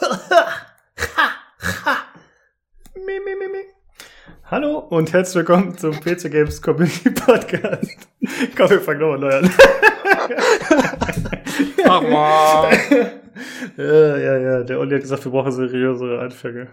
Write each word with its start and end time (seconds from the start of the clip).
Hallo 4.50 4.78
und 4.78 5.12
herzlich 5.12 5.36
willkommen 5.36 5.78
zum 5.78 6.00
PC 6.00 6.30
Games 6.30 6.62
Community 6.62 7.10
Podcast. 7.10 8.08
Komm, 8.56 8.70
wir 8.70 8.80
fangen 8.80 9.00
nochmal 9.00 9.18
neu 9.18 9.36
an. 9.36 9.44
Ach 11.88 12.02
mal. 12.02 12.72
ja, 13.76 14.16
ja, 14.16 14.38
ja. 14.38 14.62
Der 14.62 14.78
Olli 14.80 14.94
hat 14.94 15.02
gesagt, 15.02 15.24
wir 15.24 15.32
brauchen 15.32 15.52
seriösere 15.52 16.20
Anfänge. 16.20 16.68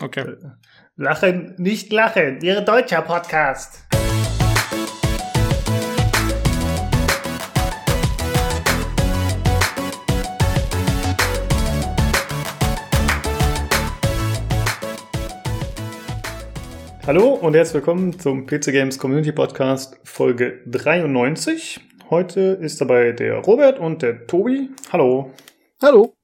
Okay. 0.00 0.36
Lachen, 0.96 1.54
nicht 1.58 1.92
lachen. 1.92 2.40
Ihre 2.42 2.64
deutscher 2.64 3.02
Podcast. 3.02 3.83
Hallo 17.06 17.34
und 17.34 17.52
herzlich 17.52 17.74
willkommen 17.74 18.18
zum 18.18 18.46
PC 18.46 18.72
Games 18.72 18.98
Community 18.98 19.30
Podcast 19.30 20.00
Folge 20.04 20.62
93. 20.64 21.78
Heute 22.08 22.58
ist 22.62 22.80
dabei 22.80 23.12
der 23.12 23.40
Robert 23.40 23.78
und 23.78 24.00
der 24.00 24.26
Tobi. 24.26 24.70
Hallo. 24.90 25.30
Hallo. 25.82 26.14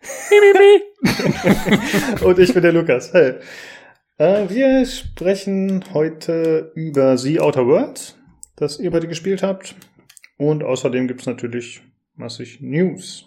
und 2.24 2.38
ich 2.38 2.54
bin 2.54 2.62
der 2.62 2.72
Lukas. 2.72 3.12
Hey. 3.12 3.34
Äh, 4.16 4.48
wir 4.48 4.86
sprechen 4.86 5.84
heute 5.92 6.72
über 6.76 7.18
The 7.18 7.38
Outer 7.38 7.66
Worlds, 7.66 8.18
das 8.56 8.80
ihr 8.80 8.90
beide 8.90 9.08
gespielt 9.08 9.42
habt. 9.42 9.74
Und 10.38 10.64
außerdem 10.64 11.08
gibt 11.08 11.20
es 11.20 11.26
natürlich 11.26 11.82
massig 12.14 12.62
News. 12.62 13.26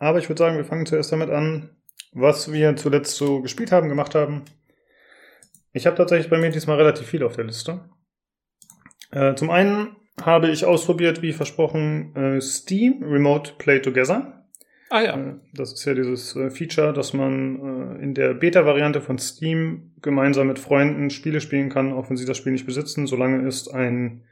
Aber 0.00 0.18
ich 0.18 0.28
würde 0.28 0.40
sagen, 0.40 0.56
wir 0.56 0.64
fangen 0.64 0.86
zuerst 0.86 1.12
damit 1.12 1.30
an, 1.30 1.70
was 2.10 2.52
wir 2.52 2.74
zuletzt 2.74 3.14
so 3.14 3.42
gespielt 3.42 3.70
haben, 3.70 3.88
gemacht 3.88 4.16
haben. 4.16 4.42
Ich 5.72 5.86
habe 5.86 5.96
tatsächlich 5.96 6.30
bei 6.30 6.38
mir 6.38 6.50
diesmal 6.50 6.76
relativ 6.76 7.06
viel 7.06 7.22
auf 7.22 7.36
der 7.36 7.44
Liste. 7.44 7.80
Äh, 9.10 9.34
zum 9.34 9.50
einen 9.50 9.96
habe 10.20 10.50
ich 10.50 10.64
ausprobiert, 10.64 11.22
wie 11.22 11.32
versprochen, 11.32 12.14
äh, 12.14 12.40
Steam 12.40 13.02
Remote 13.02 13.54
Play 13.58 13.80
Together. 13.80 14.46
Ah 14.90 15.00
ja. 15.00 15.16
Äh, 15.16 15.34
das 15.54 15.72
ist 15.72 15.84
ja 15.86 15.94
dieses 15.94 16.36
äh, 16.36 16.50
Feature, 16.50 16.92
dass 16.92 17.14
man 17.14 17.98
äh, 17.98 18.02
in 18.02 18.14
der 18.14 18.34
Beta-Variante 18.34 19.00
von 19.00 19.18
Steam 19.18 19.94
gemeinsam 20.02 20.48
mit 20.48 20.58
Freunden 20.58 21.08
Spiele 21.08 21.40
spielen 21.40 21.70
kann, 21.70 21.92
auch 21.92 22.10
wenn 22.10 22.18
sie 22.18 22.26
das 22.26 22.36
Spiel 22.36 22.52
nicht 22.52 22.66
besitzen, 22.66 23.06
solange 23.06 23.46
es 23.46 23.68
einen 23.68 24.24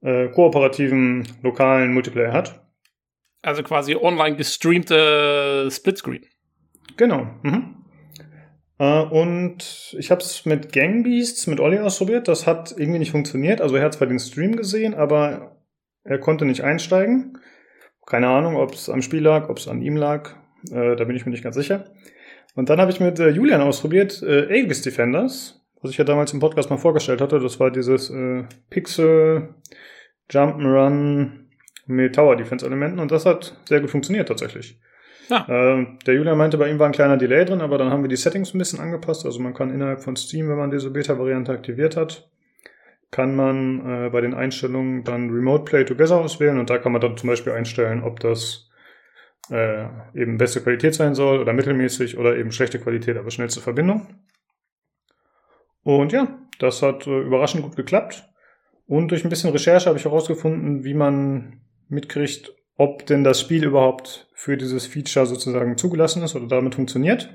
äh, 0.00 0.28
kooperativen 0.28 1.28
lokalen 1.42 1.92
Multiplayer 1.92 2.32
hat. 2.32 2.62
Also 3.42 3.62
quasi 3.62 3.94
online 3.94 4.36
gestreamte 4.36 5.68
Splitscreen. 5.70 6.24
Genau. 6.96 7.28
Mhm. 7.42 7.75
Äh, 8.78 9.02
und 9.02 9.96
ich 9.98 10.10
habe 10.10 10.20
es 10.20 10.44
mit 10.44 10.72
Gangbeasts, 10.72 11.46
mit 11.46 11.60
Olli 11.60 11.78
ausprobiert. 11.78 12.28
Das 12.28 12.46
hat 12.46 12.74
irgendwie 12.76 12.98
nicht 12.98 13.10
funktioniert. 13.10 13.60
Also 13.60 13.76
er 13.76 13.84
hat 13.84 13.94
zwar 13.94 14.06
den 14.06 14.18
Stream 14.18 14.56
gesehen, 14.56 14.94
aber 14.94 15.56
er 16.04 16.18
konnte 16.18 16.44
nicht 16.44 16.62
einsteigen. 16.62 17.38
Keine 18.06 18.28
Ahnung, 18.28 18.56
ob 18.56 18.72
es 18.72 18.88
am 18.88 19.02
Spiel 19.02 19.22
lag, 19.22 19.48
ob 19.48 19.58
es 19.58 19.68
an 19.68 19.82
ihm 19.82 19.96
lag. 19.96 20.34
Äh, 20.70 20.96
da 20.96 21.04
bin 21.04 21.16
ich 21.16 21.26
mir 21.26 21.32
nicht 21.32 21.44
ganz 21.44 21.56
sicher. 21.56 21.92
Und 22.54 22.70
dann 22.70 22.80
habe 22.80 22.90
ich 22.90 23.00
mit 23.00 23.18
äh, 23.18 23.30
Julian 23.30 23.60
ausprobiert, 23.60 24.22
Aegis 24.22 24.82
Defenders, 24.82 25.66
was 25.82 25.90
ich 25.90 25.98
ja 25.98 26.04
damals 26.04 26.32
im 26.32 26.40
Podcast 26.40 26.70
mal 26.70 26.78
vorgestellt 26.78 27.20
hatte. 27.20 27.38
Das 27.38 27.60
war 27.60 27.70
dieses 27.70 28.10
Pixel 28.70 29.54
Jump'n'Run 30.30 31.46
mit 31.86 32.14
Tower 32.14 32.36
Defense 32.36 32.64
Elementen 32.64 32.98
und 32.98 33.12
das 33.12 33.26
hat 33.26 33.60
sehr 33.68 33.80
gut 33.80 33.90
funktioniert 33.90 34.28
tatsächlich. 34.28 34.80
Ja. 35.28 35.46
Äh, 35.48 35.86
der 36.06 36.14
Julian 36.14 36.38
meinte, 36.38 36.58
bei 36.58 36.70
ihm 36.70 36.78
war 36.78 36.86
ein 36.86 36.92
kleiner 36.92 37.16
Delay 37.16 37.44
drin, 37.44 37.60
aber 37.60 37.78
dann 37.78 37.90
haben 37.90 38.02
wir 38.02 38.08
die 38.08 38.16
Settings 38.16 38.54
ein 38.54 38.58
bisschen 38.58 38.80
angepasst. 38.80 39.24
Also 39.24 39.40
man 39.40 39.54
kann 39.54 39.70
innerhalb 39.70 40.02
von 40.02 40.16
Steam, 40.16 40.48
wenn 40.48 40.58
man 40.58 40.70
diese 40.70 40.90
Beta-Variante 40.90 41.52
aktiviert 41.52 41.96
hat, 41.96 42.30
kann 43.10 43.34
man 43.34 44.06
äh, 44.06 44.10
bei 44.10 44.20
den 44.20 44.34
Einstellungen 44.34 45.04
dann 45.04 45.30
Remote 45.30 45.64
Play 45.64 45.84
Together 45.84 46.16
auswählen 46.16 46.58
und 46.58 46.70
da 46.70 46.78
kann 46.78 46.92
man 46.92 47.00
dann 47.00 47.16
zum 47.16 47.28
Beispiel 47.28 47.52
einstellen, 47.52 48.02
ob 48.02 48.20
das 48.20 48.68
äh, 49.50 49.86
eben 50.14 50.38
beste 50.38 50.60
Qualität 50.60 50.94
sein 50.94 51.14
soll 51.14 51.38
oder 51.38 51.52
mittelmäßig 51.52 52.18
oder 52.18 52.36
eben 52.36 52.52
schlechte 52.52 52.78
Qualität, 52.78 53.16
aber 53.16 53.30
schnellste 53.30 53.60
Verbindung. 53.60 54.06
Und 55.82 56.12
ja, 56.12 56.38
das 56.58 56.82
hat 56.82 57.06
äh, 57.06 57.20
überraschend 57.20 57.62
gut 57.62 57.76
geklappt. 57.76 58.28
Und 58.86 59.10
durch 59.10 59.24
ein 59.24 59.30
bisschen 59.30 59.50
Recherche 59.50 59.86
habe 59.86 59.98
ich 59.98 60.04
herausgefunden, 60.04 60.84
wie 60.84 60.94
man 60.94 61.60
mitkriegt, 61.88 62.52
ob 62.76 63.06
denn 63.06 63.24
das 63.24 63.40
Spiel 63.40 63.64
überhaupt 63.64 64.28
für 64.34 64.56
dieses 64.56 64.86
Feature 64.86 65.26
sozusagen 65.26 65.78
zugelassen 65.78 66.22
ist 66.22 66.34
oder 66.36 66.46
damit 66.46 66.74
funktioniert. 66.74 67.30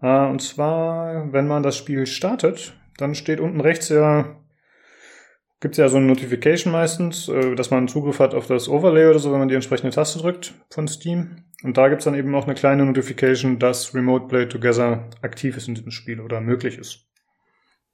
Äh, 0.00 0.26
und 0.26 0.40
zwar, 0.40 1.32
wenn 1.32 1.48
man 1.48 1.62
das 1.62 1.76
Spiel 1.76 2.06
startet, 2.06 2.78
dann 2.98 3.14
steht 3.14 3.40
unten 3.40 3.60
rechts 3.60 3.88
ja, 3.88 4.36
gibt 5.60 5.74
es 5.74 5.78
ja 5.78 5.88
so 5.88 5.96
eine 5.96 6.06
Notification 6.06 6.72
meistens, 6.72 7.28
äh, 7.28 7.54
dass 7.54 7.70
man 7.70 7.88
Zugriff 7.88 8.20
hat 8.20 8.34
auf 8.34 8.46
das 8.46 8.68
Overlay 8.68 9.06
oder 9.06 9.18
so, 9.18 9.32
wenn 9.32 9.40
man 9.40 9.48
die 9.48 9.54
entsprechende 9.54 9.94
Taste 9.94 10.20
drückt 10.20 10.54
von 10.70 10.86
Steam. 10.86 11.44
Und 11.62 11.76
da 11.76 11.88
gibt 11.88 12.00
es 12.00 12.04
dann 12.04 12.14
eben 12.14 12.34
auch 12.34 12.44
eine 12.44 12.54
kleine 12.54 12.84
Notification, 12.84 13.58
dass 13.58 13.94
Remote 13.94 14.26
Play 14.28 14.46
Together 14.46 15.08
aktiv 15.22 15.56
ist 15.56 15.66
in 15.66 15.74
diesem 15.74 15.90
Spiel 15.90 16.20
oder 16.20 16.40
möglich 16.40 16.78
ist. 16.78 17.06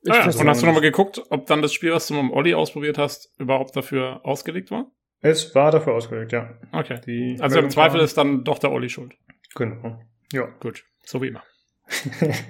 Ah, 0.09 0.15
ja. 0.15 0.25
Und 0.25 0.49
hast 0.49 0.63
du 0.63 0.67
nochmal 0.67 0.83
geguckt, 0.83 1.23
ob 1.31 1.47
dann 1.47 1.63
das 1.63 1.73
Spiel, 1.73 1.93
was 1.93 2.07
du 2.07 2.15
mit 2.15 2.23
dem 2.23 2.33
Olli 2.33 2.55
ausprobiert 2.55 2.99
hast, 2.99 3.33
überhaupt 3.39 3.77
dafür 3.77 4.21
ausgelegt 4.25 4.71
war? 4.71 4.91
Es 5.23 5.55
war 5.55 5.71
dafür 5.71 5.95
ausgelegt, 5.95 6.33
ja. 6.33 6.55
Okay. 6.73 6.99
Die 7.07 7.37
also 7.41 7.59
im 7.59 7.71
Zweifel 7.71 7.99
war- 7.99 8.05
ist 8.05 8.17
dann 8.17 8.45
doch 8.45 8.59
der 8.59 8.73
Olli 8.73 8.89
schuld. 8.89 9.15
Genau. 9.55 10.01
Ja. 10.33 10.47
Gut. 10.61 10.85
So 11.05 11.21
wie 11.23 11.29
immer. 11.29 11.43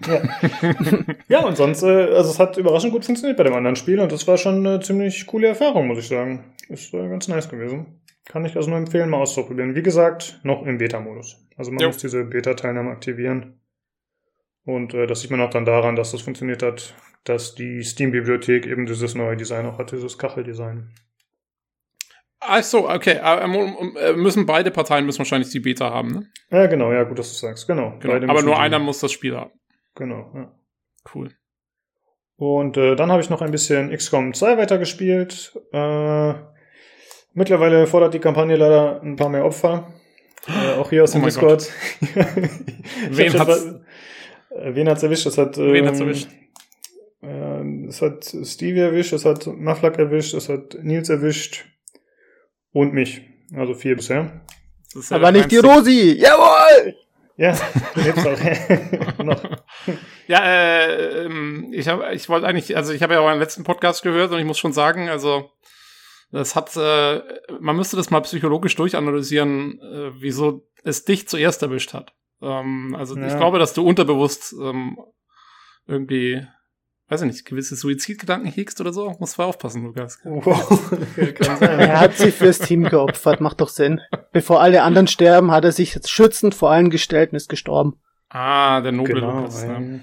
ja. 0.07 0.23
ja, 1.29 1.45
und 1.47 1.57
sonst, 1.57 1.83
äh, 1.83 1.87
also 1.87 2.31
es 2.31 2.39
hat 2.39 2.59
überraschend 2.59 2.93
gut 2.93 3.07
funktioniert 3.07 3.39
bei 3.39 3.45
dem 3.45 3.55
anderen 3.55 3.75
Spiel 3.77 3.99
und 3.99 4.13
das 4.13 4.29
war 4.29 4.37
schon 4.37 4.67
eine 4.67 4.81
ziemlich 4.81 5.27
coole 5.27 5.49
Erfahrung, 5.49 5.87
muss 5.87 5.99
ich 5.99 6.09
sagen. 6.09 6.53
Ist 6.69 6.93
äh, 6.93 7.09
ganz 7.09 7.27
nice 7.27 7.49
gewesen. 7.49 8.03
Kann 8.27 8.45
ich 8.45 8.55
also 8.57 8.69
nur 8.69 8.79
empfehlen, 8.79 9.09
mal 9.09 9.17
auszuprobieren. 9.23 9.75
Wie 9.75 9.83
gesagt, 9.83 10.41
noch 10.43 10.67
im 10.67 10.77
Beta-Modus. 10.77 11.39
Also 11.57 11.71
man 11.73 11.81
Jo. 11.81 11.87
muss 11.89 11.97
diese 11.97 12.25
Beta-Teilnahme 12.25 12.91
aktivieren. 12.91 13.61
Und 14.65 14.93
äh, 14.93 15.07
das 15.07 15.23
sieht 15.23 15.31
man 15.31 15.41
auch 15.41 15.51
dann 15.51 15.65
daran, 15.65 15.97
dass 15.97 16.13
das 16.13 16.21
funktioniert 16.21 16.63
hat, 16.63 16.95
dass 17.25 17.55
die 17.55 17.83
Steam-Bibliothek 17.83 18.67
eben 18.67 18.85
dieses 18.85 19.15
neue 19.15 19.37
Design 19.39 19.65
auch 19.65 19.79
hat, 19.79 19.93
dieses 19.93 20.19
Kacheldesign. 20.19 20.91
Ach 22.41 22.63
so, 22.63 22.89
okay. 22.89 23.19
Aber, 23.19 23.43
ähm, 23.45 23.97
äh, 23.97 24.13
müssen 24.15 24.47
beide 24.47 24.71
Parteien 24.71 25.05
müssen 25.07 25.19
wahrscheinlich 25.19 25.51
die 25.51 25.61
Beta 25.61 25.91
haben, 25.91 26.11
ne? 26.13 26.27
Ja, 26.51 26.67
genau, 26.67 26.91
ja, 26.93 27.05
gut, 27.05 27.19
dass 27.19 27.29
du 27.33 27.35
sagst. 27.39 27.67
Genau. 27.67 27.99
Genau. 28.01 28.15
Aber 28.31 28.43
nur 28.43 28.59
einer 28.59 28.79
muss 28.79 29.01
das 29.01 29.13
Spiel 29.13 29.37
haben. 29.37 29.51
Genau, 29.95 30.31
ja. 30.35 30.53
Cool. 31.15 31.31
Und 32.37 32.77
äh, 32.79 32.97
dann 32.97 33.13
habe 33.13 33.21
ich 33.21 33.29
noch 33.29 33.43
ein 33.43 33.51
bisschen 33.51 33.91
XCOM 33.95 34.33
2 34.33 34.57
weitergespielt. 34.57 35.53
Äh, 35.73 36.35
mittlerweile 37.35 37.87
fordert 37.87 38.15
die 38.15 38.19
Kampagne 38.19 38.57
leider 38.57 39.03
ein 39.03 39.17
paar 39.17 39.29
mehr 39.29 39.45
Opfer. 39.45 39.93
Äh, 40.49 40.79
auch 40.79 40.89
hier 40.89 41.03
aus 41.05 41.11
Oh 41.15 41.19
dem 41.19 41.21
mein 41.21 41.29
Discord. 41.29 41.71
Wen 43.11 43.39
hat's- 43.39 43.75
äh, 44.51 44.75
wen 44.75 44.89
hat's 44.89 45.03
erwischt? 45.03 45.27
Das 45.27 45.37
hat, 45.37 45.59
ähm, 45.59 45.73
Wen 45.75 45.87
hat's 45.87 46.01
erwischt? 46.01 46.29
Äh, 47.23 47.87
es 47.89 48.01
hat 48.01 48.25
Stevie 48.45 48.81
erwischt, 48.81 49.13
es 49.13 49.25
hat 49.27 49.47
Maflak 49.47 49.99
erwischt, 49.99 50.33
es 50.35 50.49
hat 50.49 50.77
Nils 50.83 51.11
erwischt 51.11 51.67
und 52.73 52.93
mich. 52.95 53.23
Also 53.55 53.75
vier 53.75 53.97
bisher. 53.97 54.41
Das 54.93 55.05
ist 55.05 55.11
ja 55.11 55.17
Aber 55.17 55.33
nicht 55.33 55.51
die 55.51 55.59
Rosi. 55.59 56.19
Jawohl! 56.21 56.95
Ja, 57.37 57.57
lebst 57.95 58.27
auch. 58.27 58.39
noch. 59.25 59.43
Ja, 60.27 60.45
äh, 60.45 61.25
ähm, 61.25 61.71
ich 61.73 61.89
habe, 61.89 62.13
ich 62.15 62.29
wollte 62.29 62.47
eigentlich, 62.47 62.77
also 62.77 62.93
ich 62.93 63.03
habe 63.03 63.15
ja 63.15 63.21
euren 63.21 63.39
letzten 63.39 63.65
Podcast 63.65 64.03
gehört 64.03 64.31
und 64.33 64.39
ich 64.39 64.45
muss 64.45 64.59
schon 64.59 64.75
sagen, 64.75 65.09
also 65.09 65.51
das 66.33 66.55
hat, 66.55 66.77
äh, 66.77 67.23
man 67.59 67.77
müsste 67.77 67.97
das 67.97 68.11
mal 68.11 68.21
psychologisch 68.21 68.77
durchanalysieren, 68.77 69.81
äh, 69.81 70.11
wieso 70.21 70.69
es 70.85 71.05
dich 71.05 71.29
zuerst 71.29 71.63
erwischt 71.63 71.95
hat. 71.95 72.13
Ähm, 72.43 72.95
also 72.99 73.17
ich 73.17 73.23
Ja. 73.23 73.37
glaube, 73.39 73.59
dass 73.59 73.73
du 73.73 73.87
unterbewusst 73.87 74.55
ähm, 74.61 74.99
irgendwie, 75.87 76.47
weiß 77.11 77.23
ich 77.23 77.27
nicht, 77.27 77.45
gewisse 77.45 77.77
Suizidgedanken 77.77 78.51
hegst 78.51 78.81
oder 78.81 78.93
so. 78.93 79.15
Muss 79.19 79.35
voll 79.35 79.45
aufpassen, 79.47 79.85
Lukas. 79.85 80.19
Wow. 80.25 80.93
Er 81.61 82.01
hat 82.01 82.17
sich 82.17 82.35
fürs 82.35 82.59
Team 82.59 82.85
geopfert, 82.85 83.41
macht 83.41 83.61
doch 83.61 83.69
Sinn. 83.69 84.01
Bevor 84.33 84.61
alle 84.61 84.83
anderen 84.83 85.07
sterben, 85.09 85.51
hat 85.51 85.65
er 85.65 85.73
sich 85.73 85.95
jetzt 85.95 86.11
schützend 86.11 86.55
vor 86.55 86.71
allen 86.71 86.91
gestellt 86.91 87.33
und 87.33 87.37
ist 87.37 87.49
gestorben. 87.49 87.97
Ah, 88.29 88.81
der 88.81 88.93
noble 88.93 89.15
Genau. 89.15 89.39
Lukas. 89.41 89.63
ja. 89.65 89.79
Ne? 89.79 90.01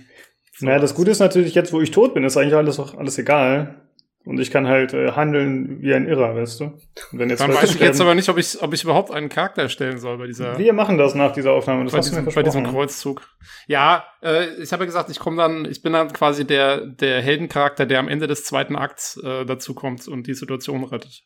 Naja, 0.59 0.79
das 0.79 0.95
Gute 0.95 1.11
ist 1.11 1.19
natürlich, 1.19 1.53
jetzt 1.55 1.71
wo 1.71 1.81
ich 1.81 1.91
tot 1.91 2.13
bin, 2.13 2.23
ist 2.23 2.35
eigentlich 2.35 2.55
alles 2.55 2.79
auch 2.79 2.95
alles 2.95 3.17
egal. 3.17 3.86
Und 4.27 4.41
ich 4.41 4.51
kann 4.51 4.67
halt 4.67 4.93
äh, 4.93 5.13
handeln 5.13 5.81
wie 5.81 5.93
ein 5.93 6.05
Irrer, 6.05 6.35
weißt 6.35 6.59
du? 6.59 6.65
Und 6.65 6.83
wenn 7.13 7.29
jetzt 7.29 7.39
Dann 7.39 7.53
weiß 7.53 7.73
ich 7.75 7.79
jetzt 7.79 8.01
aber 8.01 8.13
nicht, 8.13 8.27
ob 8.27 8.37
ich, 8.37 8.61
ob 8.61 8.73
ich 8.73 8.83
überhaupt 8.83 9.09
einen 9.09 9.29
Charakter 9.29 9.61
erstellen 9.61 9.99
soll 9.99 10.17
bei 10.17 10.27
dieser. 10.27 10.57
Wir 10.57 10.73
machen 10.73 10.97
das 10.97 11.15
nach 11.15 11.31
dieser 11.31 11.53
Aufnahme, 11.53 11.85
das 11.85 11.93
bei 11.93 11.99
diesem, 12.01 12.25
bei 12.25 12.43
diesem. 12.43 12.65
Kreuzzug. 12.65 13.21
Ja, 13.67 14.03
äh, 14.21 14.47
ich 14.61 14.73
habe 14.73 14.83
ja 14.83 14.87
gesagt, 14.87 15.09
ich 15.09 15.19
komme 15.19 15.37
dann, 15.37 15.63
ich 15.63 15.81
bin 15.81 15.93
dann 15.93 16.11
quasi 16.11 16.45
der, 16.45 16.85
der 16.85 17.21
Heldencharakter, 17.21 17.85
der 17.85 17.99
am 17.99 18.09
Ende 18.09 18.27
des 18.27 18.43
zweiten 18.43 18.75
Akts 18.75 19.15
äh, 19.23 19.45
dazu 19.45 19.73
kommt 19.73 20.05
und 20.09 20.27
die 20.27 20.33
Situation 20.33 20.83
rettet. 20.83 21.23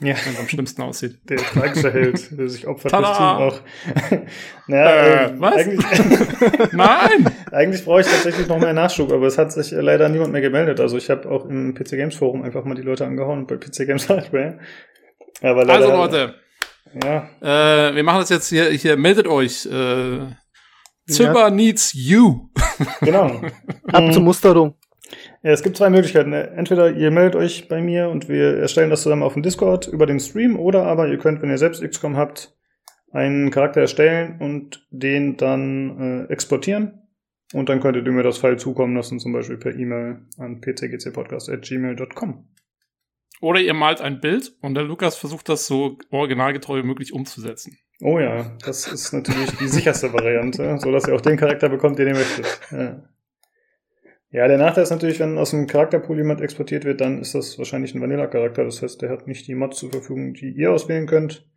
Ja. 0.00 0.14
wenn 0.24 0.32
es 0.34 0.38
am 0.40 0.48
schlimmsten 0.48 0.82
aussieht. 0.82 1.18
Der 1.28 1.38
tragische 1.38 1.92
Held, 1.92 2.38
der 2.38 2.48
sich 2.48 2.66
opfert 2.66 2.90
Tada! 2.92 3.06
fürs 3.50 3.62
Team 3.98 4.16
auch. 4.16 4.20
naja, 4.68 4.90
Äh, 4.90 5.24
ähm, 5.30 5.40
was? 5.40 5.54
Eigentlich, 5.56 5.86
Nein! 6.72 7.30
eigentlich 7.52 7.84
brauche 7.84 8.00
ich 8.00 8.06
tatsächlich 8.06 8.46
noch 8.48 8.58
mehr 8.58 8.72
Nachschub, 8.72 9.10
aber 9.12 9.26
es 9.26 9.38
hat 9.38 9.52
sich 9.52 9.70
leider 9.72 10.08
niemand 10.08 10.32
mehr 10.32 10.40
gemeldet. 10.40 10.80
Also 10.80 10.96
ich 10.96 11.10
habe 11.10 11.28
auch 11.30 11.44
im 11.46 11.74
PC 11.74 11.90
Games 11.90 12.14
Forum 12.16 12.42
einfach 12.42 12.64
mal 12.64 12.74
die 12.74 12.82
Leute 12.82 13.04
angehauen 13.06 13.46
bei 13.46 13.56
PC 13.56 13.86
Games 13.86 14.08
Hardware. 14.08 14.58
Aber 15.42 15.64
leider, 15.64 15.84
Also 15.86 15.96
Leute, 15.96 16.34
Ja, 17.04 17.28
äh, 17.90 17.94
wir 17.94 18.02
machen 18.02 18.20
das 18.20 18.30
jetzt 18.30 18.48
hier, 18.48 18.70
hier 18.70 18.96
meldet 18.96 19.26
euch. 19.26 19.66
Äh, 19.66 20.26
Zimmer 21.08 21.50
needs 21.50 21.92
you. 21.94 22.50
genau. 23.00 23.40
Ab 23.92 24.02
Mhm. 24.04 24.12
zur 24.12 24.22
Musterung. 24.22 24.74
Ja, 25.42 25.52
es 25.52 25.62
gibt 25.62 25.76
zwei 25.76 25.90
Möglichkeiten. 25.90 26.32
Entweder 26.32 26.90
ihr 26.90 27.10
meldet 27.10 27.36
euch 27.36 27.68
bei 27.68 27.80
mir 27.80 28.08
und 28.08 28.28
wir 28.28 28.58
erstellen 28.58 28.90
das 28.90 29.02
zusammen 29.02 29.22
auf 29.22 29.34
dem 29.34 29.42
Discord 29.42 29.86
über 29.86 30.06
den 30.06 30.20
Stream 30.20 30.58
oder 30.58 30.84
aber 30.84 31.08
ihr 31.08 31.18
könnt, 31.18 31.42
wenn 31.42 31.50
ihr 31.50 31.58
selbst 31.58 31.82
XCOM 31.82 32.16
habt, 32.16 32.56
einen 33.12 33.50
Charakter 33.50 33.80
erstellen 33.80 34.36
und 34.40 34.86
den 34.90 35.36
dann 35.36 36.26
äh, 36.28 36.32
exportieren. 36.32 37.02
Und 37.54 37.70
dann 37.70 37.80
könntet 37.80 38.04
ihr 38.04 38.12
mir 38.12 38.22
das 38.22 38.38
File 38.38 38.58
zukommen 38.58 38.94
lassen, 38.94 39.18
zum 39.18 39.32
Beispiel 39.32 39.56
per 39.56 39.74
E-Mail 39.74 40.18
an 40.36 40.60
pcgcpodcast.gmail.com. 40.60 42.46
Oder 43.40 43.60
ihr 43.60 43.74
malt 43.74 44.00
ein 44.00 44.20
Bild 44.20 44.52
und 44.60 44.74
der 44.74 44.84
Lukas 44.84 45.16
versucht 45.16 45.48
das 45.48 45.66
so 45.66 45.96
originalgetreu 46.10 46.82
wie 46.82 46.86
möglich 46.86 47.12
umzusetzen. 47.12 47.78
Oh 48.00 48.18
ja, 48.18 48.56
das 48.64 48.86
ist 48.86 49.12
natürlich 49.12 49.50
die 49.56 49.68
sicherste 49.68 50.12
Variante, 50.12 50.78
so 50.78 50.92
dass 50.92 51.06
ihr 51.06 51.14
auch 51.14 51.20
den 51.20 51.36
Charakter 51.36 51.68
bekommt, 51.68 51.98
den 51.98 52.08
ihr 52.08 52.14
möchtet. 52.14 52.60
Ja. 52.70 53.02
Ja, 54.30 54.46
der 54.46 54.58
Nachteil 54.58 54.82
ist 54.82 54.90
natürlich, 54.90 55.20
wenn 55.20 55.38
aus 55.38 55.50
dem 55.50 55.66
Charakterpool 55.66 56.18
jemand 56.18 56.40
exportiert 56.42 56.84
wird, 56.84 57.00
dann 57.00 57.20
ist 57.20 57.34
das 57.34 57.56
wahrscheinlich 57.58 57.94
ein 57.94 58.02
Vanilla-Charakter. 58.02 58.64
Das 58.64 58.82
heißt, 58.82 59.00
der 59.00 59.10
hat 59.10 59.26
nicht 59.26 59.46
die 59.46 59.54
Mods 59.54 59.78
zur 59.78 59.90
Verfügung, 59.90 60.34
die 60.34 60.50
ihr 60.50 60.70
auswählen 60.70 61.06
könnt. 61.06 61.48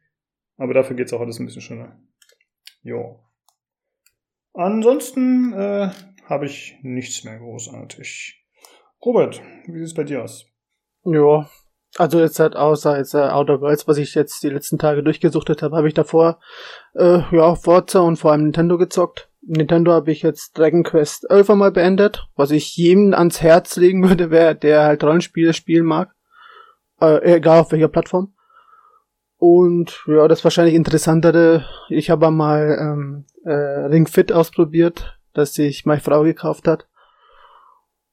Aber 0.57 0.73
dafür 0.73 0.95
geht's 0.95 1.11
auch 1.11 1.19
alles 1.19 1.39
ein 1.39 1.45
bisschen 1.45 1.61
schneller. 1.61 1.99
Jo. 2.81 3.19
Ansonsten 4.53 5.53
äh, 5.53 5.89
habe 6.25 6.45
ich 6.45 6.77
nichts 6.81 7.23
mehr 7.23 7.39
großartig. 7.39 8.41
Robert, 9.03 9.41
wie 9.67 9.79
sieht's 9.79 9.93
bei 9.93 10.03
dir 10.03 10.23
aus? 10.23 10.45
Ja. 11.03 11.49
Also 11.97 12.21
jetzt 12.21 12.39
halt 12.39 12.55
außer 12.55 12.97
jetzt 12.97 13.13
äh, 13.15 13.17
Outer 13.17 13.59
Worlds, 13.59 13.87
was 13.87 13.97
ich 13.97 14.15
jetzt 14.15 14.43
die 14.43 14.49
letzten 14.49 14.77
Tage 14.77 15.03
durchgesuchtet 15.03 15.61
habe, 15.61 15.75
habe 15.75 15.89
ich 15.89 15.93
davor 15.93 16.39
äh, 16.93 17.19
ja 17.35 17.55
Forza 17.55 17.99
und 17.99 18.15
vor 18.17 18.31
allem 18.31 18.43
Nintendo 18.43 18.77
gezockt. 18.77 19.30
Nintendo 19.43 19.91
habe 19.91 20.11
ich 20.11 20.21
jetzt 20.21 20.57
Dragon 20.57 20.83
Quest 20.83 21.29
11 21.29 21.49
einmal 21.49 21.71
beendet, 21.71 22.27
was 22.35 22.51
ich 22.51 22.75
jedem 22.77 23.13
ans 23.13 23.41
Herz 23.41 23.75
legen 23.75 24.07
würde, 24.07 24.29
wer 24.29 24.53
der 24.53 24.83
halt 24.83 25.03
Rollenspiele 25.03 25.53
spielen 25.53 25.85
mag. 25.85 26.13
Äh, 26.99 27.35
egal 27.35 27.61
auf 27.61 27.71
welcher 27.71 27.87
Plattform. 27.87 28.33
Und 29.37 30.03
ja, 30.05 30.27
das 30.27 30.43
wahrscheinlich 30.43 30.75
interessantere, 30.75 31.65
ich 31.89 32.11
habe 32.11 32.29
mal 32.29 32.77
ähm, 32.79 33.25
äh, 33.43 33.51
Ring 33.51 34.05
Fit 34.05 34.31
ausprobiert, 34.31 35.17
das 35.33 35.55
sich 35.55 35.83
meine 35.87 36.01
Frau 36.01 36.21
gekauft 36.21 36.67
hat. 36.67 36.87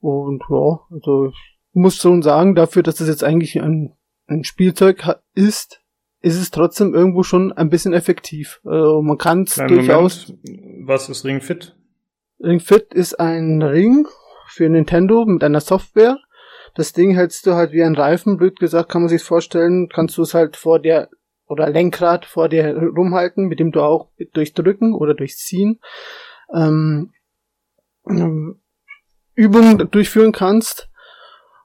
Und 0.00 0.42
ja, 0.48 0.80
also 0.90 1.26
ich 1.26 1.58
muss 1.74 1.96
schon 1.96 2.22
sagen, 2.22 2.54
dafür, 2.54 2.82
dass 2.82 3.00
es 3.00 3.08
jetzt 3.08 3.24
eigentlich 3.24 3.60
ein, 3.60 3.94
ein 4.26 4.44
Spielzeug 4.44 5.20
ist, 5.34 5.82
ist 6.20 6.36
es 6.36 6.50
trotzdem 6.50 6.94
irgendwo 6.94 7.22
schon 7.22 7.52
ein 7.52 7.70
bisschen 7.70 7.92
effektiv. 7.92 8.60
Also 8.64 9.02
man 9.02 9.18
kann 9.18 9.42
es 9.42 9.54
durchaus. 9.54 10.28
Moment. 10.28 10.88
Was 10.88 11.08
ist 11.08 11.24
Ring 11.24 11.40
Fit? 11.40 11.76
Ring 12.40 12.60
Fit 12.60 12.92
ist 12.92 13.18
ein 13.20 13.62
Ring 13.62 14.06
für 14.48 14.68
Nintendo 14.68 15.24
mit 15.24 15.44
einer 15.44 15.60
Software. 15.60 16.18
Das 16.74 16.92
Ding 16.92 17.14
hältst 17.14 17.46
du 17.46 17.54
halt 17.54 17.72
wie 17.72 17.82
ein 17.82 17.96
Reifen, 17.96 18.36
blöd 18.36 18.58
gesagt, 18.58 18.90
kann 18.90 19.02
man 19.02 19.08
sich 19.08 19.22
vorstellen, 19.22 19.88
kannst 19.88 20.16
du 20.18 20.22
es 20.22 20.34
halt 20.34 20.56
vor 20.56 20.80
der 20.80 21.08
oder 21.46 21.70
Lenkrad 21.70 22.26
vor 22.26 22.48
dir 22.48 22.76
rumhalten, 22.76 23.46
mit 23.46 23.58
dem 23.58 23.72
du 23.72 23.80
auch 23.80 24.10
durch 24.34 24.52
Drücken 24.52 24.94
oder 24.94 25.14
durch 25.14 25.36
Ziehen 25.36 25.80
ähm, 26.54 27.12
ähm, 28.08 28.60
Übungen 29.34 29.90
durchführen 29.90 30.32
kannst. 30.32 30.88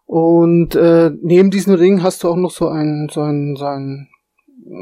Und 0.05 0.75
äh, 0.75 1.11
neben 1.21 1.51
diesem 1.51 1.75
Ring 1.75 2.03
hast 2.03 2.23
du 2.23 2.29
auch 2.29 2.35
noch 2.35 2.51
so 2.51 2.67
einen, 2.67 3.09
so 3.09 3.21
einen, 3.21 3.55
so 3.55 3.65
einen, 3.65 4.09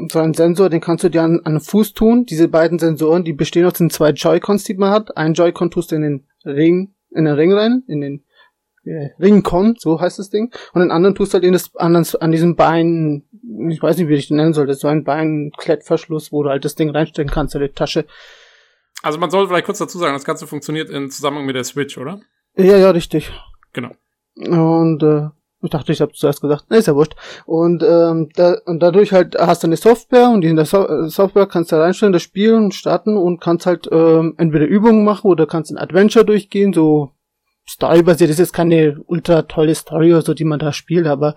so 0.08 0.18
einen 0.18 0.34
Sensor, 0.34 0.70
den 0.70 0.80
kannst 0.80 1.04
du 1.04 1.08
dir 1.08 1.22
an, 1.22 1.40
an 1.44 1.54
den 1.54 1.60
Fuß 1.60 1.94
tun. 1.94 2.24
Diese 2.26 2.48
beiden 2.48 2.78
Sensoren, 2.78 3.24
die 3.24 3.32
bestehen 3.32 3.66
aus 3.66 3.74
den 3.74 3.90
zwei 3.90 4.10
Joy-Cons, 4.10 4.64
die 4.64 4.74
man 4.74 4.90
hat. 4.90 5.16
Ein 5.16 5.34
Joy-Con 5.34 5.70
tust 5.70 5.90
du 5.90 5.96
in 5.96 6.02
den 6.02 6.26
Ring, 6.44 6.94
in 7.10 7.24
den 7.24 7.34
Ring 7.34 7.52
rein, 7.52 7.82
in 7.86 8.00
den 8.00 8.24
äh, 8.84 9.10
Ring-Con, 9.20 9.76
so 9.78 10.00
heißt 10.00 10.18
das 10.18 10.30
Ding. 10.30 10.52
Und 10.72 10.80
den 10.80 10.90
anderen 10.90 11.14
tust 11.14 11.32
du 11.32 11.34
halt 11.34 11.44
in 11.44 11.52
das, 11.52 11.74
an, 11.76 11.96
an 11.96 12.32
diesem 12.32 12.56
Bein, 12.56 13.24
ich 13.68 13.82
weiß 13.82 13.96
nicht, 13.96 14.08
wie 14.08 14.14
ich 14.14 14.28
den 14.28 14.36
nennen 14.36 14.54
soll, 14.54 14.66
das 14.66 14.76
ist 14.76 14.82
so 14.82 14.88
ein 14.88 15.04
Bein-Klettverschluss, 15.04 16.32
wo 16.32 16.42
du 16.42 16.50
halt 16.50 16.64
das 16.64 16.74
Ding 16.74 16.90
reinstecken 16.90 17.32
kannst 17.32 17.54
in 17.54 17.60
die 17.60 17.68
Tasche. 17.68 18.06
Also 19.02 19.18
man 19.18 19.30
soll 19.30 19.46
vielleicht 19.48 19.66
kurz 19.66 19.78
dazu 19.78 19.98
sagen, 19.98 20.14
das 20.14 20.24
Ganze 20.24 20.46
funktioniert 20.46 20.90
in 20.90 21.10
Zusammenhang 21.10 21.46
mit 21.46 21.56
der 21.56 21.64
Switch, 21.64 21.98
oder? 21.98 22.20
Ja, 22.56 22.76
ja, 22.76 22.90
richtig. 22.90 23.32
Genau. 23.72 23.90
Und 24.36 25.02
äh, 25.02 25.28
ich 25.62 25.70
dachte, 25.70 25.92
ich 25.92 26.00
habe 26.00 26.12
zuerst 26.12 26.40
gesagt, 26.40 26.66
nee, 26.70 26.78
ist 26.78 26.88
ja 26.88 26.94
wurscht. 26.94 27.14
Und, 27.46 27.82
ähm, 27.82 28.28
da, 28.34 28.56
und 28.66 28.82
dadurch 28.82 29.12
halt 29.12 29.36
hast 29.38 29.62
du 29.62 29.68
eine 29.68 29.76
Software 29.76 30.30
und 30.30 30.44
in 30.44 30.56
der 30.56 30.64
so 30.64 30.86
äh, 30.88 31.08
Software 31.08 31.46
kannst 31.46 31.72
du 31.72 31.76
reinstellen, 31.76 32.12
das 32.12 32.22
Spielen, 32.22 32.72
starten 32.72 33.16
und 33.16 33.40
kannst 33.40 33.66
halt 33.66 33.88
ähm, 33.92 34.34
entweder 34.38 34.66
Übungen 34.66 35.04
machen 35.04 35.30
oder 35.30 35.46
kannst 35.46 35.70
ein 35.70 35.78
Adventure 35.78 36.24
durchgehen, 36.24 36.72
so 36.72 37.10
storybasiert. 37.66 38.30
Das 38.30 38.40
ist 38.40 38.52
keine 38.52 39.00
ultra 39.06 39.42
tolle 39.42 39.74
Story 39.74 40.12
oder 40.12 40.22
so, 40.22 40.34
die 40.34 40.44
man 40.44 40.58
da 40.58 40.72
spielt, 40.72 41.06
aber 41.06 41.34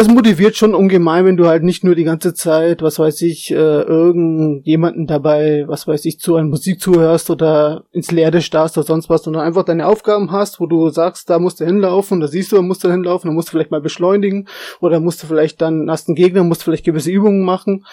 es 0.00 0.08
motiviert 0.08 0.56
schon 0.56 0.74
ungemein, 0.74 1.24
wenn 1.24 1.36
du 1.36 1.46
halt 1.46 1.62
nicht 1.62 1.84
nur 1.84 1.94
die 1.94 2.04
ganze 2.04 2.32
Zeit, 2.34 2.82
was 2.82 2.98
weiß 2.98 3.22
ich, 3.22 3.50
äh, 3.50 3.54
irgendjemanden 3.54 5.06
dabei, 5.06 5.64
was 5.66 5.86
weiß 5.86 6.04
ich, 6.06 6.18
zu 6.18 6.36
einer 6.36 6.48
Musik 6.48 6.80
zuhörst 6.80 7.28
oder 7.30 7.84
ins 7.92 8.10
Leere 8.10 8.40
starrst 8.40 8.78
oder 8.78 8.86
sonst 8.86 9.10
was, 9.10 9.22
sondern 9.22 9.42
einfach 9.42 9.64
deine 9.64 9.86
Aufgaben 9.86 10.32
hast, 10.32 10.58
wo 10.58 10.66
du 10.66 10.88
sagst, 10.88 11.28
da 11.28 11.38
musst 11.38 11.60
du 11.60 11.66
hinlaufen, 11.66 12.20
da 12.20 12.28
siehst 12.28 12.50
du, 12.50 12.56
da 12.56 12.62
musst 12.62 12.82
du 12.82 12.90
hinlaufen, 12.90 13.28
da 13.28 13.34
musst 13.34 13.48
du 13.48 13.52
vielleicht 13.52 13.70
mal 13.70 13.80
beschleunigen 13.80 14.48
oder 14.80 15.00
musst 15.00 15.22
du 15.22 15.26
vielleicht 15.26 15.60
dann, 15.60 15.90
hast 15.90 16.08
einen 16.08 16.16
Gegner, 16.16 16.44
musst 16.44 16.62
du 16.62 16.64
vielleicht 16.64 16.84
gewisse 16.84 17.10
Übungen 17.10 17.44
machen. 17.44 17.84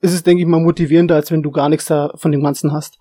Ist 0.00 0.12
es, 0.12 0.22
denke 0.22 0.42
ich 0.42 0.48
mal, 0.48 0.60
motivierender, 0.60 1.14
als 1.14 1.30
wenn 1.30 1.42
du 1.42 1.50
gar 1.50 1.68
nichts 1.70 1.86
da 1.86 2.12
von 2.16 2.32
dem 2.32 2.42
Ganzen 2.42 2.72
hast. 2.72 2.98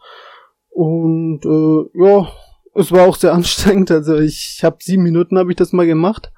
Und 0.69 1.46
äh, 1.46 2.04
ja, 2.04 2.28
es 2.74 2.92
war 2.92 3.07
auch 3.07 3.16
sehr 3.16 3.34
anstrengend. 3.36 3.92
Also 3.92 4.18
ich 4.18 4.62
habe 4.63 4.78
sieben 4.80 5.04
Minuten 5.04 5.38
habe 5.38 5.52
ich 5.52 5.57
das 5.57 5.74
mal 5.74 5.86
gemacht. 5.86 6.31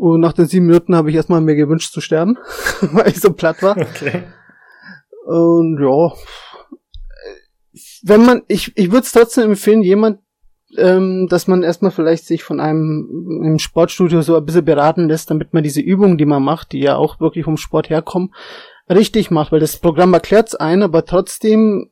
Und 0.00 0.20
nach 0.20 0.32
den 0.32 0.46
sieben 0.46 0.64
Minuten 0.64 0.96
habe 0.96 1.10
ich 1.10 1.16
erstmal 1.16 1.42
mir 1.42 1.56
gewünscht 1.56 1.92
zu 1.92 2.00
sterben, 2.00 2.38
weil 2.80 3.08
ich 3.08 3.20
so 3.20 3.34
platt 3.34 3.62
war. 3.62 3.76
Okay. 3.76 4.22
Und 5.26 5.78
ja, 5.78 6.12
wenn 8.04 8.24
man, 8.24 8.40
ich, 8.48 8.72
ich 8.78 8.92
würde 8.92 9.04
es 9.04 9.12
trotzdem 9.12 9.50
empfehlen, 9.50 9.82
jemand, 9.82 10.20
ähm, 10.78 11.26
dass 11.28 11.48
man 11.48 11.62
erstmal 11.62 11.90
vielleicht 11.90 12.24
sich 12.24 12.42
von 12.42 12.60
einem 12.60 13.42
im 13.44 13.58
Sportstudio 13.58 14.22
so 14.22 14.38
ein 14.38 14.44
bisschen 14.46 14.64
beraten 14.64 15.06
lässt, 15.06 15.30
damit 15.30 15.52
man 15.52 15.62
diese 15.62 15.82
Übungen, 15.82 16.16
die 16.16 16.24
man 16.24 16.42
macht, 16.42 16.72
die 16.72 16.80
ja 16.80 16.96
auch 16.96 17.20
wirklich 17.20 17.44
vom 17.44 17.58
Sport 17.58 17.90
herkommen, 17.90 18.32
richtig 18.88 19.30
macht, 19.30 19.52
weil 19.52 19.60
das 19.60 19.76
Programm 19.76 20.14
erklärt's 20.14 20.54
ein, 20.54 20.82
aber 20.82 21.04
trotzdem 21.04 21.89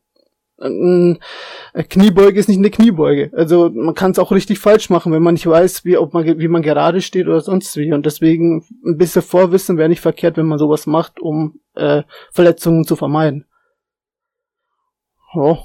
eine 0.60 1.18
Kniebeuge 1.88 2.38
ist 2.38 2.48
nicht 2.48 2.58
eine 2.58 2.70
Kniebeuge. 2.70 3.30
Also 3.34 3.70
man 3.70 3.94
kann 3.94 4.10
es 4.10 4.18
auch 4.18 4.32
richtig 4.32 4.58
falsch 4.58 4.90
machen, 4.90 5.12
wenn 5.12 5.22
man 5.22 5.34
nicht 5.34 5.46
weiß, 5.46 5.84
wie, 5.84 5.96
ob 5.96 6.14
man, 6.14 6.38
wie 6.38 6.48
man 6.48 6.62
gerade 6.62 7.00
steht 7.00 7.28
oder 7.28 7.40
sonst 7.40 7.76
wie. 7.76 7.92
Und 7.92 8.06
deswegen 8.06 8.64
ein 8.84 8.98
bisschen 8.98 9.22
Vorwissen 9.22 9.78
wäre 9.78 9.88
nicht 9.88 10.00
verkehrt, 10.00 10.36
wenn 10.36 10.46
man 10.46 10.58
sowas 10.58 10.86
macht, 10.86 11.20
um 11.20 11.60
äh, 11.74 12.02
Verletzungen 12.32 12.84
zu 12.84 12.96
vermeiden. 12.96 13.44
Ja. 15.34 15.58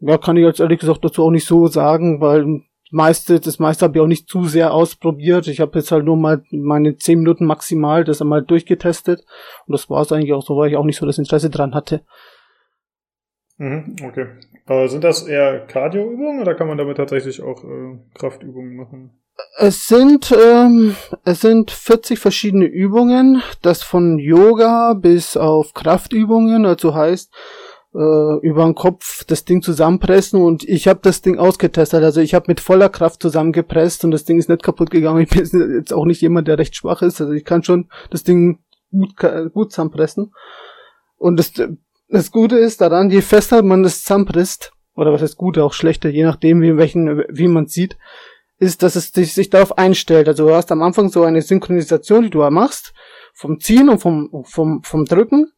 ja, 0.00 0.18
kann 0.18 0.36
ich 0.36 0.44
jetzt 0.44 0.60
ehrlich 0.60 0.80
gesagt 0.80 1.04
dazu 1.04 1.24
auch 1.24 1.30
nicht 1.30 1.46
so 1.46 1.66
sagen, 1.68 2.20
weil 2.20 2.62
meiste, 2.90 3.40
das 3.40 3.58
meiste 3.58 3.84
habe 3.84 3.96
ich 3.96 4.02
auch 4.02 4.08
nicht 4.08 4.28
zu 4.28 4.44
sehr 4.44 4.74
ausprobiert. 4.74 5.46
Ich 5.46 5.60
habe 5.60 5.78
jetzt 5.78 5.92
halt 5.92 6.04
nur 6.04 6.16
mal 6.16 6.42
meine 6.50 6.96
zehn 6.96 7.20
Minuten 7.20 7.46
maximal 7.46 8.04
das 8.04 8.20
einmal 8.20 8.42
durchgetestet. 8.42 9.24
Und 9.66 9.72
das 9.72 9.88
war 9.88 10.02
es 10.02 10.12
eigentlich 10.12 10.34
auch 10.34 10.44
so, 10.44 10.56
weil 10.56 10.70
ich 10.70 10.76
auch 10.76 10.84
nicht 10.84 10.98
so 10.98 11.06
das 11.06 11.18
Interesse 11.18 11.48
dran 11.48 11.74
hatte. 11.74 12.02
Mhm, 13.58 13.96
okay. 14.04 14.26
Aber 14.66 14.88
sind 14.88 15.04
das 15.04 15.26
eher 15.26 15.66
Cardio-Übungen 15.66 16.40
oder 16.40 16.54
kann 16.54 16.68
man 16.68 16.78
damit 16.78 16.96
tatsächlich 16.96 17.42
auch 17.42 17.64
äh, 17.64 17.98
Kraftübungen 18.14 18.76
machen? 18.76 19.10
Es 19.58 19.86
sind, 19.86 20.32
ähm, 20.32 20.96
es 21.24 21.40
sind 21.40 21.70
40 21.70 22.18
verschiedene 22.18 22.66
Übungen, 22.66 23.42
das 23.62 23.82
von 23.82 24.18
Yoga 24.18 24.94
bis 24.94 25.36
auf 25.36 25.74
Kraftübungen, 25.74 26.66
also 26.66 26.94
heißt, 26.94 27.32
äh, 27.94 28.38
über 28.46 28.64
den 28.64 28.74
Kopf 28.74 29.24
das 29.24 29.44
Ding 29.44 29.62
zusammenpressen 29.62 30.40
und 30.40 30.64
ich 30.64 30.86
habe 30.86 31.00
das 31.02 31.22
Ding 31.22 31.38
ausgetestet, 31.38 32.02
also 32.02 32.20
ich 32.20 32.34
habe 32.34 32.46
mit 32.48 32.60
voller 32.60 32.88
Kraft 32.88 33.22
zusammengepresst 33.22 34.04
und 34.04 34.10
das 34.10 34.24
Ding 34.24 34.38
ist 34.38 34.48
nicht 34.48 34.62
kaputt 34.62 34.90
gegangen. 34.90 35.22
Ich 35.22 35.30
bin 35.30 35.74
jetzt 35.76 35.92
auch 35.92 36.04
nicht 36.04 36.20
jemand, 36.20 36.48
der 36.48 36.58
recht 36.58 36.76
schwach 36.76 37.02
ist, 37.02 37.20
also 37.20 37.32
ich 37.32 37.44
kann 37.44 37.62
schon 37.62 37.88
das 38.10 38.24
Ding 38.24 38.58
gut, 38.90 39.14
gut 39.52 39.72
zusammenpressen. 39.72 40.32
Und 41.16 41.38
das, 41.38 41.52
das 42.08 42.30
Gute 42.30 42.56
ist 42.56 42.80
daran, 42.80 43.10
je 43.10 43.20
fester 43.20 43.62
man 43.62 43.82
das 43.82 44.02
zusammenpresst, 44.02 44.72
oder 44.94 45.12
was 45.12 45.22
heißt 45.22 45.36
Gute, 45.36 45.64
auch 45.64 45.72
schlechter, 45.72 46.08
je 46.08 46.24
nachdem, 46.24 46.60
wie, 46.62 46.76
welchen, 46.76 47.24
wie 47.28 47.48
man 47.48 47.66
sieht, 47.66 47.96
ist, 48.58 48.82
dass 48.82 48.96
es 48.96 49.12
sich, 49.12 49.34
sich 49.34 49.50
darauf 49.50 49.78
einstellt. 49.78 50.28
Also 50.28 50.48
du 50.48 50.54
hast 50.54 50.72
am 50.72 50.82
Anfang 50.82 51.10
so 51.10 51.22
eine 51.22 51.42
Synchronisation, 51.42 52.24
die 52.24 52.30
du 52.30 52.48
machst, 52.50 52.92
vom 53.34 53.60
Ziehen 53.60 53.88
und 53.88 54.00
vom, 54.00 54.44
vom, 54.44 54.82
vom 54.82 55.04
Drücken. 55.04 55.52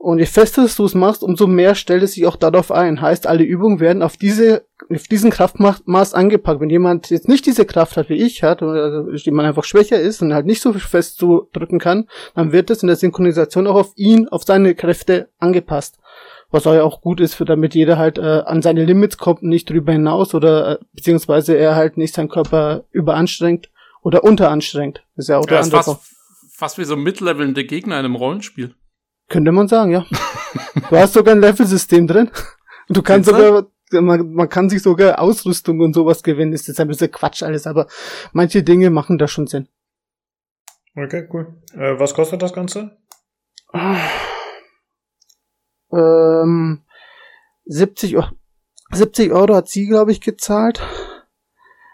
Und 0.00 0.20
je 0.20 0.26
fester 0.26 0.68
du 0.76 0.84
es 0.84 0.94
machst, 0.94 1.24
umso 1.24 1.48
mehr 1.48 1.74
stellt 1.74 2.04
es 2.04 2.12
sich 2.12 2.24
auch 2.24 2.36
darauf 2.36 2.70
ein. 2.70 3.00
Heißt, 3.00 3.26
alle 3.26 3.42
Übungen 3.42 3.80
werden 3.80 4.04
auf 4.04 4.16
diese, 4.16 4.64
auf 4.94 5.08
diesen 5.08 5.30
Kraftmaß 5.30 6.14
angepackt. 6.14 6.60
Wenn 6.60 6.70
jemand 6.70 7.10
jetzt 7.10 7.28
nicht 7.28 7.44
diese 7.46 7.66
Kraft 7.66 7.96
hat, 7.96 8.08
wie 8.08 8.14
ich 8.14 8.44
hat, 8.44 8.62
oder 8.62 9.12
jemand 9.14 9.48
einfach 9.48 9.64
schwächer 9.64 10.00
ist 10.00 10.22
und 10.22 10.32
halt 10.32 10.46
nicht 10.46 10.62
so 10.62 10.72
fest 10.72 11.18
zu 11.18 11.48
drücken 11.52 11.80
kann, 11.80 12.06
dann 12.36 12.52
wird 12.52 12.70
es 12.70 12.82
in 12.82 12.86
der 12.86 12.94
Synchronisation 12.94 13.66
auch 13.66 13.74
auf 13.74 13.92
ihn, 13.96 14.28
auf 14.28 14.44
seine 14.44 14.76
Kräfte 14.76 15.30
angepasst. 15.40 15.98
Was 16.52 16.68
auch 16.68 16.74
ja 16.74 16.84
auch 16.84 17.00
gut 17.00 17.20
ist, 17.20 17.34
für 17.34 17.44
damit 17.44 17.74
jeder 17.74 17.98
halt 17.98 18.18
äh, 18.18 18.42
an 18.46 18.62
seine 18.62 18.84
Limits 18.84 19.18
kommt, 19.18 19.42
nicht 19.42 19.68
drüber 19.68 19.92
hinaus 19.92 20.32
oder 20.32 20.74
äh, 20.74 20.78
beziehungsweise 20.92 21.56
er 21.56 21.74
halt 21.74 21.96
nicht 21.96 22.14
seinen 22.14 22.28
Körper 22.28 22.84
überanstrengt 22.92 23.68
oder 24.02 24.22
unteranstrengt. 24.22 25.02
Das 25.16 25.24
ist 25.24 25.28
ja 25.28 25.38
auch 25.38 25.44
ja, 25.46 25.48
der 25.48 25.62
andere. 25.64 25.82
Fast, 25.82 26.14
fast 26.52 26.78
wie 26.78 26.84
so 26.84 26.96
mitlevelnde 26.96 27.64
Gegner 27.64 27.98
in 27.98 28.04
einem 28.04 28.14
Rollenspiel. 28.14 28.74
Könnte 29.28 29.52
man 29.52 29.68
sagen, 29.68 29.92
ja. 29.92 30.06
du 30.90 30.96
hast 30.96 31.14
sogar 31.14 31.34
ein 31.34 31.40
Level-System 31.40 32.06
drin. 32.06 32.30
Du 32.88 33.02
kannst 33.02 33.28
sogar, 33.28 33.66
man, 33.92 34.32
man 34.32 34.48
kann 34.48 34.70
sich 34.70 34.82
sogar 34.82 35.18
Ausrüstung 35.20 35.80
und 35.80 35.92
sowas 35.92 36.22
gewinnen. 36.22 36.52
Das 36.52 36.68
ist 36.68 36.80
ein 36.80 36.88
bisschen 36.88 37.10
Quatsch 37.10 37.42
alles, 37.42 37.66
aber 37.66 37.86
manche 38.32 38.62
Dinge 38.62 38.90
machen 38.90 39.18
da 39.18 39.28
schon 39.28 39.46
Sinn. 39.46 39.68
Okay, 40.96 41.28
cool. 41.32 41.54
Äh, 41.74 41.98
was 41.98 42.14
kostet 42.14 42.42
das 42.42 42.52
Ganze? 42.52 42.96
Ähm, 45.92 46.82
70, 47.66 48.16
70 48.92 49.32
Euro 49.32 49.54
hat 49.54 49.68
sie, 49.68 49.86
glaube 49.86 50.12
ich, 50.12 50.20
gezahlt. 50.20 50.80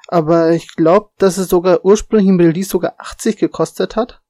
Aber 0.08 0.52
ich 0.52 0.74
glaube, 0.76 1.10
dass 1.18 1.38
es 1.38 1.48
sogar 1.48 1.84
ursprünglich 1.84 2.28
im 2.28 2.40
Release 2.40 2.68
sogar 2.68 2.94
80 2.98 3.36
gekostet 3.36 3.96
hat. 3.96 4.22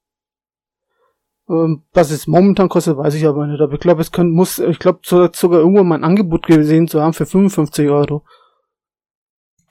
Ähm, 1.47 1.83
was 1.93 2.11
es 2.11 2.27
momentan 2.27 2.69
kostet, 2.69 2.97
weiß 2.97 3.13
ich 3.15 3.25
aber 3.27 3.45
nicht. 3.45 3.61
Aber 3.61 3.73
ich 3.73 3.79
glaube, 3.79 4.01
es 4.01 4.11
können, 4.11 4.31
muss, 4.31 4.59
ich 4.59 4.79
glaube, 4.79 4.99
sogar 5.03 5.59
irgendwo 5.59 5.83
mal 5.83 5.95
ein 5.95 6.03
Angebot 6.03 6.47
gesehen 6.47 6.87
zu 6.87 7.01
haben 7.01 7.13
für 7.13 7.25
55 7.25 7.89
Euro. 7.89 8.23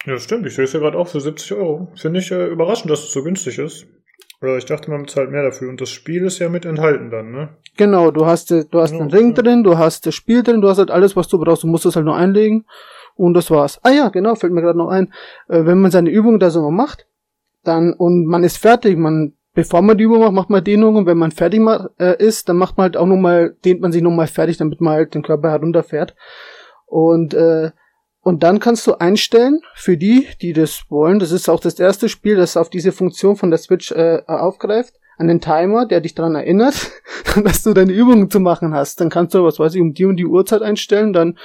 Ja, 0.07 0.19
stimmt. 0.19 0.47
Ich 0.47 0.55
sehe 0.55 0.65
es 0.65 0.73
ja 0.73 0.81
gerade 0.81 0.99
auch 0.99 1.09
für 1.09 1.21
70 1.21 1.53
Euro. 1.55 1.89
Finde 1.97 2.21
ich 2.21 2.31
äh, 2.31 2.47
überraschend, 2.47 2.91
dass 2.91 3.05
es 3.05 3.13
so 3.13 3.23
günstig 3.23 3.59
ist. 3.59 3.87
Oder 4.43 4.59
ich 4.59 4.67
dachte, 4.67 4.91
man 4.91 5.03
bezahlt 5.03 5.31
mehr 5.31 5.43
dafür. 5.43 5.71
Und 5.71 5.81
das 5.81 5.91
Spiel 5.91 6.25
ist 6.25 6.39
ja 6.39 6.49
mit 6.49 6.67
enthalten 6.67 7.11
dann, 7.11 7.31
ne? 7.31 7.57
Genau, 7.77 8.11
du 8.11 8.27
hast, 8.27 8.51
äh, 8.51 8.65
du 8.71 8.81
hast 8.81 8.93
ja, 8.93 9.01
einen 9.01 9.11
Ring 9.11 9.35
ja. 9.35 9.43
drin, 9.43 9.65
du 9.65 9.79
hast 9.79 10.07
das 10.07 10.15
Spiel 10.15 10.43
drin, 10.43 10.61
du 10.61 10.69
hast 10.69 10.79
halt 10.79 10.91
alles, 10.91 11.17
was 11.17 11.29
du 11.29 11.39
brauchst. 11.39 11.63
Du 11.63 11.67
musst 11.67 11.87
es 11.87 11.97
halt 11.97 12.05
nur 12.05 12.17
einlegen. 12.17 12.67
Und 13.17 13.35
das 13.35 13.51
war's. 13.51 13.81
Ah 13.83 13.91
ja, 13.91 14.09
genau, 14.11 14.35
fällt 14.35 14.53
mir 14.53 14.61
gerade 14.61 14.79
noch 14.79 14.89
ein. 14.89 15.13
Äh, 15.49 15.65
wenn 15.65 15.81
man 15.81 15.91
seine 15.91 16.11
Übung 16.11 16.39
da 16.39 16.51
so 16.51 16.71
macht, 16.71 17.07
dann, 17.63 17.95
und 17.95 18.27
man 18.27 18.45
ist 18.45 18.59
fertig, 18.59 18.99
man 18.99 19.33
bevor 19.55 19.83
man 19.83 19.97
die 19.97 20.05
Übung 20.05 20.21
macht, 20.21 20.33
macht 20.33 20.51
man 20.51 20.65
Dehnung 20.65 20.97
und 20.97 21.07
wenn 21.07 21.19
man 21.19 21.31
fertig 21.31 21.63
äh, 21.99 22.23
ist, 22.23 22.49
dann 22.49 22.57
macht 22.57 22.77
man 22.77 22.85
halt 22.85 22.97
auch 22.97 23.07
nochmal, 23.07 23.57
dehnt 23.65 23.81
man 23.81 23.93
sich 23.93 24.03
nochmal 24.03 24.27
fertig, 24.27 24.59
damit 24.59 24.81
man 24.81 24.95
halt 24.95 25.15
den 25.15 25.23
Körper 25.23 25.51
herunterfährt. 25.51 26.15
Und, 26.87 27.35
äh, 27.35 27.71
und 28.21 28.43
dann 28.43 28.59
kannst 28.59 28.87
du 28.87 28.95
einstellen, 28.95 29.61
für 29.75 29.97
die, 29.97 30.27
die 30.41 30.53
das 30.53 30.85
wollen, 30.89 31.19
das 31.19 31.31
ist 31.31 31.49
auch 31.49 31.61
das 31.61 31.79
erste 31.79 32.09
Spiel, 32.09 32.37
das 32.37 32.57
auf 32.57 32.71
diese 32.71 32.93
Funktion 32.93 33.37
von 33.37 33.51
der 33.51 33.59
Switch 33.59 33.93
äh, 33.93 34.23
aufgreift, 34.27 34.95
an 35.17 35.29
den 35.29 35.41
Timer, 35.41 35.87
der 35.87 36.01
dich 36.01 36.15
daran 36.15 36.35
erinnert, 36.35 36.91
dass 37.45 37.63
du 37.63 37.73
deine 37.73 37.93
Übungen 37.93 38.31
zu 38.31 38.41
machen 38.41 38.75
hast. 38.75 39.01
Dann 39.01 39.11
kannst 39.11 39.35
du, 39.35 39.45
was 39.45 39.59
weiß 39.59 39.75
ich, 39.75 39.81
um 39.81 39.95
die 39.95 40.07
und 40.07 40.17
die 40.17 40.27
Uhrzeit 40.27 40.63
einstellen, 40.63 41.13
dann 41.13 41.39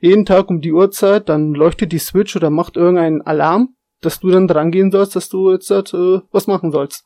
jeden 0.00 0.26
Tag 0.26 0.48
um 0.50 0.60
die 0.60 0.72
Uhrzeit, 0.72 1.28
dann 1.28 1.52
leuchtet 1.52 1.90
die 1.92 1.98
Switch 1.98 2.36
oder 2.36 2.50
macht 2.50 2.76
irgendeinen 2.76 3.22
Alarm, 3.22 3.74
dass 4.00 4.20
du 4.20 4.30
dann 4.30 4.46
dran 4.46 4.70
gehen 4.70 4.92
sollst, 4.92 5.16
dass 5.16 5.28
du 5.28 5.50
jetzt 5.50 5.70
äh, 5.70 6.20
was 6.30 6.46
machen 6.46 6.70
sollst. 6.70 7.05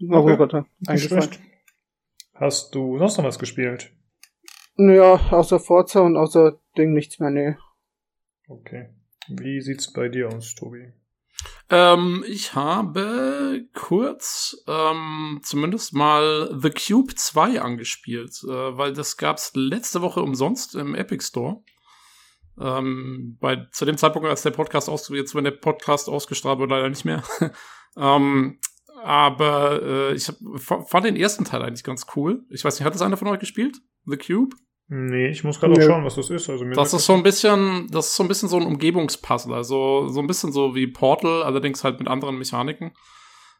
Okay. 0.00 0.32
Oh 0.32 0.36
Gott, 0.36 0.54
eingefallen. 0.86 1.30
Hast 2.34 2.74
du 2.74 2.98
sonst 2.98 3.16
noch 3.16 3.24
was 3.24 3.38
gespielt? 3.38 3.90
Naja, 4.76 5.14
außer 5.30 5.58
Forza 5.58 6.00
und 6.00 6.16
außer 6.16 6.60
Ding 6.76 6.92
nichts 6.92 7.18
mehr, 7.18 7.30
nee. 7.30 7.56
Okay. 8.48 8.90
Wie 9.28 9.60
sieht's 9.60 9.92
bei 9.92 10.08
dir 10.08 10.28
aus, 10.28 10.54
Tobi? 10.54 10.92
Ähm, 11.70 12.24
ich 12.28 12.54
habe 12.54 13.66
kurz 13.72 14.62
ähm, 14.68 15.40
zumindest 15.42 15.94
mal 15.94 16.56
The 16.60 16.70
Cube 16.70 17.14
2 17.14 17.60
angespielt, 17.60 18.40
äh, 18.44 18.76
weil 18.76 18.92
das 18.92 19.16
gab's 19.16 19.52
letzte 19.54 20.02
Woche 20.02 20.20
umsonst 20.20 20.74
im 20.74 20.94
Epic 20.94 21.24
Store. 21.24 21.62
Ähm, 22.58 23.36
bei, 23.40 23.66
zu 23.72 23.84
dem 23.84 23.98
Zeitpunkt, 23.98 24.28
als 24.28 24.42
der 24.42 24.50
Podcast 24.50 24.88
aus, 24.88 25.08
jetzt 25.08 25.34
wenn 25.34 25.44
der 25.44 25.50
Podcast 25.50 26.08
ausgestrahlt 26.08 26.58
wird, 26.58 26.70
leider 26.70 26.88
nicht 26.88 27.04
mehr. 27.04 27.22
ähm, 27.96 28.60
aber 29.02 29.82
äh, 29.82 30.14
ich 30.14 30.28
hab, 30.28 30.36
fand 30.88 31.06
den 31.06 31.16
ersten 31.16 31.44
Teil 31.44 31.62
eigentlich 31.62 31.84
ganz 31.84 32.06
cool. 32.16 32.44
Ich 32.50 32.64
weiß 32.64 32.78
nicht, 32.78 32.86
hat 32.86 32.94
das 32.94 33.02
einer 33.02 33.16
von 33.16 33.28
euch 33.28 33.40
gespielt? 33.40 33.78
The 34.04 34.16
Cube? 34.16 34.56
Nee, 34.88 35.28
ich 35.30 35.42
muss 35.42 35.58
gerade 35.58 35.74
auch 35.74 35.82
schauen, 35.82 36.04
was 36.04 36.14
das 36.14 36.30
ist. 36.30 36.48
Also 36.48 36.64
mir 36.64 36.74
das 36.74 36.94
ist 36.94 37.06
so 37.06 37.14
ein 37.14 37.24
bisschen, 37.24 37.88
das 37.90 38.08
ist 38.08 38.16
so 38.16 38.22
ein 38.22 38.28
bisschen 38.28 38.48
so 38.48 38.56
ein 38.56 38.66
Umgebungspuzzle, 38.66 39.54
also 39.54 40.08
so 40.08 40.20
ein 40.20 40.28
bisschen 40.28 40.52
so 40.52 40.76
wie 40.76 40.86
Portal, 40.86 41.42
allerdings 41.42 41.82
halt 41.82 41.98
mit 41.98 42.08
anderen 42.08 42.38
Mechaniken. 42.38 42.92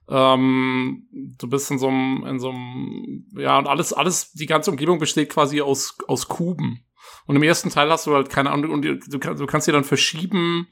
Ähm, 0.08 1.08
du 1.10 1.48
bist 1.48 1.70
in 1.72 1.80
so 1.80 1.88
einem, 1.88 2.24
in 2.26 2.38
so 2.38 2.50
einem, 2.50 3.26
ja, 3.36 3.58
und 3.58 3.66
alles, 3.66 3.92
alles, 3.92 4.32
die 4.32 4.46
ganze 4.46 4.70
Umgebung 4.70 5.00
besteht 5.00 5.30
quasi 5.30 5.60
aus, 5.60 5.98
aus 6.06 6.28
Kuben. 6.28 6.84
Und 7.26 7.34
im 7.34 7.42
ersten 7.42 7.70
Teil 7.70 7.90
hast 7.90 8.06
du 8.06 8.14
halt 8.14 8.30
keine 8.30 8.52
Ahnung, 8.52 8.70
und 8.70 8.82
du, 8.82 8.96
du 8.96 9.46
kannst 9.46 9.66
dir 9.66 9.72
dann 9.72 9.82
verschieben, 9.82 10.68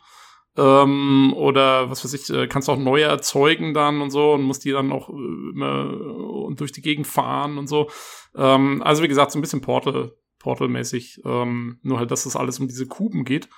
ähm, 0.56 1.32
oder 1.36 1.90
was 1.90 2.04
weiß 2.04 2.14
ich, 2.14 2.30
äh, 2.30 2.46
kannst 2.46 2.68
auch 2.68 2.78
neue 2.78 3.04
erzeugen 3.04 3.74
dann 3.74 4.00
und 4.00 4.10
so 4.10 4.32
und 4.34 4.42
musst 4.42 4.64
die 4.64 4.70
dann 4.70 4.92
auch 4.92 5.08
äh, 5.08 5.12
immer 5.12 6.54
durch 6.54 6.72
die 6.72 6.82
Gegend 6.82 7.06
fahren 7.06 7.58
und 7.58 7.66
so. 7.66 7.90
Ähm, 8.36 8.82
also 8.82 9.02
wie 9.02 9.08
gesagt, 9.08 9.32
so 9.32 9.38
ein 9.38 9.42
bisschen 9.42 9.62
Portal, 9.62 10.12
Portal-mäßig. 10.38 11.22
Ähm, 11.24 11.78
nur 11.82 11.98
halt, 11.98 12.10
dass 12.10 12.24
das 12.24 12.36
alles 12.36 12.60
um 12.60 12.68
diese 12.68 12.86
Kuben 12.86 13.24
geht. 13.24 13.48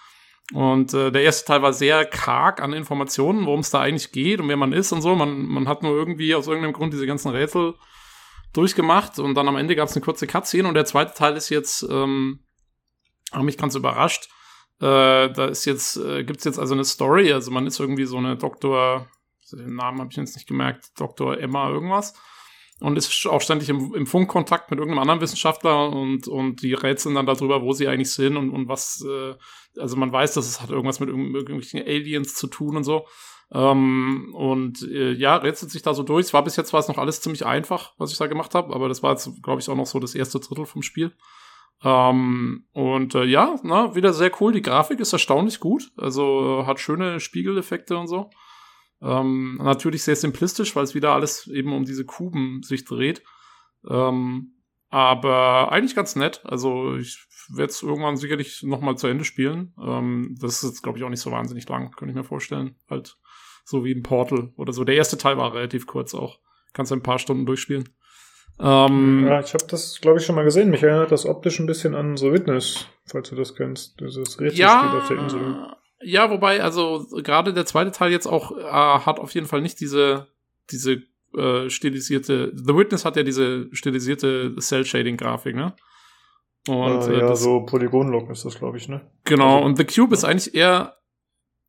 Und 0.54 0.94
äh, 0.94 1.10
der 1.10 1.22
erste 1.22 1.44
Teil 1.44 1.62
war 1.62 1.72
sehr 1.72 2.04
karg 2.06 2.62
an 2.62 2.72
Informationen, 2.72 3.46
worum 3.46 3.60
es 3.60 3.70
da 3.70 3.80
eigentlich 3.80 4.12
geht 4.12 4.40
und 4.40 4.48
wer 4.48 4.56
man 4.56 4.72
ist 4.72 4.92
und 4.92 5.02
so. 5.02 5.14
Man, 5.16 5.44
man 5.46 5.68
hat 5.68 5.82
nur 5.82 5.92
irgendwie 5.92 6.34
aus 6.34 6.46
irgendeinem 6.46 6.72
Grund 6.72 6.92
diese 6.92 7.06
ganzen 7.06 7.30
Rätsel 7.30 7.74
durchgemacht 8.52 9.18
und 9.18 9.34
dann 9.34 9.48
am 9.48 9.56
Ende 9.56 9.76
gab 9.76 9.88
es 9.88 9.96
eine 9.96 10.04
kurze 10.04 10.26
Cutscene 10.26 10.68
und 10.68 10.74
der 10.74 10.86
zweite 10.86 11.14
Teil 11.14 11.36
ist 11.36 11.50
jetzt, 11.50 11.82
ähm, 11.90 12.44
hat 13.32 13.42
mich 13.42 13.58
ganz 13.58 13.74
überrascht 13.74 14.30
äh, 14.80 15.33
da 15.33 15.47
ist 15.47 15.64
jetzt, 15.64 15.97
äh, 15.97 16.25
gibt's 16.25 16.45
jetzt 16.45 16.59
also 16.59 16.75
eine 16.75 16.85
Story, 16.85 17.33
also 17.33 17.50
man 17.50 17.66
ist 17.66 17.80
irgendwie 17.80 18.04
so 18.04 18.18
eine 18.18 18.37
Doktor, 18.37 19.09
den 19.52 19.75
Namen 19.75 20.00
habe 20.00 20.11
ich 20.11 20.16
jetzt 20.16 20.37
nicht 20.37 20.49
gemerkt, 20.49 20.90
Doktor 20.99 21.38
Emma 21.38 21.71
irgendwas. 21.71 22.14
Und 22.78 22.99
ist 22.99 23.26
auch 23.26 23.40
ständig 23.40 23.71
im, 23.71 23.95
im 23.95 24.06
Funkkontakt 24.06 24.71
mit 24.71 24.78
irgendeinem 24.78 25.00
anderen 25.00 25.23
Wissenschaftler 25.23 25.88
und, 25.88 26.28
und 26.28 26.61
die 26.61 26.75
rätseln 26.75 27.14
dann 27.14 27.25
darüber, 27.25 27.62
wo 27.62 27.73
sie 27.73 27.88
eigentlich 27.88 28.12
sind 28.12 28.37
und, 28.37 28.50
und 28.50 28.68
was, 28.68 29.02
äh, 29.02 29.35
also 29.80 29.97
man 29.97 30.12
weiß, 30.12 30.35
dass 30.35 30.47
es 30.47 30.61
hat 30.61 30.68
irgendwas 30.68 31.00
mit 31.00 31.09
irgendwelchen 31.09 31.80
Aliens 31.80 32.35
zu 32.35 32.49
tun 32.49 32.76
und 32.76 32.85
so. 32.85 33.06
Ähm, 33.50 34.35
und 34.35 34.83
äh, 34.83 35.12
ja, 35.12 35.37
rätselt 35.37 35.71
sich 35.71 35.80
da 35.80 35.95
so 35.95 36.02
durch. 36.02 36.26
Es 36.26 36.35
war 36.35 36.45
bis 36.45 36.56
jetzt 36.56 36.75
war 36.75 36.80
es 36.80 36.88
noch 36.88 36.99
alles 36.99 37.23
ziemlich 37.23 37.47
einfach, 37.47 37.95
was 37.97 38.12
ich 38.12 38.18
da 38.18 38.26
gemacht 38.26 38.54
habe, 38.54 38.75
aber 38.75 38.88
das 38.88 39.02
war 39.02 39.12
jetzt, 39.12 39.30
glaube 39.42 39.62
ich, 39.62 39.68
auch 39.71 39.76
noch 39.76 39.87
so 39.87 39.99
das 39.99 40.14
erste 40.14 40.40
Drittel 40.40 40.66
vom 40.66 40.83
Spiel. 40.83 41.12
Ähm, 41.85 42.66
und 42.73 43.14
äh, 43.14 43.25
ja, 43.25 43.56
na, 43.62 43.95
wieder 43.95 44.12
sehr 44.12 44.33
cool. 44.40 44.52
Die 44.52 44.62
Grafik 44.62 45.00
ist 45.00 45.12
erstaunlich 45.12 45.61
gut. 45.61 45.92
Also 45.97 46.61
äh, 46.61 46.66
hat 46.66 46.80
schöne 46.80 47.21
Spiegeleffekte 47.21 47.97
und 47.97 48.09
so. 48.09 48.30
Ähm, 49.02 49.59
natürlich 49.62 50.02
sehr 50.02 50.16
simplistisch, 50.16 50.75
weil 50.75 50.85
es 50.85 50.95
wieder 50.95 51.12
alles 51.12 51.47
eben 51.49 51.73
um 51.73 51.85
diese 51.85 52.04
Kuben 52.04 52.62
sich 52.62 52.85
dreht. 52.85 53.23
Ähm, 53.88 54.54
aber 54.88 55.71
eigentlich 55.73 55.95
ganz 55.95 56.16
nett. 56.16 56.40
Also 56.45 56.97
ich 56.97 57.26
werde 57.50 57.71
es 57.71 57.83
irgendwann 57.83 58.16
sicherlich 58.16 58.62
noch 58.62 58.80
mal 58.80 58.97
zu 58.97 59.06
Ende 59.06 59.25
spielen. 59.25 59.75
Ähm, 59.83 60.35
das 60.40 60.62
ist 60.62 60.71
jetzt, 60.71 60.83
glaube 60.83 60.99
ich, 60.99 61.04
auch 61.04 61.11
nicht 61.11 61.21
so 61.21 61.30
wahnsinnig 61.30 61.68
lang, 61.68 61.90
kann 61.92 62.09
ich 62.09 62.14
mir 62.14 62.25
vorstellen. 62.25 62.76
Halt 62.88 63.18
so 63.64 63.85
wie 63.85 63.92
ein 63.92 64.02
Portal 64.02 64.52
oder 64.56 64.73
so. 64.73 64.85
Der 64.85 64.95
erste 64.95 65.18
Teil 65.18 65.37
war 65.37 65.52
relativ 65.52 65.87
kurz 65.87 66.14
auch. 66.14 66.38
Kannst 66.73 66.92
du 66.92 66.97
ein 66.97 67.02
paar 67.02 67.18
Stunden 67.18 67.47
durchspielen. 67.47 67.88
Ähm, 68.58 69.26
ja, 69.26 69.40
ich 69.40 69.52
habe 69.52 69.66
das, 69.68 70.00
glaube 70.00 70.18
ich, 70.18 70.25
schon 70.25 70.34
mal 70.34 70.44
gesehen. 70.44 70.70
Mich 70.70 70.82
erinnert 70.82 71.12
das 71.12 71.26
optisch 71.26 71.58
ein 71.58 71.66
bisschen 71.66 71.94
an 71.94 72.16
The 72.16 72.32
Witness, 72.32 72.86
falls 73.04 73.28
du 73.28 73.36
das 73.36 73.54
kennst. 73.54 74.00
Dieses 74.00 74.38
ja, 74.56 74.96
auf 74.96 75.08
der 75.08 75.18
Insel. 75.18 75.66
Ja, 76.00 76.30
wobei, 76.30 76.62
also 76.62 77.06
gerade 77.22 77.52
der 77.52 77.66
zweite 77.66 77.90
Teil 77.90 78.12
jetzt 78.12 78.26
auch 78.26 78.56
äh, 78.56 78.62
hat 78.64 79.18
auf 79.18 79.34
jeden 79.34 79.46
Fall 79.46 79.60
nicht 79.60 79.80
diese, 79.80 80.28
diese 80.70 81.02
äh, 81.36 81.68
stilisierte. 81.68 82.52
The 82.54 82.75
Witness 82.75 83.04
hat 83.04 83.16
ja 83.16 83.22
diese 83.22 83.68
stilisierte 83.72 84.54
Cell-Shading-Grafik, 84.58 85.54
ne? 85.54 85.75
Und, 86.68 87.08
äh, 87.08 87.18
ja, 87.18 87.28
das, 87.28 87.42
so 87.42 87.60
Polygon-Look 87.60 88.30
ist 88.30 88.44
das, 88.44 88.58
glaube 88.58 88.78
ich, 88.78 88.88
ne? 88.88 89.02
Genau, 89.25 89.56
also, 89.56 89.66
und 89.66 89.76
The 89.76 89.84
Cube 89.84 90.10
ja. 90.10 90.18
ist 90.18 90.25
eigentlich 90.25 90.54
eher, 90.54 90.96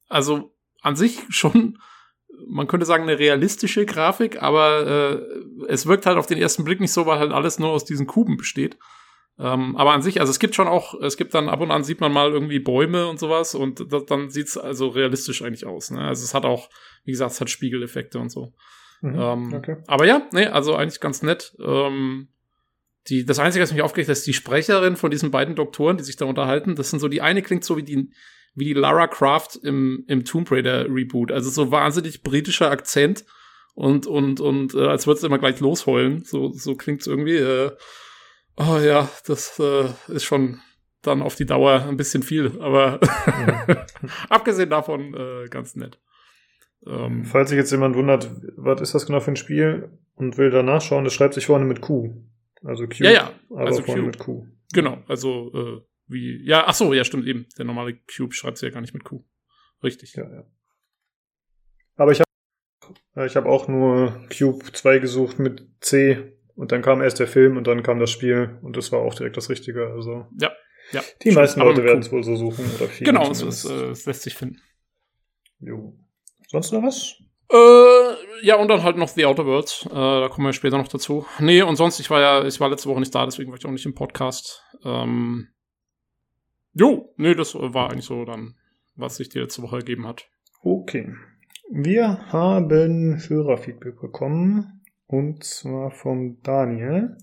also 0.07 0.55
an 0.81 0.95
sich 0.95 1.23
schon 1.29 1.79
man 2.45 2.67
könnte 2.67 2.85
sagen, 2.85 3.03
eine 3.03 3.19
realistische 3.19 3.85
Grafik, 3.85 4.41
aber 4.41 4.87
äh, 4.87 5.65
es 5.67 5.85
wirkt 5.85 6.05
halt 6.05 6.17
auf 6.17 6.27
den 6.27 6.37
ersten 6.37 6.63
Blick 6.63 6.79
nicht 6.79 6.93
so, 6.93 7.05
weil 7.05 7.19
halt 7.19 7.31
alles 7.31 7.59
nur 7.59 7.69
aus 7.69 7.85
diesen 7.85 8.07
Kuben 8.07 8.37
besteht. 8.37 8.77
Ähm, 9.39 9.75
aber 9.75 9.93
an 9.93 10.01
sich, 10.01 10.19
also 10.19 10.31
es 10.31 10.39
gibt 10.39 10.55
schon 10.55 10.67
auch, 10.67 10.99
es 10.99 11.15
gibt 11.15 11.33
dann 11.33 11.47
ab 11.47 11.61
und 11.61 11.69
an 11.69 11.83
sieht 11.83 12.01
man 12.01 12.11
mal 12.11 12.31
irgendwie 12.31 12.59
Bäume 12.59 13.07
und 13.07 13.19
sowas 13.19 13.53
und 13.53 13.91
das, 13.91 14.05
dann 14.05 14.29
sieht's 14.29 14.57
also 14.57 14.87
realistisch 14.87 15.43
eigentlich 15.43 15.65
aus. 15.65 15.91
Ne? 15.91 16.01
Also 16.01 16.23
es 16.23 16.33
hat 16.33 16.45
auch, 16.45 16.69
wie 17.03 17.11
gesagt, 17.11 17.31
es 17.31 17.41
hat 17.41 17.49
Spiegeleffekte 17.49 18.17
und 18.17 18.29
so. 18.29 18.53
Mhm, 19.01 19.15
ähm, 19.19 19.53
okay. 19.53 19.77
Aber 19.85 20.05
ja, 20.05 20.23
nee, 20.31 20.47
also 20.47 20.75
eigentlich 20.75 20.99
ganz 20.99 21.21
nett. 21.21 21.55
Ähm, 21.63 22.29
die, 23.09 23.25
das 23.25 23.37
Einzige, 23.37 23.63
was 23.63 23.71
mich 23.71 23.83
aufgeregt 23.83 24.09
hat, 24.09 24.17
ist 24.17 24.27
die 24.27 24.33
Sprecherin 24.33 24.95
von 24.95 25.11
diesen 25.11 25.29
beiden 25.29 25.55
Doktoren, 25.55 25.97
die 25.97 26.03
sich 26.03 26.17
da 26.17 26.25
unterhalten. 26.25 26.75
Das 26.75 26.89
sind 26.89 26.99
so, 26.99 27.07
die 27.07 27.21
eine 27.21 27.43
klingt 27.43 27.63
so 27.63 27.77
wie 27.77 27.83
die, 27.83 28.09
wie 28.57 28.65
die 28.65 28.73
Lara 28.73 29.07
Croft 29.07 29.55
im, 29.55 30.03
im 30.07 30.25
Tomb 30.25 30.51
Raider 30.51 30.85
Reboot. 30.89 31.31
Also 31.31 31.49
so 31.49 31.71
wahnsinnig 31.71 32.23
britischer 32.23 32.71
Akzent 32.71 33.23
und, 33.75 34.07
und, 34.07 34.39
und 34.39 34.73
äh, 34.73 34.87
als 34.87 35.05
würdest 35.05 35.23
du 35.23 35.27
immer 35.27 35.37
gleich 35.37 35.59
losheulen. 35.59 36.23
So, 36.23 36.51
so 36.51 36.75
klingt's 36.75 37.05
irgendwie. 37.05 37.37
Äh, 37.37 37.71
oh 38.57 38.79
ja, 38.79 39.07
das 39.27 39.59
äh, 39.59 39.85
ist 40.07 40.23
schon 40.23 40.59
dann 41.03 41.21
auf 41.21 41.35
die 41.35 41.45
Dauer 41.45 41.85
ein 41.87 41.97
bisschen 41.97 42.23
viel, 42.23 42.59
aber 42.59 42.99
ja. 43.27 43.85
abgesehen 44.29 44.71
davon 44.71 45.13
äh, 45.13 45.47
ganz 45.49 45.75
nett. 45.75 45.99
Ähm, 46.85 47.23
Falls 47.25 47.49
sich 47.49 47.57
jetzt 47.57 47.71
jemand 47.71 47.95
wundert, 47.95 48.29
was 48.55 48.81
ist 48.81 48.95
das 48.95 49.05
genau 49.05 49.19
für 49.19 49.31
ein 49.31 49.37
Spiel 49.37 49.91
und 50.15 50.39
will 50.39 50.49
da 50.49 50.63
nachschauen, 50.63 51.03
das 51.03 51.13
schreibt 51.13 51.35
sich 51.35 51.45
vorne 51.45 51.65
mit 51.65 51.81
Q. 51.81 52.15
Also 52.63 52.87
Q, 52.87 53.03
ja, 53.03 53.11
ja. 53.11 53.31
also 53.55 53.83
vorne 53.83 54.01
Q. 54.01 54.07
mit 54.07 54.17
Q. 54.17 54.47
Genau, 54.73 54.97
also 55.07 55.51
äh, 55.53 55.81
wie, 56.07 56.43
ja, 56.43 56.65
ach 56.67 56.73
so, 56.73 56.93
ja, 56.93 57.03
stimmt 57.03 57.25
eben. 57.27 57.47
Der 57.57 57.65
normale 57.65 57.97
Cube 58.15 58.33
schreibt 58.33 58.57
sich 58.57 58.67
ja 58.67 58.73
gar 58.73 58.81
nicht 58.81 58.93
mit 58.93 59.03
Q. 59.03 59.23
Richtig. 59.83 60.15
Ja, 60.15 60.23
ja. 60.23 60.43
Aber 61.95 62.11
ich 62.11 62.21
habe 62.21 63.25
ich 63.25 63.35
hab 63.35 63.45
auch 63.45 63.67
nur 63.67 64.27
Cube 64.35 64.63
2 64.71 64.99
gesucht 64.99 65.39
mit 65.39 65.67
C 65.81 66.33
und 66.55 66.71
dann 66.71 66.81
kam 66.81 67.01
erst 67.01 67.19
der 67.19 67.27
Film 67.27 67.57
und 67.57 67.67
dann 67.67 67.83
kam 67.83 67.99
das 67.99 68.11
Spiel 68.11 68.59
und 68.61 68.77
das 68.77 68.91
war 68.91 68.99
auch 68.99 69.15
direkt 69.15 69.37
das 69.37 69.49
Richtige. 69.49 69.87
Also 69.87 70.27
ja, 70.39 70.51
ja. 70.91 71.01
Die 71.23 71.31
meisten 71.31 71.59
Leute 71.59 71.83
werden 71.83 71.99
es 71.99 72.11
wohl 72.11 72.23
so 72.23 72.35
suchen 72.35 72.65
oder 72.75 72.87
viele. 72.87 73.11
Genau, 73.11 73.29
es, 73.31 73.41
ist, 73.41 73.65
äh, 73.65 73.89
es 73.89 74.05
lässt 74.05 74.21
sich 74.21 74.35
finden. 74.35 74.61
Jo. 75.59 75.97
Sonst 76.47 76.71
noch 76.71 76.83
was? 76.83 77.15
Äh, 77.51 78.45
ja, 78.45 78.55
und 78.57 78.67
dann 78.67 78.83
halt 78.83 78.97
noch 78.97 79.07
The 79.07 79.25
Outer 79.25 79.45
Worlds. 79.45 79.85
Äh, 79.87 79.93
da 79.93 80.29
kommen 80.29 80.47
wir 80.47 80.53
später 80.53 80.77
noch 80.77 80.87
dazu. 80.87 81.25
Nee, 81.39 81.61
und 81.61 81.75
sonst, 81.75 81.99
ich 81.99 82.09
war 82.09 82.21
ja, 82.21 82.45
ich 82.45 82.59
war 82.59 82.69
letzte 82.69 82.89
Woche 82.89 82.99
nicht 82.99 83.15
da, 83.15 83.25
deswegen 83.25 83.51
war 83.51 83.57
ich 83.57 83.65
auch 83.65 83.71
nicht 83.71 83.85
im 83.85 83.95
Podcast. 83.95 84.63
Ähm, 84.83 85.49
jo, 86.77 87.13
nee, 87.17 87.35
das 87.35 87.55
war 87.55 87.91
eigentlich 87.91 88.05
so 88.05 88.25
dann, 88.25 88.55
was 88.95 89.17
sich 89.17 89.29
die 89.29 89.39
letzte 89.39 89.61
Woche 89.61 89.77
ergeben 89.77 90.07
hat. 90.07 90.29
Okay. 90.61 91.13
Wir 91.69 92.31
haben 92.31 93.19
Hörerfeedback 93.27 93.99
bekommen. 93.99 94.77
Und 95.07 95.43
zwar 95.43 95.91
vom 95.91 96.41
Daniel. 96.43 97.17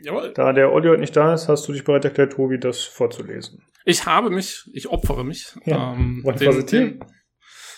Jawohl. 0.00 0.32
Da 0.34 0.52
der 0.52 0.70
Olli 0.72 0.88
heute 0.88 1.00
nicht 1.00 1.16
da 1.16 1.32
ist, 1.32 1.48
hast 1.48 1.66
du 1.66 1.72
dich 1.72 1.82
bereit 1.82 2.04
erklärt, 2.04 2.34
Tobi, 2.34 2.60
das 2.60 2.82
vorzulesen. 2.82 3.64
Ich 3.86 4.04
habe 4.04 4.28
mich, 4.30 4.68
ich 4.74 4.88
opfere 4.88 5.24
mich. 5.24 5.54
Ja, 5.64 5.94
ähm, 5.94 6.22
den, 6.38 6.66
den, 6.66 7.04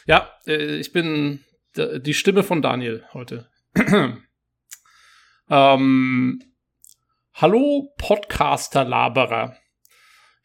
ja 0.07 0.29
äh, 0.47 0.77
ich 0.77 0.93
bin 0.93 1.45
die 1.77 2.15
Stimme 2.15 2.43
von 2.43 2.63
Daniel 2.63 3.05
heute. 3.13 3.49
ähm, 5.51 6.43
Hallo 7.35 7.95
Podcaster-Laberer. 7.99 9.57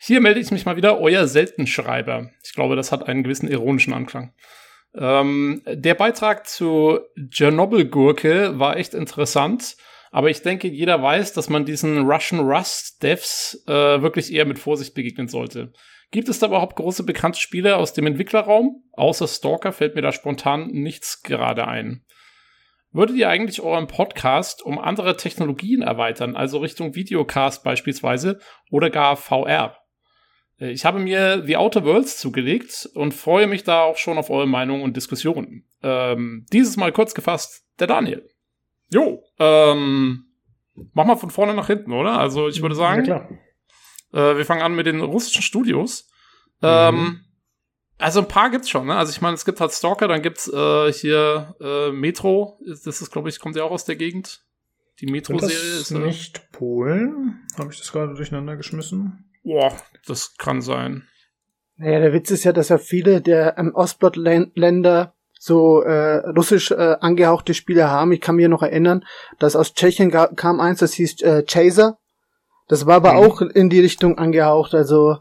Hier 0.05 0.19
melde 0.19 0.41
ich 0.41 0.51
mich 0.51 0.65
mal 0.65 0.75
wieder, 0.75 0.99
euer 0.99 1.27
Seltenschreiber. 1.27 2.29
Ich 2.43 2.51
glaube, 2.51 2.75
das 2.75 2.91
hat 2.91 3.07
einen 3.07 3.23
gewissen 3.23 3.49
ironischen 3.49 3.93
Anklang. 3.93 4.33
Ähm, 4.93 5.61
der 5.65 5.93
Beitrag 5.93 6.45
zu 6.45 6.99
Tschernobyl-Gurke 7.29 8.59
war 8.59 8.75
echt 8.75 8.95
interessant, 8.95 9.77
aber 10.11 10.29
ich 10.29 10.41
denke, 10.41 10.67
jeder 10.67 11.01
weiß, 11.01 11.31
dass 11.31 11.47
man 11.47 11.63
diesen 11.63 11.99
Russian 12.05 12.41
Rust-Devs 12.41 13.63
äh, 13.65 14.01
wirklich 14.01 14.33
eher 14.33 14.43
mit 14.43 14.59
Vorsicht 14.59 14.93
begegnen 14.93 15.29
sollte. 15.29 15.71
Gibt 16.11 16.27
es 16.27 16.37
da 16.37 16.47
überhaupt 16.47 16.75
große 16.75 17.05
bekannte 17.05 17.39
Spiele 17.39 17.77
aus 17.77 17.93
dem 17.93 18.05
Entwicklerraum? 18.05 18.83
Außer 18.91 19.29
Stalker 19.29 19.71
fällt 19.71 19.95
mir 19.95 20.01
da 20.01 20.11
spontan 20.11 20.67
nichts 20.67 21.23
gerade 21.23 21.65
ein. 21.65 22.03
Würdet 22.91 23.15
ihr 23.15 23.29
eigentlich 23.29 23.61
euren 23.61 23.87
Podcast 23.87 24.63
um 24.63 24.79
andere 24.79 25.15
Technologien 25.15 25.81
erweitern, 25.81 26.35
also 26.35 26.57
Richtung 26.57 26.93
Videocast 26.93 27.63
beispielsweise 27.63 28.39
oder 28.69 28.89
gar 28.89 29.15
VR? 29.15 29.77
Äh, 30.63 30.71
ich 30.71 30.85
habe 30.85 30.99
mir 30.99 31.43
The 31.45 31.57
Outer 31.57 31.83
Worlds 31.83 32.17
zugelegt 32.17 32.89
und 32.93 33.13
freue 33.13 33.47
mich 33.47 33.63
da 33.63 33.81
auch 33.83 33.97
schon 33.97 34.17
auf 34.17 34.29
eure 34.29 34.47
Meinung 34.47 34.81
und 34.81 34.95
Diskussionen. 34.95 35.65
Ähm, 35.81 36.45
dieses 36.51 36.77
Mal 36.77 36.91
kurz 36.91 37.13
gefasst, 37.13 37.65
der 37.79 37.87
Daniel. 37.87 38.27
Jo, 38.89 39.23
ähm, 39.39 40.25
mach 40.93 41.05
mal 41.05 41.15
von 41.15 41.29
vorne 41.29 41.53
nach 41.53 41.67
hinten, 41.67 41.91
oder? 41.91 42.17
Also 42.17 42.47
ich 42.47 42.61
würde 42.61 42.75
sagen, 42.75 43.05
ja, 43.05 43.19
klar. 43.19 43.29
Äh, 44.13 44.37
wir 44.37 44.45
fangen 44.45 44.61
an 44.61 44.75
mit 44.75 44.85
den 44.85 45.01
russischen 45.01 45.41
Studios. 45.41 46.09
Mhm. 46.61 46.67
Ähm, 46.69 47.19
also 47.97 48.19
ein 48.19 48.27
paar 48.27 48.49
gibt's 48.49 48.69
schon, 48.69 48.87
ne? 48.87 48.95
Also 48.95 49.11
ich 49.11 49.21
meine, 49.21 49.35
es 49.35 49.45
gibt 49.45 49.59
halt 49.59 49.71
Stalker, 49.71 50.07
dann 50.07 50.21
gibt's 50.21 50.51
äh, 50.51 50.91
hier 50.91 51.55
äh, 51.59 51.91
Metro, 51.91 52.59
das 52.65 52.85
ist, 52.85 53.11
glaube 53.11 53.29
ich, 53.29 53.39
kommt 53.39 53.55
ja 53.55 53.63
auch 53.63 53.71
aus 53.71 53.85
der 53.85 53.95
Gegend. 53.95 54.43
Die 54.99 55.07
Metro-Serie 55.07 55.79
ist. 55.79 55.91
Äh, 55.91 55.99
nicht 55.99 56.51
Polen? 56.51 57.47
Habe 57.57 57.71
ich 57.71 57.79
das 57.79 57.91
gerade 57.91 58.13
durcheinander 58.13 58.55
geschmissen? 58.55 59.32
Boah, 59.43 59.75
das 60.07 60.35
kann 60.37 60.61
sein. 60.61 61.07
Naja, 61.75 61.99
der 61.99 62.13
Witz 62.13 62.31
ist 62.31 62.43
ja, 62.43 62.53
dass 62.53 62.69
ja 62.69 62.77
viele 62.77 63.21
der 63.21 63.57
ähm, 63.57 63.73
Ostblock-Länder 63.73 65.13
so 65.39 65.81
äh, 65.81 66.17
russisch 66.29 66.71
äh, 66.71 66.95
angehauchte 67.01 67.53
Spiele 67.53 67.89
haben. 67.89 68.13
Ich 68.13 68.21
kann 68.21 68.35
mir 68.35 68.47
noch 68.47 68.63
erinnern, 68.63 69.03
dass 69.39 69.55
aus 69.57 69.73
Tschechien 69.73 70.11
kam 70.11 70.61
eins, 70.61 70.79
das 70.79 70.93
hieß 70.93 71.21
äh, 71.21 71.43
Chaser. 71.43 71.99
Das 72.69 72.85
war 72.85 72.95
aber 72.95 73.13
mhm. 73.13 73.19
auch 73.19 73.41
in 73.41 73.69
die 73.69 73.81
Richtung 73.81 74.17
angehaucht. 74.17 74.73
Also 74.73 75.17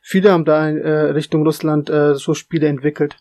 viele 0.00 0.32
haben 0.32 0.46
da 0.46 0.66
in 0.66 0.78
äh, 0.78 0.88
Richtung 0.88 1.42
Russland 1.42 1.90
äh, 1.90 2.14
so 2.14 2.32
Spiele 2.32 2.68
entwickelt. 2.68 3.18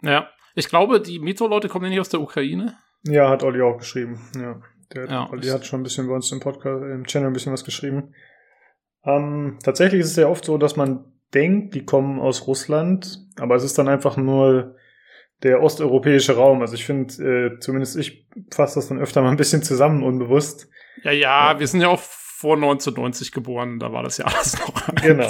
Ja, 0.00 0.30
ich 0.54 0.68
glaube, 0.68 1.00
die 1.00 1.18
Metro-Leute 1.18 1.68
kommen 1.68 1.84
ja 1.84 1.90
nicht 1.90 2.00
aus 2.00 2.08
der 2.08 2.20
Ukraine. 2.20 2.78
Ja, 3.04 3.28
hat 3.28 3.42
Olli 3.42 3.60
auch 3.60 3.76
geschrieben. 3.76 4.18
Ja, 4.34 4.62
der 4.94 5.06
ja, 5.08 5.30
Olli 5.30 5.48
hat 5.48 5.66
schon 5.66 5.80
ein 5.80 5.82
bisschen 5.82 6.08
bei 6.08 6.14
uns 6.14 6.32
im 6.32 6.40
Podcast, 6.40 6.82
im 6.82 7.04
Channel 7.04 7.28
ein 7.28 7.32
bisschen 7.34 7.52
was 7.52 7.64
geschrieben. 7.64 8.14
Ähm, 9.04 9.58
tatsächlich 9.62 10.00
ist 10.00 10.10
es 10.10 10.16
ja 10.16 10.28
oft 10.28 10.44
so, 10.44 10.58
dass 10.58 10.76
man 10.76 11.04
denkt, 11.34 11.74
die 11.74 11.84
kommen 11.84 12.20
aus 12.20 12.46
Russland, 12.46 13.26
aber 13.38 13.56
es 13.56 13.64
ist 13.64 13.78
dann 13.78 13.88
einfach 13.88 14.16
nur 14.16 14.76
der 15.42 15.62
osteuropäische 15.62 16.36
Raum. 16.36 16.60
Also 16.60 16.74
ich 16.74 16.84
finde, 16.84 17.14
äh, 17.54 17.58
zumindest 17.58 17.96
ich 17.96 18.28
fasse 18.50 18.76
das 18.76 18.88
dann 18.88 19.00
öfter 19.00 19.22
mal 19.22 19.30
ein 19.30 19.36
bisschen 19.36 19.62
zusammen, 19.62 20.02
unbewusst. 20.02 20.68
Ja, 21.02 21.10
ja, 21.10 21.52
ja. 21.52 21.60
wir 21.60 21.66
sind 21.66 21.80
ja 21.80 21.88
auch 21.88 22.00
vor 22.00 22.56
1990 22.56 23.32
geboren, 23.32 23.78
da 23.78 23.92
war 23.92 24.02
das 24.02 24.18
ja 24.18 24.26
alles 24.26 24.58
noch. 24.58 24.72
Genau, 25.02 25.28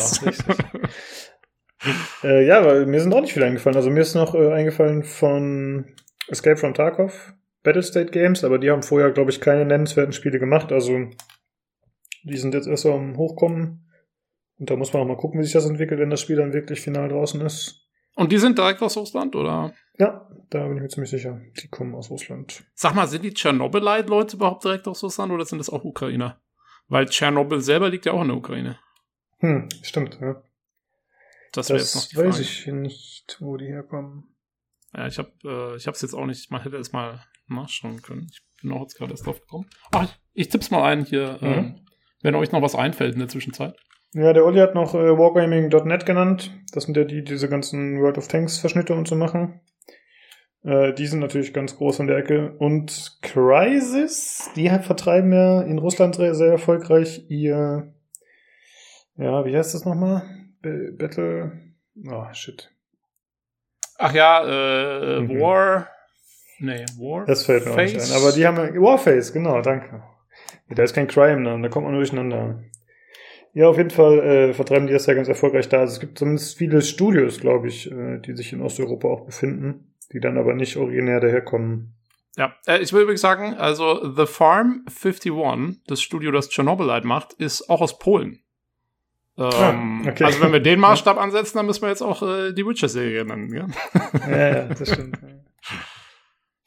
äh, 2.25 2.47
ja, 2.47 2.59
aber 2.59 2.87
mir 2.87 3.01
sind 3.01 3.13
auch 3.15 3.21
nicht 3.21 3.33
viele 3.33 3.47
eingefallen. 3.47 3.77
Also 3.77 3.91
mir 3.91 4.01
ist 4.01 4.15
noch 4.15 4.35
äh, 4.35 4.53
eingefallen 4.53 5.03
von 5.03 5.87
Escape 6.29 6.57
from 6.57 6.75
Tarkov, 6.75 7.33
Battlestate 7.63 8.11
Games, 8.11 8.45
aber 8.45 8.59
die 8.59 8.71
haben 8.71 8.83
vorher, 8.83 9.11
glaube 9.11 9.31
ich, 9.31 9.41
keine 9.41 9.65
nennenswerten 9.65 10.13
Spiele 10.13 10.39
gemacht. 10.39 10.73
Also 10.73 11.09
die 12.25 12.37
sind 12.37 12.55
jetzt 12.55 12.67
erst 12.67 12.87
am 12.87 13.17
Hochkommen. 13.17 13.89
Und 14.59 14.71
da 14.71 14.77
muss 14.77 14.93
man 14.93 15.03
auch 15.03 15.07
mal 15.07 15.17
gucken, 15.17 15.41
wie 15.41 15.45
sich 15.45 15.53
das 15.53 15.67
entwickelt, 15.67 16.01
wenn 16.01 16.11
das 16.11 16.21
Spiel 16.21 16.37
dann 16.37 16.53
wirklich 16.53 16.81
final 16.81 17.09
draußen 17.09 17.41
ist. 17.41 17.89
Und 18.15 18.31
die 18.31 18.39
sind 18.39 18.59
direkt 18.59 18.83
aus 18.83 18.97
Russland, 18.97 19.35
oder? 19.35 19.73
Ja, 19.99 20.29
da 20.51 20.67
bin 20.67 20.77
ich 20.77 20.83
mir 20.83 20.89
ziemlich 20.89 21.11
sicher. 21.11 21.41
Die 21.63 21.69
kommen 21.69 21.95
aus 21.95 22.11
Russland. 22.11 22.63
Sag 22.75 22.95
mal, 22.95 23.07
sind 23.07 23.25
die 23.25 23.33
Tschernobyl-Leute 23.33 24.37
überhaupt 24.37 24.65
direkt 24.65 24.87
aus 24.87 25.03
Russland 25.03 25.33
oder 25.33 25.45
sind 25.45 25.59
das 25.59 25.71
auch 25.71 25.85
Ukrainer? 25.85 26.41
Weil 26.89 27.07
Tschernobyl 27.07 27.61
selber 27.61 27.89
liegt 27.89 28.07
ja 28.07 28.13
auch 28.13 28.23
in 28.23 28.29
der 28.29 28.37
Ukraine. 28.37 28.79
Hm, 29.39 29.69
stimmt, 29.83 30.19
ja. 30.21 30.43
Das, 31.53 31.69
wäre 31.69 31.79
jetzt 31.79 31.95
noch 31.95 32.07
die 32.07 32.15
Frage. 32.17 32.29
weiß 32.29 32.41
ich 32.41 32.67
nicht, 32.67 33.37
wo 33.41 33.57
die 33.57 33.67
herkommen. 33.67 34.35
Ja, 34.95 35.07
ich 35.07 35.19
habe 35.19 35.33
äh, 35.45 35.77
ich 35.77 35.85
jetzt 35.85 36.15
auch 36.15 36.27
nicht, 36.27 36.51
man 36.51 36.63
hätte 36.63 36.77
es 36.77 36.93
mal 36.93 37.25
nachschauen 37.49 38.03
können. 38.03 38.29
Ich 38.31 38.43
bin 38.61 38.73
auch 38.73 38.83
jetzt 38.83 38.97
gerade 38.97 39.13
erst 39.13 39.27
drauf 39.27 39.41
gekommen. 39.41 39.69
Ach, 39.91 40.05
ich, 40.05 40.19
ich 40.35 40.49
tipp's 40.49 40.71
mal 40.71 40.85
ein 40.85 41.05
hier, 41.05 41.39
mhm. 41.41 41.47
ähm, 41.47 41.82
wenn 42.23 42.35
euch 42.35 42.53
noch 42.53 42.63
was 42.63 42.75
einfällt 42.75 43.15
in 43.15 43.21
der 43.21 43.29
Zwischenzeit. 43.29 43.75
Ja, 44.15 44.33
der 44.33 44.45
Olli 44.45 44.61
hat 44.61 44.75
noch 44.75 44.95
äh, 44.95 45.19
Wargaming.net 45.19 46.05
genannt. 46.05 46.53
Das 46.73 46.85
sind 46.85 46.97
ja 46.97 47.05
die, 47.05 47.17
die 47.17 47.25
diese 47.25 47.49
ganzen 47.49 48.01
World 48.01 48.19
of 48.19 48.29
Tanks 48.29 48.59
Verschnitte 48.59 48.95
und 48.95 49.09
so 49.09 49.15
machen. 49.15 49.61
Äh, 50.65 50.93
die 50.93 51.07
sind 51.07 51.21
natürlich 51.21 51.55
ganz 51.55 51.77
groß 51.77 52.01
in 52.01 52.07
der 52.07 52.19
Ecke. 52.19 52.53
Und 52.59 53.19
Crysis, 53.23 54.51
die 54.55 54.69
vertreiben 54.69 55.33
ja 55.33 55.63
in 55.63 55.79
Russland 55.79 56.15
sehr, 56.15 56.35
sehr 56.35 56.53
erfolgreich 56.53 57.25
ihr, 57.29 57.95
ja, 59.17 59.45
wie 59.45 59.57
heißt 59.57 59.75
das 59.75 59.85
nochmal? 59.85 60.23
B 60.61 60.91
Battle, 60.93 61.53
oh, 62.07 62.27
shit. 62.33 62.71
Ach 63.99 64.13
ja, 64.13 64.43
äh, 65.17 65.21
mhm. 65.21 65.41
War, 65.41 65.89
nee, 66.59 66.85
War. 66.99 67.25
Das 67.25 67.47
fällt 67.47 67.65
mir 67.65 67.73
auch 67.73 67.77
nicht 67.77 68.01
ein. 68.01 68.13
Aber 68.13 68.33
die 68.33 68.47
haben 68.47 68.57
ja, 68.57 68.81
Warface, 68.81 69.33
genau, 69.33 69.63
danke. 69.63 70.03
Da 70.75 70.83
ist 70.83 70.95
kein 70.95 71.09
Crime 71.09 71.45
dann, 71.45 71.63
da 71.63 71.69
kommt 71.69 71.85
man 71.85 71.93
nur 71.93 72.03
durcheinander. 72.03 72.63
Ja, 73.55 73.69
auf 73.69 73.77
jeden 73.77 73.91
Fall 73.91 74.19
äh, 74.21 74.55
vertreiben 74.55 74.87
die 74.87 74.95
das 74.95 75.07
ja 75.07 75.15
ganz 75.15 75.29
erfolgreich 75.29 75.69
da. 75.69 75.81
Also 75.81 75.95
es 75.95 76.01
gibt 76.01 76.19
zumindest 76.19 76.57
viele 76.57 76.81
Studios, 76.81 77.39
glaube 77.39 77.69
ich, 77.69 77.91
äh, 77.91 78.19
die 78.19 78.35
sich 78.35 78.53
in 78.53 78.63
Osteuropa 78.63 79.09
auch 79.09 79.27
befinden 79.27 79.93
die 80.13 80.21
dann 80.21 80.39
aber 80.39 80.55
nicht 80.55 80.77
originär 80.77 81.21
daherkommen. 81.21 81.95
Ja, 82.37 82.55
äh, 82.67 82.79
ich 82.79 82.93
will 82.93 83.03
übrigens 83.03 83.21
sagen, 83.21 83.55
also 83.55 84.15
The 84.15 84.27
Farm 84.27 84.85
51, 84.87 85.81
das 85.87 86.01
Studio, 86.01 86.31
das 86.31 86.51
Chernobylite 86.51 87.07
macht, 87.07 87.35
ist 87.35 87.69
auch 87.69 87.81
aus 87.81 87.99
Polen. 87.99 88.43
Ähm, 89.39 90.03
ah, 90.05 90.09
okay. 90.11 90.25
Also 90.25 90.41
wenn 90.43 90.53
wir 90.53 90.61
den 90.61 90.81
Maßstab 90.81 91.19
ansetzen, 91.19 91.59
dann 91.59 91.67
müssen 91.67 91.83
wir 91.83 91.89
jetzt 91.89 92.03
auch 92.03 92.23
äh, 92.23 92.53
die 92.53 92.67
Witcher-Serie 92.67 93.25
nennen, 93.25 93.55
ja? 93.55 93.67
ja, 94.29 94.49
ja, 94.49 94.65
das 94.65 94.93
stimmt. 94.93 95.19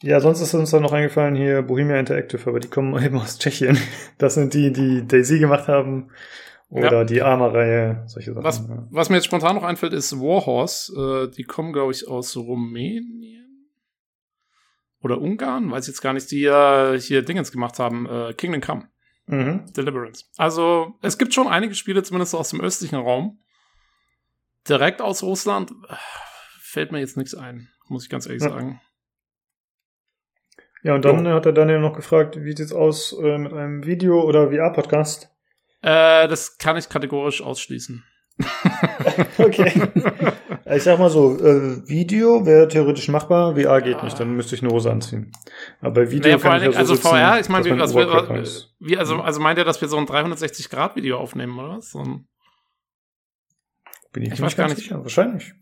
Ja, 0.02 0.20
sonst 0.20 0.40
ist 0.40 0.54
uns 0.54 0.70
dann 0.70 0.82
noch 0.82 0.92
eingefallen 0.92 1.34
hier 1.34 1.62
Bohemia 1.62 1.98
Interactive, 1.98 2.48
aber 2.48 2.60
die 2.60 2.68
kommen 2.68 3.02
eben 3.04 3.18
aus 3.18 3.38
Tschechien. 3.38 3.78
Das 4.18 4.34
sind 4.34 4.54
die, 4.54 4.72
die 4.72 5.06
Daisy 5.06 5.38
gemacht 5.38 5.68
haben. 5.68 6.10
Oder 6.68 6.98
ja. 6.98 7.04
die 7.04 7.22
Arma-Reihe, 7.22 8.02
solche 8.06 8.32
Sachen. 8.32 8.44
Was, 8.44 8.58
ja. 8.58 8.88
was 8.90 9.08
mir 9.08 9.16
jetzt 9.16 9.26
spontan 9.26 9.54
noch 9.54 9.62
einfällt, 9.62 9.92
ist 9.92 10.18
Warhorse. 10.18 11.28
Äh, 11.30 11.34
die 11.34 11.44
kommen, 11.44 11.72
glaube 11.72 11.92
ich, 11.92 12.08
aus 12.08 12.36
Rumänien. 12.36 13.70
Oder 15.00 15.20
Ungarn, 15.20 15.70
weiß 15.70 15.84
ich 15.84 15.94
jetzt 15.94 16.00
gar 16.00 16.12
nicht, 16.12 16.28
die 16.32 16.44
äh, 16.44 16.98
hier 16.98 17.22
Dingens 17.22 17.52
gemacht 17.52 17.78
haben. 17.78 18.06
Äh, 18.06 18.34
Kingdom 18.34 18.60
Come. 18.60 18.88
Mhm. 19.26 19.72
Deliverance. 19.76 20.24
Also, 20.36 20.94
es 21.02 21.18
gibt 21.18 21.34
schon 21.34 21.46
einige 21.46 21.74
Spiele, 21.76 22.02
zumindest 22.02 22.34
aus 22.34 22.50
dem 22.50 22.60
östlichen 22.60 22.96
Raum. 22.96 23.38
Direkt 24.68 25.00
aus 25.00 25.22
Russland 25.22 25.70
äh, 25.70 25.94
fällt 26.60 26.90
mir 26.90 26.98
jetzt 26.98 27.16
nichts 27.16 27.34
ein, 27.34 27.68
muss 27.88 28.04
ich 28.04 28.10
ganz 28.10 28.26
ehrlich 28.26 28.42
ja. 28.42 28.50
sagen. 28.50 28.80
Ja, 30.86 30.94
und 30.94 31.04
dann 31.04 31.26
oh. 31.26 31.30
hat 31.30 31.44
der 31.44 31.52
Daniel 31.52 31.80
noch 31.80 31.96
gefragt, 31.96 32.38
wie 32.44 32.56
sieht's 32.56 32.72
aus 32.72 33.12
äh, 33.20 33.38
mit 33.38 33.52
einem 33.52 33.84
Video- 33.84 34.22
oder 34.22 34.52
VR-Podcast? 34.52 35.28
Äh, 35.82 36.28
das 36.28 36.58
kann 36.58 36.76
ich 36.76 36.88
kategorisch 36.88 37.42
ausschließen. 37.42 38.04
okay. 39.38 39.82
Ich 40.66 40.84
sag 40.84 41.00
mal 41.00 41.10
so, 41.10 41.36
äh, 41.40 41.88
Video 41.88 42.46
wäre 42.46 42.68
theoretisch 42.68 43.08
machbar, 43.08 43.56
VR 43.56 43.80
geht 43.80 43.96
ja. 43.96 44.04
nicht, 44.04 44.20
dann 44.20 44.36
müsste 44.36 44.54
ich 44.54 44.62
eine 44.62 44.70
Hose 44.70 44.92
anziehen. 44.92 45.32
Aber 45.80 46.08
Video 46.08 46.30
naja, 46.30 46.38
kann 46.38 46.58
ich 46.58 46.66
ja 46.66 46.72
so 46.72 46.78
Also 46.78 46.94
sitzen, 46.94 47.08
VR, 47.08 47.40
ich 47.40 47.48
meine, 47.48 47.64
wie, 47.64 47.80
also, 47.80 48.64
wie, 48.78 48.96
also, 48.96 49.20
also 49.22 49.40
meint 49.40 49.58
ihr, 49.58 49.64
dass 49.64 49.80
wir 49.80 49.88
so 49.88 49.96
ein 49.96 50.06
360-Grad-Video 50.06 51.18
aufnehmen, 51.18 51.58
oder 51.58 51.78
was? 51.78 51.90
So 51.90 52.04
Bin 54.12 54.22
ich, 54.22 54.34
ich 54.34 54.40
weiß 54.40 54.54
gar 54.54 54.68
nicht. 54.68 54.76
Sicher. 54.76 55.02
Wahrscheinlich. 55.02 55.52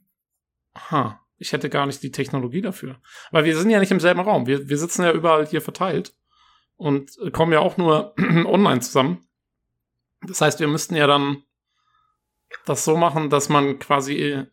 Ha, 0.90 1.23
ich 1.44 1.52
hätte 1.52 1.68
gar 1.68 1.84
nicht 1.86 2.02
die 2.02 2.10
Technologie 2.10 2.62
dafür. 2.62 2.96
Weil 3.30 3.44
wir 3.44 3.56
sind 3.56 3.68
ja 3.68 3.78
nicht 3.78 3.92
im 3.92 4.00
selben 4.00 4.20
Raum. 4.20 4.46
Wir, 4.46 4.68
wir 4.68 4.78
sitzen 4.78 5.02
ja 5.02 5.12
überall 5.12 5.46
hier 5.46 5.60
verteilt 5.60 6.14
und 6.76 7.10
kommen 7.32 7.52
ja 7.52 7.60
auch 7.60 7.76
nur 7.76 8.14
online 8.18 8.80
zusammen. 8.80 9.26
Das 10.26 10.40
heißt, 10.40 10.58
wir 10.58 10.68
müssten 10.68 10.96
ja 10.96 11.06
dann 11.06 11.42
das 12.64 12.84
so 12.84 12.96
machen, 12.96 13.28
dass 13.28 13.50
man 13.50 13.78
quasi 13.78 14.46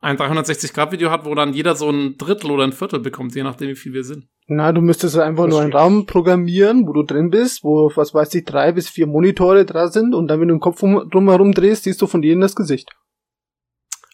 ein 0.00 0.16
360-Grad-Video 0.16 1.12
hat, 1.12 1.24
wo 1.24 1.34
dann 1.36 1.54
jeder 1.54 1.76
so 1.76 1.88
ein 1.88 2.18
Drittel 2.18 2.50
oder 2.50 2.64
ein 2.64 2.72
Viertel 2.72 2.98
bekommt, 2.98 3.36
je 3.36 3.44
nachdem, 3.44 3.68
wie 3.68 3.76
viel 3.76 3.92
wir 3.92 4.02
sind. 4.02 4.26
Na, 4.48 4.72
du 4.72 4.80
müsstest 4.80 5.16
einfach 5.16 5.44
das 5.44 5.52
nur 5.52 5.60
einen 5.60 5.72
Raum 5.72 6.06
programmieren, 6.06 6.88
wo 6.88 6.92
du 6.92 7.04
drin 7.04 7.30
bist, 7.30 7.62
wo, 7.62 7.92
was 7.94 8.12
weiß 8.12 8.34
ich, 8.34 8.44
drei 8.44 8.72
bis 8.72 8.88
vier 8.88 9.06
Monitore 9.06 9.64
dran 9.64 9.92
sind 9.92 10.12
und 10.12 10.26
dann, 10.26 10.40
wenn 10.40 10.48
du 10.48 10.54
den 10.54 10.60
Kopf 10.60 10.80
drumherum 10.80 11.52
drehst, 11.52 11.84
siehst 11.84 12.02
du 12.02 12.08
von 12.08 12.24
jedem 12.24 12.40
das 12.40 12.56
Gesicht. 12.56 12.90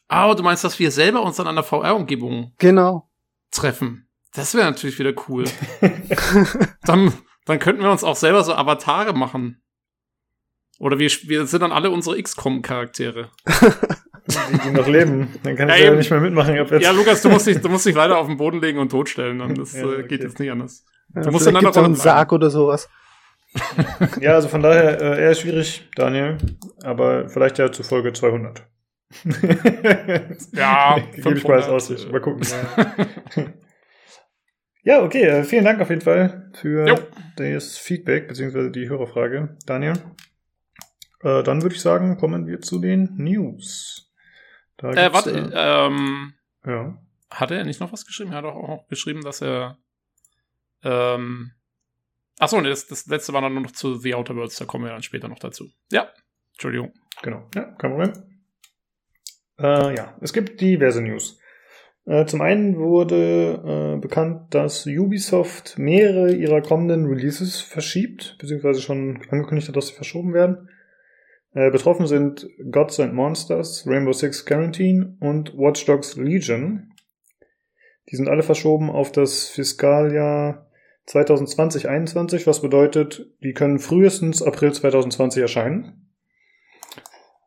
Ah, 0.08 0.34
du 0.34 0.42
meinst, 0.42 0.64
dass 0.64 0.78
wir 0.78 0.90
selber 0.90 1.22
uns 1.22 1.36
dann 1.36 1.46
an 1.46 1.54
der 1.54 1.64
VR-Umgebung 1.64 2.54
genau. 2.58 3.08
treffen. 3.50 4.08
Das 4.34 4.54
wäre 4.54 4.66
natürlich 4.66 4.98
wieder 4.98 5.12
cool. 5.28 5.44
dann, 6.84 7.12
dann 7.44 7.58
könnten 7.58 7.82
wir 7.82 7.90
uns 7.90 8.04
auch 8.04 8.16
selber 8.16 8.42
so 8.42 8.54
Avatare 8.54 9.12
machen. 9.12 9.62
Oder 10.78 10.98
wir, 10.98 11.10
wir 11.10 11.46
sind 11.46 11.60
dann 11.60 11.72
alle 11.72 11.90
unsere 11.90 12.20
XCOM-Charaktere. 12.22 13.30
die, 13.46 14.58
die 14.64 14.70
noch 14.70 14.86
leben. 14.86 15.28
Dann 15.42 15.56
kann 15.56 15.68
ja, 15.68 15.76
ich 15.76 15.82
ja 15.82 15.94
nicht 15.94 16.10
mehr 16.10 16.20
mitmachen. 16.20 16.58
Ab 16.58 16.70
jetzt. 16.70 16.84
Ja, 16.84 16.92
Lukas, 16.92 17.22
du 17.22 17.28
musst, 17.28 17.46
dich, 17.46 17.60
du 17.60 17.68
musst 17.68 17.84
dich 17.84 17.94
leider 17.94 18.18
auf 18.18 18.26
den 18.26 18.36
Boden 18.36 18.60
legen 18.60 18.78
und 18.78 18.90
totstellen. 18.90 19.38
Dann 19.38 19.54
das 19.54 19.72
ja, 19.72 19.82
äh, 19.82 19.84
okay. 19.84 20.08
geht 20.08 20.22
jetzt 20.22 20.38
nicht 20.38 20.50
anders. 20.50 20.84
Du 21.14 21.20
ja, 21.20 21.30
musst 21.30 21.46
dann 21.46 21.54
noch 21.54 21.76
einen 21.76 21.94
Sarg 21.96 22.32
oder 22.32 22.50
sowas. 22.50 22.88
ja, 24.20 24.34
also 24.34 24.48
von 24.48 24.62
daher 24.62 25.00
äh, 25.00 25.22
eher 25.22 25.34
schwierig, 25.34 25.88
Daniel. 25.96 26.38
Aber 26.82 27.28
vielleicht 27.28 27.58
ja 27.58 27.72
zu 27.72 27.82
Folge 27.82 28.12
200. 28.12 28.62
ja, 30.52 30.98
gebe 31.14 31.36
ich 31.36 31.44
mal 31.44 31.56
als 31.56 31.68
Aussicht. 31.68 32.10
Mal 32.10 32.20
gucken. 32.20 32.46
ja, 34.82 35.02
okay. 35.02 35.22
Äh, 35.22 35.44
vielen 35.44 35.64
Dank 35.64 35.80
auf 35.80 35.90
jeden 35.90 36.02
Fall 36.02 36.50
für 36.54 36.86
jo. 36.86 36.96
das 37.36 37.78
Feedback 37.78 38.28
beziehungsweise 38.28 38.70
die 38.70 38.88
Hörerfrage, 38.88 39.56
Daniel. 39.66 39.94
Äh, 41.22 41.42
dann 41.42 41.62
würde 41.62 41.74
ich 41.74 41.80
sagen, 41.80 42.16
kommen 42.18 42.46
wir 42.46 42.60
zu 42.60 42.78
den 42.78 43.16
News. 43.16 44.12
Da 44.76 44.92
äh, 44.92 45.12
warte, 45.12 45.30
äh, 45.30 45.50
ähm, 45.54 46.34
ja. 46.64 46.98
Hat 47.30 47.50
er 47.50 47.64
nicht 47.64 47.80
noch 47.80 47.92
was 47.92 48.06
geschrieben? 48.06 48.32
Er 48.32 48.38
hat 48.38 48.44
auch 48.44 48.86
geschrieben, 48.88 49.22
dass 49.22 49.42
er 49.42 49.78
ähm, 50.82 51.52
Achso, 52.38 52.60
das, 52.60 52.86
das 52.86 53.06
letzte 53.06 53.32
war 53.32 53.42
dann 53.42 53.54
nur 53.54 53.62
noch 53.62 53.72
zu 53.72 53.96
The 53.96 54.14
Outer 54.14 54.36
Worlds, 54.36 54.56
da 54.56 54.64
kommen 54.64 54.84
wir 54.84 54.92
dann 54.92 55.02
später 55.02 55.28
noch 55.28 55.40
dazu. 55.40 55.70
Ja, 55.90 56.08
Entschuldigung. 56.52 56.92
Genau, 57.22 57.48
ja, 57.54 57.64
kein 57.64 57.90
Problem. 57.90 58.12
Äh, 59.58 59.94
ja, 59.96 60.16
es 60.20 60.32
gibt 60.32 60.60
diverse 60.60 61.02
News. 61.02 61.38
Äh, 62.06 62.24
zum 62.26 62.40
einen 62.40 62.78
wurde 62.78 63.96
äh, 63.96 64.00
bekannt, 64.00 64.54
dass 64.54 64.86
Ubisoft 64.86 65.78
mehrere 65.78 66.32
ihrer 66.32 66.62
kommenden 66.62 67.06
Releases 67.06 67.60
verschiebt, 67.60 68.36
beziehungsweise 68.38 68.80
schon 68.80 69.20
angekündigt 69.30 69.68
hat, 69.68 69.76
dass 69.76 69.88
sie 69.88 69.94
verschoben 69.94 70.32
werden. 70.32 70.70
Äh, 71.52 71.70
betroffen 71.70 72.06
sind 72.06 72.48
Gods 72.70 73.00
and 73.00 73.14
Monsters, 73.14 73.84
Rainbow 73.86 74.12
Six 74.12 74.46
Quarantine 74.46 75.16
und 75.20 75.56
Watch 75.56 75.84
Dogs 75.84 76.16
Legion. 76.16 76.94
Die 78.10 78.16
sind 78.16 78.28
alle 78.28 78.42
verschoben 78.42 78.90
auf 78.90 79.12
das 79.12 79.48
Fiskaljahr 79.48 80.70
2020-21, 81.08 82.46
was 82.46 82.62
bedeutet, 82.62 83.26
die 83.42 83.52
können 83.52 83.78
frühestens 83.78 84.42
April 84.42 84.72
2020 84.72 85.42
erscheinen. 85.42 86.07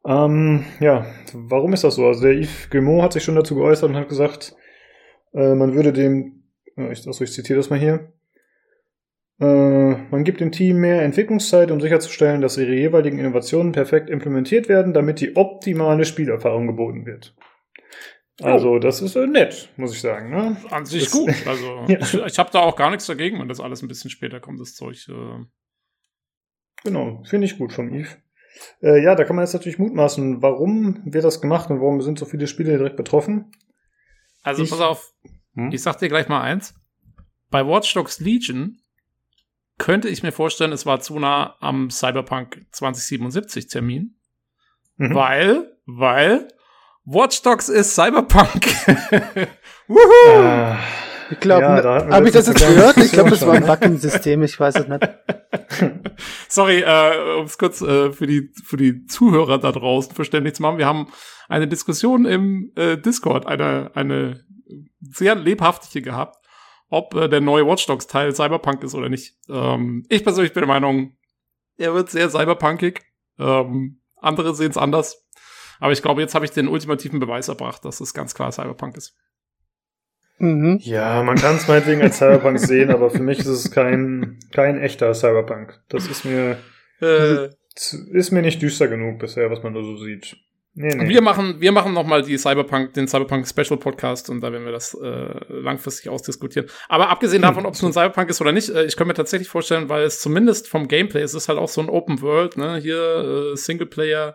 Ähm, 0.06 0.66
ja, 0.80 1.06
warum 1.34 1.74
ist 1.74 1.84
das 1.84 1.96
so? 1.96 2.08
Also 2.08 2.24
der 2.24 2.34
Yves 2.34 2.70
Guillemot 2.70 3.04
hat 3.04 3.14
sich 3.14 3.24
schon 3.24 3.36
dazu 3.36 3.56
geäußert 3.56 3.90
und 3.90 3.96
hat 3.96 4.10
gesagt, 4.10 4.56
äh, 5.34 5.54
man 5.54 5.76
würde 5.76 5.94
dem, 5.94 6.44
äh, 6.76 6.92
ich, 6.92 7.06
also 7.06 7.24
ich 7.24 7.32
zitiere 7.32 7.58
das 7.58 7.70
mal 7.70 7.80
hier, 7.80 8.12
äh, 9.40 9.96
man 10.12 10.24
gibt 10.24 10.40
dem 10.40 10.52
Team 10.52 10.78
mehr 10.78 11.02
Entwicklungszeit, 11.02 11.72
um 11.72 11.82
sicherzustellen, 11.82 12.42
dass 12.42 12.58
ihre 12.58 12.74
jeweiligen 12.74 13.20
Innovationen 13.20 13.72
perfekt 13.72 14.10
implementiert 14.10 14.70
werden, 14.70 14.94
damit 14.94 15.20
die 15.20 15.36
optimale 15.36 16.06
Spielerfahrung 16.06 16.68
geboten 16.68 17.06
wird. 17.06 17.36
Also, 18.42 18.80
das 18.80 19.02
ist 19.02 19.16
äh, 19.16 19.28
nett, 19.28 19.70
muss 19.78 19.94
ich 19.94 20.02
sagen. 20.02 20.30
Ne? 20.30 20.58
An 20.70 20.86
sich 20.86 21.06
das, 21.06 21.12
gut. 21.12 21.34
Also, 21.46 21.86
ja. 21.88 22.00
ich, 22.00 22.14
ich 22.14 22.40
habe 22.40 22.50
da 22.52 22.60
auch 22.60 22.76
gar 22.76 22.90
nichts 22.90 23.06
dagegen, 23.06 23.40
wenn 23.40 23.48
das 23.48 23.60
alles 23.60 23.82
ein 23.82 23.88
bisschen 23.88 24.10
später 24.10 24.40
kommt, 24.40 24.60
das 24.60 24.76
Zeug. 24.76 25.08
Äh. 25.10 25.46
Genau, 26.84 27.24
finde 27.26 27.46
ich 27.46 27.58
gut 27.58 27.74
von 27.74 27.94
Yves. 27.94 28.18
Äh, 28.82 29.02
ja, 29.04 29.16
da 29.16 29.24
kann 29.24 29.36
man 29.36 29.46
jetzt 29.46 29.54
natürlich 29.54 29.80
mutmaßen, 29.80 30.42
warum 30.42 31.02
wird 31.06 31.24
das 31.24 31.42
gemacht 31.42 31.70
und 31.70 31.80
warum 31.80 32.02
sind 32.02 32.20
so 32.20 32.26
viele 32.26 32.48
Spiele 32.48 32.78
direkt 32.78 32.98
betroffen? 32.98 33.52
Also, 34.44 34.64
ich, 34.64 34.70
pass 34.70 34.82
auf, 34.82 35.14
hm? 35.56 35.72
ich 35.72 35.82
sag 35.82 35.98
dir 35.98 36.10
gleich 36.10 36.28
mal 36.28 36.42
eins. 36.42 36.74
Bei 37.50 37.66
Watch 37.66 37.94
Dogs 37.94 38.20
Legion 38.20 38.78
könnte 39.78 40.10
ich 40.10 40.24
mir 40.24 40.32
vorstellen, 40.32 40.72
es 40.72 40.86
war 40.86 41.00
zu 41.02 41.20
nah 41.20 41.56
am 41.60 41.90
Cyberpunk 41.90 42.66
2077 42.72 43.68
Termin. 43.68 44.16
Mhm. 44.98 45.16
Weil, 45.16 45.78
weil 45.86 46.48
Watch 47.04 47.42
Dogs 47.42 47.68
ist 47.68 47.96
Cyberpunk. 47.96 48.66
Wuhu! 49.88 50.44
Ah. 50.44 50.78
Ich 51.32 51.39
glaube, 51.39 51.63
ja, 51.63 52.08
habe 52.10 52.28
ich 52.28 52.34
das 52.34 52.48
jetzt 52.48 52.65
gehört? 52.65 52.98
Ich 52.98 53.12
glaube, 53.12 53.30
das 53.30 53.46
war 53.46 53.54
ein 53.54 53.65
Bug 53.65 53.82
im 53.82 53.98
System, 53.98 54.44
ich 54.44 54.60
weiß 54.60 54.76
es 54.76 54.88
nicht. 54.88 55.10
Sorry, 56.50 56.82
äh, 56.82 57.39
um 57.39 57.46
es 57.46 57.58
kurz 57.58 57.82
äh, 57.82 58.12
für, 58.12 58.28
die, 58.28 58.52
für 58.63 58.78
die 58.78 59.06
Zuhörer 59.06 59.58
da 59.58 59.72
draußen 59.72 60.13
verständlich 60.13 60.56
zu 60.56 60.62
machen. 60.62 60.78
Wir 60.78 60.86
haben 60.86 61.08
eine 61.48 61.67
Diskussion 61.67 62.26
im 62.26 62.72
äh, 62.76 62.98
Discord, 62.98 63.46
eine, 63.48 63.91
eine 63.96 64.44
sehr 65.02 65.36
lebhaftige 65.36 66.10
gehabt, 66.10 66.38
ob 66.89 67.15
äh, 67.15 67.30
der 67.30 67.41
neue 67.41 67.65
Watch 67.65 67.86
Dogs 67.88 68.08
Teil 68.08 68.36
Cyberpunk 68.36 68.84
ist 68.84 68.96
oder 68.96 69.10
nicht. 69.10 69.36
Ähm, 69.50 70.06
ich 70.10 70.24
persönlich 70.24 70.54
bin 70.54 70.62
der 70.62 70.67
Meinung, 70.67 71.17
er 71.78 71.94
wird 71.94 72.10
sehr 72.10 72.30
cyberpunkig. 72.30 73.02
Ähm, 73.39 74.02
andere 74.17 74.54
sehen 74.54 74.72
es 74.72 74.78
anders. 74.78 75.26
Aber 75.80 75.94
ich 75.94 76.02
glaube, 76.02 76.22
jetzt 76.22 76.36
habe 76.36 76.46
ich 76.46 76.52
den 76.52 76.67
ultimativen 76.67 77.20
Beweis 77.20 77.48
erbracht, 77.48 77.84
dass 77.86 78.02
es 78.02 78.13
ganz 78.13 78.36
klar 78.36 78.52
Cyberpunk 78.52 78.98
ist. 78.98 79.15
Mhm. 80.41 80.80
Ja, 80.82 81.21
man 81.21 81.38
kann 81.38 81.56
es 81.56 81.67
meinetwegen 81.67 82.01
als 82.01 82.17
Cyberpunk 82.17 82.60
sehen, 82.60 82.89
aber 82.89 83.12
für 83.12 83.21
mich 83.21 83.39
ist 83.39 83.47
es 83.47 83.71
kein, 83.71 84.39
kein 84.51 84.80
echter 84.80 85.13
Cyberpunk. 85.13 85.80
Das 85.89 86.08
ist 86.08 86.25
mir, 86.25 86.58
äh, 86.99 87.49
ist 88.12 88.32
mir 88.32 88.41
nicht 88.41 88.62
düster 88.62 88.88
genug 88.88 89.19
bisher, 89.19 89.51
was 89.51 89.62
man 89.62 89.75
da 89.75 89.84
so 89.84 89.97
sieht. 89.97 90.36
Nee, 90.73 90.95
nee. 90.95 91.10
Wir 91.10 91.21
machen, 91.21 91.60
wir 91.60 91.71
machen 91.71 91.93
noch 91.93 92.06
mal 92.06 92.23
die 92.23 92.38
Cyberpunk, 92.38 92.93
den 92.93 93.08
Cyberpunk 93.08 93.47
Special 93.47 93.77
Podcast 93.77 94.30
und 94.30 94.41
da 94.41 94.51
werden 94.51 94.65
wir 94.65 94.71
das 94.71 94.95
äh, 94.95 95.43
langfristig 95.49 96.10
ausdiskutieren. 96.10 96.69
Aber 96.88 97.10
abgesehen 97.10 97.41
davon, 97.43 97.65
ob 97.65 97.73
es 97.75 97.82
nun 97.84 97.93
Cyberpunk 97.93 98.30
ist 98.30 98.41
oder 98.41 98.54
nicht, 98.54 98.69
äh, 98.69 98.86
ich 98.86 98.95
kann 98.95 99.08
mir 99.08 99.13
tatsächlich 99.13 99.49
vorstellen, 99.49 99.89
weil 99.89 100.04
es 100.04 100.21
zumindest 100.21 100.69
vom 100.69 100.88
Gameplay, 100.88 101.21
es 101.21 101.36
ist 101.36 101.49
halt 101.49 101.60
auch 101.60 101.67
so 101.67 101.82
ein 101.82 101.89
Open 101.89 102.21
World, 102.21 102.58
ne, 102.58 102.77
hier 102.77 103.51
äh, 103.54 103.58
Singleplayer 103.58 104.34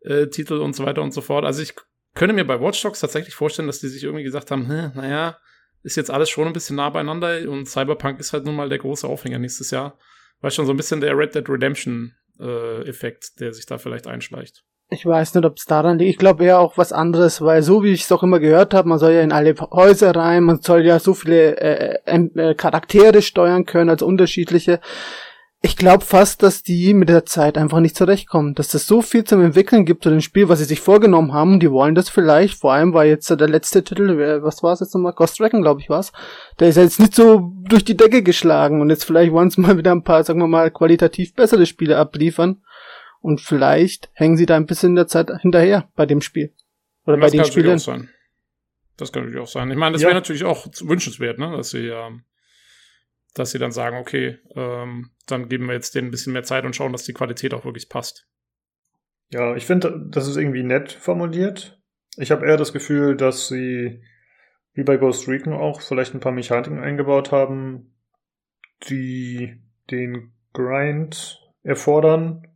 äh, 0.00 0.26
Titel 0.28 0.54
und 0.54 0.74
so 0.74 0.84
weiter 0.84 1.02
und 1.02 1.12
so 1.12 1.20
fort. 1.20 1.44
Also 1.44 1.62
ich 1.62 1.74
könnte 2.18 2.34
mir 2.34 2.46
bei 2.46 2.60
Watch 2.60 2.82
Dogs 2.82 3.00
tatsächlich 3.00 3.34
vorstellen, 3.34 3.68
dass 3.68 3.80
die 3.80 3.88
sich 3.88 4.04
irgendwie 4.04 4.24
gesagt 4.24 4.50
haben, 4.50 4.68
hm, 4.68 4.92
naja, 4.94 5.38
ist 5.82 5.96
jetzt 5.96 6.10
alles 6.10 6.28
schon 6.28 6.46
ein 6.46 6.52
bisschen 6.52 6.76
nah 6.76 6.90
beieinander 6.90 7.48
und 7.48 7.66
Cyberpunk 7.66 8.18
ist 8.20 8.32
halt 8.32 8.44
nun 8.44 8.56
mal 8.56 8.68
der 8.68 8.78
große 8.78 9.06
Aufhänger 9.06 9.38
nächstes 9.38 9.70
Jahr. 9.70 9.96
Weil 10.40 10.50
schon 10.50 10.66
so 10.66 10.72
ein 10.72 10.76
bisschen 10.76 11.00
der 11.00 11.16
Red 11.16 11.34
Dead 11.34 11.48
Redemption 11.48 12.14
äh, 12.38 12.88
Effekt, 12.88 13.40
der 13.40 13.52
sich 13.52 13.66
da 13.66 13.78
vielleicht 13.78 14.06
einschleicht. 14.06 14.64
Ich 14.90 15.04
weiß 15.04 15.34
nicht, 15.34 15.44
ob 15.44 15.56
es 15.56 15.64
daran 15.64 15.98
liegt. 15.98 16.10
Ich 16.10 16.18
glaube 16.18 16.44
eher 16.44 16.60
auch 16.60 16.78
was 16.78 16.92
anderes, 16.92 17.42
weil 17.42 17.62
so 17.62 17.82
wie 17.82 17.92
ich 17.92 18.02
es 18.02 18.12
auch 18.12 18.22
immer 18.22 18.40
gehört 18.40 18.72
habe, 18.72 18.88
man 18.88 18.98
soll 18.98 19.12
ja 19.12 19.20
in 19.20 19.32
alle 19.32 19.54
Häuser 19.70 20.14
rein, 20.14 20.44
man 20.44 20.62
soll 20.62 20.84
ja 20.84 20.98
so 20.98 21.12
viele 21.14 21.56
äh, 21.60 21.98
äh, 22.06 22.54
Charaktere 22.54 23.20
steuern 23.20 23.66
können, 23.66 23.90
also 23.90 24.06
unterschiedliche. 24.06 24.80
Ich 25.60 25.76
glaube 25.76 26.04
fast, 26.04 26.44
dass 26.44 26.62
die 26.62 26.94
mit 26.94 27.08
der 27.08 27.26
Zeit 27.26 27.58
einfach 27.58 27.80
nicht 27.80 27.96
zurechtkommen. 27.96 28.54
Dass 28.54 28.74
es 28.74 28.86
so 28.86 29.02
viel 29.02 29.24
zum 29.24 29.42
Entwickeln 29.42 29.84
gibt 29.84 30.04
zu 30.04 30.10
dem 30.10 30.20
Spiel, 30.20 30.48
was 30.48 30.60
sie 30.60 30.64
sich 30.64 30.80
vorgenommen 30.80 31.32
haben. 31.32 31.58
Die 31.58 31.70
wollen 31.72 31.96
das 31.96 32.08
vielleicht. 32.08 32.54
Vor 32.54 32.72
allem 32.72 32.92
war 32.92 33.04
jetzt 33.04 33.28
der 33.28 33.48
letzte 33.48 33.82
Titel, 33.82 34.40
was 34.42 34.62
war 34.62 34.72
es 34.72 34.80
jetzt 34.80 34.94
nochmal? 34.94 35.14
Ghost 35.14 35.40
Dragon, 35.40 35.60
glaube 35.60 35.80
ich, 35.80 35.90
war's. 35.90 36.12
Der 36.60 36.68
ist 36.68 36.76
jetzt 36.76 37.00
nicht 37.00 37.14
so 37.14 37.52
durch 37.68 37.84
die 37.84 37.96
Decke 37.96 38.22
geschlagen. 38.22 38.80
Und 38.80 38.90
jetzt 38.90 39.04
vielleicht 39.04 39.32
wollen 39.32 39.50
sie 39.50 39.60
mal 39.60 39.76
wieder 39.76 39.90
ein 39.90 40.04
paar, 40.04 40.22
sagen 40.22 40.38
wir 40.38 40.46
mal, 40.46 40.70
qualitativ 40.70 41.34
bessere 41.34 41.66
Spiele 41.66 41.98
abliefern. 41.98 42.62
Und 43.20 43.40
vielleicht 43.40 44.10
hängen 44.12 44.36
sie 44.36 44.46
da 44.46 44.54
ein 44.54 44.66
bisschen 44.66 44.90
in 44.90 44.96
der 44.96 45.08
Zeit 45.08 45.28
hinterher 45.40 45.88
bei 45.96 46.06
dem 46.06 46.20
Spiel. 46.20 46.54
Oder 47.04 47.16
das 47.16 47.32
bei 47.32 47.36
den 47.36 47.44
Spielen. 47.46 47.78
Sein. 47.78 48.10
Das 48.96 49.10
kann 49.10 49.22
natürlich 49.24 49.42
auch 49.42 49.48
sein. 49.48 49.70
Ich 49.70 49.76
meine, 49.76 49.94
das 49.94 50.02
ja. 50.02 50.08
wäre 50.08 50.18
natürlich 50.18 50.44
auch 50.44 50.68
wünschenswert, 50.82 51.38
ne? 51.38 51.56
dass 51.56 51.70
sie, 51.70 51.88
ähm, 51.88 52.22
dass 53.38 53.50
sie 53.50 53.58
dann 53.58 53.72
sagen, 53.72 53.96
okay, 53.96 54.38
ähm, 54.54 55.10
dann 55.26 55.48
geben 55.48 55.66
wir 55.66 55.74
jetzt 55.74 55.94
denen 55.94 56.08
ein 56.08 56.10
bisschen 56.10 56.32
mehr 56.32 56.42
Zeit 56.42 56.64
und 56.64 56.74
schauen, 56.74 56.92
dass 56.92 57.04
die 57.04 57.12
Qualität 57.12 57.54
auch 57.54 57.64
wirklich 57.64 57.88
passt. 57.88 58.26
Ja, 59.30 59.54
ich 59.56 59.66
finde, 59.66 60.06
das 60.08 60.26
ist 60.26 60.36
irgendwie 60.36 60.62
nett 60.62 60.92
formuliert. 60.92 61.80
Ich 62.16 62.30
habe 62.30 62.46
eher 62.46 62.56
das 62.56 62.72
Gefühl, 62.72 63.16
dass 63.16 63.48
sie, 63.48 64.02
wie 64.72 64.84
bei 64.84 64.96
Ghost 64.96 65.28
Recon 65.28 65.52
auch, 65.52 65.82
vielleicht 65.82 66.14
ein 66.14 66.20
paar 66.20 66.32
Mechaniken 66.32 66.78
eingebaut 66.78 67.30
haben, 67.30 67.94
die 68.88 69.60
den 69.90 70.32
Grind 70.52 71.40
erfordern, 71.62 72.48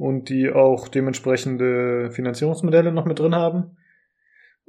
und 0.00 0.30
die 0.30 0.50
auch 0.50 0.88
dementsprechende 0.88 2.10
Finanzierungsmodelle 2.10 2.90
noch 2.90 3.04
mit 3.04 3.18
drin 3.18 3.34
haben. 3.34 3.76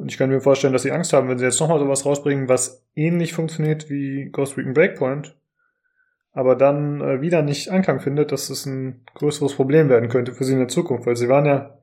Und 0.02 0.12
ich 0.12 0.18
kann 0.18 0.32
mir 0.32 0.42
vorstellen, 0.42 0.74
dass 0.74 0.82
sie 0.82 0.92
Angst 0.92 1.14
haben, 1.14 1.30
wenn 1.30 1.38
sie 1.38 1.46
jetzt 1.46 1.60
nochmal 1.60 1.78
sowas 1.78 2.08
rausbringen, 2.08 2.50
was 2.50 2.84
ähnlich 2.96 3.34
funktioniert 3.34 3.88
wie 3.88 4.30
Ghost 4.32 4.58
Recon 4.58 4.74
Breakpoint, 4.74 5.38
aber 6.32 6.56
dann 6.56 7.02
äh, 7.02 7.22
wieder 7.22 7.44
nicht 7.44 7.70
Anklang 7.70 8.00
findet, 8.00 8.32
dass 8.32 8.50
es 8.50 8.66
ein 8.66 9.06
größeres 9.14 9.54
Problem 9.54 9.90
werden 9.90 10.10
könnte 10.10 10.34
für 10.34 10.44
sie 10.44 10.54
in 10.54 10.60
der 10.60 10.70
Zukunft, 10.70 11.06
weil 11.06 11.16
sie 11.16 11.30
waren 11.30 11.46
ja 11.46 11.78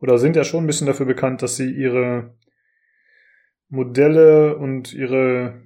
oder 0.00 0.16
sind 0.16 0.34
ja 0.34 0.44
schon 0.44 0.64
ein 0.64 0.66
bisschen 0.66 0.86
dafür 0.86 1.04
bekannt, 1.04 1.42
dass 1.42 1.56
sie 1.56 1.70
ihre 1.70 2.34
Modelle 3.68 4.56
und 4.56 4.94
ihre 4.94 5.60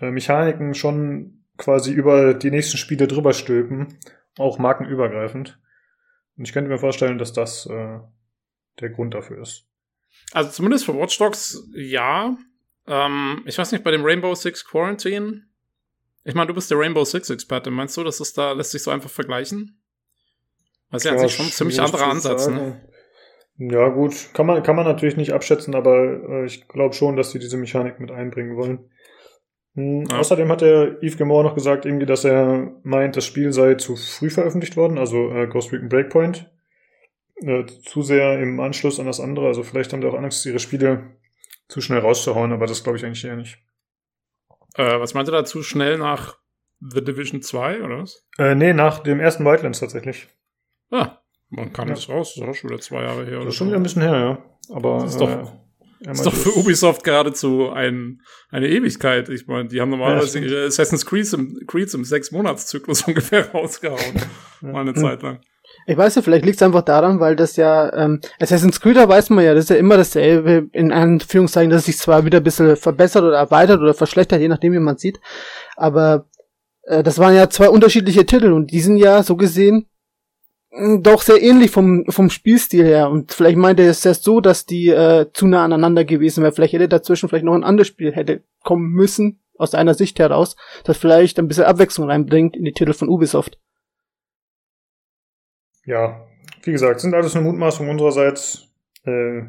äh, 0.00 0.12
Mechaniken 0.12 0.74
schon 0.74 1.42
quasi 1.58 1.92
über 1.92 2.34
die 2.34 2.52
nächsten 2.52 2.76
Spiele 2.76 3.08
drüber 3.08 3.32
stülpen, 3.32 3.98
auch 4.38 4.60
markenübergreifend. 4.60 5.58
Und 6.36 6.44
ich 6.44 6.52
könnte 6.52 6.70
mir 6.70 6.78
vorstellen, 6.78 7.18
dass 7.18 7.32
das 7.32 7.66
äh, 7.66 7.98
der 8.78 8.90
Grund 8.90 9.14
dafür 9.14 9.42
ist. 9.42 9.69
Also 10.32 10.50
zumindest 10.50 10.84
für 10.84 10.96
Watch 10.96 11.18
Dogs 11.18 11.68
ja. 11.74 12.36
Ähm, 12.86 13.42
ich 13.46 13.58
weiß 13.58 13.72
nicht, 13.72 13.84
bei 13.84 13.90
dem 13.90 14.04
Rainbow 14.04 14.34
Six 14.34 14.64
Quarantine. 14.64 15.42
Ich 16.24 16.34
meine, 16.34 16.48
du 16.48 16.54
bist 16.54 16.70
der 16.70 16.78
Rainbow 16.78 17.04
Six 17.04 17.30
Experte. 17.30 17.70
Meinst 17.70 17.96
du, 17.96 18.04
dass 18.04 18.20
es 18.20 18.32
da 18.32 18.52
lässt 18.52 18.72
sich 18.72 18.82
so 18.82 18.90
einfach 18.90 19.10
vergleichen? 19.10 19.80
Das 20.90 21.04
ist 21.04 21.10
ja, 21.10 21.18
sich 21.18 21.34
schon 21.34 21.46
ein 21.46 21.52
ziemlich 21.52 21.80
anderer 21.80 22.08
Ansatz, 22.08 22.48
ne? 22.48 22.80
Ja, 23.58 23.90
gut, 23.90 24.30
kann 24.32 24.46
man, 24.46 24.62
kann 24.62 24.74
man 24.74 24.86
natürlich 24.86 25.18
nicht 25.18 25.32
abschätzen, 25.32 25.74
aber 25.74 25.94
äh, 25.94 26.46
ich 26.46 26.66
glaube 26.66 26.94
schon, 26.94 27.16
dass 27.16 27.30
sie 27.30 27.38
diese 27.38 27.58
Mechanik 27.58 28.00
mit 28.00 28.10
einbringen 28.10 28.56
wollen. 28.56 28.90
Hm, 29.74 30.06
ja. 30.10 30.18
Außerdem 30.18 30.50
hat 30.50 30.62
der 30.62 31.02
Yves 31.02 31.18
Gilmore 31.18 31.44
noch 31.44 31.54
gesagt, 31.54 31.84
irgendwie, 31.84 32.06
dass 32.06 32.24
er 32.24 32.72
meint, 32.82 33.16
das 33.16 33.26
Spiel 33.26 33.52
sei 33.52 33.74
zu 33.74 33.96
früh 33.96 34.30
veröffentlicht 34.30 34.76
worden, 34.76 34.98
also 34.98 35.30
äh, 35.30 35.46
Ghost 35.46 35.72
Recon 35.72 35.90
Breakpoint. 35.90 36.49
Äh, 37.42 37.66
zu 37.66 38.02
sehr 38.02 38.38
im 38.40 38.60
Anschluss 38.60 39.00
an 39.00 39.06
das 39.06 39.20
andere. 39.20 39.46
Also 39.46 39.62
vielleicht 39.62 39.92
haben 39.92 40.00
die 40.00 40.06
auch 40.06 40.14
Angst, 40.14 40.44
ihre 40.44 40.58
Spiele 40.58 41.16
zu 41.68 41.80
schnell 41.80 42.00
rauszuhauen, 42.00 42.52
aber 42.52 42.66
das 42.66 42.82
glaube 42.82 42.98
ich 42.98 43.04
eigentlich 43.04 43.24
eher 43.24 43.36
nicht. 43.36 43.58
Äh, 44.74 45.00
was 45.00 45.14
meinte 45.14 45.30
da 45.30 45.44
zu 45.44 45.62
schnell 45.62 45.98
nach 45.98 46.38
The 46.80 47.02
Division 47.02 47.42
2 47.42 47.82
oder 47.82 48.02
was? 48.02 48.26
Äh, 48.38 48.54
nee, 48.54 48.72
nach 48.72 49.00
dem 49.00 49.20
ersten 49.20 49.44
Wildlands 49.44 49.80
tatsächlich. 49.80 50.28
Ah, 50.90 51.18
man 51.48 51.72
kam 51.72 51.88
ja. 51.88 51.94
das 51.94 52.08
raus, 52.08 52.34
das 52.34 52.44
ist 52.44 52.50
auch 52.50 52.54
schon 52.54 52.70
wieder 52.70 52.80
zwei 52.80 53.02
Jahre 53.02 53.24
her. 53.24 53.38
Das 53.38 53.48
ist 53.48 53.54
schon 53.56 53.68
wieder 53.68 53.78
ein 53.78 53.82
bisschen 53.82 54.02
her, 54.02 54.18
ja. 54.18 54.74
Aber 54.74 55.00
das 55.00 55.12
ist 55.12 55.20
doch 55.20 55.30
äh, 55.30 56.10
ist 56.10 56.24
doch 56.24 56.34
für 56.34 56.56
Ubisoft 56.56 57.04
geradezu 57.04 57.70
ein, 57.70 58.22
eine 58.50 58.68
Ewigkeit. 58.68 59.28
Ich 59.28 59.46
meine, 59.46 59.68
die 59.68 59.80
haben 59.80 59.90
normalerweise 59.90 60.38
ja, 60.38 60.46
ihre 60.46 60.66
Assassin's 60.66 61.04
Creed 61.04 61.30
im, 61.34 61.60
Creed 61.66 61.92
im 61.92 62.04
Sechs-Monats-Zyklus 62.04 63.02
ungefähr 63.06 63.50
rausgehauen. 63.50 64.22
Mal 64.62 64.80
eine 64.80 64.94
Zeit 64.94 65.22
lang. 65.22 65.40
Ich 65.90 65.96
weiß 65.96 66.14
ja, 66.14 66.22
vielleicht 66.22 66.44
liegt 66.44 66.56
es 66.56 66.62
einfach 66.62 66.82
daran, 66.82 67.18
weil 67.18 67.34
das 67.34 67.56
ja, 67.56 67.92
ähm, 67.92 68.20
Assassin's 68.38 68.80
Creed, 68.80 68.96
da 68.96 69.08
weiß 69.08 69.30
man 69.30 69.44
ja, 69.44 69.54
das 69.54 69.64
ist 69.64 69.70
ja 69.70 69.76
immer 69.76 69.96
dasselbe, 69.96 70.68
in 70.72 70.92
Anführungszeichen, 70.92 71.68
dass 71.68 71.80
es 71.80 71.86
sich 71.86 71.98
zwar 71.98 72.24
wieder 72.24 72.38
ein 72.38 72.44
bisschen 72.44 72.76
verbessert 72.76 73.24
oder 73.24 73.36
erweitert 73.36 73.80
oder 73.80 73.92
verschlechtert, 73.92 74.40
je 74.40 74.46
nachdem, 74.46 74.72
wie 74.72 74.78
man 74.78 74.98
sieht. 74.98 75.18
Aber 75.74 76.26
äh, 76.84 77.02
das 77.02 77.18
waren 77.18 77.34
ja 77.34 77.50
zwei 77.50 77.68
unterschiedliche 77.68 78.24
Titel 78.24 78.52
und 78.52 78.70
die 78.70 78.80
sind 78.80 78.98
ja 78.98 79.24
so 79.24 79.34
gesehen 79.34 79.88
hm, 80.70 81.02
doch 81.02 81.22
sehr 81.22 81.42
ähnlich 81.42 81.72
vom, 81.72 82.04
vom 82.08 82.30
Spielstil 82.30 82.84
her. 82.84 83.10
Und 83.10 83.32
vielleicht 83.32 83.58
meinte 83.58 83.82
er 83.82 83.90
es 83.90 84.06
erst 84.06 84.22
so, 84.22 84.40
dass 84.40 84.66
die 84.66 84.90
äh, 84.90 85.26
zu 85.32 85.48
nah 85.48 85.64
aneinander 85.64 86.04
gewesen 86.04 86.44
wäre. 86.44 86.52
Vielleicht 86.52 86.74
hätte 86.74 86.88
dazwischen 86.88 87.28
vielleicht 87.28 87.44
noch 87.44 87.54
ein 87.54 87.64
anderes 87.64 87.88
Spiel 87.88 88.12
hätte 88.12 88.44
kommen 88.62 88.90
müssen, 88.92 89.40
aus 89.58 89.74
einer 89.74 89.94
Sicht 89.94 90.20
heraus, 90.20 90.54
das 90.84 90.96
vielleicht 90.96 91.40
ein 91.40 91.48
bisschen 91.48 91.64
Abwechslung 91.64 92.08
reinbringt 92.08 92.56
in 92.56 92.64
die 92.64 92.72
Titel 92.72 92.92
von 92.92 93.08
Ubisoft. 93.08 93.58
Ja, 95.84 96.26
wie 96.62 96.72
gesagt, 96.72 97.00
sind 97.00 97.14
alles 97.14 97.34
eine 97.34 97.44
Mutmaßung 97.44 97.88
unsererseits. 97.88 98.68
Äh, 99.04 99.42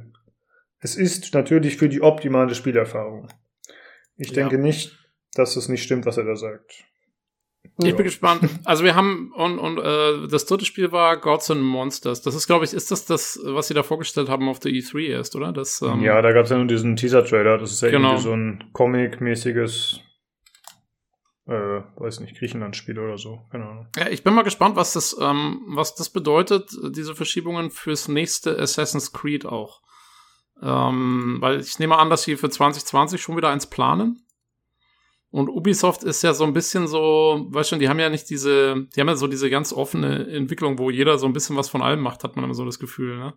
es 0.80 0.96
ist 0.96 1.34
natürlich 1.34 1.78
für 1.78 1.89
die 1.89 2.02
optimale 2.02 2.56
Spielerfahrung. 2.56 3.28
Ich 4.17 4.30
ja. 4.30 4.36
denke 4.36 4.58
nicht, 4.58 4.98
dass 5.34 5.56
es 5.56 5.70
nicht 5.70 5.84
stimmt, 5.84 6.06
was 6.06 6.17
er 6.17 6.26
da 6.26 6.36
sagt. 6.36 6.86
Ich 7.84 7.96
bin 7.96 8.04
gespannt. 8.04 8.41
Also 8.65 8.84
wir 8.84 8.96
haben 8.96 9.32
und, 9.36 9.60
und 9.60 9.78
äh, 9.80 10.28
das 10.30 10.46
dritte 10.46 10.65
Spiel 10.65 10.91
war 10.91 11.17
Gods 11.20 11.52
and 11.52 11.62
Monsters. 11.62 12.22
Das 12.22 12.36
ist, 12.36 12.48
glaube 12.48 12.65
ich, 12.65 12.74
ist 12.74 12.91
das 12.91 13.06
das, 13.06 13.39
was 13.44 13.67
sie 13.67 13.74
da 13.74 13.84
vorgestellt 13.84 14.30
haben 14.30 14.50
auf 14.50 14.60
der 14.60 14.72
E3 14.72 15.08
erst, 15.08 15.36
oder? 15.36 15.52
Das, 15.52 15.82
ähm, 15.82 16.02
ja, 16.02 16.22
da 16.22 16.32
gab 16.32 16.46
es 16.46 16.52
ja 16.52 16.58
nur 16.58 16.67
diesen 16.67 16.96
Teaser-Trailer. 16.96 17.58
Das 17.58 17.72
ist 17.72 17.82
ja 17.82 17.89
genau. 17.89 18.10
irgendwie 18.10 18.24
so 18.24 18.34
ein 18.34 18.63
Comic-mäßiges, 18.74 20.02
äh, 21.47 21.82
weiß 21.95 22.19
nicht, 22.19 22.38
Griechenland-Spiel 22.38 22.99
oder 22.99 23.17
so. 23.17 23.41
Keine 23.51 23.65
Ahnung. 23.65 23.88
Ja, 23.95 24.10
ich 24.10 24.23
bin 24.23 24.34
mal 24.34 24.43
gespannt, 24.43 24.75
was 24.75 24.93
das, 24.93 25.15
ähm, 25.19 25.62
was 25.67 25.95
das 25.95 26.10
bedeutet, 26.10 26.69
diese 26.91 27.15
Verschiebungen 27.15 27.71
fürs 27.71 28.08
nächste 28.08 28.58
Assassin's 28.60 29.12
Creed 29.12 29.45
auch. 29.45 29.82
Ähm, 30.62 31.38
weil 31.39 31.60
ich 31.60 31.80
nehme 31.80 31.97
an, 31.97 32.10
dass 32.10 32.23
sie 32.23 32.38
für 32.38 32.49
2020 32.49 33.21
schon 33.21 33.38
wieder 33.38 33.49
eins 33.49 33.67
planen. 33.67 34.23
Und 35.32 35.49
Ubisoft 35.49 36.04
ist 36.04 36.21
ja 36.23 36.34
so 36.34 36.43
ein 36.43 36.54
bisschen 36.54 36.88
so, 36.88 37.47
weißt 37.49 37.69
schon, 37.69 37.80
die 37.80 37.88
haben 37.88 37.99
ja 37.99 38.10
nicht 38.10 38.30
diese, 38.30 38.88
die 38.93 38.99
haben 38.99 39.08
ja 39.08 39.15
so 39.15 39.27
diese 39.27 39.49
ganz 39.49 39.71
offene 39.71 40.27
Entwicklung, 40.27 40.77
wo 40.77 40.91
jeder 40.91 41.17
so 41.17 41.25
ein 41.25 41.34
bisschen 41.34 41.56
was 41.56 41.69
von 41.69 41.82
allem 41.82 42.01
macht, 42.01 42.23
hat 42.23 42.36
man 42.36 42.43
immer 42.43 42.54
so 42.54 42.65
das 42.65 42.80
Gefühl, 42.80 43.17
ne? 43.17 43.34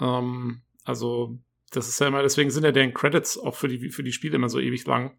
Ähm, 0.00 0.62
also, 0.84 1.36
das 1.72 1.88
ist 1.88 2.00
ja 2.00 2.06
immer, 2.06 2.22
deswegen 2.22 2.50
sind 2.50 2.62
ja 2.62 2.70
deren 2.70 2.94
Credits 2.94 3.36
auch 3.36 3.56
für 3.56 3.66
die, 3.66 3.90
für 3.90 4.04
die 4.04 4.12
Spiele 4.12 4.36
immer 4.36 4.48
so 4.48 4.60
ewig 4.60 4.86
lang, 4.86 5.18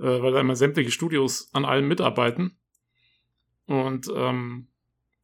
äh, 0.00 0.22
weil 0.22 0.32
da 0.32 0.40
immer 0.40 0.56
sämtliche 0.56 0.90
Studios 0.90 1.50
an 1.52 1.64
allem 1.64 1.88
mitarbeiten. 1.88 2.58
Und 3.66 4.10
ähm, 4.14 4.68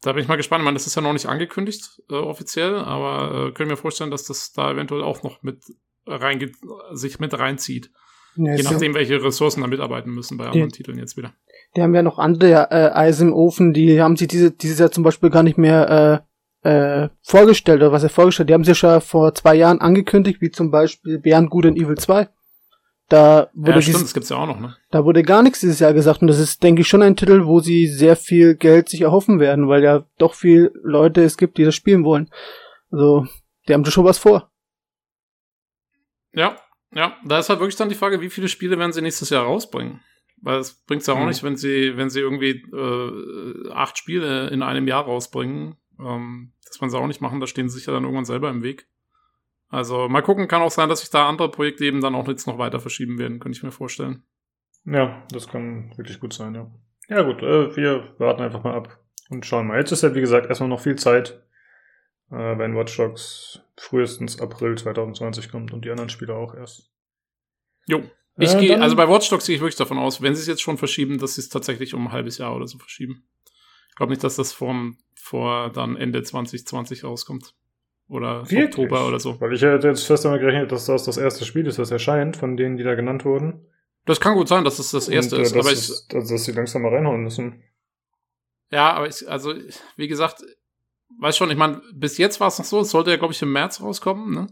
da 0.02 0.12
bin 0.12 0.22
ich 0.22 0.28
mal 0.28 0.36
gespannt. 0.36 0.62
Ich 0.62 0.64
meine, 0.64 0.74
das 0.74 0.86
ist 0.86 0.94
ja 0.94 1.02
noch 1.02 1.12
nicht 1.12 1.26
angekündigt, 1.26 2.02
äh, 2.10 2.14
offiziell, 2.14 2.76
aber 2.76 3.48
äh, 3.48 3.52
können 3.52 3.70
wir 3.70 3.76
vorstellen, 3.76 4.10
dass 4.10 4.24
das 4.24 4.52
da 4.52 4.70
eventuell 4.72 5.02
auch 5.02 5.22
noch 5.22 5.42
mit 5.42 5.62
reingeht, 6.06 6.56
sich 6.92 7.18
mit 7.18 7.38
reinzieht. 7.38 7.90
Ja, 8.36 8.54
Je 8.54 8.62
nachdem, 8.64 8.94
welche 8.94 9.22
Ressourcen 9.22 9.60
da 9.60 9.66
mitarbeiten 9.66 10.12
müssen 10.12 10.36
bei 10.36 10.46
anderen 10.46 10.68
die, 10.68 10.76
Titeln 10.76 10.98
jetzt 10.98 11.16
wieder. 11.16 11.32
Die 11.76 11.82
haben 11.82 11.94
ja 11.94 12.02
noch 12.02 12.18
andere 12.18 12.68
äh, 12.70 12.90
Eisen 12.92 13.28
im 13.28 13.34
Ofen, 13.34 13.72
die 13.72 14.02
haben 14.02 14.16
sich 14.16 14.28
diese, 14.28 14.50
dieses 14.50 14.78
Jahr 14.78 14.90
zum 14.90 15.04
Beispiel 15.04 15.30
gar 15.30 15.44
nicht 15.44 15.56
mehr 15.56 16.24
äh, 16.62 17.04
äh, 17.04 17.08
vorgestellt, 17.22 17.80
oder 17.80 17.92
was 17.92 18.02
er 18.02 18.08
vorgestellt, 18.08 18.48
die 18.48 18.54
haben 18.54 18.64
sich 18.64 18.82
ja 18.82 19.00
vor 19.00 19.34
zwei 19.34 19.54
Jahren 19.54 19.80
angekündigt, 19.80 20.40
wie 20.40 20.50
zum 20.50 20.70
Beispiel 20.70 21.18
Beyond 21.18 21.50
Good 21.50 21.66
and 21.66 21.78
Evil 21.78 21.96
2. 21.96 22.28
Da 23.08 23.50
wurde 23.52 23.72
ja, 23.72 23.82
stimmt, 23.82 23.96
dieses, 23.96 24.02
das 24.02 24.14
gibt's 24.14 24.28
ja 24.30 24.36
auch 24.38 24.46
noch, 24.46 24.60
ne? 24.60 24.76
Da 24.90 25.04
wurde 25.04 25.22
gar 25.22 25.42
nichts 25.42 25.60
dieses 25.60 25.78
Jahr 25.78 25.92
gesagt 25.92 26.22
und 26.22 26.28
das 26.28 26.38
ist, 26.38 26.62
denke 26.62 26.80
ich, 26.80 26.88
schon 26.88 27.02
ein 27.02 27.16
Titel, 27.16 27.44
wo 27.44 27.60
sie 27.60 27.86
sehr 27.86 28.16
viel 28.16 28.54
Geld 28.54 28.88
sich 28.88 29.02
erhoffen 29.02 29.40
werden, 29.40 29.68
weil 29.68 29.82
ja 29.82 30.06
doch 30.18 30.34
viel 30.34 30.72
Leute 30.82 31.22
es 31.22 31.36
gibt, 31.36 31.58
die 31.58 31.64
das 31.64 31.74
spielen 31.74 32.04
wollen. 32.04 32.30
Also, 32.90 33.26
die 33.68 33.74
haben 33.74 33.84
da 33.84 33.90
schon 33.90 34.06
was 34.06 34.18
vor. 34.18 34.50
Ja, 36.32 36.56
ja, 36.92 37.16
da 37.24 37.38
ist 37.38 37.48
halt 37.48 37.60
wirklich 37.60 37.76
dann 37.76 37.88
die 37.88 37.94
Frage, 37.94 38.20
wie 38.20 38.30
viele 38.30 38.48
Spiele 38.48 38.78
werden 38.78 38.92
sie 38.92 39.02
nächstes 39.02 39.30
Jahr 39.30 39.44
rausbringen? 39.44 40.00
Weil 40.40 40.58
es 40.58 40.84
bringt 40.84 41.06
ja 41.06 41.14
auch 41.14 41.20
mhm. 41.20 41.28
nicht, 41.28 41.42
wenn 41.42 41.56
sie, 41.56 41.96
wenn 41.96 42.10
sie 42.10 42.20
irgendwie 42.20 42.62
äh, 42.72 43.70
acht 43.72 43.98
Spiele 43.98 44.48
in 44.48 44.62
einem 44.62 44.86
Jahr 44.88 45.04
rausbringen. 45.04 45.76
Ähm, 45.98 46.52
das 46.66 46.80
wollen 46.80 46.90
sie 46.90 46.98
auch 46.98 47.06
nicht 47.06 47.20
machen, 47.20 47.40
da 47.40 47.46
stehen 47.46 47.68
sie 47.68 47.78
sich 47.78 47.86
ja 47.86 47.92
dann 47.92 48.04
irgendwann 48.04 48.24
selber 48.24 48.50
im 48.50 48.62
Weg. 48.62 48.88
Also 49.74 50.08
mal 50.08 50.22
gucken, 50.22 50.46
kann 50.46 50.62
auch 50.62 50.70
sein, 50.70 50.88
dass 50.88 51.00
sich 51.00 51.10
da 51.10 51.28
andere 51.28 51.50
Projekte 51.50 51.84
eben 51.84 52.00
dann 52.00 52.14
auch 52.14 52.28
jetzt 52.28 52.46
noch 52.46 52.58
weiter 52.58 52.78
verschieben 52.80 53.18
werden, 53.18 53.40
könnte 53.40 53.56
ich 53.56 53.62
mir 53.62 53.72
vorstellen. 53.72 54.22
Ja, 54.84 55.26
das 55.32 55.48
kann 55.48 55.92
wirklich 55.96 56.20
gut 56.20 56.32
sein, 56.32 56.54
ja. 56.54 56.70
Ja 57.08 57.22
gut, 57.22 57.42
äh, 57.42 57.74
wir 57.76 58.14
warten 58.18 58.42
einfach 58.42 58.62
mal 58.62 58.74
ab 58.74 59.00
und 59.30 59.44
schauen 59.44 59.66
mal. 59.66 59.78
Jetzt 59.78 59.92
ist 59.92 60.02
ja, 60.02 60.14
wie 60.14 60.20
gesagt, 60.20 60.46
erstmal 60.48 60.68
noch 60.68 60.80
viel 60.80 60.96
Zeit. 60.96 61.40
äh, 62.30 62.58
wenn 62.58 62.74
Watch 62.76 62.96
Dogs 62.96 63.60
frühestens 63.76 64.40
April 64.40 64.76
2020 64.78 65.50
kommt 65.50 65.72
und 65.72 65.84
die 65.84 65.90
anderen 65.90 66.08
Spiele 66.10 66.34
auch 66.34 66.54
erst. 66.54 66.90
Jo. 67.86 68.02
Ich 68.38 68.54
Äh, 68.54 68.60
gehe, 68.60 68.80
also 68.82 68.96
bei 68.96 69.08
Watch 69.08 69.28
Dogs 69.28 69.46
gehe 69.46 69.54
ich 69.56 69.60
wirklich 69.60 69.76
davon 69.76 69.98
aus, 69.98 70.22
wenn 70.22 70.34
sie 70.34 70.40
es 70.40 70.46
jetzt 70.48 70.62
schon 70.62 70.78
verschieben, 70.78 71.18
dass 71.18 71.34
sie 71.34 71.42
es 71.42 71.48
tatsächlich 71.50 71.94
um 71.94 72.06
ein 72.08 72.12
halbes 72.12 72.38
Jahr 72.38 72.54
oder 72.56 72.66
so 72.66 72.78
verschieben. 72.78 73.24
Ich 73.90 73.94
glaube 73.96 74.10
nicht, 74.10 74.24
dass 74.24 74.36
das 74.36 74.52
vom, 74.52 74.98
vor 75.14 75.70
dann 75.70 75.96
Ende 75.96 76.22
2020 76.22 77.04
rauskommt. 77.04 77.54
Oder 78.08 78.42
Wirklich? 78.50 78.66
Oktober 78.78 79.08
oder 79.08 79.18
so. 79.18 79.40
Weil 79.40 79.52
ich 79.54 79.62
hätte 79.62 79.88
jetzt 79.88 80.04
fest 80.04 80.24
damit 80.24 80.40
gerechnet, 80.40 80.70
dass 80.72 80.86
das 80.86 81.04
das 81.04 81.16
erste 81.16 81.44
Spiel 81.44 81.66
ist, 81.66 81.78
das 81.78 81.90
erscheint, 81.90 82.36
von 82.36 82.56
denen, 82.56 82.76
die 82.76 82.84
da 82.84 82.94
genannt 82.94 83.24
wurden. 83.24 83.66
Das 84.04 84.20
kann 84.20 84.34
gut 84.34 84.48
sein, 84.48 84.64
dass 84.64 84.78
es 84.78 84.90
das 84.90 85.08
erste 85.08 85.36
und, 85.36 85.42
äh, 85.42 85.44
ist. 85.46 85.56
Aber 85.56 85.72
ich, 85.72 85.78
es- 85.78 86.06
also, 86.12 86.34
dass 86.34 86.44
sie 86.44 86.52
langsam 86.52 86.82
mal 86.82 86.92
reinhauen 86.94 87.22
müssen. 87.22 87.62
ja, 88.70 88.92
aber 88.92 89.08
ich, 89.08 89.28
also, 89.28 89.54
wie 89.96 90.08
gesagt, 90.08 90.42
weiß 91.20 91.36
schon, 91.36 91.50
ich 91.50 91.56
meine, 91.56 91.80
bis 91.94 92.18
jetzt 92.18 92.40
war 92.40 92.48
es 92.48 92.58
noch 92.58 92.66
so, 92.66 92.80
es 92.80 92.90
sollte 92.90 93.10
ja, 93.10 93.16
glaube 93.16 93.32
ich, 93.32 93.40
im 93.40 93.52
März 93.52 93.80
rauskommen, 93.80 94.34
ne? 94.34 94.46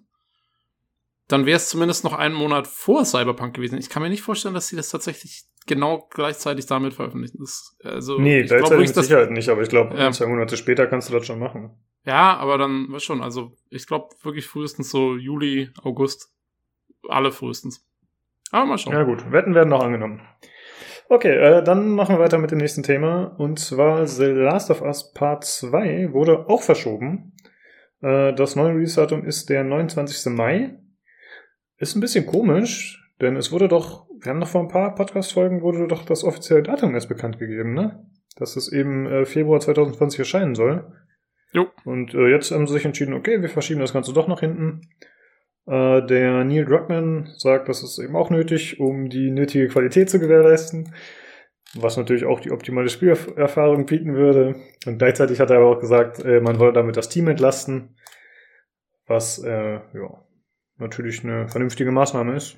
Dann 1.28 1.46
wäre 1.46 1.56
es 1.56 1.68
zumindest 1.68 2.04
noch 2.04 2.12
einen 2.14 2.34
Monat 2.34 2.66
vor 2.66 3.04
Cyberpunk 3.04 3.54
gewesen. 3.54 3.78
Ich 3.78 3.88
kann 3.88 4.02
mir 4.02 4.10
nicht 4.10 4.22
vorstellen, 4.22 4.54
dass 4.54 4.68
sie 4.68 4.76
das 4.76 4.88
tatsächlich 4.90 5.44
genau 5.66 6.08
gleichzeitig 6.10 6.66
damit 6.66 6.94
veröffentlichen. 6.94 7.38
Das, 7.40 7.76
also, 7.84 8.18
Nee, 8.18 8.40
ich 8.40 8.48
da 8.50 8.58
glaub 8.58 8.72
ist 8.72 8.96
mit 8.96 9.04
Sicherheit 9.04 9.30
nicht, 9.30 9.48
aber 9.48 9.62
ich 9.62 9.68
glaube, 9.68 9.96
Ja. 9.96 10.10
zwei 10.12 10.26
Monate 10.26 10.56
später 10.56 10.86
kannst 10.86 11.08
du 11.08 11.12
das 11.14 11.26
schon 11.26 11.38
machen. 11.38 11.70
Ja, 12.04 12.36
aber 12.36 12.58
dann, 12.58 12.90
weiß 12.90 13.02
schon, 13.02 13.22
also 13.22 13.52
ich 13.70 13.86
glaube 13.86 14.14
wirklich 14.22 14.46
frühestens 14.46 14.90
so 14.90 15.16
Juli, 15.16 15.70
August. 15.82 16.32
Alle 17.08 17.32
frühestens. 17.32 17.86
Aber 18.50 18.66
mal 18.66 18.78
schauen. 18.78 18.92
Ja 18.92 19.02
gut, 19.04 19.30
Wetten 19.32 19.54
werden 19.54 19.70
noch 19.70 19.82
angenommen. 19.82 20.20
Okay, 21.08 21.36
äh, 21.36 21.62
dann 21.62 21.90
machen 21.90 22.16
wir 22.16 22.20
weiter 22.20 22.38
mit 22.38 22.50
dem 22.50 22.58
nächsten 22.58 22.82
Thema. 22.82 23.34
Und 23.38 23.58
zwar 23.58 24.06
The 24.06 24.26
Last 24.26 24.70
of 24.70 24.82
Us 24.82 25.12
Part 25.12 25.44
2 25.44 26.12
wurde 26.12 26.48
auch 26.48 26.62
verschoben. 26.62 27.34
Äh, 28.00 28.32
das 28.34 28.56
neue 28.56 28.74
Release-Datum 28.74 29.24
ist 29.24 29.50
der 29.50 29.64
29. 29.64 30.32
Mai. 30.32 30.78
Ist 31.76 31.96
ein 31.96 32.00
bisschen 32.00 32.26
komisch, 32.26 33.12
denn 33.20 33.36
es 33.36 33.52
wurde 33.52 33.68
doch, 33.68 34.06
wir 34.20 34.30
haben 34.30 34.38
noch 34.38 34.48
vor 34.48 34.62
ein 34.62 34.68
paar 34.68 34.94
Podcast-Folgen, 34.94 35.62
wurde 35.62 35.86
doch 35.88 36.04
das 36.04 36.24
offizielle 36.24 36.62
Datum 36.62 36.94
erst 36.94 37.08
bekannt 37.08 37.38
gegeben, 37.38 37.74
ne? 37.74 38.06
Dass 38.36 38.56
es 38.56 38.72
eben 38.72 39.06
äh, 39.06 39.24
Februar 39.24 39.60
2020 39.60 40.20
erscheinen 40.20 40.54
soll. 40.54 40.92
Jo. 41.52 41.70
Und 41.84 42.14
äh, 42.14 42.28
jetzt 42.28 42.50
haben 42.50 42.66
sie 42.66 42.72
sich 42.74 42.84
entschieden, 42.84 43.14
okay, 43.14 43.40
wir 43.42 43.48
verschieben 43.48 43.80
das 43.80 43.92
Ganze 43.92 44.12
doch 44.12 44.26
nach 44.28 44.40
hinten. 44.40 44.80
Äh, 45.66 46.04
der 46.06 46.44
Neil 46.44 46.64
Druckmann 46.64 47.30
sagt, 47.36 47.68
das 47.68 47.82
ist 47.82 47.98
eben 47.98 48.16
auch 48.16 48.30
nötig, 48.30 48.80
um 48.80 49.08
die 49.08 49.30
nötige 49.30 49.68
Qualität 49.68 50.10
zu 50.10 50.18
gewährleisten. 50.18 50.94
Was 51.74 51.96
natürlich 51.96 52.24
auch 52.24 52.40
die 52.40 52.50
optimale 52.50 52.88
Spielerfahrung 52.88 53.86
bieten 53.86 54.14
würde. 54.14 54.56
Und 54.86 54.98
gleichzeitig 54.98 55.40
hat 55.40 55.50
er 55.50 55.56
aber 55.58 55.66
auch 55.76 55.80
gesagt, 55.80 56.24
äh, 56.24 56.40
man 56.40 56.58
wolle 56.58 56.72
damit 56.72 56.96
das 56.96 57.08
Team 57.08 57.28
entlasten. 57.28 57.96
Was, 59.06 59.38
äh, 59.42 59.74
ja, 59.74 60.24
natürlich 60.78 61.24
eine 61.24 61.48
vernünftige 61.48 61.90
Maßnahme 61.90 62.36
ist. 62.36 62.56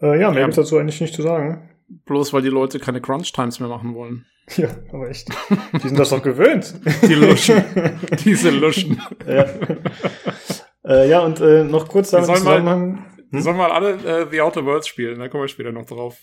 Äh, 0.00 0.20
ja, 0.20 0.30
mehr 0.30 0.40
Ja. 0.40 0.46
gibt's 0.46 0.56
dazu 0.56 0.78
eigentlich 0.78 1.00
nicht 1.00 1.14
zu 1.14 1.22
sagen. 1.22 1.70
Bloß 2.04 2.32
weil 2.32 2.42
die 2.42 2.48
Leute 2.48 2.78
keine 2.78 3.00
Crunch-Times 3.00 3.60
mehr 3.60 3.68
machen 3.68 3.94
wollen. 3.94 4.26
Ja, 4.56 4.68
aber 4.92 5.10
echt. 5.10 5.28
Die 5.72 5.88
sind 5.88 5.98
das 5.98 6.10
doch 6.10 6.22
gewöhnt. 6.22 6.72
Die 7.02 7.14
Luschen. 7.14 7.64
Diese 8.24 8.50
Luschen. 8.50 9.02
ja. 9.26 9.44
äh, 10.84 11.08
ja, 11.08 11.18
und 11.20 11.40
äh, 11.40 11.64
noch 11.64 11.88
kurz 11.88 12.10
damit 12.10 12.28
im 12.28 12.36
sollen 12.36 12.44
mal- 12.44 12.60
Zusammenhang. 12.60 13.06
Die 13.32 13.40
sollen 13.40 13.56
mal 13.56 13.72
alle 13.72 13.94
äh, 14.04 14.26
The 14.30 14.40
Outer 14.42 14.64
Worlds 14.64 14.86
spielen, 14.86 15.18
da 15.18 15.26
kommen 15.28 15.42
wir 15.42 15.48
später 15.48 15.72
noch 15.72 15.86
drauf. 15.86 16.16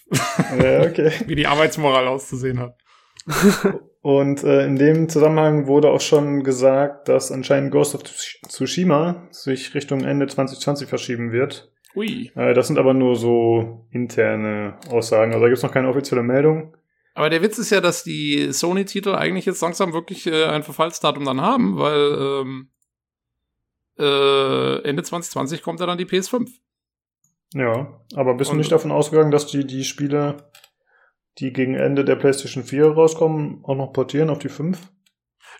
Ja, 0.57 0.83
okay. 0.83 1.11
Wie 1.27 1.35
die 1.35 1.47
Arbeitsmoral 1.47 2.07
auszusehen 2.07 2.59
hat. 2.59 2.77
Und 4.01 4.43
äh, 4.45 4.65
in 4.65 4.77
dem 4.77 5.09
Zusammenhang 5.09 5.67
wurde 5.67 5.89
auch 5.89 5.99
schon 6.01 6.43
gesagt, 6.43 7.09
dass 7.09 7.29
anscheinend 7.29 7.71
Ghost 7.71 7.93
of 7.93 8.03
Tsushima 8.03 9.27
sich 9.31 9.73
Richtung 9.75 10.05
Ende 10.05 10.27
2020 10.27 10.87
verschieben 10.87 11.33
wird. 11.33 11.72
Ui. 11.95 12.31
Äh, 12.35 12.53
das 12.53 12.67
sind 12.67 12.79
aber 12.79 12.93
nur 12.93 13.15
so 13.15 13.85
interne 13.91 14.77
Aussagen. 14.89 15.31
Also 15.33 15.43
da 15.43 15.49
gibt's 15.49 15.63
noch 15.63 15.71
keine 15.71 15.89
offizielle 15.89 16.23
Meldung. 16.23 16.75
Aber 17.15 17.29
der 17.29 17.41
Witz 17.43 17.59
ist 17.59 17.69
ja, 17.69 17.79
dass 17.81 18.03
die 18.03 18.51
Sony-Titel 18.51 19.13
eigentlich 19.13 19.45
jetzt 19.45 19.61
langsam 19.61 19.93
wirklich 19.93 20.25
äh, 20.25 20.45
ein 20.45 20.63
Verfallsdatum 20.63 21.25
dann 21.25 21.41
haben, 21.41 21.77
weil 21.77 22.17
ähm, 22.41 22.69
äh, 23.99 24.81
Ende 24.87 25.03
2020 25.03 25.61
kommt 25.61 25.79
ja 25.79 25.85
dann 25.85 25.97
die 25.99 26.05
PS5. 26.05 26.49
Ja, 27.53 28.01
aber 28.15 28.33
bist 28.33 28.49
du 28.49 28.53
Und- 28.53 28.57
nicht 28.57 28.71
davon 28.71 28.91
ausgegangen, 28.91 29.29
dass 29.31 29.45
die 29.45 29.65
die 29.67 29.83
Spiele, 29.83 30.49
die 31.37 31.53
gegen 31.53 31.75
Ende 31.75 32.03
der 32.03 32.15
PlayStation 32.15 32.63
4 32.63 32.87
rauskommen, 32.87 33.59
auch 33.63 33.75
noch 33.75 33.93
portieren 33.93 34.31
auf 34.31 34.39
die 34.39 34.49
5? 34.49 34.79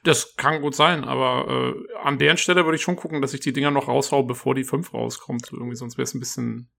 Das 0.04 0.36
kann 0.36 0.62
gut 0.62 0.76
sein, 0.76 1.06
aber 1.06 1.74
äh, 1.76 1.98
an 2.04 2.18
deren 2.18 2.38
Stelle 2.38 2.66
würde 2.66 2.76
ich 2.76 2.82
schon 2.82 2.98
gucken, 2.98 3.22
dass 3.22 3.34
ich 3.34 3.40
die 3.40 3.54
Dinger 3.54 3.72
noch 3.72 3.88
raushau, 3.88 4.24
bevor 4.24 4.54
die 4.54 4.66
5 4.66 4.94
rauskommt. 4.94 5.50
Irgendwie 5.52 5.76
sonst 5.76 5.98
wäre 5.98 6.04
es 6.04 6.14
ein 6.14 6.20
bisschen. 6.20 6.70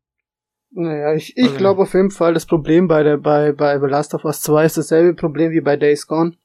Naja, 0.71 1.15
ich, 1.15 1.35
Also- 1.39 1.51
ich 1.51 1.57
glaube 1.57 1.83
auf 1.83 1.95
jeden 1.95 2.11
Fall, 2.11 2.35
das 2.35 2.47
Problem 2.47 2.87
bei 2.89 3.03
der 3.03 3.17
bei 3.17 3.53
bei 3.53 3.79
The 3.79 3.87
Last 3.87 4.13
of 4.15 4.25
Us 4.25 4.43
2 4.43 4.67
ist 4.67 4.77
dasselbe 4.77 5.15
Problem 5.15 5.53
wie 5.53 5.61
bei 5.61 5.77
Days 5.77 6.07
Gone, 6.07 6.37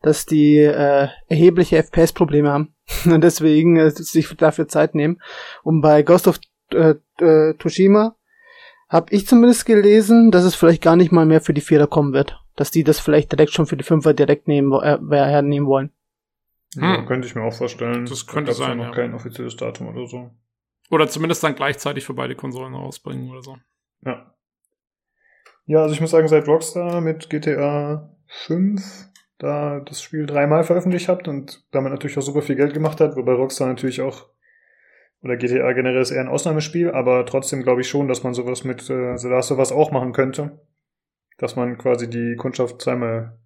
dass 0.00 0.24
die 0.24 0.56
äh, 0.58 1.08
erhebliche 1.28 1.76
FPS-Probleme 1.82 2.50
haben 2.50 2.74
und 3.04 3.22
deswegen 3.22 3.76
äh, 3.76 3.90
sich 3.90 4.28
dafür 4.36 4.68
Zeit 4.68 4.94
nehmen. 4.94 5.20
Und 5.64 5.80
bei 5.82 6.02
Ghost 6.02 6.28
of 6.28 6.38
äh, 6.72 6.94
äh, 7.18 7.54
Tsushima 7.58 8.16
habe 8.88 9.12
ich 9.12 9.26
zumindest 9.26 9.66
gelesen, 9.66 10.30
dass 10.30 10.44
es 10.44 10.54
vielleicht 10.54 10.82
gar 10.82 10.96
nicht 10.96 11.12
mal 11.12 11.26
mehr 11.26 11.40
für 11.40 11.54
die 11.54 11.60
Vierer 11.60 11.86
kommen 11.88 12.12
wird, 12.12 12.38
dass 12.56 12.70
die 12.70 12.84
das 12.84 13.00
vielleicht 13.00 13.32
direkt 13.32 13.52
schon 13.52 13.66
für 13.66 13.76
die 13.76 13.84
Fünfer 13.84 14.14
direkt 14.14 14.48
nehmen 14.48 14.72
äh, 14.72 14.98
hernehmen 15.10 15.66
wollen. 15.66 15.90
Ja, 16.76 16.98
Hm. 16.98 17.06
könnte 17.06 17.26
ich 17.28 17.34
mir 17.34 17.42
auch 17.42 17.52
vorstellen. 17.52 18.06
Das 18.06 18.24
Da 18.26 18.32
könnte 18.32 18.50
ja 18.52 18.56
sein, 18.56 18.78
noch 18.78 18.86
ja. 18.86 18.90
kein 18.92 19.14
offizielles 19.14 19.56
Datum 19.56 19.88
oder 19.88 20.06
so. 20.06 20.30
Oder 20.90 21.08
zumindest 21.08 21.42
dann 21.44 21.54
gleichzeitig 21.54 22.04
für 22.04 22.14
beide 22.14 22.34
Konsolen 22.34 22.74
rausbringen 22.74 23.30
oder 23.30 23.42
so. 23.42 23.56
Ja. 24.04 24.34
Ja, 25.66 25.82
also 25.82 25.94
ich 25.94 26.00
muss 26.00 26.10
sagen, 26.10 26.28
seit 26.28 26.46
Rockstar 26.48 27.00
mit 27.00 27.30
GTA 27.30 28.10
5 28.26 29.08
da 29.38 29.80
das 29.80 30.02
Spiel 30.02 30.26
dreimal 30.26 30.64
veröffentlicht 30.64 31.08
hat 31.08 31.26
und 31.28 31.64
damit 31.72 31.92
natürlich 31.92 32.16
auch 32.18 32.22
super 32.22 32.42
viel 32.42 32.56
Geld 32.56 32.74
gemacht 32.74 33.00
hat, 33.00 33.16
wobei 33.16 33.32
Rockstar 33.32 33.68
natürlich 33.68 34.00
auch 34.00 34.28
oder 35.22 35.36
GTA 35.36 35.72
generell 35.72 36.00
ist 36.00 36.10
eher 36.10 36.20
ein 36.20 36.28
Ausnahmespiel, 36.28 36.90
aber 36.90 37.24
trotzdem 37.26 37.62
glaube 37.62 37.80
ich 37.80 37.88
schon, 37.88 38.08
dass 38.08 38.22
man 38.24 38.34
sowas 38.34 38.64
mit 38.64 38.88
äh, 38.90 39.16
The 39.16 39.28
Last 39.28 39.52
of 39.52 39.58
Us 39.58 39.70
auch 39.72 39.92
machen 39.92 40.12
könnte. 40.12 40.60
Dass 41.38 41.54
man 41.56 41.78
quasi 41.78 42.10
die 42.10 42.36
Kundschaft 42.36 42.82
zweimal 42.82 43.38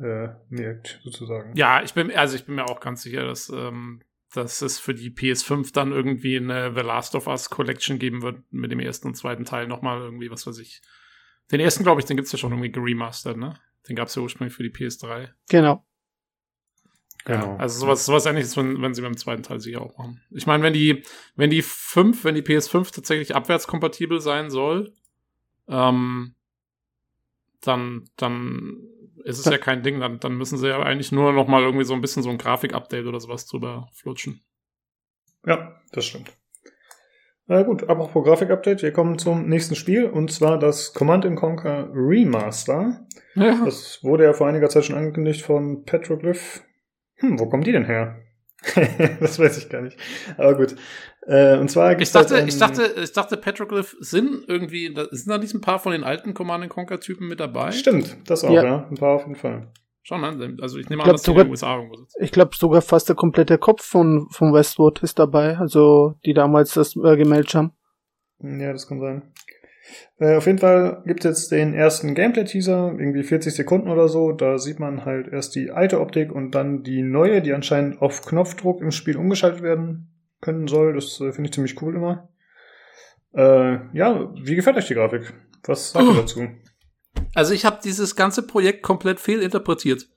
äh, 0.00 0.28
merkt, 0.48 1.00
sozusagen. 1.04 1.54
Ja, 1.56 1.82
ich 1.82 1.94
bin, 1.94 2.10
also 2.10 2.36
ich 2.36 2.46
bin 2.46 2.54
mir 2.54 2.64
auch 2.64 2.80
ganz 2.80 3.02
sicher, 3.02 3.24
dass, 3.26 3.50
ähm, 3.50 4.00
dass 4.32 4.62
es 4.62 4.78
für 4.78 4.94
die 4.94 5.10
PS5 5.10 5.72
dann 5.72 5.92
irgendwie 5.92 6.36
eine 6.36 6.72
The 6.74 6.80
Last 6.80 7.14
of 7.14 7.26
Us 7.26 7.50
Collection 7.50 7.98
geben 7.98 8.22
wird 8.22 8.40
mit 8.50 8.72
dem 8.72 8.80
ersten 8.80 9.08
und 9.08 9.14
zweiten 9.14 9.44
Teil 9.44 9.66
nochmal 9.66 10.00
irgendwie, 10.00 10.30
was 10.30 10.46
weiß 10.46 10.58
ich. 10.58 10.80
Den 11.52 11.60
ersten, 11.60 11.82
glaube 11.82 12.00
ich, 12.00 12.06
den 12.06 12.16
gibt's 12.16 12.32
ja 12.32 12.38
schon 12.38 12.52
irgendwie 12.52 12.70
geremastert, 12.70 13.36
ne? 13.36 13.54
Den 13.88 13.96
gab's 13.96 14.14
ja 14.14 14.22
ursprünglich 14.22 14.54
für 14.54 14.62
die 14.62 14.70
PS3. 14.70 15.30
Genau. 15.48 15.84
Genau. 17.24 17.46
Ja, 17.46 17.56
also 17.56 17.80
sowas, 17.80 18.06
sowas 18.06 18.24
ähnliches, 18.24 18.56
wenn, 18.56 18.80
wenn 18.80 18.94
sie 18.94 19.02
beim 19.02 19.16
zweiten 19.16 19.42
Teil 19.42 19.60
sicher 19.60 19.82
auch 19.82 19.96
machen. 19.98 20.22
Ich 20.30 20.46
meine, 20.46 20.62
wenn 20.62 20.72
die, 20.72 21.02
wenn 21.36 21.50
die 21.50 21.62
5, 21.62 22.24
wenn 22.24 22.34
die 22.34 22.42
PS5 22.42 22.94
tatsächlich 22.94 23.34
abwärtskompatibel 23.34 24.20
sein 24.20 24.50
soll, 24.50 24.94
ähm, 25.68 26.34
dann, 27.60 28.08
dann 28.16 28.78
ist 29.24 29.38
es 29.38 29.44
ja 29.44 29.58
kein 29.58 29.82
Ding, 29.82 30.00
dann, 30.00 30.20
dann 30.20 30.36
müssen 30.36 30.58
sie 30.58 30.68
ja 30.68 30.80
eigentlich 30.80 31.12
nur 31.12 31.32
noch 31.32 31.48
mal 31.48 31.62
irgendwie 31.62 31.84
so 31.84 31.94
ein 31.94 32.00
bisschen 32.00 32.22
so 32.22 32.30
ein 32.30 32.38
Grafik-Update 32.38 33.06
oder 33.06 33.20
sowas 33.20 33.46
drüber 33.46 33.88
flutschen. 33.92 34.42
Ja, 35.46 35.80
das 35.92 36.06
stimmt. 36.06 36.32
Na 37.46 37.62
gut, 37.62 37.88
apropos 37.88 38.24
Grafik-Update, 38.24 38.82
wir 38.82 38.92
kommen 38.92 39.18
zum 39.18 39.48
nächsten 39.48 39.74
Spiel 39.74 40.06
und 40.06 40.30
zwar 40.30 40.58
das 40.58 40.94
Command 40.94 41.24
Conquer 41.34 41.90
Remaster. 41.92 43.06
Ja. 43.34 43.64
Das 43.64 44.04
wurde 44.04 44.24
ja 44.24 44.32
vor 44.32 44.46
einiger 44.46 44.68
Zeit 44.68 44.84
schon 44.84 44.96
angekündigt 44.96 45.42
von 45.42 45.84
Petroglyph. 45.84 46.62
Hm, 47.16 47.40
wo 47.40 47.48
kommen 47.48 47.64
die 47.64 47.72
denn 47.72 47.86
her? 47.86 48.20
das 49.20 49.38
weiß 49.38 49.58
ich 49.58 49.68
gar 49.68 49.82
nicht. 49.82 49.98
Aber 50.36 50.54
gut. 50.54 50.76
Äh, 51.26 51.58
und 51.58 51.70
zwar 51.70 51.98
Ich 52.00 52.10
dachte, 52.12 52.34
halt 52.34 52.42
ein- 52.44 52.48
ich 52.48 52.58
dachte, 52.58 52.82
ich 53.02 53.12
dachte, 53.12 53.36
Petroglyph 53.36 53.96
sind 54.00 54.44
irgendwie, 54.48 54.92
da, 54.94 55.06
sind 55.10 55.28
da 55.28 55.38
nicht 55.38 55.54
ein 55.54 55.60
paar 55.60 55.78
von 55.78 55.92
den 55.92 56.02
alten 56.04 56.32
Command 56.34 56.66
Conquer 56.70 56.98
Typen 57.00 57.28
mit 57.28 57.40
dabei? 57.40 57.72
Stimmt, 57.72 58.16
das 58.26 58.42
auch, 58.44 58.50
ja. 58.50 58.64
Ja. 58.64 58.86
Ein 58.90 58.96
paar 58.96 59.16
auf 59.16 59.22
jeden 59.22 59.36
Fall. 59.36 59.68
Schon, 60.02 60.22
ne? 60.22 60.56
Also 60.62 60.78
ich 60.78 60.88
nehme 60.88 61.02
Ich 61.02 61.08
an, 61.08 61.10
glaub, 61.10 61.16
dass 61.16 61.22
die 61.22 61.30
in 61.30 61.34
sogar- 61.34 61.44
den 61.44 61.50
USA 61.50 61.76
irgendwo 61.76 61.96
sitzen. 61.96 62.22
Ich 62.24 62.32
glaube 62.32 62.56
sogar 62.56 62.80
fast 62.80 63.08
der 63.10 63.16
komplette 63.16 63.58
Kopf 63.58 63.84
von 63.84 64.28
von 64.30 64.52
Westwood 64.54 65.02
ist 65.02 65.18
dabei, 65.18 65.58
also 65.58 66.14
die 66.24 66.32
damals 66.32 66.72
das 66.72 66.96
äh, 66.96 67.16
gemeldet 67.16 67.54
haben. 67.54 67.72
Ja, 68.42 68.72
das 68.72 68.86
kann 68.88 69.00
sein. 69.00 69.22
Äh, 70.18 70.36
auf 70.36 70.46
jeden 70.46 70.58
Fall 70.58 71.02
gibt 71.04 71.24
es 71.24 71.30
jetzt 71.40 71.52
den 71.52 71.74
ersten 71.74 72.14
Gameplay-Teaser, 72.14 72.94
irgendwie 72.98 73.22
40 73.24 73.54
Sekunden 73.54 73.88
oder 73.90 74.08
so. 74.08 74.32
Da 74.32 74.56
sieht 74.56 74.78
man 74.80 75.04
halt 75.04 75.28
erst 75.28 75.54
die 75.54 75.70
alte 75.70 76.00
Optik 76.00 76.32
und 76.32 76.52
dann 76.54 76.82
die 76.82 77.02
neue, 77.02 77.42
die 77.42 77.52
anscheinend 77.52 78.00
auf 78.00 78.24
Knopfdruck 78.24 78.80
im 78.80 78.92
Spiel 78.92 79.16
umgeschaltet 79.18 79.62
werden 79.62 80.06
können 80.40 80.68
soll. 80.68 80.94
Das 80.94 81.20
äh, 81.20 81.32
finde 81.32 81.48
ich 81.48 81.54
ziemlich 81.54 81.80
cool 81.82 81.94
immer. 81.94 82.28
Äh, 83.34 83.96
ja, 83.96 84.32
wie 84.34 84.56
gefällt 84.56 84.76
euch 84.76 84.88
die 84.88 84.94
Grafik? 84.94 85.32
Was 85.64 85.92
sagt 85.92 86.06
ihr 86.06 86.14
dazu? 86.14 86.48
Also 87.34 87.54
ich 87.54 87.64
habe 87.64 87.80
dieses 87.82 88.16
ganze 88.16 88.46
Projekt 88.46 88.82
komplett 88.82 89.20
fehlinterpretiert. 89.20 90.08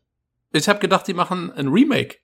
Ich 0.51 0.69
habe 0.69 0.79
gedacht, 0.79 1.07
die 1.07 1.13
machen 1.13 1.51
ein 1.51 1.67
Remake. 1.67 2.17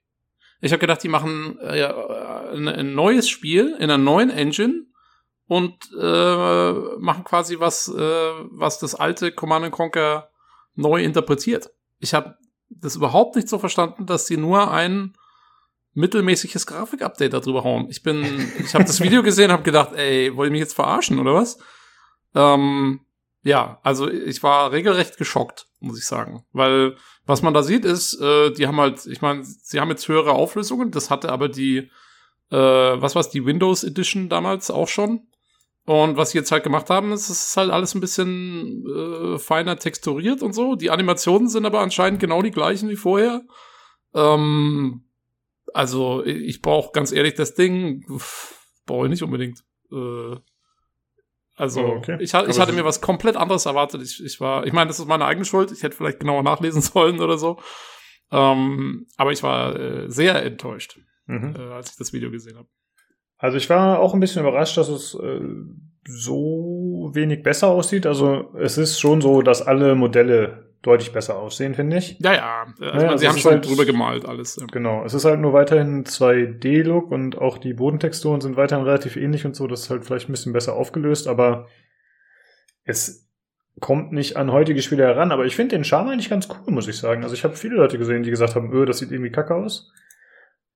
Ich 0.62 0.72
habe 0.72 0.80
gedacht, 0.80 1.04
die 1.04 1.10
machen 1.10 1.58
äh, 1.60 1.84
ein, 1.84 2.68
ein 2.68 2.94
neues 2.94 3.30
Spiel 3.30 3.76
in 3.78 3.84
einer 3.84 3.98
neuen 3.98 4.30
Engine 4.30 4.86
und 5.48 5.74
äh, 6.00 6.72
machen 7.00 7.24
quasi 7.24 7.60
was, 7.60 7.88
äh, 7.88 8.32
was 8.52 8.80
das 8.80 8.94
alte 8.96 9.32
Command 9.32 9.72
Conquer 9.72 10.30
neu 10.76 11.04
interpretiert. 11.04 11.72
Ich 12.00 12.14
habe 12.14 12.36
das 12.70 12.96
überhaupt 12.96 13.36
nicht 13.36 13.50
so 13.50 13.58
verstanden, 13.58 14.06
dass 14.06 14.28
sie 14.28 14.38
nur 14.38 14.72
ein 14.72 15.16
mittelmäßiges 15.94 16.66
Grafik-Update 16.68 17.34
darüber 17.34 17.64
hauen. 17.64 17.88
Ich 17.90 18.04
bin, 18.04 18.52
ich 18.60 18.74
habe 18.74 18.86
das 18.86 19.02
Video 19.02 19.24
gesehen, 19.24 19.52
habe 19.52 19.64
gedacht, 19.64 19.94
ey, 19.94 20.36
wollt 20.36 20.50
ihr 20.50 20.52
mich 20.52 20.62
jetzt 20.62 20.76
verarschen 20.76 21.20
oder 21.20 21.34
was? 21.34 21.58
Ähm, 22.36 23.02
ja, 23.44 23.80
also 23.84 24.10
ich 24.10 24.44
war 24.44 24.72
regelrecht 24.72 25.18
geschockt, 25.18 25.68
muss 25.80 25.98
ich 25.98 26.06
sagen, 26.06 26.46
weil 26.52 26.96
was 27.26 27.42
man 27.42 27.54
da 27.54 27.64
sieht 27.64 27.86
ist, 27.86 28.20
äh, 28.20 28.52
die 28.52 28.68
haben 28.68 28.80
halt, 28.80 29.06
ich 29.06 29.22
meine, 29.22 29.44
sie 29.44 29.80
haben 29.80 29.90
jetzt 29.90 30.08
höhere 30.08 30.34
Auflösungen, 30.34 30.92
das 30.92 31.10
hatte 31.10 31.32
aber 31.32 31.48
die, 31.48 31.90
äh, 32.52 32.58
was 32.58 33.16
war's, 33.16 33.30
die 33.30 33.46
Windows 33.46 33.84
Edition 33.84 34.30
damals 34.30 34.72
auch 34.72 34.88
schon. 34.88 35.28
Und 35.86 36.18
was 36.18 36.32
sie 36.32 36.38
jetzt 36.38 36.52
halt 36.52 36.64
gemacht 36.64 36.92
haben, 36.92 37.12
ist, 37.12 37.30
es 37.30 37.48
ist 37.48 37.58
halt 37.58 37.72
alles 37.72 37.96
ein 37.96 38.02
bisschen 38.02 38.86
äh, 38.86 39.40
feiner 39.40 39.78
texturiert 39.78 40.44
und 40.44 40.54
so. 40.54 40.76
Die 40.76 40.92
Animationen 40.92 41.50
sind 41.50 41.66
aber 41.66 41.80
anscheinend 41.80 42.20
genau 42.20 42.44
die 42.44 42.52
gleichen 42.52 42.90
wie 42.90 42.96
vorher. 42.96 43.42
Ähm, 44.14 45.09
also 45.74 46.24
ich 46.26 46.62
brauche 46.62 46.92
ganz 46.92 47.12
ehrlich 47.12 47.36
das 47.36 47.56
Ding, 47.56 48.06
brauche 48.86 49.06
ich 49.06 49.10
nicht 49.10 49.24
unbedingt. 49.24 49.64
Äh, 49.92 50.36
also 51.56 51.82
oh, 51.82 51.98
okay. 51.98 52.18
ich, 52.22 52.34
ich 52.34 52.60
hatte 52.60 52.74
mir 52.74 52.86
was 52.86 53.02
komplett 53.02 53.36
anderes 53.36 53.66
erwartet. 53.66 54.02
Ich, 54.02 54.24
ich 54.24 54.40
war, 54.40 54.66
ich 54.66 54.72
meine, 54.72 54.88
das 54.88 55.00
ist 55.00 55.08
meine 55.08 55.26
eigene 55.26 55.46
Schuld. 55.46 55.72
Ich 55.72 55.84
hätte 55.84 55.96
vielleicht 55.96 56.20
genauer 56.20 56.44
nachlesen 56.44 56.82
sollen 56.82 57.20
oder 57.20 57.38
so. 57.38 57.60
Ähm, 58.32 59.08
aber 59.18 59.32
ich 59.32 59.44
war 59.44 59.76
äh, 59.76 60.10
sehr 60.10 60.42
enttäuscht, 60.44 61.00
mhm. 61.26 61.56
äh, 61.58 61.74
als 61.74 61.92
ich 61.92 61.98
das 61.98 62.14
Video 62.14 62.32
gesehen 62.32 62.58
habe. 62.58 62.70
Also 63.38 63.58
ich 63.58 63.70
war 63.70 64.00
auch 64.00 64.14
ein 64.14 64.20
bisschen 64.20 64.42
überrascht, 64.42 64.78
dass 64.78 64.90
es 64.90 65.16
äh, 65.16 65.42
so 66.06 67.12
wenig 67.14 67.44
besser 67.44 67.68
aussieht. 67.70 68.06
Also 68.06 68.54
es 68.58 68.78
ist 68.78 69.00
schon 69.00 69.22
so, 69.22 69.42
dass 69.42 69.62
alle 69.62 69.96
Modelle 69.96 70.69
deutlich 70.82 71.12
besser 71.12 71.38
aussehen, 71.38 71.76
finde 71.76 71.98
ich. 71.98 72.18
Ja, 72.20 72.34
ja. 72.34 72.64
Also 72.80 72.84
naja, 72.84 73.08
meine, 73.08 73.18
sie 73.18 73.28
haben 73.28 73.38
schon 73.38 73.52
halt, 73.52 73.68
drüber 73.68 73.86
gemalt 73.86 74.26
alles. 74.26 74.56
Ja. 74.56 74.66
Genau. 74.72 75.04
Es 75.04 75.14
ist 75.14 75.26
halt 75.26 75.40
nur 75.40 75.52
weiterhin 75.52 76.06
2D-Look 76.06 77.12
und 77.12 77.38
auch 77.38 77.58
die 77.58 77.74
Bodentexturen 77.74 78.40
sind 78.40 78.56
weiterhin 78.56 78.86
relativ 78.86 79.18
ähnlich 79.18 79.46
und 79.46 79.56
so. 79.56 79.68
Das 79.68 79.82
ist 79.82 79.90
halt 79.90 80.06
vielleicht 80.06 80.30
ein 80.30 80.32
bisschen 80.32 80.54
besser 80.54 80.76
aufgelöst, 80.76 81.28
aber 81.28 81.68
es 82.86 83.28
kommt 83.82 84.14
nicht 84.14 84.38
an 84.38 84.52
heutige 84.52 84.82
Spiele 84.82 85.04
heran. 85.04 85.34
Aber 85.34 85.46
ich 85.46 85.56
finde 85.56 85.76
den 85.76 85.84
Charme 85.84 86.10
eigentlich 86.10 86.30
ganz 86.30 86.48
cool, 86.50 86.74
muss 86.74 86.88
ich 86.88 86.98
sagen. 86.98 87.24
Also 87.24 87.36
ich 87.36 87.44
habe 87.44 87.56
viele 87.56 87.76
Leute 87.76 87.98
gesehen, 87.98 88.24
die 88.24 88.30
gesagt 88.30 88.56
haben, 88.56 88.72
öh, 88.74 88.86
das 88.86 89.00
sieht 89.00 89.12
irgendwie 89.12 89.32
kacke 89.32 89.56
aus. 89.56 89.92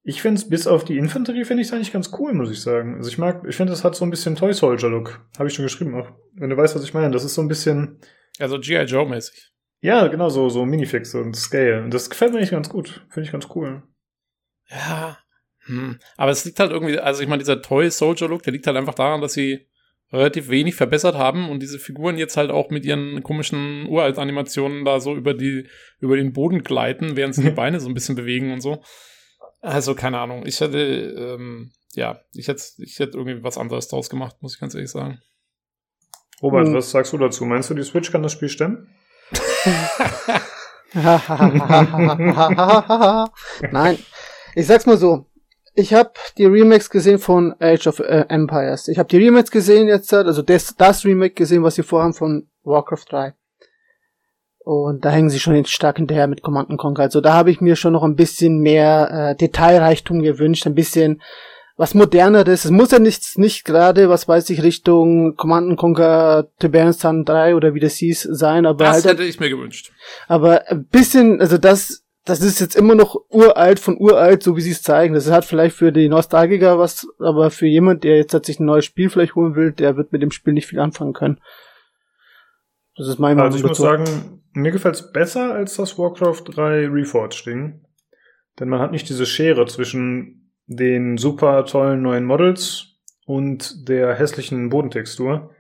Ich 0.06 0.22
finde 0.22 0.40
es 0.40 0.50
bis 0.50 0.68
auf 0.68 0.84
die 0.84 0.98
Infanterie 0.98 1.46
finde 1.46 1.62
ich 1.62 1.70
es 1.70 1.74
eigentlich 1.74 1.94
ganz 1.94 2.12
cool, 2.20 2.34
muss 2.34 2.52
ich 2.52 2.62
sagen. 2.62 2.96
Also 2.98 3.10
ich 3.10 3.18
mag, 3.18 3.46
ich 3.48 3.56
finde, 3.56 3.72
es 3.72 3.86
hat 3.86 3.96
so 3.96 4.04
ein 4.04 4.10
bisschen 4.10 4.36
Toy 4.36 4.54
Soldier 4.54 4.90
Look. 4.90 5.22
Habe 5.40 5.48
ich 5.48 5.56
schon 5.56 5.64
geschrieben 5.64 5.96
auch. 5.96 6.10
Wenn 6.34 6.50
du 6.50 6.58
weißt, 6.58 6.76
was 6.76 6.84
ich 6.84 6.94
meine. 6.94 7.12
Das 7.12 7.24
ist 7.24 7.36
so 7.36 7.42
ein 7.42 7.48
bisschen. 7.48 8.00
Also 8.38 8.60
G.I. 8.60 8.84
Joe 8.84 9.08
mäßig. 9.08 9.53
Ja, 9.84 10.08
genau, 10.08 10.30
so, 10.30 10.48
so 10.48 10.64
Minifix 10.66 11.14
und 11.14 11.36
Scale. 11.36 11.84
Und 11.84 11.94
das 11.94 12.10
gefällt 12.10 12.32
mir 12.32 12.40
nicht 12.40 12.52
ganz 12.52 12.70
gut. 12.70 13.06
Finde 13.10 13.28
ich 13.28 13.34
ganz 13.34 13.50
cool. 13.54 13.84
Ja. 14.70 15.18
Hm. 15.66 16.00
Aber 16.16 16.32
es 16.32 16.46
liegt 16.46 16.58
halt 16.62 16.72
irgendwie, 16.72 17.00
also 17.00 17.22
ich 17.22 17.28
meine, 17.28 17.40
dieser 17.40 17.62
Toy 17.62 17.92
Soldier 17.92 18.30
Look, 18.30 18.44
der 18.44 18.54
liegt 18.54 18.66
halt 18.66 18.78
einfach 18.78 18.94
daran, 18.94 19.20
dass 19.20 19.34
sie 19.34 19.68
relativ 20.14 20.48
wenig 20.48 20.76
verbessert 20.76 21.16
haben 21.16 21.50
und 21.50 21.60
diese 21.60 21.80
Figuren 21.80 22.18
jetzt 22.18 22.38
halt 22.38 22.50
auch 22.50 22.70
mit 22.70 22.86
ihren 22.86 23.24
komischen 23.24 23.86
Uralt-Animationen 23.88 24.86
da 24.86 25.02
so 25.02 25.16
über 25.16 25.34
die, 25.34 25.68
über 26.00 26.16
den 26.16 26.32
Boden 26.32 26.64
gleiten, 26.64 27.18
während 27.18 27.36
sie 27.36 27.44
die 27.44 27.50
Beine 27.52 27.82
so 27.82 27.90
ein 27.90 27.94
bisschen 27.94 28.16
bewegen 28.16 28.54
und 28.54 28.62
so. 28.62 28.82
Also, 29.60 29.96
keine 29.96 30.20
Ahnung. 30.20 30.46
Ich 30.46 30.62
hätte, 30.62 30.78
ähm, 30.80 31.74
ja, 31.94 32.22
ich 32.34 32.48
hätte, 32.48 32.64
ich 32.78 33.00
hätte 33.00 33.18
irgendwie 33.18 33.44
was 33.44 33.58
anderes 33.58 33.90
draus 33.90 34.10
gemacht, 34.10 34.38
muss 34.40 34.56
ich 34.56 34.62
ganz 34.62 34.76
ehrlich 34.76 34.92
sagen. 34.92 35.20
Robert, 36.42 36.68
hm. 36.68 36.74
was 36.74 36.92
sagst 36.92 37.12
du 37.12 37.18
dazu? 37.18 37.44
Meinst 37.44 37.70
du, 37.70 37.74
die 37.74 37.84
Switch 37.84 38.14
kann 38.14 38.24
das 38.24 38.32
Spiel 38.32 38.48
stemmen? 38.48 38.88
Nein, 43.72 43.98
ich 44.56 44.68
sag's 44.68 44.86
mal 44.86 44.98
so. 44.98 45.26
Ich 45.76 45.94
habe 45.94 46.12
die 46.38 46.46
Remakes 46.46 46.90
gesehen 46.90 47.18
von 47.18 47.56
Age 47.60 47.88
of 47.88 48.00
äh, 48.00 48.26
Empires. 48.30 48.88
Ich 48.88 49.00
habe 49.00 49.10
die 49.10 49.18
Remakes 49.18 49.50
gesehen 49.50 49.88
jetzt, 49.88 50.14
also 50.14 50.44
das, 50.44 50.76
das 50.76 51.04
Remake 51.04 51.34
gesehen, 51.34 51.64
was 51.64 51.76
sie 51.76 51.84
vorhaben 51.84 52.14
von 52.14 52.48
Warcraft 52.64 53.06
3. 53.10 53.34
Und 54.60 55.04
da 55.04 55.10
hängen 55.10 55.30
sie 55.30 55.40
schon 55.40 55.66
stark 55.66 55.98
hinterher 55.98 56.28
mit 56.28 56.42
Command 56.42 56.70
Conquer. 56.78 57.04
Also 57.04 57.22
da 57.22 57.34
habe 57.34 57.52
ich 57.52 57.60
mir 57.60 57.76
schon 57.76 57.94
noch 57.94 58.04
ein 58.04 58.16
bisschen 58.16 58.60
mehr 58.60 59.32
äh, 59.32 59.36
Detailreichtum 59.36 60.22
gewünscht, 60.22 60.68
ein 60.68 60.76
bisschen 60.76 61.22
was 61.76 61.94
moderneres. 61.94 62.66
Es 62.66 62.72
muss 62.72 62.92
ja 62.92 63.00
nichts, 63.00 63.38
nicht 63.38 63.66
gerade, 63.66 64.10
was 64.10 64.28
weiß 64.28 64.50
ich, 64.52 64.62
Richtung 64.62 65.36
Command 65.36 65.78
Conquer 65.78 66.50
Tiberian 66.60 67.26
3 67.26 67.56
oder 67.56 67.74
wie 67.74 67.80
das 67.80 67.96
hieß 67.96 68.28
sein, 68.32 68.66
aber 68.66 68.86
das 68.86 68.96
halt, 68.96 69.06
hätte 69.06 69.24
ich 69.24 69.40
mir 69.40 69.50
gewünscht. 69.50 69.92
Aber 70.28 70.68
ein 70.68 70.86
bisschen, 70.86 71.42
also 71.42 71.58
das, 71.58 72.04
das 72.26 72.42
ist 72.42 72.60
jetzt 72.60 72.76
immer 72.76 72.96
noch 72.96 73.16
uralt 73.30 73.80
von 73.80 73.98
uralt, 73.98 74.44
so 74.44 74.56
wie 74.56 74.62
sie 74.62 74.72
es 74.72 74.84
zeigen. 74.84 75.14
Das 75.14 75.30
hat 75.30 75.46
vielleicht 75.46 75.76
für 75.76 75.92
die 75.92 76.10
Nostalgiker 76.10 76.78
was, 76.78 77.08
aber 77.20 77.50
für 77.50 77.68
jemand, 77.68 78.04
der 78.04 78.18
jetzt 78.18 78.46
sich 78.46 78.60
ein 78.60 78.66
neues 78.66 78.86
Spiel 78.86 79.10
vielleicht 79.10 79.36
holen 79.36 79.56
will, 79.56 79.72
der 79.72 79.98
wird 79.98 80.12
mit 80.12 80.22
dem 80.22 80.32
Spiel 80.32 80.54
nicht 80.54 80.68
viel 80.68 80.80
anfangen 80.80 81.14
können. 81.14 81.40
Das 82.96 83.08
ist 83.08 83.18
mein 83.18 83.40
Also 83.40 83.58
ich 83.58 83.64
muss 83.64 83.80
sagen, 83.80 84.44
mir 84.54 84.72
gefällt 84.72 84.96
es 84.96 85.12
besser 85.12 85.54
als 85.54 85.76
das 85.76 85.98
Warcraft 85.98 86.44
3 86.46 86.88
Reforged 86.88 87.46
Ding. 87.48 87.82
Denn 88.60 88.70
man 88.70 88.80
hat 88.80 88.92
nicht 88.92 89.10
diese 89.10 89.26
Schere 89.26 89.66
zwischen 89.66 90.43
den 90.68 91.18
super 91.18 91.66
tollen 91.66 92.02
neuen 92.02 92.26
Models 92.26 92.94
und 93.26 93.88
der 93.88 94.16
hässlichen 94.16 94.70
Bodentextur. 94.70 95.52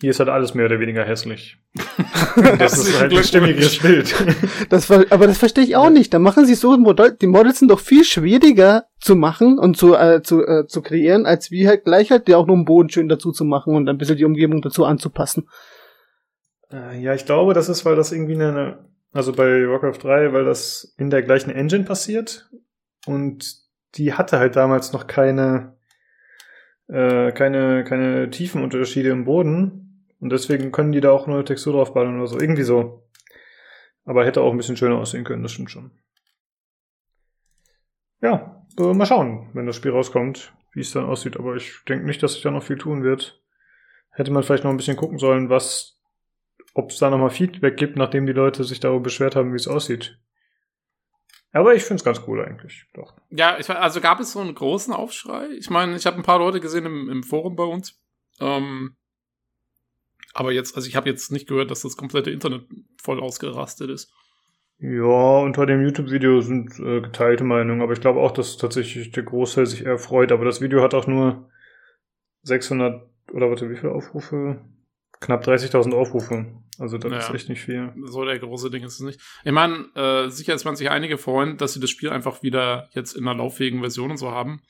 Hier 0.00 0.10
ist 0.10 0.18
halt 0.18 0.28
alles 0.28 0.54
mehr 0.54 0.66
oder 0.66 0.80
weniger 0.80 1.04
hässlich. 1.04 1.58
das 2.58 2.76
ist 2.76 3.00
halt 3.00 3.12
ein 3.12 3.22
stimmiges 3.22 3.78
Bild. 3.78 4.14
Das 4.68 4.88
war, 4.88 5.04
aber 5.10 5.26
das 5.26 5.38
verstehe 5.38 5.64
ich 5.64 5.76
auch 5.76 5.90
nicht. 5.90 6.14
Da 6.14 6.18
machen 6.18 6.46
sie 6.46 6.54
so, 6.54 6.76
die 6.76 7.26
Models 7.26 7.58
sind 7.58 7.70
doch 7.70 7.78
viel 7.78 8.04
schwieriger 8.04 8.86
zu 9.00 9.16
machen 9.16 9.58
und 9.58 9.76
zu, 9.76 9.94
äh, 9.94 10.22
zu, 10.22 10.42
äh, 10.46 10.66
zu 10.66 10.80
kreieren, 10.80 11.26
als 11.26 11.50
wie 11.50 11.68
halt 11.68 11.84
gleich 11.84 12.10
halt 12.10 12.26
die 12.26 12.34
auch 12.34 12.46
nur 12.46 12.56
einen 12.56 12.64
Boden 12.64 12.88
schön 12.88 13.08
dazu 13.08 13.32
zu 13.32 13.44
machen 13.44 13.76
und 13.76 13.88
ein 13.88 13.98
bisschen 13.98 14.16
die 14.16 14.24
Umgebung 14.24 14.62
dazu 14.62 14.84
anzupassen. 14.86 15.48
Äh, 16.72 17.00
ja, 17.00 17.14
ich 17.14 17.26
glaube, 17.26 17.54
das 17.54 17.68
ist, 17.68 17.84
weil 17.84 17.96
das 17.96 18.12
irgendwie 18.12 18.34
eine, 18.34 18.88
also 19.12 19.32
bei 19.32 19.68
Warcraft 19.68 20.02
3, 20.02 20.32
weil 20.32 20.44
das 20.44 20.94
in 20.96 21.10
der 21.10 21.22
gleichen 21.22 21.50
Engine 21.50 21.84
passiert 21.84 22.48
und 23.06 23.61
die 23.94 24.14
hatte 24.14 24.38
halt 24.38 24.56
damals 24.56 24.92
noch 24.92 25.06
keine, 25.06 25.76
äh, 26.88 27.32
keine, 27.32 27.84
keine 27.84 28.30
Tiefenunterschiede 28.30 29.10
im 29.10 29.24
Boden. 29.24 30.06
Und 30.20 30.30
deswegen 30.30 30.72
können 30.72 30.92
die 30.92 31.00
da 31.00 31.10
auch 31.10 31.26
neue 31.26 31.44
Textur 31.44 31.72
draufballern 31.72 32.16
oder 32.16 32.28
so. 32.28 32.38
Irgendwie 32.38 32.62
so. 32.62 33.08
Aber 34.04 34.24
hätte 34.24 34.40
auch 34.40 34.52
ein 34.52 34.56
bisschen 34.56 34.76
schöner 34.76 34.98
aussehen 34.98 35.24
können, 35.24 35.42
das 35.42 35.52
stimmt 35.52 35.70
schon. 35.70 35.90
Ja, 38.20 38.64
äh, 38.78 38.94
mal 38.94 39.06
schauen, 39.06 39.50
wenn 39.52 39.66
das 39.66 39.76
Spiel 39.76 39.90
rauskommt, 39.90 40.54
wie 40.72 40.80
es 40.80 40.92
dann 40.92 41.06
aussieht. 41.06 41.36
Aber 41.36 41.56
ich 41.56 41.80
denke 41.88 42.06
nicht, 42.06 42.22
dass 42.22 42.34
sich 42.34 42.42
da 42.42 42.50
noch 42.50 42.62
viel 42.62 42.78
tun 42.78 43.02
wird. 43.02 43.42
Hätte 44.10 44.30
man 44.30 44.42
vielleicht 44.42 44.64
noch 44.64 44.70
ein 44.70 44.76
bisschen 44.76 44.96
gucken 44.96 45.18
sollen, 45.18 45.48
was, 45.48 46.00
ob 46.74 46.90
es 46.90 46.98
da 46.98 47.10
nochmal 47.10 47.30
Feedback 47.30 47.76
gibt, 47.76 47.96
nachdem 47.96 48.26
die 48.26 48.32
Leute 48.32 48.64
sich 48.64 48.80
darüber 48.80 49.04
beschwert 49.04 49.36
haben, 49.36 49.52
wie 49.52 49.56
es 49.56 49.68
aussieht. 49.68 50.18
Aber 51.52 51.74
ich 51.74 51.84
finde 51.84 52.00
es 52.00 52.04
ganz 52.04 52.22
cool 52.26 52.42
eigentlich, 52.44 52.86
doch. 52.94 53.14
Ja, 53.30 53.58
ich, 53.58 53.68
also 53.68 54.00
gab 54.00 54.20
es 54.20 54.32
so 54.32 54.40
einen 54.40 54.54
großen 54.54 54.92
Aufschrei? 54.92 55.48
Ich 55.58 55.68
meine, 55.68 55.96
ich 55.96 56.06
habe 56.06 56.16
ein 56.16 56.22
paar 56.22 56.38
Leute 56.38 56.60
gesehen 56.60 56.86
im, 56.86 57.10
im 57.10 57.22
Forum 57.22 57.56
bei 57.56 57.64
uns. 57.64 58.00
Ähm, 58.40 58.96
aber 60.32 60.52
jetzt, 60.52 60.76
also 60.76 60.88
ich 60.88 60.96
habe 60.96 61.10
jetzt 61.10 61.30
nicht 61.30 61.46
gehört, 61.46 61.70
dass 61.70 61.82
das 61.82 61.96
komplette 61.96 62.30
Internet 62.30 62.64
voll 63.00 63.20
ausgerastet 63.20 63.90
ist. 63.90 64.12
Ja, 64.78 65.38
unter 65.38 65.66
dem 65.66 65.82
YouTube-Video 65.82 66.40
sind 66.40 66.78
äh, 66.80 67.02
geteilte 67.02 67.44
Meinungen, 67.44 67.82
aber 67.82 67.92
ich 67.92 68.00
glaube 68.00 68.20
auch, 68.20 68.32
dass 68.32 68.56
tatsächlich 68.56 69.12
der 69.12 69.22
Großteil 69.22 69.66
sich 69.66 69.84
eher 69.84 69.98
freut. 69.98 70.32
Aber 70.32 70.44
das 70.44 70.60
Video 70.60 70.82
hat 70.82 70.94
auch 70.94 71.06
nur 71.06 71.48
600 72.42 73.08
oder 73.32 73.48
warte, 73.48 73.70
wie 73.70 73.76
viele 73.76 73.92
Aufrufe? 73.92 74.60
Knapp 75.22 75.46
30.000 75.46 75.94
Aufrufe. 75.94 76.46
Also 76.78 76.98
das 76.98 77.10
ja, 77.10 77.18
ist 77.18 77.30
echt 77.34 77.48
nicht 77.48 77.62
viel. 77.62 77.92
So 78.04 78.24
der 78.24 78.38
große 78.38 78.70
Ding 78.70 78.82
ist 78.82 78.94
es 78.94 79.00
nicht. 79.00 79.20
Ich 79.44 79.52
meine, 79.52 79.86
äh, 79.94 80.28
sicher 80.28 80.54
ist 80.54 80.64
man 80.64 80.76
sich 80.76 80.90
einige 80.90 81.16
freuen, 81.16 81.56
dass 81.56 81.74
sie 81.74 81.80
das 81.80 81.90
Spiel 81.90 82.10
einfach 82.10 82.42
wieder 82.42 82.88
jetzt 82.92 83.14
in 83.14 83.26
einer 83.26 83.38
lauffähigen 83.38 83.80
Version 83.80 84.10
und 84.10 84.16
so 84.16 84.30
haben. 84.30 84.62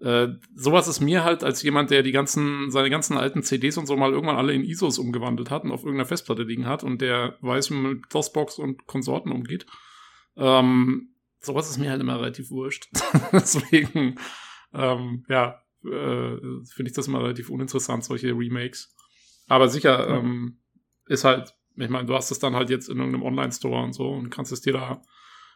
Äh, 0.00 0.28
sowas 0.54 0.88
ist 0.88 1.00
mir 1.00 1.24
halt 1.24 1.42
als 1.42 1.62
jemand, 1.62 1.90
der 1.90 2.02
die 2.02 2.12
ganzen, 2.12 2.70
seine 2.70 2.90
ganzen 2.90 3.16
alten 3.16 3.42
CDs 3.42 3.78
und 3.78 3.86
so 3.86 3.96
mal 3.96 4.12
irgendwann 4.12 4.36
alle 4.36 4.52
in 4.52 4.64
ISOs 4.64 4.98
umgewandelt 4.98 5.50
hat 5.50 5.64
und 5.64 5.72
auf 5.72 5.84
irgendeiner 5.84 6.06
Festplatte 6.06 6.42
liegen 6.42 6.66
hat 6.66 6.84
und 6.84 7.00
der 7.00 7.38
weiß, 7.40 7.70
wie 7.70 7.74
man 7.74 7.92
mit 7.94 8.04
DOSBox 8.12 8.58
und 8.58 8.86
Konsorten 8.86 9.32
umgeht. 9.32 9.66
Ähm, 10.36 11.14
sowas 11.40 11.70
ist 11.70 11.78
mir 11.78 11.90
halt 11.90 12.00
immer 12.00 12.20
relativ 12.20 12.50
wurscht. 12.50 12.88
Deswegen, 13.32 14.16
ähm, 14.74 15.24
ja, 15.28 15.62
äh, 15.84 16.36
finde 16.66 16.88
ich 16.88 16.92
das 16.92 17.06
immer 17.06 17.22
relativ 17.22 17.48
uninteressant, 17.48 18.04
solche 18.04 18.28
Remakes. 18.32 18.94
Aber 19.46 19.68
sicher, 19.68 20.08
ähm, 20.08 20.58
ist 21.06 21.24
halt, 21.24 21.54
ich 21.76 21.88
meine, 21.88 22.06
du 22.06 22.14
hast 22.14 22.30
es 22.30 22.38
dann 22.38 22.54
halt 22.54 22.70
jetzt 22.70 22.88
in 22.88 22.98
irgendeinem 22.98 23.24
Online-Store 23.24 23.82
und 23.82 23.92
so 23.92 24.08
und 24.08 24.30
kannst 24.30 24.52
es 24.52 24.60
dir 24.60 24.72
da 24.72 25.02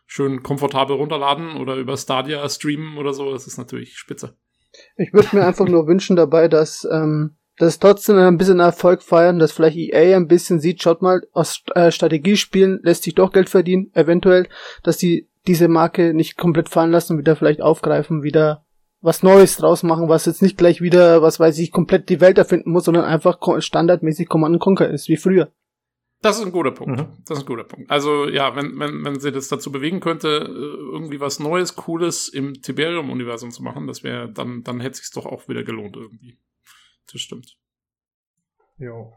schön 0.07 0.43
komfortabel 0.43 0.97
runterladen 0.97 1.57
oder 1.57 1.77
über 1.77 1.97
Stadia 1.97 2.49
streamen 2.49 2.97
oder 2.99 3.13
so. 3.13 3.33
Das 3.33 3.47
ist 3.47 3.59
natürlich 3.59 3.97
spitze. 3.97 4.37
Ich 4.97 5.13
würde 5.13 5.35
mir 5.35 5.47
einfach 5.47 5.67
nur 5.67 5.87
wünschen 5.87 6.17
dabei, 6.17 6.49
dass 6.49 6.87
ähm, 6.91 7.37
das 7.57 7.79
trotzdem 7.79 8.17
ein 8.17 8.39
bisschen 8.39 8.61
Erfolg 8.61 9.03
feiern, 9.03 9.39
dass 9.39 9.53
vielleicht 9.53 9.77
EA 9.77 10.17
ein 10.17 10.29
bisschen 10.29 10.61
sieht, 10.61 10.83
schaut 10.83 11.03
mal, 11.03 11.23
aus 11.33 11.63
äh, 11.75 11.91
Strategiespielen 11.91 12.81
lässt 12.83 13.03
sich 13.03 13.15
doch 13.15 13.33
Geld 13.33 13.49
verdienen, 13.49 13.91
eventuell, 13.95 14.49
dass 14.83 14.97
die 14.97 15.29
diese 15.47 15.69
Marke 15.69 16.15
nicht 16.15 16.37
komplett 16.37 16.69
fallen 16.69 16.91
lassen, 16.91 17.19
wieder 17.19 17.35
vielleicht 17.37 17.61
aufgreifen, 17.61 18.23
wieder 18.23 18.65
was 19.01 19.23
Neues 19.23 19.57
draus 19.57 19.83
machen, 19.83 20.09
was 20.09 20.27
jetzt 20.27 20.43
nicht 20.43 20.59
gleich 20.59 20.81
wieder, 20.81 21.23
was 21.23 21.39
weiß 21.39 21.59
ich, 21.59 21.71
komplett 21.71 22.09
die 22.09 22.21
Welt 22.21 22.39
erfinden 22.39 22.71
muss, 22.73 22.85
sondern 22.85 23.05
einfach 23.05 23.39
standardmäßig 23.61 24.29
Command 24.29 24.59
Conquer 24.61 24.91
ist, 24.91 25.09
wie 25.09 25.17
früher. 25.17 25.53
Das 26.21 26.39
ist 26.39 26.45
ein 26.45 26.53
guter 26.53 26.73
Punkt. 26.73 26.99
Mhm. 26.99 27.07
Das 27.27 27.39
ist 27.39 27.45
ein 27.45 27.47
guter 27.47 27.65
Punkt. 27.65 27.89
Also 27.91 28.29
ja, 28.29 28.57
wenn, 28.57 28.79
wenn, 28.81 29.05
wenn 29.05 29.21
sie 29.21 29.31
das 29.31 29.47
dazu 29.47 29.71
bewegen 29.71 30.01
könnte, 30.01 30.29
äh, 30.29 30.93
irgendwie 30.93 31.21
was 31.21 31.39
Neues, 31.39 31.77
Cooles 31.77 32.29
im 32.29 32.55
Tiberium-Universum 32.55 33.53
zu 33.53 33.63
machen, 33.63 33.87
das 33.87 34.03
wäre, 34.03 34.29
dann, 34.33 34.65
dann 34.65 34.81
hätte 34.81 34.97
sich's 34.97 35.13
doch 35.13 35.27
auch 35.27 35.49
wieder 35.49 35.63
gelohnt 35.63 35.97
irgendwie. 35.97 36.37
Das 37.13 37.21
stimmt. 37.21 37.57
Jo. 38.79 39.13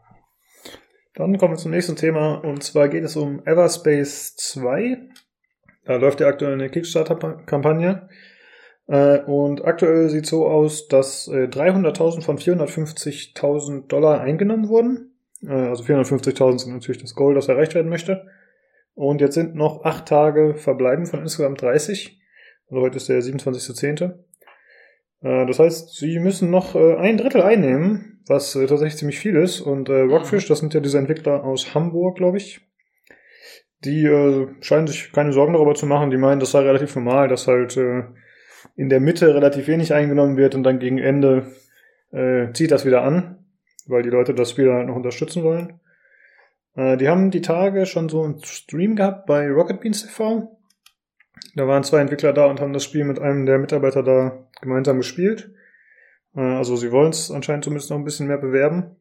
Dann 1.14 1.36
kommen 1.38 1.54
wir 1.54 1.58
zum 1.58 1.72
nächsten 1.72 1.96
Thema 1.96 2.36
und 2.36 2.62
zwar 2.62 2.88
geht 2.88 3.04
es 3.04 3.16
um 3.16 3.44
Everspace 3.44 4.36
2. 4.36 5.08
Da 5.84 5.96
läuft 5.96 6.20
ja 6.20 6.28
aktuell 6.28 6.52
eine 6.52 6.70
Kickstarter-Kampagne. 6.70 8.08
Äh, 8.86 9.20
und 9.20 9.64
aktuell 9.64 10.08
sieht 10.08 10.26
so 10.26 10.46
aus, 10.46 10.88
dass 10.88 11.28
300.000 11.28 12.18
äh, 12.18 12.20
von 12.22 12.38
450.000 12.38 13.86
Dollar 13.86 14.20
eingenommen 14.20 14.68
wurden. 14.68 15.14
Äh, 15.42 15.52
also 15.52 15.84
450.000 15.84 16.58
sind 16.58 16.72
natürlich 16.74 17.00
das 17.00 17.14
Goal, 17.14 17.34
das 17.34 17.48
erreicht 17.48 17.74
werden 17.74 17.88
möchte. 17.88 18.26
Und 18.94 19.20
jetzt 19.20 19.34
sind 19.34 19.54
noch 19.54 19.84
acht 19.84 20.06
Tage 20.06 20.54
verbleiben 20.54 21.06
von 21.06 21.20
insgesamt 21.20 21.62
30. 21.62 22.20
Also 22.68 22.82
heute 22.82 22.96
ist 22.96 23.08
der 23.08 23.20
27.10. 23.20 24.14
Das 25.20 25.58
heißt, 25.60 25.94
sie 25.94 26.18
müssen 26.18 26.50
noch 26.50 26.74
ein 26.74 27.16
Drittel 27.16 27.42
einnehmen, 27.42 28.20
was 28.26 28.54
tatsächlich 28.54 28.96
ziemlich 28.96 29.20
viel 29.20 29.36
ist. 29.36 29.60
Und 29.60 29.88
Rockfish, 29.88 30.48
das 30.48 30.58
sind 30.58 30.74
ja 30.74 30.80
diese 30.80 30.98
Entwickler 30.98 31.44
aus 31.44 31.74
Hamburg, 31.74 32.16
glaube 32.16 32.38
ich, 32.38 32.60
die 33.84 34.08
scheinen 34.60 34.88
sich 34.88 35.12
keine 35.12 35.32
Sorgen 35.32 35.52
darüber 35.52 35.74
zu 35.74 35.86
machen. 35.86 36.10
Die 36.10 36.16
meinen, 36.16 36.40
das 36.40 36.50
sei 36.50 36.60
relativ 36.60 36.96
normal, 36.96 37.28
dass 37.28 37.46
halt 37.46 37.78
in 38.82 38.88
der 38.88 38.98
Mitte 38.98 39.32
relativ 39.32 39.68
wenig 39.68 39.94
eingenommen 39.94 40.36
wird 40.36 40.56
und 40.56 40.64
dann 40.64 40.80
gegen 40.80 40.98
Ende 40.98 41.46
äh, 42.10 42.52
zieht 42.52 42.72
das 42.72 42.84
wieder 42.84 43.04
an, 43.04 43.38
weil 43.86 44.02
die 44.02 44.10
Leute 44.10 44.34
das 44.34 44.50
Spiel 44.50 44.72
halt 44.72 44.88
noch 44.88 44.96
unterstützen 44.96 45.44
wollen. 45.44 45.78
Äh, 46.74 46.96
die 46.96 47.08
haben 47.08 47.30
die 47.30 47.42
Tage 47.42 47.86
schon 47.86 48.08
so 48.08 48.24
einen 48.24 48.42
Stream 48.42 48.96
gehabt 48.96 49.26
bei 49.26 49.48
Rocket 49.48 49.80
Beans 49.80 50.04
TV. 50.04 50.58
Da 51.54 51.68
waren 51.68 51.84
zwei 51.84 52.00
Entwickler 52.00 52.32
da 52.32 52.46
und 52.46 52.60
haben 52.60 52.72
das 52.72 52.82
Spiel 52.82 53.04
mit 53.04 53.20
einem 53.20 53.46
der 53.46 53.60
Mitarbeiter 53.60 54.02
da 54.02 54.48
gemeinsam 54.60 54.96
gespielt. 54.96 55.52
Äh, 56.34 56.40
also 56.40 56.74
sie 56.74 56.90
wollen 56.90 57.10
es 57.10 57.30
anscheinend 57.30 57.62
zumindest 57.62 57.88
noch 57.88 57.98
ein 57.98 58.04
bisschen 58.04 58.26
mehr 58.26 58.38
bewerben. 58.38 58.96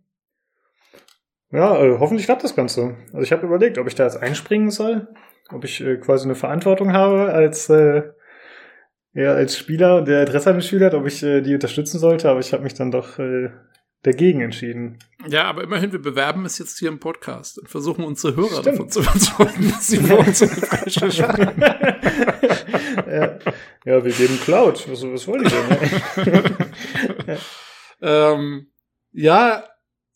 Ja, 1.52 1.84
äh, 1.84 1.98
hoffentlich 1.98 2.28
klappt 2.28 2.44
das 2.44 2.56
Ganze. 2.56 2.98
Also 3.14 3.24
ich 3.24 3.32
habe 3.32 3.48
überlegt, 3.48 3.80
ob 3.80 3.88
ich 3.88 3.96
da 3.96 4.04
jetzt 4.04 4.22
einspringen 4.22 4.70
soll, 4.70 5.08
ob 5.52 5.64
ich 5.64 5.82
äh, 5.82 5.98
quasi 5.98 6.26
eine 6.26 6.36
Verantwortung 6.36 6.94
habe 6.94 7.34
als 7.34 7.68
äh, 7.68 8.04
ja, 9.14 9.34
als 9.34 9.58
Spieler, 9.58 10.02
der 10.02 10.22
Interesse 10.22 10.50
an 10.50 10.58
dem 10.58 10.62
Spiel 10.62 10.84
hat, 10.86 10.94
ob 10.94 11.06
ich 11.06 11.22
äh, 11.24 11.42
die 11.42 11.54
unterstützen 11.54 12.00
sollte, 12.00 12.30
aber 12.30 12.40
ich 12.40 12.54
habe 12.54 12.64
mich 12.64 12.74
dann 12.74 12.92
doch 12.92 13.20
äh, 13.20 13.50
dagegen 14.04 14.42
entschieden. 14.42 15.00
Ja, 15.28 15.44
aber 15.44 15.64
immerhin, 15.64 15.92
wir 15.92 16.02
bewerben 16.02 16.46
es 16.46 16.58
jetzt 16.58 16.80
hier 16.80 16.90
im 16.90 17.00
Podcast 17.00 17.60
und 17.60 17.70
versuchen 17.70 18.04
unsere 18.04 18.36
Hörer 18.36 18.62
Stimmt. 18.62 18.68
davon 18.68 18.90
zu 18.90 19.02
überzeugen, 19.02 19.70
dass 19.70 19.88
sie 19.88 19.98
vor 19.98 20.20
uns 20.20 20.44
falsche 20.44 21.12
spielen. 21.12 21.62
ja. 23.08 23.40
ja, 23.86 24.06
wir 24.06 24.12
geben 24.12 24.40
Cloud. 24.44 24.90
Was, 24.90 25.04
was 25.04 25.28
wollen 25.28 25.44
die 25.44 26.26
denn? 26.26 26.44
ja. 27.28 27.38
Ähm, 28.04 28.72
ja, 29.12 29.64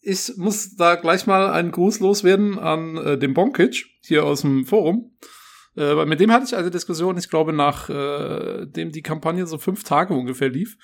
ich 0.01 0.33
muss 0.37 0.75
da 0.75 0.95
gleich 0.95 1.27
mal 1.27 1.51
einen 1.51 1.71
Gruß 1.71 1.99
loswerden 1.99 2.57
an 2.57 2.97
äh, 2.97 3.17
den 3.17 3.35
Bonkic 3.35 3.85
hier 4.01 4.23
aus 4.23 4.41
dem 4.41 4.65
Forum. 4.65 5.15
Äh, 5.77 6.05
mit 6.05 6.19
dem 6.19 6.31
hatte 6.31 6.45
ich 6.45 6.55
also 6.55 6.69
Diskussion, 6.69 7.17
ich 7.17 7.29
glaube, 7.29 7.53
nach 7.53 7.89
äh, 7.89 8.65
die 8.67 9.01
Kampagne 9.01 9.45
so 9.45 9.57
fünf 9.57 9.83
Tage 9.83 10.13
ungefähr 10.13 10.49
lief. 10.49 10.77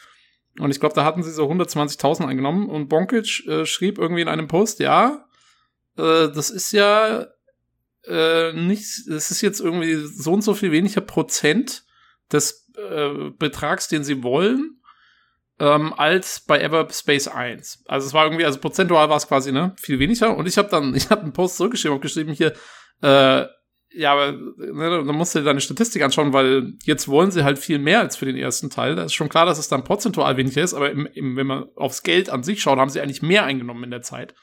Und 0.59 0.71
ich 0.71 0.79
glaube, 0.79 0.95
da 0.95 1.05
hatten 1.05 1.23
sie 1.23 1.31
so 1.31 1.49
120.000 1.49 2.25
eingenommen. 2.25 2.69
Und 2.69 2.89
Bonkic 2.89 3.47
äh, 3.47 3.65
schrieb 3.65 3.97
irgendwie 3.97 4.21
in 4.21 4.27
einem 4.27 4.47
Post, 4.47 4.79
ja, 4.79 5.25
äh, 5.97 6.29
das 6.29 6.49
ist 6.49 6.71
ja 6.73 7.27
äh, 8.05 8.53
nicht, 8.53 9.07
das 9.07 9.31
ist 9.31 9.41
jetzt 9.41 9.61
irgendwie 9.61 9.95
so 9.95 10.33
und 10.33 10.43
so 10.43 10.53
viel 10.53 10.71
weniger 10.71 11.01
Prozent 11.01 11.85
des 12.31 12.69
äh, 12.77 13.29
Betrags, 13.37 13.87
den 13.87 14.03
sie 14.03 14.23
wollen, 14.23 14.81
ähm, 15.59 15.93
als 15.93 16.41
bei 16.41 16.59
Everspace 16.59 17.27
1. 17.27 17.83
Also 17.87 18.07
es 18.07 18.13
war 18.13 18.25
irgendwie, 18.25 18.45
also 18.45 18.59
prozentual 18.59 19.09
war 19.09 19.17
es 19.17 19.27
quasi, 19.27 19.51
ne, 19.51 19.73
viel 19.77 19.99
weniger. 19.99 20.35
Und 20.35 20.47
ich 20.47 20.57
habe 20.57 20.69
dann, 20.69 20.95
ich 20.95 21.09
habe 21.09 21.21
einen 21.21 21.33
Post 21.33 21.57
zurückgeschrieben 21.57 21.95
und 21.95 22.01
geschrieben 22.01 22.33
hier, 22.33 22.53
äh, 23.01 23.45
ja, 23.93 24.13
aber 24.13 24.31
ne, 24.31 25.03
da 25.05 25.13
musst 25.13 25.35
du 25.35 25.39
dir 25.39 25.45
deine 25.45 25.61
Statistik 25.61 26.01
anschauen, 26.01 26.33
weil 26.33 26.73
jetzt 26.83 27.07
wollen 27.07 27.31
sie 27.31 27.43
halt 27.43 27.59
viel 27.59 27.79
mehr 27.79 27.99
als 27.99 28.15
für 28.15 28.25
den 28.25 28.37
ersten 28.37 28.69
Teil. 28.69 28.95
Da 28.95 29.03
ist 29.03 29.13
schon 29.13 29.29
klar, 29.29 29.45
dass 29.45 29.59
es 29.59 29.67
dann 29.67 29.83
prozentual 29.83 30.37
weniger 30.37 30.63
ist, 30.63 30.73
aber 30.73 30.91
im, 30.91 31.05
im, 31.07 31.35
wenn 31.35 31.47
man 31.47 31.65
aufs 31.75 32.03
Geld 32.03 32.29
an 32.29 32.43
sich 32.43 32.61
schaut, 32.61 32.79
haben 32.79 32.89
sie 32.89 33.01
eigentlich 33.01 33.21
mehr 33.21 33.43
eingenommen 33.43 33.83
in 33.83 33.91
der 33.91 34.01
Zeit. 34.01 34.33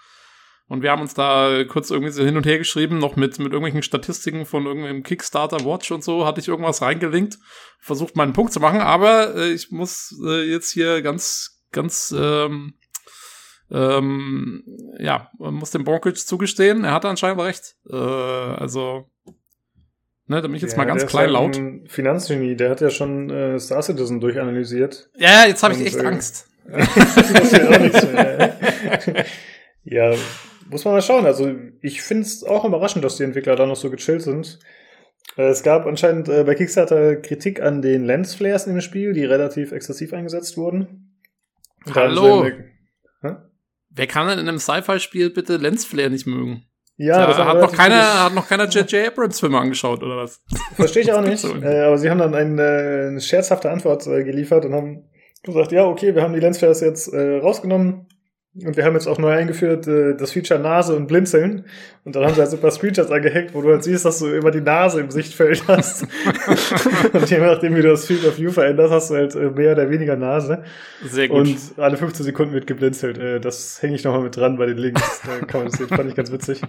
Und 0.69 0.83
wir 0.83 0.91
haben 0.91 1.01
uns 1.01 1.15
da 1.15 1.65
kurz 1.65 1.91
irgendwie 1.91 2.13
so 2.13 2.23
hin 2.23 2.37
und 2.37 2.45
her 2.45 2.59
geschrieben, 2.59 2.99
noch 2.99 3.17
mit, 3.17 3.39
mit 3.39 3.53
irgendwelchen 3.53 3.83
Statistiken 3.83 4.45
von 4.45 4.67
irgendeinem 4.67 5.03
Kickstarter 5.03 5.65
Watch 5.65 5.91
und 5.91 6.05
so, 6.05 6.27
hatte 6.27 6.41
ich 6.41 6.49
irgendwas 6.49 6.83
reingelinkt, 6.83 7.39
versucht 7.81 8.17
meinen 8.17 8.35
Punkt 8.35 8.53
zu 8.53 8.61
machen, 8.61 8.81
aber 8.81 9.35
äh, 9.35 9.53
ich 9.53 9.71
muss 9.71 10.15
äh, 10.27 10.43
jetzt 10.43 10.71
hier 10.71 11.01
ganz, 11.01 11.63
ganz, 11.73 12.15
ähm, 12.17 12.75
ähm, 13.71 14.63
ja, 14.99 15.31
muss 15.39 15.71
dem 15.71 15.85
Bonkic 15.85 16.19
zugestehen, 16.19 16.85
er 16.85 16.93
hatte 16.93 17.09
anscheinend 17.09 17.41
recht. 17.41 17.77
Äh, 17.89 17.97
also, 17.97 19.11
Ne, 20.29 20.41
da 20.43 20.47
bin 20.47 20.57
ich 20.57 20.63
jetzt 20.63 20.73
ja, 20.73 20.79
mal 20.79 20.85
ganz 20.85 21.07
klein 21.07 21.31
laut. 21.31 21.59
Finanzgenie, 21.87 22.55
der 22.55 22.69
hat 22.69 22.83
ja 22.83 22.91
schon 22.91 23.31
äh, 23.31 23.59
Star 23.59 23.83
Citizen 23.83 24.21
durchanalysiert. 24.21 25.09
Ja, 25.17 25.47
jetzt 25.47 25.63
habe 25.63 25.73
ich 25.75 25.87
echt 25.87 25.97
äh, 25.97 26.07
Angst. 26.07 26.51
ja, 29.85 30.13
muss 30.69 30.85
man 30.85 30.95
mal 30.95 31.01
schauen. 31.01 31.25
Also 31.25 31.55
ich 31.81 32.03
finde 32.03 32.25
es 32.25 32.45
auch 32.45 32.67
überraschend, 32.67 33.03
dass 33.05 33.17
die 33.17 33.25
Entwickler 33.25 33.57
da 33.57 33.65
noch 33.65 33.77
so 33.77 33.89
gechillt 33.91 34.21
sind. 34.21 34.59
Äh, 35.39 35.49
es 35.49 35.63
gab 35.63 35.87
anscheinend 35.87 36.29
äh, 36.29 36.45
bei 36.45 36.55
Kickstarter 36.55 37.17
Kritik 37.17 37.63
an 37.63 37.81
den 37.81 38.05
Lensflares 38.05 38.67
im 38.67 38.83
Spiel, 38.83 39.15
die 39.15 39.25
relativ 39.25 39.73
exzessiv 39.73 40.13
eingesetzt 40.13 40.59
wurden. 40.59 41.15
Hallo. 41.95 42.47
Wer 43.91 44.07
kann 44.07 44.29
denn 44.29 44.39
in 44.39 44.49
einem 44.49 44.59
Sci-Fi-Spiel 44.59 45.31
bitte 45.31 45.57
Lensflare 45.57 46.11
nicht 46.11 46.27
mögen? 46.27 46.68
Ja, 47.01 47.27
das 47.29 47.39
hat 47.39 47.61
noch 47.61 47.73
keiner, 47.73 48.25
hat 48.25 48.35
noch 48.35 48.49
keiner 48.49 48.65
J.J. 48.69 49.07
Abrams 49.07 49.39
Filme 49.39 49.59
angeschaut 49.59 50.03
oder 50.03 50.17
was? 50.17 50.43
Verstehe 50.75 51.05
ich 51.05 51.13
auch 51.13 51.21
nicht. 51.21 51.45
äh, 51.45 51.85
aber 51.85 51.97
sie 51.97 52.11
haben 52.11 52.19
dann 52.19 52.35
eine, 52.35 52.61
äh, 52.61 53.07
eine 53.07 53.21
scherzhafte 53.21 53.71
Antwort 53.71 54.05
äh, 54.09 54.25
geliefert 54.25 54.65
und 54.65 54.75
haben 54.75 55.05
gesagt, 55.45 55.71
ja, 55.71 55.87
okay, 55.87 56.17
wir 56.17 56.23
haben 56.23 56.35
die 56.35 56.41
Lensflares 56.41 56.81
jetzt 56.81 57.13
äh, 57.13 57.39
rausgenommen 57.39 58.09
und 58.65 58.77
wir 58.77 58.85
haben 58.85 58.95
jetzt 58.95 59.07
auch 59.07 59.19
neu 59.19 59.31
eingeführt 59.31 59.87
äh, 59.87 60.17
das 60.17 60.33
Feature 60.33 60.59
Nase 60.59 60.97
und 60.97 61.07
Blinzeln. 61.07 61.65
Und 62.05 62.17
dann 62.17 62.25
haben 62.25 62.35
sie 62.35 62.41
halt 62.41 62.51
super 62.51 62.71
Screenshots 62.71 63.11
angehängt, 63.11 63.55
wo 63.55 63.63
du 63.63 63.71
halt 63.71 63.85
siehst, 63.85 64.05
dass 64.05 64.19
du 64.19 64.27
immer 64.29 64.51
die 64.51 64.61
Nase 64.61 65.01
im 65.01 65.11
Sichtfeld 65.11 65.63
hast. 65.69 66.03
und 67.13 67.31
je 67.31 67.39
nachdem, 67.39 67.77
wie 67.77 67.83
du 67.83 67.89
das 67.89 68.07
Field 68.07 68.25
of 68.27 68.39
View 68.39 68.51
veränderst, 68.51 68.93
hast 68.93 69.11
du 69.11 69.15
halt 69.15 69.35
äh, 69.35 69.51
mehr 69.51 69.73
oder 69.73 69.91
weniger 69.91 70.17
Nase. 70.17 70.65
Sehr 71.05 71.29
gut. 71.29 71.39
Und 71.39 71.59
alle 71.77 71.97
15 71.97 72.25
Sekunden 72.25 72.53
wird 72.55 72.67
geblinzelt. 72.67 73.19
Äh, 73.19 73.41
das 73.41 73.81
hänge 73.83 73.95
ich 73.95 74.05
nochmal 74.05 74.23
mit 74.23 74.37
dran 74.37 74.57
bei 74.57 74.67
den 74.67 74.79
Links. 74.79 75.23
Da 75.25 75.45
kann 75.47 75.61
man 75.63 75.71
das 75.71 75.79
sehen. 75.79 75.89
Fand 75.89 76.09
ich 76.09 76.17
ganz 76.17 76.33
witzig. 76.33 76.63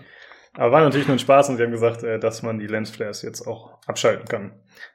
Aber 0.54 0.72
war 0.72 0.82
natürlich 0.82 1.08
nur 1.08 1.16
ein 1.16 1.20
Spaß 1.20 1.50
und 1.50 1.58
sie 1.58 1.64
haben 1.64 1.72
gesagt, 1.72 2.04
äh, 2.04 2.20
dass 2.20 2.44
man 2.44 2.60
die 2.60 2.68
Lensflares 2.68 3.22
jetzt 3.22 3.48
auch 3.48 3.80
abschalten 3.88 4.28
kann. 4.28 4.52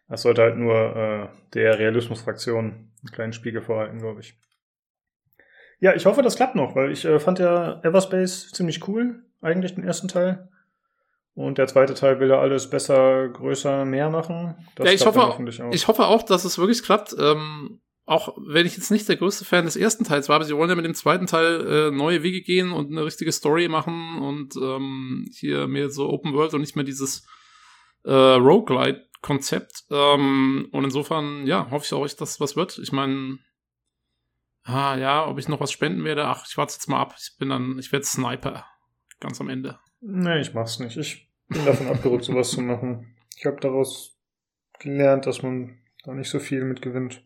Das 0.09 0.23
sollte 0.23 0.43
halt 0.43 0.57
nur 0.57 0.97
äh, 0.97 1.29
der 1.55 1.79
Realismusfraktion 1.79 2.65
einen 2.65 3.13
kleinen 3.13 3.33
Spiegel 3.33 3.63
vorhalten, 3.63 3.99
glaube 3.99 4.21
ich. 4.21 4.39
Ja, 5.85 5.95
ich 5.95 6.07
hoffe, 6.07 6.23
das 6.23 6.37
klappt 6.37 6.55
noch, 6.55 6.75
weil 6.75 6.93
ich 6.93 7.05
äh, 7.05 7.21
fand 7.21 7.41
ja 7.41 7.79
Everspace 7.83 8.51
ziemlich 8.53 8.89
cool, 8.89 9.23
eigentlich 9.43 9.75
den 9.75 9.85
ersten 9.85 10.09
Teil. 10.09 10.49
Und 11.35 11.59
der 11.59 11.67
zweite 11.67 11.93
Teil 11.93 12.21
will 12.21 12.31
ja 12.31 12.41
alles 12.41 12.71
besser, 12.71 13.29
größer, 13.29 13.85
mehr 13.85 14.09
machen. 14.09 14.55
Das 14.77 14.87
ja, 14.87 14.95
ich 14.95 15.05
hoffe, 15.05 15.23
auch. 15.23 15.39
ich 15.73 15.87
hoffe 15.87 16.07
auch, 16.07 16.23
dass 16.23 16.47
es 16.47 16.57
wirklich 16.57 16.83
klappt. 16.83 17.15
Ähm, 17.19 17.83
auch 18.07 18.35
wenn 18.47 18.65
ich 18.65 18.79
jetzt 18.79 18.91
nicht 18.91 19.07
der 19.11 19.17
größte 19.17 19.45
Fan 19.45 19.67
des 19.67 19.77
ersten 19.77 20.05
Teils 20.05 20.31
war, 20.31 20.37
aber 20.37 20.47
sie 20.47 20.57
wollen 20.57 20.71
ja 20.71 20.75
mit 20.75 20.87
dem 20.87 20.95
zweiten 20.95 21.27
Teil 21.27 21.67
äh, 21.67 21.91
neue 21.91 22.23
Wege 22.23 22.41
gehen 22.41 22.73
und 22.73 22.91
eine 22.91 23.05
richtige 23.05 23.33
Story 23.33 23.69
machen 23.69 24.23
und 24.23 24.57
ähm, 24.57 25.27
hier 25.39 25.67
mehr 25.67 25.91
so 25.91 26.09
Open 26.09 26.33
World 26.33 26.55
und 26.55 26.63
nicht 26.63 26.77
mehr 26.77 26.87
dieses 26.87 27.27
äh, 28.05 28.11
Roguelite-Konzept. 28.11 29.85
Ähm, 29.91 30.67
und 30.73 30.85
insofern, 30.85 31.47
ja, 31.47 31.71
hoffe 31.71 31.85
ich 31.85 31.93
auch, 31.93 32.05
dass 32.05 32.17
das 32.17 32.41
was 32.41 32.57
wird. 32.57 32.79
Ich 32.79 32.93
meine, 32.93 33.37
ah 34.65 34.97
ja, 34.97 35.27
ob 35.27 35.39
ich 35.39 35.49
noch 35.49 35.61
was 35.61 35.73
spenden 35.73 36.05
werde, 36.05 36.25
ach, 36.27 36.45
ich 36.49 36.57
warte 36.57 36.75
jetzt 36.75 36.89
mal 36.89 37.01
ab. 37.01 37.15
Ich 37.19 37.37
bin 37.39 37.49
dann, 37.51 37.79
ich 37.79 37.93
werde 37.93 38.05
Sniper. 38.05 38.65
Ganz 39.21 39.41
am 39.41 39.49
Ende. 39.49 39.79
Nee, 40.01 40.41
ich 40.41 40.53
mach's 40.55 40.79
nicht. 40.81 40.97
Ich 40.97 41.31
bin 41.49 41.65
davon 41.65 41.87
abgerückt, 41.89 42.25
sowas 42.25 42.51
zu 42.51 42.61
machen. 42.61 43.17
Ich 43.37 43.47
habe 43.47 43.59
daraus 43.61 44.19
gelernt, 44.79 45.27
dass 45.27 45.43
man 45.43 45.79
da 46.05 46.13
nicht 46.13 46.29
so 46.31 46.39
viel 46.41 46.65
mit 46.65 46.83
gewinnt. 46.83 47.23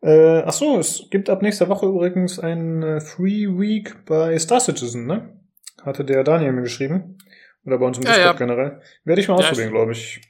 Äh, 0.00 0.42
ach 0.42 0.52
so, 0.52 0.78
es 0.78 1.06
gibt 1.10 1.28
ab 1.30 1.42
nächster 1.42 1.68
Woche 1.68 1.86
übrigens 1.86 2.38
ein 2.38 2.82
äh, 2.82 3.00
Free 3.00 3.46
Week 3.48 4.04
bei 4.04 4.38
Star 4.38 4.60
Citizen, 4.60 5.06
ne? 5.06 5.40
Hatte 5.82 6.04
der 6.04 6.24
Daniel 6.24 6.52
mir 6.52 6.62
geschrieben. 6.62 7.18
Oder 7.64 7.78
bei 7.78 7.86
uns 7.86 7.98
im 7.98 8.04
Ja, 8.04 8.10
Discord 8.10 8.40
ja. 8.40 8.46
generell. 8.46 8.82
Werde 9.04 9.20
ich 9.20 9.28
mal 9.28 9.34
Ja, 9.40 9.40
ausprobieren, 9.40 9.70
glaube 9.72 9.92
ich. 9.92 10.20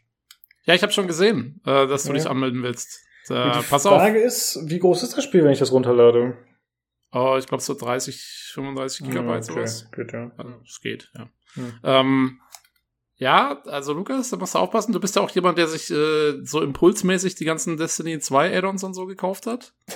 Ja, 0.65 0.75
ich 0.75 0.83
habe 0.83 0.93
schon 0.93 1.07
gesehen, 1.07 1.61
äh, 1.67 1.87
dass 1.87 2.05
du 2.05 2.13
dich 2.13 2.27
anmelden 2.27 2.63
willst. 2.63 3.01
Äh, 3.31 3.35
Und 3.35 3.57
die 3.57 3.67
pass 3.69 3.87
auf. 3.87 4.01
Frage 4.01 4.19
ist, 4.21 4.61
wie 4.65 4.79
groß 4.79 5.03
ist 5.03 5.17
das 5.17 5.25
Spiel, 5.25 5.45
wenn 5.45 5.53
ich 5.53 5.59
das 5.59 5.73
runterlade? 5.73 6.37
Oh, 7.13 7.37
ich 7.39 7.47
glaube 7.47 7.63
so 7.63 7.75
30, 7.75 8.51
35 8.55 9.07
Gigabyte 9.07 9.29
Ja, 9.29 9.35
okay, 9.37 9.67
sowas. 9.67 9.91
Gut, 9.95 10.13
ja. 10.13 10.31
Also, 10.37 10.55
es 10.65 10.81
geht, 10.81 11.11
ja. 11.15 11.29
Hm. 11.55 11.73
Ähm, 11.83 12.41
ja, 13.17 13.63
also 13.65 13.95
Lukas, 13.95 14.31
da 14.31 14.37
musst 14.37 14.55
du 14.55 14.59
aufpassen. 14.59 14.93
Du 14.93 15.01
bist 15.01 15.17
ja 15.17 15.23
auch 15.23 15.31
jemand, 15.31 15.59
der 15.59 15.67
sich 15.67 15.91
äh, 15.91 16.39
so 16.45 16.61
impulsmäßig 16.61 17.35
die 17.35 17.45
ganzen 17.45 17.77
Destiny 17.77 18.21
2 18.21 18.57
Add-ons 18.57 18.85
und 18.85 18.95
so 18.95 19.07
gekauft 19.07 19.47
hat. 19.47 19.73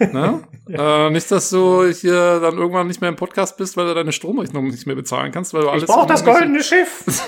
Ne? 0.00 0.42
äh, 0.68 1.10
nicht, 1.10 1.30
dass 1.30 1.50
du 1.50 1.84
hier 1.88 2.40
dann 2.40 2.56
irgendwann 2.56 2.86
nicht 2.86 3.00
mehr 3.00 3.10
im 3.10 3.16
Podcast 3.16 3.56
bist, 3.58 3.76
weil 3.76 3.86
du 3.86 3.94
deine 3.94 4.12
Stromrechnung 4.12 4.68
nicht 4.68 4.86
mehr 4.86 4.96
bezahlen 4.96 5.30
kannst, 5.30 5.52
weil 5.52 5.62
du 5.62 5.68
alles. 5.68 5.82
Ich 5.84 5.88
brauche 5.88 6.06
das 6.08 6.24
goldene 6.24 6.62
Schiff! 6.62 7.04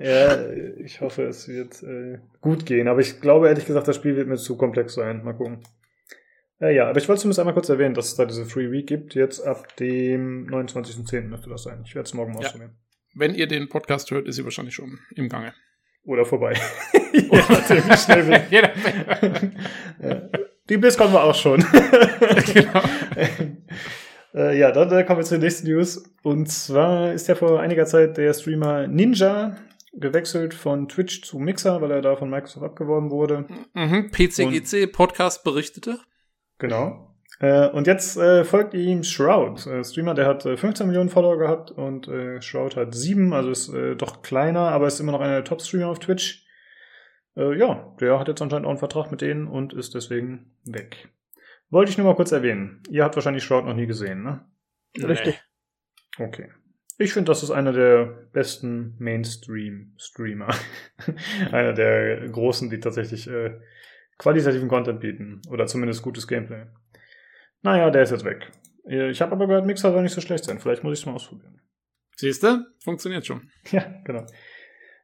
ja, 0.00 0.50
ich 0.78 1.00
hoffe, 1.00 1.24
es 1.24 1.48
wird 1.48 1.82
äh, 1.82 2.18
gut 2.40 2.66
gehen. 2.66 2.88
Aber 2.88 3.00
ich 3.00 3.20
glaube, 3.20 3.48
ehrlich 3.48 3.66
gesagt, 3.66 3.88
das 3.88 3.96
Spiel 3.96 4.16
wird 4.16 4.28
mir 4.28 4.36
zu 4.36 4.56
komplex 4.56 4.94
sein. 4.94 5.22
Mal 5.24 5.34
gucken. 5.34 5.62
Äh, 6.60 6.74
ja, 6.74 6.88
aber 6.88 6.98
ich 6.98 7.08
wollte 7.08 7.22
zumindest 7.22 7.40
einmal 7.40 7.54
kurz 7.54 7.68
erwähnen, 7.68 7.94
dass 7.94 8.08
es 8.08 8.16
da 8.16 8.26
diese 8.26 8.44
Free 8.44 8.70
Week 8.70 8.86
gibt. 8.86 9.14
Jetzt 9.14 9.40
ab 9.40 9.76
dem 9.76 10.46
29.10. 10.48 11.22
müsste 11.22 11.48
das 11.50 11.62
sein. 11.62 11.82
Ich 11.86 11.94
werde 11.94 12.06
es 12.06 12.14
morgen 12.14 12.32
mal 12.32 12.40
Ja. 12.42 12.46
ausprobieren. 12.48 12.76
Wenn 13.14 13.34
ihr 13.34 13.46
den 13.46 13.68
Podcast 13.68 14.10
hört, 14.10 14.28
ist 14.28 14.36
sie 14.36 14.44
wahrscheinlich 14.44 14.74
schon 14.74 14.98
im 15.16 15.28
Gange. 15.28 15.52
Oder 16.04 16.24
vorbei. 16.24 16.52
Nachdem, 17.12 17.88
wie 17.88 17.96
schnell 17.96 18.42
Jeder- 18.50 18.72
ja. 20.00 20.28
Die 20.70 20.76
BlizzCon 20.76 21.12
war 21.12 21.24
auch 21.24 21.34
schon. 21.34 21.60
genau. 22.54 22.80
äh, 24.34 24.56
ja, 24.56 24.70
dann 24.70 24.92
äh, 24.92 25.02
kommen 25.02 25.18
wir 25.18 25.24
zur 25.24 25.38
nächsten 25.38 25.66
News. 25.66 26.04
Und 26.22 26.46
zwar 26.48 27.12
ist 27.12 27.26
ja 27.26 27.34
vor 27.34 27.58
einiger 27.58 27.86
Zeit 27.86 28.16
der 28.16 28.32
Streamer 28.32 28.86
Ninja 28.86 29.56
gewechselt 29.92 30.54
von 30.54 30.88
Twitch 30.88 31.22
zu 31.22 31.40
Mixer, 31.40 31.82
weil 31.82 31.90
er 31.90 32.02
da 32.02 32.14
von 32.14 32.30
Microsoft 32.30 32.64
abgeworben 32.64 33.10
wurde. 33.10 33.46
Mhm. 33.74 34.12
PCGC 34.12 34.86
Podcast 34.86 35.42
berichtete. 35.42 35.98
Genau. 36.58 37.16
Äh, 37.40 37.68
und 37.70 37.88
jetzt 37.88 38.16
äh, 38.16 38.44
folgt 38.44 38.72
ihm 38.72 39.02
Shroud. 39.02 39.66
Äh, 39.66 39.82
Streamer, 39.82 40.14
der 40.14 40.26
hat 40.26 40.46
äh, 40.46 40.56
15 40.56 40.86
Millionen 40.86 41.08
Follower 41.08 41.36
gehabt 41.36 41.72
und 41.72 42.06
äh, 42.06 42.40
Shroud 42.40 42.76
hat 42.76 42.94
7, 42.94 43.32
also 43.32 43.50
ist 43.50 43.74
äh, 43.74 43.96
doch 43.96 44.22
kleiner, 44.22 44.68
aber 44.68 44.86
ist 44.86 45.00
immer 45.00 45.10
noch 45.10 45.20
einer 45.20 45.34
der 45.34 45.44
Top-Streamer 45.44 45.88
auf 45.88 45.98
Twitch. 45.98 46.46
Äh, 47.40 47.58
ja, 47.58 47.96
der 48.00 48.20
hat 48.20 48.28
jetzt 48.28 48.42
anscheinend 48.42 48.66
auch 48.66 48.70
einen 48.70 48.78
Vertrag 48.78 49.10
mit 49.10 49.22
denen 49.22 49.48
und 49.48 49.72
ist 49.72 49.94
deswegen 49.94 50.52
weg. 50.64 51.08
Wollte 51.70 51.90
ich 51.90 51.98
nur 51.98 52.06
mal 52.06 52.16
kurz 52.16 52.32
erwähnen. 52.32 52.82
Ihr 52.90 53.04
habt 53.04 53.14
wahrscheinlich 53.16 53.44
Shroud 53.44 53.64
noch 53.64 53.74
nie 53.74 53.86
gesehen, 53.86 54.22
ne? 54.22 54.44
Richtig. 54.98 55.40
Okay. 56.18 56.50
Ich 56.98 57.14
finde, 57.14 57.30
das 57.30 57.42
ist 57.42 57.50
einer 57.50 57.72
der 57.72 58.04
besten 58.32 58.94
Mainstream-Streamer. 58.98 60.48
einer 61.52 61.72
der 61.72 62.28
großen, 62.28 62.68
die 62.68 62.80
tatsächlich 62.80 63.26
äh, 63.28 63.58
qualitativen 64.18 64.68
Content 64.68 65.00
bieten. 65.00 65.40
Oder 65.48 65.66
zumindest 65.66 66.02
gutes 66.02 66.28
Gameplay. 66.28 66.66
Naja, 67.62 67.90
der 67.90 68.02
ist 68.02 68.10
jetzt 68.10 68.24
weg. 68.24 68.50
Äh, 68.86 69.10
Ich 69.10 69.22
habe 69.22 69.32
aber 69.32 69.46
gehört, 69.46 69.64
Mixer 69.64 69.92
soll 69.92 70.02
nicht 70.02 70.12
so 70.12 70.20
schlecht 70.20 70.44
sein. 70.44 70.58
Vielleicht 70.58 70.84
muss 70.84 70.92
ich 70.92 71.00
es 71.00 71.06
mal 71.06 71.14
ausprobieren. 71.14 71.62
Siehst 72.16 72.42
du? 72.42 72.66
Funktioniert 72.84 73.24
schon. 73.24 73.50
Ja, 73.70 74.02
genau. 74.04 74.26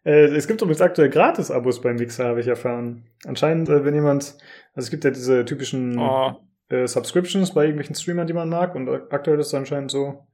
Äh, 0.06 0.26
es 0.36 0.46
gibt 0.46 0.62
übrigens 0.62 0.80
aktuell 0.80 1.10
Gratis-Abos 1.10 1.80
beim 1.80 1.96
Mixer, 1.96 2.26
habe 2.26 2.40
ich 2.40 2.46
erfahren. 2.46 3.06
Anscheinend, 3.26 3.68
äh, 3.68 3.84
wenn 3.84 3.94
jemand, 3.94 4.36
also 4.74 4.86
es 4.86 4.90
gibt 4.90 5.02
ja 5.02 5.10
diese 5.10 5.44
typischen 5.44 5.98
Oh, 5.98 6.36
äh, 6.68 6.86
Subscriptions 6.86 7.52
bei 7.52 7.64
irgendwelchen 7.64 7.96
Streamern, 7.96 8.28
die 8.28 8.32
man 8.32 8.48
mag. 8.48 8.76
Und 8.76 8.88
aktuell 9.10 9.40
ist 9.40 9.48
es 9.48 9.54
anscheinend 9.54 9.90
so, 9.90 10.24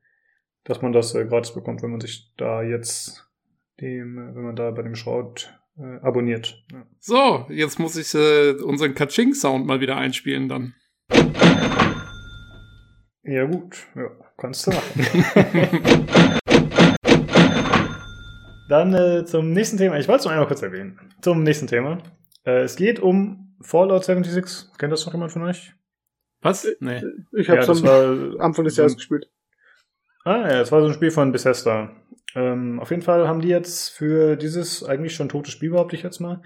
dass 0.65 0.83
man 0.83 0.93
das 0.93 1.15
äh, 1.15 1.25
gratis 1.25 1.55
bekommt, 1.55 1.83
wenn 1.83 1.91
man 1.91 2.01
sich 2.01 2.35
da 2.37 2.63
jetzt 2.63 3.27
dem, 3.81 4.19
äh, 4.19 4.35
wenn 4.35 4.43
man 4.45 4.57
da 4.57 4.71
bei 4.73 4.83
dem 4.83 4.95
Shroud 4.95 5.59
äh, 5.79 6.01
abonniert. 6.03 6.63
Ja. 6.71 6.87
so, 6.99 7.47
jetzt 7.49 7.79
muss 7.79 7.97
ich 7.97 8.15
unseren 8.63 8.95
Kaching-Sound 8.95 9.67
mal 9.67 9.81
wieder 9.81 9.97
einspielen 9.97 10.51
dann. 10.51 10.75
ja 13.23 13.47
gut, 13.47 13.87
ja, 13.95 14.11
kannst 14.37 14.67
du 14.67 14.73
machen. 14.73 16.39
Dann 18.73 18.95
äh, 18.95 19.27
zum 19.27 19.53
nächsten 19.53 19.77
Thema. 19.77 19.99
Ich 19.99 20.09
wollte 20.09 20.21
es 20.21 20.25
noch 20.25 20.33
einmal 20.33 20.47
kurz 20.47 20.63
erwähnen. 20.63 20.99
Zum 21.21 21.43
nächsten 21.43 21.67
Thema. 21.67 21.99
Äh, 22.47 22.63
es 22.63 22.75
geht 22.75 23.01
um 23.01 23.55
Fallout 23.61 24.03
76. 24.03 24.69
Kennt 24.79 24.91
das 24.91 25.05
noch 25.05 25.13
jemand 25.13 25.31
von 25.31 25.43
euch? 25.43 25.75
Was? 26.41 26.67
Nee. 26.81 27.03
Ich 27.37 27.49
Ja, 27.49 27.57
habe 27.59 27.67
das 27.67 27.83
am 27.83 27.87
war 27.87 28.41
Anfang 28.43 28.65
des 28.65 28.79
Jahres 28.79 28.97
gespielt. 28.97 29.31
Ah, 30.25 30.49
ja, 30.49 30.59
das 30.61 30.73
war 30.73 30.81
so 30.81 30.87
ein 30.87 30.95
Spiel 30.95 31.11
von 31.11 31.33
Bethesda. 31.33 31.91
Ähm, 32.35 32.81
auf 32.81 32.89
jeden 32.89 33.03
Fall 33.03 33.29
haben 33.29 33.43
die 33.43 33.49
jetzt 33.49 33.91
für 33.91 34.37
dieses 34.37 34.83
eigentlich 34.83 35.15
schon 35.15 35.29
tote 35.29 35.51
Spiel, 35.51 35.73
behaupte 35.73 35.95
ich 35.95 36.03
jetzt 36.03 36.21
mal, 36.21 36.41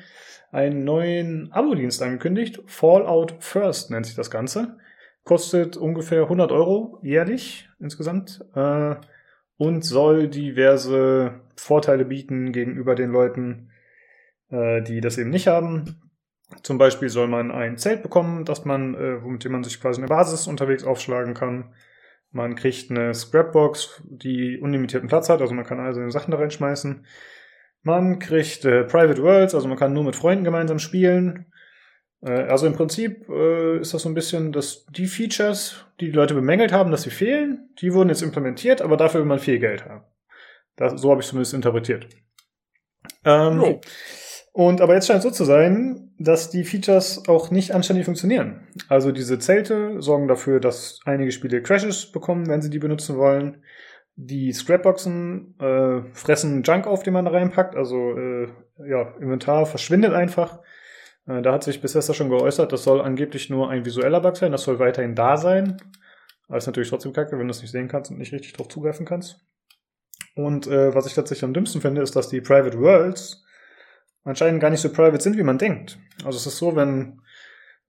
einen 0.51 0.83
neuen 0.83 1.53
Abo-Dienst 1.53 2.03
angekündigt. 2.03 2.61
Fallout 2.67 3.37
First 3.39 3.93
nennt 3.93 4.05
sich 4.07 4.17
das 4.17 4.33
Ganze. 4.33 4.79
Kostet 5.23 5.77
ungefähr 5.77 6.23
100 6.23 6.51
Euro 6.51 6.99
jährlich 7.05 7.69
insgesamt 7.79 8.45
äh, 8.57 8.97
und 9.59 9.85
soll 9.85 10.27
diverse 10.27 11.46
Vorteile 11.57 12.05
bieten 12.05 12.53
gegenüber 12.53 12.95
den 12.95 13.11
Leuten, 13.11 13.71
äh, 14.51 14.83
die 14.83 15.01
das 15.01 15.19
eben 15.19 15.31
nicht 15.31 15.47
haben. 15.47 16.01
Zum 16.63 16.79
Beispiel 16.79 17.09
soll 17.09 17.27
man 17.27 17.51
ein 17.51 17.77
Zelt 17.77 18.03
bekommen, 18.03 18.45
das 18.45 18.65
man, 18.65 18.95
äh, 18.95 19.23
womit 19.23 19.49
man 19.49 19.65
sich 19.65 19.81
quasi 19.81 20.01
eine 20.01 20.09
Basis 20.09 20.47
unterwegs 20.47 20.85
aufschlagen 20.85 21.35
kann. 21.35 21.75
Man 22.31 22.55
kriegt 22.55 22.91
eine 22.91 23.15
Scrapbox, 23.15 24.03
die 24.05 24.59
unlimitierten 24.59 25.09
Platz 25.09 25.29
hat, 25.29 25.41
also 25.41 25.55
man 25.55 25.65
kann 25.65 25.81
all 25.81 25.95
seine 25.95 26.11
Sachen 26.11 26.31
da 26.31 26.39
reinschmeißen. 26.39 27.05
Man 27.83 28.19
kriegt 28.19 28.65
äh, 28.65 28.85
Private 28.85 29.23
Worlds, 29.23 29.55
also 29.55 29.69
man 29.69 29.79
kann 29.79 29.93
nur 29.93 30.05
mit 30.05 30.17
Freunden 30.17 30.45
gemeinsam 30.45 30.79
spielen. 30.79 31.47
Äh, 32.21 32.31
also 32.31 32.67
im 32.67 32.75
Prinzip 32.75 33.29
äh, 33.29 33.79
ist 33.79 33.95
das 33.95 34.03
so 34.03 34.09
ein 34.09 34.15
bisschen, 34.15 34.53
dass 34.53 34.87
die 34.87 35.07
Features, 35.07 35.87
die 36.01 36.07
die 36.07 36.17
Leute 36.17 36.35
bemängelt 36.35 36.73
haben, 36.73 36.91
dass 36.91 37.03
sie 37.03 37.11
fehlen, 37.11 37.71
die 37.81 37.93
wurden 37.93 38.09
jetzt 38.09 38.23
implementiert, 38.23 38.83
aber 38.83 38.97
dafür 38.97 39.21
will 39.21 39.29
man 39.29 39.39
viel 39.39 39.59
Geld 39.59 39.85
haben. 39.85 40.05
Das, 40.77 41.01
so 41.01 41.11
habe 41.11 41.21
ich 41.21 41.27
zumindest 41.27 41.55
interpretiert. 41.55 42.09
Ähm, 43.25 43.61
Jo. 43.61 43.81
und 44.53 44.81
aber 44.81 44.95
jetzt 44.95 45.07
scheint 45.07 45.19
es 45.19 45.25
so 45.25 45.31
zu 45.31 45.45
sein, 45.45 46.13
dass 46.19 46.51
die 46.51 46.65
Features 46.65 47.29
auch 47.29 47.51
nicht 47.51 47.73
anständig 47.73 48.05
funktionieren. 48.05 48.69
Also 48.89 49.13
diese 49.13 49.39
Zelte 49.39 50.01
sorgen 50.01 50.29
dafür, 50.29 50.61
dass 50.61 51.01
einige 51.05 51.33
Spiele 51.33 51.63
Crashes 51.63 52.11
bekommen, 52.11 52.49
wenn 52.49 52.63
sie 52.63 52.71
die 52.71 52.79
benutzen 52.79 53.17
wollen. 53.17 53.63
Die 54.17 54.53
Scrapboxen 54.53 55.59
äh, 55.61 56.03
fressen 56.15 56.63
Junk 56.63 56.87
auf, 56.87 57.03
den 57.03 57.13
man 57.13 57.27
da 57.27 57.33
reinpackt. 57.33 57.77
Also 57.77 58.17
äh, 58.17 58.49
ja, 58.89 59.15
Inventar 59.21 59.67
verschwindet 59.67 60.15
einfach. 60.15 60.61
Äh, 61.27 61.43
da 61.43 61.53
hat 61.53 61.65
sich 61.65 61.83
Bethesda 61.83 62.15
schon 62.15 62.31
geäußert, 62.31 62.73
das 62.73 62.85
soll 62.85 63.01
angeblich 63.03 63.51
nur 63.51 63.69
ein 63.69 63.85
visueller 63.85 64.21
Bug 64.21 64.37
sein. 64.37 64.53
Das 64.53 64.63
soll 64.63 64.79
weiterhin 64.79 65.15
da 65.15 65.37
sein. 65.37 65.77
Aber 66.49 66.57
ist 66.57 66.67
natürlich 66.67 66.89
trotzdem 66.89 67.13
kacke, 67.13 67.39
wenn 67.39 67.47
du 67.47 67.51
es 67.51 67.61
nicht 67.61 67.73
sehen 67.73 67.89
kannst 67.89 68.11
und 68.11 68.19
nicht 68.19 68.33
richtig 68.33 68.53
drauf 68.55 68.69
zugreifen 68.69 69.05
kannst. 69.05 69.45
Und 70.37 70.67
äh, 70.67 70.95
was 70.95 71.07
ich 71.07 71.15
tatsächlich 71.15 71.45
am 71.45 71.55
dümmsten 71.55 71.81
finde, 71.81 72.03
ist, 72.03 72.15
dass 72.15 72.29
die 72.29 72.43
Private 72.43 72.79
Worlds 72.79 73.43
anscheinend 74.23 74.61
gar 74.61 74.71
nicht 74.71 74.81
so 74.81 74.93
private 74.93 75.23
sind, 75.23 75.39
wie 75.39 75.43
man 75.43 75.57
denkt. 75.57 75.99
Also 76.25 76.37
es 76.37 76.47
ist 76.47 76.59
so, 76.59 76.77
wenn, 76.77 77.23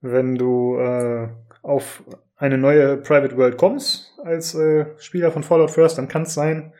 wenn 0.00 0.36
du 0.36 0.78
äh, 0.78 1.28
auf 1.62 2.02
eine 2.36 2.56
neue 2.56 2.96
Private 2.96 3.36
World 3.36 3.58
kommst 3.58 4.14
als 4.24 4.54
äh, 4.54 4.86
Spieler 4.98 5.30
von 5.30 5.42
Fallout 5.42 5.70
First, 5.70 5.98
dann 5.98 6.08
kann 6.08 6.22
es 6.22 6.32
sein, 6.32 6.72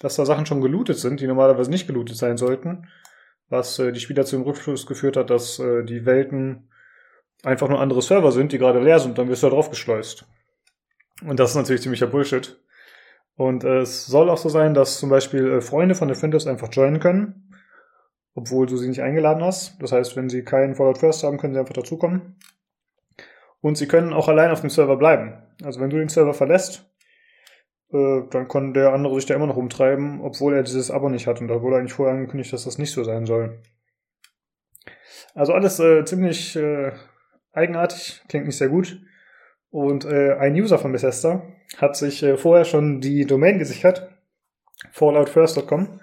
dass 0.00 0.16
da 0.16 0.26
Sachen 0.26 0.44
schon 0.44 0.60
gelootet 0.60 0.98
sind, 0.98 1.20
die 1.20 1.26
normalerweise 1.28 1.70
nicht 1.70 1.86
gelootet 1.86 2.16
sein 2.16 2.36
sollten, 2.36 2.88
was 3.48 3.78
äh, 3.78 3.92
die 3.92 4.00
Spieler 4.00 4.24
zu 4.24 4.36
dem 4.36 4.42
Rückschluss 4.42 4.86
geführt 4.86 5.16
hat, 5.16 5.30
dass 5.30 5.60
äh, 5.60 5.84
die 5.84 6.04
Welten 6.04 6.68
einfach 7.44 7.68
nur 7.68 7.80
andere 7.80 8.02
Server 8.02 8.32
sind, 8.32 8.50
die 8.50 8.58
gerade 8.58 8.80
leer 8.80 8.98
sind, 8.98 9.18
dann 9.18 9.28
wirst 9.28 9.42
du 9.44 9.48
da 9.48 9.54
drauf 9.54 9.70
geschleust. 9.70 10.24
Und 11.24 11.38
das 11.38 11.50
ist 11.50 11.56
natürlich 11.56 11.82
ziemlicher 11.82 12.06
Bullshit. 12.08 12.58
Und 13.36 13.64
äh, 13.64 13.80
es 13.80 14.06
soll 14.06 14.28
auch 14.30 14.38
so 14.38 14.48
sein, 14.48 14.74
dass 14.74 14.98
zum 14.98 15.08
Beispiel 15.08 15.52
äh, 15.52 15.60
Freunde 15.60 15.94
von 15.94 16.08
Defenders 16.08 16.46
einfach 16.46 16.68
joinen 16.72 17.00
können, 17.00 17.50
obwohl 18.34 18.66
du 18.66 18.76
sie 18.76 18.88
nicht 18.88 19.02
eingeladen 19.02 19.42
hast. 19.42 19.80
Das 19.82 19.92
heißt, 19.92 20.16
wenn 20.16 20.28
sie 20.28 20.44
keinen 20.44 20.74
Fallout 20.74 20.98
First 20.98 21.24
haben, 21.24 21.38
können 21.38 21.54
sie 21.54 21.60
einfach 21.60 21.74
dazukommen. 21.74 22.36
Und 23.60 23.78
sie 23.78 23.86
können 23.86 24.12
auch 24.12 24.28
allein 24.28 24.50
auf 24.50 24.60
dem 24.60 24.70
Server 24.70 24.96
bleiben. 24.96 25.34
Also 25.64 25.80
wenn 25.80 25.90
du 25.90 25.98
den 25.98 26.08
Server 26.08 26.34
verlässt, 26.34 26.84
äh, 27.92 28.22
dann 28.30 28.48
kann 28.48 28.74
der 28.74 28.92
andere 28.92 29.14
sich 29.14 29.26
da 29.26 29.34
immer 29.34 29.46
noch 29.46 29.56
umtreiben, 29.56 30.20
obwohl 30.20 30.54
er 30.54 30.62
dieses 30.62 30.90
Abo 30.90 31.08
nicht 31.08 31.26
hat. 31.26 31.40
Und 31.40 31.48
da 31.48 31.62
wurde 31.62 31.76
eigentlich 31.76 31.92
vorher 31.92 32.14
angekündigt, 32.14 32.52
dass 32.52 32.64
das 32.64 32.78
nicht 32.78 32.92
so 32.92 33.04
sein 33.04 33.26
soll. 33.26 33.62
Also 35.34 35.54
alles 35.54 35.78
äh, 35.78 36.04
ziemlich 36.04 36.56
äh, 36.56 36.92
eigenartig, 37.52 38.22
klingt 38.28 38.46
nicht 38.46 38.58
sehr 38.58 38.68
gut. 38.68 39.00
Und 39.70 40.04
äh, 40.04 40.34
ein 40.34 40.54
User 40.54 40.78
von 40.78 40.92
Bethesda 40.92 41.42
hat 41.78 41.96
sich 41.96 42.22
äh, 42.22 42.36
vorher 42.36 42.64
schon 42.64 43.00
die 43.00 43.26
Domain 43.26 43.58
gesichert, 43.58 44.08
falloutfirst.com. 44.90 46.00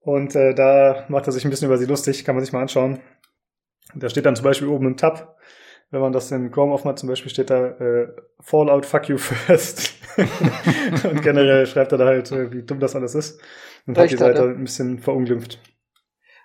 Und 0.00 0.34
äh, 0.34 0.54
da 0.54 1.04
macht 1.08 1.26
er 1.26 1.32
sich 1.32 1.44
ein 1.44 1.50
bisschen 1.50 1.68
über 1.68 1.78
sie 1.78 1.86
lustig, 1.86 2.24
kann 2.24 2.34
man 2.34 2.44
sich 2.44 2.52
mal 2.52 2.62
anschauen. 2.62 3.00
Da 3.94 4.08
steht 4.08 4.26
dann 4.26 4.36
zum 4.36 4.44
Beispiel 4.44 4.68
oben 4.68 4.86
im 4.86 4.96
Tab, 4.96 5.36
wenn 5.90 6.00
man 6.00 6.12
das 6.12 6.30
in 6.30 6.50
Chrome 6.50 6.72
aufmacht, 6.72 6.98
zum 6.98 7.08
Beispiel 7.08 7.30
steht 7.30 7.50
da 7.50 7.68
äh, 7.68 8.08
Fallout 8.40 8.86
fuck 8.86 9.08
you 9.08 9.18
first. 9.18 9.94
und 11.04 11.22
generell 11.22 11.66
schreibt 11.66 11.92
er 11.92 11.98
da 11.98 12.06
halt, 12.06 12.32
äh, 12.32 12.50
wie 12.52 12.62
dumm 12.62 12.80
das 12.80 12.96
alles 12.96 13.14
ist. 13.14 13.40
Und 13.86 13.96
Recht 13.98 14.12
hat 14.14 14.32
die 14.32 14.36
Seite 14.38 14.42
ein 14.48 14.64
bisschen 14.64 14.98
verunglimpft. 14.98 15.60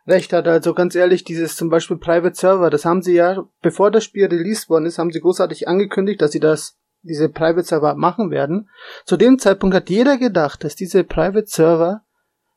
Recht 0.08 0.32
hat, 0.32 0.48
also 0.48 0.74
ganz 0.74 0.96
ehrlich, 0.96 1.24
dieses 1.26 1.56
zum 1.56 1.70
Beispiel 1.70 1.98
Private 1.98 2.36
Server, 2.36 2.70
das 2.70 2.86
haben 2.86 3.02
sie 3.02 3.14
ja, 3.14 3.44
bevor 3.62 3.92
das 3.92 4.06
Spiel 4.06 4.28
released 4.28 4.70
worden 4.70 4.86
ist, 4.86 5.00
haben 5.00 5.12
sie 5.12 5.20
großartig 5.20 5.68
angekündigt, 5.68 6.22
dass 6.22 6.32
sie 6.32 6.40
das, 6.40 6.77
diese 7.04 7.30
Private 7.30 7.64
Server 7.64 7.96
machen 7.96 8.32
werden. 8.32 8.70
Zu 9.06 9.18
dem 9.18 9.40
Zeitpunkt 9.40 9.76
hat 9.76 9.90
jeder 9.90 10.18
gedacht, 10.18 10.64
dass 10.64 10.76
diese 10.76 11.04
Private 11.04 11.48
Server 11.48 12.02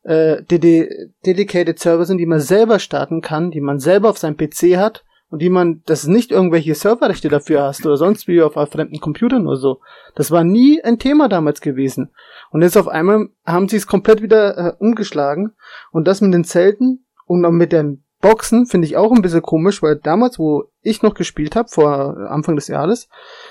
äh, 0.02 0.42
dedicated 0.44 1.78
Server 1.78 2.04
sind, 2.04 2.18
die 2.18 2.26
man 2.26 2.40
selber 2.40 2.78
starten 2.78 3.20
kann, 3.20 3.50
die 3.50 3.60
man 3.60 3.78
selber 3.78 4.10
auf 4.10 4.18
seinem 4.18 4.36
PC 4.36 4.76
hat 4.76 5.04
und 5.28 5.40
die 5.40 5.50
man, 5.50 5.82
dass 5.86 6.06
nicht 6.06 6.30
irgendwelche 6.30 6.74
Serverrechte 6.74 7.28
dafür 7.28 7.62
hast 7.62 7.86
oder 7.86 7.96
sonst 7.96 8.26
wie 8.26 8.42
auf 8.42 8.54
fremden 8.54 8.98
Computern 9.00 9.46
oder 9.46 9.56
so. 9.56 9.80
Das 10.14 10.30
war 10.30 10.42
nie 10.42 10.82
ein 10.82 10.98
Thema 10.98 11.28
damals 11.28 11.60
gewesen. 11.60 12.10
Und 12.50 12.62
jetzt 12.62 12.76
auf 12.76 12.88
einmal 12.88 13.28
haben 13.46 13.68
sie 13.68 13.76
es 13.76 13.86
komplett 13.86 14.22
wieder 14.22 14.56
äh, 14.56 14.72
umgeschlagen 14.78 15.52
und 15.92 16.08
das 16.08 16.20
mit 16.20 16.34
den 16.34 16.44
Zelten 16.44 17.04
und 17.26 17.44
auch 17.44 17.52
mit 17.52 17.72
den 17.72 18.02
Boxen 18.20 18.66
finde 18.66 18.86
ich 18.86 18.98
auch 18.98 19.12
ein 19.12 19.22
bisschen 19.22 19.40
komisch, 19.40 19.82
weil 19.82 19.96
damals, 19.96 20.38
wo 20.38 20.64
ich 20.82 21.02
noch 21.02 21.14
gespielt 21.14 21.56
habe, 21.56 21.68
vor 21.68 22.18
Anfang 22.28 22.54
des 22.54 22.68
Jahres, 22.68 23.08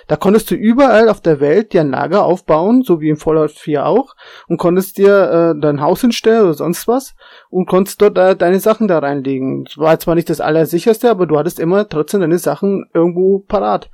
da 0.08 0.16
konntest 0.16 0.52
du 0.52 0.56
überall 0.56 1.10
auf 1.10 1.22
der 1.22 1.40
Welt 1.40 1.74
dir 1.74 1.82
ein 1.82 1.90
Lager 1.90 2.24
aufbauen, 2.24 2.84
so 2.84 3.02
wie 3.02 3.10
im 3.10 3.18
Fallout 3.18 3.52
4 3.52 3.88
auch, 3.88 4.16
und 4.48 4.58
konntest 4.58 5.00
dir 5.00 5.56
äh, 5.56 5.60
dein 5.60 5.82
Haus 5.82 6.02
hinstellen 6.02 6.44
oder 6.44 6.54
sonst 6.54 6.88
was 6.88 7.16
und 7.50 7.68
konntest 7.68 8.02
dort 8.02 8.18
äh, 8.20 8.36
deine 8.36 8.60
Sachen 8.60 8.88
da 8.88 9.00
reinlegen. 9.00 9.66
Es 9.68 9.78
war 9.80 10.00
zwar 10.00 10.14
nicht 10.14 10.30
das 10.30 10.42
Allersicherste, 10.42 11.10
aber 11.10 11.26
du 11.26 11.38
hattest 11.38 11.60
immer 11.60 11.90
trotzdem 11.90 12.22
deine 12.22 12.38
Sachen 12.38 12.86
irgendwo 12.94 13.40
parat. 13.40 13.90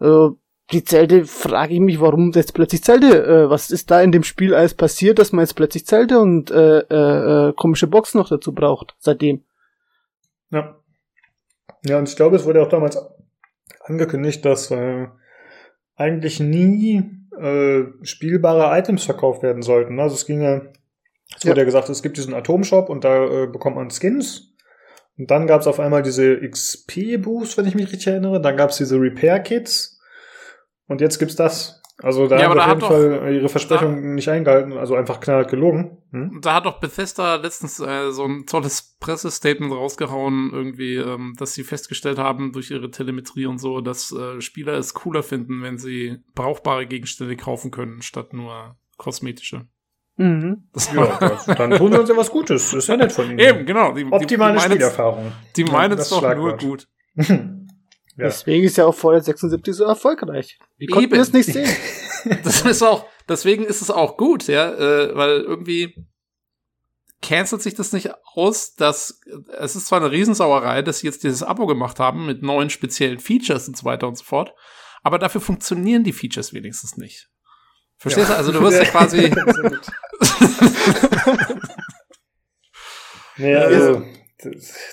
Äh, 0.00 0.28
die 0.72 0.84
Zelte, 0.84 1.26
frage 1.26 1.74
ich 1.74 1.80
mich, 1.80 2.00
warum 2.00 2.32
jetzt 2.32 2.54
plötzlich 2.54 2.82
Zelte? 2.82 3.24
Äh, 3.26 3.50
was 3.50 3.70
ist 3.70 3.90
da 3.90 4.00
in 4.00 4.12
dem 4.12 4.22
Spiel 4.22 4.54
alles 4.54 4.72
passiert, 4.72 5.18
dass 5.18 5.32
man 5.32 5.44
jetzt 5.44 5.54
plötzlich 5.54 5.84
Zelte 5.84 6.18
und 6.18 6.50
äh, 6.50 6.78
äh, 6.78 7.48
äh 7.48 7.52
komische 7.52 7.86
Boxen 7.86 8.18
noch 8.18 8.30
dazu 8.30 8.54
braucht, 8.54 8.94
seitdem? 8.98 9.42
Ja. 10.54 10.80
Ja, 11.84 11.98
und 11.98 12.08
ich 12.08 12.16
glaube, 12.16 12.36
es 12.36 12.44
wurde 12.44 12.62
auch 12.62 12.68
damals 12.68 12.96
angekündigt, 13.80 14.44
dass 14.44 14.70
äh, 14.70 15.08
eigentlich 15.96 16.40
nie 16.40 17.02
äh, 17.38 17.84
spielbare 18.02 18.78
Items 18.78 19.04
verkauft 19.04 19.42
werden 19.42 19.62
sollten. 19.62 19.98
Also 19.98 20.14
es 20.14 20.26
ging 20.26 20.40
ja, 20.40 20.62
es 21.36 21.44
wurde 21.44 21.56
ja. 21.56 21.58
ja 21.58 21.64
gesagt, 21.64 21.88
es 21.88 22.02
gibt 22.02 22.16
diesen 22.16 22.34
Atomshop 22.34 22.88
und 22.88 23.04
da 23.04 23.24
äh, 23.26 23.46
bekommt 23.48 23.76
man 23.76 23.90
Skins. 23.90 24.54
Und 25.18 25.30
dann 25.30 25.46
gab 25.46 25.60
es 25.60 25.66
auf 25.66 25.80
einmal 25.80 26.02
diese 26.02 26.36
XP-Boosts, 26.40 27.56
wenn 27.58 27.66
ich 27.66 27.74
mich 27.74 27.86
richtig 27.92 28.06
erinnere. 28.06 28.40
Dann 28.40 28.56
gab 28.56 28.70
es 28.70 28.78
diese 28.78 28.98
Repair-Kits. 28.98 30.00
Und 30.86 31.00
jetzt 31.00 31.18
gibt's 31.18 31.36
das. 31.36 31.82
Also 32.02 32.26
da 32.26 32.38
ja, 32.38 32.48
haben 32.48 32.58
auf 32.58 32.68
jeden 32.68 33.20
Fall 33.20 33.34
ihre 33.34 33.48
Versprechungen 33.48 34.02
da, 34.02 34.08
nicht 34.08 34.28
eingehalten, 34.28 34.72
also 34.72 34.96
einfach 34.96 35.20
knallhart 35.20 35.48
gelogen. 35.48 35.98
Hm? 36.10 36.40
Da 36.42 36.54
hat 36.54 36.66
doch 36.66 36.80
Bethesda 36.80 37.36
letztens 37.36 37.78
äh, 37.78 38.10
so 38.10 38.24
ein 38.24 38.46
tolles 38.46 38.96
Pressestatement 38.98 39.72
rausgehauen, 39.72 40.50
irgendwie, 40.52 40.96
ähm, 40.96 41.34
dass 41.38 41.54
sie 41.54 41.62
festgestellt 41.62 42.18
haben 42.18 42.52
durch 42.52 42.72
ihre 42.72 42.90
Telemetrie 42.90 43.46
und 43.46 43.58
so, 43.58 43.80
dass 43.80 44.10
äh, 44.10 44.40
Spieler 44.40 44.74
es 44.74 44.92
cooler 44.94 45.22
finden, 45.22 45.62
wenn 45.62 45.78
sie 45.78 46.18
brauchbare 46.34 46.86
Gegenstände 46.86 47.36
kaufen 47.36 47.70
können, 47.70 48.02
statt 48.02 48.32
nur 48.32 48.76
kosmetische. 48.96 49.66
Mhm. 50.16 50.68
ja, 50.94 51.54
dann 51.54 51.72
tun 51.72 51.92
sie 51.92 51.98
uns 51.98 52.08
ja 52.08 52.16
was 52.16 52.30
Gutes. 52.30 52.70
Das 52.70 52.84
ist 52.84 52.88
ja 52.88 52.96
nett 52.96 53.12
von 53.12 53.30
ihnen. 53.30 53.38
Eben, 53.38 53.66
genau. 53.66 53.92
Die, 53.92 54.04
Optimale 54.04 54.54
die, 54.54 54.58
die 54.58 54.70
Spielerfahrung. 54.70 55.32
Die 55.56 55.64
meinen 55.64 55.98
es 55.98 56.08
doch 56.08 56.34
nur 56.34 56.56
gut. 56.56 56.88
Ja. 58.16 58.26
Deswegen 58.26 58.64
ist 58.64 58.76
ja 58.76 58.86
auch 58.86 58.94
Fallout 58.94 59.24
76 59.24 59.74
so 59.74 59.84
erfolgreich. 59.84 60.58
Wie 60.76 60.86
konnten 60.86 61.10
wir 61.10 61.20
es 61.20 61.32
nicht 61.32 61.46
sehen? 61.46 61.68
das 62.44 62.62
ist 62.62 62.82
auch, 62.82 63.06
deswegen 63.28 63.64
ist 63.64 63.82
es 63.82 63.90
auch 63.90 64.16
gut, 64.16 64.46
ja, 64.46 64.72
äh, 64.72 65.16
weil 65.16 65.40
irgendwie 65.40 66.06
cancelt 67.22 67.62
sich 67.62 67.74
das 67.74 67.92
nicht 67.92 68.10
aus, 68.34 68.74
dass 68.74 69.20
es 69.58 69.74
ist 69.74 69.86
zwar 69.86 70.00
eine 70.00 70.12
Riesensauerei, 70.12 70.82
dass 70.82 70.98
sie 71.00 71.06
jetzt 71.06 71.24
dieses 71.24 71.42
Abo 71.42 71.66
gemacht 71.66 71.98
haben 71.98 72.26
mit 72.26 72.42
neuen 72.42 72.70
speziellen 72.70 73.18
Features 73.18 73.66
und 73.66 73.76
so 73.76 73.84
weiter 73.84 74.06
und 74.06 74.16
so 74.16 74.24
fort, 74.24 74.54
aber 75.02 75.18
dafür 75.18 75.40
funktionieren 75.40 76.04
die 76.04 76.12
Features 76.12 76.52
wenigstens 76.52 76.96
nicht. 76.96 77.30
Verstehst 77.96 78.28
ja. 78.28 78.34
du? 78.34 78.38
Also 78.38 78.52
du 78.52 78.60
wirst 78.60 78.78
ja 78.78 78.84
quasi. 78.90 79.32
nee, 83.38 83.54
also, 83.56 84.04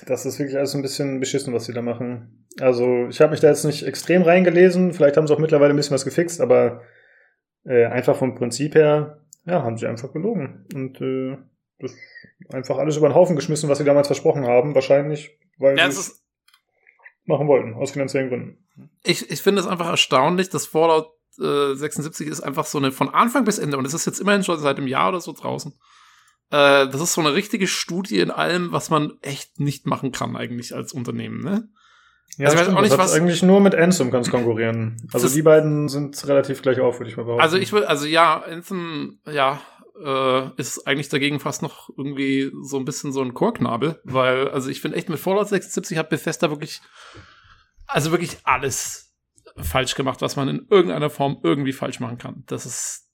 das 0.06 0.26
ist 0.26 0.38
wirklich 0.38 0.56
alles 0.56 0.74
ein 0.74 0.82
bisschen 0.82 1.20
beschissen, 1.20 1.52
was 1.52 1.66
sie 1.66 1.72
da 1.72 1.82
machen. 1.82 2.41
Also 2.60 3.06
ich 3.08 3.20
habe 3.20 3.30
mich 3.30 3.40
da 3.40 3.48
jetzt 3.48 3.64
nicht 3.64 3.86
extrem 3.86 4.22
reingelesen, 4.22 4.92
vielleicht 4.92 5.16
haben 5.16 5.26
sie 5.26 5.34
auch 5.34 5.38
mittlerweile 5.38 5.72
ein 5.72 5.76
bisschen 5.76 5.94
was 5.94 6.04
gefixt, 6.04 6.40
aber 6.40 6.82
äh, 7.64 7.86
einfach 7.86 8.16
vom 8.16 8.34
Prinzip 8.34 8.74
her, 8.74 9.22
ja, 9.46 9.62
haben 9.62 9.78
sie 9.78 9.86
einfach 9.86 10.12
gelogen. 10.12 10.66
Und 10.74 11.00
äh, 11.00 11.38
das 11.78 11.94
einfach 12.50 12.78
alles 12.78 12.96
über 12.96 13.08
den 13.08 13.14
Haufen 13.14 13.36
geschmissen, 13.36 13.68
was 13.68 13.78
sie 13.78 13.84
damals 13.84 14.06
versprochen 14.06 14.46
haben, 14.46 14.74
wahrscheinlich, 14.74 15.38
weil 15.58 15.78
ja, 15.78 15.90
sie 15.90 16.00
es 16.00 16.22
machen 17.24 17.48
wollten, 17.48 17.74
aus 17.74 17.92
finanziellen 17.92 18.28
Gründen. 18.28 18.58
Ich, 19.02 19.30
ich 19.30 19.42
finde 19.42 19.60
es 19.60 19.66
einfach 19.66 19.88
erstaunlich, 19.88 20.50
dass 20.50 20.66
Fallout 20.66 21.12
äh, 21.40 21.74
76 21.74 22.26
ist 22.26 22.40
einfach 22.40 22.66
so 22.66 22.78
eine 22.78 22.92
von 22.92 23.08
Anfang 23.08 23.44
bis 23.44 23.58
Ende, 23.58 23.78
und 23.78 23.86
es 23.86 23.94
ist 23.94 24.06
jetzt 24.06 24.20
immerhin 24.20 24.44
schon 24.44 24.58
seit 24.58 24.76
einem 24.76 24.86
Jahr 24.86 25.10
oder 25.10 25.20
so 25.20 25.32
draußen, 25.32 25.72
äh, 26.50 26.88
das 26.88 27.00
ist 27.00 27.14
so 27.14 27.20
eine 27.20 27.34
richtige 27.34 27.66
Studie 27.66 28.20
in 28.20 28.30
allem, 28.30 28.72
was 28.72 28.90
man 28.90 29.14
echt 29.22 29.60
nicht 29.60 29.86
machen 29.86 30.12
kann 30.12 30.36
eigentlich 30.36 30.74
als 30.74 30.92
Unternehmen, 30.92 31.42
ne? 31.42 31.68
Ja, 32.38 32.48
also, 32.48 32.62
stimmt, 32.62 32.78
auch 32.78 32.82
nicht, 32.82 32.96
was 32.96 33.12
eigentlich 33.12 33.42
nur 33.42 33.60
mit 33.60 33.74
Anthem 33.74 34.10
kannst 34.10 34.30
konkurrieren. 34.30 34.96
Also 35.12 35.28
die 35.28 35.42
beiden 35.42 35.88
sind 35.88 36.26
relativ 36.26 36.62
gleich 36.62 36.80
auf, 36.80 36.98
würde 36.98 37.10
ich 37.10 37.16
mal 37.16 37.24
behaupten. 37.24 37.42
Also 37.42 37.58
ich 37.58 37.72
will, 37.72 37.84
also 37.84 38.06
ja, 38.06 38.42
Anthem, 38.42 39.20
ja, 39.30 39.60
äh, 40.02 40.50
ist 40.56 40.86
eigentlich 40.86 41.08
dagegen 41.08 41.40
fast 41.40 41.62
noch 41.62 41.90
irgendwie 41.96 42.50
so 42.62 42.78
ein 42.78 42.84
bisschen 42.84 43.12
so 43.12 43.20
ein 43.22 43.34
Chorknabel, 43.34 44.00
weil, 44.04 44.48
also 44.48 44.70
ich 44.70 44.80
finde 44.80 44.96
echt 44.96 45.08
mit 45.08 45.18
Fallout 45.18 45.48
76 45.48 45.98
hat 45.98 46.08
Bethesda 46.08 46.50
wirklich, 46.50 46.80
also 47.86 48.10
wirklich 48.10 48.38
alles 48.44 49.14
falsch 49.56 49.94
gemacht, 49.94 50.22
was 50.22 50.36
man 50.36 50.48
in 50.48 50.66
irgendeiner 50.70 51.10
Form 51.10 51.38
irgendwie 51.42 51.72
falsch 51.72 52.00
machen 52.00 52.18
kann. 52.18 52.44
Das 52.46 52.64
ist, 52.64 53.08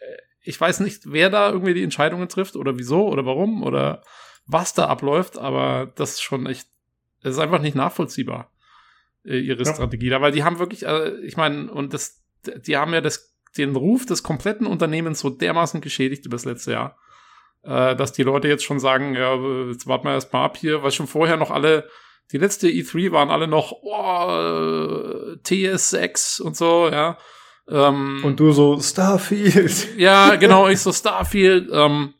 äh, 0.00 0.16
ich 0.40 0.58
weiß 0.60 0.80
nicht, 0.80 1.12
wer 1.12 1.28
da 1.28 1.50
irgendwie 1.50 1.74
die 1.74 1.84
Entscheidungen 1.84 2.28
trifft 2.28 2.56
oder 2.56 2.78
wieso 2.78 3.08
oder 3.08 3.26
warum 3.26 3.62
oder 3.62 4.02
was 4.46 4.74
da 4.74 4.86
abläuft, 4.86 5.38
aber 5.38 5.92
das 5.94 6.12
ist 6.12 6.22
schon 6.22 6.46
echt, 6.46 6.68
es 7.22 7.34
ist 7.34 7.38
einfach 7.38 7.60
nicht 7.60 7.74
nachvollziehbar 7.74 8.50
äh, 9.24 9.38
ihre 9.38 9.62
ja. 9.62 9.72
Strategie 9.72 10.10
da, 10.10 10.20
weil 10.20 10.32
die 10.32 10.44
haben 10.44 10.58
wirklich, 10.58 10.84
äh, 10.84 11.14
ich 11.24 11.36
meine, 11.36 11.70
und 11.70 11.94
das, 11.94 12.22
die 12.66 12.76
haben 12.76 12.92
ja 12.92 13.00
das, 13.00 13.34
den 13.56 13.76
Ruf 13.76 14.06
des 14.06 14.22
kompletten 14.22 14.66
Unternehmens 14.66 15.20
so 15.20 15.30
dermaßen 15.30 15.80
geschädigt 15.80 16.26
über 16.26 16.36
das 16.36 16.44
letzte 16.44 16.72
Jahr, 16.72 16.98
äh, 17.62 17.94
dass 17.96 18.12
die 18.12 18.22
Leute 18.22 18.48
jetzt 18.48 18.64
schon 18.64 18.80
sagen, 18.80 19.14
ja, 19.14 19.34
jetzt 19.68 19.86
warten 19.86 20.06
wir 20.06 20.14
erst 20.14 20.32
mal 20.32 20.44
ab 20.44 20.56
hier, 20.56 20.82
weil 20.82 20.90
schon 20.90 21.06
vorher 21.06 21.36
noch 21.36 21.50
alle, 21.50 21.88
die 22.32 22.38
letzte 22.38 22.68
E3 22.68 23.12
waren 23.12 23.30
alle 23.30 23.46
noch 23.46 23.72
oh, 23.82 25.36
TS6 25.44 26.40
und 26.42 26.56
so, 26.56 26.88
ja. 26.90 27.18
Ähm, 27.68 28.22
und 28.24 28.40
du 28.40 28.50
so 28.52 28.80
Starfield. 28.80 29.88
Ja, 29.96 30.34
genau, 30.34 30.68
ich 30.68 30.80
so 30.80 30.92
Starfield. 30.92 31.68
Ähm, 31.72 32.14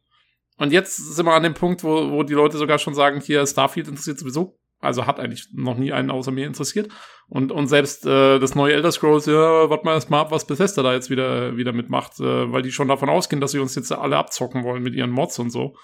und 0.58 0.72
jetzt 0.72 0.96
sind 0.96 1.26
wir 1.26 1.34
an 1.34 1.42
dem 1.42 1.54
Punkt, 1.54 1.82
wo, 1.82 2.12
wo 2.12 2.22
die 2.22 2.34
Leute 2.34 2.58
sogar 2.58 2.78
schon 2.78 2.94
sagen, 2.94 3.20
hier 3.20 3.44
Starfield 3.44 3.88
interessiert 3.88 4.20
sowieso 4.20 4.61
also 4.82 5.06
hat 5.06 5.20
eigentlich 5.20 5.48
noch 5.52 5.76
nie 5.76 5.92
einen 5.92 6.10
außer 6.10 6.32
mir 6.32 6.46
interessiert. 6.46 6.92
Und, 7.28 7.52
und 7.52 7.68
selbst 7.68 8.04
äh, 8.04 8.38
das 8.38 8.54
neue 8.54 8.74
Elder 8.74 8.92
Scrolls, 8.92 9.26
ja, 9.26 9.70
warte 9.70 9.84
mal 9.84 9.94
erst 9.94 10.10
mal 10.10 10.20
ab, 10.20 10.32
was 10.32 10.46
Bethesda 10.46 10.82
da 10.82 10.92
jetzt 10.92 11.08
wieder, 11.08 11.56
wieder 11.56 11.72
mitmacht, 11.72 12.18
äh, 12.20 12.52
weil 12.52 12.62
die 12.62 12.72
schon 12.72 12.88
davon 12.88 13.08
ausgehen, 13.08 13.40
dass 13.40 13.52
sie 13.52 13.60
uns 13.60 13.74
jetzt 13.76 13.92
alle 13.92 14.18
abzocken 14.18 14.64
wollen 14.64 14.82
mit 14.82 14.94
ihren 14.94 15.10
Mods 15.10 15.38
und 15.38 15.50
so. 15.50 15.76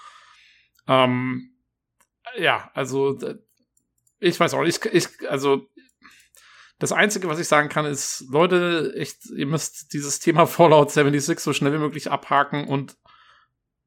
Ähm, 0.87 1.55
ja, 2.37 2.69
also 2.73 3.17
ich 4.19 4.39
weiß 4.39 4.53
auch 4.53 4.63
nicht, 4.63 4.85
ich, 4.85 4.93
ich, 4.93 5.29
also 5.29 5.67
das 6.77 6.91
Einzige, 6.91 7.29
was 7.29 7.39
ich 7.39 7.47
sagen 7.47 7.69
kann, 7.69 7.85
ist, 7.85 8.25
Leute, 8.29 8.93
echt, 8.95 9.25
ihr 9.35 9.47
müsst 9.47 9.93
dieses 9.93 10.19
Thema 10.19 10.45
Fallout 10.47 10.91
76 10.91 11.39
so 11.39 11.53
schnell 11.53 11.73
wie 11.73 11.77
möglich 11.77 12.11
abhaken 12.11 12.67
und 12.67 12.97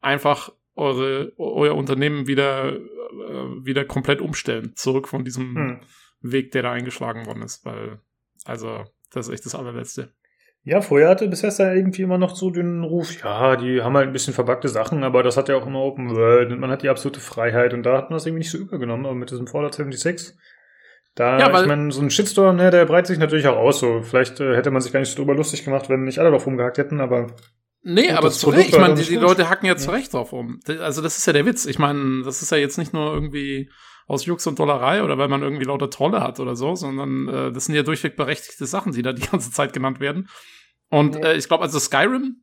einfach 0.01 0.53
eure, 0.75 1.33
euer 1.39 1.75
Unternehmen 1.75 2.27
wieder, 2.27 2.75
äh, 2.75 3.65
wieder 3.65 3.85
komplett 3.85 4.21
umstellen. 4.21 4.73
Zurück 4.77 5.09
von 5.09 5.25
diesem 5.25 5.55
hm. 5.55 5.81
Weg, 6.21 6.53
der 6.53 6.63
da 6.63 6.73
eingeschlagen 6.73 7.27
worden 7.27 7.43
ist. 7.43 7.65
Weil, 7.65 8.01
also, 8.45 8.85
das 9.13 9.29
ist 9.29 9.35
echt 9.35 9.47
das 9.47 9.55
allerletzte. 9.55 10.13
Ja, 10.65 10.81
vorher 10.81 11.09
hatte 11.09 11.27
Bethesda 11.27 11.75
irgendwie 11.75 12.03
immer 12.03 12.19
noch 12.19 12.37
so 12.37 12.51
den 12.51 12.85
Ruf, 12.85 13.21
ja, 13.21 13.57
die 13.57 13.83
haben 13.83 13.97
halt 13.97 14.07
ein 14.07 14.13
bisschen 14.13 14.33
verbackte 14.33 14.69
Sachen, 14.69 15.03
aber 15.03 15.25
das 15.25 15.37
hat 15.37 15.49
ja 15.49 15.57
auch 15.57 15.67
immer 15.67 15.81
Open 15.81 16.15
World 16.15 16.53
und 16.53 16.61
man 16.61 16.71
hat 16.71 16.85
die 16.85 16.89
absolute 16.89 17.19
Freiheit 17.19 17.75
und 17.75 17.83
da 17.83 17.97
hat 17.97 18.11
man 18.11 18.17
das 18.17 18.27
irgendwie 18.27 18.43
nicht 18.43 18.53
so 18.53 18.59
übergenommen, 18.59 19.05
aber 19.05 19.17
mit 19.17 19.33
diesem 19.33 19.49
Fallout 19.49 19.75
76, 19.75 20.37
da, 21.15 21.39
ja, 21.39 21.61
ich 21.61 21.67
meine, 21.67 21.91
so 21.91 22.01
ein 22.01 22.11
Shitstorm, 22.11 22.57
ne, 22.57 22.71
der 22.71 22.87
breitet 22.87 23.09
sich 23.09 23.19
natürlich 23.19 23.47
auch 23.47 23.57
aus, 23.57 23.81
so. 23.81 24.01
Vielleicht 24.03 24.41
äh, 24.41 24.57
hätte 24.57 24.71
man 24.71 24.81
sich 24.81 24.93
gar 24.93 25.01
nicht 25.01 25.11
so 25.11 25.17
drüber 25.17 25.35
lustig 25.35 25.65
gemacht, 25.65 25.91
wenn 25.91 26.05
nicht 26.05 26.19
alle 26.19 26.31
drauf 26.31 26.47
rumgehackt 26.47 26.79
hätten, 26.79 27.01
aber 27.01 27.27
Nee, 27.85 28.13
aber 28.13 28.31
zurecht. 28.31 28.71
Ich 28.71 28.79
meine, 28.79 28.95
die, 28.95 29.05
die 29.05 29.17
Leute 29.17 29.49
hacken 29.49 29.67
ja 29.67 29.77
zurecht 29.77 30.13
drauf 30.13 30.33
um. 30.33 30.61
Also 30.81 31.03
das 31.03 31.19
ist 31.19 31.27
ja 31.27 31.33
der 31.33 31.47
Witz. 31.47 31.67
Ich 31.67 31.79
meine, 31.79 32.23
das 32.23 32.41
ist 32.43 32.51
ja 32.51 32.59
jetzt 32.59 32.79
nicht 32.79 32.93
nur 32.93 33.13
irgendwie 33.13 33.71
aus 34.07 34.25
Jux 34.25 34.47
und 34.47 34.59
Dollerei 34.59 35.03
oder 35.03 35.19
weil 35.19 35.29
man 35.29 35.43
irgendwie 35.43 35.65
lauter 35.65 35.91
Trolle 35.91 36.21
hat 36.21 36.39
oder 36.39 36.55
so, 36.55 36.75
sondern 36.75 37.29
äh, 37.29 37.53
das 37.53 37.67
sind 37.67 37.75
ja 37.75 37.83
durchweg 37.83 38.17
berechtigte 38.17 38.67
Sachen, 38.67 38.93
die 38.93 39.03
da 39.03 39.13
die 39.13 39.27
ganze 39.27 39.51
Zeit 39.51 39.73
genannt 39.73 40.01
werden. 40.01 40.29
Und 40.91 41.17
äh, 41.17 41.35
ich 41.35 41.49
glaube, 41.49 41.65
also 41.65 41.79
Skyrim 41.79 42.43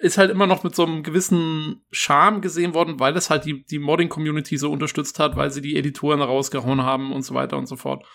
ist 0.00 0.16
halt 0.16 0.30
immer 0.30 0.46
noch 0.46 0.62
mit 0.62 0.74
so 0.74 0.84
einem 0.84 1.02
gewissen 1.02 1.82
Charme 1.90 2.40
gesehen 2.40 2.72
worden, 2.72 3.00
weil 3.00 3.16
es 3.16 3.30
halt 3.30 3.44
die, 3.44 3.64
die 3.64 3.80
Modding-Community 3.80 4.56
so 4.56 4.70
unterstützt 4.70 5.18
hat, 5.18 5.36
weil 5.36 5.50
sie 5.50 5.60
die 5.60 5.76
Editoren 5.76 6.22
rausgehauen 6.22 6.82
haben 6.82 7.12
und 7.12 7.22
so 7.22 7.34
weiter 7.34 7.58
und 7.58 7.66
so 7.66 7.76
fort. 7.76 8.06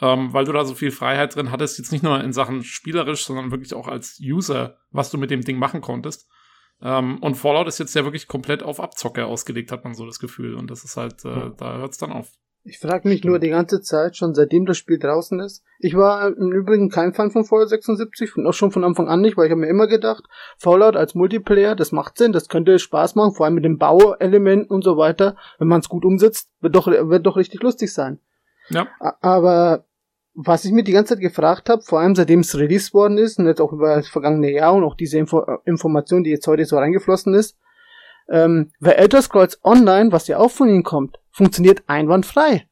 Ähm, 0.00 0.32
weil 0.32 0.44
du 0.44 0.52
da 0.52 0.64
so 0.64 0.74
viel 0.74 0.90
Freiheit 0.90 1.36
drin 1.36 1.50
hattest, 1.50 1.78
jetzt 1.78 1.92
nicht 1.92 2.02
nur 2.02 2.22
in 2.22 2.32
Sachen 2.32 2.64
spielerisch, 2.64 3.24
sondern 3.24 3.50
wirklich 3.50 3.74
auch 3.74 3.88
als 3.88 4.20
User, 4.20 4.78
was 4.90 5.10
du 5.10 5.18
mit 5.18 5.30
dem 5.30 5.42
Ding 5.42 5.58
machen 5.58 5.80
konntest. 5.80 6.28
Ähm, 6.82 7.18
und 7.20 7.36
Fallout 7.36 7.68
ist 7.68 7.78
jetzt 7.78 7.94
ja 7.94 8.04
wirklich 8.04 8.26
komplett 8.26 8.62
auf 8.62 8.80
Abzocke 8.80 9.26
ausgelegt, 9.26 9.70
hat 9.70 9.84
man 9.84 9.94
so 9.94 10.04
das 10.04 10.18
Gefühl. 10.18 10.54
Und 10.54 10.70
das 10.70 10.82
ist 10.84 10.96
halt, 10.96 11.24
äh, 11.24 11.28
ja. 11.28 11.48
da 11.56 11.78
hört's 11.78 11.98
dann 11.98 12.12
auf. 12.12 12.28
Ich 12.64 12.78
frage 12.78 13.08
mich 13.08 13.24
nur 13.24 13.40
die 13.40 13.48
ganze 13.48 13.80
Zeit, 13.80 14.16
schon 14.16 14.34
seitdem 14.34 14.66
das 14.66 14.78
Spiel 14.78 14.98
draußen 14.98 15.40
ist. 15.40 15.64
Ich 15.80 15.96
war 15.96 16.28
im 16.28 16.52
Übrigen 16.52 16.90
kein 16.90 17.12
Fan 17.12 17.32
von 17.32 17.44
Fallout 17.44 17.68
76 17.68 18.36
und 18.36 18.46
auch 18.46 18.54
schon 18.54 18.70
von 18.70 18.84
Anfang 18.84 19.08
an 19.08 19.20
nicht, 19.20 19.36
weil 19.36 19.46
ich 19.46 19.50
habe 19.50 19.62
mir 19.62 19.68
immer 19.68 19.88
gedacht, 19.88 20.24
Fallout 20.58 20.94
als 20.94 21.16
Multiplayer, 21.16 21.74
das 21.74 21.90
macht 21.90 22.18
Sinn, 22.18 22.30
das 22.30 22.48
könnte 22.48 22.78
Spaß 22.78 23.16
machen, 23.16 23.34
vor 23.34 23.46
allem 23.46 23.56
mit 23.56 23.64
den 23.64 23.78
Bauelementen 23.78 24.70
und 24.70 24.84
so 24.84 24.96
weiter. 24.96 25.36
Wenn 25.58 25.66
man 25.66 25.80
es 25.80 25.88
gut 25.88 26.04
umsetzt, 26.04 26.50
wird 26.60 26.76
doch, 26.76 26.86
wird 26.86 27.26
doch 27.26 27.36
richtig 27.36 27.62
lustig 27.62 27.92
sein. 27.92 28.20
Ja. 28.70 28.88
Aber 29.20 29.84
was 30.34 30.64
ich 30.64 30.72
mir 30.72 30.82
die 30.82 30.92
ganze 30.92 31.14
Zeit 31.14 31.20
gefragt 31.20 31.68
habe, 31.68 31.82
vor 31.82 32.00
allem 32.00 32.14
seitdem 32.14 32.40
es 32.40 32.56
released 32.56 32.94
worden 32.94 33.18
ist 33.18 33.38
und 33.38 33.46
jetzt 33.46 33.60
auch 33.60 33.72
über 33.72 33.96
das 33.96 34.08
vergangene 34.08 34.50
Jahr 34.50 34.74
und 34.74 34.84
auch 34.84 34.94
diese 34.94 35.18
Info 35.18 35.44
Information, 35.64 36.24
die 36.24 36.30
jetzt 36.30 36.46
heute 36.46 36.64
so 36.64 36.78
reingeflossen 36.78 37.34
ist, 37.34 37.56
ähm, 38.28 38.72
weil 38.80 38.94
Elder 38.94 39.20
Scrolls 39.20 39.60
Online, 39.62 40.12
was 40.12 40.28
ja 40.28 40.38
auch 40.38 40.50
von 40.50 40.68
ihnen 40.68 40.84
kommt, 40.84 41.18
funktioniert 41.30 41.82
einwandfrei. 41.86 42.66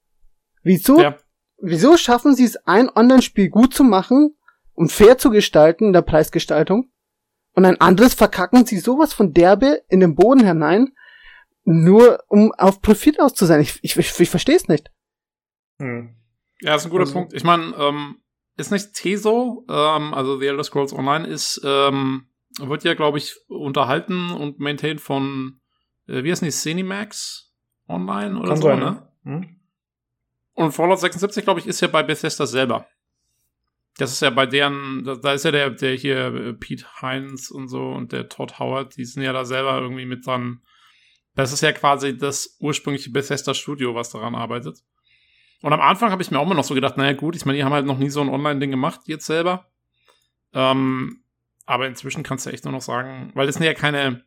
Wieso? 0.62 1.01
Ja. 1.01 1.16
Wieso 1.59 1.97
schaffen 1.97 2.34
sie 2.34 2.45
es, 2.45 2.57
ein 2.66 2.88
Online-Spiel 2.88 3.51
gut 3.51 3.74
zu 3.74 3.84
machen 3.84 4.36
und 4.72 4.91
fair 4.91 5.18
zu 5.18 5.30
gestalten 5.30 5.86
in 5.86 5.93
der 5.93 6.03
Preisgestaltung 6.03 6.91
und 7.55 7.66
ein 7.66 7.80
anderes 7.80 8.14
verkacken 8.14 8.64
sie 8.64 8.78
sowas 8.78 9.12
von 9.12 9.34
derbe 9.34 9.82
in 9.88 10.01
den 10.01 10.14
Boden 10.14 10.47
hinein, 10.47 10.93
nur 11.64 12.24
um 12.28 12.53
auf 12.53 12.80
Profit 12.80 13.20
auszusehen? 13.20 13.61
Ich, 13.61 13.78
ich, 13.82 13.97
ich, 13.97 14.18
ich 14.18 14.30
verstehe 14.30 14.57
es 14.57 14.68
nicht. 14.68 14.91
Hm. 15.80 16.14
Ja, 16.60 16.74
ist 16.74 16.84
ein 16.84 16.90
guter 16.90 17.02
also, 17.02 17.14
Punkt. 17.14 17.32
Ich 17.32 17.44
meine, 17.44 17.74
ähm, 17.76 18.16
ist 18.56 18.70
nicht 18.70 18.92
Teso, 18.92 19.64
ähm, 19.68 20.14
also 20.14 20.38
The 20.38 20.46
Elder 20.46 20.64
Scrolls 20.64 20.92
Online 20.92 21.26
ist, 21.26 21.60
ähm, 21.64 22.28
wird 22.58 22.84
ja, 22.84 22.94
glaube 22.94 23.18
ich, 23.18 23.36
unterhalten 23.48 24.30
und 24.30 24.58
maintained 24.60 25.00
von, 25.00 25.60
äh, 26.06 26.22
wie 26.22 26.30
heißt 26.30 26.42
die, 26.42 26.50
Cinemax 26.50 27.52
Online 27.88 28.38
oder 28.38 28.56
so, 28.56 28.62
sein, 28.62 28.78
ne? 28.78 29.08
Hm? 29.24 29.60
Und 30.54 30.72
Fallout 30.72 31.00
76, 31.00 31.44
glaube 31.44 31.60
ich, 31.60 31.66
ist 31.66 31.80
ja 31.80 31.88
bei 31.88 32.02
Bethesda 32.02 32.46
selber. 32.46 32.86
Das 33.96 34.12
ist 34.12 34.20
ja 34.20 34.30
bei 34.30 34.46
deren, 34.46 35.04
da, 35.04 35.14
da 35.16 35.32
ist 35.32 35.44
ja 35.44 35.50
der, 35.50 35.70
der 35.70 35.94
hier 35.94 36.34
äh, 36.34 36.52
Pete 36.52 36.86
Hines 37.00 37.50
und 37.50 37.68
so 37.68 37.90
und 37.90 38.12
der 38.12 38.28
Todd 38.28 38.58
Howard, 38.58 38.96
die 38.96 39.04
sind 39.04 39.22
ja 39.22 39.32
da 39.32 39.44
selber 39.44 39.80
irgendwie 39.80 40.06
mit 40.06 40.26
dran. 40.26 40.62
Das 41.34 41.52
ist 41.52 41.62
ja 41.62 41.72
quasi 41.72 42.16
das 42.16 42.56
ursprüngliche 42.60 43.10
Bethesda 43.10 43.54
Studio, 43.54 43.94
was 43.94 44.10
daran 44.10 44.34
arbeitet. 44.34 44.82
Und 45.62 45.72
am 45.72 45.80
Anfang 45.80 46.11
habe 46.11 46.22
ich 46.22 46.30
mir 46.30 46.38
auch 46.38 46.46
immer 46.46 46.54
noch 46.54 46.64
so 46.64 46.74
gedacht, 46.74 46.96
naja 46.96 47.12
gut, 47.12 47.36
ich 47.36 47.44
meine, 47.44 47.58
die 47.58 47.64
haben 47.64 47.72
halt 47.72 47.86
noch 47.86 47.98
nie 47.98 48.11
so 48.11 48.20
ein 48.20 48.28
Online-Ding 48.28 48.70
gemacht 48.70 49.00
jetzt 49.04 49.26
selber. 49.26 49.70
Ähm, 50.54 51.22
aber 51.66 51.86
inzwischen 51.86 52.22
kannst 52.22 52.46
du 52.46 52.50
echt 52.50 52.64
nur 52.64 52.72
noch 52.72 52.80
sagen, 52.80 53.30
weil 53.34 53.46
das 53.46 53.56
sind 53.56 53.64
ja 53.64 53.74
keine, 53.74 54.24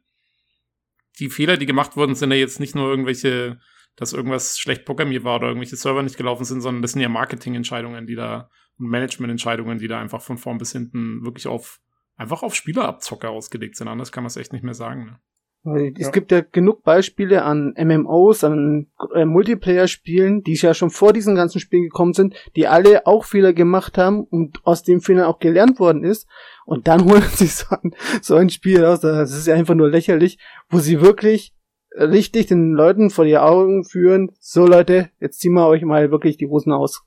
die 1.20 1.30
Fehler, 1.30 1.58
die 1.58 1.66
gemacht 1.66 1.98
wurden, 1.98 2.16
sind 2.16 2.32
ja 2.32 2.38
jetzt 2.38 2.60
nicht 2.60 2.76
nur 2.76 2.88
irgendwelche, 2.88 3.60
dass 3.96 4.14
irgendwas 4.14 4.60
schlecht 4.60 4.86
programmiert 4.86 5.24
war 5.24 5.38
oder 5.38 5.48
irgendwelche 5.48 5.76
Server 5.76 6.04
nicht 6.04 6.18
gelaufen 6.18 6.46
sind, 6.46 6.62
sondern 6.62 6.82
das 6.82 6.92
sind 6.92 7.02
ja 7.02 7.10
Marketingentscheidungen, 7.10 8.08
die 8.08 8.16
da 8.16 8.50
und 8.78 8.88
Managemententscheidungen, 8.88 9.78
die 9.80 9.88
da 9.88 10.00
einfach 10.00 10.22
von 10.22 10.38
vorn 10.38 10.58
bis 10.58 10.72
hinten 10.72 11.24
wirklich 11.24 11.48
auf 11.48 11.80
einfach 12.16 12.44
auf 12.44 12.56
Spielerabzocker 12.56 13.30
ausgelegt 13.30 13.76
sind. 13.76 13.88
Anders 13.88 14.12
kann 14.12 14.24
man 14.24 14.30
es 14.30 14.38
echt 14.38 14.54
nicht 14.54 14.64
mehr 14.64 14.74
sagen. 14.74 15.06
Ne? 15.06 15.20
Es 15.66 16.08
ja. 16.08 16.12
gibt 16.12 16.32
ja 16.34 16.42
genug 16.42 16.84
Beispiele 16.84 17.44
an 17.44 17.74
MMOs, 17.78 18.44
an 18.44 18.88
äh, 19.16 19.24
Multiplayer-Spielen, 19.24 20.44
die 20.44 20.56
ja 20.56 20.74
schon 20.74 20.90
vor 20.90 21.14
diesen 21.14 21.36
ganzen 21.36 21.62
Spielen 21.62 21.84
gekommen 21.84 22.14
sind, 22.14 22.36
die 22.58 22.68
alle 22.68 23.08
auch 23.08 23.24
Fehler 23.24 23.54
gemacht 23.54 23.98
haben 23.98 24.26
und 24.26 24.60
aus 24.66 24.84
dem 24.84 25.00
Fehlern 25.00 25.24
auch 25.24 25.40
gelernt 25.40 25.80
worden 25.80 26.04
ist. 26.04 26.28
Und 26.66 26.90
dann 26.90 27.06
holen 27.10 27.24
sie 27.34 27.48
so 27.48 27.68
ein, 27.82 27.96
so 28.22 28.36
ein 28.36 28.50
Spiel 28.50 28.84
raus, 28.84 29.00
das 29.00 29.32
ist 29.32 29.48
ja 29.48 29.56
einfach 29.56 29.76
nur 29.76 29.90
lächerlich, 29.90 30.38
wo 30.70 30.80
sie 30.80 31.00
wirklich 31.00 31.54
richtig 31.96 32.48
den 32.48 32.74
Leuten 32.74 33.10
vor 33.10 33.24
die 33.24 33.38
Augen 33.38 33.86
führen, 33.86 34.32
so 34.40 34.66
Leute, 34.66 35.12
jetzt 35.22 35.40
ziehen 35.40 35.54
wir 35.54 35.68
euch 35.68 35.84
mal 35.84 36.12
wirklich 36.12 36.36
die 36.36 36.48
Hosen 36.48 36.74
aus. 36.74 37.04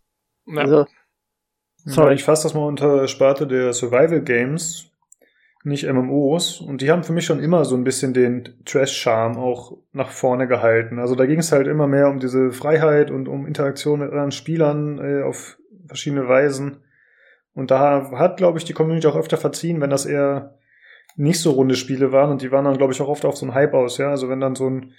Ja. 0.46 0.62
Also, 0.62 0.86
sorry. 1.84 2.08
Ja, 2.08 2.14
ich 2.14 2.24
fasse 2.24 2.44
das 2.44 2.54
mal 2.54 2.64
unter 2.64 3.06
Sparte 3.06 3.46
der 3.46 3.74
Survival 3.74 4.22
Games 4.22 4.90
nicht 5.66 5.90
MMOs. 5.90 6.60
Und 6.60 6.80
die 6.80 6.90
haben 6.90 7.02
für 7.02 7.12
mich 7.12 7.26
schon 7.26 7.40
immer 7.40 7.64
so 7.64 7.76
ein 7.76 7.84
bisschen 7.84 8.14
den 8.14 8.54
Trash-Charme 8.64 9.36
auch 9.36 9.76
nach 9.92 10.10
vorne 10.10 10.46
gehalten. 10.46 10.98
Also 10.98 11.14
da 11.14 11.26
ging 11.26 11.40
es 11.40 11.52
halt 11.52 11.66
immer 11.66 11.86
mehr 11.86 12.08
um 12.08 12.20
diese 12.20 12.52
Freiheit 12.52 13.10
und 13.10 13.28
um 13.28 13.46
Interaktion 13.46 14.00
mit 14.00 14.10
anderen 14.10 14.30
Spielern 14.30 14.98
äh, 14.98 15.22
auf 15.22 15.58
verschiedene 15.86 16.28
Weisen. 16.28 16.78
Und 17.52 17.70
da 17.70 18.10
hat, 18.12 18.36
glaube 18.36 18.58
ich, 18.58 18.64
die 18.64 18.74
Community 18.74 19.06
auch 19.08 19.16
öfter 19.16 19.38
verziehen, 19.38 19.80
wenn 19.80 19.90
das 19.90 20.06
eher 20.06 20.58
nicht 21.16 21.40
so 21.40 21.50
runde 21.50 21.74
Spiele 21.74 22.12
waren. 22.12 22.30
Und 22.30 22.42
die 22.42 22.52
waren 22.52 22.64
dann, 22.64 22.76
glaube 22.76 22.92
ich, 22.92 23.00
auch 23.00 23.08
oft 23.08 23.24
auf 23.24 23.36
so 23.36 23.46
einen 23.46 23.54
Hype 23.54 23.74
aus. 23.74 23.98
Ja, 23.98 24.10
also 24.10 24.28
wenn 24.28 24.40
dann 24.40 24.54
so 24.54 24.70
ein 24.70 24.92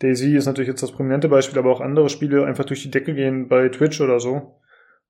Daisy 0.00 0.36
ist 0.36 0.46
natürlich 0.46 0.68
jetzt 0.68 0.82
das 0.82 0.92
prominente 0.92 1.28
Beispiel, 1.28 1.58
aber 1.58 1.72
auch 1.72 1.80
andere 1.80 2.08
Spiele 2.08 2.44
einfach 2.44 2.64
durch 2.64 2.82
die 2.82 2.90
Decke 2.90 3.14
gehen 3.14 3.48
bei 3.48 3.68
Twitch 3.68 4.00
oder 4.00 4.20
so 4.20 4.60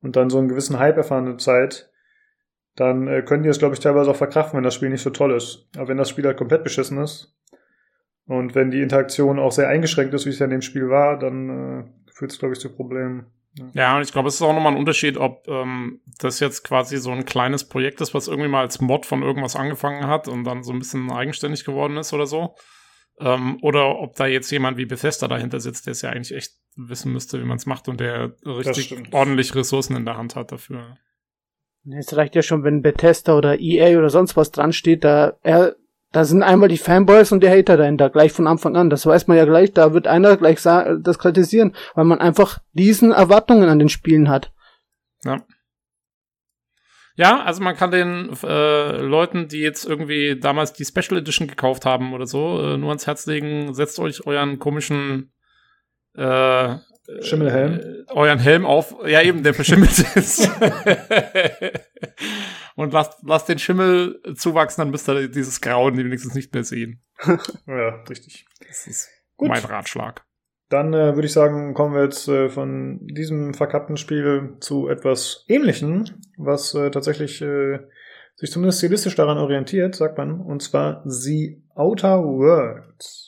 und 0.02 0.16
dann 0.16 0.30
so 0.30 0.38
einen 0.38 0.48
gewissen 0.48 0.78
Hype 0.78 0.96
erfahren 0.96 1.26
eine 1.26 1.36
Zeit, 1.36 1.90
dann 2.78 3.08
äh, 3.08 3.22
können 3.22 3.42
die 3.42 3.48
es, 3.48 3.58
glaube 3.58 3.74
ich, 3.74 3.80
teilweise 3.80 4.10
auch 4.10 4.16
verkraften, 4.16 4.56
wenn 4.56 4.64
das 4.64 4.74
Spiel 4.74 4.90
nicht 4.90 5.02
so 5.02 5.10
toll 5.10 5.32
ist. 5.32 5.68
Aber 5.76 5.88
wenn 5.88 5.96
das 5.96 6.08
Spiel 6.08 6.24
halt 6.24 6.36
komplett 6.36 6.62
beschissen 6.62 6.98
ist 6.98 7.36
und 8.26 8.54
wenn 8.54 8.70
die 8.70 8.82
Interaktion 8.82 9.38
auch 9.38 9.50
sehr 9.50 9.68
eingeschränkt 9.68 10.14
ist, 10.14 10.26
wie 10.26 10.30
es 10.30 10.38
ja 10.38 10.44
in 10.44 10.50
dem 10.50 10.62
Spiel 10.62 10.88
war, 10.88 11.18
dann 11.18 11.48
äh, 11.48 12.12
führt 12.12 12.30
es, 12.30 12.38
glaube 12.38 12.54
ich, 12.54 12.60
zu 12.60 12.72
Problemen. 12.72 13.26
Ja. 13.54 13.70
ja, 13.72 13.96
und 13.96 14.02
ich 14.02 14.12
glaube, 14.12 14.28
es 14.28 14.36
ist 14.36 14.42
auch 14.42 14.52
nochmal 14.52 14.72
ein 14.72 14.78
Unterschied, 14.78 15.16
ob 15.16 15.48
ähm, 15.48 16.00
das 16.20 16.38
jetzt 16.38 16.62
quasi 16.62 16.98
so 16.98 17.10
ein 17.10 17.24
kleines 17.24 17.68
Projekt 17.68 18.00
ist, 18.00 18.14
was 18.14 18.28
irgendwie 18.28 18.48
mal 18.48 18.60
als 18.60 18.80
Mod 18.80 19.06
von 19.06 19.22
irgendwas 19.22 19.56
angefangen 19.56 20.06
hat 20.06 20.28
und 20.28 20.44
dann 20.44 20.62
so 20.62 20.72
ein 20.72 20.78
bisschen 20.78 21.10
eigenständig 21.10 21.64
geworden 21.64 21.96
ist 21.96 22.12
oder 22.12 22.26
so. 22.26 22.54
Ähm, 23.18 23.58
oder 23.62 23.98
ob 23.98 24.14
da 24.14 24.26
jetzt 24.26 24.52
jemand 24.52 24.76
wie 24.76 24.86
Bethesda 24.86 25.26
dahinter 25.26 25.58
sitzt, 25.58 25.86
der 25.86 25.92
es 25.92 26.02
ja 26.02 26.10
eigentlich 26.10 26.36
echt 26.36 26.52
wissen 26.76 27.12
müsste, 27.12 27.40
wie 27.40 27.44
man 27.44 27.56
es 27.56 27.66
macht 27.66 27.88
und 27.88 27.98
der 27.98 28.34
richtig 28.44 28.94
ordentlich 29.12 29.56
Ressourcen 29.56 29.96
in 29.96 30.04
der 30.04 30.16
Hand 30.16 30.36
hat 30.36 30.52
dafür. 30.52 30.96
Es 31.84 32.16
reicht 32.16 32.34
ja 32.34 32.42
schon, 32.42 32.64
wenn 32.64 32.82
Bethesda 32.82 33.36
oder 33.36 33.58
EA 33.60 33.98
oder 33.98 34.10
sonst 34.10 34.36
was 34.36 34.50
dran 34.50 34.72
steht, 34.72 35.04
da, 35.04 35.34
er, 35.42 35.76
da 36.12 36.24
sind 36.24 36.42
einmal 36.42 36.68
die 36.68 36.78
Fanboys 36.78 37.32
und 37.32 37.42
die 37.42 37.48
Hater 37.48 37.76
dahinter, 37.76 38.10
gleich 38.10 38.32
von 38.32 38.46
Anfang 38.46 38.76
an. 38.76 38.90
Das 38.90 39.06
weiß 39.06 39.26
man 39.26 39.36
ja 39.36 39.44
gleich, 39.44 39.72
da 39.72 39.92
wird 39.94 40.06
einer 40.06 40.36
gleich 40.36 40.60
das 40.60 41.18
kritisieren, 41.18 41.74
weil 41.94 42.04
man 42.04 42.20
einfach 42.20 42.58
diesen 42.72 43.12
Erwartungen 43.12 43.68
an 43.68 43.78
den 43.78 43.88
Spielen 43.88 44.28
hat. 44.28 44.52
Ja. 45.24 45.44
Ja, 47.18 47.42
also 47.42 47.60
man 47.64 47.74
kann 47.74 47.90
den 47.90 48.30
äh, 48.44 48.96
Leuten, 48.98 49.48
die 49.48 49.58
jetzt 49.58 49.84
irgendwie 49.84 50.38
damals 50.38 50.72
die 50.72 50.84
Special 50.84 51.18
Edition 51.18 51.48
gekauft 51.48 51.84
haben 51.84 52.14
oder 52.14 52.26
so, 52.26 52.62
äh, 52.62 52.76
nur 52.76 52.90
ans 52.90 53.08
Herz 53.08 53.26
legen, 53.26 53.74
setzt 53.74 53.98
euch 53.98 54.24
euren 54.24 54.60
komischen 54.60 55.32
äh, 56.14 56.76
Schimmelhelm. 57.20 57.80
Äh, 58.08 58.12
euren 58.12 58.38
Helm 58.38 58.66
auf. 58.66 58.94
Ja, 59.06 59.22
eben, 59.22 59.42
der 59.42 59.54
verschimmelt 59.54 59.98
ist. 60.16 60.50
und 62.76 62.92
lasst, 62.92 63.18
lasst 63.24 63.48
den 63.48 63.58
Schimmel 63.58 64.20
zuwachsen, 64.36 64.82
dann 64.82 64.90
müsst 64.90 65.08
ihr 65.08 65.28
dieses 65.28 65.60
Grauen 65.60 65.96
wenigstens 65.96 66.34
nicht 66.34 66.52
mehr 66.52 66.64
sehen. 66.64 67.02
ja, 67.66 68.02
richtig. 68.08 68.46
Das 68.66 68.86
ist 68.86 69.08
Gut. 69.36 69.48
mein 69.48 69.64
Ratschlag. 69.64 70.24
Dann 70.68 70.92
äh, 70.92 71.14
würde 71.14 71.26
ich 71.26 71.32
sagen, 71.32 71.72
kommen 71.72 71.94
wir 71.94 72.02
jetzt 72.04 72.28
äh, 72.28 72.50
von 72.50 73.00
diesem 73.06 73.54
verkappten 73.54 73.96
Spiel 73.96 74.56
zu 74.60 74.88
etwas 74.88 75.46
Ähnlichem, 75.48 76.04
was 76.36 76.74
äh, 76.74 76.90
tatsächlich 76.90 77.40
äh, 77.40 77.78
sich 78.36 78.50
zumindest 78.50 78.78
stilistisch 78.78 79.14
daran 79.14 79.38
orientiert, 79.38 79.94
sagt 79.94 80.18
man, 80.18 80.40
und 80.40 80.62
zwar 80.62 81.02
The 81.06 81.62
Outer 81.74 82.22
Worlds. 82.22 83.27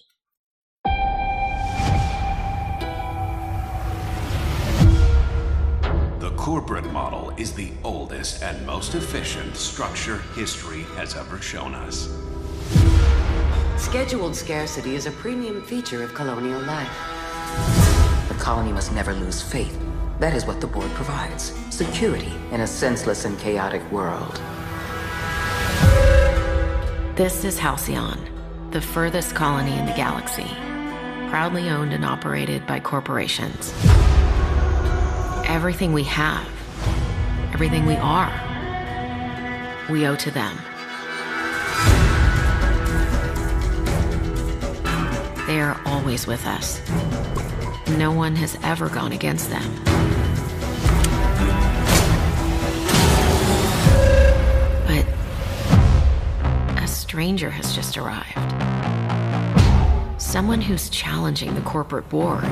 Corporate 6.50 6.90
model 6.90 7.32
is 7.36 7.52
the 7.52 7.70
oldest 7.84 8.42
and 8.42 8.66
most 8.66 8.96
efficient 8.96 9.54
structure 9.54 10.18
history 10.34 10.82
has 10.96 11.14
ever 11.14 11.40
shown 11.40 11.76
us. 11.76 12.12
Scheduled 13.76 14.34
scarcity 14.34 14.96
is 14.96 15.06
a 15.06 15.12
premium 15.12 15.62
feature 15.62 16.02
of 16.02 16.12
colonial 16.12 16.60
life. 16.62 16.90
The 18.26 18.34
colony 18.34 18.72
must 18.72 18.92
never 18.92 19.14
lose 19.14 19.40
faith. 19.40 19.80
That 20.18 20.34
is 20.34 20.44
what 20.44 20.60
the 20.60 20.66
board 20.66 20.90
provides. 20.94 21.52
Security 21.70 22.32
in 22.50 22.62
a 22.62 22.66
senseless 22.66 23.26
and 23.26 23.38
chaotic 23.38 23.88
world. 23.92 24.40
This 27.14 27.44
is 27.44 27.60
Halcyon, 27.60 28.18
the 28.72 28.80
furthest 28.80 29.36
colony 29.36 29.78
in 29.78 29.86
the 29.86 29.92
galaxy, 29.92 30.50
proudly 31.30 31.70
owned 31.70 31.92
and 31.92 32.04
operated 32.04 32.66
by 32.66 32.80
corporations. 32.80 33.72
Everything 35.50 35.92
we 35.92 36.04
have, 36.04 36.46
everything 37.52 37.84
we 37.84 37.96
are, 37.96 38.30
we 39.90 40.06
owe 40.06 40.14
to 40.14 40.30
them. 40.30 40.56
They 45.48 45.60
are 45.60 45.78
always 45.86 46.28
with 46.28 46.46
us. 46.46 46.80
No 47.98 48.12
one 48.12 48.36
has 48.36 48.56
ever 48.62 48.88
gone 48.88 49.10
against 49.10 49.50
them. 49.50 49.74
But 54.86 55.04
a 56.80 56.86
stranger 56.86 57.50
has 57.50 57.74
just 57.74 57.98
arrived. 57.98 58.38
Someone 60.22 60.60
who's 60.60 60.88
challenging 60.90 61.56
the 61.56 61.60
corporate 61.62 62.08
board. 62.08 62.48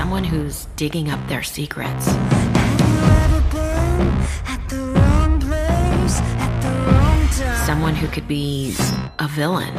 Someone 0.00 0.24
who's 0.24 0.64
digging 0.76 1.10
up 1.10 1.20
their 1.28 1.42
secrets. 1.42 2.06
Someone 7.66 7.94
who 7.94 8.08
could 8.08 8.26
be 8.26 8.74
a 9.18 9.28
villain 9.28 9.76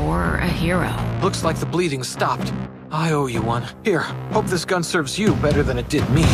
or 0.00 0.36
a 0.36 0.46
hero. 0.46 0.96
Looks 1.22 1.44
like 1.44 1.56
the 1.56 1.66
bleeding 1.66 2.02
stopped. 2.02 2.54
I 2.90 3.12
owe 3.12 3.26
you 3.26 3.42
one. 3.42 3.66
Here, 3.84 4.00
hope 4.32 4.46
this 4.46 4.64
gun 4.64 4.82
serves 4.82 5.18
you 5.18 5.34
better 5.34 5.62
than 5.62 5.76
it 5.76 5.90
did 5.90 6.08
me. 6.08 6.24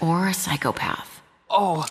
Or 0.00 0.26
a 0.26 0.34
psychopath. 0.34 1.22
Oh, 1.48 1.86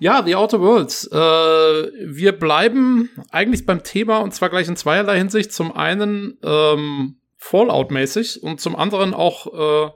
Ja, 0.00 0.22
The 0.24 0.36
Outer 0.36 0.60
Worlds. 0.60 1.08
Äh, 1.10 1.16
wir 1.16 2.32
bleiben 2.32 3.10
eigentlich 3.30 3.66
beim 3.66 3.82
Thema 3.82 4.18
und 4.18 4.32
zwar 4.32 4.48
gleich 4.48 4.68
in 4.68 4.76
zweierlei 4.76 5.18
Hinsicht. 5.18 5.52
Zum 5.52 5.74
einen 5.74 6.38
ähm, 6.42 7.16
Fallout-mäßig 7.36 8.42
und 8.42 8.60
zum 8.60 8.76
anderen 8.76 9.12
auch 9.12 9.86
äh, 9.86 9.90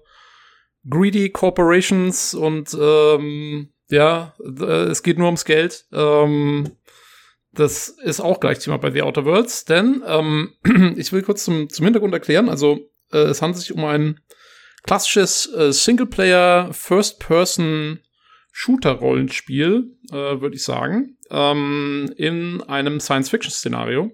Greedy 0.88 1.30
Corporations 1.30 2.34
und 2.34 2.76
ähm, 2.78 3.72
ja, 3.88 4.34
äh, 4.40 4.64
es 4.64 5.02
geht 5.04 5.18
nur 5.18 5.26
ums 5.26 5.44
Geld. 5.44 5.86
Ähm, 5.92 6.72
das 7.52 7.88
ist 7.88 8.20
auch 8.20 8.40
gleich 8.40 8.58
Thema 8.58 8.78
bei 8.78 8.90
The 8.90 9.02
Outer 9.02 9.24
Worlds, 9.24 9.66
denn 9.66 10.02
ähm, 10.06 10.54
ich 10.96 11.12
will 11.12 11.22
kurz 11.22 11.44
zum, 11.44 11.68
zum 11.68 11.84
Hintergrund 11.84 12.14
erklären. 12.14 12.48
Also 12.48 12.90
äh, 13.12 13.18
es 13.18 13.40
handelt 13.40 13.60
sich 13.60 13.72
um 13.72 13.84
ein 13.84 14.20
klassisches 14.82 15.52
äh, 15.54 15.72
Singleplayer 15.72 16.72
First-Person 16.72 18.00
Shooter-Rollenspiel, 18.52 19.96
äh, 20.10 20.14
würde 20.14 20.54
ich 20.54 20.62
sagen, 20.62 21.16
ähm, 21.30 22.12
in 22.16 22.62
einem 22.62 23.00
Science-Fiction-Szenario. 23.00 24.12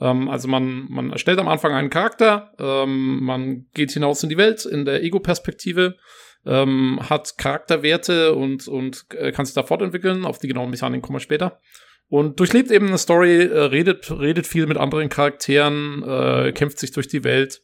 Ähm, 0.00 0.28
also 0.28 0.48
man, 0.48 0.86
man 0.90 1.10
erstellt 1.10 1.38
am 1.38 1.48
Anfang 1.48 1.72
einen 1.72 1.90
Charakter, 1.90 2.52
ähm, 2.58 3.22
man 3.22 3.66
geht 3.72 3.92
hinaus 3.92 4.22
in 4.22 4.28
die 4.28 4.36
Welt 4.36 4.66
in 4.66 4.84
der 4.84 5.02
Ego-Perspektive, 5.02 5.96
ähm, 6.44 6.98
hat 7.08 7.38
Charakterwerte 7.38 8.34
und, 8.34 8.66
und 8.66 9.06
äh, 9.14 9.30
kann 9.30 9.46
sich 9.46 9.54
da 9.54 9.62
fortentwickeln. 9.62 10.24
Auf 10.24 10.38
die 10.38 10.48
genauen 10.48 10.70
Mechaniken 10.70 11.02
kommen 11.02 11.16
wir 11.16 11.20
später. 11.20 11.60
Und 12.08 12.40
durchlebt 12.40 12.72
eben 12.72 12.88
eine 12.88 12.98
Story, 12.98 13.42
äh, 13.42 13.58
redet, 13.66 14.10
redet 14.10 14.46
viel 14.46 14.66
mit 14.66 14.78
anderen 14.78 15.08
Charakteren, 15.08 16.02
äh, 16.02 16.52
kämpft 16.52 16.78
sich 16.78 16.90
durch 16.90 17.08
die 17.08 17.22
Welt. 17.22 17.62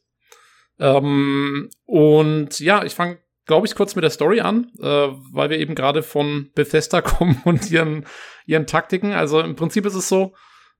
Ähm, 0.78 1.70
und 1.84 2.60
ja, 2.60 2.84
ich 2.84 2.94
fange 2.94 3.18
glaube 3.46 3.66
ich, 3.66 3.74
kurz 3.74 3.94
mit 3.94 4.02
der 4.02 4.10
Story 4.10 4.40
an, 4.40 4.70
äh, 4.80 5.08
weil 5.32 5.50
wir 5.50 5.58
eben 5.58 5.74
gerade 5.74 6.02
von 6.02 6.50
Bethesda 6.54 7.00
kommen 7.02 7.40
und 7.44 7.70
ihren, 7.70 8.04
ihren 8.44 8.66
Taktiken. 8.66 9.12
Also 9.12 9.40
im 9.40 9.56
Prinzip 9.56 9.86
ist 9.86 9.94
es 9.94 10.08
so, 10.08 10.34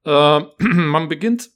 äh, 0.04 0.40
man 0.58 1.08
beginnt 1.08 1.50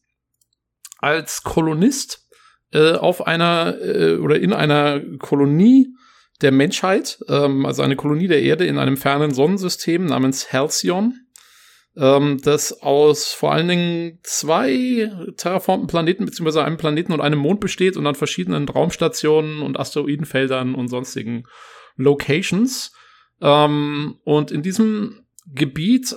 als 0.98 1.42
Kolonist 1.42 2.26
äh, 2.72 2.92
auf 2.92 3.26
einer 3.26 3.76
äh, 3.80 4.16
oder 4.16 4.38
in 4.38 4.52
einer 4.52 5.00
Kolonie 5.18 5.94
der 6.40 6.52
Menschheit, 6.52 7.18
ähm, 7.28 7.66
also 7.66 7.82
eine 7.82 7.96
Kolonie 7.96 8.28
der 8.28 8.42
Erde 8.42 8.64
in 8.66 8.78
einem 8.78 8.96
fernen 8.96 9.34
Sonnensystem 9.34 10.06
namens 10.06 10.52
Halcyon 10.52 11.14
ähm, 11.96 12.40
das 12.42 12.82
aus 12.82 13.32
vor 13.32 13.52
allen 13.52 13.68
Dingen 13.68 14.18
zwei 14.22 15.10
terraformten 15.36 15.88
Planeten 15.88 16.24
beziehungsweise 16.24 16.64
einem 16.64 16.76
Planeten 16.76 17.12
und 17.12 17.20
einem 17.20 17.38
Mond 17.38 17.60
besteht 17.60 17.96
und 17.96 18.06
an 18.06 18.14
verschiedenen 18.14 18.68
Raumstationen 18.68 19.60
und 19.60 19.78
Asteroidenfeldern 19.78 20.74
und 20.74 20.88
sonstigen 20.88 21.44
Locations. 21.96 22.92
Ähm, 23.40 24.18
und 24.24 24.50
in 24.50 24.62
diesem 24.62 25.26
Gebiet 25.46 26.14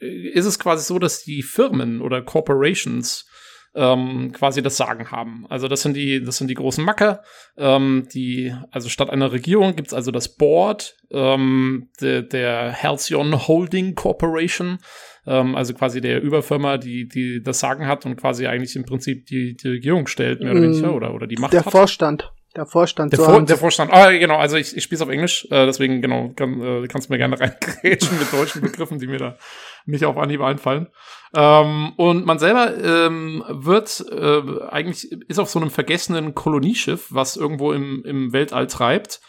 äh, 0.00 0.06
ist 0.30 0.46
es 0.46 0.58
quasi 0.58 0.84
so, 0.84 0.98
dass 0.98 1.22
die 1.22 1.42
Firmen 1.42 2.00
oder 2.00 2.22
Corporations 2.22 3.26
ähm, 3.74 4.32
quasi 4.32 4.62
das 4.62 4.76
Sagen 4.76 5.10
haben. 5.10 5.46
Also 5.48 5.68
das 5.68 5.82
sind 5.82 5.94
die, 5.96 6.22
das 6.22 6.36
sind 6.36 6.48
die 6.48 6.54
großen 6.54 6.84
Macker. 6.84 7.22
Ähm, 7.56 8.06
die, 8.12 8.54
also 8.70 8.88
statt 8.88 9.10
einer 9.10 9.32
Regierung 9.32 9.76
gibt's 9.76 9.94
also 9.94 10.10
das 10.10 10.36
Board 10.36 10.96
ähm, 11.10 11.88
de, 12.00 12.22
der 12.22 12.82
Halcyon 12.82 13.46
Holding 13.48 13.94
Corporation, 13.94 14.78
ähm, 15.26 15.54
also 15.54 15.74
quasi 15.74 16.00
der 16.00 16.22
Überfirma, 16.22 16.76
die, 16.76 17.08
die 17.08 17.42
das 17.42 17.60
Sagen 17.60 17.86
hat 17.86 18.04
und 18.04 18.16
quasi 18.16 18.46
eigentlich 18.46 18.76
im 18.76 18.84
Prinzip 18.84 19.26
die, 19.26 19.56
die 19.56 19.68
Regierung 19.68 20.06
stellt, 20.06 20.40
mehr 20.40 20.52
oder 20.52 20.60
Mm, 20.60 20.72
weniger, 20.72 20.94
oder, 20.94 21.14
oder 21.14 21.26
die 21.26 21.36
Macht 21.36 21.52
Der 21.52 21.64
hat. 21.64 21.72
Vorstand. 21.72 22.30
Der 22.54 22.66
Vorstand. 22.66 23.12
Der, 23.12 23.18
so 23.18 23.24
Vor 23.24 23.42
der 23.42 23.56
Vorstand. 23.56 23.90
Ah, 23.94 24.10
genau, 24.10 24.36
also 24.36 24.58
ich, 24.58 24.76
ich 24.76 24.84
spiele 24.84 24.96
es 24.96 25.02
auf 25.02 25.08
Englisch, 25.08 25.46
äh, 25.50 25.64
deswegen, 25.64 26.02
genau, 26.02 26.32
kann, 26.36 26.60
äh, 26.60 26.86
kannst 26.86 27.08
du 27.08 27.12
mir 27.14 27.18
gerne 27.18 27.40
reingrätschen 27.40 28.18
mit 28.18 28.30
deutschen 28.30 28.60
Begriffen, 28.60 28.98
die 28.98 29.06
mir 29.06 29.18
da 29.18 29.38
nicht 29.86 30.04
auf 30.04 30.16
Anhieb 30.16 30.40
einfallen. 30.40 30.88
Ähm, 31.34 31.92
und 31.96 32.26
man 32.26 32.38
selber 32.38 32.76
ähm, 32.76 33.44
wird 33.48 34.04
äh, 34.10 34.42
eigentlich, 34.70 35.12
ist 35.28 35.38
auf 35.38 35.50
so 35.50 35.58
einem 35.58 35.70
vergessenen 35.70 36.34
Kolonieschiff, 36.34 37.06
was 37.10 37.36
irgendwo 37.36 37.72
im, 37.72 38.04
im 38.04 38.32
Weltall 38.32 38.66
treibt, 38.66 39.20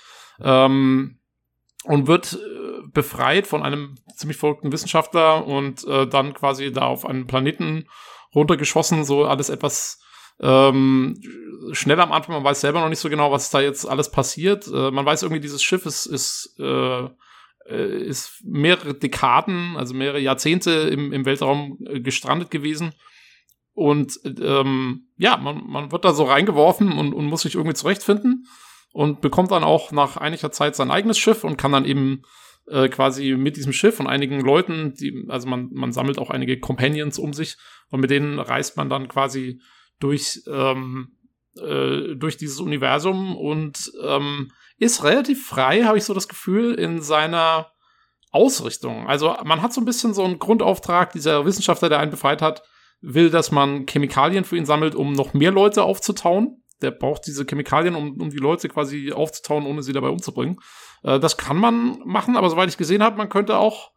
ähm, 0.42 1.20
und 1.86 2.08
wird 2.08 2.34
äh, 2.34 2.88
befreit 2.94 3.48
von 3.48 3.64
einem 3.64 3.96
ziemlich 4.16 4.38
verrückten 4.38 4.72
Wissenschaftler 4.72 5.46
und 5.46 5.86
äh, 5.86 6.08
dann 6.08 6.34
quasi 6.34 6.72
da 6.72 6.84
auf 6.84 7.06
einen 7.06 7.28
Planeten 7.28 7.88
runtergeschossen, 8.34 9.04
so 9.04 9.26
alles 9.26 9.50
etwas 9.50 10.00
ähm, 10.40 11.22
schnell 11.72 12.00
am 12.00 12.12
Anfang, 12.12 12.36
man 12.36 12.44
weiß 12.44 12.62
selber 12.62 12.82
noch 12.82 12.90
nicht 12.90 13.00
so 13.00 13.10
genau, 13.10 13.32
was 13.32 13.50
da 13.50 13.62
jetzt 13.62 13.88
alles 13.88 14.10
passiert. 14.10 14.68
Äh, 14.68 14.92
man 14.92 15.06
weiß 15.06 15.24
irgendwie, 15.24 15.42
dieses 15.42 15.64
Schiff 15.64 15.86
ist, 15.86 16.06
ist, 16.06 16.56
äh, 16.60 17.08
ist 17.72 18.42
mehrere 18.44 18.94
Dekaden, 18.94 19.76
also 19.78 19.94
mehrere 19.94 20.20
Jahrzehnte 20.20 20.72
im, 20.72 21.14
im 21.14 21.26
Weltraum 21.26 21.78
äh, 21.86 22.00
gestrandet 22.00 22.52
gewesen. 22.52 22.94
Und 23.74 24.20
ähm, 24.26 25.08
ja, 25.18 25.38
man, 25.38 25.66
man 25.66 25.92
wird 25.92 26.06
da 26.06 26.14
so 26.14 26.24
reingeworfen 26.24 26.92
und, 26.92 27.14
und 27.14 27.26
muss 27.26 27.42
sich 27.42 27.56
irgendwie 27.56 27.76
zurechtfinden 27.76 28.46
und 28.92 29.22
bekommt 29.22 29.52
dann 29.52 29.64
auch 29.64 29.92
nach 29.92 30.18
einiger 30.18 30.52
Zeit 30.52 30.76
sein 30.76 30.92
eigenes 30.92 31.18
Schiff 31.18 31.44
und 31.44 31.58
kann 31.58 31.72
dann 31.72 31.86
eben 31.86 32.22
äh, 32.68 32.88
quasi 32.88 33.36
mit 33.36 33.58
diesem 33.58 33.74
Schiff 33.74 34.00
und 34.00 34.08
einigen 34.08 34.40
Leuten, 34.40 34.94
die, 34.94 35.26
also 35.28 35.48
man, 35.48 35.70
man 35.74 35.92
sammelt 35.92 36.20
auch 36.20 36.30
einige 36.30 36.60
Companions 36.60 37.18
um 37.18 37.34
sich 37.34 37.58
und 37.90 38.00
mit 38.00 38.10
denen 38.10 38.40
reist 38.40 38.78
man 38.78 38.90
dann 38.90 39.08
quasi 39.08 39.60
durch, 40.00 40.42
ähm, 40.48 41.18
äh, 41.60 42.16
durch 42.16 42.38
dieses 42.38 42.60
Universum 42.60 43.36
und 43.36 43.92
ähm, 44.04 44.52
ist 44.78 45.04
relativ 45.04 45.48
frei, 45.48 45.84
habe 45.84 45.98
ich 45.98 46.06
so 46.06 46.14
das 46.14 46.28
Gefühl, 46.28 46.74
in 46.76 47.02
seiner 47.02 47.72
Ausrichtung. 48.32 49.08
Also 49.08 49.36
man 49.44 49.62
hat 49.62 49.74
so 49.74 49.82
ein 49.82 49.86
bisschen 49.86 50.14
so 50.14 50.24
einen 50.24 50.40
Grundauftrag, 50.40 51.12
dieser 51.12 51.46
Wissenschaftler, 51.46 51.90
der 51.90 52.00
einen 52.00 52.12
befreit 52.12 52.42
hat, 52.42 52.64
will, 53.02 53.30
dass 53.30 53.52
man 53.52 53.86
Chemikalien 53.86 54.44
für 54.44 54.58
ihn 54.58 54.66
sammelt, 54.66 54.96
um 54.96 55.14
noch 55.14 55.34
mehr 55.34 55.52
Leute 55.52 55.84
aufzutauen. 55.84 56.64
Der 56.82 56.92
braucht 56.92 57.28
diese 57.28 57.46
Chemikalien, 57.46 57.96
um, 57.96 58.20
um 58.20 58.30
die 58.30 58.38
Leute 58.38 58.70
quasi 58.70 59.12
aufzutauen, 59.12 59.66
ohne 59.66 59.84
sie 59.84 59.94
dabei 59.94 60.10
umzubringen. 60.10 60.58
Äh, 61.04 61.20
das 61.20 61.38
kann 61.38 61.58
man 61.58 62.00
machen, 62.06 62.36
aber 62.36 62.50
soweit 62.50 62.70
ich 62.70 62.78
gesehen 62.78 63.04
habe, 63.04 63.18
man 63.18 63.30
könnte 63.30 63.58
auch 63.58 63.92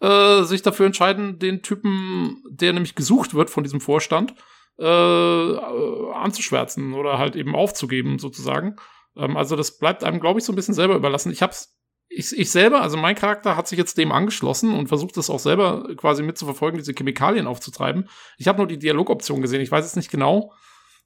äh, 0.00 0.42
sich 0.44 0.62
dafür 0.62 0.86
entscheiden, 0.86 1.38
den 1.38 1.62
Typen, 1.62 2.42
der 2.48 2.72
nämlich 2.72 2.94
gesucht 2.94 3.34
wird 3.34 3.50
von 3.50 3.64
diesem 3.64 3.80
Vorstand, 3.80 4.34
äh, 4.78 4.84
äh, 4.84 6.12
anzuschwärzen 6.14 6.94
oder 6.94 7.18
halt 7.18 7.36
eben 7.36 7.54
aufzugeben, 7.54 8.18
sozusagen. 8.18 8.76
Ähm, 9.16 9.36
also 9.36 9.56
das 9.56 9.78
bleibt 9.78 10.04
einem, 10.04 10.20
glaube 10.20 10.38
ich, 10.40 10.44
so 10.44 10.52
ein 10.52 10.56
bisschen 10.56 10.74
selber 10.74 10.94
überlassen. 10.94 11.32
Ich 11.32 11.42
hab's, 11.42 11.76
ich, 12.08 12.36
ich 12.38 12.50
selber, 12.50 12.82
also 12.82 12.96
mein 12.96 13.14
Charakter 13.14 13.56
hat 13.56 13.68
sich 13.68 13.78
jetzt 13.78 13.96
dem 13.98 14.12
angeschlossen 14.12 14.74
und 14.74 14.88
versucht 14.88 15.16
es 15.16 15.30
auch 15.30 15.38
selber 15.38 15.88
quasi 15.96 16.22
mitzuverfolgen, 16.22 16.78
diese 16.78 16.92
Chemikalien 16.92 17.46
aufzutreiben. 17.46 18.08
Ich 18.38 18.48
habe 18.48 18.58
nur 18.58 18.66
die 18.66 18.78
Dialogoption 18.78 19.40
gesehen. 19.40 19.60
Ich 19.60 19.70
weiß 19.70 19.84
jetzt 19.84 19.96
nicht 19.96 20.10
genau, 20.10 20.52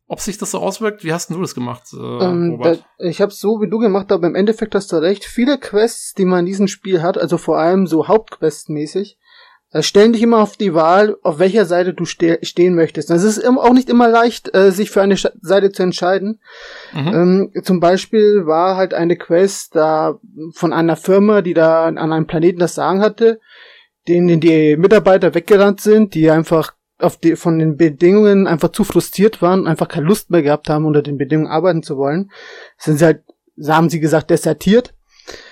ob 0.08 0.20
sich 0.20 0.38
das 0.38 0.52
so 0.52 0.58
auswirkt. 0.58 1.04
Wie 1.04 1.12
hast 1.12 1.28
denn 1.28 1.36
du 1.36 1.42
das 1.42 1.54
gemacht, 1.54 1.84
äh, 1.92 1.96
Ähm, 1.96 2.58
da, 2.60 2.68
Robert? 2.68 2.84
ich 2.98 3.20
habe 3.20 3.32
so 3.32 3.60
wie 3.60 3.68
du 3.68 3.78
gemacht, 3.78 4.10
aber 4.12 4.26
im 4.26 4.34
Endeffekt 4.34 4.74
hast 4.74 4.92
du 4.92 4.96
recht. 4.96 5.24
Viele 5.24 5.58
Quests, 5.58 6.14
die 6.14 6.24
man 6.24 6.40
in 6.40 6.46
diesem 6.46 6.68
Spiel 6.68 7.02
hat, 7.02 7.18
also 7.18 7.38
vor 7.38 7.58
allem 7.58 7.86
so 7.86 8.06
Hauptquest-mäßig, 8.06 9.12
äh, 9.12 9.16
stellen 9.82 10.12
dich 10.12 10.22
immer 10.22 10.38
auf 10.38 10.56
die 10.56 10.74
Wahl, 10.74 11.16
auf 11.22 11.38
welcher 11.38 11.64
Seite 11.64 11.94
du 11.94 12.04
ste 12.04 12.38
stehen 12.42 12.74
möchtest. 12.74 13.10
Das 13.10 13.22
ist 13.22 13.46
auch 13.46 13.72
nicht 13.72 13.88
immer 13.88 14.08
leicht, 14.08 14.54
äh, 14.54 14.70
sich 14.70 14.90
für 14.90 15.02
eine 15.02 15.16
Seite 15.16 15.72
zu 15.72 15.82
entscheiden. 15.82 16.40
Mhm. 16.92 17.52
Ähm, 17.54 17.62
zum 17.62 17.80
Beispiel 17.80 18.46
war 18.46 18.76
halt 18.76 18.94
eine 18.94 19.16
Quest 19.16 19.76
da 19.76 20.18
von 20.52 20.72
einer 20.72 20.96
Firma, 20.96 21.42
die 21.42 21.54
da 21.54 21.86
an 21.86 21.98
einem 21.98 22.26
Planeten 22.26 22.60
das 22.60 22.74
Sagen 22.74 23.00
hatte, 23.00 23.40
denen 24.08 24.40
die 24.40 24.76
Mitarbeiter 24.76 25.34
weggerannt 25.34 25.80
sind, 25.80 26.14
die 26.14 26.30
einfach 26.30 26.72
auf 26.98 27.18
die, 27.18 27.36
von 27.36 27.58
den 27.58 27.76
Bedingungen 27.76 28.46
einfach 28.46 28.70
zu 28.70 28.84
frustriert 28.84 29.42
waren, 29.42 29.66
einfach 29.66 29.88
keine 29.88 30.06
Lust 30.06 30.30
mehr 30.30 30.42
gehabt 30.42 30.68
haben, 30.70 30.86
unter 30.86 31.02
den 31.02 31.18
Bedingungen 31.18 31.50
arbeiten 31.50 31.82
zu 31.82 31.96
wollen. 31.96 32.30
Sind 32.78 32.98
sie 32.98 33.04
halt, 33.04 33.22
haben 33.66 33.90
sie 33.90 34.00
gesagt, 34.00 34.30
desertiert 34.30 34.94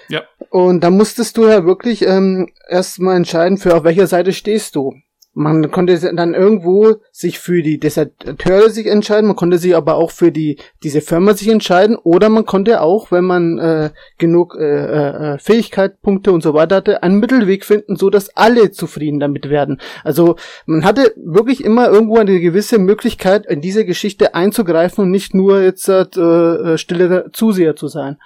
ja. 0.09 0.22
Und 0.50 0.84
da 0.84 0.90
musstest 0.90 1.36
du 1.36 1.46
ja 1.48 1.64
wirklich 1.64 2.07
ähm, 2.07 2.48
erstmal 2.68 3.16
entscheiden, 3.16 3.59
für 3.59 3.74
auf 3.74 3.84
welcher 3.84 4.07
Seite 4.07 4.32
stehst 4.32 4.76
du. 4.76 4.94
Man 5.36 5.68
konnte 5.72 5.98
dann 6.14 6.32
irgendwo 6.32 6.94
sich 7.11 7.40
für 7.40 7.61
die 7.61 7.80
Deserteure 7.80 8.70
sich 8.70 8.86
entscheiden, 8.86 9.26
man 9.26 9.34
konnte 9.34 9.59
sich 9.59 9.74
aber 9.74 9.96
auch 9.96 10.12
für 10.12 10.30
die 10.30 10.59
diese 10.84 11.00
Firma 11.00 11.34
sich 11.34 11.48
entscheiden 11.48 11.96
oder 11.96 12.28
man 12.28 12.46
konnte 12.46 12.80
auch, 12.80 13.11
wenn 13.11 13.24
man 13.24 13.59
äh, 13.59 13.90
genug 14.16 14.55
äh, 14.57 15.34
äh, 15.34 15.38
Fähigkeitspunkte 15.38 16.30
und 16.30 16.44
so 16.44 16.55
weiter 16.55 16.76
hatte, 16.76 17.02
einen 17.02 17.18
Mittelweg 17.18 17.64
finden, 17.64 17.96
so 17.96 18.11
dass 18.11 18.36
alle 18.36 18.70
zufrieden 18.70 19.18
damit 19.18 19.50
werden. 19.50 19.80
Also 20.05 20.36
man 20.66 20.84
hatte 20.84 21.12
wirklich 21.16 21.64
immer 21.64 21.88
irgendwo 21.88 22.18
eine 22.18 22.38
gewisse 22.38 22.78
Möglichkeit, 22.78 23.44
in 23.46 23.61
diese 23.61 23.84
Geschichte 23.84 24.36
einzugreifen 24.36 25.02
und 25.02 25.11
nicht 25.11 25.34
nur 25.34 25.62
jetzt 25.62 25.88
äh, 25.88 26.02
äh 26.02 26.78
stille 26.78 27.30
Zuseher 27.32 27.74
zu 27.74 27.88
sein. 27.88 28.18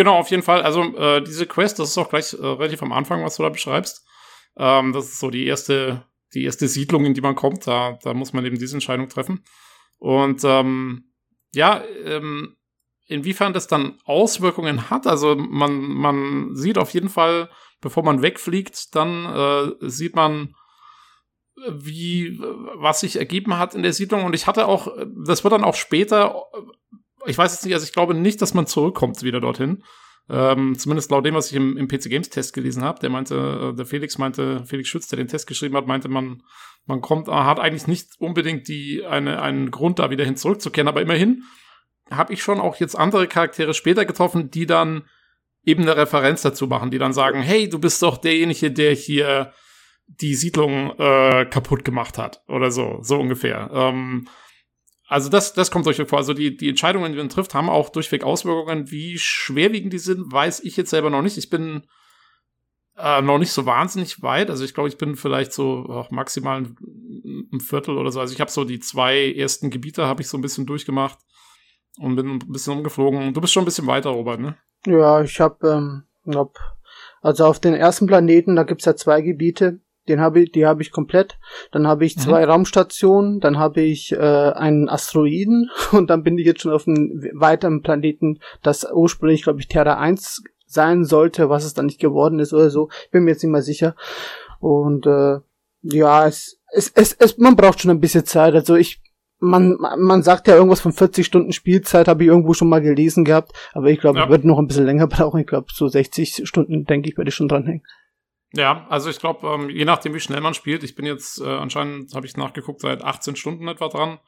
Genau, 0.00 0.16
auf 0.16 0.30
jeden 0.30 0.42
Fall. 0.42 0.62
Also 0.62 0.96
äh, 0.96 1.22
diese 1.22 1.44
Quest, 1.46 1.78
das 1.78 1.90
ist 1.90 1.98
auch 1.98 2.08
gleich 2.08 2.32
äh, 2.32 2.38
relativ 2.38 2.82
am 2.82 2.90
Anfang, 2.90 3.22
was 3.22 3.36
du 3.36 3.42
da 3.42 3.50
beschreibst. 3.50 4.02
Ähm, 4.56 4.94
das 4.94 5.04
ist 5.08 5.20
so 5.20 5.28
die 5.28 5.44
erste, 5.44 6.06
die 6.32 6.44
erste 6.44 6.68
Siedlung, 6.68 7.04
in 7.04 7.12
die 7.12 7.20
man 7.20 7.34
kommt. 7.34 7.66
Da, 7.66 7.98
da 8.02 8.14
muss 8.14 8.32
man 8.32 8.46
eben 8.46 8.58
diese 8.58 8.76
Entscheidung 8.76 9.10
treffen. 9.10 9.44
Und 9.98 10.40
ähm, 10.42 11.12
ja, 11.52 11.84
ähm, 12.06 12.56
inwiefern 13.08 13.52
das 13.52 13.66
dann 13.66 13.98
Auswirkungen 14.06 14.88
hat. 14.88 15.06
Also 15.06 15.36
man, 15.36 15.78
man 15.82 16.56
sieht 16.56 16.78
auf 16.78 16.94
jeden 16.94 17.10
Fall, 17.10 17.50
bevor 17.82 18.02
man 18.02 18.22
wegfliegt, 18.22 18.96
dann 18.96 19.26
äh, 19.26 19.74
sieht 19.80 20.16
man, 20.16 20.54
wie 21.68 22.38
was 22.40 23.00
sich 23.00 23.16
ergeben 23.16 23.58
hat 23.58 23.74
in 23.74 23.82
der 23.82 23.92
Siedlung. 23.92 24.24
Und 24.24 24.34
ich 24.34 24.46
hatte 24.46 24.66
auch, 24.66 24.96
das 25.26 25.44
wird 25.44 25.52
dann 25.52 25.64
auch 25.64 25.74
später 25.74 26.46
ich 27.26 27.38
weiß 27.38 27.52
jetzt 27.52 27.64
nicht, 27.64 27.74
also 27.74 27.84
ich 27.84 27.92
glaube 27.92 28.14
nicht, 28.14 28.40
dass 28.42 28.54
man 28.54 28.66
zurückkommt 28.66 29.22
wieder 29.22 29.40
dorthin. 29.40 29.82
Ähm, 30.28 30.78
zumindest 30.78 31.10
laut 31.10 31.26
dem, 31.26 31.34
was 31.34 31.50
ich 31.50 31.56
im, 31.56 31.76
im 31.76 31.88
PC 31.88 32.08
Games 32.08 32.30
Test 32.30 32.52
gelesen 32.52 32.84
habe. 32.84 33.00
Der 33.00 33.10
meinte, 33.10 33.72
äh, 33.72 33.76
der 33.76 33.86
Felix 33.86 34.16
meinte, 34.16 34.64
Felix 34.64 34.88
Schütz, 34.88 35.08
der 35.08 35.16
den 35.16 35.26
Test 35.26 35.48
geschrieben 35.48 35.76
hat, 35.76 35.86
meinte, 35.86 36.08
man, 36.08 36.42
man 36.86 37.00
kommt, 37.00 37.26
äh, 37.26 37.32
hat 37.32 37.58
eigentlich 37.58 37.88
nicht 37.88 38.10
unbedingt 38.18 38.68
die, 38.68 39.04
eine, 39.04 39.42
einen 39.42 39.72
Grund, 39.72 39.98
da 39.98 40.10
wieder 40.10 40.24
hin 40.24 40.36
zurückzukehren, 40.36 40.88
aber 40.88 41.02
immerhin 41.02 41.42
habe 42.10 42.32
ich 42.32 42.42
schon 42.42 42.60
auch 42.60 42.76
jetzt 42.76 42.96
andere 42.96 43.26
Charaktere 43.26 43.74
später 43.74 44.04
getroffen, 44.04 44.50
die 44.50 44.66
dann 44.66 45.04
eben 45.64 45.82
eine 45.82 45.96
Referenz 45.96 46.42
dazu 46.42 46.66
machen, 46.66 46.90
die 46.90 46.98
dann 46.98 47.12
sagen, 47.12 47.42
hey, 47.42 47.68
du 47.68 47.78
bist 47.78 48.02
doch 48.02 48.16
derjenige, 48.16 48.70
der 48.70 48.94
hier 48.94 49.52
die 50.06 50.34
Siedlung 50.34 50.98
äh, 50.98 51.46
kaputt 51.46 51.84
gemacht 51.84 52.18
hat 52.18 52.42
oder 52.48 52.70
so, 52.70 52.98
so 53.02 53.18
ungefähr. 53.18 53.70
Ähm, 53.72 54.28
also 55.10 55.28
das, 55.28 55.54
das 55.54 55.72
kommt 55.72 55.86
durchweg 55.86 56.08
vor. 56.08 56.18
Also 56.20 56.34
die, 56.34 56.56
die 56.56 56.68
Entscheidungen, 56.68 57.10
die 57.10 57.18
man 57.18 57.28
trifft, 57.28 57.52
haben 57.52 57.68
auch 57.68 57.88
durchweg 57.88 58.22
Auswirkungen. 58.22 58.92
Wie 58.92 59.18
schwerwiegend 59.18 59.92
die 59.92 59.98
sind, 59.98 60.30
weiß 60.30 60.60
ich 60.60 60.76
jetzt 60.76 60.90
selber 60.90 61.10
noch 61.10 61.20
nicht. 61.20 61.36
Ich 61.36 61.50
bin 61.50 61.82
äh, 62.96 63.20
noch 63.20 63.38
nicht 63.38 63.50
so 63.50 63.66
wahnsinnig 63.66 64.22
weit. 64.22 64.50
Also 64.50 64.64
ich 64.64 64.72
glaube, 64.72 64.88
ich 64.88 64.98
bin 64.98 65.16
vielleicht 65.16 65.52
so 65.52 65.84
auch 65.88 66.12
maximal 66.12 66.58
ein, 66.58 66.76
ein 67.52 67.58
Viertel 67.58 67.98
oder 67.98 68.12
so. 68.12 68.20
Also 68.20 68.32
ich 68.32 68.40
habe 68.40 68.52
so 68.52 68.62
die 68.62 68.78
zwei 68.78 69.32
ersten 69.32 69.70
Gebiete 69.70 70.06
habe 70.06 70.22
ich 70.22 70.28
so 70.28 70.38
ein 70.38 70.42
bisschen 70.42 70.64
durchgemacht 70.64 71.18
und 71.98 72.14
bin 72.14 72.34
ein 72.34 72.38
bisschen 72.38 72.74
umgeflogen. 72.74 73.34
Du 73.34 73.40
bist 73.40 73.52
schon 73.52 73.64
ein 73.64 73.66
bisschen 73.66 73.88
weiter, 73.88 74.10
Robert, 74.10 74.38
ne? 74.38 74.58
Ja, 74.86 75.22
ich 75.22 75.40
habe, 75.40 76.04
ähm, 76.24 76.44
also 77.20 77.46
auf 77.46 77.58
den 77.58 77.74
ersten 77.74 78.06
Planeten, 78.06 78.54
da 78.54 78.62
gibt's 78.62 78.84
ja 78.84 78.94
zwei 78.94 79.22
Gebiete. 79.22 79.80
Den 80.08 80.20
habe 80.20 80.40
ich, 80.40 80.52
die 80.52 80.66
habe 80.66 80.82
ich 80.82 80.90
komplett. 80.90 81.38
Dann 81.72 81.86
habe 81.86 82.04
ich 82.04 82.18
zwei 82.18 82.44
mhm. 82.44 82.50
Raumstationen, 82.50 83.40
dann 83.40 83.58
habe 83.58 83.82
ich 83.82 84.12
äh, 84.12 84.16
einen 84.16 84.88
Asteroiden 84.88 85.70
und 85.92 86.10
dann 86.10 86.22
bin 86.22 86.38
ich 86.38 86.46
jetzt 86.46 86.62
schon 86.62 86.72
auf 86.72 86.88
einem 86.88 87.22
weiteren 87.34 87.82
Planeten, 87.82 88.40
das 88.62 88.86
ursprünglich, 88.92 89.42
glaube 89.42 89.60
ich, 89.60 89.68
Terra 89.68 89.98
1 89.98 90.42
sein 90.66 91.04
sollte, 91.04 91.50
was 91.50 91.64
es 91.64 91.74
dann 91.74 91.86
nicht 91.86 92.00
geworden 92.00 92.38
ist 92.38 92.52
oder 92.52 92.70
so. 92.70 92.88
Ich 93.04 93.10
bin 93.10 93.24
mir 93.24 93.32
jetzt 93.32 93.42
nicht 93.42 93.52
mal 93.52 93.62
sicher. 93.62 93.96
Und 94.60 95.06
äh, 95.06 95.38
ja, 95.82 96.26
es, 96.26 96.60
es, 96.72 96.92
es, 96.94 97.12
es, 97.14 97.38
man 97.38 97.56
braucht 97.56 97.80
schon 97.80 97.90
ein 97.90 98.00
bisschen 98.00 98.24
Zeit. 98.24 98.54
Also 98.54 98.76
ich, 98.76 99.00
man, 99.40 99.76
man 99.98 100.22
sagt 100.22 100.46
ja 100.46 100.54
irgendwas 100.54 100.80
von 100.80 100.92
40 100.92 101.26
Stunden 101.26 101.52
Spielzeit, 101.52 102.08
habe 102.08 102.22
ich 102.22 102.28
irgendwo 102.28 102.54
schon 102.54 102.68
mal 102.68 102.80
gelesen 102.80 103.24
gehabt, 103.24 103.52
aber 103.72 103.90
ich 103.90 104.00
glaube, 104.00 104.18
ja. 104.18 104.24
ich 104.24 104.30
würde 104.30 104.46
noch 104.46 104.58
ein 104.58 104.66
bisschen 104.66 104.86
länger 104.86 105.06
brauchen. 105.08 105.40
Ich 105.40 105.46
glaube, 105.46 105.66
so 105.72 105.88
60 105.88 106.42
Stunden, 106.44 106.84
denke 106.84 107.08
ich, 107.08 107.16
werde 107.16 107.30
ich 107.30 107.34
schon 107.34 107.48
dranhängen. 107.48 107.82
Ja, 108.52 108.86
also 108.88 109.10
ich 109.10 109.18
glaube, 109.18 109.46
ähm, 109.46 109.70
je 109.70 109.84
nachdem, 109.84 110.14
wie 110.14 110.20
schnell 110.20 110.40
man 110.40 110.54
spielt, 110.54 110.82
ich 110.82 110.96
bin 110.96 111.06
jetzt 111.06 111.40
äh, 111.40 111.44
anscheinend, 111.44 112.14
habe 112.14 112.26
ich 112.26 112.36
nachgeguckt, 112.36 112.80
seit 112.80 113.02
18 113.02 113.36
Stunden 113.36 113.68
etwa 113.68 113.88
dran. 113.88 114.18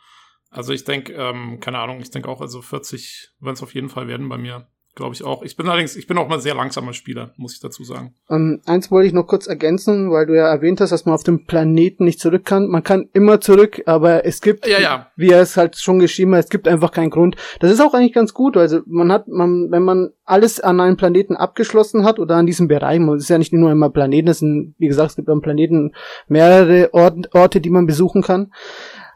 Also 0.50 0.72
ich 0.72 0.84
denke, 0.84 1.12
ähm, 1.14 1.58
keine 1.60 1.78
Ahnung, 1.78 2.00
ich 2.00 2.10
denke 2.10 2.28
auch, 2.28 2.40
also 2.40 2.62
40 2.62 3.30
werden 3.40 3.54
es 3.54 3.62
auf 3.62 3.74
jeden 3.74 3.88
Fall 3.88 4.06
werden 4.06 4.28
bei 4.28 4.38
mir. 4.38 4.68
Glaube 4.94 5.14
ich 5.14 5.24
auch. 5.24 5.42
Ich 5.42 5.56
bin 5.56 5.66
allerdings, 5.68 5.96
ich 5.96 6.06
bin 6.06 6.18
auch 6.18 6.28
mal 6.28 6.38
sehr 6.38 6.54
langsamer 6.54 6.92
Spieler, 6.92 7.32
muss 7.38 7.54
ich 7.54 7.60
dazu 7.60 7.82
sagen. 7.82 8.14
Ähm, 8.28 8.60
eins 8.66 8.90
wollte 8.90 9.06
ich 9.06 9.14
noch 9.14 9.26
kurz 9.26 9.46
ergänzen, 9.46 10.10
weil 10.10 10.26
du 10.26 10.36
ja 10.36 10.46
erwähnt 10.46 10.82
hast, 10.82 10.90
dass 10.90 11.06
man 11.06 11.14
auf 11.14 11.22
dem 11.22 11.46
Planeten 11.46 12.04
nicht 12.04 12.20
zurück 12.20 12.44
kann. 12.44 12.68
Man 12.68 12.82
kann 12.82 13.08
immer 13.14 13.40
zurück, 13.40 13.82
aber 13.86 14.26
es 14.26 14.42
gibt, 14.42 14.66
ja, 14.66 14.78
ja. 14.78 15.10
wie 15.16 15.30
er 15.30 15.40
es 15.40 15.56
halt 15.56 15.78
schon 15.78 15.98
geschrieben 15.98 16.34
hat, 16.34 16.44
es 16.44 16.50
gibt 16.50 16.68
einfach 16.68 16.92
keinen 16.92 17.08
Grund. 17.08 17.36
Das 17.60 17.72
ist 17.72 17.80
auch 17.80 17.94
eigentlich 17.94 18.12
ganz 18.12 18.34
gut. 18.34 18.58
Also 18.58 18.80
man 18.84 19.10
hat, 19.10 19.28
man, 19.28 19.70
wenn 19.70 19.82
man 19.82 20.10
alles 20.26 20.60
an 20.60 20.78
einem 20.78 20.98
Planeten 20.98 21.36
abgeschlossen 21.36 22.04
hat 22.04 22.18
oder 22.18 22.36
an 22.36 22.46
diesem 22.46 22.68
Bereich, 22.68 23.00
man 23.00 23.16
ist 23.16 23.30
ja 23.30 23.38
nicht 23.38 23.54
nur 23.54 23.72
immer 23.72 23.88
Planeten, 23.88 24.28
es 24.28 24.40
sind, 24.40 24.74
wie 24.76 24.88
gesagt, 24.88 25.10
es 25.12 25.16
gibt 25.16 25.30
am 25.30 25.40
Planeten 25.40 25.94
mehrere 26.28 26.92
Ort, 26.92 27.34
Orte, 27.34 27.62
die 27.62 27.70
man 27.70 27.86
besuchen 27.86 28.20
kann. 28.20 28.52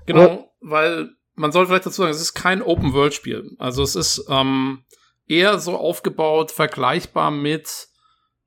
Genau, 0.07 0.23
aber, 0.23 0.45
weil 0.63 1.11
man 1.35 1.53
soll 1.53 1.67
vielleicht 1.67 1.85
dazu 1.85 2.01
sagen, 2.01 2.13
es 2.13 2.21
ist 2.23 2.33
kein 2.33 2.63
Open-World-Spiel. 2.63 3.57
Also 3.59 3.83
es 3.83 3.95
ist, 3.95 4.27
ähm, 4.31 4.79
eher 5.29 5.59
so 5.59 5.77
aufgebaut, 5.77 6.51
vergleichbar 6.51 7.31
mit 7.31 7.89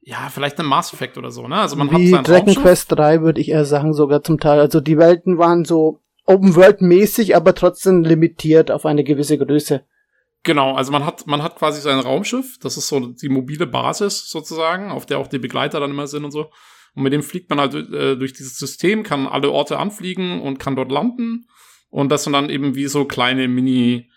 ja, 0.02 0.30
vielleicht 0.34 0.60
einem 0.60 0.70
Mass 0.70 0.94
Effect 0.94 1.18
oder 1.18 1.30
so, 1.30 1.48
ne? 1.48 1.58
Also 1.58 1.76
man 1.76 1.92
Wie 1.92 2.16
hat 2.16 2.28
Dragon 2.28 2.46
Raumschiff. 2.46 2.64
Quest 2.64 2.92
3 2.94 3.22
würde 3.22 3.42
ich 3.42 3.50
eher 3.50 3.66
sagen, 3.66 3.94
sogar 3.94 4.24
zum 4.24 4.40
Teil. 4.40 4.60
Also 4.60 4.80
die 4.80 4.98
Welten 4.98 5.38
waren 5.38 5.66
so 5.66 6.00
Open 6.26 6.56
World 6.56 6.82
mäßig, 6.82 7.36
aber 7.36 7.54
trotzdem 7.54 8.04
limitiert 8.04 8.72
auf 8.72 8.86
eine 8.86 9.04
gewisse 9.04 9.38
Größe. 9.38 9.84
Genau, 10.44 10.74
also 10.74 10.92
man 10.92 11.06
hat, 11.06 11.28
man 11.28 11.44
hat 11.44 11.58
quasi 11.58 11.82
sein 11.82 12.00
Raumschiff, 12.00 12.58
das 12.60 12.78
ist 12.78 12.88
so 12.88 13.00
die 13.08 13.30
mobile 13.30 13.68
Basis 13.68 14.30
sozusagen, 14.30 14.90
auf 14.90 15.06
der 15.06 15.20
auch 15.20 15.28
die 15.28 15.40
Begleiter 15.40 15.80
dann 15.80 15.92
immer 15.92 16.08
sind 16.08 16.24
und 16.24 16.32
so. 16.32 16.50
Und 16.96 17.04
mit 17.04 17.14
dem 17.14 17.24
fliegt 17.24 17.50
man 17.50 17.60
halt 17.60 17.74
äh, 17.74 18.16
durch 18.16 18.34
dieses 18.34 18.58
System, 18.58 19.04
kann 19.04 19.28
alle 19.28 19.52
Orte 19.52 19.78
anfliegen 19.78 20.42
und 20.42 20.60
kann 20.60 20.76
dort 20.76 20.92
landen. 20.92 21.46
Und 21.90 22.10
das 22.10 22.24
sind 22.24 22.34
dann 22.34 22.50
eben 22.50 22.76
wie 22.76 22.88
so 22.88 23.06
kleine 23.06 23.48
Mini, 23.48 24.10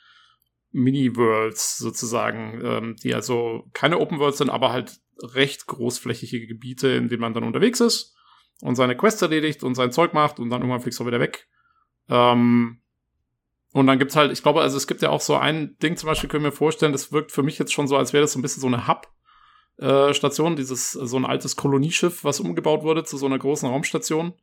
Mini-Worlds 0.72 1.78
sozusagen, 1.78 2.60
ähm, 2.64 2.96
die 3.02 3.14
also 3.14 3.68
keine 3.72 3.98
Open 3.98 4.18
Worlds 4.18 4.38
sind, 4.38 4.50
aber 4.50 4.72
halt 4.72 4.98
recht 5.22 5.66
großflächige 5.66 6.46
Gebiete, 6.46 6.88
in 6.88 7.08
denen 7.08 7.20
man 7.20 7.34
dann 7.34 7.44
unterwegs 7.44 7.80
ist 7.80 8.16
und 8.60 8.76
seine 8.76 8.96
Quests 8.96 9.22
erledigt 9.22 9.62
und 9.62 9.74
sein 9.74 9.92
Zeug 9.92 10.14
macht 10.14 10.38
und 10.38 10.50
dann 10.50 10.62
irgendwann 10.62 10.80
fliegst 10.80 11.00
du 11.00 11.06
wieder 11.06 11.20
weg. 11.20 11.48
Ähm, 12.08 12.80
und 13.72 13.86
dann 13.86 13.98
gibt's 13.98 14.16
halt, 14.16 14.32
ich 14.32 14.42
glaube, 14.42 14.60
also 14.60 14.76
es 14.76 14.86
gibt 14.86 15.02
ja 15.02 15.10
auch 15.10 15.20
so 15.20 15.36
ein 15.36 15.76
Ding 15.82 15.96
zum 15.96 16.06
Beispiel, 16.08 16.28
können 16.28 16.44
wir 16.44 16.52
vorstellen, 16.52 16.92
das 16.92 17.12
wirkt 17.12 17.32
für 17.32 17.42
mich 17.42 17.58
jetzt 17.58 17.72
schon 17.72 17.88
so, 17.88 17.96
als 17.96 18.12
wäre 18.12 18.22
das 18.22 18.32
so 18.32 18.38
ein 18.38 18.42
bisschen 18.42 18.60
so 18.60 18.66
eine 18.66 18.86
Hub-Station, 18.86 20.52
äh, 20.52 20.56
dieses, 20.56 20.92
so 20.92 21.16
ein 21.16 21.24
altes 21.24 21.56
Kolonieschiff, 21.56 22.22
was 22.24 22.40
umgebaut 22.40 22.82
wurde 22.82 23.04
zu 23.04 23.16
so 23.16 23.26
einer 23.26 23.38
großen 23.38 23.68
Raumstation. 23.68 24.34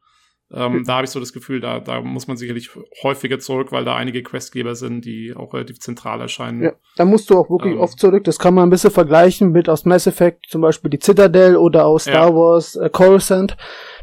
Ähm, 0.52 0.74
hm. 0.74 0.84
Da 0.86 0.96
habe 0.96 1.06
ich 1.06 1.12
so 1.12 1.20
das 1.20 1.32
Gefühl, 1.32 1.60
da, 1.60 1.80
da 1.80 2.02
muss 2.02 2.28
man 2.28 2.36
sicherlich 2.36 2.72
häufiger 3.04 3.40
zurück, 3.40 3.72
weil 3.72 3.86
da 3.86 3.96
einige 3.96 4.24
Questgeber 4.24 4.74
sind, 4.76 5.06
die 5.06 5.36
auch 5.36 5.54
relativ 5.54 5.80
zentral 5.80 6.22
erscheinen. 6.22 6.64
Ja, 6.64 6.72
da 6.96 7.06
musst 7.06 7.30
du 7.30 7.38
auch 7.38 7.50
wirklich 7.50 7.76
ähm, 7.76 7.80
oft 7.80 8.00
zurück. 8.00 8.24
Das 8.24 8.40
kann 8.40 8.56
man 8.56 8.68
ein 8.68 8.72
bisschen 8.72 8.92
vergleichen 8.92 9.52
mit 9.52 9.70
aus 9.70 9.86
Mass 9.86 10.08
Effect, 10.08 10.48
zum 10.50 10.62
Beispiel 10.62 10.90
die 10.90 11.00
Citadel 11.00 11.56
oder 11.56 11.86
aus 11.86 12.04
Star 12.04 12.30
ja. 12.30 12.36
Wars 12.36 12.76
äh, 12.76 12.90
Coruscant. 12.90 13.58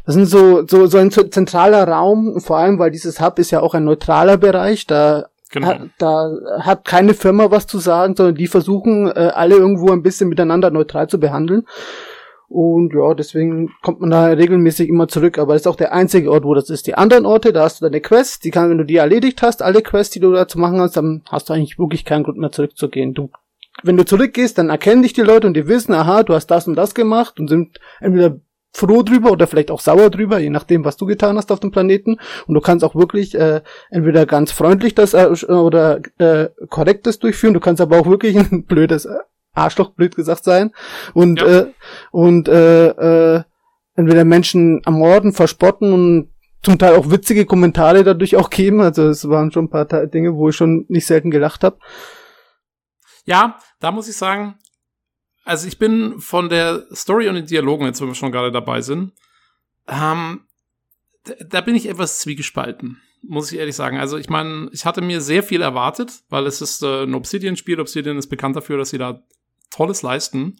Das 0.05 0.15
sind 0.15 0.25
so, 0.25 0.65
so, 0.65 0.85
so 0.85 0.97
ein 0.97 1.11
zentraler 1.11 1.85
Raum, 1.85 2.39
vor 2.39 2.57
allem, 2.57 2.79
weil 2.79 2.91
dieses 2.91 3.19
Hub 3.19 3.39
ist 3.39 3.51
ja 3.51 3.59
auch 3.59 3.73
ein 3.73 3.83
neutraler 3.83 4.37
Bereich, 4.37 4.87
da 4.87 5.27
Genau. 5.49 5.67
Ha, 5.67 5.79
da 5.97 6.29
hat 6.59 6.83
keine 6.83 7.13
Firma 7.13 7.49
was 7.51 7.67
zu 7.67 7.79
sagen, 7.79 8.17
sondern 8.17 8.35
die 8.35 8.47
versuchen 8.47 9.07
äh, 9.07 9.31
alle 9.33 9.55
irgendwo 9.55 9.91
ein 9.93 10.03
bisschen 10.03 10.27
miteinander 10.27 10.71
neutral 10.71 11.07
zu 11.07 11.21
behandeln. 11.21 11.65
Und 12.49 12.93
ja, 12.93 13.13
deswegen 13.13 13.71
kommt 13.81 13.99
man 13.99 14.09
da 14.09 14.27
regelmäßig 14.27 14.87
immer 14.87 15.07
zurück. 15.07 15.37
Aber 15.37 15.53
das 15.53 15.63
ist 15.63 15.67
auch 15.67 15.75
der 15.75 15.93
einzige 15.93 16.31
Ort, 16.31 16.45
wo 16.45 16.53
das 16.53 16.69
ist. 16.69 16.87
Die 16.87 16.95
anderen 16.95 17.25
Orte, 17.25 17.51
da 17.51 17.63
hast 17.63 17.81
du 17.81 17.85
deine 17.85 17.99
Quest, 17.99 18.45
die 18.45 18.51
kann, 18.51 18.69
wenn 18.69 18.77
du 18.77 18.85
die 18.85 18.95
erledigt 18.95 19.41
hast, 19.41 19.61
alle 19.61 19.81
Quests, 19.81 20.13
die 20.13 20.21
du 20.21 20.31
da 20.31 20.47
zu 20.47 20.57
machen 20.57 20.79
hast, 20.79 20.95
dann 20.95 21.23
hast 21.29 21.49
du 21.49 21.53
eigentlich 21.53 21.77
wirklich 21.77 22.05
keinen 22.05 22.23
Grund 22.23 22.37
mehr 22.37 22.51
zurückzugehen. 22.51 23.13
Du, 23.13 23.31
wenn 23.83 23.97
du 23.97 24.05
zurückgehst, 24.05 24.57
dann 24.57 24.69
erkennen 24.69 25.03
dich 25.03 25.13
die 25.13 25.21
Leute 25.21 25.45
und 25.45 25.55
die 25.55 25.67
wissen, 25.67 25.93
aha, 25.93 26.23
du 26.23 26.33
hast 26.33 26.47
das 26.47 26.67
und 26.67 26.75
das 26.75 26.95
gemacht 26.95 27.39
und 27.39 27.49
sind 27.49 27.79
entweder 27.99 28.39
froh 28.73 29.01
drüber 29.01 29.31
oder 29.31 29.47
vielleicht 29.47 29.71
auch 29.71 29.79
sauer 29.79 30.09
drüber, 30.09 30.39
je 30.39 30.49
nachdem, 30.49 30.85
was 30.85 30.97
du 30.97 31.05
getan 31.05 31.35
hast 31.35 31.51
auf 31.51 31.59
dem 31.59 31.71
Planeten. 31.71 32.17
Und 32.47 32.53
du 32.53 32.61
kannst 32.61 32.85
auch 32.85 32.95
wirklich 32.95 33.35
äh, 33.35 33.61
entweder 33.89 34.25
ganz 34.25 34.51
freundlich 34.51 34.95
das 34.95 35.13
äh, 35.13 35.27
oder 35.47 35.99
äh, 36.17 36.49
korrektes 36.69 37.19
durchführen. 37.19 37.53
Du 37.53 37.59
kannst 37.59 37.81
aber 37.81 37.99
auch 37.99 38.07
wirklich 38.07 38.37
ein 38.51 38.65
blödes 38.65 39.05
äh, 39.05 39.17
Arschloch, 39.57 39.91
blöd 39.91 40.15
gesagt 40.15 40.43
sein. 40.43 40.71
Und 41.13 41.41
ja. 41.41 41.59
äh, 41.59 41.73
und 42.11 42.47
äh, 42.47 42.87
äh, 43.35 43.43
entweder 43.95 44.25
Menschen 44.25 44.81
ermorden, 44.83 45.33
verspotten 45.33 45.93
und 45.93 46.29
zum 46.63 46.79
Teil 46.79 46.95
auch 46.95 47.09
witzige 47.09 47.45
Kommentare 47.45 48.03
dadurch 48.03 48.35
auch 48.35 48.49
geben. 48.49 48.81
Also 48.81 49.07
es 49.07 49.27
waren 49.29 49.51
schon 49.51 49.65
ein 49.65 49.69
paar 49.69 49.85
Dinge, 50.07 50.35
wo 50.35 50.49
ich 50.49 50.55
schon 50.55 50.85
nicht 50.87 51.05
selten 51.05 51.31
gelacht 51.31 51.63
habe. 51.63 51.77
Ja, 53.25 53.59
da 53.79 53.91
muss 53.91 54.07
ich 54.07 54.15
sagen, 54.15 54.55
also 55.43 55.67
ich 55.67 55.77
bin 55.79 56.19
von 56.19 56.49
der 56.49 56.85
Story 56.93 57.29
und 57.29 57.35
den 57.35 57.45
Dialogen, 57.45 57.85
jetzt 57.85 58.01
wenn 58.01 58.07
wir 58.07 58.15
schon 58.15 58.31
gerade 58.31 58.51
dabei 58.51 58.81
sind, 58.81 59.13
ähm, 59.87 60.41
da 61.49 61.61
bin 61.61 61.75
ich 61.75 61.87
etwas 61.87 62.19
zwiegespalten, 62.19 63.01
muss 63.21 63.51
ich 63.51 63.59
ehrlich 63.59 63.75
sagen. 63.75 63.97
Also 63.97 64.17
ich 64.17 64.29
meine, 64.29 64.69
ich 64.71 64.85
hatte 64.85 65.01
mir 65.01 65.21
sehr 65.21 65.43
viel 65.43 65.61
erwartet, 65.61 66.21
weil 66.29 66.45
es 66.47 66.61
ist 66.61 66.83
äh, 66.83 67.03
ein 67.03 67.15
Obsidian-Spiel. 67.15 67.79
Obsidian 67.79 68.17
ist 68.17 68.27
bekannt 68.27 68.55
dafür, 68.55 68.77
dass 68.77 68.89
sie 68.89 68.97
da 68.97 69.23
Tolles 69.77 70.01
leisten 70.01 70.59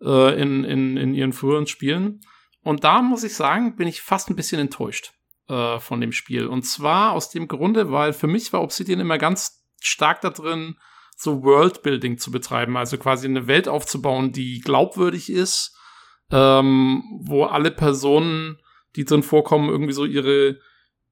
äh, 0.00 0.40
in, 0.40 0.64
in, 0.64 0.96
in 0.96 1.14
ihren 1.14 1.32
früheren 1.32 1.66
Spielen. 1.66 2.20
Und 2.62 2.84
da 2.84 3.02
muss 3.02 3.24
ich 3.24 3.34
sagen, 3.34 3.76
bin 3.76 3.88
ich 3.88 4.00
fast 4.00 4.30
ein 4.30 4.36
bisschen 4.36 4.60
enttäuscht 4.60 5.12
äh, 5.48 5.78
von 5.80 6.00
dem 6.00 6.12
Spiel. 6.12 6.46
Und 6.46 6.62
zwar 6.62 7.12
aus 7.12 7.30
dem 7.30 7.48
Grunde, 7.48 7.90
weil 7.90 8.12
für 8.12 8.28
mich 8.28 8.52
war 8.52 8.62
Obsidian 8.62 9.00
immer 9.00 9.18
ganz 9.18 9.64
stark 9.80 10.20
da 10.20 10.30
drin, 10.30 10.76
so 11.16 11.42
Worldbuilding 11.42 12.18
zu 12.18 12.30
betreiben, 12.30 12.76
also 12.76 12.96
quasi 12.96 13.26
eine 13.26 13.46
Welt 13.46 13.68
aufzubauen, 13.68 14.32
die 14.32 14.60
glaubwürdig 14.60 15.30
ist, 15.30 15.76
ähm, 16.30 17.02
wo 17.24 17.44
alle 17.44 17.70
Personen, 17.70 18.58
die 18.96 19.04
drin 19.04 19.22
vorkommen, 19.22 19.68
irgendwie 19.68 19.92
so 19.92 20.04
ihre 20.04 20.58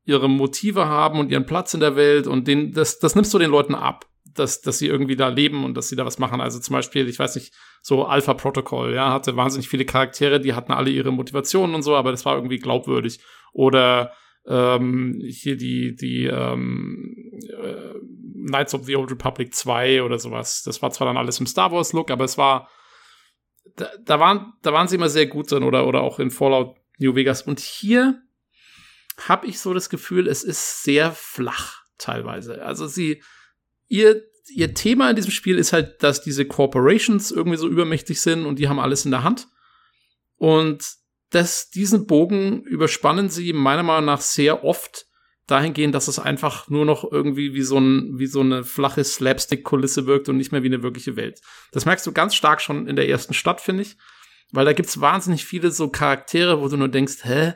ihre 0.05 0.29
Motive 0.29 0.87
haben 0.87 1.19
und 1.21 1.31
ihren 1.31 1.47
Platz 1.47 1.75
in 1.75 1.81
der 1.81 1.97
Welt 1.97 2.27
und 2.27 2.49
den, 2.49 2.73
das, 2.73 2.99
das 2.99 3.15
nimmst 3.15 3.33
du 3.35 3.39
den 3.39 3.51
Leuten 3.51 3.75
ab, 3.75 4.07
dass, 4.35 4.61
dass 4.61 4.79
sie 4.79 4.87
irgendwie 4.87 5.17
da 5.17 5.29
leben 5.29 5.65
und 5.65 5.75
dass 5.75 5.89
sie 5.89 5.97
da 5.97 6.05
was 6.05 6.19
machen. 6.19 6.41
Also 6.41 6.59
zum 6.59 6.75
Beispiel, 6.75 7.09
ich 7.09 7.19
weiß 7.19 7.35
nicht, 7.37 7.53
so 7.81 8.05
Alpha 8.05 8.35
Protocol, 8.35 8.95
ja, 8.95 9.13
hatte 9.13 9.37
wahnsinnig 9.37 9.69
viele 9.69 9.85
Charaktere, 9.85 10.41
die 10.41 10.55
hatten 10.55 10.73
alle 10.73 10.91
ihre 10.91 11.13
Motivationen 11.13 11.75
und 11.75 11.83
so, 11.83 11.97
aber 11.97 12.11
das 12.11 12.25
war 12.25 12.37
irgendwie 12.37 12.59
glaubwürdig. 12.59 13.21
Oder 13.53 14.13
ähm, 14.47 15.21
hier 15.23 15.57
die, 15.57 15.95
die 15.95 16.25
ähm, 16.25 17.15
äh, 17.49 17.95
Knights 18.49 18.75
of 18.75 18.85
the 18.85 18.97
Old 18.97 19.11
Republic 19.11 19.55
2 19.55 20.03
oder 20.03 20.19
sowas. 20.19 20.63
Das 20.65 20.83
war 20.83 20.91
zwar 20.91 21.07
dann 21.07 21.17
alles 21.17 21.39
im 21.41 21.47
Star 21.47 21.71
Wars-Look, 21.71 22.11
aber 22.11 22.25
es 22.25 22.39
war, 22.39 22.69
da, 23.77 23.89
da, 24.05 24.19
waren, 24.19 24.53
da 24.63 24.73
waren 24.73 24.89
sie 24.89 24.97
immer 24.97 25.09
sehr 25.09 25.27
gut 25.27 25.51
drin 25.51 25.63
oder, 25.63 25.87
oder 25.87 26.01
auch 26.01 26.19
in 26.19 26.31
Fallout 26.31 26.77
New 26.99 27.15
Vegas. 27.15 27.43
Und 27.43 27.61
hier 27.61 28.23
habe 29.29 29.47
ich 29.47 29.61
so 29.61 29.75
das 29.75 29.91
Gefühl, 29.91 30.27
es 30.27 30.43
ist 30.43 30.83
sehr 30.83 31.13
flach 31.13 31.83
teilweise. 31.99 32.63
Also 32.65 32.87
sie, 32.87 33.23
ihr, 33.89 34.23
ihr 34.49 34.75
Thema 34.75 35.11
in 35.11 35.17
diesem 35.17 35.31
Spiel 35.31 35.59
ist 35.59 35.73
halt, 35.73 36.03
dass 36.03 36.23
diese 36.23 36.45
Corporations 36.45 37.31
irgendwie 37.31 37.59
so 37.59 37.69
übermächtig 37.69 38.21
sind 38.21 38.47
und 38.47 38.59
die 38.59 38.69
haben 38.69 38.79
alles 38.79 39.05
in 39.05 39.11
der 39.11 39.25
Hand. 39.25 39.49
Und 40.37 40.85
das, 41.31 41.71
diesen 41.71 42.07
Bogen 42.07 42.63
überspannen 42.65 43.29
sie 43.29 43.53
meiner 43.53 43.83
Meinung 43.83 44.07
nach 44.07 44.21
sehr 44.21 44.65
oft 44.65 45.07
dahingehend, 45.47 45.95
dass 45.95 46.09
es 46.09 46.19
einfach 46.19 46.69
nur 46.69 46.85
noch 46.85 47.11
irgendwie 47.11 47.55
wie 47.55 47.63
so, 47.63 47.79
ein, 47.79 48.19
wie 48.19 48.27
so 48.27 48.41
eine 48.41 48.65
flache 48.65 49.03
Slapstick-Kulisse 49.03 50.07
wirkt 50.07 50.29
und 50.29 50.37
nicht 50.37 50.53
mehr 50.53 50.63
wie 50.63 50.69
eine 50.69 50.83
wirkliche 50.83 51.17
Welt. 51.17 51.41
Das 51.73 51.85
merkst 51.85 52.07
du 52.07 52.13
ganz 52.13 52.35
stark 52.35 52.61
schon 52.61 52.87
in 52.87 52.97
der 52.97 53.09
ersten 53.09 53.35
Stadt, 53.35 53.61
finde 53.61 53.83
ich. 53.83 53.97
Weil 54.53 54.67
da 54.67 54.73
gibt's 54.73 55.01
wahnsinnig 55.01 55.45
viele 55.45 55.71
so 55.71 55.89
Charaktere, 55.89 56.61
wo 56.61 56.69
du 56.69 56.77
nur 56.77 56.89
denkst, 56.89 57.25
hä? 57.25 57.55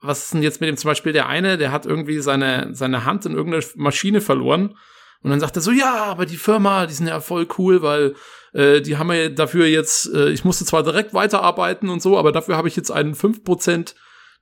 Was 0.00 0.24
ist 0.24 0.34
denn 0.34 0.42
jetzt 0.42 0.60
mit 0.60 0.68
dem 0.68 0.76
zum 0.76 0.88
Beispiel 0.88 1.12
der 1.12 1.28
eine, 1.28 1.58
der 1.58 1.70
hat 1.70 1.86
irgendwie 1.86 2.20
seine, 2.20 2.74
seine 2.74 3.04
Hand 3.04 3.26
in 3.26 3.32
irgendeine 3.32 3.64
Maschine 3.76 4.20
verloren. 4.20 4.76
Und 5.22 5.30
dann 5.30 5.40
sagt 5.40 5.56
er 5.56 5.62
so, 5.62 5.70
ja, 5.70 6.04
aber 6.04 6.26
die 6.26 6.36
Firma, 6.36 6.86
die 6.86 6.94
sind 6.94 7.06
ja 7.06 7.20
voll 7.20 7.46
cool, 7.58 7.82
weil 7.82 8.14
äh, 8.52 8.80
die 8.80 8.96
haben 8.96 9.12
ja 9.12 9.28
dafür 9.28 9.66
jetzt, 9.66 10.12
äh, 10.12 10.30
ich 10.30 10.44
musste 10.44 10.64
zwar 10.64 10.82
direkt 10.82 11.14
weiterarbeiten 11.14 11.88
und 11.88 12.02
so, 12.02 12.18
aber 12.18 12.32
dafür 12.32 12.56
habe 12.56 12.68
ich 12.68 12.76
jetzt 12.76 12.90
einen 12.90 13.14
5% 13.14 13.94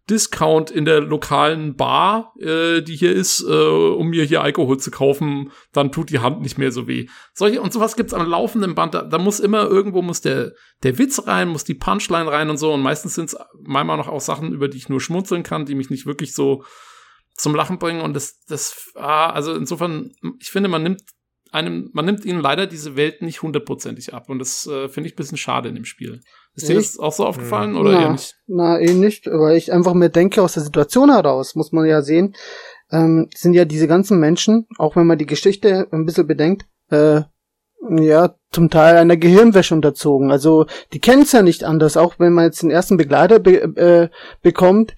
Discount 0.08 0.70
in 0.70 0.84
der 0.84 1.00
lokalen 1.00 1.76
Bar, 1.76 2.34
äh, 2.40 2.82
die 2.82 2.96
hier 2.96 3.12
ist, 3.12 3.42
äh, 3.42 3.52
um 3.52 4.08
mir 4.08 4.24
hier 4.24 4.42
Alkohol 4.42 4.78
zu 4.78 4.90
kaufen, 4.90 5.52
dann 5.72 5.92
tut 5.92 6.10
die 6.10 6.18
Hand 6.18 6.40
nicht 6.40 6.58
mehr 6.58 6.72
so 6.72 6.88
weh. 6.88 7.06
Solche 7.32 7.60
und 7.60 7.72
sowas 7.72 7.94
gibt's 7.94 8.12
am 8.12 8.28
laufenden 8.28 8.74
Band. 8.74 8.94
Da, 8.94 9.02
da 9.02 9.18
muss 9.18 9.38
immer 9.38 9.68
irgendwo 9.68 10.02
muss 10.02 10.20
der 10.20 10.52
der 10.82 10.98
Witz 10.98 11.26
rein, 11.26 11.48
muss 11.48 11.64
die 11.64 11.74
Punchline 11.74 12.30
rein 12.30 12.50
und 12.50 12.56
so. 12.56 12.72
Und 12.72 12.80
meistens 12.80 13.14
sind's 13.14 13.36
manchmal 13.62 13.98
noch 13.98 14.08
auch 14.08 14.20
Sachen, 14.20 14.52
über 14.52 14.68
die 14.68 14.78
ich 14.78 14.88
nur 14.88 15.00
schmunzeln 15.00 15.42
kann, 15.42 15.66
die 15.66 15.76
mich 15.76 15.90
nicht 15.90 16.06
wirklich 16.06 16.34
so 16.34 16.64
zum 17.42 17.54
Lachen 17.54 17.78
bringen. 17.78 18.00
Und 18.00 18.14
das 18.14 18.40
das 18.46 18.90
ah, 18.94 19.30
also 19.30 19.54
insofern, 19.54 20.12
ich 20.40 20.50
finde, 20.50 20.68
man 20.68 20.82
nimmt 20.82 21.02
einem, 21.52 21.90
man 21.92 22.04
nimmt 22.04 22.24
ihnen 22.24 22.40
leider 22.40 22.66
diese 22.66 22.96
Welt 22.96 23.22
nicht 23.22 23.42
hundertprozentig 23.42 24.14
ab. 24.14 24.28
Und 24.28 24.38
das 24.38 24.66
äh, 24.66 24.88
finde 24.88 25.08
ich 25.08 25.14
ein 25.14 25.16
bisschen 25.16 25.38
schade 25.38 25.68
in 25.68 25.74
dem 25.74 25.84
Spiel. 25.84 26.20
Ist 26.54 26.68
dir 26.68 26.74
das 26.74 26.98
auch 26.98 27.12
so 27.12 27.26
aufgefallen 27.26 27.76
oder 27.76 27.92
na, 27.92 28.02
eher 28.02 28.12
nicht? 28.12 28.36
Na, 28.46 28.78
eh 28.80 28.92
nicht, 28.92 29.26
weil 29.26 29.56
ich 29.56 29.72
einfach 29.72 29.94
mir 29.94 30.10
denke, 30.10 30.42
aus 30.42 30.54
der 30.54 30.62
Situation 30.62 31.10
heraus, 31.10 31.54
muss 31.54 31.72
man 31.72 31.86
ja 31.86 32.02
sehen, 32.02 32.34
ähm, 32.90 33.28
sind 33.34 33.54
ja 33.54 33.64
diese 33.64 33.86
ganzen 33.86 34.18
Menschen, 34.18 34.66
auch 34.76 34.96
wenn 34.96 35.06
man 35.06 35.18
die 35.18 35.26
Geschichte 35.26 35.86
ein 35.92 36.06
bisschen 36.06 36.26
bedenkt, 36.26 36.66
äh, 36.90 37.22
ja, 37.88 38.34
zum 38.52 38.68
Teil 38.68 38.96
einer 38.96 39.16
Gehirnwäsche 39.16 39.74
unterzogen. 39.74 40.30
Also 40.30 40.66
die 40.92 40.98
kennen 40.98 41.22
es 41.22 41.32
ja 41.32 41.42
nicht 41.42 41.64
anders, 41.64 41.96
auch 41.96 42.18
wenn 42.18 42.32
man 42.32 42.44
jetzt 42.44 42.62
den 42.62 42.70
ersten 42.70 42.96
Begleiter 42.96 43.38
be 43.38 43.62
äh, 43.76 44.08
bekommt 44.42 44.94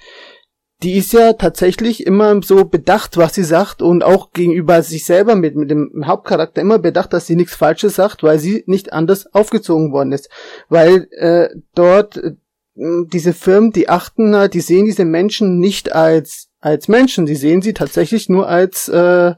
die 0.83 0.97
ist 0.97 1.13
ja 1.13 1.35
tatsächlich 1.35 2.07
immer 2.07 2.43
so 2.43 2.65
bedacht, 2.65 3.17
was 3.17 3.35
sie 3.35 3.45
sagt 3.45 3.83
und 3.83 4.03
auch 4.03 4.33
gegenüber 4.33 4.83
sich 4.83 5.05
selber 5.05 5.35
mit, 5.35 5.57
mit 5.57 5.71
dem 5.71 6.05
Hauptcharakter 6.05 6.61
immer 6.61 6.79
bedacht, 6.79 7.13
dass 7.13 7.27
sie 7.27 7.37
nichts 7.37 7.55
Falsches 7.55 7.97
sagt, 7.97 8.23
weil 8.23 8.39
sie 8.39 8.65
nicht 8.67 8.93
anders 8.93 9.33
aufgezogen 9.35 9.93
worden 9.93 10.13
ist. 10.13 10.29
Weil 10.69 11.09
äh, 11.13 11.49
dort 11.75 12.17
äh, 12.17 12.33
diese 12.75 13.33
Firmen, 13.33 13.73
die 13.73 13.89
achten, 13.89 14.51
die 14.51 14.61
sehen 14.61 14.87
diese 14.87 15.05
Menschen 15.05 15.59
nicht 15.59 15.93
als 15.93 16.49
als 16.63 16.89
Menschen, 16.89 17.27
die 17.27 17.35
sehen 17.35 17.61
sie 17.61 17.75
tatsächlich 17.75 18.29
nur 18.29 18.49
als 18.49 18.89
äh, 18.89 19.35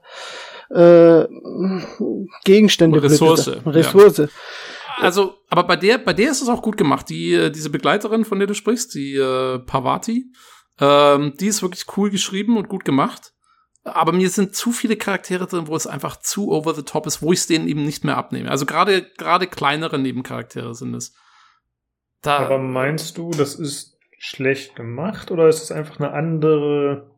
äh, 0.70 1.26
Gegenstände. 2.44 3.02
Ressource. 3.02 3.50
Ressource. 3.66 4.18
Ja. 4.18 4.28
Also, 4.98 5.34
aber 5.48 5.64
bei 5.64 5.76
der, 5.76 5.98
bei 5.98 6.12
der 6.12 6.30
ist 6.30 6.42
es 6.42 6.48
auch 6.48 6.62
gut 6.62 6.76
gemacht. 6.76 7.08
Die, 7.08 7.32
äh, 7.32 7.50
diese 7.50 7.70
Begleiterin, 7.70 8.24
von 8.24 8.38
der 8.38 8.46
du 8.46 8.54
sprichst, 8.54 8.94
die 8.94 9.16
äh, 9.16 9.58
Pavati, 9.58 10.26
ähm, 10.80 11.34
die 11.38 11.46
ist 11.46 11.62
wirklich 11.62 11.84
cool 11.96 12.10
geschrieben 12.10 12.56
und 12.56 12.68
gut 12.68 12.84
gemacht. 12.84 13.32
Aber 13.84 14.12
mir 14.12 14.30
sind 14.30 14.56
zu 14.56 14.72
viele 14.72 14.96
Charaktere 14.96 15.46
drin, 15.46 15.66
wo 15.66 15.76
es 15.76 15.86
einfach 15.86 16.16
zu 16.16 16.52
over 16.52 16.74
the 16.74 16.82
top 16.82 17.06
ist, 17.06 17.20
wo 17.20 17.32
ich 17.32 17.40
es 17.40 17.46
denen 17.46 17.68
eben 17.68 17.84
nicht 17.84 18.02
mehr 18.02 18.16
abnehme. 18.16 18.50
Also 18.50 18.64
gerade 18.64 19.10
gerade 19.18 19.46
kleinere 19.46 19.98
Nebencharaktere 19.98 20.74
sind 20.74 20.94
es. 20.94 21.14
Da 22.22 22.38
Aber 22.38 22.58
meinst 22.58 23.18
du, 23.18 23.30
das 23.30 23.54
ist 23.54 23.98
schlecht 24.18 24.74
gemacht 24.74 25.30
oder 25.30 25.48
ist 25.48 25.62
es 25.62 25.70
einfach 25.70 26.00
eine 26.00 26.12
andere 26.12 27.10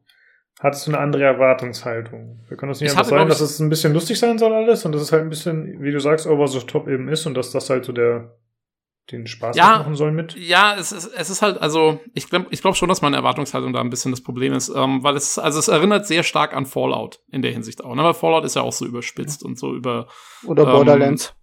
hattest 0.59 0.87
du 0.87 0.91
eine 0.91 1.01
andere 1.01 1.25
Erwartungshaltung? 1.25 2.45
Wir 2.49 2.57
können 2.57 2.71
das 2.71 2.81
nicht 2.81 2.91
ich 2.91 2.99
einfach 2.99 3.11
sagen, 3.11 3.29
dass 3.29 3.41
es 3.41 3.61
ein 3.61 3.69
bisschen 3.69 3.93
lustig 3.93 4.19
sein 4.19 4.39
soll 4.39 4.53
alles 4.53 4.85
und 4.85 4.93
dass 4.93 5.03
es 5.03 5.13
halt 5.13 5.23
ein 5.23 5.29
bisschen, 5.29 5.83
wie 5.83 5.93
du 5.93 6.01
sagst, 6.01 6.27
over 6.27 6.49
the 6.49 6.61
top 6.61 6.89
eben 6.89 7.09
ist 7.09 7.27
und 7.27 7.35
dass 7.35 7.53
das 7.53 7.71
halt 7.71 7.85
so 7.85 7.93
der 7.93 8.37
den 9.11 9.27
Spaß 9.27 9.57
ja, 9.57 9.79
machen 9.79 9.95
soll 9.95 10.13
mit? 10.13 10.37
Ja, 10.37 10.75
es 10.77 10.93
ist, 10.93 11.07
es 11.07 11.31
ist 11.31 11.43
halt, 11.43 11.59
also 11.61 12.01
ich 12.15 12.29
glaube 12.29 12.47
ich 12.51 12.61
glaub 12.61 12.77
schon, 12.77 12.89
dass 12.89 13.03
meine 13.03 13.17
Erwartungshaltung 13.17 13.73
da 13.73 13.81
ein 13.81 13.91
bisschen 13.91 14.11
das 14.11 14.23
Problem 14.23 14.53
ist, 14.53 14.69
ähm, 14.69 15.03
weil 15.03 15.17
es, 15.17 15.39
also 15.39 15.59
es 15.59 15.69
erinnert 15.69 16.07
sehr 16.07 16.23
stark 16.23 16.55
an 16.55 16.67
Fallout 16.67 17.21
in 17.31 17.43
der 17.43 17.53
Hinsicht 17.53 17.85
auch. 17.85 17.95
Ne? 17.95 18.03
Weil 18.03 18.15
Fallout 18.15 18.45
ist 18.45 18.57
ja 18.57 18.63
auch 18.63 18.73
so 18.73 18.85
überspitzt 18.85 19.43
ja. 19.43 19.49
und 19.49 19.59
so 19.59 19.75
über. 19.75 20.09
Oder 20.45 20.65
ähm, 20.65 20.71
Borderlands. 20.71 21.35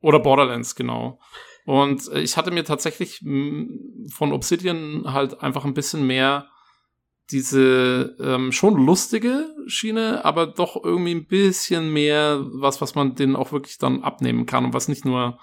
Oder 0.00 0.18
Borderlands, 0.18 0.74
genau. 0.74 1.20
Und 1.66 2.10
ich 2.14 2.36
hatte 2.36 2.50
mir 2.50 2.64
tatsächlich 2.64 3.20
von 3.20 4.32
Obsidian 4.32 5.04
halt 5.12 5.42
einfach 5.42 5.64
ein 5.64 5.74
bisschen 5.74 6.06
mehr 6.06 6.48
diese 7.30 8.16
ähm, 8.20 8.50
schon 8.50 8.74
lustige 8.74 9.54
Schiene, 9.66 10.24
aber 10.24 10.46
doch 10.46 10.82
irgendwie 10.82 11.14
ein 11.14 11.26
bisschen 11.26 11.92
mehr 11.92 12.44
was, 12.54 12.80
was 12.80 12.94
man 12.94 13.14
denen 13.14 13.36
auch 13.36 13.52
wirklich 13.52 13.78
dann 13.78 14.02
abnehmen 14.02 14.46
kann 14.46 14.64
und 14.64 14.74
was 14.74 14.88
nicht 14.88 15.04
nur 15.04 15.38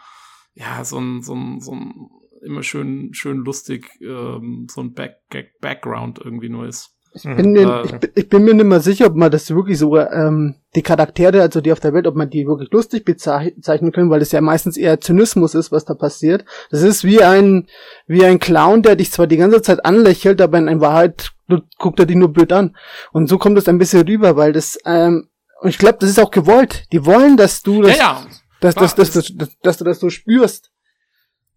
ja, 0.58 0.84
so 0.84 0.98
ein, 0.98 1.22
so 1.22 1.36
ein, 1.36 1.62
so 1.62 1.72
ein 1.72 2.10
immer 2.42 2.64
schön, 2.64 3.14
schön 3.14 3.38
lustig, 3.38 3.86
ähm, 4.02 4.68
so 4.70 4.82
ein 4.82 4.94
Back 4.94 5.18
Background 5.62 6.20
irgendwie 6.24 6.50
nur 6.50 6.68
ist. 6.68 6.94
Ich 7.14 7.24
bin, 7.24 7.52
mir, 7.52 7.84
äh, 7.84 7.86
ich, 7.86 8.12
ich, 8.16 8.30
bin 8.30 8.44
mir 8.44 8.54
nicht 8.54 8.66
mehr 8.66 8.80
sicher, 8.80 9.08
ob 9.08 9.16
man 9.16 9.32
das 9.32 9.50
wirklich 9.50 9.80
so, 9.80 9.98
ähm, 9.98 10.56
die 10.76 10.84
Charaktere, 10.84 11.42
also 11.42 11.62
die 11.62 11.72
auf 11.72 11.80
der 11.80 11.94
Welt, 11.94 12.06
ob 12.06 12.16
man 12.16 12.30
die 12.30 12.46
wirklich 12.46 12.70
lustig 12.72 13.06
bezeichnen 13.06 13.92
können, 13.92 14.12
weil 14.12 14.22
es 14.22 14.32
ja 14.32 14.42
meistens 14.42 14.78
eher 14.78 15.00
Zynismus 15.00 15.56
ist, 15.56 15.72
was 15.72 15.86
da 15.86 15.96
passiert. 15.96 16.46
Das 16.70 16.84
ist 16.84 17.04
wie 17.04 17.24
ein, 17.24 17.68
wie 18.06 18.24
ein 18.24 18.40
Clown, 18.40 18.84
der 18.84 18.96
dich 18.96 19.12
zwar 19.12 19.26
die 19.26 19.38
ganze 19.38 19.62
Zeit 19.64 19.84
anlächelt, 19.84 20.42
aber 20.42 20.60
in 20.60 20.82
Wahrheit 20.82 21.32
guckt 21.80 22.00
er 22.00 22.06
dich 22.06 22.18
nur 22.18 22.32
blöd 22.32 22.52
an. 22.52 22.76
Und 23.14 23.30
so 23.30 23.40
kommt 23.40 23.58
es 23.58 23.68
ein 23.68 23.80
bisschen 23.80 24.06
rüber, 24.08 24.36
weil 24.36 24.54
das, 24.54 24.78
ähm, 24.86 25.30
und 25.62 25.70
ich 25.70 25.80
glaube, 25.80 25.98
das 26.00 26.10
ist 26.10 26.20
auch 26.20 26.30
gewollt. 26.30 26.86
Die 26.92 27.04
wollen, 27.06 27.36
dass 27.36 27.64
du 27.64 27.82
das, 27.82 27.98
ja, 27.98 28.04
ja 28.04 28.28
dass, 28.60 28.76
dass, 28.76 28.96
dass, 28.96 29.12
dass, 29.14 29.60
dass, 29.60 29.78
du 29.78 29.84
das 29.84 30.00
so 30.00 30.10
spürst. 30.10 30.72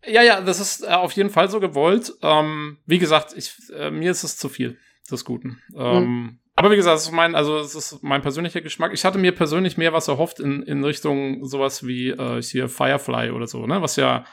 Ja, 0.06 0.22
ja, 0.22 0.40
das 0.40 0.60
ist 0.60 0.82
äh, 0.82 0.88
auf 0.88 1.12
jeden 1.12 1.30
Fall 1.30 1.50
so 1.50 1.60
gewollt. 1.60 2.12
Ähm, 2.22 2.78
wie 2.86 2.98
gesagt, 2.98 3.34
ich, 3.36 3.52
äh, 3.74 3.90
mir 3.90 4.10
ist 4.10 4.24
es 4.24 4.36
zu 4.36 4.48
viel 4.48 4.78
des 5.10 5.24
Guten. 5.24 5.60
Ähm, 5.76 6.04
mhm. 6.04 6.38
Aber 6.54 6.70
wie 6.70 6.76
gesagt, 6.76 6.96
das 6.96 7.04
ist 7.04 7.12
mein, 7.12 7.34
also 7.34 7.58
es 7.58 7.74
ist 7.74 8.02
mein 8.02 8.22
persönlicher 8.22 8.60
Geschmack. 8.60 8.92
Ich 8.92 9.04
hatte 9.04 9.18
mir 9.18 9.32
persönlich 9.32 9.76
mehr 9.78 9.92
was 9.92 10.08
erhofft 10.08 10.40
in, 10.40 10.62
in 10.62 10.84
Richtung 10.84 11.44
sowas 11.46 11.86
wie 11.86 12.10
äh, 12.10 12.42
hier 12.42 12.68
Firefly 12.68 13.30
oder 13.30 13.46
so, 13.46 13.66
ne? 13.66 13.80
Was 13.80 13.96
ja, 13.96 14.24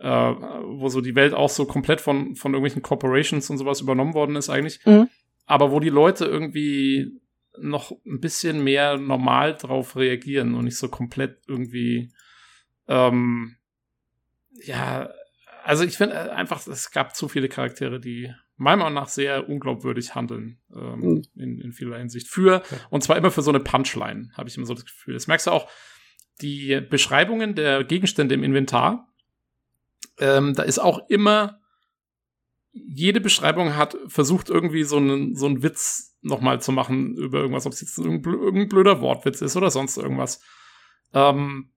äh, 0.00 0.08
wo 0.08 0.88
so 0.88 1.00
die 1.00 1.14
Welt 1.14 1.32
auch 1.32 1.48
so 1.48 1.64
komplett 1.64 2.00
von, 2.00 2.34
von 2.34 2.52
irgendwelchen 2.52 2.82
Corporations 2.82 3.48
und 3.50 3.58
sowas 3.58 3.80
übernommen 3.80 4.14
worden 4.14 4.36
ist 4.36 4.50
eigentlich. 4.50 4.84
Mhm. 4.84 5.08
Aber 5.46 5.70
wo 5.70 5.80
die 5.80 5.90
Leute 5.90 6.24
irgendwie 6.24 7.20
noch 7.58 7.92
ein 8.04 8.20
bisschen 8.20 8.62
mehr 8.64 8.98
normal 8.98 9.54
drauf 9.54 9.96
reagieren 9.96 10.54
und 10.54 10.64
nicht 10.64 10.76
so 10.76 10.88
komplett 10.88 11.38
irgendwie 11.46 12.10
ähm, 12.88 13.56
ja, 14.64 15.10
also 15.64 15.84
ich 15.84 15.96
finde 15.96 16.14
äh, 16.14 16.30
einfach, 16.30 16.66
es 16.66 16.90
gab 16.90 17.16
zu 17.16 17.28
viele 17.28 17.48
Charaktere, 17.48 18.00
die 18.00 18.32
meiner 18.56 18.84
Meinung 18.84 18.94
nach 18.94 19.08
sehr 19.08 19.48
unglaubwürdig 19.48 20.14
handeln 20.14 20.58
ähm, 20.74 21.00
mhm. 21.00 21.22
in, 21.34 21.60
in 21.60 21.72
vieler 21.72 21.98
Hinsicht. 21.98 22.28
Für, 22.28 22.62
und 22.90 23.02
zwar 23.02 23.16
immer 23.16 23.30
für 23.30 23.42
so 23.42 23.50
eine 23.50 23.60
Punchline, 23.60 24.30
habe 24.34 24.48
ich 24.48 24.56
immer 24.56 24.66
so 24.66 24.74
das 24.74 24.84
Gefühl. 24.84 25.14
Das 25.14 25.26
merkst 25.26 25.46
du 25.46 25.50
auch, 25.50 25.68
die 26.40 26.80
Beschreibungen 26.80 27.54
der 27.54 27.84
Gegenstände 27.84 28.34
im 28.34 28.44
Inventar, 28.44 29.12
ähm, 30.18 30.54
da 30.54 30.62
ist 30.62 30.78
auch 30.78 31.08
immer, 31.08 31.60
jede 32.72 33.20
Beschreibung 33.20 33.74
hat 33.74 33.96
versucht 34.06 34.50
irgendwie 34.50 34.84
so 34.84 34.98
einen, 34.98 35.34
so 35.34 35.46
einen 35.46 35.62
Witz 35.62 36.16
nochmal 36.20 36.60
zu 36.60 36.72
machen 36.72 37.14
über 37.16 37.38
irgendwas, 37.38 37.66
ob 37.66 37.72
es 37.72 37.80
jetzt 37.80 37.98
irgendein 37.98 38.68
blöder 38.68 39.00
Wortwitz 39.00 39.40
ist 39.40 39.56
oder 39.56 39.70
sonst 39.70 39.96
irgendwas. 39.96 40.42
Ähm, 41.14 41.70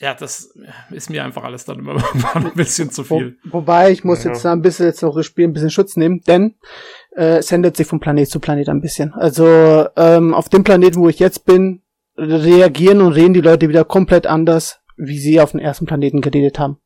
ja, 0.00 0.14
das 0.14 0.54
ist 0.90 1.10
mir 1.10 1.24
einfach 1.24 1.44
alles 1.44 1.66
dann 1.66 1.78
immer 1.78 2.02
ein 2.34 2.54
bisschen 2.54 2.90
zu 2.90 3.04
viel. 3.04 3.38
Wo, 3.44 3.58
wobei, 3.58 3.90
ich 3.90 4.02
muss 4.02 4.24
ja. 4.24 4.30
jetzt 4.30 4.44
da 4.44 4.52
ein 4.52 4.62
bisschen 4.62 4.86
jetzt 4.86 5.02
noch 5.02 5.14
das 5.14 5.26
Spiel 5.26 5.46
ein 5.46 5.52
bisschen 5.52 5.70
Schutz 5.70 5.96
nehmen, 5.96 6.22
denn 6.22 6.56
äh, 7.14 7.38
es 7.38 7.52
ändert 7.52 7.76
sich 7.76 7.86
von 7.86 8.00
Planet 8.00 8.28
zu 8.28 8.40
Planet 8.40 8.70
ein 8.70 8.80
bisschen. 8.80 9.12
Also 9.12 9.86
ähm, 9.96 10.32
auf 10.32 10.48
dem 10.48 10.64
Planeten, 10.64 11.00
wo 11.00 11.08
ich 11.08 11.18
jetzt 11.18 11.44
bin, 11.44 11.82
reagieren 12.16 13.02
und 13.02 13.12
reden 13.12 13.34
die 13.34 13.42
Leute 13.42 13.68
wieder 13.68 13.84
komplett 13.84 14.26
anders, 14.26 14.80
wie 14.96 15.18
sie 15.18 15.40
auf 15.40 15.50
dem 15.50 15.60
ersten 15.60 15.84
Planeten 15.84 16.22
geredet 16.22 16.58
haben. 16.58 16.78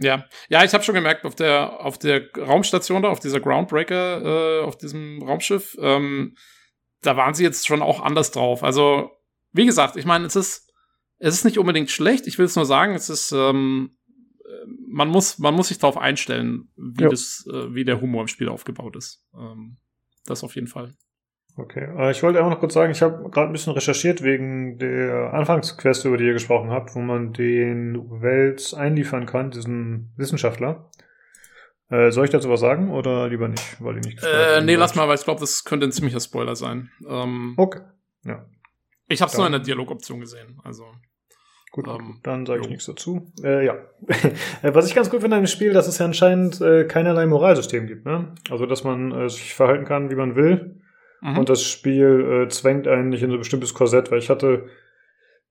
Ja, 0.00 0.24
ja, 0.48 0.64
ich 0.64 0.74
habe 0.74 0.84
schon 0.84 0.94
gemerkt, 0.94 1.24
auf 1.24 1.36
der 1.36 1.80
auf 1.84 1.98
der 1.98 2.22
Raumstation 2.36 3.02
da, 3.02 3.08
auf 3.08 3.20
dieser 3.20 3.40
Groundbreaker, 3.40 4.60
äh, 4.60 4.64
auf 4.64 4.76
diesem 4.76 5.22
Raumschiff, 5.22 5.76
ähm, 5.80 6.36
da 7.02 7.16
waren 7.16 7.32
sie 7.32 7.44
jetzt 7.44 7.66
schon 7.66 7.80
auch 7.80 8.02
anders 8.02 8.32
drauf. 8.32 8.62
Also 8.62 9.10
wie 9.52 9.66
gesagt, 9.66 9.96
ich 9.96 10.04
meine, 10.04 10.26
es 10.26 10.36
ist 10.36 10.65
es 11.18 11.34
ist 11.34 11.44
nicht 11.44 11.58
unbedingt 11.58 11.90
schlecht. 11.90 12.26
Ich 12.26 12.38
will 12.38 12.46
es 12.46 12.56
nur 12.56 12.66
sagen, 12.66 12.94
es 12.94 13.08
ist, 13.10 13.32
ähm, 13.32 13.96
man 14.88 15.08
muss, 15.08 15.38
man 15.38 15.54
muss 15.54 15.68
sich 15.68 15.78
darauf 15.78 15.96
einstellen, 15.96 16.68
wie 16.76 17.04
ja. 17.04 17.08
das, 17.08 17.46
äh, 17.52 17.74
wie 17.74 17.84
der 17.84 18.00
Humor 18.00 18.22
im 18.22 18.28
Spiel 18.28 18.48
aufgebaut 18.48 18.96
ist. 18.96 19.24
Ähm, 19.34 19.78
das 20.26 20.44
auf 20.44 20.54
jeden 20.54 20.68
Fall. 20.68 20.94
Okay, 21.58 21.88
äh, 21.96 22.10
ich 22.10 22.22
wollte 22.22 22.44
auch 22.44 22.50
noch 22.50 22.60
kurz 22.60 22.74
sagen, 22.74 22.92
ich 22.92 23.00
habe 23.00 23.30
gerade 23.30 23.48
ein 23.48 23.52
bisschen 23.52 23.72
recherchiert 23.72 24.22
wegen 24.22 24.78
der 24.78 25.32
Anfangsquest, 25.32 26.04
über 26.04 26.18
die 26.18 26.26
ihr 26.26 26.34
gesprochen 26.34 26.70
habt, 26.70 26.94
wo 26.94 27.00
man 27.00 27.32
den 27.32 28.10
Wels 28.20 28.74
einliefern 28.74 29.24
kann, 29.24 29.50
diesen 29.50 30.12
Wissenschaftler. 30.16 30.90
Äh, 31.88 32.10
soll 32.10 32.24
ich 32.24 32.30
dazu 32.30 32.50
was 32.50 32.60
sagen 32.60 32.90
oder 32.90 33.28
lieber 33.28 33.48
nicht, 33.48 33.76
weil 33.80 33.98
ich 33.98 34.04
nicht 34.04 34.22
äh, 34.22 34.60
Nee, 34.60 34.74
lass 34.74 34.96
mal, 34.96 35.08
weil 35.08 35.14
ich 35.14 35.24
glaube, 35.24 35.40
das 35.40 35.64
könnte 35.64 35.86
ein 35.86 35.92
ziemlicher 35.92 36.20
Spoiler 36.20 36.56
sein. 36.56 36.90
Ähm, 37.08 37.54
okay. 37.56 37.80
Ja. 38.24 38.44
Ich 39.08 39.20
habe 39.22 39.30
es 39.30 39.36
nur 39.36 39.46
in 39.46 39.52
der 39.52 39.60
Dialogoption 39.60 40.20
gesehen, 40.20 40.60
also. 40.64 40.84
Gut, 41.72 41.88
ähm, 41.88 42.20
dann 42.22 42.46
sage 42.46 42.62
ich 42.62 42.68
nichts 42.68 42.86
dazu. 42.86 43.32
Äh, 43.42 43.66
ja. 43.66 43.76
Was 44.62 44.88
ich 44.88 44.94
ganz 44.94 45.10
gut 45.10 45.20
finde 45.20 45.36
an 45.36 45.42
dem 45.42 45.48
Spiel, 45.48 45.72
dass 45.72 45.86
es 45.86 45.98
ja 45.98 46.06
anscheinend 46.06 46.60
äh, 46.60 46.84
keinerlei 46.84 47.26
Moralsystem 47.26 47.86
gibt. 47.86 48.06
Ne? 48.06 48.34
Also, 48.50 48.66
dass 48.66 48.82
man 48.82 49.12
äh, 49.12 49.28
sich 49.28 49.52
verhalten 49.52 49.84
kann, 49.84 50.10
wie 50.10 50.14
man 50.14 50.36
will. 50.36 50.80
Mhm. 51.20 51.38
Und 51.38 51.48
das 51.48 51.62
Spiel 51.62 52.44
äh, 52.44 52.48
zwängt 52.48 52.88
einen 52.88 53.10
nicht 53.10 53.22
in 53.22 53.30
so 53.30 53.36
ein 53.36 53.40
bestimmtes 53.40 53.74
Korsett, 53.74 54.10
weil 54.10 54.20
ich 54.20 54.30
hatte 54.30 54.68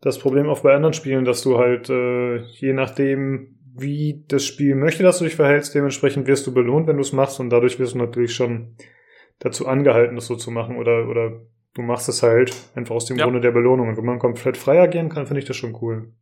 das 0.01 0.19
Problem 0.19 0.49
auch 0.49 0.61
bei 0.61 0.73
anderen 0.73 0.93
Spielen, 0.93 1.25
dass 1.25 1.41
du 1.41 1.57
halt 1.57 1.89
äh, 1.89 2.37
je 2.37 2.73
nachdem, 2.73 3.59
wie 3.75 4.23
das 4.27 4.45
Spiel 4.45 4.75
möchte, 4.75 5.03
dass 5.03 5.19
du 5.19 5.25
dich 5.25 5.35
verhältst, 5.35 5.75
dementsprechend 5.75 6.27
wirst 6.27 6.47
du 6.47 6.53
belohnt, 6.53 6.87
wenn 6.87 6.97
du 6.97 7.01
es 7.01 7.13
machst 7.13 7.39
und 7.39 7.49
dadurch 7.49 7.79
wirst 7.79 7.93
du 7.93 7.99
natürlich 7.99 8.33
schon 8.33 8.77
dazu 9.39 9.67
angehalten, 9.67 10.15
das 10.15 10.27
so 10.27 10.35
zu 10.35 10.51
machen 10.51 10.77
oder, 10.77 11.09
oder 11.09 11.41
du 11.75 11.81
machst 11.81 12.09
es 12.09 12.23
halt 12.23 12.55
einfach 12.73 12.95
aus 12.95 13.05
dem 13.05 13.17
ja. 13.17 13.25
Grunde 13.25 13.41
der 13.41 13.51
Belohnung. 13.51 13.89
Und 13.89 13.97
wenn 13.97 14.05
man 14.05 14.17
komplett 14.17 14.57
frei 14.57 14.81
agieren 14.81 15.09
kann, 15.09 15.27
finde 15.27 15.39
ich 15.39 15.45
das 15.45 15.55
schon 15.55 15.77
cool. 15.81 16.13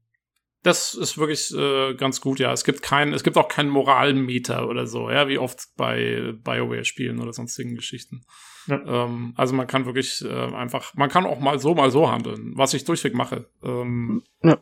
Das 0.64 0.94
ist 0.94 1.18
wirklich 1.18 1.54
äh, 1.54 1.94
ganz 1.96 2.22
gut, 2.22 2.40
ja. 2.40 2.52
Es 2.52 2.64
gibt 2.64 2.82
keinen, 2.82 3.14
es 3.14 3.24
gibt 3.24 3.38
auch 3.38 3.50
keinen 3.50 3.70
Moralmeter 3.70 4.68
oder 4.70 4.88
so, 4.88 5.10
ja, 5.10 5.28
wie 5.28 5.38
oft 5.38 5.68
bei 5.76 6.34
BioWare-Spielen 6.42 7.20
oder 7.20 7.34
sonstigen 7.34 7.76
Geschichten. 7.76 8.22
Ja. 8.68 9.06
Ähm, 9.06 9.34
also 9.36 9.54
man 9.54 9.68
kann 9.68 9.86
wirklich 9.86 10.24
äh, 10.24 10.56
einfach, 10.56 10.94
man 10.96 11.10
kann 11.10 11.26
auch 11.26 11.40
mal 11.40 11.60
so, 11.60 11.76
mal 11.76 11.92
so 11.92 12.10
handeln, 12.10 12.54
was 12.56 12.74
ich 12.74 12.86
durchweg 12.86 13.14
mache. 13.14 13.50
Ähm, 13.62 14.24
ja. 14.42 14.58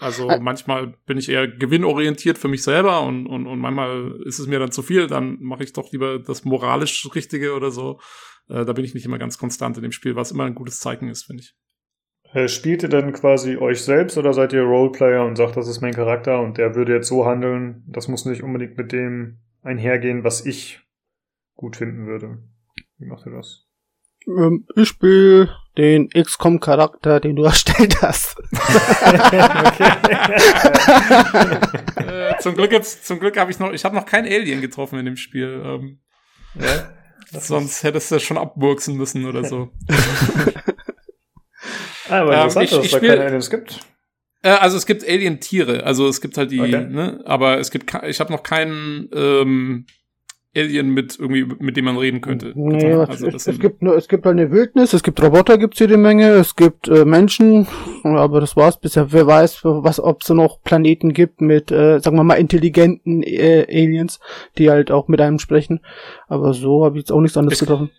Also 0.00 0.28
manchmal 0.40 0.94
bin 1.06 1.18
ich 1.18 1.28
eher 1.28 1.48
gewinnorientiert 1.48 2.38
für 2.38 2.48
mich 2.48 2.62
selber 2.62 3.02
und, 3.02 3.26
und, 3.26 3.46
und 3.46 3.58
manchmal 3.58 4.20
ist 4.24 4.38
es 4.38 4.46
mir 4.46 4.58
dann 4.58 4.70
zu 4.70 4.82
viel, 4.82 5.08
dann 5.08 5.38
mache 5.40 5.64
ich 5.64 5.72
doch 5.72 5.90
lieber 5.92 6.18
das 6.18 6.44
moralisch 6.44 7.08
Richtige 7.14 7.54
oder 7.54 7.70
so. 7.70 7.98
Äh, 8.48 8.64
da 8.64 8.72
bin 8.72 8.84
ich 8.84 8.94
nicht 8.94 9.06
immer 9.06 9.18
ganz 9.18 9.38
konstant 9.38 9.76
in 9.76 9.82
dem 9.82 9.92
Spiel, 9.92 10.16
was 10.16 10.30
immer 10.30 10.44
ein 10.44 10.54
gutes 10.54 10.80
Zeichen 10.80 11.08
ist, 11.08 11.24
finde 11.24 11.42
ich. 11.42 11.54
Äh, 12.32 12.48
spielt 12.48 12.82
ihr 12.82 12.88
denn 12.88 13.12
quasi 13.12 13.56
euch 13.56 13.82
selbst 13.82 14.18
oder 14.18 14.32
seid 14.32 14.52
ihr 14.52 14.62
Roleplayer 14.62 15.24
und 15.24 15.36
sagt, 15.36 15.56
das 15.56 15.66
ist 15.66 15.80
mein 15.80 15.94
Charakter 15.94 16.40
und 16.40 16.58
der 16.58 16.74
würde 16.74 16.94
jetzt 16.94 17.08
so 17.08 17.24
handeln? 17.24 17.82
Das 17.86 18.08
muss 18.08 18.24
nicht 18.24 18.42
unbedingt 18.42 18.76
mit 18.76 18.92
dem 18.92 19.38
einhergehen, 19.62 20.24
was 20.24 20.44
ich 20.44 20.80
gut 21.56 21.76
finden 21.76 22.06
würde. 22.06 22.38
Wie 22.98 23.06
macht 23.06 23.26
ihr 23.26 23.32
das? 23.32 23.67
Ähm, 24.26 24.66
ich 24.76 24.88
spiele 24.88 25.56
den 25.76 26.08
XCOM-Charakter, 26.10 27.20
den 27.20 27.36
du 27.36 27.44
erstellt 27.44 28.02
hast. 28.02 28.36
äh, 31.96 32.36
zum 32.40 32.56
Glück 32.56 32.72
jetzt, 32.72 33.06
zum 33.06 33.20
Glück 33.20 33.38
habe 33.38 33.50
ich 33.50 33.58
noch, 33.58 33.72
ich 33.72 33.84
habe 33.84 33.94
noch 33.94 34.06
kein 34.06 34.24
Alien 34.24 34.60
getroffen 34.60 34.98
in 34.98 35.06
dem 35.06 35.16
Spiel. 35.16 35.62
Ähm, 35.64 36.00
ja? 36.54 36.92
Sonst 37.30 37.82
hättest 37.82 38.10
du 38.10 38.18
schon 38.18 38.38
abwurksen 38.38 38.96
müssen 38.96 39.26
oder 39.26 39.44
so. 39.44 39.70
ah, 42.08 42.20
aber 42.20 42.34
interessant, 42.34 42.56
ähm, 42.56 42.64
ich, 42.64 42.70
dass 42.70 42.84
es 42.86 42.90
da 42.90 43.00
keine 43.00 43.24
Aliens 43.24 43.50
gibt. 43.50 43.80
Äh, 44.42 44.50
also 44.50 44.76
es 44.76 44.86
gibt 44.86 45.06
Alien-Tiere, 45.06 45.84
also 45.84 46.08
es 46.08 46.20
gibt 46.20 46.38
halt 46.38 46.50
die, 46.50 46.60
okay. 46.60 46.86
ne, 46.86 47.20
aber 47.24 47.58
es 47.58 47.70
gibt, 47.70 47.92
ich 48.06 48.20
habe 48.20 48.32
noch 48.32 48.42
keinen 48.42 49.08
ähm, 49.12 49.86
Alien 50.56 50.88
mit 50.90 51.18
irgendwie, 51.18 51.44
mit 51.58 51.76
dem 51.76 51.84
man 51.84 51.98
reden 51.98 52.20
könnte. 52.20 52.52
Nee, 52.54 52.92
also, 52.92 53.26
es, 53.28 53.46
es 53.46 53.58
gibt 53.58 53.82
nur, 53.82 53.96
es 53.96 54.08
gibt 54.08 54.26
eine 54.26 54.50
Wildnis, 54.50 54.92
es 54.94 55.02
gibt 55.02 55.22
Roboter, 55.22 55.58
gibt's 55.58 55.78
jede 55.78 55.98
Menge, 55.98 56.30
es 56.30 56.56
gibt 56.56 56.88
äh, 56.88 57.04
Menschen, 57.04 57.66
aber 58.02 58.40
das 58.40 58.56
war's 58.56 58.80
bisher. 58.80 59.12
Wer 59.12 59.26
weiß, 59.26 59.60
was, 59.64 60.00
ob 60.00 60.22
es 60.22 60.30
noch 60.30 60.62
Planeten 60.62 61.12
gibt 61.12 61.40
mit, 61.40 61.70
äh, 61.70 62.00
sagen 62.00 62.16
wir 62.16 62.24
mal, 62.24 62.34
intelligenten 62.34 63.22
äh, 63.22 63.66
Aliens, 63.68 64.20
die 64.56 64.70
halt 64.70 64.90
auch 64.90 65.08
mit 65.08 65.20
einem 65.20 65.38
sprechen. 65.38 65.80
Aber 66.28 66.54
so 66.54 66.84
habe 66.84 66.96
ich 66.96 67.02
jetzt 67.02 67.12
auch 67.12 67.20
nichts 67.20 67.36
anderes 67.36 67.60
getroffen. 67.60 67.90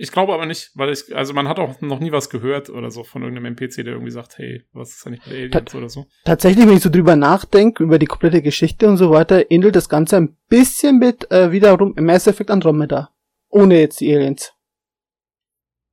Ich 0.00 0.12
glaube 0.12 0.32
aber 0.32 0.46
nicht, 0.46 0.70
weil 0.74 0.92
ich, 0.92 1.14
also 1.14 1.34
man 1.34 1.48
hat 1.48 1.58
auch 1.58 1.80
noch 1.80 1.98
nie 1.98 2.12
was 2.12 2.30
gehört 2.30 2.70
oder 2.70 2.88
so 2.92 3.02
von 3.02 3.22
irgendeinem 3.22 3.56
NPC, 3.56 3.78
der 3.78 3.94
irgendwie 3.94 4.12
sagt, 4.12 4.38
hey, 4.38 4.64
was 4.72 4.90
ist 4.90 5.04
eigentlich 5.04 5.26
mit 5.26 5.34
Aliens 5.34 5.72
Ta 5.72 5.76
oder 5.78 5.88
so. 5.88 6.06
Tatsächlich, 6.24 6.68
wenn 6.68 6.76
ich 6.76 6.84
so 6.84 6.88
drüber 6.88 7.16
nachdenke, 7.16 7.82
über 7.82 7.98
die 7.98 8.06
komplette 8.06 8.40
Geschichte 8.40 8.86
und 8.86 8.96
so 8.96 9.10
weiter, 9.10 9.50
ähnelt 9.50 9.74
das 9.74 9.88
Ganze 9.88 10.16
ein 10.16 10.36
bisschen 10.48 10.98
mit 10.98 11.28
äh, 11.32 11.50
wiederum 11.50 11.94
Mass 11.98 12.28
Effect 12.28 12.52
Andromeda. 12.52 13.10
Ohne 13.48 13.80
jetzt 13.80 14.00
die 14.00 14.14
Aliens. 14.14 14.52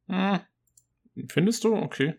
Hm. 0.08 0.40
Findest 1.30 1.64
du? 1.64 1.76
Okay. 1.76 2.14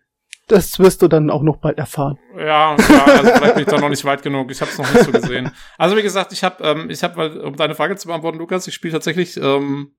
Das 0.49 0.81
wirst 0.81 1.03
du 1.03 1.09
dann 1.09 1.31
auch 1.31 1.43
noch 1.43 1.59
bald 1.59 1.79
erfahren. 1.79 2.19
Ja, 2.37 2.77
ja 2.77 3.05
also 3.05 3.31
vielleicht 3.31 3.55
bin 3.55 3.63
ich 3.63 3.69
da 3.69 3.79
noch 3.79 3.89
nicht 3.89 4.05
weit 4.05 4.23
genug. 4.23 4.51
Ich 4.51 4.61
habe 4.61 4.73
es 4.73 4.79
noch 4.79 4.93
nicht 4.93 5.05
so 5.05 5.13
gesehen. 5.13 5.53
Also 5.79 5.97
wie 5.97 6.03
gesagt, 6.03 6.33
ich 6.33 6.43
habe, 6.43 6.65
ähm, 6.65 6.91
ich 6.91 7.05
habe, 7.05 7.43
um 7.43 7.55
deine 7.55 7.77
Frage 7.77 7.95
zu 7.95 8.09
beantworten, 8.09 8.39
Lukas, 8.39 8.67
ich 8.67 8.75
spiele 8.75 8.93
tatsächlich 8.93 9.37
ähm, 9.37 9.93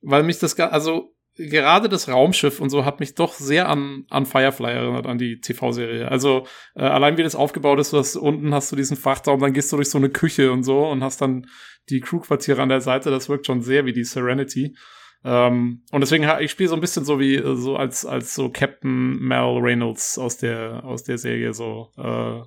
weil 0.00 0.22
mich 0.22 0.38
das, 0.38 0.58
also 0.58 1.16
gerade 1.36 1.88
das 1.88 2.08
Raumschiff 2.08 2.60
und 2.60 2.70
so 2.70 2.84
hat 2.84 3.00
mich 3.00 3.14
doch 3.14 3.34
sehr 3.34 3.68
an, 3.68 4.04
an 4.08 4.26
Firefly 4.26 4.72
erinnert, 4.72 5.06
an 5.06 5.18
die 5.18 5.40
TV-Serie. 5.40 6.10
Also 6.10 6.46
äh, 6.74 6.82
allein 6.82 7.16
wie 7.18 7.22
das 7.22 7.34
aufgebaut 7.34 7.78
ist, 7.78 7.92
du 7.92 7.98
hast, 7.98 8.16
unten 8.16 8.54
hast 8.54 8.72
du 8.72 8.76
diesen 8.76 8.96
Frachtraum, 8.96 9.40
dann 9.40 9.52
gehst 9.52 9.70
du 9.72 9.76
durch 9.76 9.90
so 9.90 9.98
eine 9.98 10.08
Küche 10.08 10.50
und 10.50 10.62
so 10.62 10.86
und 10.86 11.04
hast 11.04 11.20
dann 11.20 11.46
die 11.90 12.00
Crewquartiere 12.00 12.62
an 12.62 12.68
der 12.68 12.80
Seite, 12.80 13.10
das 13.10 13.28
wirkt 13.28 13.46
schon 13.46 13.62
sehr 13.62 13.84
wie 13.84 13.92
die 13.92 14.04
Serenity. 14.04 14.76
Ähm, 15.24 15.82
und 15.90 16.00
deswegen, 16.00 16.26
ich 16.40 16.50
spiele 16.50 16.68
so 16.68 16.74
ein 16.74 16.80
bisschen 16.80 17.04
so 17.04 17.18
wie, 17.20 17.40
so 17.56 17.76
als, 17.76 18.06
als 18.06 18.34
so 18.34 18.50
Captain 18.50 19.18
Mel 19.18 19.58
Reynolds 19.60 20.18
aus 20.18 20.38
der, 20.38 20.84
aus 20.84 21.04
der 21.04 21.18
Serie, 21.18 21.52
so, 21.52 21.92
äh, 21.96 22.42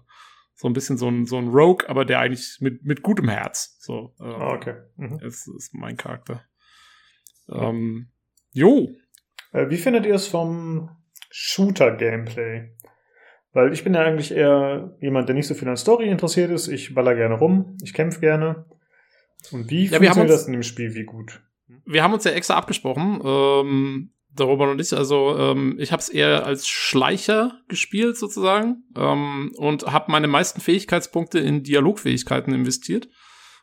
so 0.55 0.67
ein 0.67 0.73
bisschen 0.73 0.97
so 0.97 1.07
ein, 1.07 1.25
so 1.25 1.37
ein 1.37 1.49
Rogue, 1.49 1.87
aber 1.87 2.05
der 2.05 2.19
eigentlich 2.19 2.57
mit, 2.59 2.83
mit 2.83 3.01
gutem 3.01 3.29
Herz, 3.29 3.77
so, 3.79 4.13
äh, 4.19 4.23
ah, 4.23 4.53
okay. 4.53 4.75
Mhm. 4.97 5.19
ist, 5.19 5.47
ist 5.47 5.73
mein 5.73 5.95
Charakter. 5.95 6.43
Ähm, 7.51 8.09
jo. 8.51 8.89
Äh, 9.51 9.69
wie 9.69 9.77
findet 9.77 10.05
ihr 10.05 10.15
es 10.15 10.27
vom 10.27 10.89
Shooter-Gameplay? 11.29 12.71
Weil 13.53 13.73
ich 13.73 13.83
bin 13.83 13.95
ja 13.95 14.01
eigentlich 14.01 14.31
eher 14.31 14.95
jemand, 15.01 15.27
der 15.27 15.35
nicht 15.35 15.47
so 15.47 15.55
viel 15.55 15.67
an 15.67 15.77
Story 15.77 16.09
interessiert 16.09 16.51
ist. 16.51 16.67
Ich 16.67 16.93
baller 16.93 17.15
gerne 17.15 17.35
rum, 17.35 17.77
ich 17.83 17.93
kämpfe 17.93 18.19
gerne. 18.19 18.65
Und 19.51 19.69
wie 19.69 19.85
Ja, 19.85 19.91
wir 19.91 20.09
haben 20.09 20.15
funktioniert 20.15 20.31
das 20.31 20.47
in 20.47 20.53
dem 20.53 20.63
Spiel? 20.63 20.93
Wie 20.93 21.05
gut? 21.05 21.41
Wir 21.85 22.03
haben 22.03 22.13
uns 22.13 22.23
ja 22.23 22.31
extra 22.31 22.55
abgesprochen, 22.55 23.21
ähm, 23.23 24.11
darüber 24.35 24.69
und 24.69 24.79
ich. 24.79 24.93
Also 24.93 25.37
ähm, 25.37 25.77
ich 25.79 25.91
habe 25.91 26.01
es 26.01 26.09
eher 26.09 26.45
als 26.45 26.67
Schleicher 26.67 27.59
gespielt 27.67 28.17
sozusagen 28.17 28.83
ähm, 28.95 29.51
und 29.57 29.85
habe 29.87 30.11
meine 30.11 30.27
meisten 30.27 30.61
Fähigkeitspunkte 30.61 31.39
in 31.39 31.63
Dialogfähigkeiten 31.63 32.53
investiert. 32.53 33.09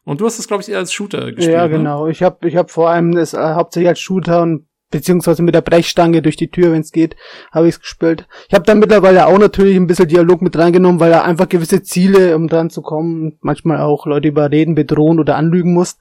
Und 0.07 0.21
du 0.21 0.27
hast 0.27 0.39
es, 0.39 0.47
glaube 0.47 0.63
ich, 0.63 0.69
eher 0.69 0.79
als 0.79 0.93
Shooter 0.93 1.33
gespielt. 1.33 1.53
ja, 1.53 1.65
ne? 1.65 1.77
genau. 1.79 2.07
Ich 2.07 2.23
habe 2.23 2.49
ich 2.49 2.57
hab 2.57 2.71
vor 2.71 2.89
allem 2.89 3.13
das 3.13 3.35
äh, 3.35 3.39
hauptsächlich 3.39 3.89
als 3.89 3.99
Shooter 3.99 4.41
und 4.41 4.69
beziehungsweise 4.89 5.43
mit 5.43 5.53
der 5.53 5.63
Brechstange 5.63 6.23
durch 6.23 6.37
die 6.37 6.49
Tür, 6.49 6.71
wenn 6.71 6.83
es 6.83 6.93
geht, 6.93 7.17
habe 7.51 7.67
ich 7.67 7.75
es 7.75 7.81
gespielt. 7.81 8.29
Ich 8.49 8.55
habe 8.55 8.65
dann 8.65 8.79
mittlerweile 8.79 9.27
auch 9.27 9.37
natürlich 9.37 9.75
ein 9.75 9.89
bisschen 9.89 10.07
Dialog 10.07 10.43
mit 10.43 10.57
reingenommen, 10.57 11.01
weil 11.01 11.11
er 11.11 11.25
einfach 11.25 11.49
gewisse 11.49 11.83
Ziele, 11.83 12.37
um 12.37 12.47
dran 12.47 12.71
zu 12.71 12.83
kommen, 12.83 13.37
manchmal 13.41 13.81
auch 13.81 14.07
Leute 14.07 14.29
überreden, 14.29 14.77
bedrohen 14.77 15.19
oder 15.19 15.35
anlügen 15.35 15.75
muss. 15.75 15.99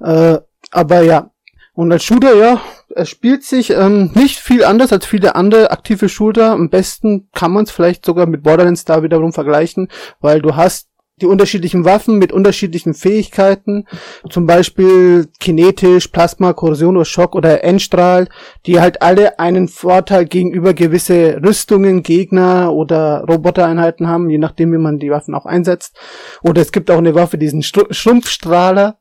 Äh, 0.00 0.38
aber 0.70 1.02
ja. 1.02 1.32
Und 1.72 1.90
als 1.90 2.04
Shooter, 2.04 2.36
ja, 2.36 2.60
es 2.90 3.08
spielt 3.08 3.42
sich 3.42 3.70
ähm, 3.70 4.12
nicht 4.14 4.38
viel 4.38 4.62
anders 4.62 4.92
als 4.92 5.06
viele 5.06 5.34
andere 5.34 5.72
aktive 5.72 6.08
Shooter. 6.08 6.52
Am 6.52 6.70
besten 6.70 7.28
kann 7.34 7.50
man 7.50 7.64
es 7.64 7.72
vielleicht 7.72 8.06
sogar 8.06 8.26
mit 8.26 8.44
Borderlands 8.44 8.84
da 8.84 9.02
wiederum 9.02 9.32
vergleichen, 9.32 9.88
weil 10.20 10.40
du 10.40 10.54
hast 10.54 10.93
die 11.20 11.26
unterschiedlichen 11.26 11.84
Waffen 11.84 12.18
mit 12.18 12.32
unterschiedlichen 12.32 12.92
Fähigkeiten, 12.92 13.86
zum 14.28 14.46
Beispiel 14.46 15.28
kinetisch, 15.38 16.08
Plasma, 16.08 16.52
Korrosion 16.52 16.96
oder 16.96 17.04
Schock 17.04 17.36
oder 17.36 17.62
Endstrahl, 17.62 18.28
die 18.66 18.80
halt 18.80 19.00
alle 19.00 19.38
einen 19.38 19.68
Vorteil 19.68 20.24
gegenüber 20.24 20.74
gewisse 20.74 21.40
Rüstungen, 21.42 22.02
Gegner 22.02 22.72
oder 22.72 23.24
Robotereinheiten 23.28 24.08
haben, 24.08 24.28
je 24.28 24.38
nachdem, 24.38 24.72
wie 24.72 24.78
man 24.78 24.98
die 24.98 25.10
Waffen 25.10 25.34
auch 25.34 25.46
einsetzt. 25.46 25.96
Oder 26.42 26.62
es 26.62 26.72
gibt 26.72 26.90
auch 26.90 26.98
eine 26.98 27.14
Waffe, 27.14 27.38
diesen 27.38 27.62
Schrumpfstrahler, 27.62 28.98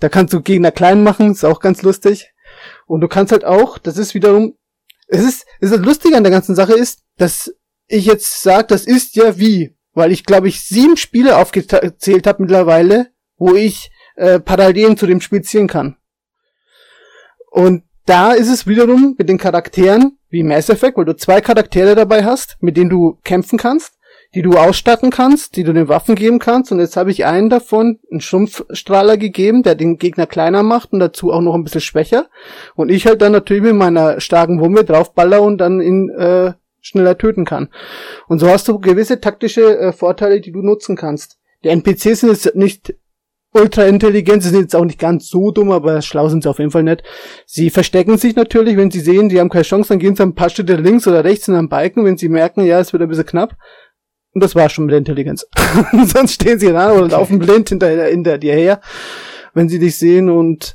da 0.00 0.08
kannst 0.08 0.32
du 0.32 0.40
Gegner 0.40 0.72
klein 0.72 1.02
machen, 1.02 1.32
ist 1.32 1.44
auch 1.44 1.60
ganz 1.60 1.82
lustig. 1.82 2.32
Und 2.86 3.02
du 3.02 3.08
kannst 3.08 3.30
halt 3.30 3.44
auch, 3.44 3.78
das 3.78 3.98
ist 3.98 4.14
wiederum, 4.14 4.54
es 5.06 5.22
ist, 5.22 5.46
es 5.60 5.70
ist 5.70 5.78
das 5.78 5.84
Lustige 5.86 6.16
an 6.16 6.24
der 6.24 6.32
ganzen 6.32 6.54
Sache 6.54 6.72
ist, 6.72 7.02
dass 7.18 7.54
ich 7.88 8.06
jetzt 8.06 8.42
sage, 8.42 8.68
das 8.68 8.86
ist 8.86 9.16
ja 9.16 9.38
wie, 9.38 9.76
weil 9.94 10.12
ich 10.12 10.24
glaube 10.24 10.48
ich 10.48 10.60
sieben 10.62 10.96
Spiele 10.96 11.36
aufgezählt 11.36 12.26
habe 12.26 12.42
mittlerweile, 12.42 13.08
wo 13.36 13.54
ich 13.54 13.90
äh, 14.16 14.40
Parallelen 14.40 14.96
zu 14.96 15.06
dem 15.06 15.20
Spiel 15.20 15.42
ziehen 15.42 15.68
kann. 15.68 15.96
Und 17.50 17.84
da 18.06 18.32
ist 18.32 18.48
es 18.48 18.66
wiederum 18.66 19.14
mit 19.18 19.28
den 19.28 19.38
Charakteren 19.38 20.18
wie 20.28 20.42
Mass 20.42 20.70
Effect, 20.70 20.96
weil 20.96 21.04
du 21.04 21.16
zwei 21.16 21.40
Charaktere 21.40 21.94
dabei 21.94 22.24
hast, 22.24 22.56
mit 22.60 22.76
denen 22.76 22.90
du 22.90 23.18
kämpfen 23.22 23.58
kannst, 23.58 23.98
die 24.34 24.42
du 24.42 24.52
ausstatten 24.52 25.10
kannst, 25.10 25.56
die 25.56 25.62
du 25.62 25.72
den 25.72 25.88
Waffen 25.88 26.14
geben 26.14 26.38
kannst. 26.38 26.72
Und 26.72 26.80
jetzt 26.80 26.96
habe 26.96 27.10
ich 27.10 27.26
einen 27.26 27.50
davon, 27.50 27.98
einen 28.10 28.20
Schrumpfstrahler 28.20 29.18
gegeben, 29.18 29.62
der 29.62 29.74
den 29.74 29.98
Gegner 29.98 30.26
kleiner 30.26 30.62
macht 30.62 30.92
und 30.92 31.00
dazu 31.00 31.30
auch 31.32 31.42
noch 31.42 31.54
ein 31.54 31.64
bisschen 31.64 31.82
schwächer. 31.82 32.28
Und 32.74 32.90
ich 32.90 33.06
halt 33.06 33.20
dann 33.20 33.32
natürlich 33.32 33.62
mit 33.62 33.74
meiner 33.74 34.20
starken 34.20 34.60
Wumme 34.60 34.84
draufballer 34.84 35.42
und 35.42 35.58
dann 35.58 35.82
ihn 35.82 36.08
äh, 36.08 36.54
schneller 36.82 37.16
töten 37.16 37.44
kann. 37.44 37.68
Und 38.28 38.40
so 38.40 38.48
hast 38.48 38.68
du 38.68 38.78
gewisse 38.78 39.20
taktische 39.20 39.78
äh, 39.78 39.92
Vorteile, 39.92 40.40
die 40.40 40.52
du 40.52 40.60
nutzen 40.60 40.96
kannst. 40.96 41.38
Die 41.64 41.68
NPCs 41.68 42.20
sind 42.20 42.30
jetzt 42.30 42.54
nicht 42.56 42.94
ultra 43.54 43.84
intelligent, 43.84 44.42
sie 44.42 44.48
sind 44.48 44.62
jetzt 44.62 44.76
auch 44.76 44.84
nicht 44.84 44.98
ganz 44.98 45.28
so 45.28 45.50
dumm, 45.50 45.70
aber 45.70 46.02
schlau 46.02 46.28
sind 46.28 46.42
sie 46.42 46.50
auf 46.50 46.58
jeden 46.58 46.70
Fall 46.70 46.82
nicht. 46.82 47.02
Sie 47.46 47.70
verstecken 47.70 48.18
sich 48.18 48.34
natürlich, 48.34 48.76
wenn 48.76 48.90
sie 48.90 49.00
sehen, 49.00 49.28
die 49.28 49.38
haben 49.38 49.50
keine 49.50 49.64
Chance, 49.64 49.90
dann 49.90 49.98
gehen 49.98 50.16
sie 50.16 50.22
ein 50.22 50.34
paar 50.34 50.50
Schritte 50.50 50.76
links 50.76 51.06
oder 51.06 51.24
rechts 51.24 51.48
in 51.48 51.54
einem 51.54 51.68
Balken, 51.68 52.04
wenn 52.04 52.16
sie 52.16 52.28
merken, 52.28 52.64
ja, 52.64 52.80
es 52.80 52.92
wird 52.92 53.02
ein 53.02 53.08
bisschen 53.08 53.26
knapp. 53.26 53.56
Und 54.34 54.42
das 54.42 54.54
war 54.54 54.70
schon 54.70 54.86
mit 54.86 54.92
der 54.92 54.98
Intelligenz. 54.98 55.46
Sonst 56.06 56.34
stehen 56.34 56.58
sie 56.58 56.72
da 56.72 56.92
oder 56.92 57.08
laufen 57.08 57.38
blind 57.38 57.68
hinter, 57.68 58.06
hinter 58.06 58.38
dir 58.38 58.54
her, 58.54 58.80
wenn 59.52 59.68
sie 59.68 59.78
dich 59.78 59.98
sehen. 59.98 60.30
Und 60.30 60.74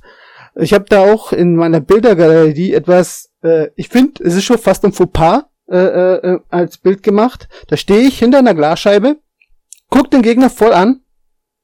ich 0.55 0.73
habe 0.73 0.85
da 0.87 0.99
auch 1.11 1.33
in 1.33 1.55
meiner 1.55 1.81
Bildergalerie 1.81 2.73
etwas, 2.73 3.31
äh, 3.41 3.69
ich 3.75 3.89
finde, 3.89 4.23
es 4.23 4.35
ist 4.35 4.45
schon 4.45 4.59
fast 4.59 4.85
ein 4.85 4.93
Fauxpas 4.93 5.45
äh, 5.69 5.77
äh, 5.77 6.39
als 6.49 6.77
Bild 6.77 7.03
gemacht. 7.03 7.47
Da 7.67 7.77
stehe 7.77 8.07
ich 8.07 8.19
hinter 8.19 8.39
einer 8.39 8.53
Glasscheibe, 8.53 9.17
guck 9.89 10.11
den 10.11 10.21
Gegner 10.21 10.49
voll 10.49 10.73
an, 10.73 11.01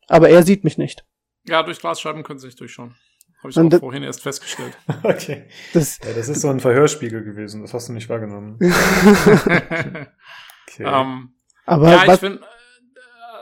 aber 0.07 0.29
er 0.29 0.43
sieht 0.43 0.63
mich 0.63 0.77
nicht. 0.77 1.05
Ja, 1.45 1.63
durch 1.63 1.79
Glasscheiben 1.79 2.23
können 2.23 2.39
sie 2.39 2.47
sich 2.47 2.55
durchschauen. 2.55 2.95
Habe 3.39 3.51
ich 3.51 3.57
Und 3.57 3.75
auch 3.75 3.79
vorhin 3.79 4.03
erst 4.03 4.21
festgestellt. 4.21 4.77
Okay. 5.03 5.47
Das, 5.73 5.99
Ja, 6.03 6.13
das 6.13 6.29
ist 6.29 6.41
so 6.41 6.49
ein 6.49 6.61
Verhörspiegel 6.61 7.23
gewesen, 7.23 7.61
das 7.61 7.73
hast 7.73 7.89
du 7.89 7.93
nicht 7.93 8.09
wahrgenommen. 8.09 8.57
Okay. 10.65 10.85
ähm, 10.87 11.35
aber 11.65 11.91
ja, 11.91 12.01
ich 12.01 12.07
was, 12.07 12.19
finde, 12.19 12.41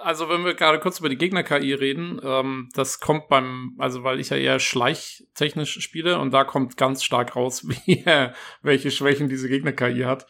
also 0.04 0.30
wenn 0.30 0.44
wir 0.44 0.54
gerade 0.54 0.80
kurz 0.80 1.00
über 1.00 1.10
die 1.10 1.18
Gegner-KI 1.18 1.74
reden, 1.74 2.20
ähm, 2.24 2.70
das 2.74 3.00
kommt 3.00 3.30
beim, 3.30 3.76
also 3.78 4.04
weil 4.04 4.20
ich 4.20 4.30
ja 4.30 4.38
eher 4.38 4.60
schleichtechnisch 4.60 5.80
spiele 5.80 6.20
und 6.20 6.32
da 6.32 6.44
kommt 6.44 6.78
ganz 6.78 7.04
stark 7.04 7.36
raus, 7.36 7.68
wie, 7.86 8.04
äh, 8.06 8.32
welche 8.62 8.92
Schwächen 8.92 9.30
diese 9.30 9.48
Gegner-KI 9.48 10.04
hat. 10.04 10.28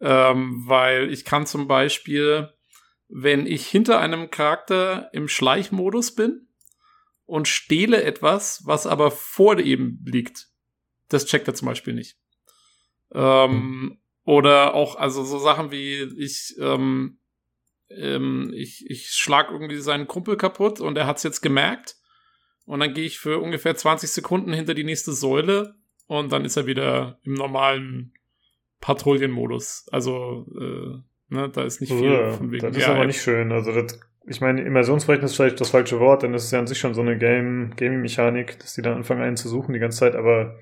Ähm, 0.00 0.62
weil 0.66 1.12
ich 1.12 1.24
kann 1.24 1.46
zum 1.46 1.68
Beispiel, 1.68 2.52
wenn 3.08 3.46
ich 3.46 3.66
hinter 3.66 4.00
einem 4.00 4.30
Charakter 4.30 5.10
im 5.12 5.28
Schleichmodus 5.28 6.14
bin 6.14 6.48
und 7.26 7.48
stehle 7.48 8.02
etwas, 8.02 8.62
was 8.64 8.86
aber 8.86 9.10
vor 9.10 9.58
ihm 9.58 10.00
liegt, 10.04 10.48
das 11.08 11.26
checkt 11.26 11.48
er 11.48 11.54
zum 11.54 11.66
Beispiel 11.66 11.94
nicht. 11.94 12.16
Ähm, 13.12 13.98
Oder 14.24 14.74
auch, 14.74 14.96
also 14.96 15.24
so 15.24 15.38
Sachen 15.38 15.70
wie 15.70 16.02
ich, 16.18 16.54
ähm, 16.60 17.18
ähm, 17.88 18.52
ich, 18.54 18.88
ich 18.88 19.10
schlag 19.10 19.50
irgendwie 19.50 19.78
seinen 19.78 20.06
Kumpel 20.06 20.36
kaputt 20.36 20.80
und 20.80 20.96
er 20.96 21.06
hat's 21.06 21.24
jetzt 21.24 21.40
gemerkt. 21.40 21.96
Und 22.64 22.80
dann 22.80 22.94
gehe 22.94 23.06
ich 23.06 23.18
für 23.18 23.40
ungefähr 23.40 23.74
20 23.74 24.10
Sekunden 24.10 24.52
hinter 24.52 24.74
die 24.74 24.84
nächste 24.84 25.12
Säule 25.12 25.74
und 26.06 26.30
dann 26.30 26.44
ist 26.44 26.56
er 26.56 26.66
wieder 26.66 27.18
im 27.24 27.34
normalen 27.34 28.14
Patrouillenmodus. 28.80 29.86
Also, 29.92 30.46
äh, 30.58 31.34
ne, 31.34 31.48
da 31.50 31.62
ist 31.64 31.80
nicht 31.80 31.92
viel 31.92 32.12
Ja, 32.12 32.32
von 32.32 32.50
wegen. 32.50 32.66
das 32.66 32.76
ist 32.76 32.88
aber 32.88 33.06
nicht 33.06 33.20
schön. 33.20 33.52
Also 33.52 33.72
das, 33.72 34.00
ich 34.26 34.40
meine, 34.40 34.62
Immersionsverhältnis 34.62 35.32
ist 35.32 35.36
vielleicht 35.36 35.60
das 35.60 35.70
falsche 35.70 36.00
Wort, 36.00 36.22
denn 36.22 36.32
das 36.32 36.44
ist 36.44 36.52
ja 36.52 36.58
an 36.58 36.66
sich 36.66 36.78
schon 36.78 36.94
so 36.94 37.00
eine 37.00 37.18
Game, 37.18 37.74
Gaming-Mechanik, 37.76 38.58
dass 38.58 38.74
die 38.74 38.82
dann 38.82 38.94
anfangen 38.94 39.22
einen 39.22 39.36
zu 39.36 39.48
suchen 39.48 39.72
die 39.72 39.78
ganze 39.80 39.98
Zeit, 39.98 40.14
aber 40.14 40.56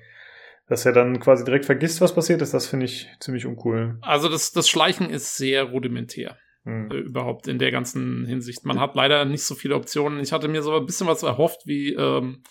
dass 0.67 0.85
er 0.85 0.93
dann 0.93 1.19
quasi 1.19 1.43
direkt 1.43 1.65
vergisst, 1.65 1.99
was 1.99 2.13
passiert 2.13 2.41
ist, 2.41 2.53
das 2.53 2.67
finde 2.67 2.85
ich 2.85 3.09
ziemlich 3.19 3.45
uncool. 3.45 3.97
Also 4.01 4.29
das, 4.29 4.51
das 4.51 4.69
Schleichen 4.69 5.09
ist 5.09 5.35
sehr 5.37 5.63
rudimentär. 5.63 6.37
Hm. 6.65 6.91
äh, 6.91 6.95
überhaupt 6.97 7.47
in 7.47 7.57
der 7.57 7.71
ganzen 7.71 8.25
Hinsicht. 8.25 8.65
Man 8.65 8.79
hat 8.79 8.93
leider 8.93 9.23
nicht 9.23 9.43
so 9.43 9.55
viele 9.55 9.75
Optionen. 9.75 10.19
Ich 10.19 10.33
hatte 10.33 10.49
mir 10.49 10.61
so 10.61 10.75
ein 10.75 10.85
bisschen 10.85 11.07
was 11.07 11.23
erhofft, 11.23 11.61
wie 11.65 11.93
ähm, 11.93 12.43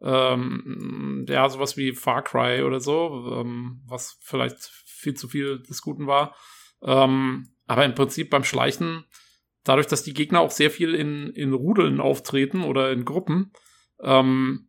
ähm, 0.00 1.26
ja, 1.28 1.48
sowas 1.48 1.76
wie 1.76 1.92
Far 1.92 2.22
Cry 2.22 2.62
oder 2.62 2.80
so, 2.80 3.40
ähm, 3.40 3.82
was 3.86 4.18
vielleicht 4.20 4.70
viel 5.02 5.14
zu 5.14 5.28
viel 5.28 5.60
des 5.62 5.82
Guten 5.82 6.06
war. 6.06 6.34
Ähm, 6.82 7.50
aber 7.66 7.84
im 7.84 7.94
Prinzip 7.94 8.30
beim 8.30 8.44
Schleichen, 8.44 9.04
dadurch, 9.64 9.86
dass 9.86 10.02
die 10.02 10.14
Gegner 10.14 10.40
auch 10.40 10.50
sehr 10.50 10.70
viel 10.70 10.94
in, 10.94 11.30
in 11.30 11.52
Rudeln 11.52 12.00
auftreten 12.00 12.62
oder 12.62 12.90
in 12.92 13.04
Gruppen, 13.04 13.52
ähm, 14.00 14.68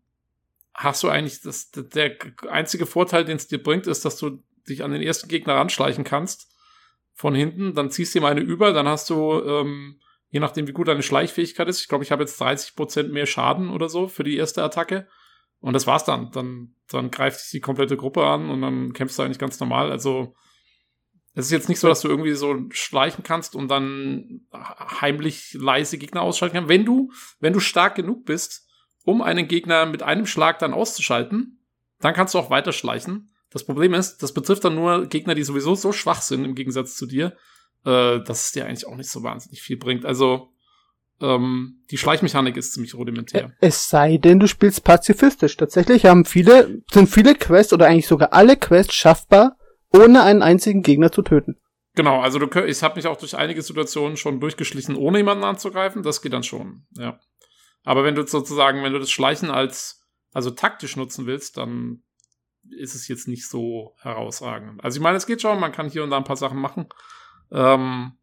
hast 0.73 1.03
du 1.03 1.09
eigentlich 1.09 1.41
das, 1.41 1.71
der 1.71 2.17
einzige 2.49 2.85
Vorteil, 2.85 3.25
den 3.25 3.37
es 3.37 3.47
dir 3.47 3.61
bringt, 3.61 3.87
ist, 3.87 4.05
dass 4.05 4.17
du 4.17 4.43
dich 4.67 4.83
an 4.83 4.91
den 4.91 5.01
ersten 5.01 5.27
Gegner 5.27 5.55
ranschleichen 5.55 6.03
kannst 6.03 6.51
von 7.13 7.35
hinten, 7.35 7.75
dann 7.75 7.91
ziehst 7.91 8.15
du 8.15 8.19
ihm 8.19 8.25
eine 8.25 8.41
über, 8.41 8.73
dann 8.73 8.87
hast 8.87 9.09
du, 9.09 9.41
ähm, 9.45 9.99
je 10.29 10.39
nachdem 10.39 10.67
wie 10.67 10.71
gut 10.71 10.87
deine 10.87 11.03
Schleichfähigkeit 11.03 11.67
ist, 11.67 11.81
ich 11.81 11.87
glaube, 11.87 12.03
ich 12.03 12.11
habe 12.11 12.23
jetzt 12.23 12.41
30% 12.41 13.09
mehr 13.09 13.27
Schaden 13.27 13.69
oder 13.69 13.87
so 13.87 14.07
für 14.07 14.23
die 14.23 14.37
erste 14.37 14.63
Attacke. 14.63 15.07
Und 15.63 15.71
das 15.71 15.87
war's 15.87 16.03
dann. 16.03 16.29
Dann, 16.31 16.75
dann 16.89 17.09
greift 17.09 17.39
dich 17.39 17.51
die 17.51 17.61
komplette 17.61 17.95
Gruppe 17.95 18.25
an 18.25 18.49
und 18.49 18.61
dann 18.61 18.91
kämpfst 18.91 19.17
du 19.17 19.23
eigentlich 19.23 19.39
ganz 19.39 19.61
normal. 19.61 19.91
Also, 19.91 20.35
es 21.35 21.45
ist 21.45 21.51
jetzt 21.51 21.69
nicht 21.69 21.79
so, 21.79 21.87
dass 21.87 22.01
du 22.01 22.09
irgendwie 22.09 22.33
so 22.33 22.65
schleichen 22.71 23.23
kannst 23.23 23.55
und 23.55 23.69
dann 23.69 24.41
heimlich 24.51 25.53
leise 25.53 25.97
Gegner 25.97 26.21
ausschalten 26.21 26.55
kannst. 26.55 26.69
Wenn 26.69 26.83
du, 26.83 27.13
wenn 27.39 27.53
du 27.53 27.61
stark 27.61 27.95
genug 27.95 28.25
bist, 28.25 28.67
um 29.05 29.21
einen 29.21 29.47
Gegner 29.47 29.85
mit 29.85 30.03
einem 30.03 30.25
Schlag 30.25 30.59
dann 30.59 30.73
auszuschalten, 30.73 31.65
dann 32.01 32.13
kannst 32.13 32.33
du 32.33 32.39
auch 32.39 32.49
weiter 32.49 32.73
schleichen. 32.73 33.33
Das 33.49 33.65
Problem 33.65 33.93
ist, 33.93 34.17
das 34.17 34.33
betrifft 34.33 34.65
dann 34.65 34.75
nur 34.75 35.05
Gegner, 35.07 35.33
die 35.33 35.43
sowieso 35.43 35.75
so 35.75 35.93
schwach 35.93 36.21
sind 36.21 36.43
im 36.43 36.55
Gegensatz 36.55 36.97
zu 36.97 37.05
dir, 37.05 37.37
äh, 37.85 38.19
dass 38.19 38.47
es 38.47 38.51
dir 38.51 38.65
eigentlich 38.65 38.85
auch 38.85 38.97
nicht 38.97 39.09
so 39.09 39.23
wahnsinnig 39.23 39.61
viel 39.61 39.77
bringt. 39.77 40.05
Also 40.05 40.52
ähm, 41.21 41.83
die 41.91 41.97
Schleichmechanik 41.97 42.57
ist 42.57 42.73
ziemlich 42.73 42.95
rudimentär. 42.95 43.53
es 43.61 43.89
sei 43.89 44.17
denn, 44.17 44.39
du 44.39 44.47
spielst 44.47 44.83
pazifistisch. 44.83 45.55
Tatsächlich 45.57 46.05
haben 46.05 46.25
viele, 46.25 46.81
sind 46.91 47.09
viele 47.09 47.35
Quests 47.35 47.73
oder 47.73 47.87
eigentlich 47.87 48.07
sogar 48.07 48.33
alle 48.33 48.57
Quests 48.57 48.93
schaffbar, 48.93 49.57
ohne 49.91 50.23
einen 50.23 50.41
einzigen 50.41 50.81
Gegner 50.81 51.11
zu 51.11 51.21
töten. 51.21 51.57
Genau, 51.95 52.21
also 52.21 52.39
du, 52.39 52.65
ich 52.65 52.81
habe 52.81 52.95
mich 52.95 53.05
auch 53.05 53.17
durch 53.17 53.37
einige 53.37 53.61
Situationen 53.61 54.17
schon 54.17 54.39
durchgeschlichen, 54.39 54.95
ohne 54.95 55.19
jemanden 55.19 55.43
anzugreifen. 55.43 56.01
Das 56.01 56.21
geht 56.21 56.33
dann 56.33 56.43
schon, 56.43 56.87
ja. 56.97 57.19
Aber 57.83 58.03
wenn 58.03 58.15
du 58.15 58.25
sozusagen, 58.25 58.83
wenn 58.83 58.93
du 58.93 58.99
das 58.99 59.11
Schleichen 59.11 59.51
als, 59.51 60.07
also 60.33 60.49
taktisch 60.49 60.95
nutzen 60.95 61.27
willst, 61.27 61.57
dann 61.57 62.03
ist 62.69 62.95
es 62.95 63.07
jetzt 63.07 63.27
nicht 63.27 63.47
so 63.47 63.93
herausragend. 63.99 64.83
Also 64.83 64.97
ich 64.97 65.03
meine, 65.03 65.17
es 65.17 65.27
geht 65.27 65.41
schon, 65.41 65.59
man 65.59 65.71
kann 65.71 65.89
hier 65.89 66.03
und 66.03 66.09
da 66.09 66.17
ein 66.17 66.23
paar 66.23 66.37
Sachen 66.37 66.59
machen. 66.59 66.87
Ähm, 67.51 68.13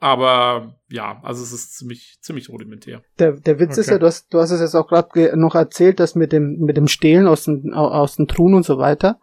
Aber 0.00 0.74
ja, 0.90 1.20
also 1.22 1.42
es 1.42 1.52
ist 1.52 1.76
ziemlich, 1.78 2.18
ziemlich 2.20 2.48
rudimentär. 2.50 3.02
Der, 3.18 3.32
der 3.32 3.58
Witz 3.58 3.78
ist 3.78 3.86
Okay. 3.88 3.94
ja, 3.94 3.98
du 3.98 4.06
hast, 4.06 4.32
du 4.34 4.38
hast 4.38 4.50
es 4.50 4.60
jetzt 4.60 4.74
auch 4.74 4.86
gerade 4.88 5.36
noch 5.36 5.54
erzählt, 5.54 5.98
dass 6.00 6.14
mit 6.14 6.32
dem, 6.32 6.58
mit 6.60 6.76
dem 6.76 6.88
Stehlen 6.88 7.26
aus 7.26 7.44
den, 7.44 7.72
au- 7.72 7.88
aus 7.88 8.16
den 8.16 8.28
Truhen 8.28 8.54
und 8.54 8.64
so 8.66 8.78
weiter. 8.78 9.18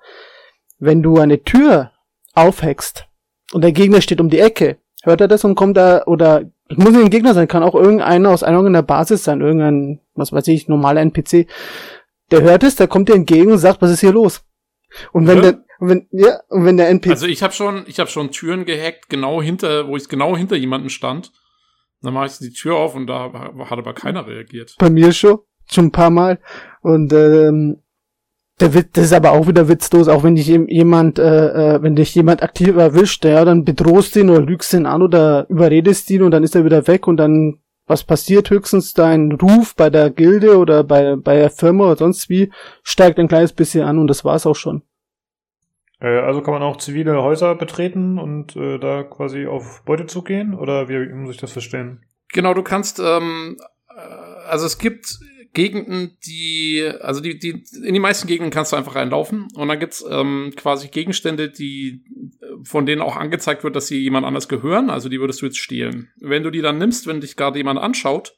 Wenn 0.80 1.04
du 1.04 1.20
eine 1.20 1.44
Tür 1.44 1.92
aufhackst 2.34 3.06
und 3.54 3.64
der 3.64 3.72
Gegner 3.74 4.02
steht 4.02 4.22
um 4.22 4.30
die 4.30 4.40
Ecke, 4.40 4.78
hört 5.04 5.22
er 5.22 5.28
das 5.28 5.44
und 5.44 5.56
kommt 5.56 5.78
da, 5.78 6.04
oder, 6.06 6.44
es 6.70 6.78
muss 6.78 6.92
nicht 6.92 7.04
ein 7.04 7.10
Gegner 7.10 7.34
sein, 7.34 7.48
kann 7.48 7.64
auch 7.64 7.76
irgendeiner 7.76 8.30
aus 8.32 8.42
einer 8.44 8.58
irgendeiner 8.58 8.84
Basis 8.84 9.24
sein, 9.24 9.42
irgendein, 9.42 10.00
was 10.16 10.32
weiß 10.32 10.48
ich, 10.48 10.68
normaler 10.68 11.02
NPC. 11.02 11.48
Der 12.32 12.42
hört 12.42 12.64
es, 12.64 12.76
der 12.78 12.88
kommt 12.88 13.10
dir 13.10 13.16
entgegen 13.16 13.52
und 13.52 13.58
sagt, 13.60 13.82
was 13.82 13.92
ist 13.92 14.00
hier 14.00 14.14
los? 14.14 14.42
Und 15.12 15.28
wenn 15.28 15.38
Ja. 15.38 15.52
der, 15.52 15.64
und 15.82 15.90
wenn, 15.90 16.08
ja, 16.12 16.40
und 16.50 16.64
wenn 16.64 16.78
der 16.78 16.90
NPC, 16.90 17.10
Also 17.12 17.26
ich 17.26 17.44
habe 17.44 17.54
schon, 17.54 17.84
ich 17.88 18.00
habe 18.00 18.10
schon 18.10 18.32
Türen 18.32 18.64
gehackt, 18.66 19.10
genau 19.10 19.42
hinter, 19.42 19.88
wo 19.88 19.98
ich 19.98 20.08
genau 20.08 20.38
hinter 20.38 20.56
jemanden 20.56 20.90
stand. 20.90 21.32
Dann 22.04 22.14
mache 22.14 22.28
ich 22.28 22.38
die 22.38 22.52
Tür 22.54 22.76
auf 22.78 22.96
und 22.96 23.08
da 23.08 23.32
hat 23.34 23.78
aber 23.78 23.94
keiner 23.94 24.26
reagiert. 24.26 24.76
bei 24.80 24.90
mir 24.90 25.12
schon, 25.12 25.40
schon 25.70 25.86
ein 25.88 25.92
paar 25.92 26.10
Mal. 26.10 26.40
Und 26.82 27.12
ähm, 27.14 27.82
der 28.60 28.74
Witz, 28.74 28.90
das 28.94 29.06
ist 29.06 29.14
aber 29.14 29.32
auch 29.32 29.48
wieder 29.48 29.68
witzlos, 29.68 30.08
auch 30.08 30.24
wenn 30.24 30.36
dich 30.36 30.48
jem- 30.48 30.68
jemand, 30.68 31.18
äh, 31.20 31.76
äh, 31.76 31.82
wenn 31.84 31.96
dich 31.96 32.14
jemand 32.16 32.44
aktiv 32.44 32.76
erwischt, 32.76 33.26
ja, 33.26 33.44
dann 33.44 33.66
bedrohst 33.66 34.16
ihn 34.16 34.30
oder 34.30 34.42
lügst 34.42 34.74
ihn 34.74 34.86
an 34.86 35.02
oder 35.02 35.48
überredest 35.50 36.10
ihn 36.12 36.22
und 36.22 36.32
dann 36.32 36.44
ist 36.44 36.56
er 36.56 36.64
wieder 36.66 36.88
weg 36.88 37.08
und 37.08 37.18
dann 37.18 37.60
was 37.88 38.04
passiert 38.04 38.50
höchstens 38.52 38.94
dein 38.94 39.32
Ruf 39.34 39.76
bei 39.76 39.90
der 39.90 40.12
Gilde 40.12 40.58
oder 40.58 40.84
bei 40.84 41.16
bei 41.18 41.36
der 41.38 41.50
Firma 41.50 41.86
oder 41.86 41.98
sonst 41.98 42.30
wie 42.30 42.52
steigt 42.84 43.18
ein 43.20 43.28
kleines 43.28 43.52
bisschen 43.54 43.84
an 43.84 43.98
und 43.98 44.08
das 44.08 44.24
war's 44.24 44.46
auch 44.46 44.56
schon. 44.56 44.84
Äh, 46.02 46.20
also 46.20 46.42
kann 46.42 46.54
man 46.54 46.64
auch 46.64 46.78
zivile 46.78 47.22
Häuser 47.22 47.56
betreten 47.56 48.18
und 48.18 48.56
äh, 48.56 48.80
da 48.80 49.04
quasi 49.04 49.46
auf 49.46 49.84
Beutezug 49.86 50.26
gehen? 50.26 50.54
Oder 50.54 50.90
wie 50.90 51.14
muss 51.14 51.36
ich 51.36 51.42
das 51.42 51.52
verstehen? 51.52 52.04
Genau, 52.30 52.54
du 52.54 52.64
kannst, 52.64 53.00
ähm, 53.00 53.58
äh, 53.90 54.00
also 54.50 54.66
es 54.66 54.78
gibt 54.78 55.20
Gegenden, 55.54 56.18
die, 56.26 56.90
also 57.02 57.20
die, 57.20 57.38
die, 57.38 57.64
in 57.84 57.94
die 57.94 58.00
meisten 58.00 58.28
Gegenden 58.28 58.52
kannst 58.52 58.72
du 58.72 58.78
einfach 58.78 58.96
reinlaufen 58.96 59.48
und 59.54 59.68
dann 59.68 59.80
gibt's 59.80 60.04
ähm, 60.10 60.54
quasi 60.56 60.88
Gegenstände, 60.88 61.50
die, 61.50 62.06
äh, 62.42 62.64
von 62.64 62.86
denen 62.86 63.02
auch 63.02 63.18
angezeigt 63.18 63.64
wird, 63.64 63.76
dass 63.76 63.88
sie 63.88 64.00
jemand 64.00 64.26
anders 64.26 64.48
gehören, 64.48 64.90
also 64.90 65.10
die 65.10 65.20
würdest 65.20 65.42
du 65.42 65.46
jetzt 65.46 65.60
stehlen. 65.60 66.10
Wenn 66.22 66.44
du 66.44 66.52
die 66.52 66.62
dann 66.62 66.78
nimmst, 66.78 67.06
wenn 67.06 67.20
dich 67.20 67.36
gerade 67.36 67.58
jemand 67.58 67.80
anschaut, 67.80 68.34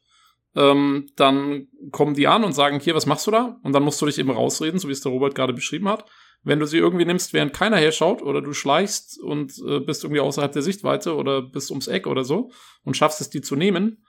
ähm, 0.56 1.10
dann 1.16 1.68
kommen 1.92 2.16
die 2.16 2.28
an 2.28 2.44
und 2.44 2.54
sagen, 2.54 2.80
hier, 2.80 2.96
was 2.96 3.06
machst 3.06 3.28
du 3.28 3.32
da? 3.32 3.60
Und 3.64 3.74
dann 3.74 3.84
musst 3.84 4.02
du 4.02 4.06
dich 4.08 4.18
eben 4.18 4.32
rausreden, 4.32 4.80
so 4.80 4.88
wie 4.88 4.92
es 4.92 5.02
der 5.02 5.12
Robert 5.12 5.36
gerade 5.36 5.54
beschrieben 5.54 5.90
hat. 5.90 6.06
Wenn 6.44 6.60
du 6.60 6.66
sie 6.66 6.78
irgendwie 6.78 7.06
nimmst, 7.06 7.34
während 7.34 7.54
keiner 7.54 7.78
herschaut, 7.78 8.22
oder 8.22 8.42
du 8.42 8.54
schleichst 8.54 9.20
und 9.20 9.54
äh, 9.66 9.80
bist 9.80 10.04
irgendwie 10.04 10.20
außerhalb 10.20 10.52
der 10.52 10.62
Sichtweite 10.62 11.16
oder 11.16 11.42
bist 11.42 11.72
ums 11.72 11.88
Eck 11.88 12.06
oder 12.08 12.24
so 12.24 12.52
und 12.84 12.98
schaffst 12.98 13.22
es, 13.22 13.30
die 13.30 13.42
zu 13.42 13.56
nehmen, 13.56 14.06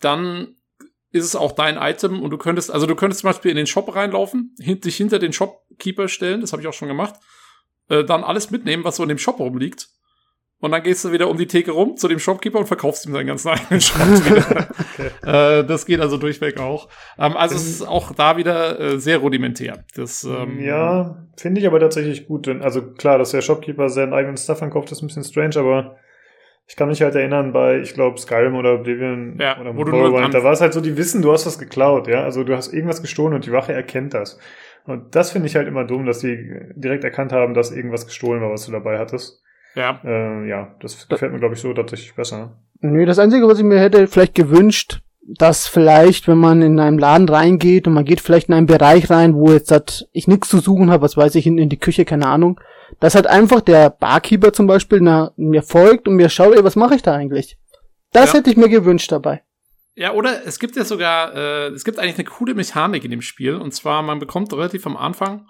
dann 0.00 0.56
ist 1.10 1.24
es 1.24 1.36
auch 1.36 1.52
dein 1.52 1.76
Item 1.76 2.22
und 2.22 2.30
du 2.30 2.38
könntest, 2.38 2.70
also 2.70 2.86
du 2.86 2.94
könntest 2.94 3.20
zum 3.20 3.28
Beispiel 3.28 3.50
in 3.50 3.56
den 3.56 3.66
Shop 3.66 3.94
reinlaufen, 3.94 4.54
hin, 4.58 4.80
dich 4.80 4.96
hinter 4.96 5.18
den 5.18 5.32
Shopkeeper 5.32 6.08
stellen, 6.08 6.40
das 6.40 6.52
habe 6.52 6.62
ich 6.62 6.68
auch 6.68 6.74
schon 6.74 6.88
gemacht, 6.88 7.14
äh, 7.88 8.04
dann 8.04 8.24
alles 8.24 8.50
mitnehmen, 8.50 8.84
was 8.84 8.96
so 8.96 9.02
in 9.02 9.08
dem 9.08 9.18
Shop 9.18 9.38
rumliegt. 9.38 9.88
Und 10.60 10.72
dann 10.72 10.82
gehst 10.82 11.04
du 11.04 11.12
wieder 11.12 11.28
um 11.28 11.36
die 11.36 11.46
Theke 11.46 11.70
rum 11.70 11.96
zu 11.96 12.08
dem 12.08 12.18
Shopkeeper 12.18 12.58
und 12.58 12.66
verkaufst 12.66 13.06
ihm 13.06 13.12
seinen 13.12 13.28
ganzen 13.28 13.48
eigenen 13.50 13.80
Schrott 13.80 14.08
wieder. 14.26 15.60
äh, 15.60 15.64
das 15.64 15.86
geht 15.86 16.00
also 16.00 16.16
durchweg 16.16 16.58
auch. 16.58 16.88
Ähm, 17.16 17.36
also 17.36 17.54
es 17.54 17.68
ist 17.68 17.82
auch 17.82 18.12
da 18.12 18.36
wieder 18.36 18.80
äh, 18.80 18.98
sehr 18.98 19.18
rudimentär. 19.18 19.84
Das, 19.94 20.24
ähm, 20.24 20.58
ja, 20.60 21.16
finde 21.36 21.60
ich 21.60 21.66
aber 21.66 21.78
tatsächlich 21.78 22.26
gut. 22.26 22.48
Also 22.48 22.82
klar, 22.82 23.18
dass 23.18 23.30
der 23.30 23.40
Shopkeeper 23.40 23.88
seinen 23.88 24.12
eigenen 24.12 24.36
Stuff 24.36 24.60
ankauft, 24.60 24.90
ist 24.90 25.00
ein 25.00 25.06
bisschen 25.06 25.22
strange, 25.22 25.56
aber 25.56 25.96
ich 26.66 26.74
kann 26.74 26.88
mich 26.88 27.00
halt 27.02 27.14
erinnern 27.14 27.52
bei, 27.52 27.78
ich 27.78 27.94
glaube, 27.94 28.18
Skyrim 28.18 28.56
oder 28.56 28.74
Oblivion 28.74 29.38
Ja, 29.40 29.58
oder 29.60 29.72
Morrowind, 29.72 30.34
da 30.34 30.42
war 30.42 30.52
es 30.52 30.60
halt 30.60 30.74
so, 30.74 30.80
die 30.80 30.96
wissen, 30.96 31.22
du 31.22 31.32
hast 31.32 31.46
was 31.46 31.58
geklaut, 31.58 32.08
ja. 32.08 32.24
Also 32.24 32.42
du 32.42 32.56
hast 32.56 32.74
irgendwas 32.74 33.00
gestohlen 33.00 33.32
und 33.32 33.46
die 33.46 33.52
Wache 33.52 33.72
erkennt 33.72 34.12
das. 34.12 34.38
Und 34.84 35.14
das 35.14 35.30
finde 35.30 35.46
ich 35.46 35.54
halt 35.54 35.68
immer 35.68 35.84
dumm, 35.84 36.04
dass 36.04 36.18
die 36.18 36.50
direkt 36.74 37.04
erkannt 37.04 37.32
haben, 37.32 37.54
dass 37.54 37.70
irgendwas 37.70 38.06
gestohlen 38.06 38.42
war, 38.42 38.50
was 38.50 38.66
du 38.66 38.72
dabei 38.72 38.98
hattest. 38.98 39.42
Ja. 39.74 40.00
Äh, 40.04 40.48
ja, 40.48 40.74
das 40.80 41.08
gefällt 41.08 41.32
mir, 41.32 41.38
glaube 41.38 41.54
ich, 41.54 41.60
so 41.60 41.72
tatsächlich 41.72 42.14
besser. 42.14 42.58
Nö, 42.80 43.06
das 43.06 43.18
Einzige, 43.18 43.46
was 43.48 43.58
ich 43.58 43.64
mir 43.64 43.80
hätte 43.80 44.06
vielleicht 44.06 44.34
gewünscht, 44.34 45.00
dass 45.36 45.66
vielleicht, 45.66 46.26
wenn 46.26 46.38
man 46.38 46.62
in 46.62 46.80
einem 46.80 46.98
Laden 46.98 47.28
reingeht 47.28 47.86
und 47.86 47.92
man 47.92 48.04
geht 48.04 48.20
vielleicht 48.20 48.48
in 48.48 48.54
einen 48.54 48.66
Bereich 48.66 49.10
rein, 49.10 49.34
wo 49.34 49.52
jetzt 49.52 49.70
hat, 49.70 50.06
ich 50.12 50.26
nichts 50.26 50.48
zu 50.48 50.58
suchen 50.58 50.90
habe, 50.90 51.02
was 51.02 51.16
weiß 51.16 51.34
ich, 51.34 51.46
in, 51.46 51.58
in 51.58 51.68
die 51.68 51.78
Küche, 51.78 52.04
keine 52.04 52.26
Ahnung, 52.26 52.60
dass 53.00 53.14
halt 53.14 53.26
einfach 53.26 53.60
der 53.60 53.90
Barkeeper 53.90 54.52
zum 54.52 54.66
Beispiel 54.66 55.00
na, 55.02 55.32
mir 55.36 55.62
folgt 55.62 56.08
und 56.08 56.14
mir 56.14 56.30
schaut, 56.30 56.56
ey, 56.56 56.64
was 56.64 56.76
mache 56.76 56.94
ich 56.94 57.02
da 57.02 57.14
eigentlich? 57.14 57.58
Das 58.12 58.32
Ja. 58.32 58.38
hätte 58.38 58.50
ich 58.50 58.56
mir 58.56 58.70
gewünscht 58.70 59.12
dabei. 59.12 59.42
Ja, 59.94 60.12
oder 60.12 60.46
es 60.46 60.58
gibt 60.58 60.76
ja 60.76 60.84
sogar, 60.84 61.34
äh, 61.34 61.66
es 61.68 61.84
gibt 61.84 61.98
eigentlich 61.98 62.14
eine 62.14 62.24
coole 62.24 62.54
Mechanik 62.54 63.04
in 63.04 63.10
dem 63.10 63.20
Spiel. 63.20 63.56
Und 63.56 63.74
zwar, 63.74 64.00
man 64.02 64.20
bekommt 64.20 64.52
relativ 64.52 64.86
am 64.86 64.96
Anfang 64.96 65.46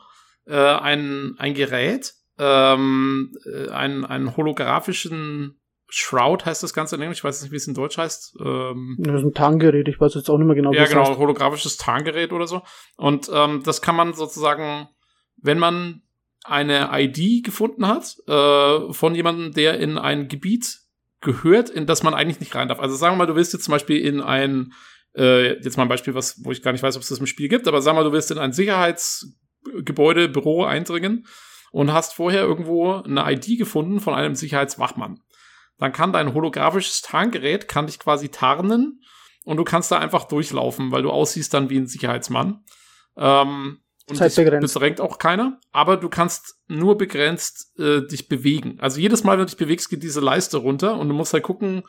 äh, 0.46 0.56
ein, 0.56 1.34
ein 1.38 1.54
Gerät, 1.54 2.14
ähm, 2.38 3.32
äh, 3.44 3.68
einen, 3.70 4.04
einen 4.04 4.36
holographischen 4.36 5.58
Shroud 5.90 6.44
heißt 6.44 6.62
das 6.62 6.74
Ganze 6.74 6.96
in 6.96 7.02
Englisch, 7.02 7.18
ich 7.18 7.24
weiß 7.24 7.42
nicht, 7.42 7.50
wie 7.50 7.56
es 7.56 7.66
in 7.66 7.74
Deutsch 7.74 7.96
heißt. 7.96 8.36
Ähm, 8.44 8.96
Das 8.98 9.20
ist 9.20 9.26
ein 9.26 9.32
Tarngerät, 9.32 9.88
ich 9.88 9.98
weiß 9.98 10.14
jetzt 10.14 10.28
auch 10.28 10.36
nicht 10.36 10.46
mehr 10.46 10.54
genau, 10.56 10.72
ja, 10.72 10.82
es 10.82 10.90
genau, 10.90 11.08
heißt. 11.08 11.18
holographisches 11.18 11.78
Tarngerät 11.78 12.32
oder 12.32 12.46
so. 12.46 12.62
Und 12.96 13.30
ähm, 13.32 13.62
das 13.64 13.80
kann 13.80 13.96
man 13.96 14.12
sozusagen, 14.12 14.88
wenn 15.36 15.58
man 15.58 16.02
eine 16.44 16.90
ID 16.92 17.44
gefunden 17.44 17.86
hat 17.86 18.16
äh, 18.26 18.92
von 18.92 19.14
jemandem, 19.14 19.52
der 19.52 19.78
in 19.78 19.96
ein 19.98 20.28
Gebiet 20.28 20.78
gehört, 21.20 21.70
in 21.70 21.86
das 21.86 22.02
man 22.02 22.14
eigentlich 22.14 22.40
nicht 22.40 22.54
rein 22.54 22.68
darf. 22.68 22.80
Also 22.80 22.94
sagen 22.94 23.14
wir 23.14 23.18
mal, 23.18 23.26
du 23.26 23.34
willst 23.34 23.52
jetzt 23.54 23.64
zum 23.64 23.72
Beispiel 23.72 23.98
in 23.98 24.20
ein, 24.20 24.72
äh, 25.16 25.54
jetzt 25.62 25.76
mal 25.78 25.84
ein 25.84 25.88
Beispiel, 25.88 26.14
was, 26.14 26.44
wo 26.44 26.52
ich 26.52 26.62
gar 26.62 26.72
nicht 26.72 26.82
weiß, 26.82 26.96
ob 26.96 27.02
es 27.02 27.08
das 27.08 27.18
im 27.18 27.26
Spiel 27.26 27.48
gibt, 27.48 27.66
aber 27.66 27.80
sagen 27.80 27.96
wir 27.96 28.02
mal, 28.02 28.08
du 28.08 28.12
willst 28.14 28.30
in 28.30 28.38
ein 28.38 28.52
Sicherheitsgebäude, 28.52 30.28
Büro 30.28 30.64
eindringen 30.64 31.26
und 31.70 31.92
hast 31.92 32.14
vorher 32.14 32.42
irgendwo 32.42 32.94
eine 32.94 33.30
ID 33.32 33.58
gefunden 33.58 34.00
von 34.00 34.14
einem 34.14 34.34
Sicherheitswachmann. 34.34 35.20
Dann 35.78 35.92
kann 35.92 36.12
dein 36.12 36.34
holographisches 36.34 37.02
Tarngerät, 37.02 37.68
kann 37.68 37.86
dich 37.86 37.98
quasi 37.98 38.28
tarnen 38.28 39.02
und 39.44 39.56
du 39.56 39.64
kannst 39.64 39.90
da 39.90 39.98
einfach 39.98 40.24
durchlaufen, 40.24 40.90
weil 40.90 41.02
du 41.02 41.10
aussiehst 41.10 41.54
dann 41.54 41.70
wie 41.70 41.78
ein 41.78 41.86
Sicherheitsmann. 41.86 42.64
Ähm, 43.16 43.78
und 44.08 44.16
Zeitbegrenzt. 44.16 44.74
bedrängt 44.74 45.00
auch 45.00 45.18
keiner, 45.18 45.60
aber 45.70 45.98
du 45.98 46.08
kannst 46.08 46.56
nur 46.66 46.96
begrenzt 46.96 47.78
äh, 47.78 48.06
dich 48.06 48.28
bewegen. 48.28 48.78
Also 48.80 49.00
jedes 49.00 49.22
Mal, 49.22 49.32
wenn 49.32 49.40
du 49.40 49.46
dich 49.46 49.56
bewegst, 49.56 49.90
geht 49.90 50.02
diese 50.02 50.20
Leiste 50.20 50.56
runter 50.56 50.96
und 50.98 51.08
du 51.08 51.14
musst 51.14 51.34
halt 51.34 51.42
gucken, 51.42 51.82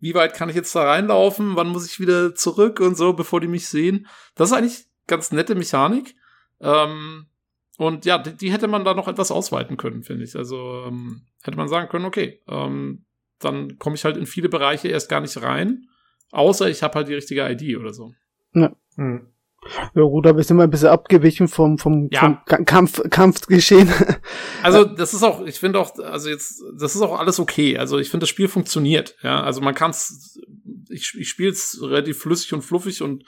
wie 0.00 0.14
weit 0.14 0.34
kann 0.34 0.48
ich 0.48 0.56
jetzt 0.56 0.74
da 0.74 0.84
reinlaufen, 0.84 1.56
wann 1.56 1.68
muss 1.68 1.86
ich 1.86 2.00
wieder 2.00 2.34
zurück 2.34 2.80
und 2.80 2.96
so, 2.96 3.12
bevor 3.12 3.40
die 3.40 3.48
mich 3.48 3.68
sehen. 3.68 4.06
Das 4.34 4.50
ist 4.50 4.56
eigentlich 4.56 4.86
ganz 5.06 5.32
nette 5.32 5.54
Mechanik. 5.54 6.14
Ähm, 6.60 7.27
und 7.78 8.04
ja, 8.04 8.18
die, 8.18 8.36
die 8.36 8.52
hätte 8.52 8.68
man 8.68 8.84
da 8.84 8.92
noch 8.92 9.08
etwas 9.08 9.30
ausweiten 9.30 9.78
können, 9.78 10.02
finde 10.02 10.24
ich. 10.24 10.36
Also 10.36 10.84
ähm, 10.86 11.22
hätte 11.42 11.56
man 11.56 11.68
sagen 11.68 11.88
können, 11.88 12.04
okay, 12.04 12.42
ähm, 12.46 13.06
dann 13.38 13.78
komme 13.78 13.96
ich 13.96 14.04
halt 14.04 14.16
in 14.18 14.26
viele 14.26 14.48
Bereiche 14.50 14.88
erst 14.88 15.08
gar 15.08 15.20
nicht 15.22 15.40
rein, 15.40 15.86
außer 16.32 16.68
ich 16.68 16.82
habe 16.82 16.94
halt 16.96 17.08
die 17.08 17.14
richtige 17.14 17.48
ID 17.50 17.78
oder 17.78 17.94
so. 17.94 18.12
Hm. 18.52 19.28
Ja 19.94 20.02
gut, 20.02 20.26
aber 20.26 20.42
sind 20.42 20.56
wir 20.56 20.62
ein 20.64 20.70
bisschen 20.70 20.88
abgewichen 20.88 21.46
vom, 21.48 21.78
vom, 21.78 22.08
Ja. 22.12 22.20
vom 22.20 22.38
Ka- 22.46 22.64
Kampf, 22.64 23.02
Kampfgeschehen. 23.10 23.88
Also 24.62 24.84
das 24.84 25.14
ist 25.14 25.22
auch, 25.22 25.44
ich 25.46 25.58
finde 25.60 25.78
auch, 25.78 25.96
also 25.98 26.28
jetzt, 26.28 26.62
das 26.76 26.94
ist 26.96 27.02
auch 27.02 27.18
alles 27.18 27.38
okay. 27.38 27.78
Also 27.78 27.98
ich 27.98 28.10
finde, 28.10 28.22
das 28.24 28.28
Spiel 28.30 28.48
funktioniert. 28.48 29.14
Ja, 29.22 29.42
also 29.42 29.60
man 29.60 29.74
kann 29.74 29.90
es, 29.92 30.40
ich, 30.90 31.14
ich 31.16 31.28
spiele 31.28 31.50
es 31.50 31.78
relativ 31.80 32.18
flüssig 32.18 32.52
und 32.54 32.62
fluffig 32.62 33.02
und 33.02 33.24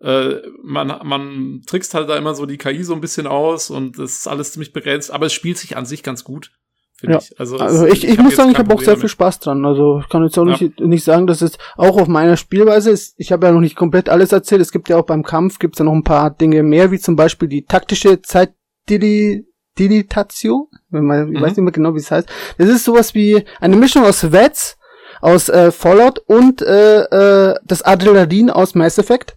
äh, 0.00 0.36
man, 0.62 0.88
man 1.04 1.62
trickst 1.66 1.94
halt 1.94 2.08
da 2.08 2.16
immer 2.16 2.34
so 2.34 2.46
die 2.46 2.58
KI 2.58 2.84
so 2.84 2.94
ein 2.94 3.00
bisschen 3.00 3.26
aus 3.26 3.70
und 3.70 3.98
das 3.98 4.12
ist 4.18 4.28
alles 4.28 4.52
ziemlich 4.52 4.72
begrenzt, 4.72 5.10
aber 5.10 5.26
es 5.26 5.32
spielt 5.32 5.58
sich 5.58 5.76
an 5.76 5.84
sich 5.84 6.02
ganz 6.02 6.24
gut, 6.24 6.52
finde 6.98 7.16
Ja. 7.16 7.20
ich. 7.20 7.38
Also, 7.38 7.58
Also 7.58 7.84
ich, 7.86 8.08
ich, 8.08 8.16
hab 8.16 8.24
muss 8.24 8.36
sagen, 8.36 8.50
ich 8.50 8.56
habe 8.58 8.74
auch 8.74 8.80
sehr 8.80 8.96
viel. 8.96 9.10
Spaß 9.10 9.40
dran. 9.40 9.66
Also 9.66 10.00
ich 10.00 10.08
kann 10.08 10.24
jetzt 10.24 10.38
auch 10.38 10.46
Ja. 10.46 10.56
nicht, 10.58 10.80
nicht 10.80 11.04
sagen, 11.04 11.26
dass 11.26 11.42
es 11.42 11.58
auch 11.76 12.00
auf 12.00 12.08
meiner 12.08 12.38
Spielweise 12.38 12.90
ist. 12.90 13.14
Ich 13.18 13.30
habe 13.32 13.46
ja 13.46 13.52
noch 13.52 13.60
nicht 13.60 13.76
komplett 13.76 14.08
alles 14.08 14.32
erzählt. 14.32 14.62
Es 14.62 14.72
gibt 14.72 14.88
ja 14.88 14.96
auch 14.96 15.04
beim 15.04 15.22
Kampf 15.22 15.58
gibt's 15.58 15.78
ja 15.78 15.84
noch 15.84 15.92
ein 15.92 16.04
paar 16.04 16.30
Dinge 16.30 16.62
mehr, 16.62 16.90
wie 16.90 16.98
zum 16.98 17.16
Beispiel 17.16 17.48
die 17.48 17.66
taktische 17.66 18.22
Zeitdilitation. 18.22 20.66
Wenn 20.90 21.04
man, 21.04 21.32
ich 21.32 21.38
Mhm. 21.38 21.42
weiß 21.42 21.56
nicht 21.56 21.64
mehr 21.64 21.72
genau, 21.72 21.94
wie 21.94 21.98
es 21.98 22.10
heißt. 22.10 22.28
Das 22.58 22.68
ist 22.68 22.84
sowas 22.84 23.14
wie 23.14 23.44
eine 23.60 23.76
Mischung 23.76 24.04
aus 24.04 24.32
Vets, 24.32 24.76
aus 25.20 25.48
äh, 25.48 25.70
Fallout 25.70 26.18
und 26.26 26.62
äh, 26.62 27.02
äh, 27.02 27.54
das 27.64 27.82
Adrenalin 27.82 28.50
aus 28.50 28.74
Mass 28.74 28.98
Effect. 28.98 29.36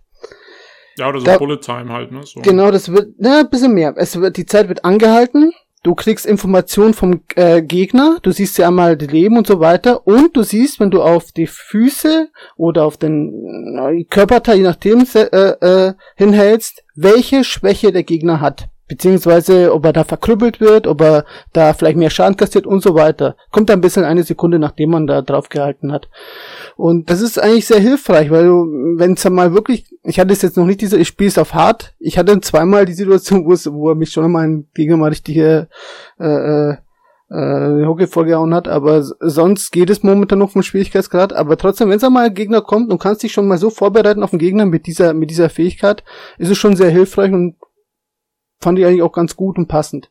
Ja, 0.98 1.10
oder 1.10 1.20
so 1.20 1.26
Da- 1.26 1.38
Bullet 1.38 1.58
Time 1.58 1.92
halt, 1.92 2.12
ne? 2.12 2.22
So. 2.24 2.42
Genau, 2.42 2.72
das 2.72 2.92
wird, 2.92 3.14
na, 3.18 3.40
ein 3.42 3.50
bisschen 3.50 3.74
mehr. 3.74 3.94
Es 3.98 4.20
wird, 4.20 4.38
die 4.38 4.46
Zeit 4.46 4.70
wird 4.70 4.86
angehalten. 4.86 5.52
Du 5.84 5.96
kriegst 5.96 6.26
Informationen 6.26 6.94
vom 6.94 7.22
äh, 7.36 7.62
Gegner. 7.62 8.20
Du 8.22 8.32
siehst 8.32 8.58
ja 8.58 8.70
einmal 8.70 8.96
die 8.96 9.08
Leben 9.08 9.38
und 9.38 9.48
so 9.48 9.60
weiter. 9.60 10.08
Und 10.08 10.38
du 10.38 10.44
siehst, 10.44 10.80
wenn 10.80 10.92
du 10.92 11.02
auf 11.02 11.34
die 11.34 11.48
Füße 11.48 12.30
oder 12.56 12.86
auf 12.86 12.96
den 12.96 13.78
äh, 13.78 14.04
Körperteil, 14.06 14.58
je 14.58 14.64
nachdem, 14.64 15.06
äh, 15.14 15.20
äh, 15.20 15.94
hinhältst, 16.16 16.84
welche 16.96 17.44
Schwäche 17.44 17.92
der 17.92 18.04
Gegner 18.04 18.40
hat. 18.40 18.68
Beziehungsweise, 18.88 19.74
ob 19.74 19.86
er 19.86 19.94
da 19.94 20.04
verkrüppelt 20.04 20.60
wird, 20.60 20.88
ob 20.88 21.02
er 21.02 21.26
da 21.54 21.74
vielleicht 21.74 21.98
mehr 21.98 22.10
Schaden 22.10 22.36
kassiert 22.36 22.68
und 22.68 22.84
so 22.84 22.96
weiter. 22.96 23.38
Kommt 23.52 23.72
ein 23.72 23.80
bisschen 23.80 24.04
eine 24.04 24.24
Sekunde, 24.24 24.60
nachdem 24.60 24.92
man 24.92 25.08
da 25.08 25.22
drauf 25.22 25.48
gehalten 25.48 25.94
hat. 25.94 26.10
Und 26.76 27.10
das 27.10 27.22
ist 27.22 27.42
eigentlich 27.42 27.66
sehr 27.66 27.80
hilfreich, 27.80 28.30
weil 28.30 28.46
du, 28.46 28.66
wenn 28.98 29.14
es 29.14 29.30
mal 29.30 29.54
wirklich, 29.54 29.86
ich 30.04 30.20
hatte 30.20 30.34
es 30.34 30.42
jetzt 30.42 30.58
noch 30.58 30.66
nicht 30.66 30.82
diese, 30.82 30.98
ich 30.98 31.08
spiele 31.08 31.30
es 31.30 31.38
auf 31.38 31.54
hart. 31.54 31.94
Ich 32.00 32.18
hatte 32.18 32.40
zweimal 32.42 32.86
die 32.86 32.94
Situation, 32.94 33.46
wo 33.46 33.54
es, 33.54 33.72
wo 33.72 33.90
er 33.90 33.96
mich 33.96 34.12
schon 34.12 34.30
mal 34.30 34.48
ein 34.48 34.68
Gegner 34.74 34.98
mal 34.98 35.10
richtig 35.10 35.38
äh, 35.38 35.66
äh, 36.20 36.76
äh, 37.34 37.86
Hockey 37.86 38.08
vorgehauen 38.08 38.54
hat, 38.54 38.68
aber 38.68 39.02
sonst 39.02 39.72
geht 39.72 39.90
es 39.90 40.04
momentan 40.04 40.40
noch 40.40 40.52
vom 40.52 40.62
Schwierigkeitsgrad. 40.62 41.34
Aber 41.34 41.58
trotzdem, 41.58 41.90
wenn 41.90 41.98
es 41.98 42.04
einmal 42.04 42.26
ein 42.26 42.34
Gegner 42.34 42.62
kommt 42.62 42.92
und 42.92 43.02
kannst 43.02 43.24
dich 43.24 43.32
schon 43.32 43.48
mal 43.48 43.58
so 43.58 43.70
vorbereiten 43.70 44.24
auf 44.24 44.32
den 44.32 44.40
Gegner 44.40 44.66
mit 44.66 44.86
dieser, 44.86 45.14
mit 45.14 45.30
dieser 45.30 45.50
Fähigkeit, 45.50 46.04
ist 46.38 46.52
es 46.52 46.58
schon 46.58 46.76
sehr 46.76 46.90
hilfreich 46.90 47.32
und 47.32 47.56
fand 48.64 48.80
ich 48.80 48.86
eigentlich 48.86 49.02
auch 49.02 49.12
ganz 49.12 49.36
gut 49.36 49.58
und 49.58 49.68
passend. 49.68 50.10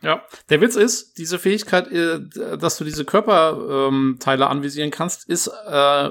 Ja, 0.00 0.22
der 0.48 0.60
Witz 0.60 0.76
ist, 0.76 1.18
diese 1.18 1.38
Fähigkeit, 1.38 1.90
äh, 1.90 2.20
dass 2.56 2.78
du 2.78 2.84
diese 2.84 3.04
Körperteile 3.04 4.44
ähm, 4.44 4.50
anvisieren 4.50 4.90
kannst, 4.90 5.28
ist, 5.28 5.48
äh, 5.48 6.10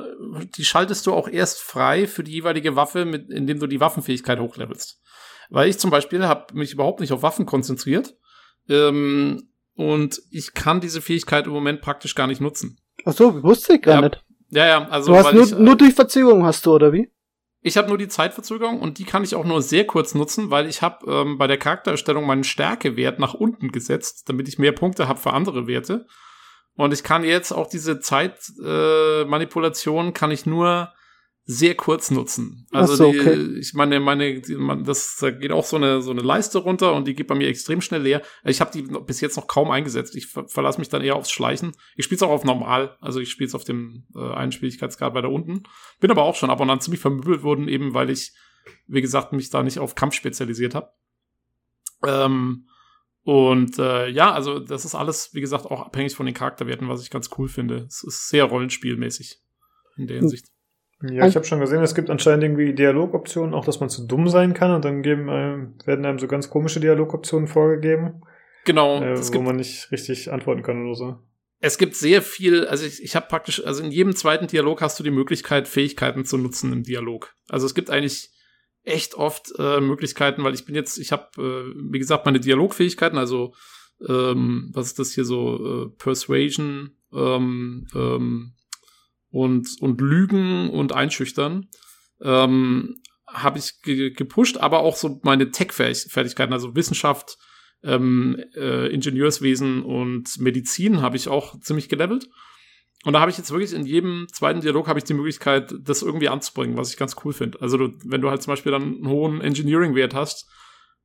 die 0.57 0.65
schaltest 0.65 1.07
du 1.07 1.14
auch 1.14 1.30
erst 1.30 1.61
frei 1.61 2.05
für 2.05 2.23
die 2.23 2.34
jeweilige 2.34 2.76
Waffe, 2.76 3.05
mit, 3.05 3.30
indem 3.30 3.59
du 3.59 3.68
die 3.68 3.80
Waffenfähigkeit 3.80 4.39
hochlevelst. 4.39 5.01
Weil 5.49 5.69
ich 5.69 5.80
zum 5.80 5.89
Beispiel 5.89 6.26
habe 6.26 6.53
mich 6.53 6.73
überhaupt 6.73 6.99
nicht 6.99 7.14
auf 7.14 7.23
Waffen 7.23 7.45
konzentriert 7.45 8.15
ähm, 8.68 9.49
und 9.76 10.22
ich 10.31 10.53
kann 10.53 10.81
diese 10.81 11.01
Fähigkeit 11.01 11.45
im 11.45 11.53
Moment 11.53 11.80
praktisch 11.81 12.15
gar 12.15 12.27
nicht 12.27 12.41
nutzen. 12.41 12.77
Ach 13.05 13.14
so, 13.14 13.41
wusste 13.41 13.76
ich 13.76 13.81
gar 13.84 13.95
ja, 13.95 14.01
nicht. 14.01 14.23
Ja, 14.49 14.65
ja, 14.65 14.88
also 14.89 15.11
du 15.11 15.18
hast 15.18 15.34
nur, 15.34 15.43
ich, 15.43 15.51
äh, 15.53 15.59
nur 15.59 15.77
durch 15.77 15.93
Verzögerung 15.93 16.45
hast 16.45 16.65
du 16.65 16.73
oder 16.73 16.91
wie? 16.91 17.09
Ich 17.68 17.76
habe 17.76 17.89
nur 17.89 17.98
die 17.98 18.07
Zeitverzögerung 18.07 18.80
und 18.80 18.98
die 18.98 19.03
kann 19.03 19.26
ich 19.26 19.35
auch 19.35 19.44
nur 19.44 19.61
sehr 19.61 19.85
kurz 19.85 20.15
nutzen, 20.15 20.49
weil 20.49 20.68
ich 20.68 20.81
habe 20.81 21.06
ähm, 21.11 21.38
bei 21.38 21.48
der 21.48 21.57
Charaktererstellung 21.57 22.26
meinen 22.26 22.45
Stärkewert 22.45 23.19
nach 23.19 23.34
unten 23.34 23.73
gesetzt, 23.73 24.30
damit 24.30 24.48
ich 24.48 24.57
mehr 24.57 24.72
Punkte 24.72 25.10
habe 25.10 25.19
für 25.19 25.34
andere 25.34 25.68
Werte. 25.68 26.07
Und 26.76 26.94
ich 26.94 27.03
kann 27.03 27.26
jetzt 27.26 27.52
auch 27.52 27.68
diese 27.68 27.99
Zeitmanipulation 27.99 30.07
äh, 30.07 30.11
kann 30.14 30.31
ich 30.31 30.45
nur 30.45 30.94
sehr 31.49 31.76
kurz 31.76 32.11
nutzen. 32.11 32.68
Also 32.72 32.95
so, 32.95 33.11
die, 33.11 33.19
okay. 33.22 33.57
ich 33.57 33.74
meine, 33.74 34.02
meine, 34.02 34.41
die, 34.41 34.56
man, 34.56 34.84
das 34.84 35.15
da 35.22 35.32
geht 35.32 35.53
auch 35.53 35.64
so 35.64 35.78
eine 35.78 36.02
so 36.02 36.11
eine 36.11 36.22
Leiste 36.22 36.57
runter 36.57 36.94
und 36.94 37.07
die 37.07 37.15
geht 37.15 37.28
bei 37.28 37.36
mir 37.36 37.48
extrem 37.48 37.80
schnell 37.80 38.02
leer. 38.02 38.22
Ich 38.44 38.60
habe 38.60 38.69
die 38.74 38.82
bis 38.82 39.22
jetzt 39.22 39.38
noch 39.38 39.48
kaum 39.48 39.72
eingesetzt. 39.72 40.14
Ich 40.18 40.28
ver 40.28 40.45
verlasse 40.49 40.78
mich 40.78 40.90
dann 40.90 41.02
eher 41.02 41.15
aufs 41.15 41.32
Schleichen. 41.32 41.72
Ich 41.95 42.03
spiele 42.03 42.18
es 42.18 42.24
auch 42.24 42.32
auf 42.32 42.44
normal, 42.44 42.98
also 42.99 43.22
ich 43.22 43.32
spiele 43.32 43.48
es 43.48 43.56
auf 43.56 43.64
dem 43.64 44.03
äh, 44.14 44.34
einen 44.34 44.52
Schwierigkeitsgrad 44.52 45.14
weiter 45.14 45.30
unten. 45.30 45.64
Bin 46.02 46.11
aber 46.11 46.24
auch 46.24 46.36
schon 46.36 46.49
ab 46.49 46.60
und 46.60 46.69
an 46.69 46.82
ziemlich 46.82 46.99
vermöbelt 46.99 47.44
worden, 47.44 47.69
eben 47.69 47.94
weil 47.94 48.10
ich, 48.10 48.34
wie 48.88 49.02
gesagt, 49.02 49.32
mich 49.32 49.49
da 49.49 49.64
nicht 49.64 49.80
auf 49.80 49.95
Kampf 49.95 50.15
spezialisiert 50.15 50.76
habe. 50.76 50.91
Ähm, 52.06 52.68
und 53.24 53.80
äh, 53.80 54.10
ja, 54.10 54.34
also 54.34 54.60
das 54.60 54.84
ist 54.84 54.95
alles, 54.95 55.34
wie 55.34 55.41
gesagt, 55.41 55.65
auch 55.65 55.86
abhängig 55.86 56.14
von 56.14 56.26
den 56.26 56.36
Charakterwerten, 56.36 56.90
was 56.90 57.03
ich 57.03 57.10
ganz 57.10 57.30
cool 57.38 57.48
finde. 57.48 57.86
Es 57.88 58.03
ist 58.03 58.28
sehr 58.28 58.44
rollenspielmäßig 58.44 59.40
in 59.95 60.07
der 60.07 60.18
Hinsicht. 60.18 60.48
Ja, 61.02 61.28
ich 61.28 61.36
habe 61.36 61.45
schon 61.45 61.60
gesehen, 61.60 61.84
es 61.84 61.94
gibt 61.94 62.10
anscheinend 62.10 62.44
irgendwie 62.44 62.74
Dialogoptionen, 62.74 63.53
auch 63.53 63.65
dass 63.65 63.80
man 63.80 63.90
zu 63.90 64.07
dumm 64.07 64.30
sein 64.30 64.53
kann 64.56 64.72
und 64.74 64.84
dann 64.84 65.03
geben, 65.03 65.30
äh, 65.30 65.88
werden 65.88 66.06
einem 66.06 66.18
so 66.18 66.28
ganz 66.28 66.49
komische 66.49 66.80
Dialogoptionen 66.80 67.48
vorgegeben, 67.48 68.22
Genau, 68.65 69.02
äh, 69.02 69.11
es 69.14 69.30
wo 69.30 69.34
gibt, 69.34 69.45
man 69.45 69.56
nicht 69.57 69.91
richtig 69.91 70.32
antworten 70.32 70.64
kann 70.64 70.84
oder 70.84 70.95
so. 70.95 71.19
es 71.60 71.78
gibt 71.78 71.95
sehr 71.95 72.22
viel, 72.22 72.65
also 72.68 72.86
ich, 72.86 73.02
ich 73.03 73.15
habe 73.15 73.28
praktisch, 73.30 73.64
also 73.64 73.84
in 73.84 73.91
jedem 73.91 74.15
zweiten 74.15 74.48
Dialog 74.48 74.82
hast 74.82 74.99
du 74.99 75.03
die 75.03 75.11
Möglichkeit, 75.11 75.68
Fähigkeiten 75.68 76.26
zu 76.26 76.38
nutzen 76.38 76.74
im 76.74 76.84
Dialog. 76.84 77.34
Also 77.48 77.65
es 77.65 77.76
gibt 77.76 77.90
eigentlich 77.90 78.32
echt 78.84 79.15
oft 79.15 79.53
äh, 79.60 79.80
Möglichkeiten, 79.82 80.44
weil 80.44 80.53
ich 80.53 80.65
bin 80.65 80.74
jetzt, 80.76 80.98
ich 80.98 81.11
habe, 81.11 81.28
äh, 81.38 81.74
wie 81.91 81.99
gesagt, 81.99 82.26
meine 82.26 82.40
Dialogfähigkeiten, 82.40 83.18
also 83.18 83.53
ähm, 84.07 84.69
was 84.74 84.88
ist 84.88 84.99
das 84.99 85.11
hier 85.14 85.26
so, 85.26 85.86
äh, 85.86 85.90
Persuasion, 85.98 86.91
ähm, 87.14 87.88
ähm, 87.95 88.53
und, 89.32 89.70
und 89.82 90.02
Lügen 90.02 90.70
und 90.70 90.94
Einschüchtern 90.94 91.68
ähm, 92.22 92.95
habe 93.28 93.60
ich 93.60 93.82
ge 93.82 94.12
gepusht, 94.12 94.58
aber 94.58 94.80
auch 94.80 94.95
so 94.95 95.20
meine 95.24 95.52
Tech-Fertigkeiten, 95.52 96.54
also 96.54 96.76
Wissenschaft, 96.76 97.38
ähm, 97.84 98.41
äh, 98.56 98.88
Ingenieurswesen 98.88 99.84
und 99.84 100.40
Medizin 100.40 101.02
habe 101.02 101.18
ich 101.18 101.28
auch 101.28 101.60
ziemlich 101.60 101.90
gelevelt. 101.90 102.30
Und 103.04 103.14
da 103.14 103.20
habe 103.20 103.30
ich 103.30 103.38
jetzt 103.38 103.52
wirklich 103.52 103.74
in 103.74 103.86
jedem 103.86 104.28
zweiten 104.34 104.62
Dialog 104.62 104.88
habe 104.88 104.99
ich 104.99 105.06
die 105.06 105.14
Möglichkeit, 105.14 105.74
das 105.82 106.02
irgendwie 106.02 106.30
anzubringen, 106.30 106.78
was 106.78 106.90
ich 106.90 106.98
ganz 106.98 107.16
cool 107.24 107.32
finde. 107.32 107.62
Also 107.62 107.78
du, 107.78 107.94
wenn 108.06 108.22
du 108.22 108.30
halt 108.30 108.41
zum 108.41 108.52
Beispiel 108.52 108.72
dann 108.72 108.82
einen 108.82 109.08
hohen 109.08 109.40
Engineering-Wert 109.40 110.14
hast, 110.14 110.49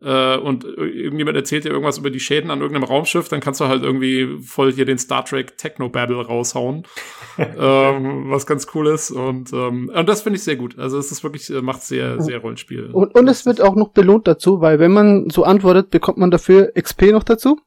äh, 0.04 0.36
und 0.36 0.64
irgendjemand 0.64 1.36
erzählt 1.36 1.64
dir 1.64 1.70
irgendwas 1.70 1.98
über 1.98 2.10
die 2.10 2.20
Schäden 2.20 2.50
an 2.50 2.60
irgendeinem 2.60 2.84
Raumschiff, 2.84 3.28
dann 3.28 3.40
kannst 3.40 3.60
du 3.60 3.66
halt 3.66 3.82
irgendwie 3.82 4.38
voll 4.44 4.72
hier 4.72 4.84
den 4.84 4.98
Star 4.98 5.24
Trek 5.24 5.56
Techno-Babble 5.56 6.26
raushauen. 6.26 6.84
ähm, 7.38 8.30
was 8.30 8.46
ganz 8.46 8.66
cool 8.74 8.88
ist. 8.88 9.10
Und, 9.10 9.52
ähm, 9.52 9.90
und 9.94 10.08
das 10.08 10.22
finde 10.22 10.36
ich 10.36 10.44
sehr 10.44 10.56
gut. 10.56 10.78
Also 10.78 10.98
es 10.98 11.12
ist 11.12 11.22
wirklich, 11.22 11.50
äh, 11.50 11.62
macht 11.62 11.82
sehr, 11.82 12.20
sehr 12.20 12.38
Rollenspiel. 12.38 12.90
Und, 12.92 13.14
und 13.14 13.28
es 13.28 13.46
wird 13.46 13.60
auch 13.60 13.74
noch 13.74 13.90
belohnt 13.90 14.26
dazu, 14.26 14.60
weil 14.60 14.78
wenn 14.78 14.92
man 14.92 15.30
so 15.30 15.44
antwortet, 15.44 15.90
bekommt 15.90 16.18
man 16.18 16.30
dafür 16.30 16.72
XP 16.80 17.12
noch 17.12 17.24
dazu. 17.24 17.58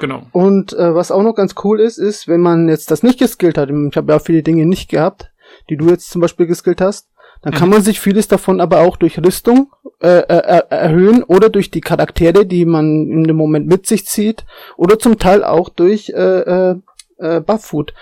Genau. 0.00 0.26
Und 0.32 0.72
äh, 0.74 0.94
was 0.94 1.10
auch 1.10 1.22
noch 1.22 1.34
ganz 1.34 1.54
cool 1.64 1.80
ist, 1.80 1.98
ist, 1.98 2.28
wenn 2.28 2.40
man 2.40 2.68
jetzt 2.68 2.90
das 2.90 3.02
nicht 3.02 3.18
geskillt 3.18 3.58
hat, 3.58 3.70
ich 3.70 3.96
habe 3.96 4.12
ja 4.12 4.18
auch 4.18 4.24
viele 4.24 4.42
Dinge 4.42 4.66
nicht 4.66 4.90
gehabt, 4.90 5.30
die 5.70 5.76
du 5.76 5.88
jetzt 5.88 6.10
zum 6.10 6.20
Beispiel 6.20 6.46
geskillt 6.46 6.80
hast, 6.80 7.08
dann 7.46 7.54
kann 7.54 7.68
man 7.68 7.80
sich 7.80 8.00
vieles 8.00 8.26
davon 8.26 8.60
aber 8.60 8.80
auch 8.80 8.96
durch 8.96 9.24
Rüstung 9.24 9.70
äh, 10.02 10.18
äh, 10.18 10.62
erhöhen 10.68 11.22
oder 11.22 11.48
durch 11.48 11.70
die 11.70 11.80
Charaktere, 11.80 12.44
die 12.44 12.64
man 12.64 13.08
in 13.08 13.22
dem 13.22 13.36
Moment 13.36 13.68
mit 13.68 13.86
sich 13.86 14.04
zieht, 14.04 14.44
oder 14.76 14.98
zum 14.98 15.20
Teil 15.20 15.44
auch 15.44 15.68
durch 15.68 16.08
äh, 16.08 16.40
äh, 16.40 16.74
äh, 17.18 17.40
Bufffood 17.40 17.94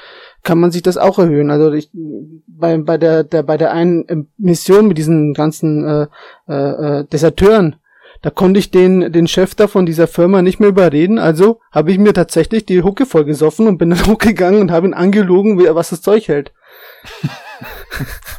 kann 0.44 0.58
man 0.58 0.70
sich 0.70 0.80
das 0.80 0.96
auch 0.96 1.18
erhöhen. 1.18 1.50
Also 1.50 1.70
ich, 1.74 1.90
bei, 1.92 2.78
bei 2.78 2.96
der, 2.96 3.22
der 3.22 3.42
bei 3.42 3.58
der 3.58 3.72
einen 3.72 4.30
Mission 4.38 4.88
mit 4.88 4.96
diesen 4.96 5.34
ganzen 5.34 5.86
äh, 5.86 6.06
äh, 6.48 7.00
äh, 7.00 7.04
Deserteuren, 7.04 7.76
da 8.22 8.30
konnte 8.30 8.58
ich 8.58 8.70
den 8.70 9.12
den 9.12 9.28
Chef 9.28 9.54
da 9.54 9.66
von 9.66 9.84
dieser 9.84 10.06
Firma 10.06 10.40
nicht 10.40 10.58
mehr 10.58 10.70
überreden. 10.70 11.18
Also 11.18 11.60
habe 11.70 11.92
ich 11.92 11.98
mir 11.98 12.14
tatsächlich 12.14 12.64
die 12.64 12.82
Hucke 12.82 13.04
vollgesoffen 13.04 13.66
und 13.66 13.76
bin 13.76 13.90
dann 13.90 14.06
hochgegangen 14.06 14.62
und 14.62 14.70
habe 14.70 14.86
ihn 14.86 14.94
angelogen, 14.94 15.58
wie, 15.58 15.66
was 15.74 15.90
das 15.90 16.00
Zeug 16.00 16.28
hält. 16.28 16.54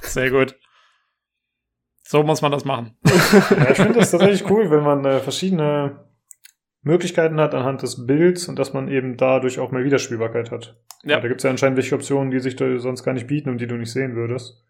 Sehr 0.01 0.31
gut. 0.31 0.55
So 2.07 2.21
muss 2.21 2.41
man 2.41 2.51
das 2.51 2.65
machen. 2.65 2.97
Ja, 3.49 3.71
ich 3.71 3.77
finde 3.77 3.99
das 3.99 4.11
tatsächlich 4.11 4.49
cool, 4.49 4.69
wenn 4.69 4.83
man 4.83 5.03
äh, 5.05 5.19
verschiedene 5.19 6.05
Möglichkeiten 6.83 7.39
hat 7.39 7.55
anhand 7.55 7.81
des 7.81 8.05
Bilds 8.05 8.47
und 8.47 8.59
dass 8.59 8.73
man 8.73 8.87
eben 8.87 9.17
dadurch 9.17 9.57
auch 9.59 9.71
mehr 9.71 9.83
Wiederspielbarkeit 9.83 10.51
hat. 10.51 10.75
Ja. 11.03 11.15
Ja. 11.15 11.19
Da 11.19 11.27
gibt 11.27 11.39
es 11.39 11.43
ja 11.43 11.49
anscheinend 11.49 11.77
welche 11.77 11.95
Optionen, 11.95 12.29
die 12.29 12.39
sich 12.39 12.55
sonst 12.57 13.03
gar 13.03 13.13
nicht 13.13 13.27
bieten 13.27 13.49
und 13.49 13.59
die 13.59 13.67
du 13.67 13.75
nicht 13.75 13.91
sehen 13.91 14.15
würdest. 14.15 14.63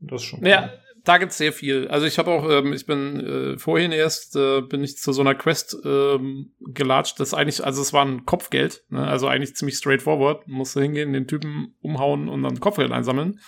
Und 0.00 0.12
das 0.12 0.22
ist 0.22 0.28
schon 0.28 0.44
Ja, 0.44 0.70
da 1.04 1.18
gibt's 1.18 1.36
sehr 1.36 1.52
viel. 1.52 1.88
Also 1.88 2.06
ich 2.06 2.18
habe 2.18 2.30
auch, 2.30 2.48
ähm, 2.48 2.72
ich 2.72 2.86
bin 2.86 3.26
äh, 3.26 3.58
vorhin 3.58 3.90
erst, 3.90 4.36
äh, 4.36 4.60
bin 4.60 4.84
ich 4.84 4.98
zu 4.98 5.12
so 5.12 5.20
einer 5.20 5.34
Quest 5.34 5.76
ähm, 5.84 6.52
gelatscht. 6.60 7.18
Das 7.18 7.34
eigentlich, 7.34 7.64
also 7.64 7.82
es 7.82 7.92
war 7.92 8.04
ein 8.04 8.24
Kopfgeld, 8.24 8.84
ne? 8.90 9.04
also 9.04 9.26
eigentlich 9.26 9.56
ziemlich 9.56 9.76
straightforward. 9.76 10.46
Musste 10.46 10.80
hingehen, 10.80 11.12
den 11.12 11.26
Typen 11.26 11.74
umhauen 11.80 12.28
und 12.28 12.44
dann 12.44 12.60
Kopfgeld 12.60 12.92
einsammeln. 12.92 13.40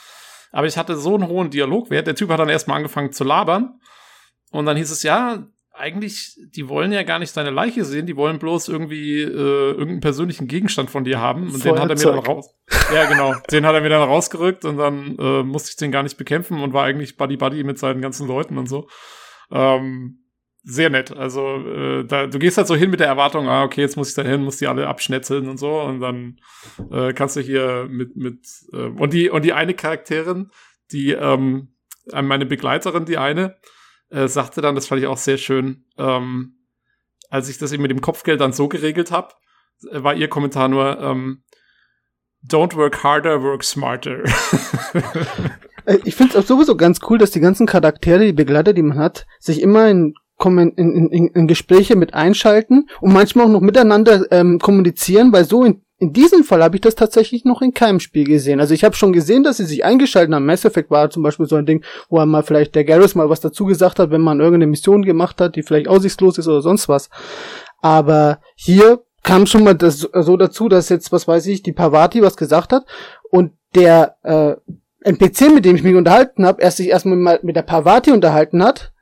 Aber 0.50 0.66
ich 0.66 0.76
hatte 0.76 0.96
so 0.96 1.14
einen 1.14 1.28
hohen 1.28 1.50
Dialogwert. 1.50 2.06
Der 2.06 2.14
Typ 2.14 2.30
hat 2.30 2.40
dann 2.40 2.48
erstmal 2.48 2.78
angefangen 2.78 3.12
zu 3.12 3.24
labern. 3.24 3.78
Und 4.50 4.66
dann 4.66 4.76
hieß 4.76 4.90
es, 4.90 5.02
ja, 5.02 5.46
eigentlich, 5.72 6.36
die 6.54 6.68
wollen 6.68 6.92
ja 6.92 7.02
gar 7.04 7.18
nicht 7.18 7.36
deine 7.36 7.50
Leiche 7.50 7.84
sehen, 7.84 8.06
die 8.06 8.16
wollen 8.16 8.38
bloß 8.38 8.68
irgendwie 8.68 9.22
äh, 9.22 9.26
irgendeinen 9.26 10.00
persönlichen 10.00 10.46
Gegenstand 10.46 10.90
von 10.90 11.04
dir 11.04 11.20
haben. 11.20 11.52
Und 11.52 11.64
den 11.64 11.78
hat 11.78 11.88
er 11.88 11.96
mir 11.96 12.04
dann 12.04 12.14
Feuerzeug. 12.14 12.28
raus. 12.28 12.54
Ja, 12.92 13.06
genau. 13.06 13.34
Den 13.50 13.64
hat 13.64 13.74
er 13.74 13.80
mir 13.80 13.88
dann 13.88 14.02
rausgerückt 14.02 14.64
und 14.64 14.76
dann 14.76 15.16
äh, 15.18 15.42
musste 15.42 15.70
ich 15.70 15.76
den 15.76 15.90
gar 15.90 16.02
nicht 16.02 16.18
bekämpfen 16.18 16.60
und 16.60 16.72
war 16.72 16.84
eigentlich 16.84 17.16
Buddy 17.16 17.36
Buddy 17.36 17.64
mit 17.64 17.78
seinen 17.78 18.02
ganzen 18.02 18.26
Leuten 18.28 18.58
und 18.58 18.68
so. 18.68 18.88
Ähm, 19.50 20.19
sehr 20.62 20.90
nett. 20.90 21.16
Also, 21.16 21.56
äh, 21.56 22.04
da, 22.04 22.26
du 22.26 22.38
gehst 22.38 22.58
halt 22.58 22.66
so 22.66 22.74
hin 22.76 22.90
mit 22.90 23.00
der 23.00 23.06
Erwartung, 23.06 23.48
ah, 23.48 23.64
okay, 23.64 23.80
jetzt 23.80 23.96
muss 23.96 24.10
ich 24.10 24.14
da 24.14 24.22
hin, 24.22 24.42
muss 24.42 24.58
die 24.58 24.66
alle 24.66 24.86
abschnetzeln 24.86 25.48
und 25.48 25.58
so. 25.58 25.80
Und 25.80 26.00
dann 26.00 26.40
äh, 26.90 27.12
kannst 27.12 27.36
du 27.36 27.40
hier 27.40 27.86
mit, 27.88 28.16
mit, 28.16 28.46
äh, 28.72 28.86
und 28.86 29.12
die, 29.12 29.30
und 29.30 29.44
die 29.44 29.52
eine 29.52 29.74
Charakterin, 29.74 30.50
die, 30.92 31.12
ähm, 31.12 31.74
meine 32.12 32.46
Begleiterin, 32.46 33.04
die 33.04 33.18
eine, 33.18 33.56
äh, 34.10 34.28
sagte 34.28 34.60
dann, 34.60 34.74
das 34.74 34.86
fand 34.86 35.00
ich 35.00 35.06
auch 35.06 35.16
sehr 35.18 35.38
schön, 35.38 35.84
ähm, 35.96 36.56
als 37.30 37.48
ich 37.48 37.58
das 37.58 37.72
eben 37.72 37.82
mit 37.82 37.90
dem 37.90 38.00
Kopfgeld 38.00 38.40
dann 38.40 38.52
so 38.52 38.68
geregelt 38.68 39.12
habe, 39.12 39.34
war 39.92 40.14
ihr 40.14 40.28
Kommentar 40.28 40.68
nur, 40.68 41.00
ähm, 41.00 41.42
Don't 42.46 42.74
work 42.74 43.04
harder, 43.04 43.42
work 43.42 43.64
smarter. 43.64 44.22
Äh, 45.86 45.98
Ich 46.04 46.14
finde 46.14 46.36
es 46.36 46.44
auch 46.44 46.46
sowieso 46.46 46.76
ganz 46.76 47.00
cool, 47.08 47.16
dass 47.16 47.30
die 47.30 47.40
ganzen 47.40 47.66
Charaktere, 47.66 48.26
die 48.26 48.34
Begleiter, 48.34 48.74
die 48.74 48.82
man 48.82 48.98
hat, 48.98 49.26
sich 49.38 49.62
immer 49.62 49.88
in, 49.88 50.12
in, 50.46 51.08
in, 51.10 51.28
in 51.28 51.46
Gespräche 51.46 51.96
mit 51.96 52.14
einschalten 52.14 52.88
und 53.00 53.12
manchmal 53.12 53.46
auch 53.46 53.50
noch 53.50 53.60
miteinander 53.60 54.24
ähm, 54.30 54.58
kommunizieren, 54.58 55.32
weil 55.32 55.44
so 55.44 55.64
in, 55.64 55.82
in 55.98 56.12
diesem 56.12 56.44
Fall 56.44 56.62
habe 56.62 56.76
ich 56.76 56.80
das 56.80 56.94
tatsächlich 56.94 57.44
noch 57.44 57.60
in 57.60 57.74
keinem 57.74 58.00
Spiel 58.00 58.24
gesehen. 58.24 58.58
Also 58.58 58.72
ich 58.72 58.84
habe 58.84 58.96
schon 58.96 59.12
gesehen, 59.12 59.42
dass 59.42 59.58
sie 59.58 59.66
sich 59.66 59.84
eingeschaltet 59.84 60.34
haben. 60.34 60.46
Mass 60.46 60.64
Effect 60.64 60.90
war 60.90 61.10
zum 61.10 61.22
Beispiel 61.22 61.46
so 61.46 61.56
ein 61.56 61.66
Ding, 61.66 61.84
wo 62.08 62.24
mal 62.24 62.42
vielleicht 62.42 62.74
der 62.74 62.84
Garrus 62.84 63.14
mal 63.14 63.28
was 63.28 63.40
dazu 63.40 63.66
gesagt 63.66 63.98
hat, 63.98 64.10
wenn 64.10 64.22
man 64.22 64.40
irgendeine 64.40 64.66
Mission 64.66 65.02
gemacht 65.02 65.40
hat, 65.40 65.56
die 65.56 65.62
vielleicht 65.62 65.88
aussichtslos 65.88 66.38
ist 66.38 66.48
oder 66.48 66.62
sonst 66.62 66.88
was. 66.88 67.10
Aber 67.82 68.40
hier 68.54 69.02
kam 69.22 69.44
schon 69.44 69.62
mal 69.62 69.74
das 69.74 70.00
so 70.00 70.36
dazu, 70.38 70.70
dass 70.70 70.88
jetzt, 70.88 71.12
was 71.12 71.28
weiß 71.28 71.46
ich, 71.46 71.62
die 71.62 71.72
Pavati 71.72 72.22
was 72.22 72.38
gesagt 72.38 72.72
hat 72.72 72.86
und 73.30 73.52
der 73.74 74.16
äh, 74.22 74.56
NPC, 75.02 75.54
mit 75.54 75.66
dem 75.66 75.76
ich 75.76 75.82
mich 75.82 75.94
unterhalten 75.94 76.46
habe, 76.46 76.62
erst 76.62 76.78
sich 76.78 76.88
erstmal 76.88 77.16
mal 77.16 77.40
mit 77.42 77.56
der 77.56 77.62
Pavati 77.62 78.10
unterhalten 78.10 78.64
hat 78.64 78.92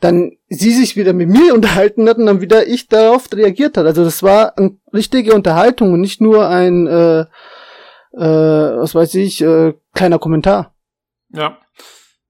dann 0.00 0.32
sie 0.48 0.72
sich 0.72 0.96
wieder 0.96 1.12
mit 1.12 1.28
mir 1.28 1.54
unterhalten 1.54 2.08
hat 2.08 2.18
und 2.18 2.26
dann 2.26 2.40
wieder 2.40 2.66
ich 2.66 2.88
darauf 2.88 3.32
reagiert 3.32 3.76
hat. 3.76 3.86
Also 3.86 4.02
das 4.02 4.22
war 4.22 4.56
eine 4.58 4.76
richtige 4.92 5.34
Unterhaltung 5.34 5.92
und 5.92 6.00
nicht 6.00 6.20
nur 6.20 6.48
ein, 6.48 6.86
äh, 6.86 7.20
äh, 7.20 7.26
was 8.16 8.94
weiß 8.94 9.14
ich, 9.14 9.40
äh, 9.42 9.74
kleiner 9.94 10.18
Kommentar. 10.18 10.74
Ja, 11.32 11.58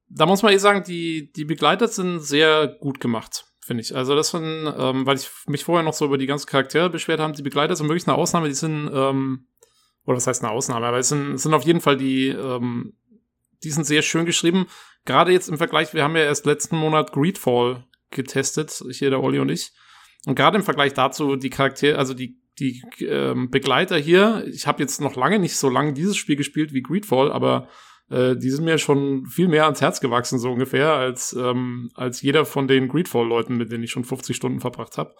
da 0.08 0.26
muss 0.26 0.42
man 0.42 0.52
eh 0.52 0.58
sagen, 0.58 0.82
die, 0.86 1.32
die 1.32 1.44
Begleiter 1.44 1.88
sind 1.88 2.20
sehr 2.20 2.66
gut 2.66 3.00
gemacht, 3.00 3.46
finde 3.60 3.82
ich. 3.82 3.94
Also 3.94 4.14
das 4.16 4.30
sind, 4.30 4.42
ähm, 4.76 5.06
weil 5.06 5.16
ich 5.16 5.30
mich 5.46 5.64
vorher 5.64 5.84
noch 5.84 5.94
so 5.94 6.04
über 6.04 6.18
die 6.18 6.26
ganzen 6.26 6.48
Charaktere 6.48 6.90
beschwert 6.90 7.20
habe, 7.20 7.32
die 7.32 7.42
Begleiter 7.42 7.76
sind 7.76 7.88
wirklich 7.88 8.08
eine 8.08 8.16
Ausnahme, 8.16 8.48
die 8.48 8.54
sind, 8.54 8.90
ähm, 8.92 9.46
oder 10.04 10.16
was 10.16 10.26
heißt 10.26 10.42
eine 10.42 10.52
Ausnahme, 10.52 10.86
aber 10.86 10.98
es 10.98 11.08
sind, 11.08 11.38
sind 11.38 11.54
auf 11.54 11.64
jeden 11.64 11.80
Fall 11.80 11.96
die, 11.96 12.28
ähm, 12.28 12.94
die 13.62 13.70
sind 13.70 13.84
sehr 13.84 14.02
schön 14.02 14.26
geschrieben 14.26 14.66
gerade 15.04 15.32
jetzt 15.32 15.48
im 15.48 15.58
Vergleich, 15.58 15.94
wir 15.94 16.04
haben 16.04 16.16
ja 16.16 16.22
erst 16.22 16.46
letzten 16.46 16.76
Monat 16.76 17.12
Greedfall 17.12 17.84
getestet, 18.10 18.82
hier 18.90 19.10
der 19.10 19.22
Olli 19.22 19.38
und 19.38 19.48
ich. 19.48 19.72
Und 20.26 20.34
gerade 20.34 20.58
im 20.58 20.64
Vergleich 20.64 20.92
dazu 20.94 21.36
die 21.36 21.50
Charaktere, 21.50 21.98
also 21.98 22.14
die 22.14 22.38
die 22.58 22.82
ähm, 23.06 23.48
Begleiter 23.48 23.96
hier, 23.96 24.44
ich 24.46 24.66
habe 24.66 24.82
jetzt 24.82 25.00
noch 25.00 25.16
lange 25.16 25.38
nicht 25.38 25.56
so 25.56 25.70
lange 25.70 25.94
dieses 25.94 26.18
Spiel 26.18 26.36
gespielt 26.36 26.74
wie 26.74 26.82
Greedfall, 26.82 27.32
aber 27.32 27.68
äh, 28.10 28.36
die 28.36 28.50
sind 28.50 28.66
mir 28.66 28.76
schon 28.76 29.24
viel 29.24 29.48
mehr 29.48 29.64
ans 29.64 29.80
Herz 29.80 30.00
gewachsen, 30.00 30.38
so 30.38 30.52
ungefähr, 30.52 30.92
als, 30.92 31.32
ähm, 31.32 31.90
als 31.94 32.20
jeder 32.20 32.44
von 32.44 32.68
den 32.68 32.88
Greedfall-Leuten, 32.88 33.56
mit 33.56 33.72
denen 33.72 33.84
ich 33.84 33.92
schon 33.92 34.04
50 34.04 34.36
Stunden 34.36 34.60
verbracht 34.60 34.98
habe. 34.98 35.14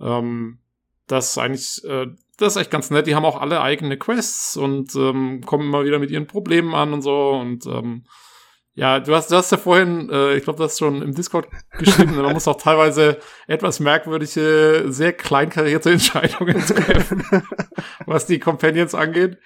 Ähm, 0.00 0.60
das 1.06 1.30
ist 1.30 1.38
eigentlich, 1.38 1.84
äh, 1.84 2.06
das 2.40 2.56
ist 2.56 2.62
echt 2.62 2.70
ganz 2.70 2.90
nett. 2.90 3.06
Die 3.06 3.14
haben 3.14 3.24
auch 3.24 3.40
alle 3.40 3.60
eigene 3.60 3.96
Quests 3.96 4.56
und 4.56 4.94
ähm, 4.94 5.42
kommen 5.44 5.68
immer 5.68 5.84
wieder 5.84 5.98
mit 5.98 6.10
ihren 6.10 6.26
Problemen 6.26 6.74
an 6.74 6.92
und 6.92 7.02
so 7.02 7.30
und 7.30 7.66
ähm, 7.66 8.04
ja, 8.74 9.00
du 9.00 9.14
hast, 9.14 9.30
du 9.30 9.36
hast 9.36 9.50
ja 9.50 9.58
vorhin, 9.58 10.08
äh, 10.10 10.36
ich 10.36 10.44
glaube, 10.44 10.58
das 10.58 10.78
schon 10.78 11.02
im 11.02 11.14
Discord 11.14 11.48
geschrieben, 11.78 12.16
man 12.16 12.32
muss 12.32 12.48
auch 12.48 12.56
teilweise 12.56 13.18
etwas 13.46 13.80
merkwürdige, 13.80 14.84
sehr 14.86 15.12
kleinkarierte 15.12 15.90
Entscheidungen 15.92 16.58
treffen, 16.60 17.22
was 18.06 18.26
die 18.26 18.38
Companions 18.38 18.94
angeht. 18.94 19.38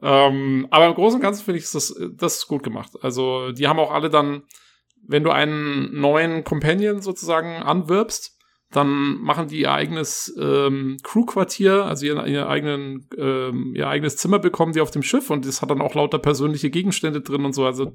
Ähm, 0.00 0.68
aber 0.70 0.86
im 0.86 0.94
Großen 0.94 1.16
und 1.16 1.22
Ganzen 1.22 1.44
finde 1.44 1.58
ich 1.58 1.70
das, 1.70 1.94
das 2.12 2.46
gut 2.46 2.62
gemacht. 2.62 2.92
Also, 3.02 3.50
die 3.52 3.66
haben 3.66 3.80
auch 3.80 3.90
alle 3.90 4.10
dann, 4.10 4.44
wenn 5.06 5.24
du 5.24 5.30
einen 5.30 5.98
neuen 5.98 6.44
Companion 6.44 7.00
sozusagen 7.00 7.56
anwirbst, 7.56 8.37
dann 8.70 9.18
machen 9.22 9.48
die 9.48 9.60
ihr 9.60 9.72
eigenes 9.72 10.34
ähm, 10.38 10.98
Crewquartier, 11.02 11.84
also 11.84 12.04
ihr, 12.04 12.26
ihr, 12.26 12.48
eigenen, 12.48 13.06
ähm, 13.16 13.72
ihr 13.74 13.88
eigenes 13.88 14.16
Zimmer 14.16 14.38
bekommen 14.38 14.72
die 14.72 14.80
auf 14.80 14.90
dem 14.90 15.02
Schiff 15.02 15.30
und 15.30 15.46
das 15.46 15.62
hat 15.62 15.70
dann 15.70 15.80
auch 15.80 15.94
lauter 15.94 16.18
persönliche 16.18 16.70
Gegenstände 16.70 17.22
drin 17.22 17.44
und 17.44 17.54
so. 17.54 17.64
Also 17.64 17.94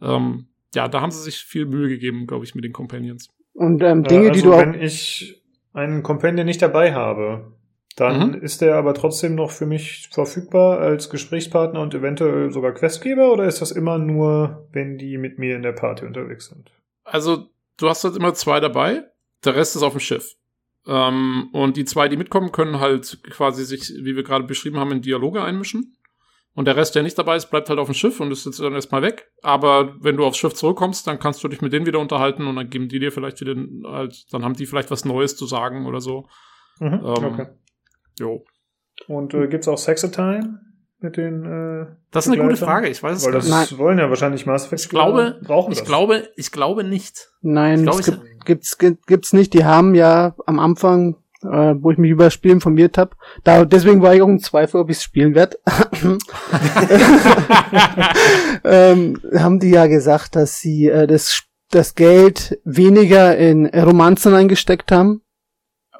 ähm, 0.00 0.48
ja, 0.74 0.88
da 0.88 1.00
haben 1.00 1.10
sie 1.10 1.22
sich 1.22 1.38
viel 1.38 1.66
Mühe 1.66 1.88
gegeben, 1.88 2.26
glaube 2.26 2.44
ich, 2.44 2.54
mit 2.54 2.64
den 2.64 2.72
Companions. 2.72 3.28
Und 3.52 3.82
ähm, 3.82 4.04
Dinge, 4.04 4.28
also, 4.28 4.32
die 4.32 4.42
du 4.42 4.54
auch. 4.54 4.60
Wenn 4.60 4.74
ich 4.74 5.42
einen 5.72 6.02
Companion 6.02 6.46
nicht 6.46 6.62
dabei 6.62 6.94
habe, 6.94 7.52
dann 7.96 8.30
mhm. 8.30 8.34
ist 8.42 8.60
der 8.60 8.76
aber 8.76 8.94
trotzdem 8.94 9.34
noch 9.34 9.50
für 9.50 9.66
mich 9.66 10.08
verfügbar 10.12 10.78
als 10.78 11.10
Gesprächspartner 11.10 11.80
und 11.80 11.94
eventuell 11.94 12.50
sogar 12.50 12.72
Questgeber 12.72 13.32
oder 13.32 13.44
ist 13.44 13.60
das 13.60 13.72
immer 13.72 13.98
nur, 13.98 14.68
wenn 14.72 14.98
die 14.98 15.18
mit 15.18 15.38
mir 15.38 15.56
in 15.56 15.62
der 15.62 15.72
Party 15.72 16.06
unterwegs 16.06 16.46
sind? 16.46 16.70
Also, 17.04 17.48
du 17.76 17.88
hast 17.88 18.04
halt 18.04 18.16
immer 18.16 18.34
zwei 18.34 18.60
dabei, 18.60 19.04
der 19.44 19.54
Rest 19.54 19.76
ist 19.76 19.82
auf 19.82 19.92
dem 19.92 20.00
Schiff. 20.00 20.34
Ähm, 20.86 21.48
und 21.52 21.76
die 21.76 21.84
zwei, 21.84 22.08
die 22.08 22.16
mitkommen, 22.16 22.52
können 22.52 22.80
halt 22.80 23.22
quasi 23.30 23.64
sich, 23.64 23.92
wie 24.02 24.16
wir 24.16 24.22
gerade 24.22 24.44
beschrieben 24.44 24.78
haben, 24.78 24.92
in 24.92 25.02
Dialoge 25.02 25.42
einmischen. 25.42 25.96
Und 26.54 26.64
der 26.64 26.76
Rest, 26.76 26.94
der 26.94 27.04
nicht 27.04 27.16
dabei 27.18 27.36
ist, 27.36 27.50
bleibt 27.50 27.68
halt 27.68 27.78
auf 27.78 27.86
dem 27.86 27.94
Schiff 27.94 28.18
und 28.18 28.32
ist 28.32 28.44
jetzt 28.44 28.58
dann 28.58 28.74
erstmal 28.74 29.02
weg. 29.02 29.30
Aber 29.42 29.94
wenn 30.02 30.16
du 30.16 30.24
aufs 30.24 30.38
Schiff 30.38 30.54
zurückkommst, 30.54 31.06
dann 31.06 31.20
kannst 31.20 31.44
du 31.44 31.48
dich 31.48 31.60
mit 31.60 31.72
denen 31.72 31.86
wieder 31.86 32.00
unterhalten 32.00 32.46
und 32.46 32.56
dann 32.56 32.68
geben 32.68 32.88
die 32.88 32.98
dir 32.98 33.12
vielleicht 33.12 33.40
wieder 33.40 33.54
halt, 33.84 34.32
dann 34.32 34.44
haben 34.44 34.54
die 34.54 34.66
vielleicht 34.66 34.90
was 34.90 35.04
Neues 35.04 35.36
zu 35.36 35.46
sagen 35.46 35.86
oder 35.86 36.00
so. 36.00 36.26
Mhm, 36.80 36.94
ähm, 36.94 37.02
okay. 37.04 37.46
Jo. 38.18 38.44
Und 39.06 39.34
äh, 39.34 39.46
gibt's 39.46 39.68
auch 39.68 39.78
Sexatime 39.78 40.67
mit 41.00 41.16
den 41.16 41.44
äh, 41.44 41.86
Das 42.10 42.26
ist 42.26 42.32
eine 42.32 42.42
gute 42.42 42.56
Frage, 42.56 42.88
ich 42.88 43.02
weiß 43.02 43.18
es 43.18 43.24
Weil 43.24 43.32
das 43.32 43.48
Nein. 43.48 43.66
wollen 43.78 43.98
ja 43.98 44.08
wahrscheinlich 44.08 44.46
Mass 44.46 44.66
Effect 44.66 44.82
ich 44.82 44.88
glaube, 44.88 45.38
brauchen 45.42 45.72
ich 45.72 45.78
das. 45.78 45.86
glaube, 45.86 46.28
ich 46.36 46.50
glaube 46.50 46.84
nicht. 46.84 47.30
Nein, 47.40 47.82
glaube, 47.82 47.98
das 47.98 48.06
gibt, 48.06 48.46
gibt's, 48.46 48.78
gibt's 49.06 49.32
nicht. 49.32 49.54
Die 49.54 49.64
haben 49.64 49.94
ja 49.94 50.34
am 50.46 50.58
Anfang 50.58 51.16
äh, 51.42 51.74
wo 51.78 51.90
ich 51.90 51.98
mich 51.98 52.10
über 52.10 52.24
das 52.24 52.34
Spiel 52.34 52.52
informiert 52.52 52.98
habe. 52.98 53.12
Da, 53.44 53.64
deswegen 53.64 54.02
war 54.02 54.14
ich 54.14 54.22
auch 54.22 54.28
im 54.28 54.40
Zweifel, 54.40 54.80
ob 54.80 54.90
ich 54.90 54.96
es 54.96 55.02
spielen 55.02 55.34
werde. 55.34 55.58
ähm, 58.64 59.20
haben 59.36 59.60
die 59.60 59.70
ja 59.70 59.86
gesagt, 59.86 60.36
dass 60.36 60.58
sie 60.58 60.88
äh, 60.88 61.06
das, 61.06 61.44
das 61.70 61.94
Geld 61.94 62.58
weniger 62.64 63.36
in 63.36 63.66
Romanzen 63.66 64.34
eingesteckt 64.34 64.90
haben, 64.90 65.22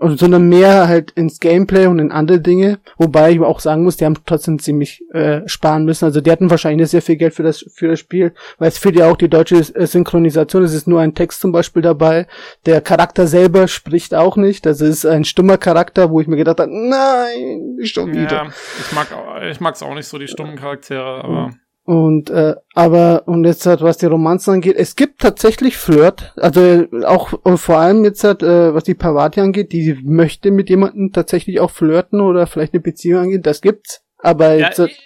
sondern 0.00 0.48
mehr 0.48 0.88
halt 0.88 1.10
ins 1.12 1.40
Gameplay 1.40 1.86
und 1.86 1.98
in 1.98 2.12
andere 2.12 2.40
Dinge. 2.40 2.78
Wobei 2.96 3.32
ich 3.32 3.40
auch 3.40 3.60
sagen 3.60 3.84
muss, 3.84 3.96
die 3.96 4.04
haben 4.04 4.16
trotzdem 4.24 4.58
ziemlich 4.58 5.02
äh, 5.12 5.46
sparen 5.46 5.84
müssen. 5.84 6.04
Also 6.04 6.20
die 6.20 6.30
hatten 6.30 6.50
wahrscheinlich 6.50 6.88
sehr 6.88 7.02
viel 7.02 7.16
Geld 7.16 7.34
für 7.34 7.42
das 7.42 7.64
für 7.74 7.88
das 7.88 7.98
Spiel, 7.98 8.32
weil 8.58 8.68
es 8.68 8.78
fehlt 8.78 8.96
ja 8.96 9.10
auch 9.10 9.16
die 9.16 9.28
deutsche 9.28 9.56
äh, 9.56 9.86
Synchronisation. 9.86 10.62
Es 10.62 10.74
ist 10.74 10.86
nur 10.86 11.00
ein 11.00 11.14
Text 11.14 11.40
zum 11.40 11.52
Beispiel 11.52 11.82
dabei. 11.82 12.26
Der 12.66 12.80
Charakter 12.80 13.26
selber 13.26 13.66
spricht 13.66 14.14
auch 14.14 14.36
nicht. 14.36 14.66
Das 14.66 14.80
ist 14.80 15.04
ein 15.04 15.24
stummer 15.24 15.58
Charakter, 15.58 16.10
wo 16.10 16.20
ich 16.20 16.28
mir 16.28 16.36
gedacht 16.36 16.60
habe, 16.60 16.70
nein, 16.70 17.78
schon 17.84 18.12
wieder. 18.12 18.44
Ja, 18.44 18.46
ich 18.78 18.92
mag 18.92 19.08
ich 19.50 19.60
mag's 19.60 19.82
auch 19.82 19.94
nicht 19.94 20.06
so 20.06 20.18
die 20.18 20.28
stummen 20.28 20.56
Charaktere, 20.56 21.24
aber 21.24 21.50
und 21.88 22.28
äh, 22.28 22.54
aber 22.74 23.22
und 23.26 23.44
jetzt 23.44 23.64
halt 23.64 23.80
was 23.80 23.96
die 23.96 24.04
Romanzen 24.04 24.52
angeht, 24.52 24.76
es 24.76 24.94
gibt 24.94 25.07
tatsächlich 25.18 25.76
Flirt, 25.76 26.32
also 26.36 26.86
auch 27.04 27.32
vor 27.58 27.78
allem 27.78 28.04
jetzt 28.04 28.24
halt 28.24 28.42
äh, 28.42 28.72
was 28.74 28.84
die 28.84 28.94
Pavati 28.94 29.40
angeht, 29.40 29.72
die 29.72 29.98
möchte 30.02 30.50
mit 30.50 30.70
jemandem 30.70 31.12
tatsächlich 31.12 31.60
auch 31.60 31.70
flirten 31.70 32.20
oder 32.20 32.46
vielleicht 32.46 32.74
eine 32.74 32.82
Beziehung 32.82 33.22
angeht, 33.22 33.46
das 33.46 33.60
gibt's, 33.60 34.02
aber 34.18 34.54
ja, 34.54 34.68
jetzt, 34.68 34.78
halt, 34.78 34.96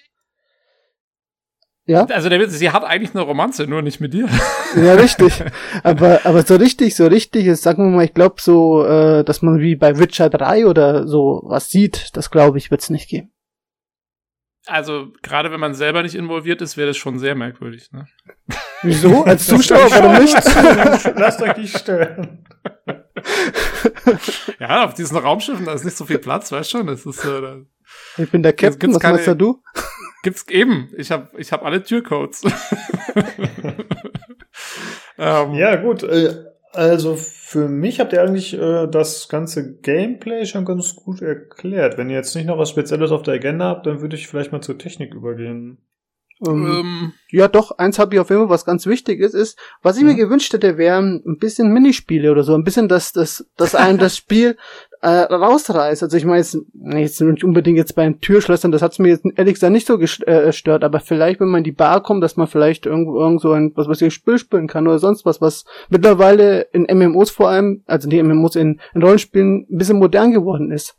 ja. 1.85 2.05
Also 2.05 2.29
der 2.29 2.39
Witz, 2.39 2.53
sie 2.53 2.71
hat 2.71 2.85
eigentlich 2.85 3.15
eine 3.15 3.25
Romanze, 3.25 3.67
nur 3.67 3.83
nicht 3.83 4.01
mit 4.01 4.15
dir. 4.15 4.29
Ja, 4.77 4.95
richtig. 4.95 5.43
Aber 5.83 6.21
aber 6.25 6.43
so 6.43 6.55
richtig, 6.55 6.95
so 6.95 7.07
richtig 7.07 7.47
ist, 7.47 7.63
sagen 7.63 7.91
wir 7.91 7.97
mal, 7.97 8.05
ich 8.05 8.15
glaube 8.15 8.37
so, 8.39 8.85
äh, 8.85 9.25
dass 9.25 9.43
man 9.43 9.59
wie 9.59 9.75
bei 9.75 9.99
Witcher 9.99 10.31
3 10.31 10.67
oder 10.67 11.09
so 11.09 11.43
was 11.45 11.71
sieht, 11.71 12.17
das 12.17 12.31
glaube 12.31 12.59
ich, 12.59 12.71
wird's 12.71 12.91
nicht 12.91 13.09
geben. 13.09 13.33
Also, 14.67 15.09
gerade 15.23 15.51
wenn 15.51 15.59
man 15.59 15.75
selber 15.75 16.05
nicht 16.05 16.15
involviert 16.15 16.63
ist, 16.63 16.77
wäre 16.77 16.89
das 16.89 16.97
schon 16.97 17.19
sehr 17.19 17.35
merkwürdig. 17.35 17.91
Ne? 17.91 18.07
Wieso? 18.83 19.25
Als 19.25 19.47
Zuschauer 19.47 19.91
warum 19.91 20.23
nicht? 20.23 20.35
Lasst 21.17 21.41
euch 21.43 21.57
nicht 21.57 21.79
stören. 21.79 22.45
ja, 24.59 24.85
auf 24.85 24.95
diesen 24.95 25.17
Raumschiffen, 25.17 25.67
da 25.67 25.73
ist 25.73 25.85
nicht 25.85 25.97
so 25.97 26.05
viel 26.05 26.19
Platz, 26.19 26.51
weißt 26.51 26.71
schon. 26.71 26.87
Das 26.87 27.07
ist, 27.07 27.25
äh, 27.25 27.65
ich 28.19 28.31
bin 28.31 28.43
der 28.43 28.53
Captain, 28.53 28.93
was 28.95 29.01
keine, 29.01 29.19
meinst 29.19 29.41
du? 29.41 29.63
Gibt's 30.23 30.47
eben. 30.49 30.91
Ich 30.97 31.11
habe 31.11 31.29
ich 31.37 31.53
hab 31.53 31.65
alle 31.65 31.83
Türcodes. 31.83 32.43
ähm, 35.19 35.55
ja, 35.55 35.77
gut. 35.77 36.03
Äh, 36.03 36.45
also 36.73 37.17
für 37.17 37.69
mich 37.69 38.01
habt 38.01 38.13
ihr 38.13 38.23
eigentlich 38.23 38.55
äh, 38.55 38.87
das 38.87 39.29
ganze 39.29 39.77
Gameplay 39.79 40.47
schon 40.47 40.65
ganz 40.65 40.97
gut 40.97 41.21
erklärt. 41.21 41.99
Wenn 41.99 42.09
ihr 42.09 42.17
jetzt 42.17 42.35
nicht 42.35 42.47
noch 42.47 42.59
was 42.59 42.71
Spezielles 42.71 43.11
auf 43.11 43.23
der 43.23 43.35
Agenda 43.35 43.67
habt, 43.67 43.87
dann 43.87 44.01
würde 44.01 44.17
ich 44.17 44.29
vielleicht 44.29 44.53
mal 44.53 44.63
zur 44.63 44.79
Technik 44.79 45.13
übergehen. 45.13 45.79
Ähm, 46.47 46.66
ähm, 46.66 47.12
ja, 47.31 47.48
doch, 47.48 47.78
eins 47.78 47.98
habe 47.98 48.14
ich 48.14 48.20
auf 48.20 48.31
jeden 48.31 48.43
Fall, 48.43 48.51
was 48.51 48.64
ganz 48.64 48.86
wichtig 48.86 49.20
ist, 49.20 49.35
ist, 49.35 49.59
was 49.82 49.97
ich 49.97 50.02
ja. 50.02 50.09
mir 50.09 50.16
gewünscht 50.16 50.52
hätte, 50.52 50.77
wären 50.77 51.23
ein 51.27 51.39
bisschen 51.39 51.73
Minispiele 51.73 52.31
oder 52.32 52.43
so, 52.43 52.55
ein 52.55 52.64
bisschen, 52.64 52.89
dass 52.89 53.12
das, 53.12 53.47
dass 53.56 53.74
einem 53.74 53.98
das 53.98 54.16
Spiel 54.19 54.56
äh, 55.02 55.09
rausreißt. 55.09 56.02
Also 56.02 56.16
ich 56.16 56.24
meine, 56.24 56.39
jetzt, 56.39 56.59
jetzt 56.94 57.20
nicht 57.20 57.44
unbedingt 57.44 57.78
jetzt 57.78 57.94
bei 57.94 58.05
den 58.05 58.20
Türschlössern, 58.20 58.73
das 58.73 58.82
hat's 58.82 58.98
mir 58.98 59.09
jetzt 59.09 59.24
ehrlich 59.36 59.55
gesagt 59.55 59.73
nicht 59.73 59.86
so 59.86 59.94
äh, 60.01 60.47
gestört, 60.47 60.85
aber 60.85 61.01
vielleicht, 61.01 61.40
wenn 61.40 61.48
man 61.48 61.59
in 61.59 61.64
die 61.64 61.73
Bar 61.73 62.02
kommt, 62.02 62.23
dass 62.23 62.36
man 62.36 62.47
vielleicht 62.47 62.86
irgendwo 62.86 63.20
irgend 63.20 63.40
so 63.40 63.52
ein, 63.52 63.73
was 63.74 63.89
was 63.89 64.01
ich 64.01 64.14
Spiel 64.14 64.39
spielen 64.39 64.69
kann 64.69 64.86
oder 64.86 64.98
sonst 64.98 65.24
was, 65.24 65.40
was 65.40 65.64
mittlerweile 65.90 66.62
in 66.73 66.86
MMOs 66.90 67.31
vor 67.31 67.51
allem, 67.51 67.82
also 67.86 68.09
die 68.09 68.23
MMOs 68.23 68.56
in, 68.56 68.81
in 68.94 69.02
Rollenspielen 69.02 69.66
ein 69.70 69.78
bisschen 69.78 69.98
modern 69.98 70.32
geworden 70.32 70.70
ist. 70.70 70.97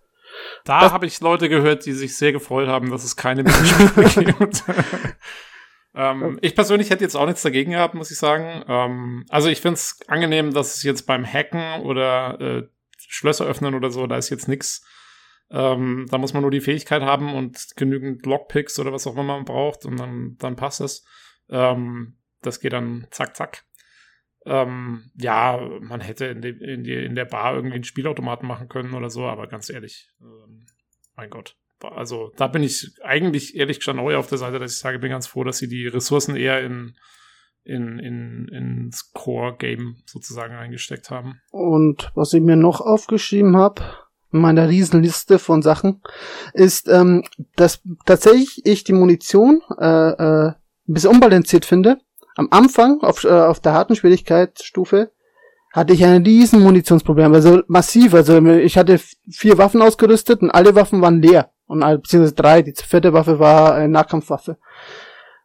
Da 0.64 0.91
habe 0.91 1.06
ich 1.06 1.19
Leute 1.19 1.49
gehört, 1.49 1.85
die 1.85 1.94
sich 1.94 2.15
sehr 2.18 2.31
gefreut 2.31 2.68
haben, 2.68 2.90
dass 2.90 3.03
es 3.03 3.15
keine 3.15 3.44
Minispiele 3.44 4.34
gibt. 4.40 4.64
ähm, 5.94 6.40
ich 6.41 6.56
persönlich 6.56 6.90
hätte 6.90 7.03
jetzt 7.03 7.15
auch 7.15 7.26
nichts 7.26 7.41
dagegen 7.41 7.72
gehabt, 7.72 7.95
muss 7.95 8.11
ich 8.11 8.18
sagen. 8.18 8.64
Ähm, 8.68 9.26
also 9.30 9.49
ich 9.49 9.61
finde 9.61 9.76
es 9.76 9.99
angenehm, 10.07 10.53
dass 10.53 10.76
es 10.77 10.84
jetzt 10.84 11.06
beim 11.06 11.26
Hacken 11.26 11.81
oder 11.81 12.40
äh, 12.40 12.64
Schlösser 12.98 13.45
öffnen 13.45 13.76
oder 13.76 13.91
so, 13.91 14.07
da 14.07 14.18
ist 14.18 14.30
jetzt 14.30 14.48
nichts 14.48 14.85
Ähm, 15.52 16.07
da 16.10 16.18
muss 16.18 16.34
man 16.34 16.41
nur 16.41 16.52
die 16.52 16.61
Fähigkeit 16.61 17.03
haben 17.03 17.35
und 17.35 17.76
genügend 17.76 18.26
Lockpicks 18.26 18.80
oder 18.80 18.91
was 18.91 19.06
auch 19.06 19.14
immer 19.14 19.23
man 19.23 19.45
braucht 19.45 19.85
und 19.85 19.99
dann, 19.99 20.38
dann 20.40 20.56
passt 20.56 20.81
es. 20.81 21.06
Ähm, 21.49 22.18
das 22.41 22.60
geht 22.60 22.73
dann 22.73 23.07
zack, 23.11 23.35
zack. 23.35 23.64
Ähm, 24.45 25.11
ja, 25.15 25.59
man 25.81 26.01
hätte 26.01 26.25
in, 26.25 26.41
de, 26.41 26.73
in, 26.73 26.83
die, 26.83 26.93
in 26.93 27.15
der 27.15 27.25
Bar 27.25 27.55
irgendwie 27.55 27.75
einen 27.75 27.83
Spielautomaten 27.83 28.47
machen 28.47 28.67
können 28.67 28.93
oder 28.93 29.09
so, 29.09 29.25
aber 29.25 29.47
ganz 29.47 29.69
ehrlich, 29.69 30.09
ähm, 30.21 30.65
mein 31.15 31.29
Gott. 31.29 31.55
Also 31.79 32.31
da 32.37 32.47
bin 32.47 32.63
ich 32.63 32.91
eigentlich 33.03 33.55
ehrlich 33.55 33.77
gestanden 33.77 34.07
eher 34.07 34.19
auf 34.19 34.27
der 34.27 34.37
Seite, 34.37 34.59
dass 34.59 34.73
ich 34.73 34.79
sage, 34.79 34.99
bin 34.99 35.09
ganz 35.09 35.27
froh, 35.27 35.43
dass 35.43 35.57
sie 35.57 35.67
die 35.67 35.87
Ressourcen 35.87 36.35
eher 36.35 36.61
in, 36.61 36.95
in, 37.63 37.99
in, 37.99 38.47
ins 38.47 39.11
Core-Game 39.11 39.97
sozusagen 40.05 40.55
eingesteckt 40.55 41.09
haben. 41.09 41.41
Und 41.51 42.11
was 42.15 42.33
ich 42.33 42.41
mir 42.41 42.55
noch 42.55 42.81
aufgeschrieben 42.81 43.57
habe, 43.57 43.83
in 44.31 44.39
meiner 44.41 44.67
Riesenliste 44.67 45.39
von 45.39 45.61
Sachen, 45.61 46.01
ist, 46.53 46.89
ähm, 46.89 47.23
dass 47.55 47.81
tatsächlich 48.05 48.65
ich 48.65 48.83
die 48.83 48.93
Munition 48.93 49.61
äh, 49.77 49.85
äh, 49.85 50.47
ein 50.49 50.55
bisschen 50.93 51.11
unbalanciert 51.11 51.65
finde. 51.65 51.99
Am 52.35 52.47
Anfang, 52.51 53.01
auf, 53.01 53.23
äh, 53.23 53.30
auf 53.30 53.60
der 53.60 53.73
harten 53.73 53.95
Schwierigkeitsstufe, 53.95 55.11
hatte 55.73 55.93
ich 55.93 56.05
ein 56.05 56.23
riesen 56.23 56.61
Munitionsproblem, 56.61 57.34
also 57.34 57.61
massiv. 57.68 58.14
Also 58.14 58.38
ich 58.38 58.77
hatte 58.77 58.99
vier 59.31 59.57
Waffen 59.57 59.81
ausgerüstet 59.81 60.41
und 60.41 60.51
alle 60.51 60.76
Waffen 60.76 61.01
waren 61.01 61.22
leer. 61.22 61.49
Und 61.65 61.80
beziehungsweise 61.80 62.35
drei. 62.35 62.61
Die 62.61 62.73
vierte 62.73 63.14
Waffe 63.14 63.39
war 63.39 63.73
eine 63.73 63.89
Nahkampfwaffe. 63.89 64.57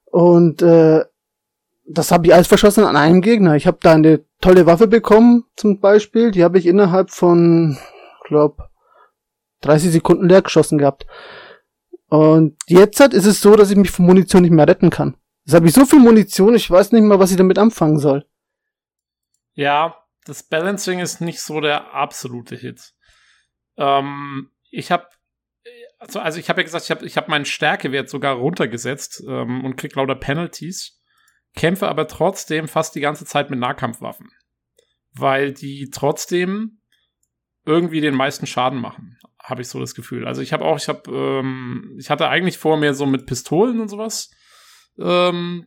Und 0.05 0.61
äh, 0.61 1.05
das 1.87 2.13
habe 2.13 2.27
ich 2.27 2.35
alles 2.35 2.47
verschossen 2.47 2.85
an 2.85 2.97
einem 2.97 3.23
Gegner. 3.23 3.57
Ich 3.57 3.67
habe 3.67 3.79
da 3.81 3.93
eine 3.93 4.23
tolle 4.41 4.67
Waffe 4.67 4.87
bekommen, 4.87 5.45
zum 5.57 5.81
Beispiel. 5.81 6.31
Die 6.31 6.45
habe 6.45 6.59
ich 6.59 6.67
innerhalb 6.67 7.11
von, 7.11 7.79
glaub, 8.27 8.69
30 9.63 9.93
Sekunden 9.93 10.29
leer 10.29 10.43
geschossen 10.43 10.77
gehabt. 10.77 11.07
Und 12.09 12.57
jetzt 12.67 13.01
ist 13.01 13.27
es 13.27 13.41
so, 13.41 13.57
dass 13.57 13.71
ich 13.71 13.77
mich 13.77 13.91
von 13.91 14.05
Munition 14.05 14.43
nicht 14.43 14.51
mehr 14.51 14.69
retten 14.69 14.91
kann. 14.91 15.15
Jetzt 15.49 15.55
habe 15.55 15.67
ich 15.67 15.73
so 15.73 15.87
viel 15.87 16.01
Munition, 16.01 16.55
ich 16.55 16.71
weiß 16.71 16.93
nicht 16.93 17.05
mal, 17.05 17.19
was 17.19 17.31
ich 17.31 17.39
damit 17.39 17.57
anfangen 17.57 17.99
soll. 17.99 18.27
Ja, 19.55 19.97
das 20.27 20.43
Balancing 20.43 20.99
ist 20.99 21.23
nicht 21.23 21.41
so 21.41 21.63
der 21.63 21.95
absolute 21.95 22.55
Hit. 22.55 22.93
Ähm, 23.79 24.51
ich 24.71 24.91
habe 24.91 25.09
also, 25.99 26.21
also 26.21 26.39
ich 26.39 26.51
habe 26.51 26.61
ja 26.61 26.65
gesagt, 26.65 26.85
ich 26.85 26.91
habe 26.91 27.07
ich 27.07 27.17
hab 27.17 27.29
meinen 27.29 27.47
Stärkewert 27.47 28.11
sogar 28.11 28.35
runtergesetzt 28.35 29.25
ähm, 29.27 29.65
und 29.65 29.77
krieg 29.77 29.95
lauter 29.95 30.17
Penalties, 30.17 31.01
kämpfe 31.57 31.89
aber 31.89 32.09
trotzdem 32.09 32.69
fast 32.69 32.95
die 32.95 33.01
ganze 33.01 33.25
Zeit 33.25 33.49
mit 33.49 33.59
Nahkampfwaffen, 33.59 34.29
weil 35.13 35.55
die 35.55 35.89
trotzdem 35.91 36.83
irgendwie 37.65 38.03
den 38.03 38.15
meisten 38.15 38.47
Schaden 38.47 38.79
machen, 38.79 39.17
habe 39.43 39.63
ich 39.63 39.69
so 39.69 39.81
das 39.81 39.95
Gefühl. 39.95 40.29
Also 40.29 40.43
ich 40.43 40.53
habe 40.53 40.67
auch, 40.67 40.77
ich 40.77 40.89
habe, 40.89 41.11
ähm, 41.11 41.97
ich 41.99 42.11
hatte 42.11 42.29
eigentlich 42.29 42.59
vor 42.59 42.77
mir 42.77 42.93
so 42.93 43.07
mit 43.07 43.25
Pistolen 43.25 43.81
und 43.81 43.89
sowas, 43.89 44.31
ähm, 44.99 45.67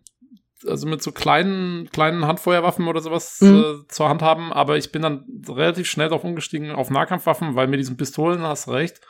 also 0.67 0.87
mit 0.87 1.01
so 1.01 1.11
kleinen, 1.11 1.89
kleinen 1.89 2.25
Handfeuerwaffen 2.25 2.87
oder 2.87 3.01
sowas 3.01 3.41
mhm. 3.41 3.57
äh, 3.57 3.87
zur 3.87 4.09
Hand 4.09 4.21
haben, 4.21 4.53
aber 4.53 4.77
ich 4.77 4.91
bin 4.91 5.01
dann 5.01 5.25
relativ 5.47 5.89
schnell 5.89 6.09
darauf 6.09 6.23
umgestiegen 6.23 6.71
auf 6.71 6.89
Nahkampfwaffen, 6.89 7.55
weil 7.55 7.67
mir 7.67 7.77
diesen 7.77 7.97
Pistolen, 7.97 8.41
hast 8.41 8.67
recht, 8.67 9.01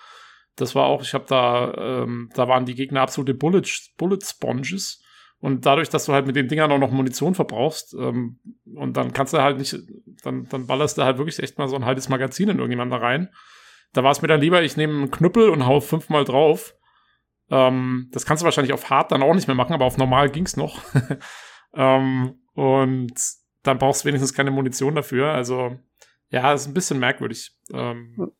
das 0.56 0.76
war 0.76 0.86
auch, 0.86 1.02
ich 1.02 1.14
habe 1.14 1.26
da, 1.28 1.74
ähm, 2.04 2.30
da 2.36 2.48
waren 2.48 2.66
die 2.66 2.76
Gegner 2.76 3.02
absolute 3.02 3.34
Bullet, 3.34 3.64
Bullet 3.98 4.20
Sponges. 4.24 5.02
Und 5.40 5.66
dadurch, 5.66 5.90
dass 5.90 6.06
du 6.06 6.14
halt 6.14 6.28
mit 6.28 6.36
den 6.36 6.48
Dingern 6.48 6.72
auch 6.72 6.78
noch 6.78 6.92
Munition 6.92 7.34
verbrauchst, 7.34 7.96
ähm, 7.96 8.40
und 8.76 8.96
dann 8.96 9.12
kannst 9.12 9.34
du 9.34 9.42
halt 9.42 9.58
nicht, 9.58 9.76
dann, 10.24 10.48
dann 10.50 10.68
ballerst 10.68 11.00
du 11.00 11.04
halt 11.04 11.18
wirklich 11.18 11.40
echt 11.40 11.58
mal 11.58 11.68
so 11.68 11.76
ein 11.76 11.86
halbes 11.86 12.10
Magazin 12.10 12.50
in 12.50 12.58
irgendjemanden 12.58 13.00
da 13.00 13.04
rein. 13.04 13.30
Da 13.92 14.04
war 14.04 14.12
es 14.12 14.22
mir 14.22 14.28
dann 14.28 14.40
lieber, 14.40 14.62
ich 14.62 14.78
nehme 14.78 14.94
einen 14.94 15.12
Knüppel 15.12 15.50
und 15.50 15.66
hau 15.66 15.80
fünfmal 15.80 16.26
drauf. 16.26 16.76
Ähm, 17.52 18.10
das 18.12 18.26
kannst 18.26 18.42
du 18.42 18.46
wahrscheinlich 18.46 18.74
auf 18.74 18.90
hart 18.90 19.12
dann 19.12 19.22
auch 19.22 19.36
nicht 19.36 19.48
mehr 19.48 19.56
machen, 19.56 19.74
aber 19.74 19.86
auf 19.86 19.98
normal 19.98 20.30
ging's 20.30 20.58
noch. 20.58 20.82
ähm, 21.76 22.40
und 22.54 23.14
dann 23.64 23.78
brauchst 23.78 24.04
du 24.04 24.08
wenigstens 24.08 24.34
keine 24.34 24.52
Munition 24.52 24.96
dafür. 24.96 25.28
Also, 25.34 25.78
ja, 26.30 26.54
ist 26.54 26.68
ein 26.68 26.74
bisschen 26.74 27.00
merkwürdig. 27.00 27.52
Ähm, 27.74 28.32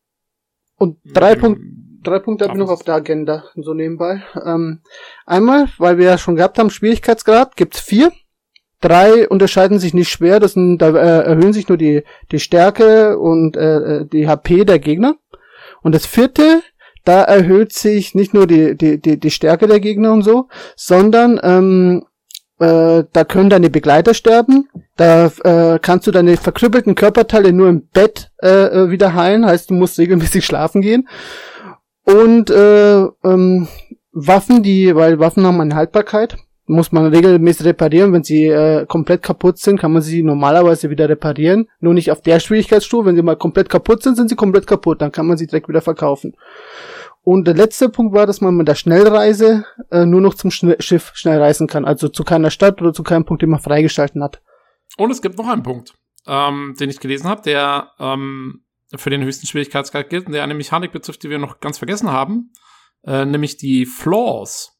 und 0.76 0.98
drei 1.04 1.36
Punkte 1.36 1.62
drei 2.02 2.18
Punkte 2.18 2.44
habe 2.44 2.54
ich 2.54 2.58
noch 2.58 2.70
auf 2.70 2.82
der 2.82 2.94
Agenda, 2.94 3.44
so 3.56 3.74
nebenbei. 3.74 4.22
Ähm, 4.44 4.80
einmal, 5.26 5.68
weil 5.78 5.98
wir 5.98 6.06
ja 6.06 6.18
schon 6.18 6.36
gehabt 6.36 6.58
haben, 6.58 6.70
Schwierigkeitsgrad 6.70 7.56
gibt's 7.56 7.80
vier. 7.80 8.12
Drei 8.80 9.28
unterscheiden 9.28 9.78
sich 9.78 9.94
nicht 9.94 10.10
schwer, 10.10 10.40
das 10.40 10.54
sind, 10.54 10.78
da 10.78 10.88
äh, 10.88 11.24
erhöhen 11.24 11.52
sich 11.52 11.68
nur 11.68 11.78
die, 11.78 12.02
die 12.32 12.40
Stärke 12.40 13.18
und 13.18 13.56
äh, 13.56 13.76
äh 13.76 14.06
die 14.06 14.26
HP 14.26 14.64
der 14.64 14.80
Gegner. 14.80 15.16
Und 15.82 15.94
das 15.94 16.06
vierte, 16.06 16.62
da 17.04 17.22
erhöht 17.22 17.72
sich 17.72 18.14
nicht 18.14 18.34
nur 18.34 18.46
die, 18.46 18.76
die, 18.76 19.00
die, 19.00 19.18
die 19.18 19.30
Stärke 19.30 19.66
der 19.66 19.80
Gegner 19.80 20.12
und 20.12 20.22
so, 20.22 20.48
sondern 20.76 21.40
ähm, 21.42 22.04
äh, 22.58 23.04
da 23.12 23.24
können 23.24 23.50
deine 23.50 23.70
Begleiter 23.70 24.14
sterben, 24.14 24.68
da 24.96 25.26
äh, 25.42 25.78
kannst 25.80 26.06
du 26.06 26.12
deine 26.12 26.36
verkrüppelten 26.36 26.94
Körperteile 26.94 27.52
nur 27.52 27.68
im 27.68 27.88
Bett 27.88 28.30
äh, 28.42 28.48
äh 28.48 28.90
wieder 28.90 29.14
heilen, 29.14 29.44
heißt 29.44 29.70
du 29.70 29.74
musst 29.74 29.98
regelmäßig 29.98 30.44
schlafen 30.46 30.80
gehen. 30.80 31.08
Und 32.04 32.50
äh, 32.50 33.02
ähm, 33.24 33.68
Waffen, 34.12 34.62
die, 34.62 34.94
weil 34.94 35.18
Waffen 35.18 35.46
haben 35.46 35.60
eine 35.60 35.74
Haltbarkeit, 35.74 36.36
muss 36.66 36.92
man 36.92 37.06
regelmäßig 37.06 37.66
reparieren. 37.66 38.12
Wenn 38.12 38.22
sie 38.22 38.46
äh, 38.46 38.86
komplett 38.86 39.22
kaputt 39.22 39.58
sind, 39.58 39.78
kann 39.78 39.92
man 39.92 40.02
sie 40.02 40.22
normalerweise 40.22 40.90
wieder 40.90 41.08
reparieren. 41.08 41.68
Nur 41.80 41.94
nicht 41.94 42.10
auf 42.10 42.22
der 42.22 42.40
Schwierigkeitsstufe. 42.40 43.06
Wenn 43.06 43.16
sie 43.16 43.22
mal 43.22 43.36
komplett 43.36 43.68
kaputt 43.68 44.02
sind, 44.02 44.16
sind 44.16 44.28
sie 44.28 44.36
komplett 44.36 44.66
kaputt. 44.66 45.00
Dann 45.02 45.12
kann 45.12 45.26
man 45.26 45.36
sie 45.36 45.46
direkt 45.46 45.68
wieder 45.68 45.80
verkaufen. 45.80 46.34
Und 47.24 47.46
der 47.46 47.54
letzte 47.54 47.88
Punkt 47.88 48.14
war, 48.14 48.26
dass 48.26 48.40
man 48.40 48.56
mit 48.56 48.66
der 48.66 48.74
Schnellreise 48.74 49.64
äh, 49.90 50.04
nur 50.04 50.20
noch 50.20 50.34
zum 50.34 50.50
Schne 50.50 50.76
Schiff 50.80 51.12
schnell 51.14 51.40
reisen 51.40 51.68
kann. 51.68 51.84
Also 51.84 52.08
zu 52.08 52.24
keiner 52.24 52.50
Stadt 52.50 52.80
oder 52.80 52.92
zu 52.92 53.02
keinem 53.02 53.24
Punkt, 53.24 53.42
den 53.42 53.50
man 53.50 53.60
freigestalten 53.60 54.22
hat. 54.22 54.42
Und 54.96 55.10
es 55.10 55.22
gibt 55.22 55.38
noch 55.38 55.48
einen 55.48 55.62
Punkt, 55.62 55.94
ähm, 56.26 56.74
den 56.78 56.90
ich 56.90 57.00
gelesen 57.00 57.28
habe, 57.28 57.42
der 57.42 57.92
ähm, 57.98 58.64
für 58.94 59.10
den 59.10 59.22
höchsten 59.22 59.46
Schwierigkeitsgrad 59.46 60.10
gilt 60.10 60.26
und 60.26 60.32
der 60.32 60.42
eine 60.42 60.54
Mechanik 60.54 60.92
betrifft, 60.92 61.22
die 61.22 61.30
wir 61.30 61.38
noch 61.38 61.60
ganz 61.60 61.78
vergessen 61.78 62.10
haben, 62.10 62.52
äh, 63.04 63.24
nämlich 63.24 63.56
die 63.56 63.86
Flaws. 63.86 64.71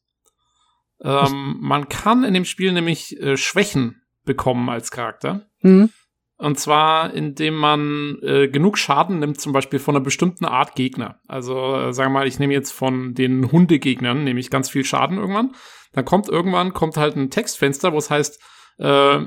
Ähm, 1.03 1.57
man 1.59 1.89
kann 1.89 2.23
in 2.23 2.33
dem 2.33 2.45
Spiel 2.45 2.71
nämlich 2.71 3.19
äh, 3.21 3.37
Schwächen 3.37 4.01
bekommen 4.25 4.69
als 4.69 4.91
Charakter. 4.91 5.47
Mhm. 5.61 5.89
Und 6.37 6.59
zwar, 6.59 7.13
indem 7.13 7.55
man 7.55 8.17
äh, 8.21 8.47
genug 8.47 8.77
Schaden 8.77 9.19
nimmt, 9.19 9.39
zum 9.39 9.53
Beispiel 9.53 9.79
von 9.79 9.95
einer 9.95 10.03
bestimmten 10.03 10.45
Art 10.45 10.75
Gegner. 10.75 11.19
Also, 11.27 11.75
äh, 11.75 11.93
sagen 11.93 12.11
wir 12.11 12.19
mal, 12.19 12.27
ich 12.27 12.39
nehme 12.39 12.53
jetzt 12.53 12.71
von 12.71 13.13
den 13.13 13.51
Hundegegnern, 13.51 14.23
nehme 14.23 14.39
ich 14.39 14.49
ganz 14.49 14.69
viel 14.69 14.83
Schaden 14.83 15.17
irgendwann. 15.17 15.53
Dann 15.93 16.05
kommt 16.05 16.27
irgendwann, 16.27 16.73
kommt 16.73 16.97
halt 16.97 17.15
ein 17.15 17.29
Textfenster, 17.29 17.93
wo 17.93 17.97
es 17.97 18.09
heißt, 18.09 18.41
äh, 18.79 19.19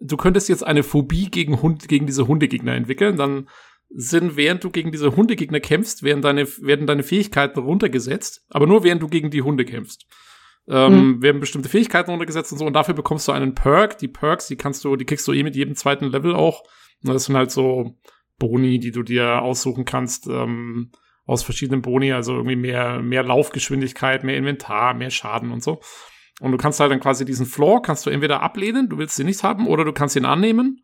du 0.00 0.16
könntest 0.16 0.48
jetzt 0.48 0.66
eine 0.66 0.82
Phobie 0.82 1.30
gegen, 1.30 1.60
Hund, 1.60 1.86
gegen 1.88 2.06
diese 2.06 2.26
Hundegegner 2.26 2.74
entwickeln. 2.74 3.16
Dann 3.16 3.48
sind, 3.90 4.36
während 4.36 4.64
du 4.64 4.70
gegen 4.70 4.90
diese 4.90 5.14
Hundegegner 5.14 5.60
kämpfst, 5.60 6.02
werden 6.02 6.22
deine, 6.22 6.48
werden 6.60 6.86
deine 6.86 7.02
Fähigkeiten 7.02 7.60
runtergesetzt, 7.60 8.44
aber 8.50 8.66
nur 8.66 8.82
während 8.82 9.02
du 9.02 9.08
gegen 9.08 9.30
die 9.30 9.42
Hunde 9.42 9.64
kämpfst. 9.64 10.06
Ähm, 10.66 10.94
mhm. 10.94 11.22
werden 11.22 11.40
bestimmte 11.40 11.68
Fähigkeiten 11.68 12.10
runtergesetzt 12.10 12.50
und 12.52 12.58
so 12.58 12.64
und 12.64 12.72
dafür 12.72 12.94
bekommst 12.94 13.28
du 13.28 13.32
einen 13.32 13.54
Perk. 13.54 13.98
Die 13.98 14.08
Perks, 14.08 14.46
die 14.46 14.56
kannst 14.56 14.82
du, 14.84 14.96
die 14.96 15.04
kriegst 15.04 15.28
du 15.28 15.32
eh 15.32 15.42
mit 15.42 15.56
jedem 15.56 15.74
zweiten 15.74 16.06
Level 16.06 16.34
auch. 16.34 16.62
Und 17.02 17.12
das 17.12 17.24
sind 17.24 17.36
halt 17.36 17.50
so 17.50 17.98
Boni, 18.38 18.78
die 18.78 18.90
du 18.90 19.02
dir 19.02 19.42
aussuchen 19.42 19.84
kannst, 19.84 20.26
ähm, 20.26 20.90
aus 21.26 21.42
verschiedenen 21.42 21.82
Boni, 21.82 22.12
also 22.12 22.34
irgendwie 22.34 22.56
mehr, 22.56 23.00
mehr 23.00 23.22
Laufgeschwindigkeit, 23.22 24.24
mehr 24.24 24.36
Inventar, 24.36 24.94
mehr 24.94 25.10
Schaden 25.10 25.52
und 25.52 25.62
so. 25.62 25.80
Und 26.40 26.52
du 26.52 26.58
kannst 26.58 26.80
halt 26.80 26.90
dann 26.90 27.00
quasi 27.00 27.24
diesen 27.24 27.46
Floor, 27.46 27.82
kannst 27.82 28.06
du 28.06 28.10
entweder 28.10 28.42
ablehnen, 28.42 28.88
du 28.88 28.98
willst 28.98 29.16
sie 29.16 29.24
nicht 29.24 29.42
haben, 29.42 29.66
oder 29.66 29.84
du 29.84 29.92
kannst 29.92 30.16
ihn 30.16 30.24
annehmen. 30.24 30.82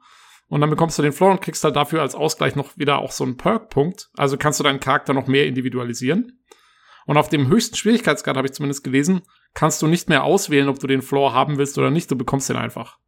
Und 0.49 0.61
dann 0.61 0.71
bekommst 0.71 0.99
du 0.99 1.03
den 1.03 1.13
Floor 1.13 1.33
und 1.33 1.43
kriegst 1.43 1.63
halt 1.63 1.77
dafür 1.77 2.03
als 2.03 2.15
Ausgleich 2.15 2.57
noch 2.57 2.77
wieder 2.77 2.99
auch 2.99 3.13
so 3.13 3.25
einen 3.25 3.37
Perk-Punkt. 3.37 4.11
Also 4.17 4.37
kannst 4.37 4.59
du 4.59 4.65
deinen 4.65 4.81
Charakter 4.81 5.15
noch 5.15 5.27
mehr 5.27 5.47
individualisieren. 5.47 6.41
Und 7.07 7.17
auf 7.17 7.29
dem 7.29 7.49
höchsten 7.49 7.77
Schwierigkeitsgrad, 7.77 8.37
habe 8.37 8.47
ich 8.47 8.53
zumindest 8.53 8.83
gelesen, 8.83 9.23
kannst 9.55 9.83
du 9.83 9.87
nicht 9.87 10.09
mehr 10.09 10.25
auswählen, 10.25 10.69
ob 10.69 10.79
du 10.79 10.87
den 10.87 11.03
Floor 11.03 11.33
haben 11.33 11.59
willst 11.59 11.79
oder 11.79 11.91
nicht. 11.91 12.11
Du 12.11 12.17
bekommst 12.17 12.49
den 12.49 12.57
einfach. 12.57 12.99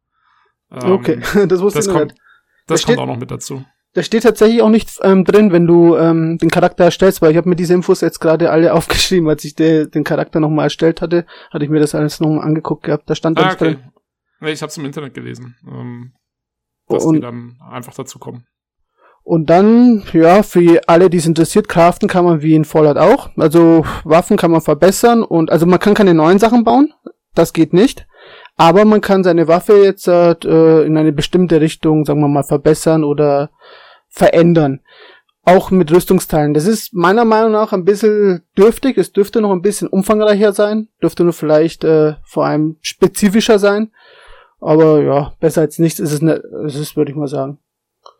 Ähm, 0.71 0.91
okay, 0.91 1.19
das 1.47 1.61
wusste 1.61 1.79
das 1.79 1.87
ich 1.87 1.93
kommt, 1.93 2.11
nicht. 2.11 2.21
Das 2.67 2.81
da 2.81 2.85
kommt 2.85 2.93
steht, 2.93 2.97
auch 2.97 3.07
noch 3.07 3.17
mit 3.17 3.31
dazu. 3.31 3.65
Da 3.93 4.01
steht 4.01 4.23
tatsächlich 4.23 4.61
auch 4.61 4.69
nicht 4.69 4.89
ähm, 5.03 5.23
drin, 5.23 5.51
wenn 5.51 5.67
du 5.67 5.95
ähm, 5.95 6.37
den 6.39 6.49
Charakter 6.49 6.85
erstellst, 6.85 7.21
weil 7.21 7.31
ich 7.31 7.37
habe 7.37 7.47
mir 7.47 7.55
diese 7.55 7.73
Infos 7.73 8.01
jetzt 8.01 8.19
gerade 8.19 8.49
alle 8.49 8.73
aufgeschrieben, 8.73 9.29
als 9.29 9.43
ich 9.45 9.55
de, 9.55 9.87
den 9.87 10.03
Charakter 10.03 10.39
nochmal 10.39 10.65
erstellt 10.65 11.01
hatte, 11.01 11.25
hatte 11.51 11.65
ich 11.65 11.71
mir 11.71 11.79
das 11.79 11.95
alles 11.95 12.19
nochmal 12.19 12.45
angeguckt 12.45 12.83
gehabt. 12.83 13.09
Da 13.09 13.15
stand 13.15 13.39
ah, 13.39 13.51
okay. 13.51 13.77
drin. 14.39 14.49
Ich 14.49 14.61
habe 14.61 14.69
es 14.69 14.77
im 14.77 14.85
Internet 14.85 15.13
gelesen. 15.13 15.55
Ähm, 15.65 16.13
dass 16.87 17.05
und, 17.05 17.15
die 17.15 17.21
dann 17.21 17.57
einfach 17.61 17.93
dazu 17.93 18.19
kommen. 18.19 18.45
Und 19.23 19.49
dann, 19.49 20.03
ja, 20.11 20.43
für 20.43 20.81
alle, 20.87 21.09
die 21.09 21.17
es 21.17 21.25
interessiert, 21.25 21.69
craften 21.69 22.09
kann 22.09 22.25
man 22.25 22.41
wie 22.41 22.55
in 22.55 22.65
Fallout 22.65 22.97
auch. 22.97 23.29
Also 23.37 23.85
Waffen 24.03 24.35
kann 24.35 24.51
man 24.51 24.61
verbessern 24.61 25.23
und 25.23 25.49
also 25.49 25.65
man 25.65 25.79
kann 25.79 25.93
keine 25.93 26.13
neuen 26.13 26.39
Sachen 26.39 26.63
bauen. 26.65 26.93
Das 27.33 27.53
geht 27.53 27.73
nicht. 27.73 28.05
Aber 28.57 28.85
man 28.85 29.01
kann 29.01 29.23
seine 29.23 29.47
Waffe 29.47 29.83
jetzt 29.83 30.07
äh, 30.07 30.83
in 30.83 30.97
eine 30.97 31.13
bestimmte 31.13 31.61
Richtung, 31.61 32.05
sagen 32.05 32.19
wir 32.19 32.27
mal, 32.27 32.43
verbessern 32.43 33.03
oder 33.03 33.49
verändern. 34.09 34.81
auch 35.45 35.71
mit 35.71 35.91
Rüstungsteilen. 35.91 36.53
Das 36.53 36.65
ist 36.65 36.93
meiner 36.93 37.25
Meinung 37.25 37.51
nach 37.51 37.73
ein 37.73 37.83
bisschen 37.83 38.43
dürftig. 38.57 38.97
Es 38.97 39.11
dürfte 39.11 39.41
noch 39.41 39.51
ein 39.51 39.61
bisschen 39.61 39.87
umfangreicher 39.89 40.53
sein. 40.53 40.87
Dürfte 41.01 41.23
nur 41.23 41.33
vielleicht 41.33 41.83
äh, 41.83 42.15
vor 42.23 42.45
allem 42.45 42.77
spezifischer 42.81 43.59
sein. 43.59 43.91
Aber 44.61 45.01
ja, 45.01 45.33
besser 45.41 45.61
als 45.61 45.79
nichts 45.79 45.99
ist 45.99 46.13
es, 46.13 46.21
ne, 46.21 46.41
ist 46.65 46.95
würde 46.95 47.11
ich 47.11 47.17
mal 47.17 47.27
sagen. 47.27 47.59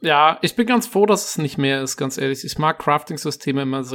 Ja, 0.03 0.37
ich 0.41 0.57
bin 0.57 0.67
ganz 0.67 0.85
froh, 0.85 1.05
dass 1.05 1.29
es 1.29 1.37
nicht 1.37 1.57
mehr 1.57 1.81
ist, 1.81 1.95
ganz 1.95 2.17
ehrlich. 2.17 2.43
Ich 2.43 2.57
mag 2.57 2.77
Crafting-Systeme 2.77 3.61
immer 3.61 3.85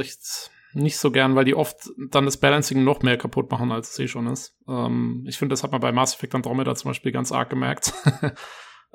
nicht 0.73 0.97
so 0.97 1.11
gern, 1.11 1.35
weil 1.35 1.45
die 1.45 1.53
oft 1.53 1.91
dann 2.09 2.25
das 2.25 2.37
Balancing 2.37 2.83
noch 2.83 3.03
mehr 3.03 3.15
kaputt 3.15 3.51
machen, 3.51 3.71
als 3.71 3.91
es 3.91 3.99
eh 3.99 4.07
schon 4.07 4.25
ist. 4.25 4.57
Ähm, 4.67 5.23
ich 5.27 5.37
finde, 5.37 5.53
das 5.53 5.61
hat 5.61 5.71
man 5.71 5.81
bei 5.81 5.91
Mass 5.91 6.15
Effect 6.15 6.33
Andromeda 6.33 6.73
zum 6.73 6.89
Beispiel 6.89 7.11
ganz 7.11 7.31
arg 7.31 7.51
gemerkt. 7.51 7.93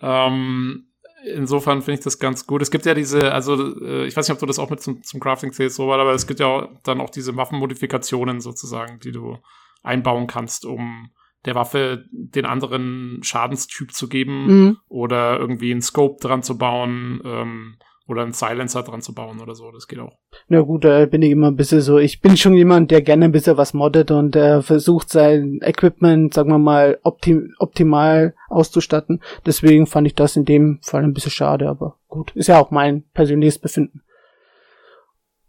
ähm, 0.01 0.89
insofern 1.25 1.83
finde 1.83 2.01
ich 2.01 2.05
das 2.05 2.19
ganz 2.19 2.49
gut. 2.49 2.63
Es 2.63 2.73
gibt 2.73 2.85
ja 2.85 2.95
diese, 2.95 3.33
also 3.33 3.81
äh, 3.81 4.07
ich 4.07 4.17
weiß 4.17 4.29
nicht, 4.29 4.35
ob 4.35 4.41
du 4.41 4.47
das 4.47 4.59
auch 4.59 4.71
mit 4.71 4.81
zum, 4.81 5.05
zum 5.05 5.21
Crafting 5.21 5.53
zählst, 5.53 5.77
so, 5.77 5.93
aber 5.93 6.15
es 6.15 6.27
gibt 6.27 6.41
ja 6.41 6.47
auch 6.47 6.69
dann 6.83 7.01
auch 7.01 7.11
diese 7.11 7.37
Waffenmodifikationen 7.37 8.41
sozusagen, 8.41 8.99
die 8.99 9.13
du 9.13 9.39
einbauen 9.85 10.27
kannst, 10.27 10.65
um 10.65 11.11
der 11.45 11.55
Waffe 11.55 12.05
den 12.11 12.47
anderen 12.47 13.21
Schadenstyp 13.23 13.93
zu 13.93 14.09
geben 14.09 14.47
mhm. 14.47 14.77
oder 14.89 15.39
irgendwie 15.39 15.73
einen 15.73 15.83
Scope 15.83 16.21
dran 16.21 16.43
zu 16.43 16.57
bauen 16.57 17.21
ähm, 17.25 17.77
oder 18.07 18.23
einen 18.23 18.33
Silencer 18.33 18.83
dran 18.83 19.01
zu 19.01 19.15
bauen 19.15 19.41
oder 19.41 19.55
so. 19.55 19.71
Das 19.71 19.89
geht 19.89 19.99
auch. 19.99 20.19
Na 20.49 20.61
gut, 20.61 20.85
da 20.85 21.07
bin 21.07 21.23
ich 21.23 21.31
immer 21.31 21.49
ein 21.49 21.57
bisschen 21.57 21.81
so. 21.81 21.99
Ich 21.99 22.21
bin 22.21 22.37
schon 22.37 22.55
jemand, 22.55 22.91
der 22.91 23.03
gerne 23.03 23.27
ein 23.27 23.33
bisschen 23.33 23.57
was 23.57 23.73
moddet 23.75 24.11
und 24.11 24.35
der 24.35 24.63
versucht 24.63 25.09
sein 25.09 25.61
Equipment, 25.63 26.35
sagen 26.35 26.51
wir 26.51 26.59
mal, 26.59 26.99
optim 27.03 27.55
optimal 27.59 28.35
auszustatten. 28.49 29.23
Deswegen 29.47 29.87
fand 29.87 30.07
ich 30.07 30.15
das 30.15 30.37
in 30.37 30.45
dem 30.45 30.81
Fall 30.83 31.05
ein 31.05 31.15
bisschen 31.15 31.31
schade, 31.31 31.69
aber 31.69 31.99
gut. 32.09 32.33
Ist 32.35 32.49
ja 32.49 32.61
auch 32.61 32.71
mein 32.71 33.05
persönliches 33.15 33.59
Befinden. 33.59 34.03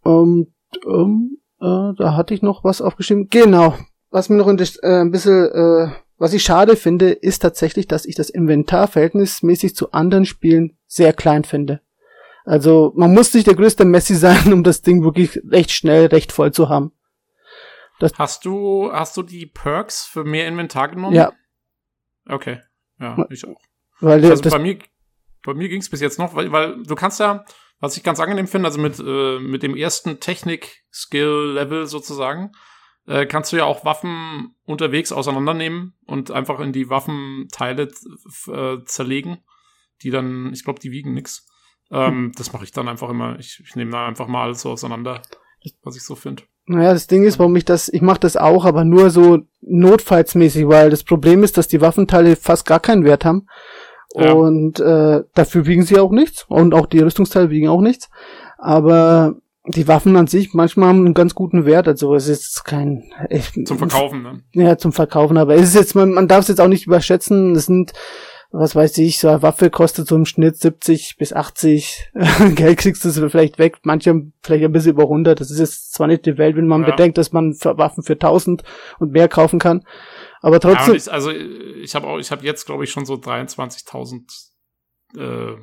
Und 0.01 0.53
ähm, 0.87 1.39
äh, 1.59 1.93
da 1.97 2.15
hatte 2.15 2.33
ich 2.33 2.41
noch 2.41 2.63
was 2.63 2.81
aufgeschrieben. 2.81 3.27
Genau. 3.29 3.75
Was 4.15 4.29
mir 4.29 4.37
noch 4.37 4.47
ein, 4.47 4.57
äh, 4.57 5.01
ein 5.01 5.11
bisschen, 5.11 5.51
äh, 5.51 5.91
was 6.17 6.31
ich 6.31 6.41
schade 6.41 6.77
finde, 6.77 7.11
ist 7.11 7.39
tatsächlich, 7.39 7.85
dass 7.85 8.05
ich 8.05 8.15
das 8.15 8.29
Inventar 8.29 8.87
verhältnismäßig 8.87 9.75
zu 9.75 9.91
anderen 9.91 10.23
Spielen 10.23 10.77
sehr 10.87 11.11
klein 11.11 11.43
finde. 11.43 11.81
Also 12.45 12.93
man 12.95 13.13
muss 13.13 13.33
nicht 13.33 13.45
der 13.45 13.55
größte 13.55 13.83
Messi 13.83 14.15
sein, 14.15 14.53
um 14.53 14.63
das 14.63 14.81
Ding 14.81 15.03
wirklich 15.03 15.41
recht 15.51 15.71
schnell, 15.71 16.05
recht 16.05 16.31
voll 16.31 16.53
zu 16.53 16.69
haben. 16.69 16.93
Das 17.99 18.13
hast 18.17 18.45
du, 18.45 18.89
hast 18.89 19.17
du 19.17 19.21
die 19.21 19.47
Perks 19.47 20.05
für 20.05 20.23
mehr 20.23 20.47
Inventar 20.47 20.87
genommen? 20.87 21.13
Ja. 21.13 21.33
Okay. 22.25 22.61
Ja, 23.01 23.17
ich 23.29 23.45
auch. 23.45 23.59
Weil 23.99 24.23
also 24.23 24.49
bei 24.49 24.59
mir, 24.59 24.79
bei 25.43 25.55
mir 25.55 25.67
ging 25.67 25.81
es 25.81 25.89
bis 25.89 25.99
jetzt 25.99 26.19
noch, 26.19 26.35
weil, 26.35 26.53
weil 26.53 26.81
du 26.83 26.95
kannst 26.95 27.19
ja, 27.19 27.43
was 27.81 27.97
ich 27.97 28.03
ganz 28.03 28.21
angenehm 28.21 28.47
finde, 28.47 28.67
also 28.67 28.79
mit, 28.79 28.97
äh, 28.97 29.39
mit 29.39 29.61
dem 29.61 29.75
ersten 29.75 30.21
Technik-Skill-Level 30.21 31.85
sozusagen, 31.87 32.53
äh, 33.07 33.25
kannst 33.25 33.51
du 33.51 33.57
ja 33.57 33.65
auch 33.65 33.85
Waffen 33.85 34.55
unterwegs 34.65 35.11
auseinandernehmen 35.11 35.93
und 36.05 36.31
einfach 36.31 36.59
in 36.59 36.73
die 36.73 36.89
Waffenteile 36.89 37.89
äh, 38.47 38.77
zerlegen, 38.85 39.37
die 40.01 40.09
dann, 40.09 40.51
ich 40.53 40.63
glaube, 40.63 40.79
die 40.79 40.91
wiegen 40.91 41.13
nix. 41.13 41.47
Ähm, 41.91 42.31
das 42.35 42.51
mache 42.51 42.63
ich 42.63 42.71
dann 42.71 42.87
einfach 42.87 43.09
immer. 43.09 43.37
Ich, 43.39 43.61
ich 43.63 43.75
nehme 43.75 43.91
da 43.91 44.07
einfach 44.07 44.27
mal 44.27 44.43
alles 44.43 44.61
so 44.61 44.71
auseinander, 44.71 45.21
was 45.83 45.95
ich 45.95 46.03
so 46.03 46.15
finde. 46.15 46.43
Naja, 46.67 46.93
das 46.93 47.05
Ding 47.05 47.23
ist, 47.23 47.37
warum 47.37 47.55
ich 47.55 47.65
das, 47.65 47.89
ich 47.89 48.01
mache 48.01 48.19
das 48.19 48.37
auch, 48.37 48.65
aber 48.65 48.85
nur 48.85 49.11
so 49.11 49.39
notfallsmäßig, 49.61 50.67
weil 50.67 50.89
das 50.89 51.03
Problem 51.03 51.43
ist, 51.43 51.57
dass 51.57 51.67
die 51.67 51.81
Waffenteile 51.81 52.35
fast 52.35 52.65
gar 52.65 52.79
keinen 52.79 53.03
Wert 53.03 53.23
haben. 53.23 53.47
Ja. 54.15 54.31
Und 54.31 54.79
äh, 54.79 55.23
dafür 55.35 55.67
wiegen 55.67 55.83
sie 55.83 55.99
auch 55.99 56.11
nichts. 56.11 56.45
Und 56.47 56.73
auch 56.73 56.87
die 56.87 56.99
Rüstungsteile 56.99 57.51
wiegen 57.51 57.67
auch 57.67 57.81
nichts. 57.81 58.09
Aber 58.57 59.35
die 59.67 59.87
Waffen 59.87 60.15
an 60.15 60.27
sich 60.27 60.53
manchmal 60.53 60.89
haben 60.89 61.05
einen 61.05 61.13
ganz 61.13 61.35
guten 61.35 61.65
Wert. 61.65 61.87
Also 61.87 62.15
es 62.15 62.27
ist 62.27 62.63
kein. 62.65 63.03
Ich, 63.29 63.51
zum 63.65 63.77
Verkaufen, 63.77 64.21
ne? 64.21 64.43
Ja, 64.53 64.77
zum 64.77 64.91
Verkaufen. 64.91 65.37
Aber 65.37 65.55
es 65.55 65.69
ist 65.69 65.75
jetzt, 65.75 65.95
man, 65.95 66.11
man 66.11 66.27
darf 66.27 66.41
es 66.41 66.47
jetzt 66.49 66.61
auch 66.61 66.67
nicht 66.67 66.85
überschätzen. 66.85 67.55
Es 67.55 67.65
sind 67.65 67.93
was 68.57 68.75
weiß 68.75 68.97
ich, 68.99 69.19
so 69.19 69.27
eine 69.27 69.41
Waffe 69.41 69.69
kostet 69.69 70.07
so 70.07 70.15
im 70.15 70.25
Schnitt 70.25 70.57
70 70.57 71.17
bis 71.17 71.33
80. 71.33 72.11
Geld 72.55 72.77
kriegst 72.77 73.03
du 73.03 73.29
vielleicht 73.29 73.59
weg, 73.59 73.79
manche 73.83 74.31
vielleicht 74.43 74.63
ein 74.63 74.71
bisschen 74.71 74.93
über 74.93 75.03
100. 75.03 75.39
Das 75.39 75.51
ist 75.51 75.59
jetzt 75.59 75.93
zwar 75.93 76.07
nicht 76.07 76.25
die 76.25 76.37
Welt, 76.37 76.55
wenn 76.55 76.67
man 76.67 76.83
ja. 76.83 76.91
bedenkt, 76.91 77.17
dass 77.17 77.33
man 77.33 77.53
für 77.53 77.77
Waffen 77.77 78.03
für 78.03 78.13
1000 78.13 78.63
und 78.99 79.11
mehr 79.11 79.27
kaufen 79.27 79.59
kann. 79.59 79.83
Aber 80.41 80.59
trotzdem. 80.59 80.93
Ja, 80.93 80.99
ich, 80.99 81.11
also 81.11 81.31
ich 81.31 81.95
habe 81.95 82.07
auch, 82.07 82.17
ich 82.17 82.31
habe 82.31 82.45
jetzt 82.45 82.65
glaube 82.65 82.85
ich 82.85 82.91
schon 82.91 83.05
so 83.05 83.15
23.000 83.15 84.21
äh, 85.17 85.55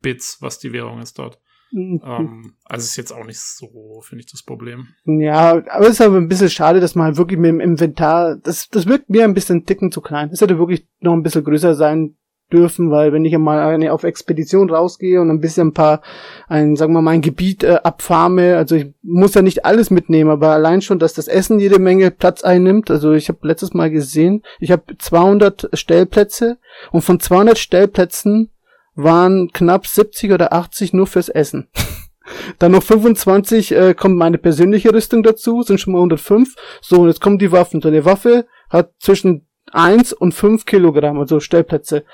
Bits, 0.00 0.38
was 0.40 0.58
die 0.58 0.72
Währung 0.72 1.00
ist 1.00 1.18
dort. 1.18 1.40
Mhm. 1.72 2.00
Ähm, 2.04 2.54
also 2.64 2.84
ist 2.84 2.96
jetzt 2.96 3.12
auch 3.12 3.24
nicht 3.24 3.40
so, 3.40 4.00
finde 4.02 4.24
ich, 4.24 4.30
das 4.30 4.42
Problem. 4.42 4.88
Ja, 5.04 5.62
aber 5.68 5.86
es 5.86 5.90
ist 5.90 6.00
aber 6.00 6.16
ein 6.16 6.28
bisschen 6.28 6.50
schade, 6.50 6.80
dass 6.80 6.94
man 6.94 7.06
halt 7.06 7.16
wirklich 7.16 7.38
mit 7.38 7.48
dem 7.48 7.60
Inventar, 7.60 8.36
das, 8.36 8.68
das 8.68 8.86
wirkt 8.86 9.10
mir 9.10 9.24
ein 9.24 9.34
bisschen 9.34 9.66
ticken 9.66 9.92
zu 9.92 10.00
klein. 10.00 10.30
Es 10.32 10.40
hätte 10.40 10.58
wirklich 10.58 10.86
noch 11.00 11.12
ein 11.12 11.22
bisschen 11.22 11.44
größer 11.44 11.74
sein 11.74 12.16
dürfen, 12.52 12.90
weil 12.90 13.12
wenn 13.12 13.24
ich 13.24 13.34
einmal 13.34 13.88
auf 13.88 14.04
Expedition 14.04 14.70
rausgehe 14.70 15.20
und 15.20 15.30
ein 15.30 15.40
bisschen 15.40 15.68
ein 15.68 15.72
paar, 15.72 16.00
ein, 16.48 16.76
sagen 16.76 16.92
wir 16.92 17.02
mal, 17.02 17.10
ein 17.10 17.20
Gebiet 17.20 17.64
äh, 17.64 17.80
abfarme, 17.82 18.56
also 18.56 18.76
ich 18.76 18.86
muss 19.02 19.34
ja 19.34 19.42
nicht 19.42 19.64
alles 19.64 19.90
mitnehmen, 19.90 20.30
aber 20.30 20.50
allein 20.50 20.80
schon, 20.80 20.98
dass 20.98 21.12
das 21.12 21.26
Essen 21.26 21.58
jede 21.58 21.80
Menge 21.80 22.10
Platz 22.10 22.44
einnimmt, 22.44 22.90
also 22.90 23.12
ich 23.12 23.28
habe 23.28 23.46
letztes 23.46 23.74
Mal 23.74 23.90
gesehen, 23.90 24.42
ich 24.60 24.70
habe 24.70 24.84
200 24.96 25.70
Stellplätze 25.72 26.58
und 26.92 27.02
von 27.02 27.18
200 27.18 27.58
Stellplätzen 27.58 28.50
waren 28.96 29.52
knapp 29.52 29.86
70 29.86 30.32
oder 30.32 30.52
80 30.52 30.92
nur 30.92 31.06
fürs 31.06 31.28
Essen. 31.28 31.68
Dann 32.58 32.72
noch 32.72 32.82
25 32.82 33.72
äh, 33.72 33.94
kommt 33.94 34.16
meine 34.16 34.38
persönliche 34.38 34.92
Rüstung 34.92 35.22
dazu, 35.22 35.62
sind 35.62 35.80
schon 35.80 35.92
mal 35.92 36.00
105. 36.00 36.54
So, 36.80 37.02
und 37.02 37.08
jetzt 37.08 37.20
kommen 37.20 37.38
die 37.38 37.52
Waffen. 37.52 37.80
So 37.80 37.88
eine 37.88 38.04
Waffe 38.04 38.46
hat 38.68 38.92
zwischen 38.98 39.46
1 39.72 40.12
und 40.12 40.32
5 40.32 40.64
Kilogramm, 40.64 41.18
also 41.18 41.38
Stellplätze. 41.38 42.04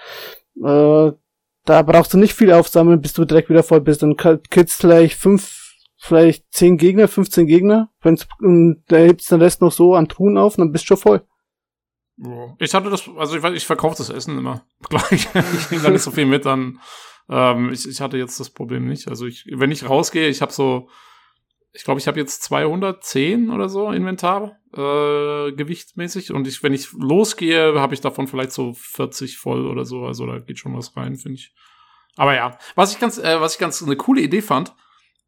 Äh, 0.63 1.13
da 1.65 1.83
brauchst 1.83 2.13
du 2.13 2.19
nicht 2.19 2.35
viel 2.35 2.53
aufsammeln, 2.53 3.01
bis 3.01 3.13
du 3.13 3.25
direkt 3.25 3.49
wieder 3.49 3.63
voll 3.63 3.81
bist. 3.81 4.03
Dann 4.03 4.17
killst 4.17 4.81
vielleicht 4.81 5.17
5, 5.19 5.77
vielleicht 5.97 6.45
10 6.53 6.77
Gegner, 6.77 7.09
15 7.09 7.47
Gegner. 7.47 7.91
Wenn's, 8.03 8.27
und 8.41 8.83
da 8.89 8.97
hebst 8.97 9.31
den 9.31 9.41
Rest 9.41 9.63
noch 9.63 9.73
so 9.73 9.95
an 9.95 10.09
Truhen 10.09 10.37
auf 10.37 10.59
und 10.59 10.65
dann 10.65 10.73
bist 10.73 10.85
du 10.85 10.89
schon 10.89 10.97
voll. 10.97 11.23
Ich 12.59 12.75
hatte 12.75 12.91
das, 12.91 13.09
also 13.17 13.37
ich 13.37 13.45
ich 13.45 13.67
verkaufe 13.67 13.97
das 13.97 14.11
Essen 14.11 14.39
immer 14.39 14.65
gleich. 14.89 15.29
ich 15.35 15.71
nehme 15.71 15.83
da 15.83 15.91
nicht 15.91 16.03
so 16.03 16.11
viel 16.11 16.27
mit, 16.27 16.45
dann 16.45 16.81
ähm, 17.29 17.73
ich, 17.73 17.89
ich 17.89 18.01
hatte 18.01 18.17
jetzt 18.17 18.39
das 18.39 18.51
Problem 18.51 18.87
nicht. 18.87 19.09
Also 19.09 19.27
ich, 19.27 19.47
wenn 19.51 19.71
ich 19.71 19.89
rausgehe, 19.89 20.29
ich 20.29 20.43
habe 20.43 20.53
so 20.53 20.89
ich 21.73 21.85
glaube, 21.85 22.01
ich 22.01 22.07
habe 22.07 22.21
jetzt 22.21 22.43
210 22.43 23.51
oder 23.51 23.69
so 23.69 23.91
Inventar 23.91 24.59
äh, 24.75 25.53
gewichtmäßig 25.53 26.33
und 26.33 26.47
ich, 26.47 26.63
wenn 26.63 26.75
ich 26.75 26.93
losgehe, 26.93 27.81
habe 27.81 27.95
ich 27.95 28.01
davon 28.01 28.29
vielleicht 28.29 28.53
so 28.53 28.75
40 28.75 29.39
voll 29.39 29.67
oder 29.67 29.85
so. 29.85 30.05
Also 30.05 30.27
da 30.27 30.39
geht 30.39 30.59
schon 30.59 30.77
was 30.77 30.97
rein, 30.97 31.17
finde 31.17 31.37
ich. 31.37 31.55
Aber 32.17 32.35
ja, 32.35 32.59
was 32.75 32.93
ich 32.93 33.01
ganz, 33.01 33.17
äh, 33.17 33.41
was 33.41 33.55
ich 33.55 33.59
ganz 33.59 33.83
eine 33.83 33.97
coole 33.97 34.21
Idee 34.21 34.43
fand, 34.43 34.75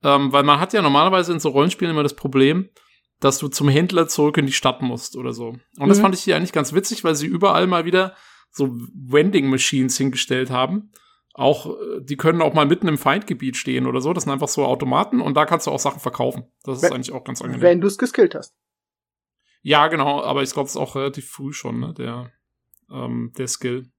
ähm, 0.02 0.32
weil 0.32 0.42
man 0.42 0.60
hat 0.60 0.74
ja 0.74 0.82
normalerweise 0.82 1.32
in 1.32 1.40
so 1.40 1.48
Rollenspielen 1.48 1.92
immer 1.92 2.02
das 2.02 2.14
Problem, 2.14 2.68
dass 3.24 3.38
du 3.38 3.48
zum 3.48 3.68
Händler 3.68 4.06
zurück 4.06 4.36
in 4.36 4.46
die 4.46 4.52
Stadt 4.52 4.82
musst 4.82 5.16
oder 5.16 5.32
so. 5.32 5.48
Und 5.48 5.62
mhm. 5.78 5.88
das 5.88 6.00
fand 6.00 6.14
ich 6.14 6.22
hier 6.22 6.36
eigentlich 6.36 6.52
ganz 6.52 6.72
witzig, 6.72 7.04
weil 7.04 7.14
sie 7.14 7.26
überall 7.26 7.66
mal 7.66 7.84
wieder 7.84 8.14
so 8.50 8.70
Vending 8.94 9.48
Machines 9.48 9.96
hingestellt 9.96 10.50
haben 10.50 10.90
auch, 11.34 11.66
äh, 11.66 12.00
die 12.00 12.16
können 12.16 12.40
auch 12.40 12.54
mal 12.54 12.64
mitten 12.64 12.88
im 12.88 12.96
Feindgebiet 12.96 13.56
stehen 13.56 13.86
oder 13.86 14.00
so. 14.00 14.12
Das 14.12 14.24
sind 14.24 14.32
einfach 14.32 14.48
so 14.48 14.64
Automaten 14.64 15.20
und 15.20 15.36
da 15.36 15.44
kannst 15.44 15.66
du 15.66 15.72
auch 15.72 15.80
Sachen 15.80 16.00
verkaufen. 16.00 16.44
Das 16.62 16.82
ist 16.82 16.92
eigentlich 16.92 17.12
auch 17.12 17.24
ganz 17.24 17.42
angenehm. 17.42 17.62
Wenn 17.62 17.80
du 17.80 17.88
es 17.88 17.98
geskillt 17.98 18.34
hast. 18.34 18.54
Ja, 19.62 19.88
genau, 19.88 20.22
aber 20.22 20.42
ich 20.42 20.52
glaube, 20.52 20.66
es 20.66 20.76
ist 20.76 20.80
auch 20.80 20.94
relativ 20.94 21.28
früh 21.28 21.52
schon, 21.52 21.80
ne, 21.80 21.94
der, 21.94 22.30
ähm, 22.90 23.32
der 23.36 23.48
Skill. 23.48 23.90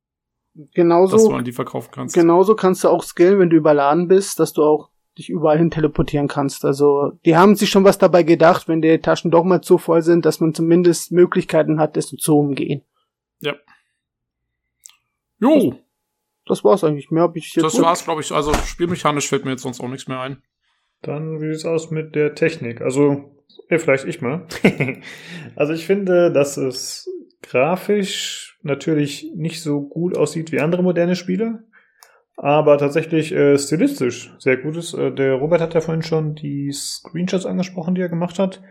Genauso. 0.73 1.18
Dass 1.18 1.26
du 1.26 1.34
an 1.34 1.43
die 1.43 1.52
verkaufen 1.52 1.89
kannst. 1.91 2.15
Genauso 2.15 2.56
kannst 2.56 2.85
du 2.85 2.89
auch 2.89 3.03
skillen, 3.03 3.39
wenn 3.39 3.49
du 3.49 3.57
überladen 3.57 4.07
bist, 4.07 4.39
dass 4.39 4.53
du 4.53 4.64
auch 4.64 4.91
dich 5.17 5.29
überall 5.29 5.57
hin 5.57 5.71
teleportieren 5.71 6.27
kannst. 6.27 6.65
Also, 6.65 7.13
die 7.25 7.35
haben 7.35 7.55
sich 7.55 7.69
schon 7.69 7.83
was 7.83 7.97
dabei 7.97 8.23
gedacht, 8.23 8.67
wenn 8.67 8.81
die 8.81 8.99
Taschen 8.99 9.31
doch 9.31 9.43
mal 9.43 9.61
zu 9.61 9.77
voll 9.77 10.01
sind, 10.01 10.25
dass 10.25 10.39
man 10.39 10.53
zumindest 10.53 11.11
Möglichkeiten 11.11 11.79
hat, 11.79 11.97
das 11.97 12.07
zu 12.07 12.37
umgehen. 12.37 12.81
Ja. 13.39 13.55
Jo 15.39 15.75
das 16.45 16.63
war's 16.63 16.83
eigentlich. 16.83 17.11
Mehr 17.11 17.23
habe 17.23 17.37
ich 17.37 17.55
jetzt. 17.55 17.63
Das 17.63 17.81
war's, 17.81 18.03
glaube 18.03 18.21
ich. 18.21 18.31
Also 18.31 18.53
spielmechanisch 18.53 19.27
fällt 19.27 19.45
mir 19.45 19.51
jetzt 19.51 19.63
sonst 19.63 19.81
auch 19.81 19.89
nichts 19.89 20.07
mehr 20.07 20.19
ein. 20.19 20.41
Dann 21.01 21.41
wie 21.41 21.51
sieht's 21.51 21.65
aus 21.65 21.91
mit 21.91 22.15
der 22.15 22.35
Technik? 22.35 22.81
Also, 22.81 23.31
eh, 23.69 23.79
vielleicht 23.79 24.05
ich 24.05 24.21
mal. 24.21 24.47
also 25.55 25.73
ich 25.73 25.85
finde, 25.85 26.31
dass 26.31 26.57
es 26.57 27.09
grafisch 27.41 28.57
natürlich 28.63 29.31
nicht 29.35 29.61
so 29.61 29.81
gut 29.81 30.17
aussieht 30.17 30.51
wie 30.51 30.59
andere 30.59 30.83
moderne 30.83 31.15
Spiele, 31.15 31.63
aber 32.37 32.77
tatsächlich 32.77 33.31
äh, 33.31 33.57
stilistisch 33.57 34.33
sehr 34.39 34.57
gut 34.57 34.77
ist. 34.77 34.93
Äh, 34.93 35.11
der 35.11 35.33
Robert 35.35 35.61
hat 35.61 35.73
ja 35.73 35.81
vorhin 35.81 36.03
schon 36.03 36.35
die 36.35 36.71
Screenshots 36.71 37.45
angesprochen, 37.45 37.95
die 37.95 38.01
er 38.01 38.09
gemacht 38.09 38.39
hat. 38.39 38.61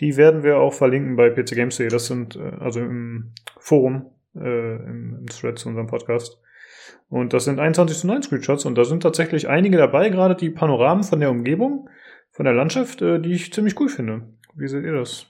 Die 0.00 0.16
werden 0.16 0.42
wir 0.42 0.58
auch 0.58 0.74
verlinken 0.74 1.16
bei 1.16 1.30
PC 1.30 1.54
Games.de. 1.54 1.88
Das 1.88 2.06
sind 2.06 2.36
äh, 2.36 2.52
also 2.60 2.80
im 2.80 3.32
Forum, 3.58 4.10
äh, 4.34 4.76
im, 4.76 5.18
im 5.20 5.26
Thread 5.26 5.58
zu 5.58 5.68
unserem 5.68 5.86
Podcast. 5.86 6.38
Und 7.08 7.32
das 7.32 7.44
sind 7.44 7.60
21 7.60 7.98
zu 7.98 8.06
9 8.06 8.22
Screenshots 8.22 8.64
und 8.64 8.74
da 8.74 8.84
sind 8.84 9.02
tatsächlich 9.02 9.48
einige 9.48 9.76
dabei, 9.76 10.08
gerade 10.10 10.34
die 10.34 10.50
Panoramen 10.50 11.04
von 11.04 11.20
der 11.20 11.30
Umgebung. 11.30 11.88
von 12.30 12.44
der 12.44 12.54
Landschaft, 12.54 13.00
äh, 13.00 13.18
die 13.18 13.32
ich 13.32 13.52
ziemlich 13.52 13.80
cool 13.80 13.88
finde. 13.88 14.28
Wie 14.54 14.68
seht 14.68 14.84
ihr 14.84 14.92
das? 14.92 15.26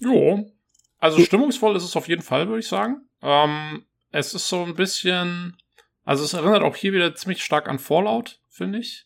Jo. 0.00 0.50
Also 0.98 1.20
stimmungsvoll 1.20 1.76
ist 1.76 1.84
es 1.84 1.96
auf 1.96 2.08
jeden 2.08 2.22
Fall, 2.22 2.48
würde 2.48 2.60
ich 2.60 2.68
sagen. 2.68 3.08
Ähm, 3.22 3.84
es 4.10 4.34
ist 4.34 4.48
so 4.48 4.64
ein 4.64 4.74
bisschen, 4.74 5.56
also 6.08 6.24
es 6.24 6.32
erinnert 6.32 6.62
auch 6.62 6.74
hier 6.74 6.94
wieder 6.94 7.14
ziemlich 7.14 7.44
stark 7.44 7.68
an 7.68 7.78
Fallout, 7.78 8.40
finde 8.48 8.78
ich. 8.78 9.04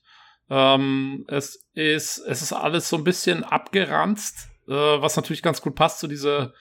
Ähm, 0.48 1.24
es 1.26 1.66
ist, 1.74 2.18
es 2.18 2.42
ist 2.42 2.52
alles 2.52 2.88
so 2.88 2.96
ein 2.96 3.02
bisschen 3.02 3.42
abgeranzt, 3.42 4.50
äh, 4.68 4.72
was 4.72 5.16
natürlich 5.16 5.42
ganz 5.42 5.60
gut 5.60 5.74
passt 5.74 5.98
zu 5.98 6.06
dieser, 6.06 6.54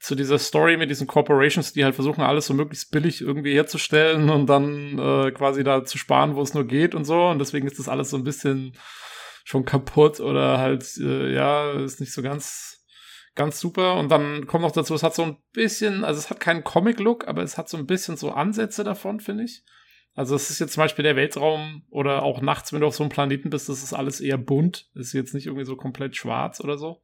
zu 0.00 0.16
dieser 0.16 0.40
Story 0.40 0.76
mit 0.76 0.90
diesen 0.90 1.06
Corporations, 1.06 1.74
die 1.74 1.84
halt 1.84 1.94
versuchen, 1.94 2.22
alles 2.22 2.46
so 2.46 2.54
möglichst 2.54 2.90
billig 2.90 3.20
irgendwie 3.20 3.54
herzustellen 3.54 4.30
und 4.30 4.46
dann 4.46 4.98
äh, 4.98 5.30
quasi 5.30 5.62
da 5.62 5.84
zu 5.84 5.96
sparen, 5.96 6.34
wo 6.34 6.42
es 6.42 6.54
nur 6.54 6.66
geht 6.66 6.96
und 6.96 7.04
so. 7.04 7.28
Und 7.28 7.38
deswegen 7.38 7.68
ist 7.68 7.78
das 7.78 7.88
alles 7.88 8.10
so 8.10 8.16
ein 8.16 8.24
bisschen 8.24 8.76
schon 9.44 9.64
kaputt 9.64 10.18
oder 10.18 10.58
halt, 10.58 10.92
äh, 10.96 11.32
ja, 11.32 11.70
ist 11.74 12.00
nicht 12.00 12.12
so 12.12 12.20
ganz, 12.20 12.77
ganz 13.38 13.58
super. 13.58 13.94
Und 13.94 14.10
dann 14.10 14.46
kommt 14.46 14.62
noch 14.62 14.72
dazu, 14.72 14.94
es 14.94 15.02
hat 15.02 15.14
so 15.14 15.22
ein 15.22 15.38
bisschen, 15.52 16.04
also 16.04 16.18
es 16.18 16.28
hat 16.28 16.40
keinen 16.40 16.64
Comic-Look, 16.64 17.26
aber 17.26 17.42
es 17.42 17.56
hat 17.56 17.70
so 17.70 17.78
ein 17.78 17.86
bisschen 17.86 18.18
so 18.18 18.32
Ansätze 18.32 18.84
davon, 18.84 19.20
finde 19.20 19.44
ich. 19.44 19.62
Also 20.14 20.34
es 20.34 20.50
ist 20.50 20.58
jetzt 20.58 20.72
zum 20.72 20.82
Beispiel 20.82 21.04
der 21.04 21.16
Weltraum 21.16 21.84
oder 21.90 22.24
auch 22.24 22.40
nachts, 22.40 22.72
wenn 22.72 22.80
du 22.80 22.88
auf 22.88 22.96
so 22.96 23.04
einem 23.04 23.10
Planeten 23.10 23.50
bist, 23.50 23.68
das 23.68 23.82
ist 23.82 23.92
alles 23.94 24.20
eher 24.20 24.36
bunt. 24.36 24.90
Ist 24.94 25.12
jetzt 25.12 25.32
nicht 25.32 25.46
irgendwie 25.46 25.64
so 25.64 25.76
komplett 25.76 26.16
schwarz 26.16 26.60
oder 26.60 26.76
so. 26.76 27.00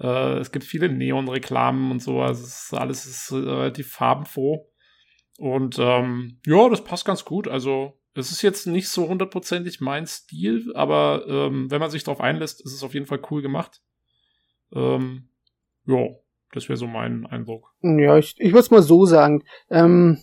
Äh, 0.00 0.38
es 0.38 0.50
gibt 0.50 0.64
viele 0.64 0.88
Neon-Reklamen 0.88 1.92
und 1.92 2.02
so. 2.02 2.20
Also 2.20 2.44
ist 2.44 2.74
alles 2.74 3.06
ist 3.06 3.32
relativ 3.32 3.92
farbenfroh. 3.92 4.68
Und 5.38 5.78
ähm, 5.78 6.40
ja, 6.44 6.68
das 6.68 6.82
passt 6.82 7.04
ganz 7.04 7.24
gut. 7.24 7.46
Also 7.46 8.00
es 8.14 8.32
ist 8.32 8.42
jetzt 8.42 8.66
nicht 8.66 8.88
so 8.88 9.08
hundertprozentig 9.08 9.80
mein 9.80 10.06
Stil, 10.06 10.72
aber 10.74 11.24
ähm, 11.28 11.70
wenn 11.70 11.80
man 11.80 11.90
sich 11.90 12.02
darauf 12.02 12.20
einlässt, 12.20 12.60
ist 12.64 12.74
es 12.74 12.82
auf 12.82 12.94
jeden 12.94 13.06
Fall 13.06 13.22
cool 13.30 13.40
gemacht. 13.40 13.80
Ähm, 14.74 15.29
ja, 15.86 16.06
das 16.52 16.68
wäre 16.68 16.76
so 16.76 16.86
mein 16.86 17.26
Eindruck. 17.26 17.72
Ja, 17.80 18.18
ich, 18.18 18.34
ich 18.38 18.52
würde 18.52 18.60
es 18.60 18.70
mal 18.70 18.82
so 18.82 19.06
sagen. 19.06 19.44
Ähm, 19.70 20.18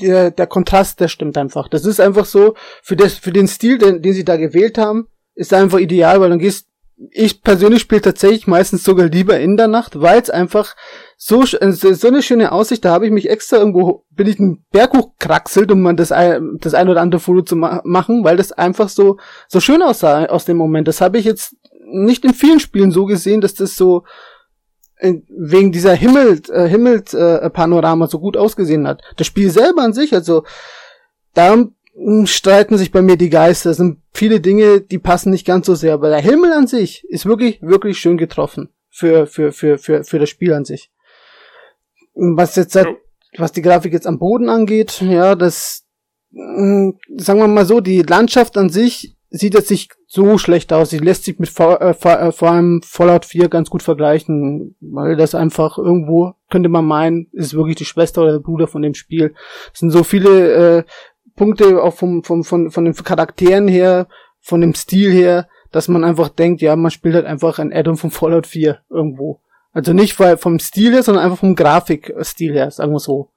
der, 0.00 0.30
der 0.30 0.46
Kontrast, 0.46 1.00
der 1.00 1.08
stimmt 1.08 1.38
einfach. 1.38 1.68
Das 1.68 1.86
ist 1.86 2.00
einfach 2.00 2.26
so, 2.26 2.54
für, 2.82 2.96
das, 2.96 3.14
für 3.14 3.32
den 3.32 3.48
Stil, 3.48 3.78
den, 3.78 4.02
den 4.02 4.12
sie 4.12 4.24
da 4.24 4.36
gewählt 4.36 4.78
haben, 4.78 5.08
ist 5.34 5.54
einfach 5.54 5.78
ideal, 5.78 6.20
weil 6.20 6.30
dann 6.30 6.38
gehst, 6.38 6.68
ich 7.10 7.42
persönlich 7.42 7.82
spiele 7.82 8.00
tatsächlich 8.00 8.46
meistens 8.46 8.82
sogar 8.82 9.06
lieber 9.06 9.38
in 9.38 9.58
der 9.58 9.68
Nacht, 9.68 10.00
weil 10.00 10.20
es 10.20 10.30
einfach 10.30 10.74
so, 11.18 11.42
äh, 11.42 11.72
so 11.72 12.08
eine 12.08 12.22
schöne 12.22 12.52
Aussicht, 12.52 12.84
da 12.84 12.90
habe 12.90 13.04
ich 13.04 13.12
mich 13.12 13.28
extra 13.28 13.58
irgendwo, 13.58 14.06
bin 14.10 14.26
ich 14.26 14.38
einen 14.38 14.64
Berg 14.70 14.94
hochkraxelt, 14.96 15.70
um 15.70 15.82
man 15.82 15.96
das, 15.96 16.08
das 16.08 16.74
ein 16.74 16.88
oder 16.88 17.02
andere 17.02 17.20
Foto 17.20 17.42
zu 17.42 17.56
ma 17.56 17.82
machen, 17.84 18.24
weil 18.24 18.38
das 18.38 18.52
einfach 18.52 18.88
so, 18.88 19.18
so 19.48 19.60
schön 19.60 19.82
aussah 19.82 20.24
aus 20.26 20.46
dem 20.46 20.56
Moment. 20.56 20.88
Das 20.88 21.02
habe 21.02 21.18
ich 21.18 21.26
jetzt 21.26 21.54
nicht 22.04 22.24
in 22.24 22.34
vielen 22.34 22.60
Spielen 22.60 22.90
so 22.90 23.06
gesehen, 23.06 23.40
dass 23.40 23.54
das 23.54 23.76
so, 23.76 24.04
wegen 25.00 25.72
dieser 25.72 25.94
Himmel, 25.94 26.40
äh, 26.48 26.66
Himmelspanorama 26.68 28.06
äh, 28.06 28.08
so 28.08 28.18
gut 28.18 28.36
ausgesehen 28.36 28.86
hat. 28.88 29.02
Das 29.16 29.26
Spiel 29.26 29.50
selber 29.50 29.82
an 29.82 29.92
sich, 29.92 30.14
also 30.14 30.44
da 31.34 31.66
streiten 32.24 32.78
sich 32.78 32.92
bei 32.92 33.02
mir 33.02 33.16
die 33.16 33.30
Geister. 33.30 33.70
Es 33.70 33.78
sind 33.78 34.00
viele 34.12 34.40
Dinge, 34.40 34.80
die 34.80 34.98
passen 34.98 35.30
nicht 35.30 35.46
ganz 35.46 35.66
so 35.66 35.74
sehr, 35.74 35.94
aber 35.94 36.08
der 36.10 36.20
Himmel 36.20 36.52
an 36.52 36.66
sich 36.66 37.04
ist 37.08 37.26
wirklich, 37.26 37.60
wirklich 37.62 37.98
schön 37.98 38.16
getroffen 38.16 38.70
für, 38.90 39.26
für, 39.26 39.52
für, 39.52 39.78
für, 39.78 40.04
für 40.04 40.18
das 40.18 40.28
Spiel 40.28 40.52
an 40.52 40.64
sich. 40.64 40.90
Was 42.14 42.56
jetzt, 42.56 42.78
was 43.36 43.52
die 43.52 43.62
Grafik 43.62 43.92
jetzt 43.92 44.06
am 44.06 44.18
Boden 44.18 44.48
angeht, 44.48 45.00
ja, 45.02 45.34
das, 45.34 45.84
mh, 46.30 46.92
sagen 47.16 47.40
wir 47.40 47.48
mal 47.48 47.66
so, 47.66 47.80
die 47.80 48.02
Landschaft 48.02 48.56
an 48.56 48.70
sich 48.70 49.15
sieht 49.30 49.54
jetzt 49.54 49.70
nicht 49.70 49.92
so 50.06 50.38
schlecht 50.38 50.72
aus. 50.72 50.90
Sie 50.90 50.98
lässt 50.98 51.24
sich 51.24 51.38
mit 51.38 51.48
vor, 51.48 51.80
äh, 51.80 51.90
äh, 51.90 52.32
vor 52.32 52.50
allem 52.50 52.80
Fallout 52.82 53.24
4 53.24 53.48
ganz 53.48 53.70
gut 53.70 53.82
vergleichen, 53.82 54.76
weil 54.80 55.16
das 55.16 55.34
einfach 55.34 55.78
irgendwo, 55.78 56.34
könnte 56.50 56.68
man 56.68 56.84
meinen, 56.84 57.28
ist 57.32 57.54
wirklich 57.54 57.76
die 57.76 57.84
Schwester 57.84 58.22
oder 58.22 58.32
der 58.32 58.40
Bruder 58.40 58.66
von 58.66 58.82
dem 58.82 58.94
Spiel. 58.94 59.34
Es 59.72 59.80
sind 59.80 59.90
so 59.90 60.04
viele 60.04 60.78
äh, 60.78 60.84
Punkte 61.34 61.82
auch 61.82 61.94
vom, 61.94 62.22
vom, 62.22 62.44
von, 62.44 62.70
von 62.70 62.84
den 62.84 62.94
Charakteren 62.94 63.68
her, 63.68 64.08
von 64.40 64.60
dem 64.60 64.74
Stil 64.74 65.12
her, 65.12 65.48
dass 65.72 65.88
man 65.88 66.04
einfach 66.04 66.28
denkt, 66.28 66.62
ja, 66.62 66.76
man 66.76 66.90
spielt 66.90 67.14
halt 67.14 67.26
einfach 67.26 67.58
ein 67.58 67.72
Addon 67.72 67.96
von 67.96 68.10
Fallout 68.10 68.46
4 68.46 68.78
irgendwo. 68.88 69.40
Also 69.72 69.92
nicht 69.92 70.18
weil 70.18 70.38
vom 70.38 70.58
Stil 70.58 70.92
her, 70.92 71.02
sondern 71.02 71.24
einfach 71.24 71.38
vom 71.38 71.54
Grafikstil 71.54 72.54
her, 72.54 72.70
sagen 72.70 72.92
wir 72.92 72.98
so. 73.00 73.30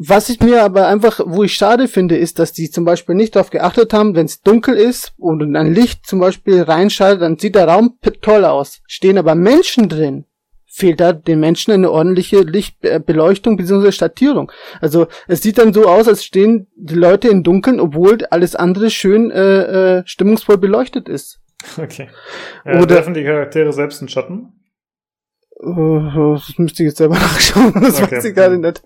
Was 0.00 0.28
ich 0.28 0.38
mir 0.38 0.62
aber 0.62 0.86
einfach, 0.86 1.20
wo 1.24 1.42
ich 1.42 1.54
schade 1.54 1.88
finde, 1.88 2.16
ist, 2.16 2.38
dass 2.38 2.52
die 2.52 2.70
zum 2.70 2.84
Beispiel 2.84 3.16
nicht 3.16 3.34
darauf 3.34 3.50
geachtet 3.50 3.92
haben, 3.92 4.14
wenn 4.14 4.26
es 4.26 4.42
dunkel 4.42 4.76
ist 4.76 5.12
und 5.18 5.56
ein 5.56 5.74
Licht 5.74 6.06
zum 6.06 6.20
Beispiel 6.20 6.62
reinschaltet, 6.62 7.22
dann 7.22 7.36
sieht 7.36 7.56
der 7.56 7.66
Raum 7.66 7.98
toll 8.22 8.44
aus. 8.44 8.80
Stehen 8.86 9.18
aber 9.18 9.34
Menschen 9.34 9.88
drin, 9.88 10.24
fehlt 10.66 11.00
da 11.00 11.12
den 11.12 11.40
Menschen 11.40 11.72
eine 11.72 11.90
ordentliche 11.90 12.42
Lichtbeleuchtung 12.42 13.56
bzw. 13.56 13.90
Statierung. 13.90 14.52
Also 14.80 15.08
es 15.26 15.42
sieht 15.42 15.58
dann 15.58 15.72
so 15.72 15.88
aus, 15.88 16.06
als 16.06 16.24
stehen 16.24 16.68
die 16.76 16.94
Leute 16.94 17.26
im 17.26 17.42
Dunkeln, 17.42 17.80
obwohl 17.80 18.24
alles 18.30 18.54
andere 18.54 18.90
schön 18.90 19.32
äh, 19.32 19.96
äh, 19.98 20.02
stimmungsvoll 20.06 20.58
beleuchtet 20.58 21.08
ist. 21.08 21.40
Okay. 21.76 22.08
Äh, 22.64 22.80
Oder 22.80 22.94
werfen 22.94 23.14
die 23.14 23.24
Charaktere 23.24 23.72
selbst 23.72 24.00
in 24.00 24.08
Schatten? 24.08 24.52
Das 25.60 26.56
müsste 26.56 26.84
ich 26.84 26.88
jetzt 26.88 26.98
selber 26.98 27.14
nachschauen. 27.18 27.72
Das 27.80 28.00
okay. 28.00 28.16
weiß 28.16 28.24
ich 28.26 28.34
gerade 28.34 28.58
nicht. 28.58 28.82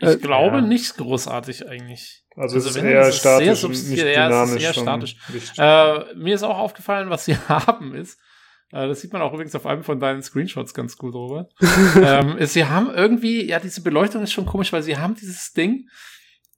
Ich 0.00 0.08
äh, 0.08 0.16
glaube 0.16 0.56
ja. 0.56 0.62
nicht 0.62 0.96
großartig 0.96 1.68
eigentlich. 1.68 2.24
Also, 2.34 2.56
also 2.56 2.68
es 2.68 2.76
ist 2.76 2.82
eher 2.82 3.08
ist 3.08 3.18
statisch, 3.18 3.60
sehr 3.60 3.68
nicht 3.68 4.02
dynamisch. 4.02 4.16
Ja, 4.16 4.42
es 4.42 4.50
ist 4.52 4.62
eher 4.62 4.72
statisch. 4.82 5.16
Äh, 5.58 6.14
mir 6.16 6.34
ist 6.34 6.42
auch 6.42 6.58
aufgefallen, 6.58 7.10
was 7.10 7.24
sie 7.24 7.36
haben 7.48 7.94
ist. 7.94 8.18
Äh, 8.72 8.88
das 8.88 9.00
sieht 9.00 9.12
man 9.12 9.22
auch 9.22 9.32
übrigens 9.32 9.54
auf 9.54 9.66
einem 9.66 9.84
von 9.84 10.00
deinen 10.00 10.22
Screenshots 10.22 10.74
ganz 10.74 10.96
gut, 10.96 11.14
Robert. 11.14 11.52
ähm, 12.02 12.36
ist, 12.36 12.52
sie 12.52 12.64
haben 12.64 12.90
irgendwie, 12.90 13.44
ja, 13.46 13.60
diese 13.60 13.82
Beleuchtung 13.82 14.22
ist 14.22 14.32
schon 14.32 14.46
komisch, 14.46 14.72
weil 14.72 14.82
sie 14.82 14.96
haben 14.96 15.14
dieses 15.14 15.52
Ding, 15.52 15.88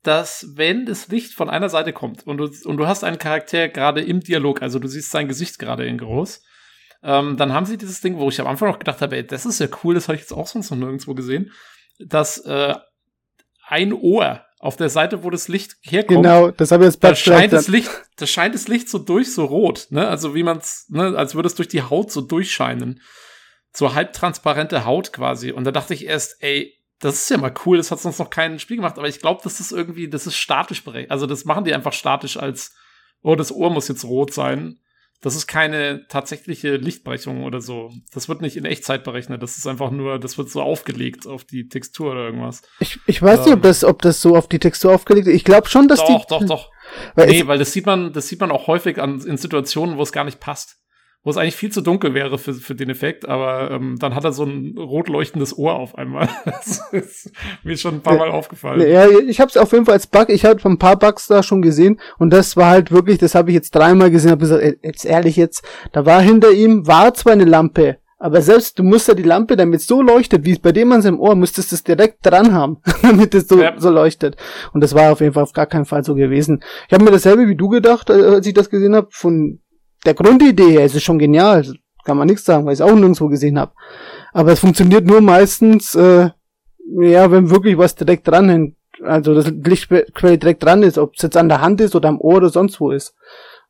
dass 0.02 0.46
wenn 0.54 0.86
das 0.86 1.08
Licht 1.08 1.34
von 1.34 1.50
einer 1.50 1.68
Seite 1.68 1.92
kommt 1.92 2.26
und 2.26 2.38
du, 2.38 2.50
und 2.64 2.76
du 2.78 2.86
hast 2.86 3.04
einen 3.04 3.18
Charakter 3.18 3.68
gerade 3.68 4.00
im 4.00 4.20
Dialog, 4.20 4.62
also 4.62 4.78
du 4.78 4.88
siehst 4.88 5.10
sein 5.10 5.28
Gesicht 5.28 5.58
gerade 5.58 5.86
in 5.86 5.98
groß, 5.98 6.42
ähm, 7.02 7.36
dann 7.36 7.52
haben 7.52 7.66
sie 7.66 7.78
dieses 7.78 8.00
Ding, 8.00 8.18
wo 8.18 8.28
ich 8.28 8.40
am 8.40 8.46
Anfang 8.46 8.68
noch 8.68 8.78
gedacht 8.78 9.00
habe, 9.00 9.16
ey, 9.16 9.26
das 9.26 9.46
ist 9.46 9.60
ja 9.60 9.68
cool, 9.82 9.94
das 9.94 10.08
habe 10.08 10.16
ich 10.16 10.22
jetzt 10.22 10.32
auch 10.32 10.46
sonst 10.46 10.70
noch 10.70 10.78
nirgendwo 10.78 11.14
gesehen, 11.14 11.52
dass 11.98 12.38
äh, 12.38 12.74
ein 13.66 13.92
Ohr 13.92 14.44
auf 14.58 14.76
der 14.76 14.90
Seite, 14.90 15.24
wo 15.24 15.30
das 15.30 15.48
Licht 15.48 15.76
herkommt. 15.80 16.22
Genau, 16.22 16.50
das 16.50 16.70
habe 16.70 16.84
ich 16.84 16.92
jetzt 16.92 17.02
da 17.02 17.14
scheint 17.14 17.52
das 17.52 17.68
Licht, 17.68 17.90
da 18.16 18.26
scheint 18.26 18.54
das 18.54 18.68
Licht 18.68 18.90
so 18.90 18.98
durch, 18.98 19.32
so 19.32 19.46
rot, 19.46 19.86
ne? 19.88 20.06
Also 20.06 20.34
wie 20.34 20.42
man's, 20.42 20.86
ne, 20.90 21.16
als 21.16 21.34
würde 21.34 21.46
es 21.46 21.54
durch 21.54 21.68
die 21.68 21.82
Haut 21.82 22.12
so 22.12 22.20
durchscheinen. 22.20 23.00
So 23.72 23.94
halbtransparente 23.94 24.84
Haut 24.84 25.12
quasi. 25.12 25.52
Und 25.52 25.64
da 25.64 25.70
dachte 25.70 25.94
ich 25.94 26.04
erst, 26.04 26.42
ey, 26.42 26.74
das 26.98 27.14
ist 27.14 27.30
ja 27.30 27.38
mal 27.38 27.54
cool, 27.64 27.78
das 27.78 27.90
hat 27.90 28.00
sonst 28.00 28.18
noch 28.18 28.28
kein 28.28 28.58
Spiel 28.58 28.76
gemacht, 28.76 28.98
aber 28.98 29.08
ich 29.08 29.20
glaube, 29.20 29.40
das 29.42 29.60
ist 29.60 29.72
irgendwie, 29.72 30.08
das 30.08 30.26
ist 30.26 30.36
statisch 30.36 30.84
berechnet. 30.84 31.10
Also 31.10 31.26
das 31.26 31.46
machen 31.46 31.64
die 31.64 31.72
einfach 31.72 31.94
statisch 31.94 32.36
als, 32.36 32.74
oh, 33.22 33.36
das 33.36 33.52
Ohr 33.52 33.70
muss 33.70 33.88
jetzt 33.88 34.04
rot 34.04 34.34
sein. 34.34 34.78
Das 35.22 35.36
ist 35.36 35.46
keine 35.46 36.06
tatsächliche 36.08 36.76
Lichtbrechung 36.76 37.44
oder 37.44 37.60
so. 37.60 37.92
Das 38.12 38.28
wird 38.30 38.40
nicht 38.40 38.56
in 38.56 38.64
Echtzeit 38.64 39.04
berechnet. 39.04 39.42
Das 39.42 39.58
ist 39.58 39.66
einfach 39.66 39.90
nur, 39.90 40.18
das 40.18 40.38
wird 40.38 40.48
so 40.48 40.62
aufgelegt 40.62 41.26
auf 41.26 41.44
die 41.44 41.68
Textur 41.68 42.12
oder 42.12 42.24
irgendwas. 42.24 42.62
Ich, 42.78 42.98
ich 43.06 43.20
weiß 43.20 43.40
ähm, 43.40 43.44
nicht, 43.44 43.52
ob 43.52 43.58
ähm. 43.58 43.62
das, 43.62 43.84
ob 43.84 44.00
das 44.00 44.22
so 44.22 44.34
auf 44.34 44.48
die 44.48 44.58
Textur 44.58 44.94
aufgelegt 44.94 45.26
ist. 45.26 45.34
Ich 45.34 45.44
glaube 45.44 45.68
schon, 45.68 45.88
dass 45.88 46.00
doch, 46.00 46.06
die. 46.06 46.26
Doch, 46.28 46.40
doch, 46.40 46.46
doch. 46.46 46.70
Weil 47.14 47.28
nee, 47.28 47.46
weil 47.46 47.58
das 47.58 47.72
sieht 47.72 47.84
man, 47.84 48.12
das 48.12 48.28
sieht 48.28 48.40
man 48.40 48.50
auch 48.50 48.66
häufig 48.66 48.98
an, 48.98 49.20
in 49.20 49.36
Situationen, 49.36 49.98
wo 49.98 50.02
es 50.02 50.12
gar 50.12 50.24
nicht 50.24 50.40
passt 50.40 50.80
wo 51.22 51.30
es 51.30 51.36
eigentlich 51.36 51.56
viel 51.56 51.70
zu 51.70 51.82
dunkel 51.82 52.14
wäre 52.14 52.38
für, 52.38 52.54
für 52.54 52.74
den 52.74 52.88
Effekt, 52.88 53.28
aber 53.28 53.70
ähm, 53.70 53.96
dann 53.98 54.14
hat 54.14 54.24
er 54.24 54.32
so 54.32 54.44
ein 54.44 54.76
rot 54.78 55.08
leuchtendes 55.08 55.56
Ohr 55.56 55.74
auf 55.74 55.96
einmal. 55.96 56.28
das 56.44 56.82
ist 56.92 57.32
mir 57.62 57.76
schon 57.76 57.96
ein 57.96 58.00
paar 58.00 58.16
Mal 58.16 58.30
aufgefallen. 58.30 58.80
Ja, 58.88 59.06
ich 59.08 59.40
habe 59.40 59.50
es 59.50 59.56
auf 59.56 59.72
jeden 59.72 59.84
Fall 59.84 59.94
als 59.94 60.06
Bug, 60.06 60.30
ich 60.30 60.44
habe 60.44 60.60
ein 60.64 60.78
paar 60.78 60.98
Bugs 60.98 61.26
da 61.26 61.42
schon 61.42 61.60
gesehen 61.60 62.00
und 62.18 62.30
das 62.30 62.56
war 62.56 62.70
halt 62.70 62.90
wirklich, 62.90 63.18
das 63.18 63.34
habe 63.34 63.50
ich 63.50 63.54
jetzt 63.54 63.74
dreimal 63.74 64.10
gesehen, 64.10 64.30
habe 64.30 64.40
gesagt, 64.40 64.78
jetzt 64.82 65.04
ehrlich 65.04 65.36
jetzt, 65.36 65.62
da 65.92 66.06
war 66.06 66.22
hinter 66.22 66.52
ihm, 66.52 66.86
war 66.86 67.12
zwar 67.12 67.34
eine 67.34 67.44
Lampe, 67.44 67.98
aber 68.22 68.42
selbst 68.42 68.78
du 68.78 68.82
musst 68.82 69.08
ja 69.08 69.14
die 69.14 69.22
Lampe, 69.22 69.56
damit 69.56 69.80
so 69.80 70.02
leuchtet, 70.02 70.44
wie 70.44 70.52
es 70.52 70.58
bei 70.58 70.72
dem 70.72 70.92
an 70.92 71.00
seinem 71.00 71.18
Ohr, 71.18 71.34
müsstest 71.34 71.72
du 71.72 71.76
es 71.76 71.84
direkt 71.84 72.18
dran 72.24 72.52
haben, 72.52 72.76
damit 73.02 73.34
es 73.34 73.48
so, 73.48 73.60
ja. 73.60 73.72
so 73.78 73.88
leuchtet. 73.88 74.36
Und 74.74 74.82
das 74.82 74.94
war 74.94 75.10
auf 75.10 75.20
jeden 75.20 75.32
Fall 75.32 75.42
auf 75.42 75.54
gar 75.54 75.64
keinen 75.64 75.86
Fall 75.86 76.04
so 76.04 76.14
gewesen. 76.14 76.62
Ich 76.86 76.92
habe 76.92 77.02
mir 77.02 77.12
dasselbe 77.12 77.48
wie 77.48 77.56
du 77.56 77.68
gedacht, 77.68 78.10
äh, 78.10 78.12
als 78.12 78.46
ich 78.46 78.52
das 78.52 78.68
gesehen 78.68 78.94
habe, 78.94 79.08
von 79.10 79.60
der 80.04 80.14
Grundidee 80.14 80.72
her 80.72 80.84
ist 80.84 80.94
es 80.94 81.02
schon 81.02 81.18
genial. 81.18 81.64
Kann 82.04 82.16
man 82.16 82.26
nichts 82.26 82.44
sagen, 82.44 82.64
weil 82.64 82.72
ich 82.72 82.80
es 82.80 82.84
auch 82.84 82.94
nirgendwo 82.94 83.28
gesehen 83.28 83.58
habe. 83.58 83.72
Aber 84.32 84.52
es 84.52 84.60
funktioniert 84.60 85.04
nur 85.04 85.20
meistens, 85.20 85.94
äh, 85.94 86.30
ja, 87.00 87.30
wenn 87.30 87.50
wirklich 87.50 87.76
was 87.76 87.94
direkt 87.94 88.26
dran 88.26 88.48
hängt. 88.48 88.76
Also 89.02 89.34
das 89.34 89.50
Lichtquelle 89.50 90.38
direkt 90.38 90.62
dran 90.62 90.82
ist, 90.82 90.98
ob 90.98 91.14
es 91.14 91.22
jetzt 91.22 91.36
an 91.36 91.48
der 91.48 91.60
Hand 91.60 91.80
ist 91.80 91.94
oder 91.94 92.08
am 92.08 92.20
Ohr 92.20 92.36
oder 92.36 92.50
sonst 92.50 92.80
wo 92.80 92.90
ist. 92.90 93.14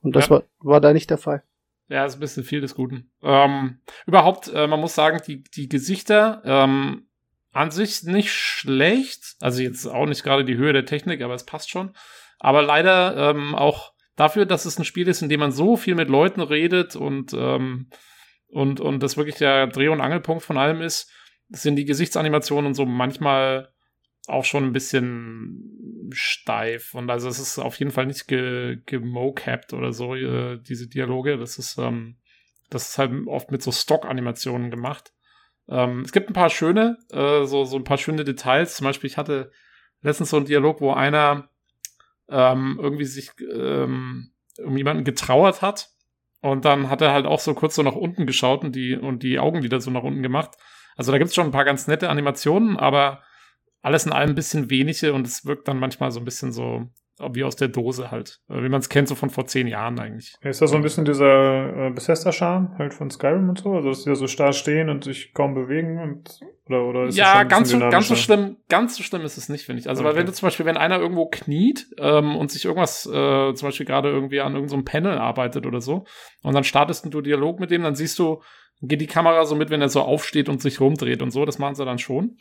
Und 0.03 0.17
das 0.17 0.27
ja. 0.27 0.31
war, 0.31 0.43
war 0.61 0.81
da 0.81 0.93
nicht 0.93 1.11
der 1.11 1.19
Fall. 1.19 1.43
Ja, 1.89 2.05
ist 2.05 2.15
ein 2.15 2.21
bisschen 2.21 2.45
viel 2.45 2.61
des 2.61 2.75
Guten. 2.75 3.11
Ähm, 3.23 3.81
überhaupt, 4.07 4.49
äh, 4.55 4.67
man 4.67 4.81
muss 4.81 4.95
sagen, 4.95 5.21
die, 5.27 5.43
die 5.43 5.69
Gesichter 5.69 6.41
ähm, 6.45 7.09
an 7.53 7.71
sich 7.73 8.05
nicht 8.05 8.33
schlecht. 8.33 9.35
Also 9.41 9.63
jetzt 9.63 9.87
auch 9.87 10.07
nicht 10.07 10.23
gerade 10.23 10.45
die 10.45 10.57
Höhe 10.57 10.73
der 10.73 10.87
Technik, 10.87 11.21
aber 11.21 11.35
es 11.35 11.45
passt 11.45 11.71
schon. 11.71 11.95
Aber 12.39 12.63
leider 12.63 13.31
ähm, 13.31 13.55
auch 13.55 13.93
dafür, 14.21 14.47
dass 14.47 14.67
es 14.67 14.79
ein 14.79 14.85
Spiel 14.85 15.09
ist, 15.09 15.23
in 15.23 15.29
dem 15.29 15.41
man 15.41 15.53
so 15.53 15.77
viel 15.77 15.95
mit 15.95 16.09
Leuten 16.09 16.41
redet 16.41 16.95
und, 16.95 17.33
ähm, 17.33 17.89
und, 18.49 18.81
und 18.81 19.03
das 19.03 19.17
wirklich 19.17 19.37
der 19.37 19.67
Dreh- 19.67 19.89
und 19.89 20.01
Angelpunkt 20.01 20.43
von 20.43 20.59
allem 20.59 20.83
ist, 20.83 21.11
sind 21.49 21.77
die 21.77 21.85
Gesichtsanimationen 21.85 22.67
und 22.67 22.75
so 22.75 22.87
manchmal 22.87 23.73
auch 24.29 24.45
schon 24.45 24.65
ein 24.65 24.73
bisschen 24.73 26.09
steif. 26.13 26.95
Und 26.95 27.11
also 27.11 27.29
es 27.29 27.39
ist 27.39 27.59
auf 27.59 27.79
jeden 27.79 27.91
Fall 27.91 28.07
nicht 28.07 28.29
ge 28.29 28.79
gemocapped 28.87 29.73
oder 29.73 29.93
so, 29.93 30.15
äh, 30.15 30.59
diese 30.61 30.89
Dialoge. 30.89 31.39
Das 31.39 31.59
ist, 31.59 31.79
ähm, 31.79 32.17
das 32.69 32.91
ist 32.91 32.99
halt 32.99 33.13
oft 33.27 33.51
mit 33.51 33.63
so 33.63 33.73
Stock-Animationen 33.73 34.71
gemacht. 34.71 35.13
Ähm, 35.69 36.01
es 36.01 36.13
gibt 36.13 36.29
ein 36.29 36.35
paar 36.35 36.51
schöne, 36.51 36.99
äh, 37.11 37.45
so, 37.45 37.65
so 37.65 37.77
ein 37.77 37.85
paar 37.85 37.99
schöne 37.99 38.25
Details. 38.25 38.77
Zum 38.77 38.85
Beispiel, 38.85 39.09
ich 39.09 39.17
hatte 39.17 39.51
letztens 40.03 40.31
so 40.31 40.37
einen 40.37 40.47
Dialog, 40.47 40.81
wo 40.81 40.93
einer 40.93 41.50
ähm, 42.31 42.79
irgendwie 42.81 43.05
sich 43.05 43.31
ähm, 43.53 44.33
um 44.65 44.77
jemanden 44.77 45.05
getrauert 45.05 45.63
hat. 45.63 45.91
Und 46.43 46.65
dann 46.65 46.89
hat 46.89 47.03
er 47.03 47.13
halt 47.13 47.27
auch 47.27 47.41
so 47.41 47.55
kurz 47.55 47.75
so 47.75 47.83
nach 47.83 47.95
unten 47.95 48.27
geschaut 48.27 48.65
und 48.65 48.75
die, 48.75 48.97
und 48.97 49.23
die 49.23 49.39
Augenlider 49.39 49.81
so 49.81 49.91
nach 49.91 50.03
unten 50.03 50.23
gemacht. 50.23 50.53
Also 50.97 51.13
da 51.13 51.19
gibt 51.19 51.29
es 51.29 51.35
schon 51.35 51.47
ein 51.47 51.53
paar 51.53 51.65
ganz 51.65 51.87
nette 51.87 52.09
Animationen, 52.09 52.77
aber 52.77 53.23
alles 53.83 54.07
in 54.07 54.13
allem 54.13 54.31
ein 54.31 54.35
bisschen 54.35 54.71
wenige 54.71 55.13
und 55.13 55.27
es 55.27 55.45
wirkt 55.45 55.69
dann 55.69 55.79
manchmal 55.79 56.11
so 56.11 56.21
ein 56.21 56.25
bisschen 56.25 56.53
so 56.53 56.89
wie 57.33 57.45
aus 57.45 57.57
der 57.57 57.69
Dose 57.69 58.11
halt. 58.11 58.41
Wie 58.49 58.69
man 58.69 58.81
es 58.81 58.89
kennt, 58.89 59.09
so 59.09 59.15
von 59.15 59.31
vor 59.31 59.47
zehn 59.47 59.67
Jahren 59.67 59.99
eigentlich. 59.99 60.35
Ist 60.41 60.63
das 60.63 60.71
so 60.71 60.77
ein 60.77 60.83
bisschen 60.83 61.05
dieser 61.05 61.87
äh, 61.89 61.91
Bethesda-Charme 61.91 62.79
halt 62.79 62.95
von 62.95 63.11
Skyrim 63.11 63.49
und 63.51 63.59
so? 63.59 63.75
Also, 63.75 63.91
dass 63.91 64.05
die 64.05 64.09
da 64.09 64.15
so 64.15 64.27
starr 64.27 64.53
stehen 64.53 64.89
und 64.89 65.05
sich 65.05 65.35
kaum 65.35 65.55
bewegen 65.55 65.99
und, 65.99 66.41
oder, 66.71 66.85
oder 66.85 67.05
ist 67.07 67.17
Ja, 67.17 67.43
ganz 67.43 67.71
so, 67.71 67.79
ganz 67.79 68.09
so 68.09 68.15
schlimm, 68.15 68.57
ganz 68.69 68.97
so 68.97 69.03
schlimm 69.03 69.23
ist 69.23 69.37
es 69.37 69.49
nicht, 69.49 69.65
finde 69.65 69.81
ich. 69.81 69.89
Also, 69.89 70.03
Okay. 70.03 70.11
weil 70.11 70.17
wenn 70.17 70.27
du 70.27 70.33
zum 70.33 70.47
Beispiel, 70.47 70.67
wenn 70.67 70.77
einer 70.77 70.99
irgendwo 70.99 71.27
kniet, 71.27 71.89
ähm, 71.99 72.37
und 72.37 72.51
sich 72.51 72.65
irgendwas, 72.65 73.07
äh, 73.07 73.55
zum 73.55 73.69
Beispiel 73.69 73.87
gerade 73.87 74.11
irgendwie 74.11 74.41
an 74.41 74.55
irgendeinem 74.55 74.85
Panel 74.85 75.19
arbeitet 75.19 75.67
oder 75.67 75.81
so, 75.81 76.05
und 76.43 76.55
dann 76.55 76.65
startest 76.65 77.07
du 77.13 77.21
Dialog 77.21 77.61
mit 77.61 77.71
dem, 77.71 77.83
dann 77.83 77.95
siehst 77.97 78.19
du, 78.19 78.43
geht 78.83 79.01
die 79.01 79.07
Kamera 79.07 79.45
so 79.45 79.55
mit, 79.57 79.71
wenn 79.71 79.83
er 79.83 79.89
so 79.89 80.01
aufsteht 80.03 80.49
und 80.49 80.63
sich 80.63 80.81
rumdreht 80.81 81.23
und 81.23 81.31
so, 81.33 81.45
das 81.45 81.59
machen 81.59 81.75
sie 81.75 81.85
dann 81.85 81.99
schon. 81.99 82.37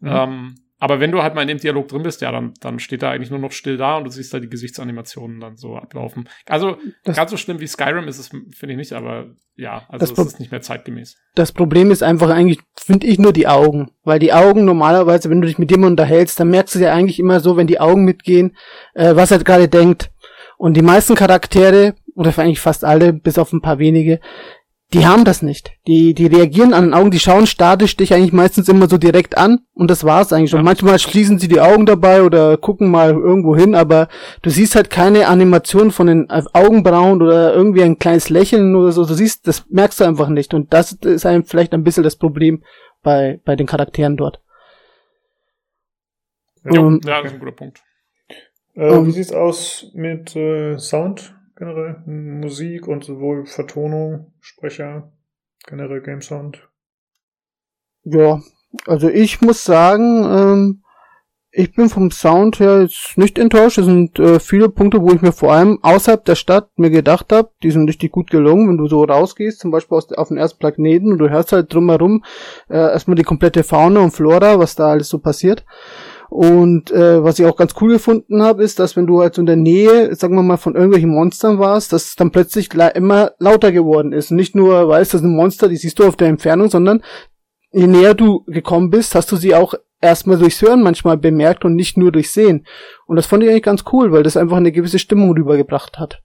Mhm. 0.00 0.08
Ähm, 0.10 0.54
aber 0.80 1.00
wenn 1.00 1.12
du 1.12 1.22
halt 1.22 1.34
mal 1.34 1.42
in 1.42 1.48
dem 1.48 1.58
Dialog 1.58 1.88
drin 1.88 2.02
bist, 2.02 2.20
ja, 2.20 2.30
dann, 2.32 2.52
dann 2.60 2.78
steht 2.78 3.02
er 3.02 3.10
eigentlich 3.10 3.30
nur 3.30 3.38
noch 3.38 3.52
still 3.52 3.76
da 3.76 3.96
und 3.96 4.04
du 4.04 4.10
siehst 4.10 4.34
da 4.34 4.40
die 4.40 4.48
Gesichtsanimationen 4.50 5.40
dann 5.40 5.56
so 5.56 5.76
ablaufen. 5.76 6.28
Also 6.46 6.76
Das- 7.04 7.16
ganz 7.16 7.30
so 7.30 7.36
schlimm 7.36 7.60
wie 7.60 7.66
Skyrim 7.66 8.08
ist 8.08 8.18
es, 8.18 8.28
finde 8.28 8.72
ich 8.72 8.76
nicht, 8.76 8.92
aber 8.92 9.26
ja, 9.56 9.84
also 9.88 9.98
Das 10.00 10.10
es 10.10 10.14
Pro- 10.16 10.22
ist 10.22 10.40
nicht 10.40 10.50
mehr 10.50 10.60
zeitgemäß. 10.60 11.16
Das 11.36 11.52
Problem 11.52 11.90
ist 11.90 12.02
einfach 12.02 12.28
eigentlich, 12.30 12.58
finde 12.76 13.06
ich, 13.06 13.18
nur 13.18 13.32
die 13.32 13.46
Augen. 13.46 13.90
Weil 14.02 14.18
die 14.18 14.32
Augen 14.32 14.64
normalerweise, 14.64 15.30
wenn 15.30 15.40
du 15.40 15.46
dich 15.46 15.58
mit 15.58 15.70
jemandem 15.70 15.92
unterhältst, 15.92 16.38
dann 16.40 16.50
merkst 16.50 16.74
du 16.74 16.80
ja 16.80 16.92
eigentlich 16.92 17.18
immer 17.20 17.40
so, 17.40 17.56
wenn 17.56 17.66
die 17.68 17.80
Augen 17.80 18.04
mitgehen, 18.04 18.56
äh, 18.94 19.14
was 19.14 19.30
er 19.30 19.38
gerade 19.38 19.68
denkt. 19.68 20.10
Und 20.58 20.76
die 20.76 20.82
meisten 20.82 21.14
Charaktere, 21.14 21.94
oder 22.16 22.36
eigentlich 22.38 22.60
fast 22.60 22.84
alle, 22.84 23.12
bis 23.12 23.38
auf 23.38 23.52
ein 23.52 23.60
paar 23.62 23.78
wenige, 23.78 24.20
die 24.94 25.06
haben 25.06 25.24
das 25.24 25.42
nicht. 25.42 25.72
Die, 25.86 26.14
die 26.14 26.26
reagieren 26.26 26.72
an 26.72 26.84
den 26.84 26.94
Augen, 26.94 27.10
die 27.10 27.18
schauen 27.18 27.46
statisch 27.46 27.96
dich 27.96 28.14
eigentlich 28.14 28.32
meistens 28.32 28.68
immer 28.68 28.88
so 28.88 28.96
direkt 28.96 29.36
an 29.36 29.58
und 29.74 29.90
das 29.90 30.04
war's 30.04 30.32
eigentlich 30.32 30.50
schon. 30.50 30.60
Ja. 30.60 30.64
Manchmal 30.64 30.98
schließen 31.00 31.38
sie 31.40 31.48
die 31.48 31.60
Augen 31.60 31.84
dabei 31.84 32.22
oder 32.22 32.56
gucken 32.56 32.90
mal 32.90 33.10
irgendwo 33.10 33.56
hin, 33.56 33.74
aber 33.74 34.08
du 34.42 34.50
siehst 34.50 34.76
halt 34.76 34.90
keine 34.90 35.26
Animation 35.26 35.90
von 35.90 36.06
den 36.06 36.30
Augenbrauen 36.30 37.20
oder 37.20 37.52
irgendwie 37.52 37.82
ein 37.82 37.98
kleines 37.98 38.30
Lächeln 38.30 38.76
oder 38.76 38.92
so. 38.92 39.04
Du 39.04 39.14
siehst, 39.14 39.48
das 39.48 39.66
merkst 39.68 39.98
du 40.00 40.04
einfach 40.04 40.28
nicht 40.28 40.54
und 40.54 40.72
das 40.72 40.92
ist 40.92 41.26
einem 41.26 41.44
vielleicht 41.44 41.74
ein 41.74 41.84
bisschen 41.84 42.04
das 42.04 42.16
Problem 42.16 42.62
bei, 43.02 43.40
bei 43.44 43.56
den 43.56 43.66
Charakteren 43.66 44.16
dort. 44.16 44.40
Ja. 46.64 46.80
Um, 46.80 47.00
Ja, 47.04 47.20
das 47.20 47.32
ist 47.32 47.34
ein 47.34 47.40
guter 47.40 47.52
Punkt. 47.52 47.82
Äh, 48.74 48.90
Um, 48.90 49.06
wie 49.06 49.10
sieht's 49.10 49.32
aus 49.32 49.90
mit 49.92 50.34
äh, 50.36 50.78
Sound 50.78 51.34
generell? 51.64 52.02
Musik 52.06 52.86
und 52.88 53.04
sowohl 53.04 53.46
Vertonung, 53.46 54.32
Sprecher, 54.40 55.12
generell 55.66 56.02
Game 56.02 56.20
Sound? 56.20 56.68
Ja, 58.02 58.40
also 58.86 59.08
ich 59.08 59.40
muss 59.40 59.64
sagen, 59.64 60.24
ähm, 60.24 60.84
ich 61.56 61.72
bin 61.72 61.88
vom 61.88 62.10
Sound 62.10 62.58
her 62.58 62.82
jetzt 62.82 63.16
nicht 63.16 63.38
enttäuscht. 63.38 63.78
Es 63.78 63.86
sind 63.86 64.18
äh, 64.18 64.40
viele 64.40 64.68
Punkte, 64.68 65.00
wo 65.00 65.12
ich 65.12 65.22
mir 65.22 65.32
vor 65.32 65.52
allem 65.52 65.78
außerhalb 65.82 66.24
der 66.24 66.34
Stadt 66.34 66.68
mir 66.76 66.90
gedacht 66.90 67.32
habe, 67.32 67.50
die 67.62 67.70
sind 67.70 67.88
richtig 67.88 68.10
gut 68.10 68.28
gelungen. 68.28 68.68
Wenn 68.68 68.76
du 68.76 68.88
so 68.88 69.04
rausgehst, 69.04 69.60
zum 69.60 69.70
Beispiel 69.70 69.96
aus, 69.96 70.12
auf 70.12 70.28
den 70.28 70.36
ersten 70.36 70.58
Planeten 70.58 71.12
und 71.12 71.18
du 71.18 71.30
hörst 71.30 71.52
halt 71.52 71.72
drumherum 71.72 72.24
äh, 72.68 72.76
erstmal 72.76 73.14
die 73.14 73.22
komplette 73.22 73.62
Fauna 73.62 74.00
und 74.00 74.10
Flora, 74.10 74.58
was 74.58 74.74
da 74.74 74.90
alles 74.90 75.08
so 75.08 75.20
passiert. 75.20 75.64
Und 76.34 76.90
äh, 76.90 77.22
was 77.22 77.38
ich 77.38 77.46
auch 77.46 77.54
ganz 77.54 77.76
cool 77.80 77.92
gefunden 77.92 78.42
habe, 78.42 78.64
ist, 78.64 78.80
dass 78.80 78.96
wenn 78.96 79.06
du 79.06 79.20
halt 79.20 79.36
so 79.36 79.40
in 79.40 79.46
der 79.46 79.54
Nähe, 79.54 80.16
sagen 80.16 80.34
wir 80.34 80.42
mal, 80.42 80.56
von 80.56 80.74
irgendwelchen 80.74 81.10
Monstern 81.10 81.60
warst, 81.60 81.92
dass 81.92 82.06
es 82.06 82.16
dann 82.16 82.32
plötzlich 82.32 82.74
la 82.74 82.88
immer 82.88 83.34
lauter 83.38 83.70
geworden 83.70 84.12
ist. 84.12 84.32
Nicht 84.32 84.56
nur, 84.56 84.88
weil 84.88 85.00
es 85.00 85.10
das 85.10 85.22
ein 85.22 85.36
Monster, 85.36 85.68
die 85.68 85.76
siehst 85.76 86.00
du 86.00 86.04
auf 86.04 86.16
der 86.16 86.26
Entfernung, 86.26 86.70
sondern 86.70 87.04
je 87.70 87.86
näher 87.86 88.14
du 88.14 88.42
gekommen 88.48 88.90
bist, 88.90 89.14
hast 89.14 89.30
du 89.30 89.36
sie 89.36 89.54
auch 89.54 89.74
erstmal 90.00 90.36
durchs 90.36 90.60
Hören 90.60 90.82
manchmal 90.82 91.18
bemerkt 91.18 91.64
und 91.64 91.76
nicht 91.76 91.96
nur 91.96 92.10
durchs 92.10 92.32
Sehen. 92.32 92.66
Und 93.06 93.14
das 93.14 93.26
fand 93.26 93.44
ich 93.44 93.48
eigentlich 93.50 93.62
ganz 93.62 93.84
cool, 93.92 94.10
weil 94.10 94.24
das 94.24 94.36
einfach 94.36 94.56
eine 94.56 94.72
gewisse 94.72 94.98
Stimmung 94.98 95.30
rübergebracht 95.30 96.00
hat. 96.00 96.20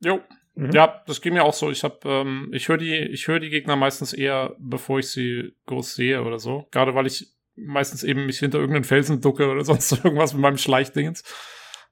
Jo. 0.00 0.18
Mhm. 0.56 0.72
Ja, 0.72 1.04
das 1.06 1.20
ging 1.20 1.34
mir 1.34 1.44
auch 1.44 1.54
so. 1.54 1.70
Ich 1.70 1.84
habe, 1.84 2.00
ähm, 2.04 2.50
ich 2.52 2.68
höre 2.68 2.78
die, 2.78 2.96
ich 2.96 3.28
höre 3.28 3.38
die 3.38 3.50
Gegner 3.50 3.76
meistens 3.76 4.12
eher, 4.12 4.56
bevor 4.58 4.98
ich 4.98 5.08
sie 5.08 5.52
groß 5.66 5.94
sehe 5.94 6.24
oder 6.24 6.40
so. 6.40 6.66
Gerade 6.72 6.96
weil 6.96 7.06
ich 7.06 7.28
meistens 7.64 8.02
eben 8.02 8.26
mich 8.26 8.38
hinter 8.38 8.58
irgendeinen 8.58 8.84
Felsen 8.84 9.20
ducke 9.20 9.48
oder 9.48 9.64
sonst 9.64 9.92
irgendwas 9.92 10.32
mit 10.32 10.42
meinem 10.42 10.58
Schleichdingens. 10.58 11.24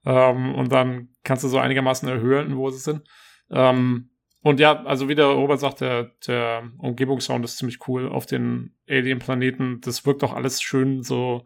Ähm, 0.04 0.54
und 0.54 0.72
dann 0.72 1.10
kannst 1.24 1.44
du 1.44 1.48
so 1.48 1.58
einigermaßen 1.58 2.08
erhöhen, 2.08 2.56
wo 2.56 2.70
sie 2.70 2.78
sind. 2.78 3.02
Ähm, 3.50 4.10
und 4.42 4.58
ja, 4.58 4.84
also 4.84 5.08
wie 5.08 5.14
der 5.14 5.26
Robert 5.26 5.60
sagt, 5.60 5.82
der, 5.82 6.12
der 6.26 6.70
Umgebungssound 6.78 7.44
ist 7.44 7.58
ziemlich 7.58 7.86
cool 7.88 8.08
auf 8.08 8.24
den 8.24 8.74
Alien-Planeten. 8.88 9.80
Das 9.82 10.06
wirkt 10.06 10.24
auch 10.24 10.32
alles 10.32 10.62
schön 10.62 11.02
so, 11.02 11.44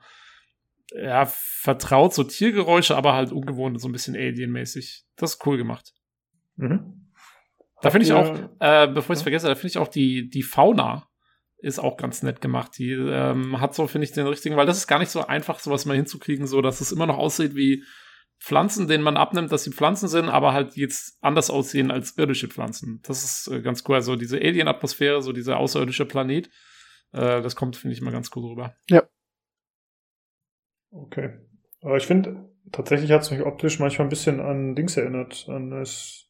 ja, 0.95 1.27
vertraut, 1.27 2.15
so 2.15 2.23
Tiergeräusche, 2.23 2.97
aber 2.97 3.15
halt 3.15 3.33
ungewohnt, 3.33 3.81
so 3.81 3.89
ein 3.89 3.93
bisschen 3.93 4.15
Alien-mäßig. 4.15 5.05
Das 5.17 5.35
ist 5.35 5.47
cool 5.47 5.57
gemacht. 5.57 5.93
Mhm. 6.57 7.11
Da 7.83 7.91
finde 7.91 8.07
ich 8.07 8.13
auch, 8.13 8.39
äh, 8.61 8.87
bevor 8.87 9.13
ich 9.13 9.19
es 9.19 9.23
vergesse, 9.23 9.49
da 9.49 9.55
finde 9.57 9.69
ich 9.69 9.79
auch 9.79 9.89
die, 9.89 10.31
die 10.31 10.43
Fauna 10.43 11.09
ist 11.65 11.79
auch 11.79 11.97
ganz 11.97 12.23
nett 12.23 12.41
gemacht. 12.41 12.73
Die 12.79 12.93
ähm, 12.93 13.61
hat 13.61 13.75
so, 13.75 13.87
finde 13.87 14.07
ich, 14.07 14.13
den 14.13 14.27
richtigen, 14.27 14.57
weil 14.57 14.67
das 14.67 14.79
ist 14.79 14.87
gar 14.87 14.99
nicht 14.99 15.11
so 15.11 15.27
einfach, 15.27 15.59
sowas 15.59 15.87
mal 15.87 15.97
hinzukriegen, 15.97 16.47
so 16.47 16.61
dass 16.63 16.81
es 16.81 16.93
immer 16.93 17.07
noch 17.07 17.19
aussieht 17.19 17.55
wie 17.55 17.83
Pflanzen, 18.41 18.89
denen 18.89 19.03
man 19.03 19.17
abnimmt, 19.17 19.51
dass 19.53 19.65
sie 19.65 19.73
Pflanzen 19.73 20.09
sind, 20.09 20.29
aber 20.29 20.53
halt 20.53 20.77
jetzt 20.77 21.17
anders 21.23 21.49
aussehen 21.51 21.91
als 21.91 22.19
irdische 22.19 22.49
Pflanzen. 22.49 23.01
Das 23.05 23.25
ist 23.25 23.49
äh, 23.49 23.63
ganz 23.63 23.83
cool. 23.89 23.95
Also 23.95 24.17
diese 24.17 24.37
Alien-Atmosphäre, 24.37 25.23
so 25.23 25.33
dieser 25.33 25.57
außerirdische 25.57 26.05
Planet, 26.05 26.49
äh, 27.13 27.41
das 27.41 27.57
kommt, 27.57 27.77
finde 27.77 27.95
ich, 27.95 28.03
mal 28.03 28.11
ganz 28.13 28.31
gut 28.31 28.45
rüber. 28.45 28.75
Okay. 30.91 31.39
Aber 31.83 31.97
ich 31.97 32.07
finde, 32.07 32.51
tatsächlich 32.73 33.11
hat 33.13 33.23
es 33.23 33.31
mich 33.31 33.43
optisch 33.43 33.79
manchmal 33.79 34.07
ein 34.07 34.11
bisschen 34.11 34.41
an 34.41 34.75
Dings 34.75 34.97
erinnert, 34.97 35.47
an 35.49 35.71
das 35.71 36.29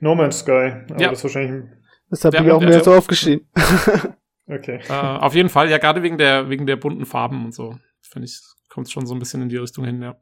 No 0.00 0.14
Man's 0.14 0.40
Sky. 0.40 0.82
Aber 0.90 1.00
Ja. 1.00 1.08
das 1.08 1.18
ist 1.18 1.24
wahrscheinlich. 1.24 1.70
Das 2.10 2.24
habe 2.24 2.36
Ja, 2.36 2.44
ich 2.44 2.50
auch 2.52 2.60
mir 2.60 2.82
so 2.84 2.94
aufgeschrieben. 2.94 3.48
Okay. 4.46 4.80
äh, 4.88 4.92
auf 4.92 5.34
jeden 5.34 5.48
Fall, 5.48 5.70
ja, 5.70 5.78
gerade 5.78 6.02
wegen 6.02 6.18
der, 6.18 6.50
wegen 6.50 6.66
der 6.66 6.76
bunten 6.76 7.06
Farben 7.06 7.44
und 7.44 7.54
so, 7.54 7.78
finde 8.02 8.26
ich, 8.26 8.40
kommt 8.68 8.90
schon 8.90 9.06
so 9.06 9.14
ein 9.14 9.18
bisschen 9.18 9.42
in 9.42 9.48
die 9.48 9.56
Richtung 9.56 9.84
hin, 9.84 10.02
ja. 10.02 10.16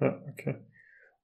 Ja, 0.00 0.20
okay. 0.32 0.56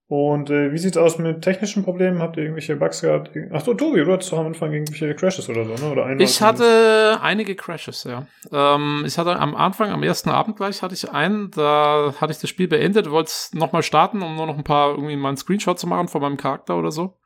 Und 0.06 0.51
äh, 0.51 0.70
wie 0.70 0.78
sieht's 0.78 0.98
aus 0.98 1.18
mit 1.18 1.40
technischen 1.40 1.82
Problemen? 1.82 2.20
Habt 2.20 2.36
ihr 2.36 2.43
irgendwelche 2.43 2.76
Bugs 2.76 3.01
gehabt? 3.01 3.31
Ach 3.52 3.62
so, 3.62 3.72
Tobi, 3.72 4.05
du 4.05 4.12
hattest 4.12 4.31
doch 4.31 4.39
am 4.39 4.47
Anfang 4.47 4.70
irgendwelche 4.72 5.14
Crashes 5.14 5.48
oder 5.48 5.64
so, 5.64 5.74
ne? 5.82 5.90
Oder 5.90 6.05
einmal 6.05 6.22
Ich 6.22 6.43
hatte 6.43 7.18
einige 7.22 7.55
Crashes, 7.55 8.05
ja. 8.05 8.26
Ähm, 8.52 9.05
ich 9.06 9.16
hatte 9.16 9.39
am 9.39 9.55
Anfang, 9.56 9.90
am 9.90 10.02
ersten 10.02 10.28
Abend 10.28 10.56
gleich, 10.56 10.82
hatte 10.82 10.94
ich 10.94 11.10
einen, 11.10 11.51
da 11.52 12.14
hatte 12.20 12.32
ich 12.32 12.39
das 12.39 12.51
Spiel 12.51 12.68
beendet, 12.68 13.10
wollte 13.10 13.28
es 13.28 13.51
nochmal 13.55 13.82
starten, 13.82 14.20
um 14.22 14.36
nur 14.36 14.47
noch 14.47 14.59
ein 14.59 14.64
paar, 14.64 14.90
irgendwie 14.90 15.16
mal 15.16 15.28
einen 15.28 15.39
Screenshot 15.39 15.78
zu 15.78 15.86
machen 15.86 16.09
von 16.09 16.20
meinem 16.20 16.36
Charakter 16.36 16.76
oder 16.76 16.90
so. 16.90 17.16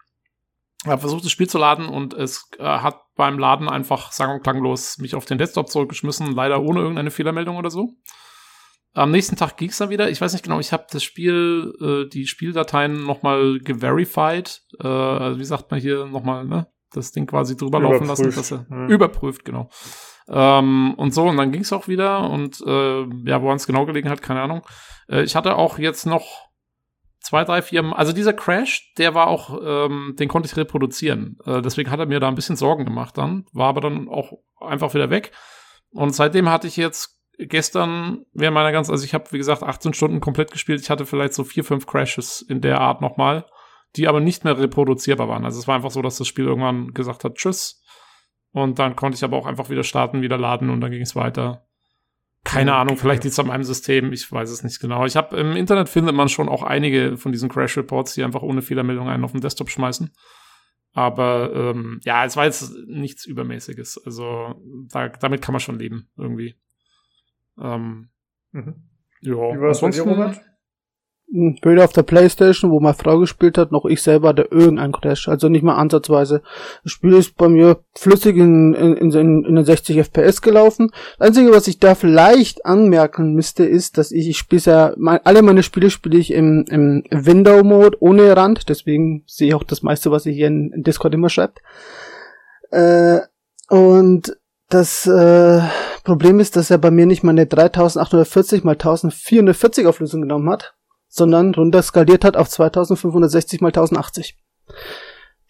Habe 0.87 1.01
versucht, 1.01 1.25
das 1.25 1.33
Spiel 1.33 1.49
zu 1.49 1.59
laden 1.59 1.89
und 1.89 2.15
es 2.15 2.49
äh, 2.59 2.63
hat 2.65 3.01
beim 3.17 3.39
Laden 3.39 3.69
einfach 3.69 4.13
sang- 4.13 4.37
und 4.37 4.43
klanglos 4.43 4.99
mich 4.99 5.15
auf 5.17 5.25
den 5.25 5.39
Desktop 5.39 5.69
zurückgeschmissen, 5.69 6.35
leider 6.35 6.63
ohne 6.63 6.81
irgendeine 6.81 7.11
Fehlermeldung 7.11 7.57
oder 7.57 7.71
so. 7.71 7.95
Am 8.95 9.11
nächsten 9.11 9.37
Tag 9.37 9.57
ging 9.57 9.71
es 9.71 9.79
dann 9.79 9.91
wieder. 9.91 10.09
Ich 10.09 10.21
weiß 10.21 10.33
nicht 10.33 10.45
genau, 10.45 10.61
ich 10.61 10.73
habe 10.73 10.87
das 10.91 11.03
Spiel, 11.03 11.73
äh, 11.81 12.09
die 12.09 12.27
Spieldateien 12.27 13.05
nochmal 13.05 13.59
geverified. 13.59 14.63
Äh, 14.83 14.87
also 14.87 15.39
wie 15.39 15.45
sagt 15.45 15.71
man 15.71 15.81
hier 15.81 16.07
nochmal, 16.07 16.45
ne? 16.45 16.69
Das 16.93 17.13
Ding 17.13 17.27
quasi 17.27 17.57
drüber 17.57 17.81
laufen 17.81 18.07
lassen. 18.07 18.23
Überprüft. 18.23 18.39
Dass 18.39 18.51
er, 18.53 18.67
Ja. 18.71 18.87
Überprüft, 18.87 19.45
genau. 19.45 19.69
Ähm, 20.29 20.95
und 20.97 21.13
so, 21.13 21.25
und 21.25 21.37
dann 21.37 21.53
ging 21.53 21.61
es 21.63 21.73
auch 21.73 21.87
wieder. 21.87 22.31
Und 22.31 22.61
äh, 22.67 23.03
ja, 23.25 23.43
woran 23.43 23.57
es 23.57 23.67
genau 23.67 23.85
gelegen 23.85 24.09
hat, 24.09 24.23
keine 24.23 24.41
Ahnung. 24.41 24.63
Äh, 25.09 25.23
ich 25.23 25.37
hatte 25.37 25.57
auch 25.57 25.79
jetzt 25.79 26.07
noch 26.07 26.48
zwei, 27.21 27.45
drei, 27.45 27.63
vier, 27.63 27.83
Mal- 27.83 27.97
also 27.97 28.13
dieser 28.13 28.33
Crash, 28.33 28.93
der 28.99 29.15
war 29.15 29.27
auch, 29.27 29.59
ähm, 29.63 30.15
den 30.19 30.29
konnte 30.29 30.47
ich 30.49 30.57
reproduzieren. 30.57 31.39
Äh, 31.45 31.63
deswegen 31.63 31.91
hat 31.91 32.01
er 32.01 32.07
mir 32.07 32.21
da 32.21 32.29
ein 32.29 32.35
bisschen 32.35 32.57
Sorgen 32.57 32.85
gemacht 32.85 33.19
dann, 33.19 33.47
war 33.53 33.69
aber 33.69 33.81
dann 33.81 34.09
auch 34.09 34.33
einfach 34.61 34.95
wieder 34.95 35.11
weg. 35.11 35.33
Und 35.91 36.15
seitdem 36.15 36.49
hatte 36.49 36.67
ich 36.67 36.77
jetzt 36.77 37.19
gestern 37.39 38.25
während 38.33 38.55
meiner 38.55 38.73
ganzen, 38.73 38.91
also 38.93 39.05
ich 39.05 39.15
habe 39.15 39.31
wie 39.31 39.39
gesagt 39.39 39.63
18 39.63 39.95
Stunden 39.95 40.21
komplett 40.21 40.51
gespielt. 40.51 40.81
Ich 40.81 40.91
hatte 40.91 41.07
vielleicht 41.07 41.35
so 41.35 41.45
vier, 41.45 41.65
fünf 41.65 41.87
Crashes 41.87 42.43
in 42.43 42.61
der 42.61 42.81
Art 42.81 43.01
nochmal, 43.01 43.47
die 43.97 44.09
aber 44.09 44.21
nicht 44.21 44.45
mehr 44.45 44.59
reproduzierbar 44.59 45.29
waren. 45.29 45.45
Also 45.45 45.59
es 45.59 45.69
war 45.69 45.77
einfach 45.77 45.91
so, 45.91 46.03
dass 46.03 46.19
das 46.19 46.27
Spiel 46.27 46.47
irgendwann 46.47 46.93
gesagt 46.95 47.25
hat, 47.25 47.37
tschüss. 47.37 47.83
Und 48.53 48.79
dann 48.79 48.97
konnte 48.97 49.17
ich 49.17 49.25
aber 49.25 49.37
auch 49.37 49.47
einfach 49.47 49.71
wieder 49.71 49.85
starten, 49.85 50.23
wieder 50.23 50.39
laden 50.39 50.71
und 50.71 50.81
dann 50.81 50.91
ging 50.91 51.03
es 51.03 51.15
weiter. 51.15 51.68
Keine 52.45 52.75
Ahnung, 52.75 52.97
vielleicht 52.97 53.25
liegt 53.25 53.33
es 53.33 53.39
an 53.39 53.49
meinem 53.49 53.65
System, 53.65 54.13
ich 54.13 54.31
weiß 54.31 54.51
es 54.51 54.63
nicht 54.63 54.81
genau. 54.81 55.05
Ich 55.05 55.17
habe 55.17 55.37
im 55.37 55.55
Internet 55.57 55.89
findet 55.89 56.15
man 56.15 56.29
schon 56.29 56.49
auch 56.49 56.63
einige 56.63 57.17
von 57.17 57.33
diesen 57.33 57.49
Crash 57.49 57.77
Reports, 57.77 58.15
die 58.15 58.25
einfach 58.25 58.43
ohne 58.43 58.63
Fehlermeldung 58.63 59.09
einen 59.09 59.25
auf 59.25 59.33
den 59.33 59.41
Desktop 59.41 59.69
schmeißen. 59.71 60.11
Aber 60.95 61.53
ähm, 61.55 62.01
ja, 62.05 62.25
es 62.25 62.37
war 62.37 62.47
jetzt 62.47 62.73
nichts 62.87 63.27
Übermäßiges. 63.27 64.01
Also 64.05 64.63
da, 64.91 65.09
damit 65.09 65.43
kann 65.43 65.53
man 65.53 65.61
schon 65.61 65.79
leben, 65.79 66.09
irgendwie. 66.17 66.57
Ähm, 67.61 68.09
Mhm. 68.53 68.89
ja, 69.21 69.33
Wie 69.35 69.61
war 69.61 69.71
es 69.71 69.81
bei 69.81 69.91
dir, 69.91 70.03
ansonsten-? 70.07 70.41
Weder 71.31 71.85
auf 71.85 71.93
der 71.93 72.05
Playstation, 72.05 72.71
wo 72.71 72.81
meine 72.81 72.95
Frau 72.95 73.19
gespielt 73.19 73.59
hat, 73.59 73.71
noch 73.71 73.85
ich 73.85 74.01
selber 74.03 74.29
hatte 74.31 74.49
irgendeinen 74.51 74.93
Crash. 74.93 75.29
Also 75.29 75.51
nicht 75.51 75.63
mal 75.63 75.75
ansatzweise. 75.75 76.41
Das 76.85 76.93
Spiel 76.93 77.13
ist 77.13 77.37
bei 77.37 77.49
mir 77.51 77.81
flüssig 77.95 78.37
in, 78.37 78.73
in, 78.73 78.97
in, 78.97 79.45
in, 79.45 79.55
den 79.55 79.65
60 79.65 79.99
FPS 79.99 80.41
gelaufen. 80.41 80.91
Das 81.19 81.29
Einzige, 81.29 81.53
was 81.53 81.69
ich 81.69 81.79
da 81.79 81.95
vielleicht 81.95 82.65
anmerken 82.65 83.35
müsste, 83.35 83.65
ist, 83.65 83.99
dass 83.99 84.11
ich, 84.11 84.27
ich 84.27 84.39
spiele 84.39 84.63
ja, 84.65 84.95
mein, 84.97 85.21
alle 85.25 85.43
meine 85.43 85.63
Spiele 85.63 85.91
spiele 85.91 86.17
ich 86.17 86.33
im, 86.33 86.65
im 86.71 87.05
Window-Mode 87.11 87.99
ohne 88.01 88.35
Rand. 88.35 88.71
Deswegen 88.71 89.25
sehe 89.27 89.49
ich 89.49 89.55
auch 89.55 89.65
das 89.65 89.83
meiste, 89.83 90.11
was 90.11 90.25
ihr 90.25 90.33
hier 90.33 90.47
in, 90.47 90.73
in 90.73 90.83
Discord 90.83 91.13
immer 91.13 91.29
schreibt. 91.29 91.61
Äh, 92.71 93.19
und 93.69 94.35
das 94.71 95.07
äh, 95.07 95.61
Problem 96.05 96.41
ist, 96.41 96.57
dass 96.57 96.71
er 96.71 96.79
bei 96.79 96.91
mir 96.91 97.07
nicht 97.07 97.23
meine 97.23 97.47
3840 97.47 98.65
mal 98.65 98.73
1440 98.73 99.87
Auflösung 99.87 100.23
genommen 100.23 100.49
hat, 100.51 100.75
sondern 101.19 101.55
runter 101.55 101.83
skaliert 101.83 102.25
hat 102.25 102.37
auf 102.37 102.49
2560 102.49 103.61
mal 103.61 103.69
1080. 103.69 104.39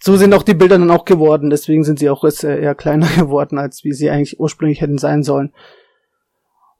So 0.00 0.16
sind 0.16 0.32
auch 0.34 0.42
die 0.42 0.54
Bilder 0.54 0.78
dann 0.78 0.90
auch 0.90 1.04
geworden, 1.04 1.50
deswegen 1.50 1.84
sind 1.84 1.98
sie 1.98 2.10
auch 2.10 2.24
jetzt 2.24 2.44
äh, 2.44 2.60
eher 2.60 2.74
kleiner 2.74 3.06
geworden, 3.16 3.58
als 3.58 3.84
wie 3.84 3.92
sie 3.92 4.10
eigentlich 4.10 4.40
ursprünglich 4.40 4.80
hätten 4.80 4.98
sein 4.98 5.22
sollen. 5.22 5.52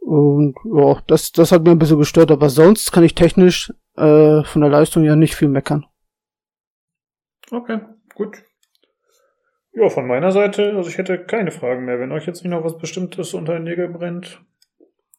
Und 0.01 0.55
ja, 0.65 1.03
das, 1.07 1.33
das 1.33 1.53
hat 1.53 1.65
mir 1.65 1.73
ein 1.73 1.79
bisschen 1.79 1.99
gestört, 1.99 2.31
aber 2.31 2.49
sonst 2.49 2.93
kann 2.93 3.05
ich 3.05 3.15
technisch 3.15 3.73
äh, 3.97 4.43
von 4.45 4.63
der 4.63 4.71
Leistung 4.71 5.05
ja 5.05 5.17
nicht 5.17 5.35
viel 5.35 5.49
meckern. 5.49 5.85
Okay, 7.51 7.81
gut. 8.15 8.43
Ja, 9.73 9.89
von 9.91 10.07
meiner 10.07 10.33
Seite, 10.33 10.75
also 10.77 10.89
ich 10.89 10.99
hätte 10.99 11.25
keine 11.25 11.51
Fragen 11.51 11.85
mehr. 11.85 12.01
Wenn 12.01 12.13
euch 12.13 12.27
jetzt 12.27 12.43
nicht 12.43 12.51
noch 12.51 12.65
was 12.65 12.79
Bestimmtes 12.79 13.35
unter 13.35 13.55
den 13.55 13.65
Nägel 13.65 13.89
brennt, 13.89 14.43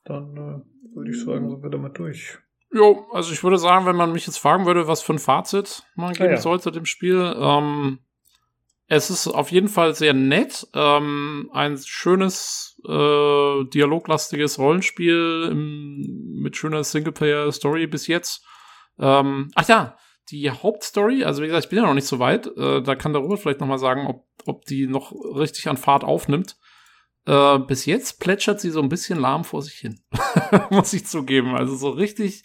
dann 0.06 0.36
äh, 0.36 0.96
würde 0.96 1.12
ich 1.12 1.24
sagen, 1.24 1.50
sind 1.50 1.64
wir 1.64 1.70
damit 1.70 1.98
durch. 1.98 2.40
Jo, 2.72 3.08
also 3.12 3.34
ich 3.34 3.44
würde 3.44 3.58
sagen, 3.58 3.86
wenn 3.86 3.96
man 3.96 4.12
mich 4.12 4.28
jetzt 4.28 4.38
fragen 4.38 4.66
würde, 4.66 4.88
was 4.88 5.02
für 5.02 5.14
ein 5.14 5.20
Fazit 5.20 5.84
man 5.96 6.14
geben 6.14 6.32
ja. 6.32 6.38
sollte 6.38 6.72
dem 6.72 6.86
Spiel, 6.86 7.36
ähm, 7.38 8.00
es 8.92 9.12
ist 9.12 9.28
auf 9.28 9.52
jeden 9.52 9.68
Fall 9.68 9.94
sehr 9.94 10.14
nett, 10.14 10.68
ähm, 10.74 11.50
ein 11.54 11.78
schönes, 11.78 12.80
äh, 12.88 13.64
dialoglastiges 13.66 14.58
Rollenspiel 14.58 15.50
im, 15.52 16.42
mit 16.42 16.58
schöner 16.58 16.84
Singleplayer-Story 16.84 17.86
bis 17.86 18.08
jetzt. 18.08 18.44
Ähm, 18.98 19.52
ach 19.54 19.68
ja, 19.68 19.96
die 20.32 20.50
Hauptstory, 20.50 21.24
also 21.24 21.44
wie 21.44 21.48
gesagt, 21.48 21.66
ich 21.66 21.70
bin 21.70 21.78
ja 21.78 21.86
noch 21.86 21.94
nicht 21.94 22.08
so 22.08 22.18
weit, 22.18 22.48
äh, 22.58 22.82
da 22.82 22.96
kann 22.96 23.14
der 23.14 23.22
Robert 23.22 23.40
vielleicht 23.40 23.60
noch 23.60 23.68
mal 23.68 23.78
sagen, 23.78 24.08
ob, 24.08 24.26
ob 24.46 24.66
die 24.66 24.88
noch 24.88 25.12
richtig 25.12 25.68
an 25.70 25.78
Fahrt 25.78 26.04
aufnimmt. 26.04 26.58
Äh, 27.26 27.60
bis 27.60 27.86
jetzt 27.86 28.20
plätschert 28.20 28.60
sie 28.60 28.70
so 28.72 28.82
ein 28.82 28.90
bisschen 28.90 29.20
lahm 29.20 29.44
vor 29.44 29.62
sich 29.62 29.76
hin. 29.76 30.00
Muss 30.70 30.94
ich 30.94 31.06
zugeben. 31.06 31.56
Also 31.56 31.76
so 31.76 31.90
richtig, 31.90 32.44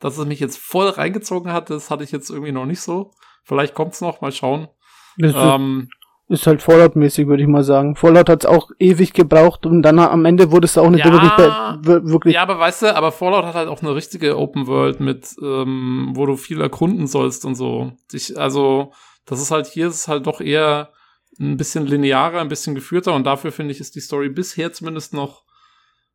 dass 0.00 0.18
es 0.18 0.26
mich 0.26 0.40
jetzt 0.40 0.58
voll 0.58 0.88
reingezogen 0.88 1.52
hat, 1.52 1.70
das 1.70 1.90
hatte 1.90 2.04
ich 2.04 2.12
jetzt 2.12 2.30
irgendwie 2.30 2.52
noch 2.52 2.66
nicht 2.66 2.80
so. 2.80 3.12
Vielleicht 3.44 3.74
kommt's 3.74 4.00
noch, 4.00 4.20
mal 4.20 4.32
schauen. 4.32 4.68
Das 5.16 5.30
ist, 5.30 5.36
Ähm, 5.38 5.88
ist 6.28 6.46
halt 6.46 6.60
Fallout-mäßig, 6.62 7.26
würde 7.26 7.42
ich 7.42 7.48
mal 7.48 7.64
sagen. 7.64 7.96
Fallout 7.96 8.28
hat 8.28 8.44
es 8.44 8.50
auch 8.50 8.70
ewig 8.78 9.14
gebraucht 9.14 9.64
und 9.64 9.80
dann 9.82 9.98
am 9.98 10.26
Ende 10.26 10.50
wurde 10.50 10.66
es 10.66 10.76
auch 10.76 10.90
nicht 10.90 11.04
Ja. 11.04 11.78
wirklich, 11.82 12.10
wirklich 12.12 12.34
ja, 12.34 12.42
aber 12.42 12.58
weißt 12.58 12.82
du, 12.82 12.94
aber 12.94 13.12
Fallout 13.12 13.44
hat 13.46 13.54
halt 13.54 13.68
auch 13.68 13.80
eine 13.80 13.94
richtige 13.94 14.36
Open 14.36 14.66
World 14.66 15.00
mit, 15.00 15.34
ähm, 15.42 16.10
wo 16.14 16.26
du 16.26 16.36
viel 16.36 16.60
erkunden 16.60 17.06
sollst 17.06 17.46
und 17.46 17.54
so. 17.54 17.92
Ich, 18.12 18.38
also, 18.38 18.92
das 19.24 19.40
ist 19.40 19.50
halt 19.50 19.66
hier 19.66 19.88
ist 19.88 19.94
es 19.94 20.08
halt 20.08 20.26
doch 20.26 20.40
eher 20.42 20.90
ein 21.40 21.56
bisschen 21.56 21.86
linearer, 21.86 22.40
ein 22.40 22.48
bisschen 22.48 22.74
geführter 22.74 23.14
und 23.14 23.24
dafür 23.24 23.52
finde 23.52 23.72
ich, 23.72 23.80
ist 23.80 23.94
die 23.94 24.00
Story 24.00 24.28
bisher 24.28 24.72
zumindest 24.72 25.14
noch 25.14 25.44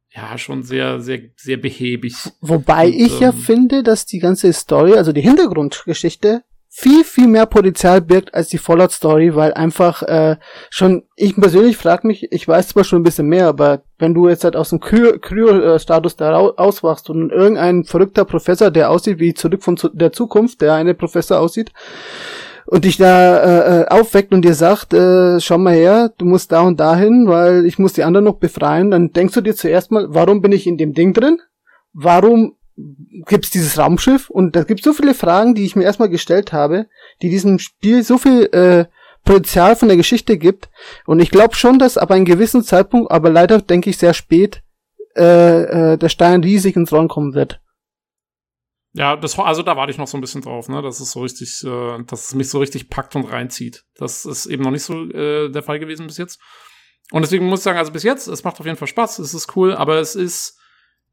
ja 0.10 0.38
schon 0.38 0.64
sehr, 0.64 1.00
sehr, 1.00 1.22
sehr 1.38 1.58
behäbig. 1.58 2.14
Wobei 2.41 2.88
Und, 2.88 2.94
ich 2.94 3.20
ja 3.20 3.30
ähm, 3.30 3.38
finde, 3.38 3.84
dass 3.84 4.06
die 4.06 4.20
ganze 4.20 4.54
Story, 4.54 4.94
also 4.94 5.12
die 5.12 5.22
Hintergrundgeschichte, 5.22 6.44
viel, 6.76 7.04
viel 7.04 7.28
mehr 7.28 7.45
Potenzial 7.45 8.02
birgt 8.02 8.34
als 8.34 8.50
die 8.50 8.58
Fallout-Story, 8.58 9.36
weil 9.36 9.54
einfach 9.54 10.02
äh, 10.04 10.38
schon, 10.72 11.04
ich 11.16 11.36
persönlich 11.36 11.78
frage 11.78 12.08
mich, 12.08 12.32
ich 12.32 12.48
weiß 12.48 12.70
zwar 12.70 12.84
schon 12.84 13.02
ein 13.02 13.04
bisschen 13.04 13.28
mehr, 13.28 13.48
aber 13.48 13.84
wenn 14.00 14.16
du 14.16 14.28
jetzt 14.28 14.44
halt 14.44 14.56
aus 14.56 14.70
dem 14.70 14.80
Kry- 14.80 15.20
Kryo-Status 15.20 16.16
da 16.16 16.36
auswachst 16.36 17.12
und 17.12 17.32
irgendein 17.32 17.84
verrückter 17.84 18.26
Professor, 18.26 18.72
der 18.72 18.90
aussieht 18.90 19.20
wie 19.20 19.36
zurück 19.36 19.64
von 19.64 19.78
der 19.94 20.14
Zukunft, 20.14 20.62
der 20.62 20.74
eine 20.74 20.95
Professor 20.95 21.40
aussieht, 21.40 21.72
und 22.65 22.85
dich 22.85 22.98
da 22.98 23.38
äh, 23.38 23.81
äh, 23.81 23.88
aufweckt 23.88 24.34
und 24.34 24.44
dir 24.44 24.53
sagt, 24.53 24.94
äh, 24.94 25.40
schau 25.40 25.57
mal 25.57 25.73
her, 25.73 26.11
du 26.18 26.26
musst 26.26 26.52
da 26.52 26.61
und 26.61 26.80
dahin, 26.80 27.27
weil 27.27 27.65
ich 27.65 27.80
muss 27.80 27.94
die 27.94 28.03
anderen 28.03 28.26
noch 28.26 28.38
befreien, 28.38 28.91
dann 28.91 29.11
denkst 29.11 29.34
du 29.34 29.41
dir 29.41 29.56
zuerst 29.56 29.91
mal, 29.91 30.07
warum 30.10 30.41
bin 30.41 30.52
ich 30.52 30.68
in 30.68 30.77
dem 30.77 30.94
Ding 30.94 31.14
drin? 31.14 31.40
Warum 31.94 32.56
gibt's 33.26 33.52
dieses 33.52 33.77
Raumschiff? 33.77 34.30
Und 34.30 34.56
da 34.56 34.64
gibt's 34.64 34.84
so 34.84 34.94
viele 34.94 35.14
Fragen, 35.14 35.56
die 35.56 35.65
ich 35.65 35.76
mir 35.76 35.84
erstmal 35.84 36.10
gestellt 36.10 36.53
habe, 36.53 36.88
die 37.22 37.30
diesem 37.30 37.60
Spiel 37.60 38.03
so 38.03 38.18
viel 38.18 38.45
äh, 38.52 38.85
Potenzial 39.23 39.76
von 39.76 39.88
der 39.88 39.98
Geschichte 39.98 40.38
gibt. 40.38 40.69
Und 41.06 41.19
ich 41.19 41.31
glaube 41.31 41.56
schon, 41.56 41.80
dass 41.80 41.98
ab 41.98 42.11
einem 42.11 42.26
gewissen 42.26 42.64
Zeitpunkt, 42.64 43.11
aber 43.11 43.30
leider 43.30 43.61
denke 43.61 43.90
ich 43.90 43.98
sehr 43.98 44.14
spät, 44.14 44.64
äh, 45.15 45.94
äh, 45.94 45.98
der 45.98 46.10
Stein 46.10 46.44
riesig 46.44 46.76
ins 46.76 46.91
Rollen 46.91 47.07
kommen 47.07 47.34
wird. 47.34 47.60
Ja, 48.95 49.15
das 49.15 49.38
also 49.40 49.64
da 49.64 49.76
warte 49.76 49.91
ich 49.91 49.98
noch 49.98 50.07
so 50.07 50.18
ein 50.18 50.22
bisschen 50.22 50.41
drauf, 50.41 50.70
ne, 50.70 50.82
dass 50.84 50.99
es 50.99 51.11
so 51.11 51.22
richtig, 51.22 51.64
äh, 51.64 52.03
dass 52.03 52.28
es 52.28 52.36
mich 52.36 52.49
so 52.49 52.60
richtig 52.60 52.90
packt 52.90 53.15
und 53.15 53.26
reinzieht. 53.26 53.86
Das 53.95 54.26
ist 54.26 54.45
eben 54.45 54.64
noch 54.64 54.72
nicht 54.72 54.84
so 54.84 55.10
äh, 55.10 55.49
der 55.49 55.64
Fall 55.64 55.80
gewesen 55.80 56.06
bis 56.06 56.18
jetzt. 56.18 56.40
Und 57.11 57.24
deswegen 57.24 57.48
muss 57.48 57.61
ich 57.61 57.64
sagen, 57.64 57.80
also 57.80 57.91
bis 57.91 58.03
jetzt, 58.03 58.28
es 58.28 58.44
macht 58.44 58.60
auf 58.60 58.65
jeden 58.65 58.78
Fall 58.78 58.88
Spaß, 58.88 59.20
es 59.20 59.34
ist 59.34 59.56
cool, 59.56 59.74
aber 59.74 59.99
es 59.99 60.15
ist, 60.15 60.60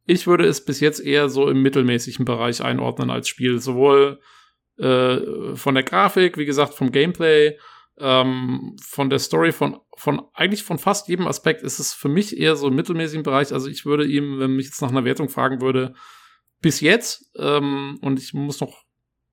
ich 0.05 0.27
würde 0.27 0.47
es 0.47 0.65
bis 0.65 0.81
jetzt 0.81 1.01
eher 1.01 1.31
so 1.31 1.49
im 1.49 1.63
mittelmäßigen 1.63 2.27
Bereich 2.27 2.63
einordnen 2.63 3.11
als 3.11 3.29
Spiel. 3.29 3.61
Sowohl 3.61 4.21
äh, 4.77 5.55
von 5.57 5.75
der 5.75 5.85
Grafik, 5.85 6.37
wie 6.37 6.47
gesagt, 6.47 6.75
vom 6.75 6.93
Gameplay, 6.93 7.59
ähm, 7.99 8.77
von 8.83 9.09
der 9.09 9.19
Story, 9.19 9.53
von, 9.53 9.79
von 9.97 10.23
eigentlich 10.35 10.65
von 10.65 10.79
fast 10.79 11.09
jedem 11.09 11.27
Aspekt 11.27 11.63
ist 11.63 11.79
es 11.79 11.95
für 11.95 12.09
mich 12.09 12.37
eher 12.37 12.57
so 12.57 12.69
im 12.69 12.75
mittelmäßigen 12.75 13.23
Bereich. 13.23 13.53
Also 13.53 13.69
ich 13.69 13.87
würde 13.87 14.05
ihm, 14.05 14.39
wenn 14.39 14.57
mich 14.57 14.67
jetzt 14.67 14.83
nach 14.83 14.91
einer 14.91 15.05
Wertung 15.05 15.29
fragen 15.31 15.61
würde, 15.61 15.95
bis 16.61 16.81
jetzt, 16.81 17.31
ähm, 17.37 17.99
und 18.03 18.19
ich 18.19 18.35
muss 18.35 18.61
noch 18.61 18.85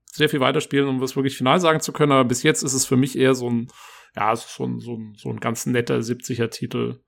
sehr 0.06 0.30
viel 0.30 0.40
weiterspielen, 0.40 0.88
um 0.88 1.00
das 1.00 1.16
wirklich 1.16 1.38
final 1.38 1.60
sagen 1.60 1.80
zu 1.80 1.94
können, 1.94 2.12
aber 2.12 2.26
bis 2.26 2.44
jetzt 2.44 2.64
ist 2.64 2.74
es 2.74 2.86
für 2.86 2.98
mich 2.98 3.18
eher 3.18 3.36
so 3.36 3.50
ein, 3.50 3.68
ja, 4.16 4.32
es 4.34 4.46
ist 4.46 4.56
so 4.56 4.66
ein, 4.66 4.80
so 4.80 4.96
ein, 4.96 5.14
so 5.16 5.30
ein 5.30 5.40
ganz 5.40 5.66
netter 5.66 5.98
70er-Titel. 5.98 7.02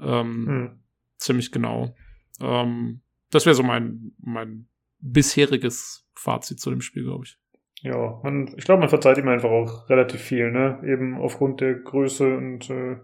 Ähm, 0.00 0.46
Hm. 0.46 0.80
Ziemlich 1.18 1.50
genau. 1.52 1.94
Ähm, 2.40 3.02
das 3.30 3.44
wäre 3.44 3.54
so 3.54 3.62
mein, 3.62 4.12
mein 4.20 4.68
bisheriges 5.00 6.08
Fazit 6.14 6.60
zu 6.60 6.70
dem 6.70 6.80
Spiel, 6.80 7.04
glaube 7.04 7.24
ich. 7.24 7.38
Ja, 7.82 8.20
man, 8.22 8.54
ich 8.56 8.64
glaube, 8.64 8.80
man 8.80 8.88
verzeiht 8.88 9.18
ihm 9.18 9.28
einfach 9.28 9.50
auch 9.50 9.88
relativ 9.88 10.20
viel, 10.20 10.50
ne? 10.50 10.80
Eben 10.84 11.16
aufgrund 11.16 11.60
der 11.60 11.74
Größe 11.74 12.36
und 12.36 12.68
äh, 12.70 12.96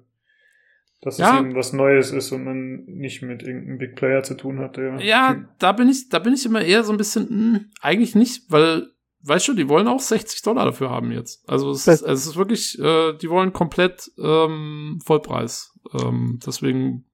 dass 1.04 1.18
Ja. 1.18 1.34
es 1.34 1.40
eben 1.40 1.54
was 1.54 1.72
Neues 1.72 2.10
ist 2.10 2.32
und 2.32 2.44
man 2.44 2.84
nicht 2.86 3.22
mit 3.22 3.42
irgendeinem 3.42 3.78
Big 3.78 3.94
Player 3.94 4.22
zu 4.22 4.34
tun 4.34 4.58
hat, 4.58 4.76
der. 4.76 5.00
Ja, 5.00 5.36
da 5.58 5.72
bin 5.72 5.88
ich, 5.88 6.08
da 6.08 6.18
bin 6.18 6.32
ich 6.34 6.44
immer 6.46 6.62
eher 6.62 6.82
so 6.82 6.92
ein 6.92 6.98
bisschen, 6.98 7.26
mh, 7.52 7.60
eigentlich 7.82 8.14
nicht, 8.14 8.50
weil, 8.50 8.86
weißt 9.22 9.48
du, 9.48 9.54
die 9.54 9.68
wollen 9.68 9.86
auch 9.86 10.00
60 10.00 10.42
Dollar 10.42 10.64
dafür 10.64 10.90
haben 10.90 11.12
jetzt. 11.12 11.48
Also 11.48 11.70
es, 11.70 11.86
ist, 11.86 12.02
es 12.02 12.26
ist 12.26 12.36
wirklich, 12.36 12.78
äh, 12.80 13.12
die 13.20 13.28
wollen 13.30 13.52
komplett 13.52 14.10
ähm, 14.22 14.98
Vollpreis. 15.04 15.72
Ähm, 16.02 16.40
deswegen, 16.46 17.04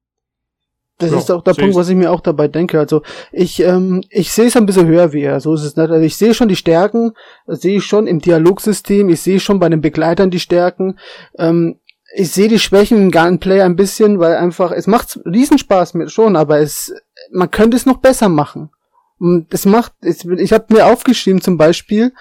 Das 0.98 1.10
Ja, 1.10 1.18
ist 1.18 1.30
auch 1.30 1.42
der 1.42 1.54
Punkt, 1.54 1.74
was 1.74 1.88
ich 1.88 1.96
mir 1.96 2.12
auch 2.12 2.20
dabei 2.20 2.46
denke. 2.46 2.78
Also 2.78 3.02
ich, 3.32 3.60
ähm, 3.60 4.02
ich 4.10 4.30
sehe 4.32 4.46
es 4.46 4.56
ein 4.56 4.66
bisschen 4.66 4.86
höher 4.86 5.12
wie 5.12 5.22
er. 5.22 5.40
So 5.40 5.54
ist 5.54 5.64
es 5.64 5.74
nicht. 5.76 5.90
Also 5.90 6.04
ich 6.04 6.14
sehe 6.16 6.34
schon 6.34 6.48
die 6.48 6.56
Stärken, 6.56 7.12
das 7.46 7.62
sehe 7.62 7.78
ich 7.78 7.84
schon 7.86 8.06
im 8.06 8.20
Dialogsystem, 8.20 9.08
ich 9.08 9.20
sehe 9.22 9.40
schon 9.40 9.58
bei 9.58 9.68
den 9.68 9.80
Begleitern 9.80 10.30
die 10.30 10.38
Stärken. 10.40 10.98
Ähm, 11.38 11.80
ich 12.14 12.30
sehe 12.30 12.48
die 12.48 12.58
Schwächen 12.58 12.98
im 12.98 13.10
Gunplay 13.10 13.60
ein 13.62 13.76
bisschen, 13.76 14.18
weil 14.18 14.36
einfach, 14.36 14.72
es 14.72 14.86
macht 14.86 15.20
Riesenspaß 15.24 15.94
mit 15.94 16.10
schon, 16.10 16.36
aber 16.36 16.58
es, 16.58 16.92
man 17.30 17.50
könnte 17.50 17.76
es 17.76 17.86
noch 17.86 17.98
besser 17.98 18.28
machen. 18.28 18.70
Und 19.18 19.52
es 19.52 19.66
macht, 19.66 19.92
es, 20.00 20.24
ich 20.24 20.52
habe 20.52 20.72
mir 20.74 20.86
aufgeschrieben 20.86 21.40
zum 21.40 21.56
Beispiel, 21.56 22.12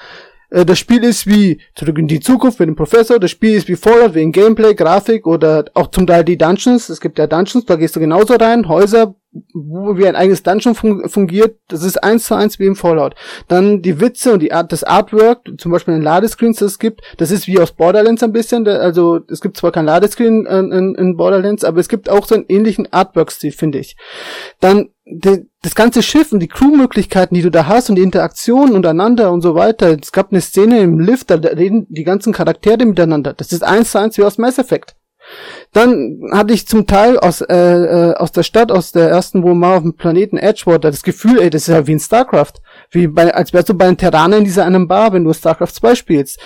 äh, 0.50 0.66
das 0.66 0.80
Spiel 0.80 1.04
ist 1.04 1.28
wie 1.28 1.62
Zurück 1.76 1.98
in 1.98 2.08
die 2.08 2.20
Zukunft 2.20 2.60
dem 2.60 2.76
Professor, 2.76 3.20
das 3.20 3.32
Spiel 3.32 3.56
ist 3.56 3.68
wie 3.68 3.76
Fallout 3.76 4.14
wegen 4.14 4.32
Gameplay, 4.32 4.76
Grafik 4.76 5.26
oder 5.26 5.66
auch 5.74 5.88
zum 5.88 6.06
Teil 6.06 6.24
die 6.24 6.38
Dungeons. 6.38 6.90
Es 6.90 7.00
gibt 7.00 7.18
ja 7.18 7.28
Dungeons, 7.28 7.66
da 7.66 7.76
gehst 7.76 7.96
du 7.96 8.00
genauso 8.00 8.36
rein, 8.36 8.68
Häuser, 8.68 9.16
wo 9.54 9.98
wie 9.98 10.08
ein 10.08 10.16
eigenes 10.16 10.42
Dungeon 10.42 10.74
fun 10.74 11.08
fungiert, 11.08 11.58
das 11.68 11.84
ist 11.84 12.04
eins 12.04 12.26
zu 12.26 12.36
eins 12.36 12.58
wie 12.60 12.66
im 12.66 12.76
Fallout. 12.76 13.16
Dann 13.48 13.82
die 13.82 14.00
Witze 14.00 14.34
und 14.34 14.40
die 14.40 14.52
Art, 14.52 14.72
das 14.72 14.84
Artwork, 14.84 15.42
zum 15.58 15.72
Beispiel 15.72 15.94
in 15.94 16.02
Ladescreens, 16.02 16.58
das 16.58 16.74
es 16.74 16.80
gibt, 16.80 17.02
das 17.18 17.30
ist 17.30 17.48
wie 17.48 17.60
aus 17.60 17.72
Borderlands 17.72 18.24
ein 18.24 18.32
bisschen, 18.32 18.68
also 18.68 19.20
es 19.30 19.42
gibt 19.42 19.58
zwar 19.58 19.72
kein 19.72 19.86
Ladescreen 19.86 20.46
in, 20.46 20.72
in, 20.72 20.96
in 20.96 21.18
Borderlands, 21.18 21.64
aber 21.64 21.80
es 21.80 21.90
gibt 21.90 22.10
auch 22.10 22.26
so 22.26 22.36
einen 22.36 22.46
ähnlichen 22.48 22.92
Artwork-Stil, 22.92 23.52
finde 23.52 23.80
ich. 23.80 23.96
Dann 24.60 24.90
de, 25.06 25.46
das 25.62 25.76
ganze 25.76 26.02
Schiff 26.02 26.32
und 26.32 26.40
die 26.40 26.48
Crewmöglichkeiten, 26.48 27.36
die 27.36 27.42
du 27.42 27.52
da 27.52 27.68
hast 27.68 27.90
und 27.90 27.98
die 27.98 28.04
Interaktionen 28.04 28.76
untereinander 28.76 29.32
und 29.32 29.42
so 29.42 29.56
weiter. 29.56 29.96
Es 30.02 30.12
gab 30.12 30.32
eine 30.32 30.42
Szene 30.42 30.80
im 30.80 31.00
Lift, 31.00 31.30
da 31.30 31.36
reden 31.36 31.86
die 31.90 32.04
ganzen 32.04 32.34
Charaktere 32.34 32.86
miteinander. 32.86 33.34
Das 33.34 33.52
ist 33.52 33.64
eins 33.64 33.92
zu 33.92 34.00
eins 34.00 34.18
wie 34.18 34.24
aus 34.24 34.38
Mass 34.38 34.58
Effect. 34.58 34.96
Dann 35.72 36.22
hatte 36.32 36.54
ich 36.54 36.68
zum 36.68 36.88
Teil 36.88 37.20
aus, 37.20 37.42
äh, 37.42 37.56
äh, 37.56 38.16
aus 38.16 38.32
der 38.32 38.44
Stadt, 38.44 38.72
aus 38.72 38.92
der 38.92 39.10
ersten, 39.10 39.44
wo 39.44 39.54
man 39.54 39.78
auf 39.78 39.84
dem 39.84 39.94
Planeten 39.94 40.38
Edgewater, 40.38 40.90
das 40.90 41.04
Gefühl, 41.04 41.40
ey, 41.40 41.50
das 41.50 41.64
ist 41.64 41.74
ja 41.74 41.86
wie 41.86 41.94
in 41.94 42.00
StarCraft. 42.00 42.54
Wie 42.90 43.08
bei, 43.08 43.34
als 43.34 43.54
wärst 43.54 43.70
du 43.70 43.74
bei 43.76 43.86
den 43.86 43.98
Terranen 43.98 44.40
in 44.40 44.46
dieser 44.46 44.66
einen 44.66 44.88
Bar, 44.88 45.14
wenn 45.14 45.24
du 45.24 45.34
StarCraft 45.34 45.74
2 45.74 45.96
spielst. 45.96 46.40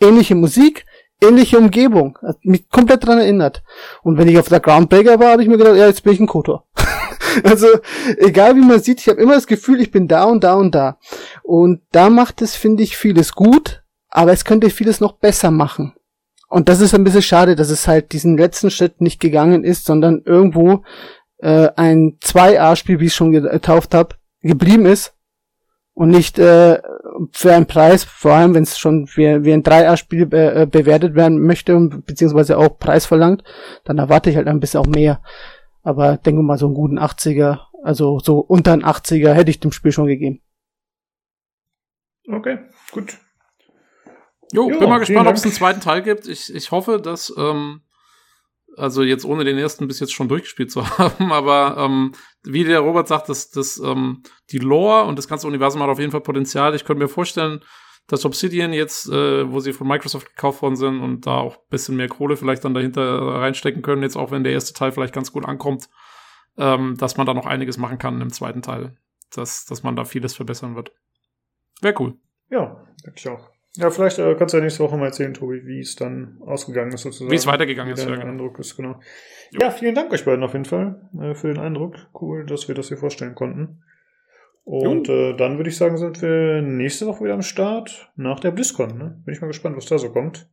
Ähnliche 0.00 0.36
Musik, 0.36 0.86
ähnliche 1.20 1.58
Umgebung. 1.58 2.18
Hat 2.22 2.44
mich 2.44 2.68
komplett 2.68 3.06
dran 3.06 3.18
erinnert. 3.18 3.62
Und 4.02 4.16
wenn 4.16 4.28
ich 4.28 4.38
auf 4.38 4.48
der 4.48 4.60
Groundbreaker 4.60 5.18
war, 5.18 5.32
habe 5.32 5.42
ich 5.42 5.48
mir 5.48 5.58
gedacht, 5.58 5.76
ja, 5.76 5.86
jetzt 5.86 6.04
bin 6.04 6.12
ich 6.12 6.20
ein 6.20 6.28
Kotor. 6.28 6.64
also, 7.42 7.66
egal 8.18 8.54
wie 8.54 8.64
man 8.64 8.80
sieht, 8.80 9.00
ich 9.00 9.08
habe 9.08 9.20
immer 9.20 9.34
das 9.34 9.48
Gefühl, 9.48 9.80
ich 9.80 9.90
bin 9.90 10.06
da 10.06 10.24
und 10.24 10.44
da 10.44 10.54
und 10.54 10.74
da. 10.74 10.98
Und 11.42 11.80
da 11.90 12.10
macht 12.10 12.42
es, 12.42 12.54
finde 12.54 12.84
ich, 12.84 12.96
vieles 12.96 13.32
gut, 13.32 13.82
aber 14.08 14.32
es 14.32 14.44
könnte 14.44 14.70
vieles 14.70 15.00
noch 15.00 15.14
besser 15.14 15.50
machen. 15.50 15.94
Und 16.48 16.68
das 16.68 16.80
ist 16.80 16.94
ein 16.94 17.04
bisschen 17.04 17.22
schade, 17.22 17.56
dass 17.56 17.70
es 17.70 17.86
halt 17.86 18.12
diesen 18.12 18.38
letzten 18.38 18.70
Schritt 18.70 19.00
nicht 19.00 19.20
gegangen 19.20 19.64
ist, 19.64 19.84
sondern 19.84 20.22
irgendwo 20.24 20.82
äh, 21.38 21.68
ein 21.76 22.18
2A-Spiel, 22.20 23.00
wie 23.00 23.06
ich 23.06 23.14
schon 23.14 23.32
getauft 23.32 23.94
habe, 23.94 24.16
geblieben 24.40 24.86
ist 24.86 25.14
und 25.92 26.08
nicht 26.08 26.38
äh, 26.38 26.80
für 27.32 27.52
einen 27.52 27.66
Preis, 27.66 28.04
vor 28.04 28.32
allem 28.32 28.54
wenn 28.54 28.62
es 28.62 28.78
schon 28.78 29.08
wie, 29.14 29.44
wie 29.44 29.52
ein 29.52 29.62
3A-Spiel 29.62 30.26
be 30.26 30.54
äh, 30.54 30.66
bewertet 30.66 31.14
werden 31.14 31.38
möchte 31.40 31.78
beziehungsweise 31.78 32.56
auch 32.56 32.78
Preis 32.78 33.04
verlangt, 33.04 33.44
dann 33.84 33.98
erwarte 33.98 34.30
ich 34.30 34.36
halt 34.36 34.48
ein 34.48 34.60
bisschen 34.60 34.80
auch 34.80 34.86
mehr. 34.86 35.22
Aber 35.82 36.16
denke 36.16 36.42
mal, 36.42 36.58
so 36.58 36.66
einen 36.66 36.74
guten 36.74 36.98
80er, 36.98 37.60
also 37.82 38.20
so 38.20 38.38
unter 38.38 38.72
ein 38.72 38.84
80er 38.84 39.32
hätte 39.32 39.50
ich 39.50 39.60
dem 39.60 39.72
Spiel 39.72 39.92
schon 39.92 40.06
gegeben. 40.06 40.40
Okay, 42.30 42.58
gut. 42.92 43.18
Jo, 44.52 44.70
jo 44.70 44.78
bin 44.78 44.88
mal 44.88 44.98
gespannt, 44.98 45.28
ob 45.28 45.34
es 45.34 45.44
einen 45.44 45.52
zweiten 45.52 45.80
Teil 45.80 46.02
gibt. 46.02 46.26
Ich, 46.26 46.54
ich 46.54 46.70
hoffe, 46.70 47.00
dass, 47.00 47.32
ähm, 47.36 47.82
also 48.76 49.02
jetzt 49.02 49.24
ohne 49.24 49.44
den 49.44 49.58
ersten 49.58 49.88
bis 49.88 50.00
jetzt 50.00 50.12
schon 50.12 50.28
durchgespielt 50.28 50.70
zu 50.70 50.86
haben, 50.98 51.32
aber 51.32 51.76
ähm, 51.78 52.12
wie 52.44 52.64
der 52.64 52.80
Robert 52.80 53.08
sagt, 53.08 53.28
dass, 53.28 53.50
dass 53.50 53.78
ähm, 53.78 54.22
die 54.50 54.58
Lore 54.58 55.04
und 55.04 55.16
das 55.16 55.28
ganze 55.28 55.46
Universum 55.46 55.82
hat 55.82 55.90
auf 55.90 55.98
jeden 55.98 56.12
Fall 56.12 56.20
Potenzial. 56.20 56.74
Ich 56.74 56.84
könnte 56.84 57.02
mir 57.02 57.08
vorstellen, 57.08 57.60
dass 58.06 58.24
Obsidian 58.24 58.72
jetzt, 58.72 59.08
äh, 59.08 59.52
wo 59.52 59.60
sie 59.60 59.74
von 59.74 59.86
Microsoft 59.86 60.30
gekauft 60.30 60.62
worden 60.62 60.76
sind 60.76 61.00
und 61.00 61.26
da 61.26 61.36
auch 61.36 61.58
bisschen 61.68 61.96
mehr 61.96 62.08
Kohle 62.08 62.36
vielleicht 62.36 62.64
dann 62.64 62.74
dahinter 62.74 63.02
reinstecken 63.02 63.82
können, 63.82 64.02
jetzt 64.02 64.16
auch 64.16 64.30
wenn 64.30 64.44
der 64.44 64.52
erste 64.52 64.72
Teil 64.72 64.92
vielleicht 64.92 65.12
ganz 65.12 65.30
gut 65.30 65.44
ankommt, 65.44 65.90
ähm, 66.56 66.96
dass 66.96 67.18
man 67.18 67.26
da 67.26 67.34
noch 67.34 67.46
einiges 67.46 67.76
machen 67.76 67.98
kann 67.98 68.20
im 68.20 68.32
zweiten 68.32 68.62
Teil. 68.62 68.96
Dass, 69.30 69.66
dass 69.66 69.82
man 69.82 69.94
da 69.94 70.06
vieles 70.06 70.34
verbessern 70.34 70.74
wird. 70.74 70.92
Wäre 71.82 71.94
cool. 72.00 72.16
Ja, 72.48 72.82
denke 73.04 73.18
ich 73.18 73.28
auch. 73.28 73.50
Ja, 73.76 73.90
vielleicht 73.90 74.18
äh, 74.18 74.34
kannst 74.34 74.54
du 74.54 74.58
ja 74.58 74.64
nächste 74.64 74.82
Woche 74.82 74.96
mal 74.96 75.06
erzählen, 75.06 75.34
Tobi, 75.34 75.64
wie 75.66 75.80
es 75.80 75.94
dann 75.94 76.38
ausgegangen 76.40 76.92
ist 76.92 77.02
sozusagen. 77.02 77.30
Wie 77.30 77.36
es 77.36 77.46
weitergegangen 77.46 77.92
ist, 77.92 78.04
ja. 78.04 78.14
Genau. 78.14 78.26
Eindruck 78.26 78.58
ist, 78.58 78.76
genau. 78.76 79.00
Jo. 79.50 79.60
Ja, 79.60 79.70
vielen 79.70 79.94
Dank 79.94 80.12
euch 80.12 80.24
beiden 80.24 80.42
auf 80.42 80.52
jeden 80.52 80.64
Fall 80.64 81.08
äh, 81.20 81.34
für 81.34 81.48
den 81.48 81.58
Eindruck. 81.58 81.94
Cool, 82.20 82.44
dass 82.46 82.68
wir 82.68 82.74
das 82.74 82.88
hier 82.88 82.96
vorstellen 82.96 83.34
konnten. 83.34 83.82
Und 84.64 85.08
äh, 85.08 85.34
dann 85.34 85.56
würde 85.56 85.70
ich 85.70 85.76
sagen, 85.76 85.96
sind 85.96 86.20
wir 86.20 86.60
nächste 86.60 87.06
Woche 87.06 87.24
wieder 87.24 87.34
am 87.34 87.42
Start 87.42 88.12
nach 88.16 88.38
der 88.38 88.50
BlizzCon. 88.50 88.98
Ne? 88.98 89.22
Bin 89.24 89.32
ich 89.32 89.40
mal 89.40 89.46
gespannt, 89.46 89.76
was 89.76 89.86
da 89.86 89.96
so 89.96 90.10
kommt. 90.10 90.50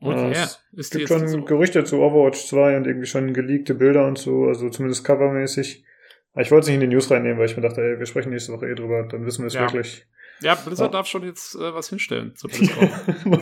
Okay, 0.00 0.30
äh, 0.30 0.34
ja. 0.34 0.48
Es 0.76 0.90
gibt 0.90 1.08
schon 1.08 1.26
so? 1.28 1.44
Gerüchte 1.44 1.84
zu 1.84 2.00
Overwatch 2.00 2.46
2 2.46 2.76
und 2.76 2.86
irgendwie 2.86 3.06
schon 3.06 3.34
geleakte 3.34 3.74
Bilder 3.74 4.06
und 4.06 4.16
so, 4.16 4.44
also 4.44 4.70
zumindest 4.70 5.04
covermäßig. 5.04 5.84
Aber 6.32 6.42
ich 6.42 6.50
wollte 6.50 6.62
es 6.62 6.66
nicht 6.68 6.76
in 6.76 6.88
die 6.88 6.94
News 6.94 7.10
reinnehmen, 7.10 7.38
weil 7.38 7.46
ich 7.46 7.56
mir 7.56 7.62
dachte, 7.62 7.82
ey, 7.82 7.98
wir 7.98 8.06
sprechen 8.06 8.30
nächste 8.30 8.52
Woche 8.52 8.66
eh 8.66 8.74
drüber, 8.74 9.06
dann 9.10 9.26
wissen 9.26 9.42
wir 9.42 9.48
es 9.48 9.54
ja. 9.54 9.62
wirklich. 9.62 10.06
Ja, 10.40 10.54
Blizzard 10.54 10.92
ja. 10.92 10.98
darf 10.98 11.06
schon 11.06 11.24
jetzt 11.24 11.54
äh, 11.54 11.74
was 11.74 11.88
hinstellen 11.88 12.34
zur 12.36 12.50
BlizzCon. 12.50 12.90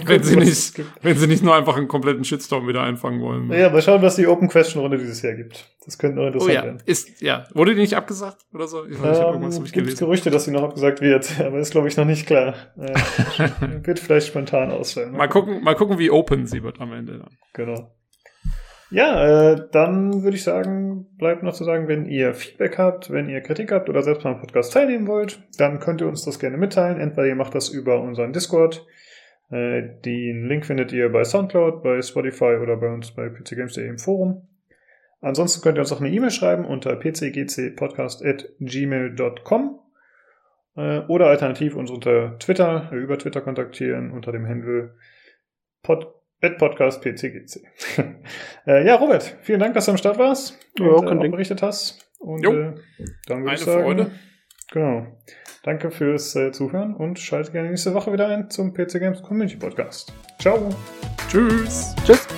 wenn, 0.05 0.23
sie 0.23 0.37
nicht, 0.37 0.83
wenn 1.03 1.17
sie 1.17 1.27
nicht 1.27 1.43
nur 1.43 1.55
einfach 1.55 1.77
einen 1.77 1.89
kompletten 1.89 2.25
Shitstorm 2.25 2.67
wieder 2.67 2.83
einfangen 2.83 3.21
wollen. 3.21 3.51
Ja, 3.53 3.71
mal 3.71 3.83
schauen, 3.83 4.03
was 4.03 4.17
die 4.17 4.27
Open 4.27 4.49
Question 4.49 4.83
Runde 4.83 4.99
dieses 4.99 5.23
Jahr 5.23 5.35
gibt. 5.35 5.69
Das 5.85 5.99
könnte 5.99 6.19
noch 6.19 6.27
interessant 6.27 6.51
oh, 6.51 6.55
ja. 6.55 6.65
werden. 6.65 6.83
Ist, 6.85 7.21
ja. 7.21 7.47
Wurde 7.55 7.75
die 7.75 7.81
nicht 7.81 7.95
abgesagt 7.95 8.45
oder 8.53 8.67
so? 8.67 8.85
Ich, 8.87 9.01
weiß, 9.01 9.19
ich 9.19 9.25
ähm, 9.25 9.33
irgendwas 9.35 9.73
gibt 9.73 9.99
Gerüchte, 9.99 10.31
dass 10.31 10.45
sie 10.45 10.51
noch 10.51 10.63
abgesagt 10.63 11.01
wird, 11.01 11.41
aber 11.41 11.59
ist, 11.59 11.71
glaube 11.71 11.89
ich, 11.89 11.97
noch 11.97 12.05
nicht 12.05 12.27
klar. 12.27 12.55
Äh, 12.77 12.95
wird 13.87 14.01
vielleicht 14.01 14.29
spontan 14.29 14.71
ausfallen. 14.71 15.13
Mal 15.13 15.29
gucken, 15.29 15.63
mal 15.63 15.75
gucken, 15.75 15.99
wie 15.99 16.11
open 16.11 16.47
sie 16.47 16.63
wird 16.63 16.81
am 16.81 16.93
Ende 16.93 17.19
dann. 17.19 17.37
Genau. 17.53 17.96
Ja, 18.91 19.53
äh, 19.53 19.69
dann 19.73 20.23
würde 20.23 20.37
ich 20.37 20.45
sagen, 20.45 21.07
bleibt 21.19 21.43
noch 21.43 21.55
zu 21.55 21.65
sagen, 21.65 21.89
wenn 21.89 22.07
ihr 22.07 22.35
Feedback 22.35 22.79
habt, 22.79 23.11
wenn 23.11 23.29
ihr 23.29 23.41
Kritik 23.41 23.73
habt 23.73 23.89
oder 23.89 24.03
selbst 24.03 24.23
beim 24.23 24.39
Podcast 24.39 24.73
teilnehmen 24.73 25.09
wollt, 25.09 25.43
dann 25.59 25.81
könnt 25.81 26.01
ihr 26.01 26.07
uns 26.07 26.25
das 26.25 26.39
gerne 26.39 26.57
mitteilen. 26.57 27.01
Entweder 27.01 27.27
ihr 27.27 27.35
macht 27.35 27.57
das 27.57 27.69
über 27.69 28.01
unseren 28.01 28.33
Discord. 28.33 28.87
Äh, 29.51 29.83
den 30.05 30.47
Link 30.47 30.67
findet 30.67 30.93
ihr 30.93 31.11
bei 31.11 31.25
Soundcloud, 31.25 31.83
bei 31.83 32.01
Spotify 32.01 32.59
oder 32.63 32.77
bei 32.77 32.93
uns 32.93 33.11
bei 33.11 33.29
pcgames.de 33.29 33.89
im 33.89 33.99
Forum. 33.99 34.47
Ansonsten 35.21 35.63
könnt 35.63 35.79
ihr 35.79 35.81
uns 35.81 35.91
auch 35.93 36.01
eine 36.01 36.11
E-Mail 36.11 36.31
schreiben 36.31 36.65
unter 36.65 36.95
pcgcpodcast.gmail.com 36.95 39.81
äh, 40.77 41.01
oder 41.09 41.27
alternativ 41.27 41.75
uns 41.75 41.91
unter 41.91 42.39
Twitter, 42.39 42.89
äh, 42.93 42.97
über 42.97 43.19
Twitter 43.19 43.41
kontaktieren 43.41 44.13
unter 44.13 44.31
dem 44.31 44.47
Handle 44.47 44.95
pod 46.41 46.59
Podcast 46.59 47.03
PCGC. 47.03 47.63
äh, 48.67 48.87
ja, 48.87 48.97
Robert, 48.97 49.37
vielen 49.43 49.61
Dank, 49.61 49.75
dass 49.75 49.87
du 49.87 49.93
am 49.93 49.97
Start 49.97 50.19
warst 50.19 50.59
ja, 50.79 50.87
und 50.87 51.25
äh, 51.25 51.29
berichtet 51.29 51.63
hast. 51.63 52.07
Und 52.19 52.43
jo. 52.43 52.53
äh, 52.53 52.75
dann 53.27 53.43
würde 53.43 53.55
ich 53.55 53.61
sagen, 53.61 53.83
Freude. 53.83 54.11
Genau. 54.73 55.07
Danke 55.63 55.91
fürs 55.91 56.35
äh, 56.37 56.53
Zuhören 56.53 56.95
und 56.95 57.19
schaltet 57.19 57.53
gerne 57.53 57.69
nächste 57.69 57.95
Woche 57.95 58.13
wieder 58.13 58.29
ein 58.29 58.51
zum 58.51 58.73
PC 58.73 59.01
Games 59.01 59.23
Community 59.23 59.57
Podcast. 59.57 60.13
Ciao. 60.39 60.71
Tschüss. 61.29 61.95
Tschüss. 62.05 62.36